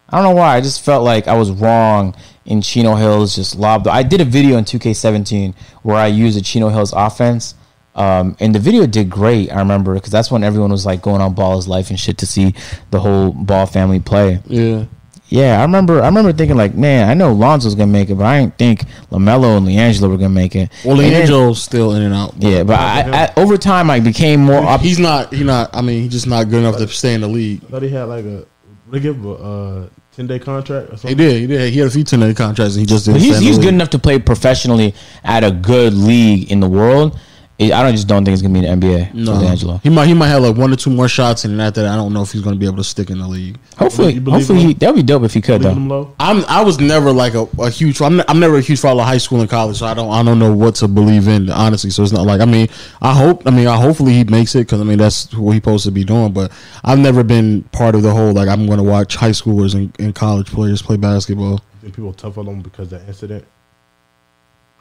I 0.10 0.18
don't 0.18 0.24
know 0.26 0.36
why. 0.42 0.58
I 0.58 0.62
just 0.62 0.84
felt 0.84 1.04
like 1.04 1.28
I 1.28 1.36
was 1.36 1.52
wrong 1.52 2.16
in 2.46 2.62
Chino 2.62 2.96
Hills 2.96 3.36
just 3.36 3.56
lobbed. 3.56 3.88
I 3.88 4.04
did 4.04 4.20
a 4.20 4.26
video 4.26 4.58
in 4.58 4.66
2K17 4.66 5.56
where 5.84 5.96
I 5.96 6.08
used 6.08 6.38
the 6.38 6.42
Chino 6.42 6.70
Hills 6.70 6.92
offense. 6.94 7.56
Um, 7.96 8.36
and 8.40 8.54
the 8.56 8.60
video 8.60 8.86
did 8.88 9.10
great. 9.10 9.52
I 9.52 9.60
remember 9.60 9.94
because 9.96 10.12
that's 10.12 10.30
when 10.32 10.44
everyone 10.44 10.72
was 10.72 10.86
like 10.86 11.02
going 11.02 11.22
on 11.22 11.34
Ball's 11.34 11.68
life 11.68 11.90
and 11.90 12.00
shit 12.00 12.18
to 12.20 12.26
see 12.26 12.54
the 12.90 13.00
whole 13.00 13.32
Ball 13.32 13.66
family 13.66 14.00
play. 14.00 14.42
Yeah. 14.48 14.86
Yeah, 15.34 15.60
I 15.60 15.62
remember. 15.62 16.02
I 16.02 16.08
remember 16.08 16.34
thinking 16.34 16.58
like, 16.58 16.76
man, 16.76 17.10
I 17.10 17.14
know 17.14 17.34
Lonzo's 17.34 17.74
gonna 17.74 17.88
make 17.92 18.10
it, 18.10 18.16
but 18.16 18.26
I 18.26 18.42
didn't 18.42 18.58
think 18.58 18.84
Lamelo 19.12 19.56
and 19.58 19.66
LiAngelo 19.66 20.10
were 20.10 20.18
gonna 20.18 20.30
make 20.30 20.58
it. 20.58 20.70
Well, 20.84 21.00
And 21.00 21.10
then- 21.14 21.26
LiAngelo's 21.26 21.62
still 21.64 21.94
in 21.94 22.02
and 22.02 22.14
out. 22.14 22.38
but 22.38 22.48
yeah, 22.50 22.64
but 22.64 22.78
I, 22.78 23.24
I, 23.24 23.34
over 23.38 23.58
time 23.58 23.90
I 23.90 24.02
became 24.02 24.42
more. 24.42 24.58
Op- 24.62 24.82
he's 24.82 25.00
not. 25.00 25.34
He 25.34 25.46
not. 25.46 25.70
I 25.74 25.82
mean, 25.82 26.04
he's 26.04 26.12
just 26.12 26.28
not 26.28 26.50
good 26.50 26.60
enough 26.60 26.76
to 26.78 26.88
stay 26.90 27.14
in 27.14 27.22
the 27.22 27.30
league. 27.30 27.62
I 27.66 27.68
thought 27.72 27.82
he 27.82 27.90
had 27.90 28.04
like 28.04 28.26
a 28.26 28.44
they 28.92 29.00
give 29.00 29.16
him 29.16 29.26
a 29.26 29.34
uh, 29.34 29.88
ten 30.14 30.28
day 30.28 30.38
contract 30.38 30.90
or 30.90 30.92
He 30.92 30.98
something. 30.98 31.18
did. 31.18 31.40
He 31.40 31.48
did. 31.48 31.72
He 31.72 31.80
had 31.80 31.88
a 31.88 31.92
few 31.92 32.04
ten 32.04 32.20
day 32.20 32.34
contracts, 32.34 32.76
and 32.76 32.82
he 32.82 32.86
just 32.86 33.06
didn't. 33.06 33.20
But 33.20 33.22
stay 33.22 33.28
he's 33.30 33.40
the 33.40 33.46
he's 33.46 33.56
league. 33.58 33.66
good 33.68 33.74
enough 33.74 33.90
to 33.92 34.00
play 34.00 34.20
professionally 34.20 34.94
at 35.24 35.46
a 35.46 35.52
good 35.52 35.94
league 35.94 36.52
in 36.52 36.60
the 36.60 36.68
world. 36.70 37.18
I 37.62 37.80
I 37.80 37.84
don't 37.84 37.92
just 37.94 38.08
don't 38.08 38.26
think 38.26 38.34
it's 38.34 38.42
gonna 38.42 38.60
be 38.60 38.66
an 38.66 38.80
NBA 38.80 39.14
No, 39.14 39.40
for 39.40 39.46
Angelo. 39.46 39.80
he 39.84 39.90
might. 39.90 40.08
He 40.08 40.14
might 40.14 40.30
have 40.30 40.42
like 40.42 40.56
one 40.56 40.74
or 40.74 40.76
two 40.76 40.90
more 40.90 41.08
shots, 41.08 41.46
and 41.46 41.54
then 41.54 41.68
after 41.68 41.82
that, 41.84 41.92
I 41.92 41.96
don't 41.96 42.12
know 42.14 42.22
if 42.24 42.32
he's 42.32 42.42
going 42.42 42.56
to 42.56 42.60
be 42.60 42.66
able 42.66 42.78
to 42.78 42.84
stick 42.84 43.10
in 43.10 43.20
the 43.20 43.28
league. 43.28 43.58
Hopefully, 43.78 44.14
You 44.14 44.22
hopefully 44.32 44.60
he, 44.62 44.74
that'd 44.74 44.96
be 44.96 45.04
dope 45.04 45.24
if 45.24 45.34
he 45.34 45.42
could 45.42 45.62
Leave 45.62 45.64
though. 45.64 45.70
him 45.72 45.88
low. 45.90 46.16
I'm. 46.20 46.44
I 46.46 46.64
was 46.64 46.80
never 46.80 47.12
like 47.12 47.34
a, 47.36 47.48
a 47.60 47.70
huge. 47.70 48.02
I'm. 48.02 48.22
I'm 48.28 48.40
never 48.40 48.58
a 48.58 48.62
huge 48.62 48.80
follower 48.80 49.02
of 49.04 49.08
high 49.08 49.18
school 49.20 49.42
and 49.42 49.50
college, 49.50 49.78
so 49.78 49.86
I 49.86 49.94
don't. 49.94 50.12
I 50.12 50.24
don't 50.24 50.40
know 50.40 50.54
what 50.54 50.76
to 50.76 50.88
believe 50.88 51.28
in 51.28 51.50
honestly. 51.52 51.90
So 51.92 52.04
it's 52.04 52.12
not 52.12 52.26
like. 52.26 52.42
I 52.42 52.46
mean, 52.46 52.68
I 53.02 53.14
hope. 53.14 53.46
I 53.46 53.52
mean, 53.52 53.68
I 53.68 53.78
hopefully 53.78 54.14
he 54.14 54.24
makes 54.24 54.56
it 54.56 54.60
because 54.66 54.82
I 54.82 54.84
mean 54.84 54.98
that's 54.98 55.34
what 55.36 55.52
he's 55.52 55.62
supposed 55.62 55.86
to 55.86 55.92
be 55.92 56.04
doing. 56.04 56.32
But 56.34 56.52
I've 56.84 57.00
never 57.00 57.24
been 57.24 57.64
part 57.72 57.96
of 57.96 58.02
the 58.02 58.12
whole 58.12 58.34
like 58.34 58.48
I'm 58.50 58.66
going 58.66 58.78
to 58.80 58.84
watch 58.84 59.16
high 59.16 59.32
schoolers 59.32 59.76
and, 59.76 59.94
and 60.00 60.16
college 60.16 60.48
players 60.48 60.82
play 60.82 60.98
basketball. 60.98 61.62
Think 61.82 61.96
people 61.96 62.14
tough 62.14 62.38
on 62.38 62.46
them 62.46 62.62
because 62.62 62.92
of 62.94 63.00
that 63.02 63.08
incident. 63.08 63.46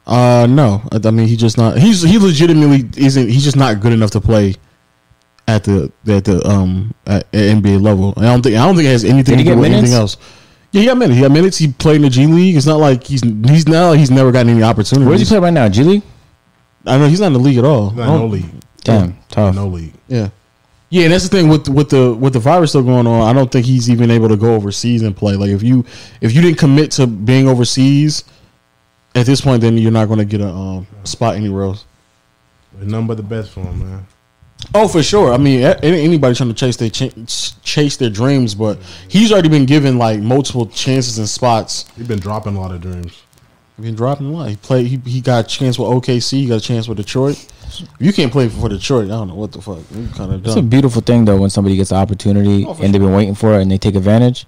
Uh, 0.05 0.47
no. 0.49 0.81
I 0.91 0.99
I 1.07 1.11
mean, 1.11 1.27
he 1.27 1.35
just 1.35 1.57
not. 1.57 1.77
He's 1.77 2.01
he 2.01 2.17
legitimately 2.17 2.89
isn't. 2.97 3.29
He's 3.29 3.43
just 3.43 3.57
not 3.57 3.79
good 3.79 3.93
enough 3.93 4.11
to 4.11 4.21
play 4.21 4.55
at 5.47 5.63
the 5.63 5.91
at 6.07 6.25
the 6.25 6.45
um 6.47 6.93
at, 7.05 7.23
at 7.33 7.57
NBA 7.57 7.81
level. 7.81 8.13
I 8.17 8.21
don't 8.21 8.41
think. 8.41 8.55
I 8.55 8.65
don't 8.65 8.75
think 8.75 8.87
it 8.87 8.91
has 8.91 9.03
anything 9.03 9.37
to 9.37 9.43
do 9.43 9.49
get 9.49 9.55
with 9.57 9.65
anything 9.65 9.91
minutes? 9.91 10.15
else. 10.15 10.17
Yeah, 10.71 10.81
he 10.81 10.87
got 10.87 10.97
minutes. 10.97 11.15
He 11.17 11.21
got 11.21 11.31
minutes. 11.31 11.57
He 11.57 11.67
played 11.67 11.97
in 11.97 12.01
the 12.03 12.09
G 12.09 12.25
League. 12.27 12.55
It's 12.55 12.65
not 12.65 12.79
like 12.79 13.03
he's 13.03 13.21
he's 13.21 13.67
now 13.67 13.91
he's 13.93 14.09
never 14.11 14.31
gotten 14.31 14.49
any 14.49 14.63
opportunities. 14.63 15.07
Where's 15.07 15.21
he 15.21 15.27
play 15.27 15.39
right 15.39 15.53
now? 15.53 15.67
G 15.69 15.83
League. 15.83 16.03
I 16.85 16.97
know 16.97 17.07
he's 17.07 17.19
not 17.19 17.27
in 17.27 17.33
the 17.33 17.39
league 17.39 17.57
at 17.57 17.65
all. 17.65 17.89
He's 17.89 17.97
not 17.97 18.17
no 18.17 18.25
league. 18.25 18.49
Damn, 18.83 19.17
tough. 19.29 19.53
No 19.53 19.67
league. 19.67 19.93
Yeah. 20.07 20.29
Yeah, 20.89 21.03
and 21.03 21.13
that's 21.13 21.23
the 21.23 21.29
thing 21.29 21.47
with 21.47 21.69
with 21.69 21.89
the 21.89 22.13
with 22.13 22.33
the 22.33 22.39
virus 22.39 22.71
still 22.71 22.83
going 22.83 23.07
on. 23.07 23.21
I 23.21 23.31
don't 23.31 23.49
think 23.49 23.65
he's 23.65 23.89
even 23.89 24.11
able 24.11 24.27
to 24.27 24.35
go 24.35 24.55
overseas 24.55 25.03
and 25.03 25.15
play. 25.15 25.35
Like 25.35 25.49
if 25.49 25.63
you 25.63 25.85
if 26.19 26.33
you 26.33 26.41
didn't 26.41 26.57
commit 26.57 26.91
to 26.91 27.07
being 27.07 27.47
overseas 27.47 28.25
at 29.15 29.25
this 29.25 29.41
point, 29.41 29.61
then 29.61 29.77
you're 29.77 29.91
not 29.91 30.05
going 30.07 30.19
to 30.19 30.25
get 30.25 30.41
a 30.41 30.47
um, 30.49 30.87
spot 31.03 31.35
anywhere 31.35 31.63
else. 31.63 31.85
There's 32.73 32.87
nothing 32.89 33.07
but 33.07 33.17
the 33.17 33.23
best 33.23 33.51
for 33.51 33.61
him, 33.61 33.79
man. 33.79 34.07
Oh, 34.75 34.87
for 34.87 35.01
sure. 35.03 35.33
I 35.33 35.37
mean, 35.37 35.63
a- 35.63 35.77
anybody 35.83 36.35
trying 36.35 36.49
to 36.49 36.55
chase 36.55 36.77
their 36.77 36.89
ch- 36.89 37.61
chase 37.63 37.97
their 37.97 38.09
dreams, 38.09 38.55
but 38.55 38.77
he's 39.09 39.31
already 39.31 39.49
been 39.49 39.65
given 39.65 39.97
like 39.97 40.19
multiple 40.21 40.67
chances 40.67 41.17
and 41.17 41.27
spots. 41.27 41.85
He's 41.97 42.07
been 42.07 42.19
dropping 42.19 42.55
a 42.55 42.61
lot 42.61 42.71
of 42.71 42.79
dreams. 42.81 43.21
He's 43.75 43.85
been 43.85 43.95
dropping 43.95 44.27
a 44.27 44.29
lot. 44.31 44.49
He 44.49 44.55
played. 44.55 44.85
He, 44.87 44.97
he 45.09 45.19
got 45.19 45.45
a 45.45 45.47
chance 45.47 45.79
with 45.79 45.89
OKC. 45.89 46.31
He 46.41 46.47
got 46.47 46.57
a 46.57 46.61
chance 46.61 46.87
with 46.87 46.97
Detroit. 46.97 47.43
You 47.99 48.13
can't 48.13 48.31
play 48.31 48.47
for 48.49 48.69
Detroit. 48.69 49.05
I 49.05 49.09
don't 49.09 49.29
know 49.29 49.35
what 49.35 49.51
the 49.51 49.61
fuck. 49.61 49.79
You 49.95 50.07
kind 50.15 50.31
of 50.33 50.45
It's 50.45 50.55
a 50.55 50.61
beautiful 50.61 51.01
thing 51.01 51.25
though 51.25 51.37
when 51.37 51.49
somebody 51.49 51.75
gets 51.75 51.89
the 51.89 51.95
opportunity 51.95 52.63
Oh, 52.65 52.73
for 52.75 52.83
and 52.85 52.93
they've 52.93 53.01
been 53.01 53.13
waiting 53.13 53.33
for 53.35 53.57
it 53.57 53.63
and 53.63 53.71
they 53.71 53.77
take 53.79 53.95
advantage. 53.95 54.45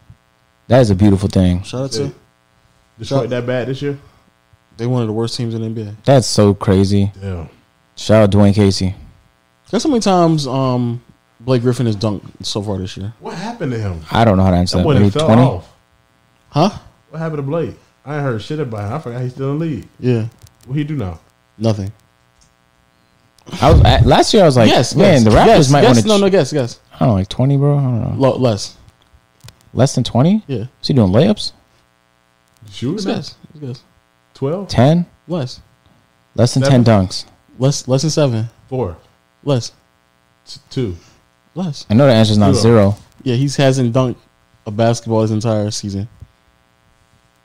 That 0.67 0.81
is 0.81 0.89
a 0.91 0.95
beautiful 0.95 1.27
thing. 1.29 1.63
Shout 1.63 1.81
out 1.85 1.91
to 1.93 2.03
Yeah. 2.03 2.09
Detroit 2.99 3.29
that 3.29 3.45
bad 3.47 3.67
this 3.67 3.81
year? 3.81 3.97
They 4.77 4.85
one 4.87 5.01
of 5.01 5.07
the 5.07 5.13
worst 5.13 5.35
teams 5.37 5.53
in 5.53 5.61
the 5.61 5.81
NBA. 5.81 5.95
That's 6.03 6.27
so 6.27 6.53
crazy. 6.53 7.11
Yeah. 7.21 7.47
Shout 7.95 8.23
out 8.23 8.31
Dwane 8.31 8.53
Casey. 8.55 8.95
Guess 9.71 9.83
how 9.83 9.89
many 9.89 9.99
times 10.01 10.47
um 10.47 11.01
Blake 11.39 11.61
Griffin 11.61 11.85
has 11.85 11.95
dunked 11.95 12.45
so 12.45 12.61
far 12.61 12.77
this 12.77 12.95
year? 12.97 13.13
What 13.19 13.35
happened 13.35 13.71
to 13.73 13.79
him? 13.79 14.01
I 14.11 14.25
don't 14.25 14.37
know 14.37 14.43
how 14.43 14.51
to 14.51 14.57
answer 14.57 14.77
That 14.77 14.83
that. 14.83 14.89
boy 14.89 14.93
done 14.99 15.11
fell 15.11 15.25
twenty. 15.27 15.41
off. 15.41 15.69
Huh? 16.49 16.69
What 17.09 17.19
happened 17.19 17.37
to 17.39 17.43
Blake? 17.43 17.75
I 18.05 18.15
ain't 18.15 18.23
heard 18.23 18.41
shit 18.41 18.59
about 18.59 18.87
him. 18.87 18.93
I 18.93 18.99
forgot 18.99 19.21
he's 19.21 19.33
still 19.33 19.51
in 19.53 19.59
the 19.59 19.65
league. 19.65 19.87
Yeah, 19.99 20.27
What 20.65 20.75
he 20.77 20.83
do 20.83 20.95
now? 20.95 21.19
nothing. 21.57 21.91
I 23.61 23.71
was 23.71 23.81
I, 23.81 23.99
last 24.01 24.33
year. 24.33 24.43
I 24.43 24.45
was 24.45 24.55
like, 24.57 24.69
yes, 24.69 24.95
man, 24.95 25.15
yes, 25.15 25.23
the 25.25 25.29
Raptors 25.31 25.45
yes, 25.47 25.71
might 25.71 25.81
yes, 25.81 25.95
want 25.95 25.99
to. 26.03 26.07
No, 26.07 26.17
no, 26.17 26.29
guess, 26.29 26.51
guess. 26.53 26.79
I 26.93 26.99
don't 26.99 27.07
know, 27.09 27.13
like 27.15 27.29
twenty, 27.29 27.57
bro. 27.57 27.77
I 27.77 27.81
don't 27.81 28.01
know. 28.01 28.15
Lo- 28.17 28.37
less. 28.37 28.77
Less 29.73 29.95
than 29.95 30.03
twenty. 30.03 30.43
Yeah, 30.47 30.65
Is 30.81 30.87
he 30.87 30.93
doing 30.93 31.11
layups? 31.11 31.51
Shooting 32.71 33.05
guess, 33.05 33.35
guess. 33.59 33.83
Twelve? 34.33 34.67
Ten. 34.67 35.05
Less, 35.27 35.61
Less 36.35 36.53
than 36.55 36.63
Seven. 36.63 36.83
ten 36.83 37.05
dunks. 37.07 37.25
less, 37.59 37.87
less 37.87 38.01
than 38.01 38.11
seven. 38.11 38.49
Four. 38.67 38.97
Less, 39.43 39.71
T- 40.45 40.59
two. 40.69 40.97
less. 41.55 41.85
I 41.89 41.93
know 41.93 42.07
the 42.07 42.13
answer's 42.13 42.37
not 42.37 42.55
Zero. 42.55 42.91
zero. 42.91 42.95
Yeah, 43.23 43.35
he 43.35 43.47
hasn't 43.47 43.93
dunked 43.93 44.15
a 44.65 44.71
basketball 44.71 45.21
his 45.21 45.31
entire 45.31 45.69
season. 45.71 46.07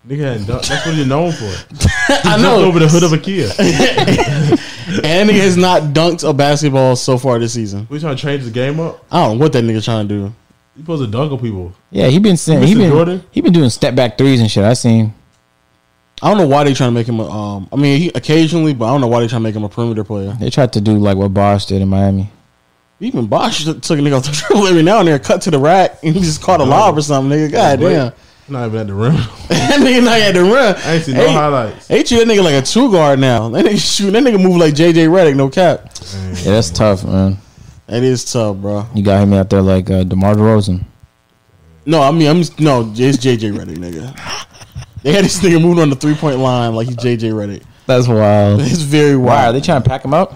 Nigga 0.06 0.19
hadn't 0.32 0.47
done. 0.47 0.60
That's 0.66 0.86
what 0.86 0.94
he's 0.94 1.06
known 1.06 1.32
for. 1.32 1.44
I 2.09 2.20
Jumped 2.23 2.40
know. 2.43 2.65
over 2.65 2.78
the 2.78 2.89
hood 2.89 3.02
of 3.02 3.12
a 3.12 3.19
Kia. 3.19 3.51
and 5.05 5.31
he 5.31 5.39
has 5.39 5.56
not 5.56 5.82
dunked 5.94 6.28
a 6.28 6.32
basketball 6.32 6.97
so 6.97 7.19
far 7.19 7.39
this 7.39 7.52
season. 7.55 7.86
We 7.90 7.98
trying 8.01 8.16
to 8.16 8.23
change 8.23 8.44
the 8.44 8.51
game 8.51 8.81
up? 8.81 9.05
I 9.10 9.24
don't 9.27 9.39
know 9.39 9.44
what 9.44 9.52
that 9.52 9.65
nigga 9.65 9.85
trying 9.85 10.09
to 10.09 10.15
do. 10.15 10.20
You 10.77 10.82
supposed 10.82 11.05
to 11.05 11.10
dunk 11.10 11.32
on 11.32 11.39
people. 11.40 11.74
Yeah, 11.90 12.06
he 12.09 12.19
been 12.19 12.36
saying 12.36 12.62
he 12.66 12.74
Mr. 12.74 12.78
been 12.78 12.90
Jordan? 12.90 13.24
he 13.31 13.40
been 13.40 13.52
doing 13.52 13.69
step 13.70 13.94
back 13.94 14.16
threes 14.16 14.40
and 14.40 14.51
shit. 14.51 14.65
I 14.65 14.73
seen. 14.74 15.12
I 16.20 16.28
don't 16.28 16.38
know 16.38 16.46
why 16.48 16.64
they 16.64 16.74
trying 16.74 16.88
to 16.90 16.94
make 16.94 17.06
him 17.08 17.20
a. 17.20 17.28
Um, 17.28 17.68
I 17.72 17.76
mean, 17.76 18.00
he 18.00 18.08
occasionally, 18.14 18.74
but 18.74 18.86
I 18.86 18.88
don't 18.92 19.00
know 19.00 19.06
why 19.06 19.20
they 19.20 19.28
trying 19.28 19.40
to 19.42 19.44
make 19.44 19.54
him 19.54 19.64
a 19.64 19.68
perimeter 19.68 20.02
player. 20.04 20.32
They 20.40 20.50
tried 20.50 20.72
to 20.74 20.80
do 20.80 20.96
like 20.98 21.16
what 21.16 21.32
Bosh 21.32 21.66
did 21.66 21.80
in 21.82 21.88
Miami. 21.88 22.30
Even 23.00 23.26
Bosh 23.28 23.64
took 23.64 23.80
took 23.82 23.98
a 23.98 24.02
nigga 24.02 24.16
off 24.18 24.24
the 24.24 24.32
dribble 24.48 24.66
every 24.66 24.82
now 24.82 24.98
and 24.98 25.08
then, 25.08 25.18
cut 25.20 25.42
to 25.42 25.50
the 25.52 25.58
rack, 25.58 25.98
and 26.02 26.14
he 26.16 26.20
just 26.20 26.42
caught 26.42 26.60
a 26.60 26.64
lob 26.64 26.98
or 26.98 27.02
something. 27.02 27.38
Nigga, 27.38 27.52
god 27.52 27.78
Blake. 27.78 27.94
damn, 27.96 28.12
Not 28.48 28.66
even 28.66 28.80
at 28.80 28.86
the 28.88 28.94
rim. 28.94 29.14
that 29.48 29.78
nigga 29.80 30.04
not 30.04 30.18
had 30.18 30.34
to 30.34 30.42
run. 30.42 30.74
I 30.78 30.94
ain't 30.94 31.04
seen 31.04 31.14
no 31.14 31.26
Hey, 31.26 31.32
highlights. 31.32 31.86
They 31.86 32.02
treat 32.02 32.18
that 32.18 32.26
nigga 32.26 32.42
like 32.42 32.60
a 32.60 32.66
two 32.66 32.90
guard 32.90 33.20
now. 33.20 33.48
That 33.50 33.64
nigga 33.64 33.78
shoot. 33.78 34.10
That 34.10 34.24
nigga 34.24 34.42
move 34.42 34.56
like 34.56 34.74
JJ 34.74 35.08
Redick. 35.08 35.36
No 35.36 35.48
cap. 35.48 35.92
Yeah, 36.42 36.52
that's 36.52 36.70
tough, 36.70 37.04
man. 37.04 37.38
That 37.86 38.02
is 38.02 38.24
tough, 38.24 38.56
bro. 38.56 38.86
You 38.94 39.04
got 39.04 39.22
him 39.22 39.32
out 39.34 39.48
there 39.48 39.62
like 39.62 39.88
uh, 39.88 40.02
Demar 40.02 40.34
Derozan. 40.34 40.84
No, 41.86 42.02
I 42.02 42.10
mean 42.10 42.26
I'm 42.28 42.38
no. 42.58 42.92
It's 42.96 43.16
JJ 43.18 43.56
Redick, 43.56 43.76
nigga. 43.78 44.44
They 45.02 45.12
had 45.12 45.24
this 45.24 45.38
nigga 45.40 45.60
moving 45.60 45.82
on 45.82 45.90
the 45.90 45.96
three 45.96 46.14
point 46.14 46.38
line 46.38 46.74
like 46.74 46.88
he's 46.88 46.96
JJ 46.96 47.32
Redick. 47.32 47.62
That's 47.86 48.06
wild. 48.08 48.60
It's 48.60 48.82
very 48.82 49.16
Why 49.16 49.46
are 49.46 49.52
they 49.52 49.60
trying 49.60 49.82
to 49.82 49.88
pack 49.88 50.04
him 50.04 50.12
up? 50.14 50.34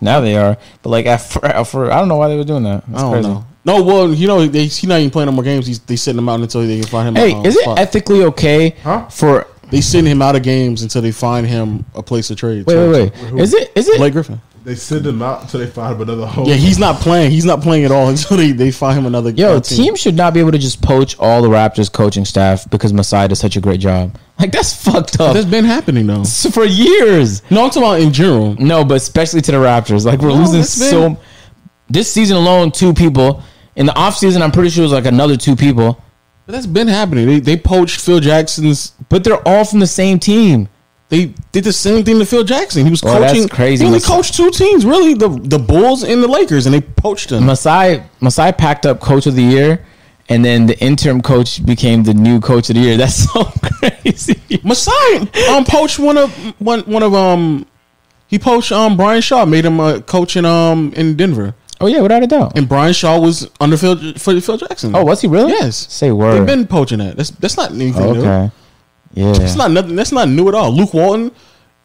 Now 0.00 0.20
they 0.20 0.36
are, 0.36 0.56
but 0.82 0.90
like 0.90 1.06
at 1.06 1.16
for, 1.18 1.40
for 1.64 1.90
I 1.90 1.98
don't 1.98 2.08
know 2.08 2.16
why 2.16 2.28
they 2.28 2.36
were 2.36 2.44
doing 2.44 2.62
that. 2.62 2.84
That's 2.86 2.98
I 2.98 3.02
don't 3.02 3.12
crazy. 3.12 3.28
know. 3.28 3.44
No, 3.64 3.82
well, 3.82 4.14
you 4.14 4.26
know, 4.28 4.46
they, 4.46 4.62
he's 4.62 4.84
not 4.84 4.98
even 5.00 5.10
playing 5.10 5.26
no 5.26 5.32
more 5.32 5.42
games. 5.44 5.66
He's, 5.66 5.80
they 5.80 5.96
sitting 5.96 6.18
him 6.18 6.28
out 6.28 6.40
until 6.40 6.64
they 6.66 6.78
can 6.80 6.88
find 6.88 7.08
him. 7.08 7.16
Hey, 7.16 7.32
is 7.46 7.56
it 7.56 7.62
spot. 7.62 7.78
ethically 7.78 8.22
okay 8.24 8.70
Huh? 8.82 9.08
for 9.08 9.46
They 9.70 9.80
sitting 9.80 10.10
him 10.10 10.22
out 10.22 10.36
of 10.36 10.42
games 10.44 10.82
until 10.82 11.02
they 11.02 11.10
find 11.10 11.46
him 11.46 11.84
a 11.94 12.02
place 12.02 12.28
to 12.28 12.36
trade. 12.36 12.64
wait 12.66 12.72
So- 12.74 12.90
wait 12.92 13.12
wait? 13.32 13.42
Is 13.42 13.52
it 13.54 13.72
is 13.74 13.88
it 13.88 13.98
Blake 13.98 14.12
Griffin. 14.12 14.40
They 14.68 14.74
send 14.74 15.06
him 15.06 15.22
out 15.22 15.40
until 15.40 15.60
they 15.60 15.66
find 15.66 15.94
him 15.94 16.02
another 16.02 16.26
home. 16.26 16.46
Yeah, 16.46 16.56
he's 16.56 16.78
not 16.78 17.00
playing. 17.00 17.30
He's 17.30 17.46
not 17.46 17.62
playing 17.62 17.84
at 17.86 17.90
all 17.90 18.08
until 18.10 18.36
they, 18.36 18.52
they 18.52 18.70
find 18.70 18.98
him 18.98 19.06
another. 19.06 19.32
Game. 19.32 19.46
Yo, 19.46 19.56
uh, 19.56 19.60
team 19.60 19.96
should 19.96 20.14
not 20.14 20.34
be 20.34 20.40
able 20.40 20.52
to 20.52 20.58
just 20.58 20.82
poach 20.82 21.18
all 21.18 21.40
the 21.40 21.48
Raptors 21.48 21.90
coaching 21.90 22.26
staff 22.26 22.68
because 22.68 22.92
Masai 22.92 23.28
does 23.28 23.38
such 23.38 23.56
a 23.56 23.62
great 23.62 23.80
job. 23.80 24.18
Like 24.38 24.52
that's 24.52 24.74
fucked 24.84 25.20
up 25.20 25.32
That's 25.32 25.46
been 25.46 25.64
happening 25.64 26.06
though. 26.06 26.22
So 26.24 26.50
for 26.50 26.66
years. 26.66 27.40
No, 27.50 27.64
I'm 27.64 27.70
talking 27.70 27.82
about 27.82 28.00
in 28.02 28.12
general. 28.12 28.56
No, 28.56 28.84
but 28.84 28.98
especially 28.98 29.40
to 29.40 29.52
the 29.52 29.56
Raptors. 29.56 30.04
Like 30.04 30.20
we're 30.20 30.28
No, 30.28 30.34
losing 30.34 30.60
it's 30.60 30.78
been- 30.78 31.16
so. 31.16 31.20
This 31.88 32.12
season 32.12 32.36
alone, 32.36 32.70
two 32.70 32.92
people. 32.92 33.42
In 33.74 33.86
the 33.86 33.92
offseason, 33.92 34.42
I'm 34.42 34.52
pretty 34.52 34.68
sure 34.68 34.82
it 34.82 34.84
was 34.84 34.92
like 34.92 35.06
another 35.06 35.38
two 35.38 35.56
people. 35.56 36.04
But 36.44 36.52
that's 36.52 36.66
been 36.66 36.88
happening. 36.88 37.26
They 37.26 37.40
they 37.40 37.56
poached 37.56 38.02
Phil 38.02 38.20
Jackson's. 38.20 38.90
But 39.08 39.24
they're 39.24 39.40
all 39.48 39.64
from 39.64 39.78
the 39.80 39.86
same 39.86 40.18
team. 40.18 40.68
They 41.10 41.32
did 41.52 41.64
the 41.64 41.72
same 41.72 42.04
thing 42.04 42.18
to 42.18 42.26
Phil 42.26 42.44
Jackson. 42.44 42.84
He 42.84 42.90
was 42.90 43.02
Well, 43.02 43.18
that's 43.20 43.32
coaching. 43.32 43.48
crazy. 43.48 43.84
He 43.84 43.86
only 43.86 43.96
Mas- 43.96 44.06
coached 44.06 44.34
two 44.34 44.50
teams, 44.50 44.84
really 44.84 45.14
the 45.14 45.28
the 45.28 45.58
Bulls 45.58 46.02
and 46.02 46.22
the 46.22 46.28
Lakers, 46.28 46.66
and 46.66 46.74
they 46.74 46.82
poached 46.82 47.32
him. 47.32 47.46
Masai 47.46 48.02
Masai 48.20 48.52
packed 48.52 48.84
up 48.84 49.00
coach 49.00 49.26
of 49.26 49.34
the 49.34 49.42
year, 49.42 49.80
and 50.28 50.44
then 50.44 50.66
the 50.66 50.78
interim 50.80 51.22
coach 51.22 51.64
became 51.64 52.02
the 52.02 52.12
new 52.12 52.40
coach 52.40 52.68
of 52.68 52.76
the 52.76 52.82
year. 52.82 52.96
That's 53.02 53.24
so 53.32 53.44
crazy. 53.44 54.36
Masai 54.62 55.28
um 55.50 55.64
poached 55.64 55.98
one 55.98 56.18
of 56.18 56.30
one 56.60 56.80
one 56.80 57.02
of 57.02 57.14
um 57.14 57.64
he 58.26 58.38
poached 58.38 58.70
um 58.72 58.96
Brian 58.98 59.22
Shaw, 59.22 59.46
made 59.46 59.64
him 59.64 59.80
a 59.80 60.02
coach 60.02 60.36
in 60.36 60.44
um 60.44 60.92
in 60.94 61.16
Denver, 61.16 61.54
Oh 61.80 61.86
yeah, 61.86 62.02
without 62.02 62.22
a 62.22 62.26
doubt. 62.26 62.52
and 62.58 62.68
Brian 62.68 62.92
Shaw 62.92 63.18
was 63.18 63.48
under 63.62 63.78
Phil 63.78 63.96
for 64.18 64.38
Phil 64.42 64.58
Jackson. 64.58 64.94
Oh, 64.94 65.04
was 65.04 65.22
he 65.22 65.26
really? 65.28 65.52
Yes. 65.52 65.86
Say 65.90 66.12
word. 66.12 66.34
They've 66.38 66.46
been 66.46 66.66
poaching 66.66 66.98
that. 66.98 67.16
That's 67.16 67.30
that's 67.30 67.56
not 67.56 67.70
anything 67.72 68.02
Oh, 68.02 68.12
new. 68.12 68.50
Yeah. 69.14 69.32
That's 69.32 69.56
not 69.56 69.70
nothing. 69.70 69.96
That's 69.96 70.12
not 70.12 70.28
new 70.28 70.48
at 70.48 70.54
all. 70.54 70.70
Luke 70.70 70.92
Walton, 70.94 71.32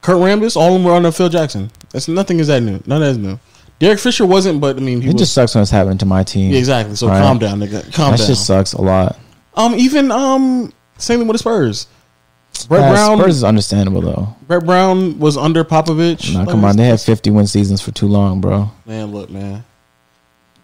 Kurt 0.02 0.18
Rambis, 0.18 0.56
all 0.58 0.68
of 0.68 0.74
them 0.74 0.84
were 0.84 0.94
under 0.94 1.12
Phil 1.12 1.30
Jackson. 1.30 1.72
That's 1.91 2.08
nothing. 2.08 2.40
Is 2.40 2.48
that 2.48 2.62
new? 2.62 2.82
None 2.86 3.02
of 3.02 3.08
that's 3.08 3.18
new. 3.18 3.40
Derek 3.80 4.00
Fisher 4.00 4.26
wasn't, 4.26 4.62
but 4.62 4.78
I 4.78 4.80
mean, 4.80 5.02
he 5.02 5.10
it 5.10 5.14
was 5.14 5.22
just 5.22 5.34
sucks 5.34 5.56
when 5.56 5.62
it's 5.62 5.72
happening 5.72 5.98
to 6.00 6.06
my 6.06 6.24
team. 6.24 6.52
yeah, 6.52 6.60
exactly. 6.60 6.95
So 6.95 7.08
Right. 7.08 7.22
calm 7.22 7.40
down, 7.40 7.60
nigga. 7.60 7.82
Calm 7.94 8.12
that 8.12 8.12
down. 8.12 8.12
That 8.12 8.18
just 8.28 8.45
sucks 8.45 8.74
a 8.74 8.82
lot. 8.82 9.18
um, 9.56 9.74
even 9.76 10.12
um, 10.12 10.72
same 10.98 11.20
thing 11.20 11.28
with 11.28 11.36
the 11.36 11.40
Spurs. 11.40 11.88
Brett 12.68 12.84
Uh, 12.84 12.91
Brown. 12.94 13.18
Spurs 13.18 13.36
is 13.38 13.44
understandable 13.44 14.02
though. 14.02 14.36
Brett 14.48 14.64
Brown 14.66 15.18
was 15.20 15.38
under 15.38 15.64
Popovich. 15.64 16.34
Nah, 16.34 16.45
come 16.45 16.64
on, 16.64 16.78
they 16.78 16.86
had 16.86 17.02
50 17.02 17.32
win 17.32 17.48
seasons 17.48 17.82
for 17.82 17.91
too 17.91 18.08
long, 18.08 18.40
bro. 18.41 18.70
man. 18.86 19.12
Look, 19.12 19.30
man. 19.32 19.64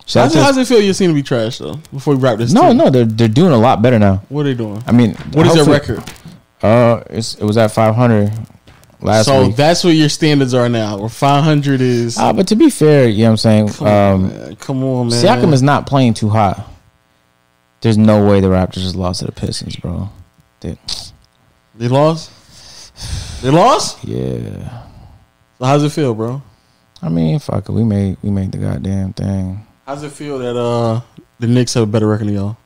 Shout 0.05 0.23
How's, 0.23 0.31
it- 0.31 0.37
to- 0.37 0.43
how's 0.43 0.57
it 0.57 0.67
feel? 0.67 0.81
You 0.81 0.93
seem 0.93 1.09
to 1.09 1.13
be 1.13 1.23
trash 1.23 1.57
though. 1.57 1.79
Before 1.91 2.15
we 2.15 2.21
wrap 2.21 2.37
this, 2.37 2.51
no, 2.53 2.69
too. 2.69 2.73
no, 2.77 2.89
they're 2.89 3.05
they're 3.05 3.27
doing 3.27 3.51
a 3.53 3.57
lot 3.57 3.81
better 3.81 3.99
now. 3.99 4.21
What 4.29 4.41
are 4.41 4.49
they 4.49 4.53
doing? 4.55 4.81
I 4.87 4.91
mean, 4.91 5.15
What 5.33 5.45
is 5.47 5.53
their 5.55 5.65
record? 5.65 6.03
Uh, 6.61 7.03
it's, 7.09 7.35
it 7.35 7.43
was 7.43 7.57
at 7.57 7.71
500 7.71 8.31
last 9.01 9.27
so 9.27 9.47
week. 9.47 9.55
that's 9.55 9.83
what 9.83 9.91
your 9.91 10.09
standards 10.09 10.53
are 10.53 10.67
now. 10.69 11.07
Five 11.07 11.43
hundred 11.43 11.79
is. 11.81 12.17
Uh, 12.17 12.33
but 12.33 12.47
to 12.49 12.55
be 12.55 12.69
fair, 12.69 13.07
you 13.07 13.19
know 13.23 13.31
what 13.31 13.31
I'm 13.31 13.37
saying. 13.37 13.67
come, 13.69 13.87
on, 13.87 14.13
Um, 14.13 14.27
man. 14.27 14.55
come 14.57 14.83
on, 14.83 15.07
man. 15.09 15.23
Siakam 15.23 15.53
is 15.53 15.61
not 15.61 15.87
playing 15.87 16.13
too 16.15 16.29
hot. 16.29 16.69
There's 17.81 17.97
no 17.97 18.27
way 18.27 18.41
the 18.41 18.47
Raptors 18.49 18.81
just 18.81 18.95
lost 18.95 19.21
to 19.21 19.25
the 19.27 19.31
Pistons, 19.31 19.77
bro. 19.77 20.09
They- 20.59 20.77
They 21.75 21.87
lost. 21.87 22.31
They 23.41 23.49
lost. 23.51 24.03
yeah. 24.03 24.83
So 25.59 25.65
how's 25.65 25.83
it 25.83 25.91
feel, 25.93 26.13
bro? 26.13 26.41
I 27.01 27.07
mean, 27.07 27.39
fuck 27.39 27.69
it. 27.69 27.71
We 27.71 27.85
made 27.85 28.17
we 28.21 28.29
made 28.31 28.51
the 28.51 28.57
goddamn 28.57 29.13
thing. 29.13 29.65
How's 29.85 30.03
it 30.03 30.11
feel 30.11 30.39
that 30.39 30.57
uh 30.57 30.99
the 31.39 31.47
Knicks 31.47 31.73
have 31.75 31.83
a 31.83 31.87
better 31.87 32.07
record 32.07 32.27
than 32.27 32.33
y'all? 32.35 32.57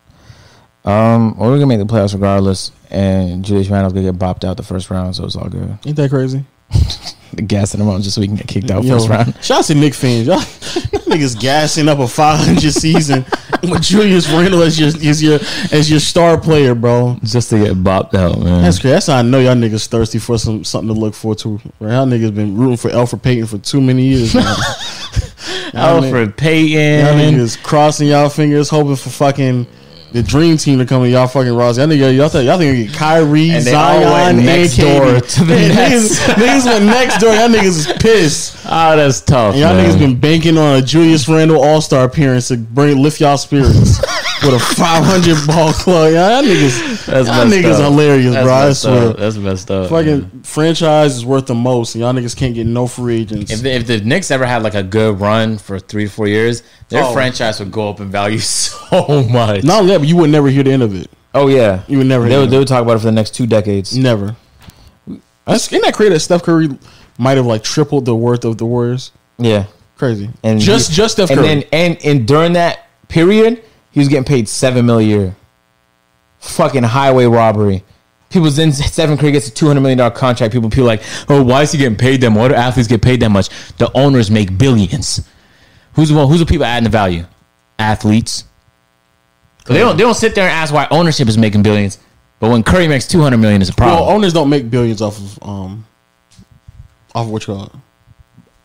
Um, 0.86 1.38
well, 1.38 1.49
we're 1.52 1.57
gonna 1.57 1.68
make 1.68 1.80
the 1.80 1.86
playoffs 1.86 2.14
regardless, 2.15 2.72
and 2.94 3.44
Julius 3.44 3.68
Randle's 3.70 3.94
gonna 3.94 4.11
get 4.11 4.20
bopped 4.20 4.44
out 4.48 4.57
the 4.57 4.64
first 4.64 4.90
round, 4.90 5.15
so 5.15 5.26
it's 5.26 5.36
all 5.36 5.49
good. 5.49 5.78
Ain't 5.86 5.95
that 5.98 6.10
crazy? 6.10 6.45
the 7.34 7.41
Gassing 7.41 7.82
him 7.82 7.88
out 7.90 8.02
just 8.02 8.15
so 8.15 8.22
we 8.22 8.28
can 8.28 8.36
get 8.36 8.48
kicked 8.48 8.72
out 8.72 8.84
Yo, 8.84 8.94
first 8.98 9.10
round. 9.10 9.36
Shout 9.44 9.60
out 9.60 9.65
to 9.65 9.76
Knick 9.76 9.94
fans. 9.94 10.28
Y'all 10.28 10.38
niggas 11.10 11.40
gassing 11.40 11.88
up 11.90 11.99
a 11.99 12.07
500 12.07 12.60
season 12.72 13.26
with 13.64 13.82
Julius 13.82 14.30
Randle 14.30 14.61
as 14.64 14.80
your 14.80 14.90
as 14.90 15.22
your 15.22 15.40
as 15.72 15.90
your 15.90 15.99
star 15.99 16.40
player, 16.40 16.74
bro. 16.76 17.18
Just 17.24 17.49
to 17.52 17.60
get 17.60 17.78
bopped 17.78 18.14
out, 18.15 18.40
man. 18.40 18.61
That's 18.64 18.80
crazy. 18.80 18.94
That's 18.94 19.07
how 19.07 19.18
I 19.18 19.22
know 19.24 19.40
y'all 19.40 19.56
niggas 19.56 19.88
thirsty 19.88 20.20
for 20.20 20.38
some 20.38 20.64
something 20.64 20.94
to 20.94 20.99
look 20.99 21.14
forward 21.15 21.40
to. 21.40 21.60
Right? 21.80 21.94
Y'all 21.94 22.06
niggas 22.07 22.34
been 22.36 22.56
rooting 22.57 22.78
for 22.78 22.90
Elfrid 22.90 23.22
Payton 23.24 23.48
for 23.48 23.57
too 23.60 23.82
many 23.82 24.03
years 24.03 24.34
now. 24.36 24.41
Y'all 24.41 26.02
niggas- 26.02 26.11
Elfrid 26.11 26.26
Y'all 26.26 26.32
Payton. 26.38 27.36
niggas 27.36 27.64
crossing 27.64 28.07
y'all 28.10 28.30
fingers, 28.30 28.70
hoping 28.70 28.95
for 28.95 29.10
fucking 29.10 29.65
the 30.14 30.22
dream 30.22 30.57
team 30.57 30.77
to 30.77 30.85
come 30.85 31.03
in 31.03 31.11
y'all 31.11 31.27
fucking 31.27 31.53
roster. 31.53 31.81
Y'all 31.81 31.90
niggas, 31.90 32.15
y'all 32.15 32.30
think 32.30 32.45
y'all 32.45 32.57
think 32.60 32.88
get 32.88 32.95
Kyrie, 32.95 33.49
And 33.49 33.64
Zion, 33.64 34.35
went 34.35 34.45
next 34.45 34.77
and 34.80 34.99
door 34.99 35.19
to 35.19 35.44
the 35.44 35.60
Yeah, 35.60 35.68
Nets. 35.69 36.19
Niggas, 36.19 36.34
niggas 36.35 36.65
went 36.65 36.85
next 36.85 37.18
door. 37.18 37.34
Y'all 37.34 37.49
niggas 37.49 37.65
is 37.65 37.94
pissed. 37.99 38.57
Oh, 38.65 38.95
that's 38.95 39.22
tough. 39.22 39.53
And 39.53 39.61
y'all 39.61 39.73
man. 39.73 39.90
niggas 39.90 39.99
been 39.99 40.19
banking 40.19 40.57
on 40.57 40.76
a 40.77 40.81
Julius 40.84 41.27
Randle 41.27 41.61
All 41.64 41.81
Star 41.81 42.06
appearance 42.06 42.49
to 42.49 42.57
bring 42.57 43.02
lift 43.02 43.19
y'all 43.19 43.38
spirits 43.38 43.99
with 44.45 44.56
a 44.56 44.60
500 44.60 45.48
ball 45.48 45.72
club. 45.74 46.14
Y'all 46.14 46.44
niggas, 46.44 47.06
That's 47.06 47.28
y'all 47.28 47.45
niggas 47.45 47.74
up. 47.80 47.91
hilarious, 47.91 48.34
That's 48.34 48.45
bro. 48.45 48.53
I 48.53 48.74
swear. 48.74 49.10
up. 49.11 49.18
That's 49.18 49.36
messed 49.38 49.72
up. 49.72 49.90
Fucking 49.90 50.20
man. 50.22 50.44
franchise 50.44 51.15
is 51.15 51.26
worth 51.26 51.45
the 51.48 51.56
most, 51.56 51.95
and 51.95 52.02
y'all 52.02 52.14
niggas 52.14 52.36
can't 52.36 52.53
get 52.56 52.65
no 52.68 52.88
free 52.88 53.22
agents. 53.22 53.52
If 53.52 53.61
the, 53.61 53.72
if 53.72 53.88
the 53.88 54.02
Knicks 54.02 54.32
ever 54.32 54.45
had 54.45 54.64
like 54.64 54.76
a 54.76 54.84
good 54.84 55.20
run 55.20 55.57
for 55.57 55.80
three 55.80 56.06
to 56.06 56.10
four 56.11 56.28
years, 56.28 56.64
their 56.90 57.03
Oh. 57.03 57.14
franchise 57.14 57.60
would 57.60 57.72
go 57.72 57.90
up 57.90 57.99
in 57.99 58.10
value 58.10 58.40
so 58.40 59.24
much. 59.32 59.64
Not 59.64 59.82
only 59.82 59.94
that, 59.94 59.99
but 59.99 60.07
you 60.07 60.18
would 60.18 60.30
never 60.30 60.48
hear 60.49 60.64
the 60.64 60.72
end 60.72 60.84
of 60.84 60.95
it. 60.95 61.10
Oh 61.36 61.48
yeah, 61.48 61.84
You 61.88 61.98
would 61.98 62.07
never 62.07 62.26
they 62.26 62.32
hear 62.32 62.40
would, 62.41 62.49
they 62.52 62.60
would 62.60 62.68
talk 62.68 62.82
about 62.84 62.95
it 62.98 62.99
for 62.99 63.06
the 63.06 63.11
next 63.11 63.34
two 63.34 63.48
decades. 63.48 63.98
Never. 63.98 64.36
That's, 65.45 65.68
isn't 65.68 65.82
that 65.84 65.94
crazy 65.94 66.14
that 66.14 66.20
Steph 66.22 66.44
Curry 66.44 66.70
might 67.18 67.38
have 67.38 67.45
like 67.45 67.64
tripled 67.64 68.06
the 68.06 68.15
worth 68.15 68.45
of 68.45 68.57
the 68.57 68.65
Warriors? 68.65 69.11
Yeah, 69.38 69.65
Crazy. 69.98 70.30
and 70.44 70.60
just 70.60 70.91
just 70.91 71.15
Steph 71.15 71.32
and 71.32 71.40
Curry. 71.40 71.48
then 71.48 71.64
and 71.74 72.06
and 72.06 72.28
during 72.28 72.53
that 72.53 72.88
period, 73.10 73.64
he 73.94 73.99
was 73.99 74.10
getting 74.10 74.26
paid 74.26 74.49
seven 74.49 74.86
mil 74.86 74.98
a 74.98 75.03
year. 75.03 75.36
Fucking 76.40 76.84
highway 76.84 77.26
robbery. 77.26 77.84
People 78.30 78.49
then 78.49 78.72
Stephen 78.74 79.18
Curry 79.18 79.32
gets 79.32 79.48
a 79.48 79.53
two 79.53 79.68
hundred 79.68 79.82
million 79.82 79.99
dollar 79.99 80.11
contract. 80.11 80.52
People 80.52 80.70
people 80.70 80.86
like, 80.86 81.03
oh, 81.30 81.44
why 81.44 81.61
is 81.61 81.72
he 81.72 81.78
getting 81.78 81.98
paid 81.98 82.20
that 82.22 82.32
much? 82.32 82.40
Why 82.40 82.48
do 82.49 82.56
athletes 82.56 82.88
get 82.90 83.02
paid 83.02 83.22
that 83.22 83.30
much? 83.30 83.49
The 83.78 83.90
owners 83.95 84.30
make 84.30 84.57
billions. 84.57 85.28
Who's 85.94 86.10
the 86.10 86.15
one? 86.15 86.28
Who's 86.28 86.40
the 86.40 86.45
people 86.45 86.65
adding 86.65 86.86
the 86.86 86.90
value? 86.90 87.26
Athletes. 87.78 88.45
They 89.68 89.78
don't. 89.80 89.95
They 89.95 90.03
don't 90.03 90.15
sit 90.15 90.36
there 90.36 90.44
and 90.45 90.52
ask 90.53 90.74
why 90.74 90.88
ownership 90.91 91.28
is 91.28 91.38
making 91.38 91.61
billions. 91.64 91.99
But 92.40 92.49
when 92.49 92.64
Curry 92.64 92.88
makes 92.88 93.07
two 93.07 93.22
hundred 93.22 93.38
million, 93.38 93.61
it's 93.61 93.70
a 93.70 93.74
well, 93.78 93.95
problem. 93.98 94.15
owners 94.15 94.34
don't 94.34 94.49
make 94.49 94.70
billions 94.70 95.02
off 95.02 95.18
of 95.18 95.44
um 95.44 95.86
off 97.15 97.28
of 97.28 97.32
what 97.32 97.48
you 97.48 97.53
call 97.53 97.64
it. 97.65 97.72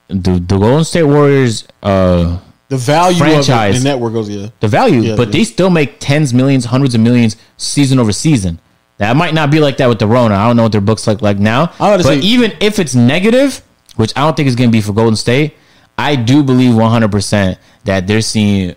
the, 0.09 0.33
the 0.41 0.59
Golden 0.59 0.85
State 0.85 1.03
Warriors, 1.05 1.69
uh, 1.83 2.41
The 2.69 2.77
value 2.77 3.19
Franchise. 3.19 3.77
of 3.77 3.81
it, 3.81 3.85
the 3.85 3.89
network 3.89 4.13
goes 4.13 4.29
yeah. 4.29 4.49
the 4.61 4.69
value, 4.69 5.01
Yeah, 5.01 5.17
but 5.17 5.29
yeah. 5.29 5.33
they 5.33 5.45
still 5.45 5.71
make 5.71 6.01
tens, 6.01 6.35
millions, 6.35 6.67
hundreds 6.67 6.95
of 6.95 7.01
millions 7.01 7.37
season 7.57 7.99
over 7.99 8.13
season. 8.13 8.61
That 8.99 9.17
might 9.17 9.33
not 9.33 9.51
be 9.51 9.59
like 9.61 9.77
that 9.79 9.89
with 9.89 9.99
the 10.01 10.07
Rona. 10.07 10.35
I 10.35 10.47
don't 10.47 10.57
know 10.57 10.65
what 10.65 10.73
their 10.73 10.81
books 10.83 11.07
like 11.07 11.23
like 11.23 11.39
now. 11.39 11.73
I 11.81 11.97
But 11.97 12.03
say- 12.05 12.19
even 12.19 12.53
if 12.61 12.79
it's 12.79 12.95
negative, 12.95 13.63
which 13.97 14.13
I 14.17 14.21
don't 14.21 14.37
think 14.37 14.49
is 14.49 14.57
going 14.57 14.69
to 14.71 14.73
be 14.73 14.81
for 14.83 14.93
Golden 14.93 15.17
State, 15.17 15.55
I 15.97 16.15
do 16.17 16.43
believe 16.43 16.75
one 16.75 16.91
hundred 16.91 17.11
percent 17.13 17.59
that 17.85 18.07
they're 18.07 18.21
seeing 18.21 18.75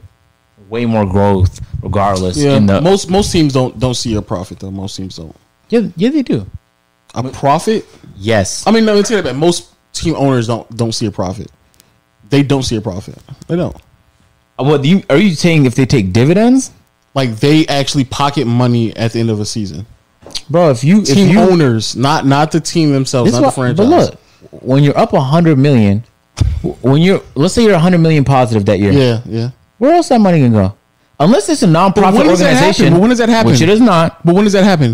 way 0.70 0.86
more 0.86 1.06
growth 1.06 1.60
regardless. 1.82 2.38
Yeah, 2.38 2.56
in 2.56 2.66
the 2.68 2.80
most 2.82 3.10
most 3.10 3.32
teams 3.32 3.52
don't 3.54 3.78
don't 3.78 3.96
see 3.96 4.16
a 4.16 4.22
profit 4.22 4.60
though. 4.60 4.72
Most 4.72 4.96
teams 4.96 5.18
don't. 5.18 5.36
yeah, 5.70 5.82
yeah, 5.98 6.10
they 6.12 6.22
do. 6.22 6.48
A 7.14 7.24
profit? 7.30 7.86
Yes, 8.16 8.66
I 8.66 8.72
mean, 8.72 8.86
no, 8.86 8.94
let's 8.94 9.10
say 9.10 9.16
that. 9.16 9.24
but 9.26 9.36
Most 9.36 9.70
team 9.92 10.16
owners 10.16 10.48
don't 10.48 10.70
don't 10.78 10.94
see 10.94 11.08
a 11.08 11.12
profit. 11.12 11.52
They 12.32 12.42
don't 12.44 12.64
see 12.64 12.78
a 12.78 12.82
profit. 12.82 13.16
They 13.48 13.56
don't. 13.56 13.76
Uh, 14.58 14.64
what 14.64 14.82
do 14.82 14.90
you 14.90 15.04
are 15.10 15.18
you 15.18 15.36
saying? 15.36 15.66
If 15.66 15.76
they 15.76 15.86
take 15.86 16.12
dividends, 16.14 16.72
Like 17.14 17.36
they 17.36 17.68
actually 17.68 18.06
pocket 18.06 18.46
money 18.48 18.96
at 18.96 19.12
the 19.12 19.20
end 19.20 19.30
of 19.30 19.40
a 19.40 19.46
season. 19.46 19.86
bro? 20.50 20.72
If 20.72 20.84
you 20.84 21.02
if 21.02 21.10
Team 21.14 21.30
you 21.30 21.40
owners, 21.40 21.96
not 21.96 22.26
not 22.26 22.52
the 22.52 22.60
team 22.60 22.92
themselves, 22.92 23.32
not 23.34 23.38
is 23.40 23.44
the 23.46 23.52
franchise. 23.52 23.78
But 23.78 23.88
look, 23.88 24.20
when 24.64 24.84
you're 24.84 24.98
up 24.98 25.14
a 25.14 25.22
hundred 25.22 25.58
million, 25.58 26.04
when 26.82 27.02
you're 27.02 27.22
let's 27.36 27.54
say 27.54 27.64
you're 27.64 27.74
a 27.76 27.80
hundred 27.80 28.00
million 28.00 28.24
positive 28.24 28.66
that 28.66 28.80
year, 28.80 28.94
yeah, 28.94 29.22
yeah. 29.26 29.50
where 29.78 29.94
else 29.94 30.10
that 30.10 30.20
money 30.22 30.40
can 30.40 30.54
go? 30.54 30.74
Unless 31.20 31.50
it's 31.50 31.62
a 31.62 31.68
nonprofit 31.68 32.14
when 32.16 32.26
does 32.28 32.40
that 32.40 32.54
organization. 32.54 32.86
happen? 32.86 32.94
But 32.94 33.02
when 33.02 33.10
does 33.10 33.20
that 33.20 33.30
happen? 33.30 33.52
Which 33.52 33.62
it 33.62 33.70
is 33.70 33.80
not. 33.80 34.26
But 34.26 34.34
when 34.34 34.46
does 34.46 34.54
that 34.54 34.64
happen? 34.64 34.94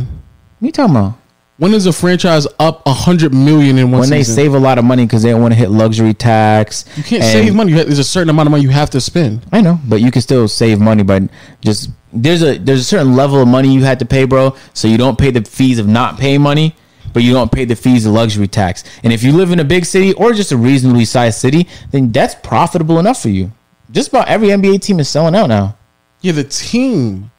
What 0.60 0.66
you 0.66 0.72
talking 0.72 0.96
about? 0.96 1.14
When 1.58 1.74
is 1.74 1.88
a 1.88 1.94
franchise 1.94 2.46
up 2.60 2.86
a 2.86 2.94
hundred 2.94 3.34
million 3.34 3.78
in 3.80 3.90
one 3.92 4.02
season? 4.04 4.10
When 4.10 4.10
they 4.12 4.24
season? 4.24 4.36
save 4.36 4.54
a 4.54 4.60
lot 4.60 4.78
of 4.78 4.86
money 4.86 5.06
because 5.06 5.24
they 5.24 5.32
don't 5.32 5.42
want 5.42 5.54
to 5.54 5.58
hit 5.60 5.72
luxury 5.72 6.14
tax. 6.14 6.86
you 6.96 7.04
can't 7.04 7.24
save 7.24 7.56
money. 7.56 7.74
There's 7.74 7.98
a 7.98 8.04
certain 8.04 8.30
amount 8.30 8.48
of 8.48 8.52
money 8.52 8.64
you 8.64 8.70
have 8.70 8.92
to 8.92 9.02
spend. 9.02 9.44
I 9.52 9.62
know, 9.62 9.80
but 9.88 10.00
you 10.02 10.12
can 10.12 10.22
still 10.22 10.48
save 10.48 10.80
money 10.80 11.02
by 11.04 11.28
just 11.62 11.90
there's 12.14 12.44
a 12.44 12.58
there's 12.60 12.82
a 12.82 12.84
certain 12.84 13.16
level 13.16 13.42
of 13.42 13.48
money 13.48 13.74
you 13.74 13.84
had 13.84 13.98
to 14.00 14.06
pay, 14.06 14.26
bro. 14.26 14.56
So 14.74 14.88
you 14.88 14.98
don't 14.98 15.18
pay 15.18 15.32
the 15.32 15.42
fees 15.44 15.80
of 15.80 15.88
not 15.88 16.20
paying 16.20 16.42
money. 16.42 16.76
but 17.14 17.24
you 17.24 17.34
don't 17.34 17.52
pay 17.52 17.66
the 17.66 17.76
fees 17.76 18.06
of 18.06 18.14
luxury 18.14 18.48
tax. 18.48 18.84
And 19.04 19.12
if 19.12 19.24
you 19.24 19.32
live 19.32 19.52
in 19.52 19.60
a 19.60 19.64
big 19.64 19.86
city 19.86 20.14
or 20.14 20.34
just 20.34 20.52
a 20.52 20.58
reasonably 20.58 21.06
sized 21.06 21.40
city, 21.40 21.68
then 21.90 22.12
that's 22.12 22.36
profitable 22.36 23.00
enough 23.00 23.20
for 23.22 23.30
you. 23.30 23.52
Just 23.90 24.10
about 24.10 24.28
every 24.28 24.50
NBA 24.50 24.82
team 24.82 25.00
is 25.00 25.10
selling 25.10 25.34
out 25.34 25.48
now. 25.48 25.76
Yeah, 26.22 26.34
the 26.34 26.44
team. 26.44 27.32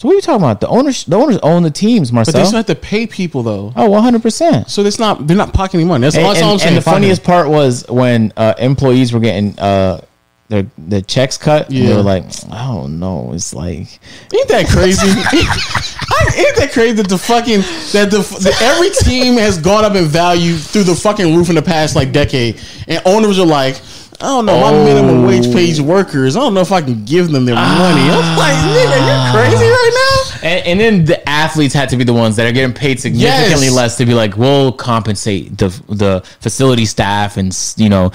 So 0.00 0.08
what 0.08 0.14
are 0.14 0.16
you 0.16 0.22
talking 0.22 0.42
about? 0.42 0.62
The 0.62 0.68
owners, 0.68 1.04
the 1.04 1.16
owners 1.16 1.36
own 1.42 1.62
the 1.62 1.70
teams, 1.70 2.10
Marcel. 2.10 2.32
But 2.32 2.38
they 2.38 2.44
still 2.46 2.56
have 2.56 2.66
to 2.68 2.74
pay 2.74 3.06
people 3.06 3.42
though. 3.42 3.70
oh, 3.76 3.90
100 3.90 4.22
percent. 4.22 4.70
So 4.70 4.82
it's 4.82 4.98
not 4.98 5.26
they're 5.26 5.36
not 5.36 5.52
pocketing 5.52 5.86
money. 5.88 6.00
That's, 6.00 6.16
And, 6.16 6.24
all, 6.24 6.32
that's 6.32 6.42
all 6.42 6.52
I'm 6.54 6.58
saying. 6.58 6.68
and 6.68 6.76
the 6.78 6.90
funniest 6.90 7.22
part 7.22 7.50
was 7.50 7.84
when 7.86 8.32
uh, 8.34 8.54
employees 8.58 9.12
were 9.12 9.20
getting 9.20 9.58
uh, 9.58 10.00
their 10.48 10.64
the 10.78 11.02
checks 11.02 11.36
cut. 11.36 11.68
and 11.68 11.86
They 11.86 11.94
were 11.94 12.00
like, 12.00 12.24
I 12.50 12.66
don't 12.68 12.98
know. 12.98 13.32
It's 13.34 13.52
like 13.52 13.76
Ain't 14.34 14.48
that 14.48 14.68
crazy? 14.70 15.06
Ain't 15.10 16.56
that 16.56 16.70
crazy 16.72 16.94
that 16.94 17.08
the 17.10 17.18
fucking 17.18 17.60
that 17.92 18.10
the 18.10 18.20
that 18.40 18.56
every 18.62 18.88
team 19.04 19.34
has 19.34 19.58
gone 19.58 19.84
up 19.84 19.96
in 19.96 20.06
value 20.06 20.56
through 20.56 20.84
the 20.84 20.94
fucking 20.94 21.36
roof 21.36 21.50
in 21.50 21.56
the 21.56 21.62
past 21.62 21.94
like 21.94 22.10
decade, 22.10 22.58
and 22.88 23.02
owners 23.04 23.38
are 23.38 23.44
like, 23.44 23.76
I 24.22 24.26
don't 24.26 24.44
know, 24.46 24.60
my 24.60 24.70
Oh. 24.70 24.84
minimum 24.84 25.24
wage 25.26 25.46
oh. 25.46 25.52
pays 25.52 25.80
workers. 25.80 26.36
I 26.36 26.40
don't 26.40 26.52
know 26.52 26.60
if 26.60 26.72
I 26.72 26.82
can 26.82 27.04
give 27.04 27.30
them 27.30 27.46
their 27.46 27.54
money. 27.54 27.70
I'm 28.02 28.22
ah. 28.22 28.36
like, 28.38 28.56
nigga, 28.76 28.98
you're 29.06 29.58
crazy 29.58 29.68
right 29.70 29.92
now. 29.94 30.48
And, 30.48 30.66
and 30.66 30.80
then 30.80 31.04
the 31.06 31.28
athletes 31.28 31.74
had 31.74 31.88
to 31.90 31.96
be 31.96 32.04
the 32.04 32.12
ones 32.12 32.36
that 32.36 32.46
are 32.46 32.52
getting 32.52 32.74
paid 32.74 33.00
significantly 33.00 33.66
Yes. 33.66 33.74
less 33.74 33.96
to 33.96 34.06
be 34.06 34.14
like, 34.14 34.36
we'll 34.36 34.72
compensate 34.72 35.56
the 35.58 35.68
the 35.88 36.22
facility 36.40 36.84
staff 36.84 37.36
and 37.36 37.56
you 37.76 37.88
know, 37.88 38.10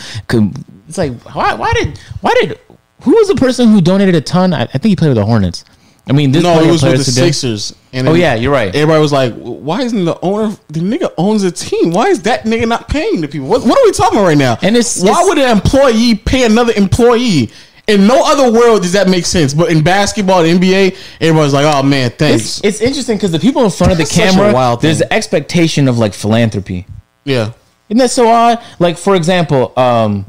it's 0.87 0.97
like 0.97 1.13
why 1.33 1.53
why 1.55 1.73
did 1.73 1.99
why 2.21 2.33
did 2.39 2.59
who 3.01 3.11
was 3.15 3.27
the 3.27 3.35
person 3.35 3.69
who 3.69 3.81
donated 3.81 4.15
a 4.15 4.21
ton? 4.21 4.53
I, 4.53 4.61
I 4.61 4.65
think 4.65 4.85
he 4.85 4.95
played 4.95 5.09
with 5.09 5.17
the 5.17 5.25
Hornets. 5.25 5.65
I 6.07 6.13
mean, 6.13 6.31
this 6.31 6.43
No, 6.43 6.59
of 6.61 6.67
was 6.67 6.83
with 6.83 6.91
the 6.97 7.11
did- 7.11 7.33
Sixers. 7.33 7.73
And 7.95 8.07
Oh 8.07 8.11
then 8.11 8.21
yeah, 8.21 8.35
you're 8.35 8.51
right. 8.51 8.75
Everybody 8.75 8.99
was 9.01 9.11
like, 9.13 9.33
"Why 9.35 9.81
isn't 9.81 10.03
the 10.05 10.19
owner? 10.19 10.55
The 10.67 10.81
nigga 10.81 11.11
owns 11.17 11.43
a 11.43 11.51
team. 11.51 11.91
Why 11.91 12.07
is 12.09 12.21
that 12.23 12.43
nigga 12.43 12.67
not 12.67 12.89
paying 12.89 13.21
the 13.21 13.27
people? 13.27 13.47
What, 13.47 13.63
what 13.63 13.79
are 13.79 13.85
we 13.85 13.91
talking 13.93 14.19
about 14.19 14.27
right 14.27 14.37
now? 14.37 14.57
And 14.61 14.75
it's- 14.75 15.01
why 15.01 15.09
it's- 15.11 15.25
would 15.27 15.37
an 15.37 15.49
employee 15.49 16.15
pay 16.15 16.45
another 16.45 16.73
employee? 16.75 17.51
In 17.87 18.07
no 18.07 18.21
other 18.25 18.51
world 18.51 18.81
does 18.81 18.93
that 18.93 19.07
make 19.07 19.25
sense. 19.27 19.53
But 19.53 19.71
in 19.71 19.83
basketball, 19.83 20.41
the 20.43 20.49
NBA, 20.49 20.97
everybody's 21.21 21.53
like, 21.53 21.65
"Oh 21.73 21.83
man, 21.83 22.09
thanks." 22.11 22.57
It's, 22.57 22.61
it's 22.63 22.81
interesting 22.81 23.15
because 23.17 23.31
the 23.31 23.39
people 23.39 23.63
in 23.63 23.69
front 23.71 23.91
of 23.93 23.97
the 23.97 24.03
That's 24.03 24.15
camera, 24.15 24.77
there's 24.81 25.01
an 25.01 25.07
expectation 25.11 25.87
of 25.87 25.97
like 25.97 26.13
philanthropy. 26.13 26.85
yeah, 27.23 27.51
Isn't 27.89 27.99
that 27.99 28.09
so 28.11 28.27
odd? 28.27 28.61
Like, 28.79 28.97
for 28.97 29.15
example, 29.15 29.71
um, 29.77 30.25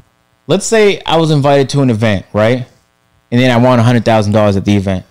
let's 0.47 0.67
say 0.67 1.01
I 1.05 1.17
was 1.17 1.31
invited 1.31 1.69
to 1.71 1.81
an 1.81 1.91
event, 1.91 2.27
right? 2.33 2.67
And 3.33 3.41
then 3.41 3.51
I 3.51 3.57
won 3.57 3.79
hundred 3.81 4.05
thousand 4.05 4.35
dollars 4.35 4.57
at 4.57 4.65
the 4.65 4.77
event. 4.77 5.05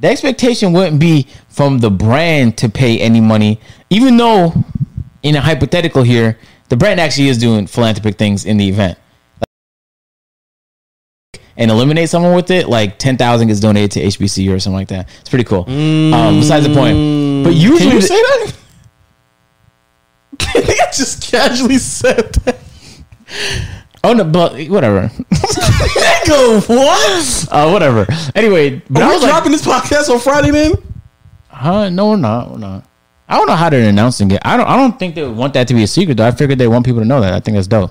The 0.00 0.08
expectation 0.08 0.72
wouldn't 0.72 1.00
be 1.00 1.26
from 1.48 1.78
the 1.78 1.90
brand 1.90 2.58
to 2.58 2.68
pay 2.68 2.98
any 3.00 3.20
money, 3.20 3.60
even 3.88 4.16
though, 4.16 4.52
in 5.22 5.36
a 5.36 5.40
hypothetical 5.40 6.02
here, 6.02 6.38
the 6.68 6.76
brand 6.76 7.00
actually 7.00 7.28
is 7.28 7.38
doing 7.38 7.66
philanthropic 7.66 8.18
things 8.18 8.44
in 8.44 8.56
the 8.58 8.68
event. 8.68 8.98
And 11.58 11.70
eliminate 11.70 12.10
someone 12.10 12.34
with 12.34 12.50
it, 12.50 12.68
like 12.68 12.98
ten 12.98 13.16
thousand 13.16 13.48
gets 13.48 13.60
donated 13.60 13.90
to 13.92 14.00
HBCU 14.02 14.54
or 14.54 14.60
something 14.60 14.76
like 14.76 14.88
that. 14.88 15.08
It's 15.20 15.30
pretty 15.30 15.44
cool. 15.44 15.64
Um, 15.66 16.40
besides 16.40 16.66
the 16.68 16.74
point, 16.74 17.44
but 17.44 17.54
usually 17.54 17.78
can 17.78 17.92
you 17.92 18.00
the- 18.00 18.06
say 18.06 18.14
that? 18.14 18.52
I 20.40 20.90
just 20.92 21.22
casually 21.30 21.78
said 21.78 22.34
that. 22.44 22.58
Oh 24.06 24.12
no, 24.14 24.24
but 24.24 24.52
whatever. 24.68 25.10
Nigga, 25.30 26.68
what? 26.68 27.48
uh, 27.50 27.70
whatever. 27.70 28.06
Anyway, 28.34 28.82
but 28.90 29.02
I 29.02 29.06
Are 29.06 29.08
we 29.08 29.14
was 29.14 29.22
like, 29.22 29.32
dropping 29.32 29.52
this 29.52 29.66
podcast 29.66 30.08
on 30.08 30.20
Friday 30.20 30.50
then? 30.50 30.72
Huh? 31.48 31.88
No, 31.90 32.10
we're 32.10 32.16
not. 32.16 32.50
We're 32.50 32.58
not. 32.58 32.84
I 33.28 33.36
don't 33.38 33.46
know 33.48 33.56
how 33.56 33.70
they're 33.70 33.88
announcing 33.88 34.30
it. 34.30 34.40
I 34.44 34.56
don't. 34.56 34.66
I 34.68 34.76
don't 34.76 34.98
think 34.98 35.14
they 35.14 35.26
want 35.26 35.54
that 35.54 35.66
to 35.68 35.74
be 35.74 35.82
a 35.82 35.86
secret. 35.86 36.16
though. 36.16 36.26
I 36.26 36.30
figured 36.30 36.58
they 36.58 36.68
want 36.68 36.84
people 36.84 37.00
to 37.00 37.06
know 37.06 37.20
that. 37.20 37.32
I 37.32 37.40
think 37.40 37.56
that's 37.56 37.66
dope. 37.66 37.90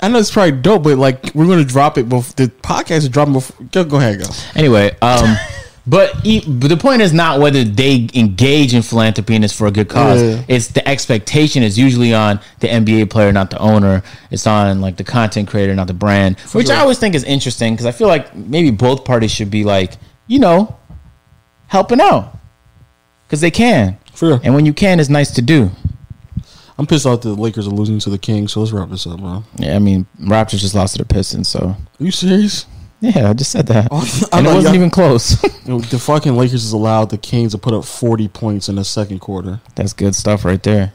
I 0.00 0.08
know 0.08 0.18
it's 0.18 0.30
probably 0.30 0.52
dope, 0.52 0.82
but 0.84 0.98
like 0.98 1.34
we're 1.34 1.46
gonna 1.46 1.64
drop 1.64 1.98
it. 1.98 2.08
Before, 2.08 2.34
the 2.36 2.48
podcast 2.62 2.98
is 2.98 3.08
dropping 3.08 3.34
before. 3.34 3.66
Go, 3.72 3.84
go 3.84 3.96
ahead, 3.98 4.18
go. 4.20 4.26
Anyway, 4.54 4.96
um, 5.02 5.36
but, 5.86 6.14
but 6.14 6.68
the 6.68 6.76
point 6.78 7.02
is 7.02 7.12
not 7.12 7.40
whether 7.40 7.62
they 7.62 8.08
engage 8.14 8.74
in 8.74 8.82
philanthropy 8.82 9.36
and 9.36 9.44
it's 9.44 9.54
for 9.54 9.66
a 9.66 9.70
good 9.70 9.88
cause. 9.88 10.22
Yeah. 10.22 10.42
It's 10.48 10.68
the 10.68 10.86
expectation 10.86 11.62
is 11.62 11.78
usually 11.78 12.12
on 12.12 12.40
the 12.60 12.68
NBA 12.68 13.10
player, 13.10 13.32
not 13.32 13.50
the 13.50 13.58
owner. 13.58 14.02
It's 14.30 14.46
on 14.46 14.80
like 14.80 14.96
the 14.96 15.04
content 15.04 15.48
creator, 15.48 15.74
not 15.74 15.86
the 15.86 15.94
brand. 15.94 16.40
which 16.52 16.70
I 16.70 16.80
always 16.80 16.98
think 16.98 17.14
is 17.14 17.24
interesting 17.24 17.74
because 17.74 17.86
I 17.86 17.92
feel 17.92 18.08
like 18.08 18.34
maybe 18.34 18.70
both 18.70 19.04
parties 19.04 19.30
should 19.30 19.50
be 19.50 19.64
like, 19.64 19.94
you 20.26 20.38
know, 20.38 20.76
helping 21.68 22.00
out 22.00 22.36
because 23.26 23.40
they 23.40 23.50
can. 23.50 23.98
Sure. 24.14 24.40
And 24.42 24.54
when 24.54 24.66
you 24.66 24.72
can, 24.72 24.98
it's 24.98 25.08
nice 25.08 25.30
to 25.32 25.42
do. 25.42 25.70
I'm 26.78 26.86
pissed 26.86 27.06
off 27.06 27.22
that 27.22 27.28
the 27.28 27.34
Lakers 27.34 27.66
are 27.66 27.70
losing 27.70 27.98
to 28.00 28.10
the 28.10 28.18
Kings, 28.18 28.52
so 28.52 28.60
let's 28.60 28.72
wrap 28.72 28.90
this 28.90 29.06
up, 29.06 29.20
bro. 29.20 29.44
Yeah, 29.56 29.76
I 29.76 29.78
mean, 29.78 30.06
Raptors 30.20 30.58
just 30.58 30.74
lost 30.74 30.96
to 30.96 31.02
the 31.02 31.06
Pistons, 31.06 31.48
so 31.48 31.68
Are 31.68 32.04
you 32.04 32.10
serious? 32.10 32.66
Yeah, 33.14 33.30
I 33.30 33.32
just 33.34 33.52
said 33.52 33.66
that, 33.68 33.92
and 34.32 34.46
it 34.46 34.54
wasn't 34.54 34.74
even 34.74 34.90
close. 34.90 35.42
You 35.66 35.72
know, 35.72 35.80
the 35.80 35.98
fucking 35.98 36.36
Lakers 36.36 36.62
has 36.62 36.72
allowed 36.72 37.10
the 37.10 37.18
Kings 37.18 37.50
to 37.50 37.58
put 37.58 37.74
up 37.74 37.84
40 37.84 38.28
points 38.28 38.68
in 38.68 38.76
the 38.76 38.84
second 38.84 39.18
quarter. 39.18 39.60
That's 39.74 39.92
good 39.92 40.14
stuff 40.14 40.44
right 40.44 40.62
there. 40.62 40.92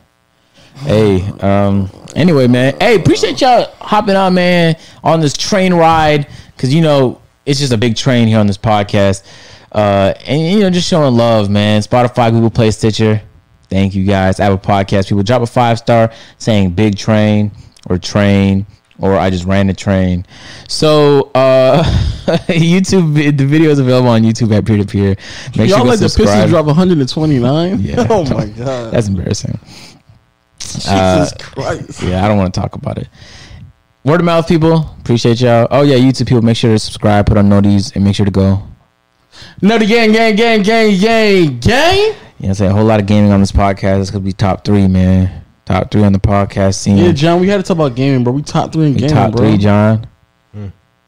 Hey, 0.75 1.27
um, 1.41 1.89
anyway, 2.15 2.47
man. 2.47 2.77
Hey, 2.79 2.95
appreciate 2.95 3.41
y'all 3.41 3.69
hopping 3.81 4.15
on, 4.15 4.33
man, 4.33 4.77
on 5.03 5.19
this 5.19 5.35
train 5.35 5.73
ride 5.73 6.27
because 6.55 6.73
you 6.73 6.79
know 6.81 7.21
it's 7.45 7.59
just 7.59 7.73
a 7.73 7.77
big 7.77 7.97
train 7.97 8.29
here 8.29 8.39
on 8.39 8.47
this 8.47 8.57
podcast, 8.57 9.25
uh, 9.73 10.13
and 10.25 10.41
you 10.41 10.61
know 10.61 10.69
just 10.69 10.87
showing 10.87 11.15
love, 11.15 11.49
man. 11.49 11.81
Spotify, 11.81 12.31
Google 12.31 12.49
Play, 12.49 12.71
Stitcher. 12.71 13.21
Thank 13.69 13.93
you 13.93 14.05
guys. 14.05 14.39
I 14.39 14.45
have 14.45 14.53
a 14.53 14.57
Podcast 14.57 15.09
people 15.09 15.23
drop 15.23 15.41
a 15.41 15.47
five 15.47 15.79
star 15.79 16.13
saying 16.37 16.71
"big 16.71 16.97
train" 16.97 17.51
or 17.89 17.97
"train." 17.97 18.65
Or 19.01 19.17
I 19.17 19.29
just 19.29 19.45
ran 19.45 19.67
the 19.67 19.73
train. 19.73 20.25
So 20.67 21.31
uh 21.35 21.83
YouTube, 22.47 23.15
the 23.37 23.45
video 23.45 23.71
is 23.71 23.79
available 23.79 24.09
on 24.09 24.21
YouTube 24.21 24.55
at 24.55 24.65
peer 24.65 24.77
to 24.77 24.85
peer. 24.85 25.15
Make 25.57 25.69
Y'all 25.69 25.79
sure 25.79 25.87
let 25.87 25.95
to 25.95 26.03
the 26.03 26.09
subscribe. 26.09 26.35
Pistons 26.35 26.51
drop 26.51 26.65
129? 26.67 27.79
Yeah. 27.79 28.07
Oh 28.11 28.23
my 28.33 28.45
god. 28.45 28.93
That's 28.93 29.07
embarrassing. 29.07 29.59
Jesus 30.59 30.87
uh, 30.87 31.29
Christ. 31.39 32.03
Yeah, 32.03 32.23
I 32.23 32.27
don't 32.27 32.37
want 32.37 32.53
to 32.53 32.59
talk 32.59 32.75
about 32.75 32.97
it. 32.97 33.09
Word 34.03 34.19
of 34.19 34.25
mouth, 34.25 34.47
people. 34.47 34.95
Appreciate 34.99 35.41
y'all. 35.41 35.67
Oh 35.69 35.81
yeah, 35.81 35.95
YouTube 35.95 36.27
people. 36.27 36.41
Make 36.41 36.57
sure 36.57 36.71
to 36.71 36.79
subscribe, 36.79 37.27
put 37.27 37.37
on 37.37 37.49
noties, 37.49 37.95
and 37.95 38.03
make 38.03 38.15
sure 38.15 38.25
to 38.25 38.31
go. 38.31 38.61
No, 39.61 39.77
the 39.77 39.85
gang, 39.85 40.11
gang, 40.11 40.35
gang, 40.35 40.63
gang, 40.63 40.99
gang, 40.99 41.59
gang. 41.59 41.97
You 42.39 42.47
know, 42.47 42.49
I'm 42.49 42.53
saying 42.55 42.71
a 42.71 42.73
whole 42.73 42.85
lot 42.85 42.99
of 42.99 43.05
gaming 43.05 43.31
on 43.31 43.39
this 43.39 43.51
podcast. 43.51 44.01
It's 44.01 44.11
gonna 44.11 44.23
be 44.23 44.33
top 44.33 44.65
three, 44.65 44.87
man. 44.87 45.40
Top 45.71 45.89
three 45.89 46.03
on 46.03 46.11
the 46.11 46.19
podcast 46.19 46.75
scene. 46.75 46.97
Yeah, 46.97 47.13
John, 47.13 47.39
we 47.39 47.47
had 47.47 47.55
to 47.55 47.63
talk 47.63 47.77
about 47.77 47.95
gaming, 47.95 48.25
bro. 48.25 48.33
We 48.33 48.41
top 48.41 48.73
three 48.73 48.87
in 48.87 48.93
We 48.93 48.99
gaming, 48.99 49.15
top 49.15 49.31
bro. 49.31 49.47
three, 49.47 49.57
John. 49.57 50.05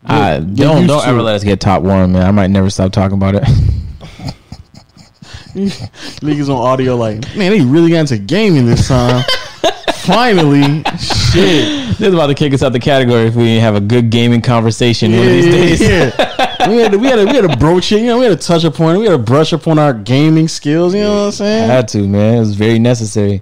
Uh, 0.06 0.40
get 0.40 0.56
don't 0.56 0.77
used 0.77 0.88
don't 0.88 1.06
ever 1.06 1.19
it. 1.19 1.23
let 1.23 1.35
us 1.35 1.44
get 1.44 1.60
top 1.60 1.84
one, 1.84 2.14
man. 2.14 2.26
I 2.26 2.31
might 2.31 2.48
never 2.48 2.69
stop 2.69 2.94
talking 2.94 3.18
about 3.18 3.35
it. 3.35 3.44
Niggas 5.53 6.48
on 6.48 6.56
audio 6.56 6.95
like, 6.95 7.19
man, 7.35 7.52
they 7.52 7.60
really 7.60 7.91
got 7.91 7.99
into 7.99 8.18
gaming 8.18 8.65
this 8.65 8.88
time. 8.88 9.26
Finally, 9.95 10.81
shit. 10.98 11.98
this 11.98 12.02
is 12.02 12.14
about 12.14 12.27
to 12.27 12.34
kick 12.34 12.53
us 12.53 12.64
out 12.64 12.72
the 12.72 12.80
category 12.80 13.27
if 13.27 13.35
we 13.35 13.44
didn't 13.44 13.64
have 13.64 13.76
a 13.76 13.81
good 13.81 14.10
gaming 14.10 14.41
conversation 14.41 15.11
one 15.11 15.23
of 15.23 15.27
these 15.27 15.45
days. 15.45 15.81
yeah. 15.81 16.65
we 16.69 16.77
had 16.77 16.94
to, 16.94 16.98
we 16.98 17.07
had 17.07 17.18
to, 17.18 17.26
we 17.26 17.35
had 17.35 17.52
to 17.52 17.57
broach 17.57 17.91
it, 17.91 17.99
you 17.99 18.07
know, 18.07 18.19
we 18.19 18.26
had 18.26 18.40
to 18.40 18.48
touch 18.48 18.64
upon 18.64 18.95
it, 18.95 18.99
we 18.99 19.06
had 19.06 19.11
to 19.11 19.18
brush 19.18 19.52
upon 19.52 19.77
our 19.77 19.94
gaming 19.94 20.48
skills, 20.48 20.95
you 20.95 21.02
know 21.02 21.14
what 21.15 21.26
I'm 21.26 21.31
saying? 21.34 21.69
I 21.69 21.73
had 21.73 21.90
to, 21.90 22.07
man. 22.07 22.35
It 22.35 22.40
was 22.40 22.56
very 22.56 22.80
necessary. 22.80 23.41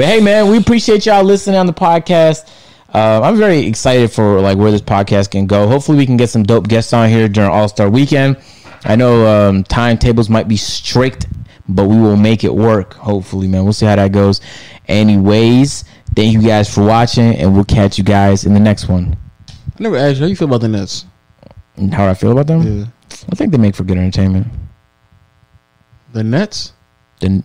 But 0.00 0.08
hey, 0.08 0.20
man, 0.22 0.50
we 0.50 0.56
appreciate 0.56 1.04
y'all 1.04 1.22
listening 1.22 1.56
on 1.56 1.66
the 1.66 1.74
podcast. 1.74 2.50
Uh, 2.94 3.20
I'm 3.22 3.36
very 3.36 3.66
excited 3.66 4.10
for 4.10 4.40
like 4.40 4.56
where 4.56 4.70
this 4.70 4.80
podcast 4.80 5.30
can 5.32 5.46
go. 5.46 5.68
Hopefully, 5.68 5.98
we 5.98 6.06
can 6.06 6.16
get 6.16 6.30
some 6.30 6.42
dope 6.42 6.68
guests 6.68 6.94
on 6.94 7.10
here 7.10 7.28
during 7.28 7.50
All 7.50 7.68
Star 7.68 7.90
Weekend. 7.90 8.38
I 8.84 8.96
know 8.96 9.26
um, 9.26 9.62
timetables 9.62 10.30
might 10.30 10.48
be 10.48 10.56
strict, 10.56 11.26
but 11.68 11.84
we 11.84 12.00
will 12.00 12.16
make 12.16 12.44
it 12.44 12.54
work. 12.54 12.94
Hopefully, 12.94 13.46
man. 13.46 13.64
We'll 13.64 13.74
see 13.74 13.84
how 13.84 13.96
that 13.96 14.10
goes. 14.10 14.40
Anyways, 14.88 15.84
thank 16.16 16.32
you 16.32 16.40
guys 16.40 16.74
for 16.74 16.82
watching, 16.82 17.36
and 17.36 17.52
we'll 17.52 17.64
catch 17.64 17.98
you 17.98 18.04
guys 18.04 18.46
in 18.46 18.54
the 18.54 18.60
next 18.60 18.88
one. 18.88 19.18
I 19.50 19.82
never 19.82 19.98
asked 19.98 20.16
you, 20.16 20.22
how 20.22 20.28
you 20.28 20.36
feel 20.36 20.48
about 20.48 20.62
the 20.62 20.68
Nets? 20.68 21.04
And 21.76 21.92
How 21.92 22.08
I 22.08 22.14
feel 22.14 22.32
about 22.32 22.46
them? 22.46 22.62
Yeah. 22.62 22.86
I 23.30 23.34
think 23.34 23.52
they 23.52 23.58
make 23.58 23.74
for 23.74 23.84
good 23.84 23.98
entertainment. 23.98 24.46
The 26.14 26.24
Nets? 26.24 26.72
The 27.18 27.44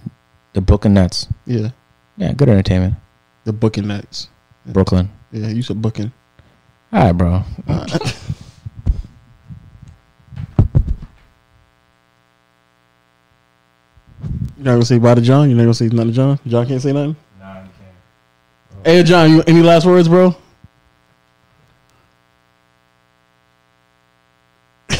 the 0.54 0.62
Brooklyn 0.62 0.94
Nets, 0.94 1.28
Yeah. 1.46 1.72
Yeah, 2.18 2.34
good 2.34 2.50
entertainment. 2.50 2.96
The 3.44 3.54
booking 3.54 3.88
Nets. 3.88 4.30
Brooklyn. 4.66 5.10
Yeah, 5.32 5.48
you 5.50 5.62
said 5.62 5.82
booking. 5.82 6.12
All 6.92 7.04
right, 7.04 7.12
bro. 7.12 7.44
You're 14.58 14.66
not 14.66 14.72
gonna 14.72 14.86
say 14.86 14.98
bye 14.98 15.14
to 15.14 15.22
John? 15.22 15.50
You're 15.50 15.58
not 15.58 15.64
gonna 15.64 15.74
say 15.76 15.88
nothing 15.90 16.08
to 16.08 16.14
John? 16.14 16.40
John 16.48 16.66
can't 16.66 16.82
say 16.82 16.92
nothing? 16.92 17.16
Nah, 17.40 17.54
he 17.54 17.60
can't. 17.60 18.86
Hey 18.86 19.04
John, 19.04 19.30
you 19.30 19.44
any 19.46 19.62
last 19.62 19.86
words, 19.86 20.08
bro? 20.08 20.36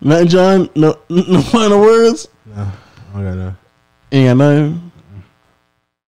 Nothing, 0.00 0.28
John. 0.28 0.70
No, 0.74 0.98
no 1.08 1.42
final 1.42 1.80
words. 1.80 2.26
I 2.56 2.70
don't 3.14 3.24
got 3.24 3.36
nothing. 3.36 3.56
Ain't 4.12 4.28
got 4.28 4.36
nothing. 4.36 4.91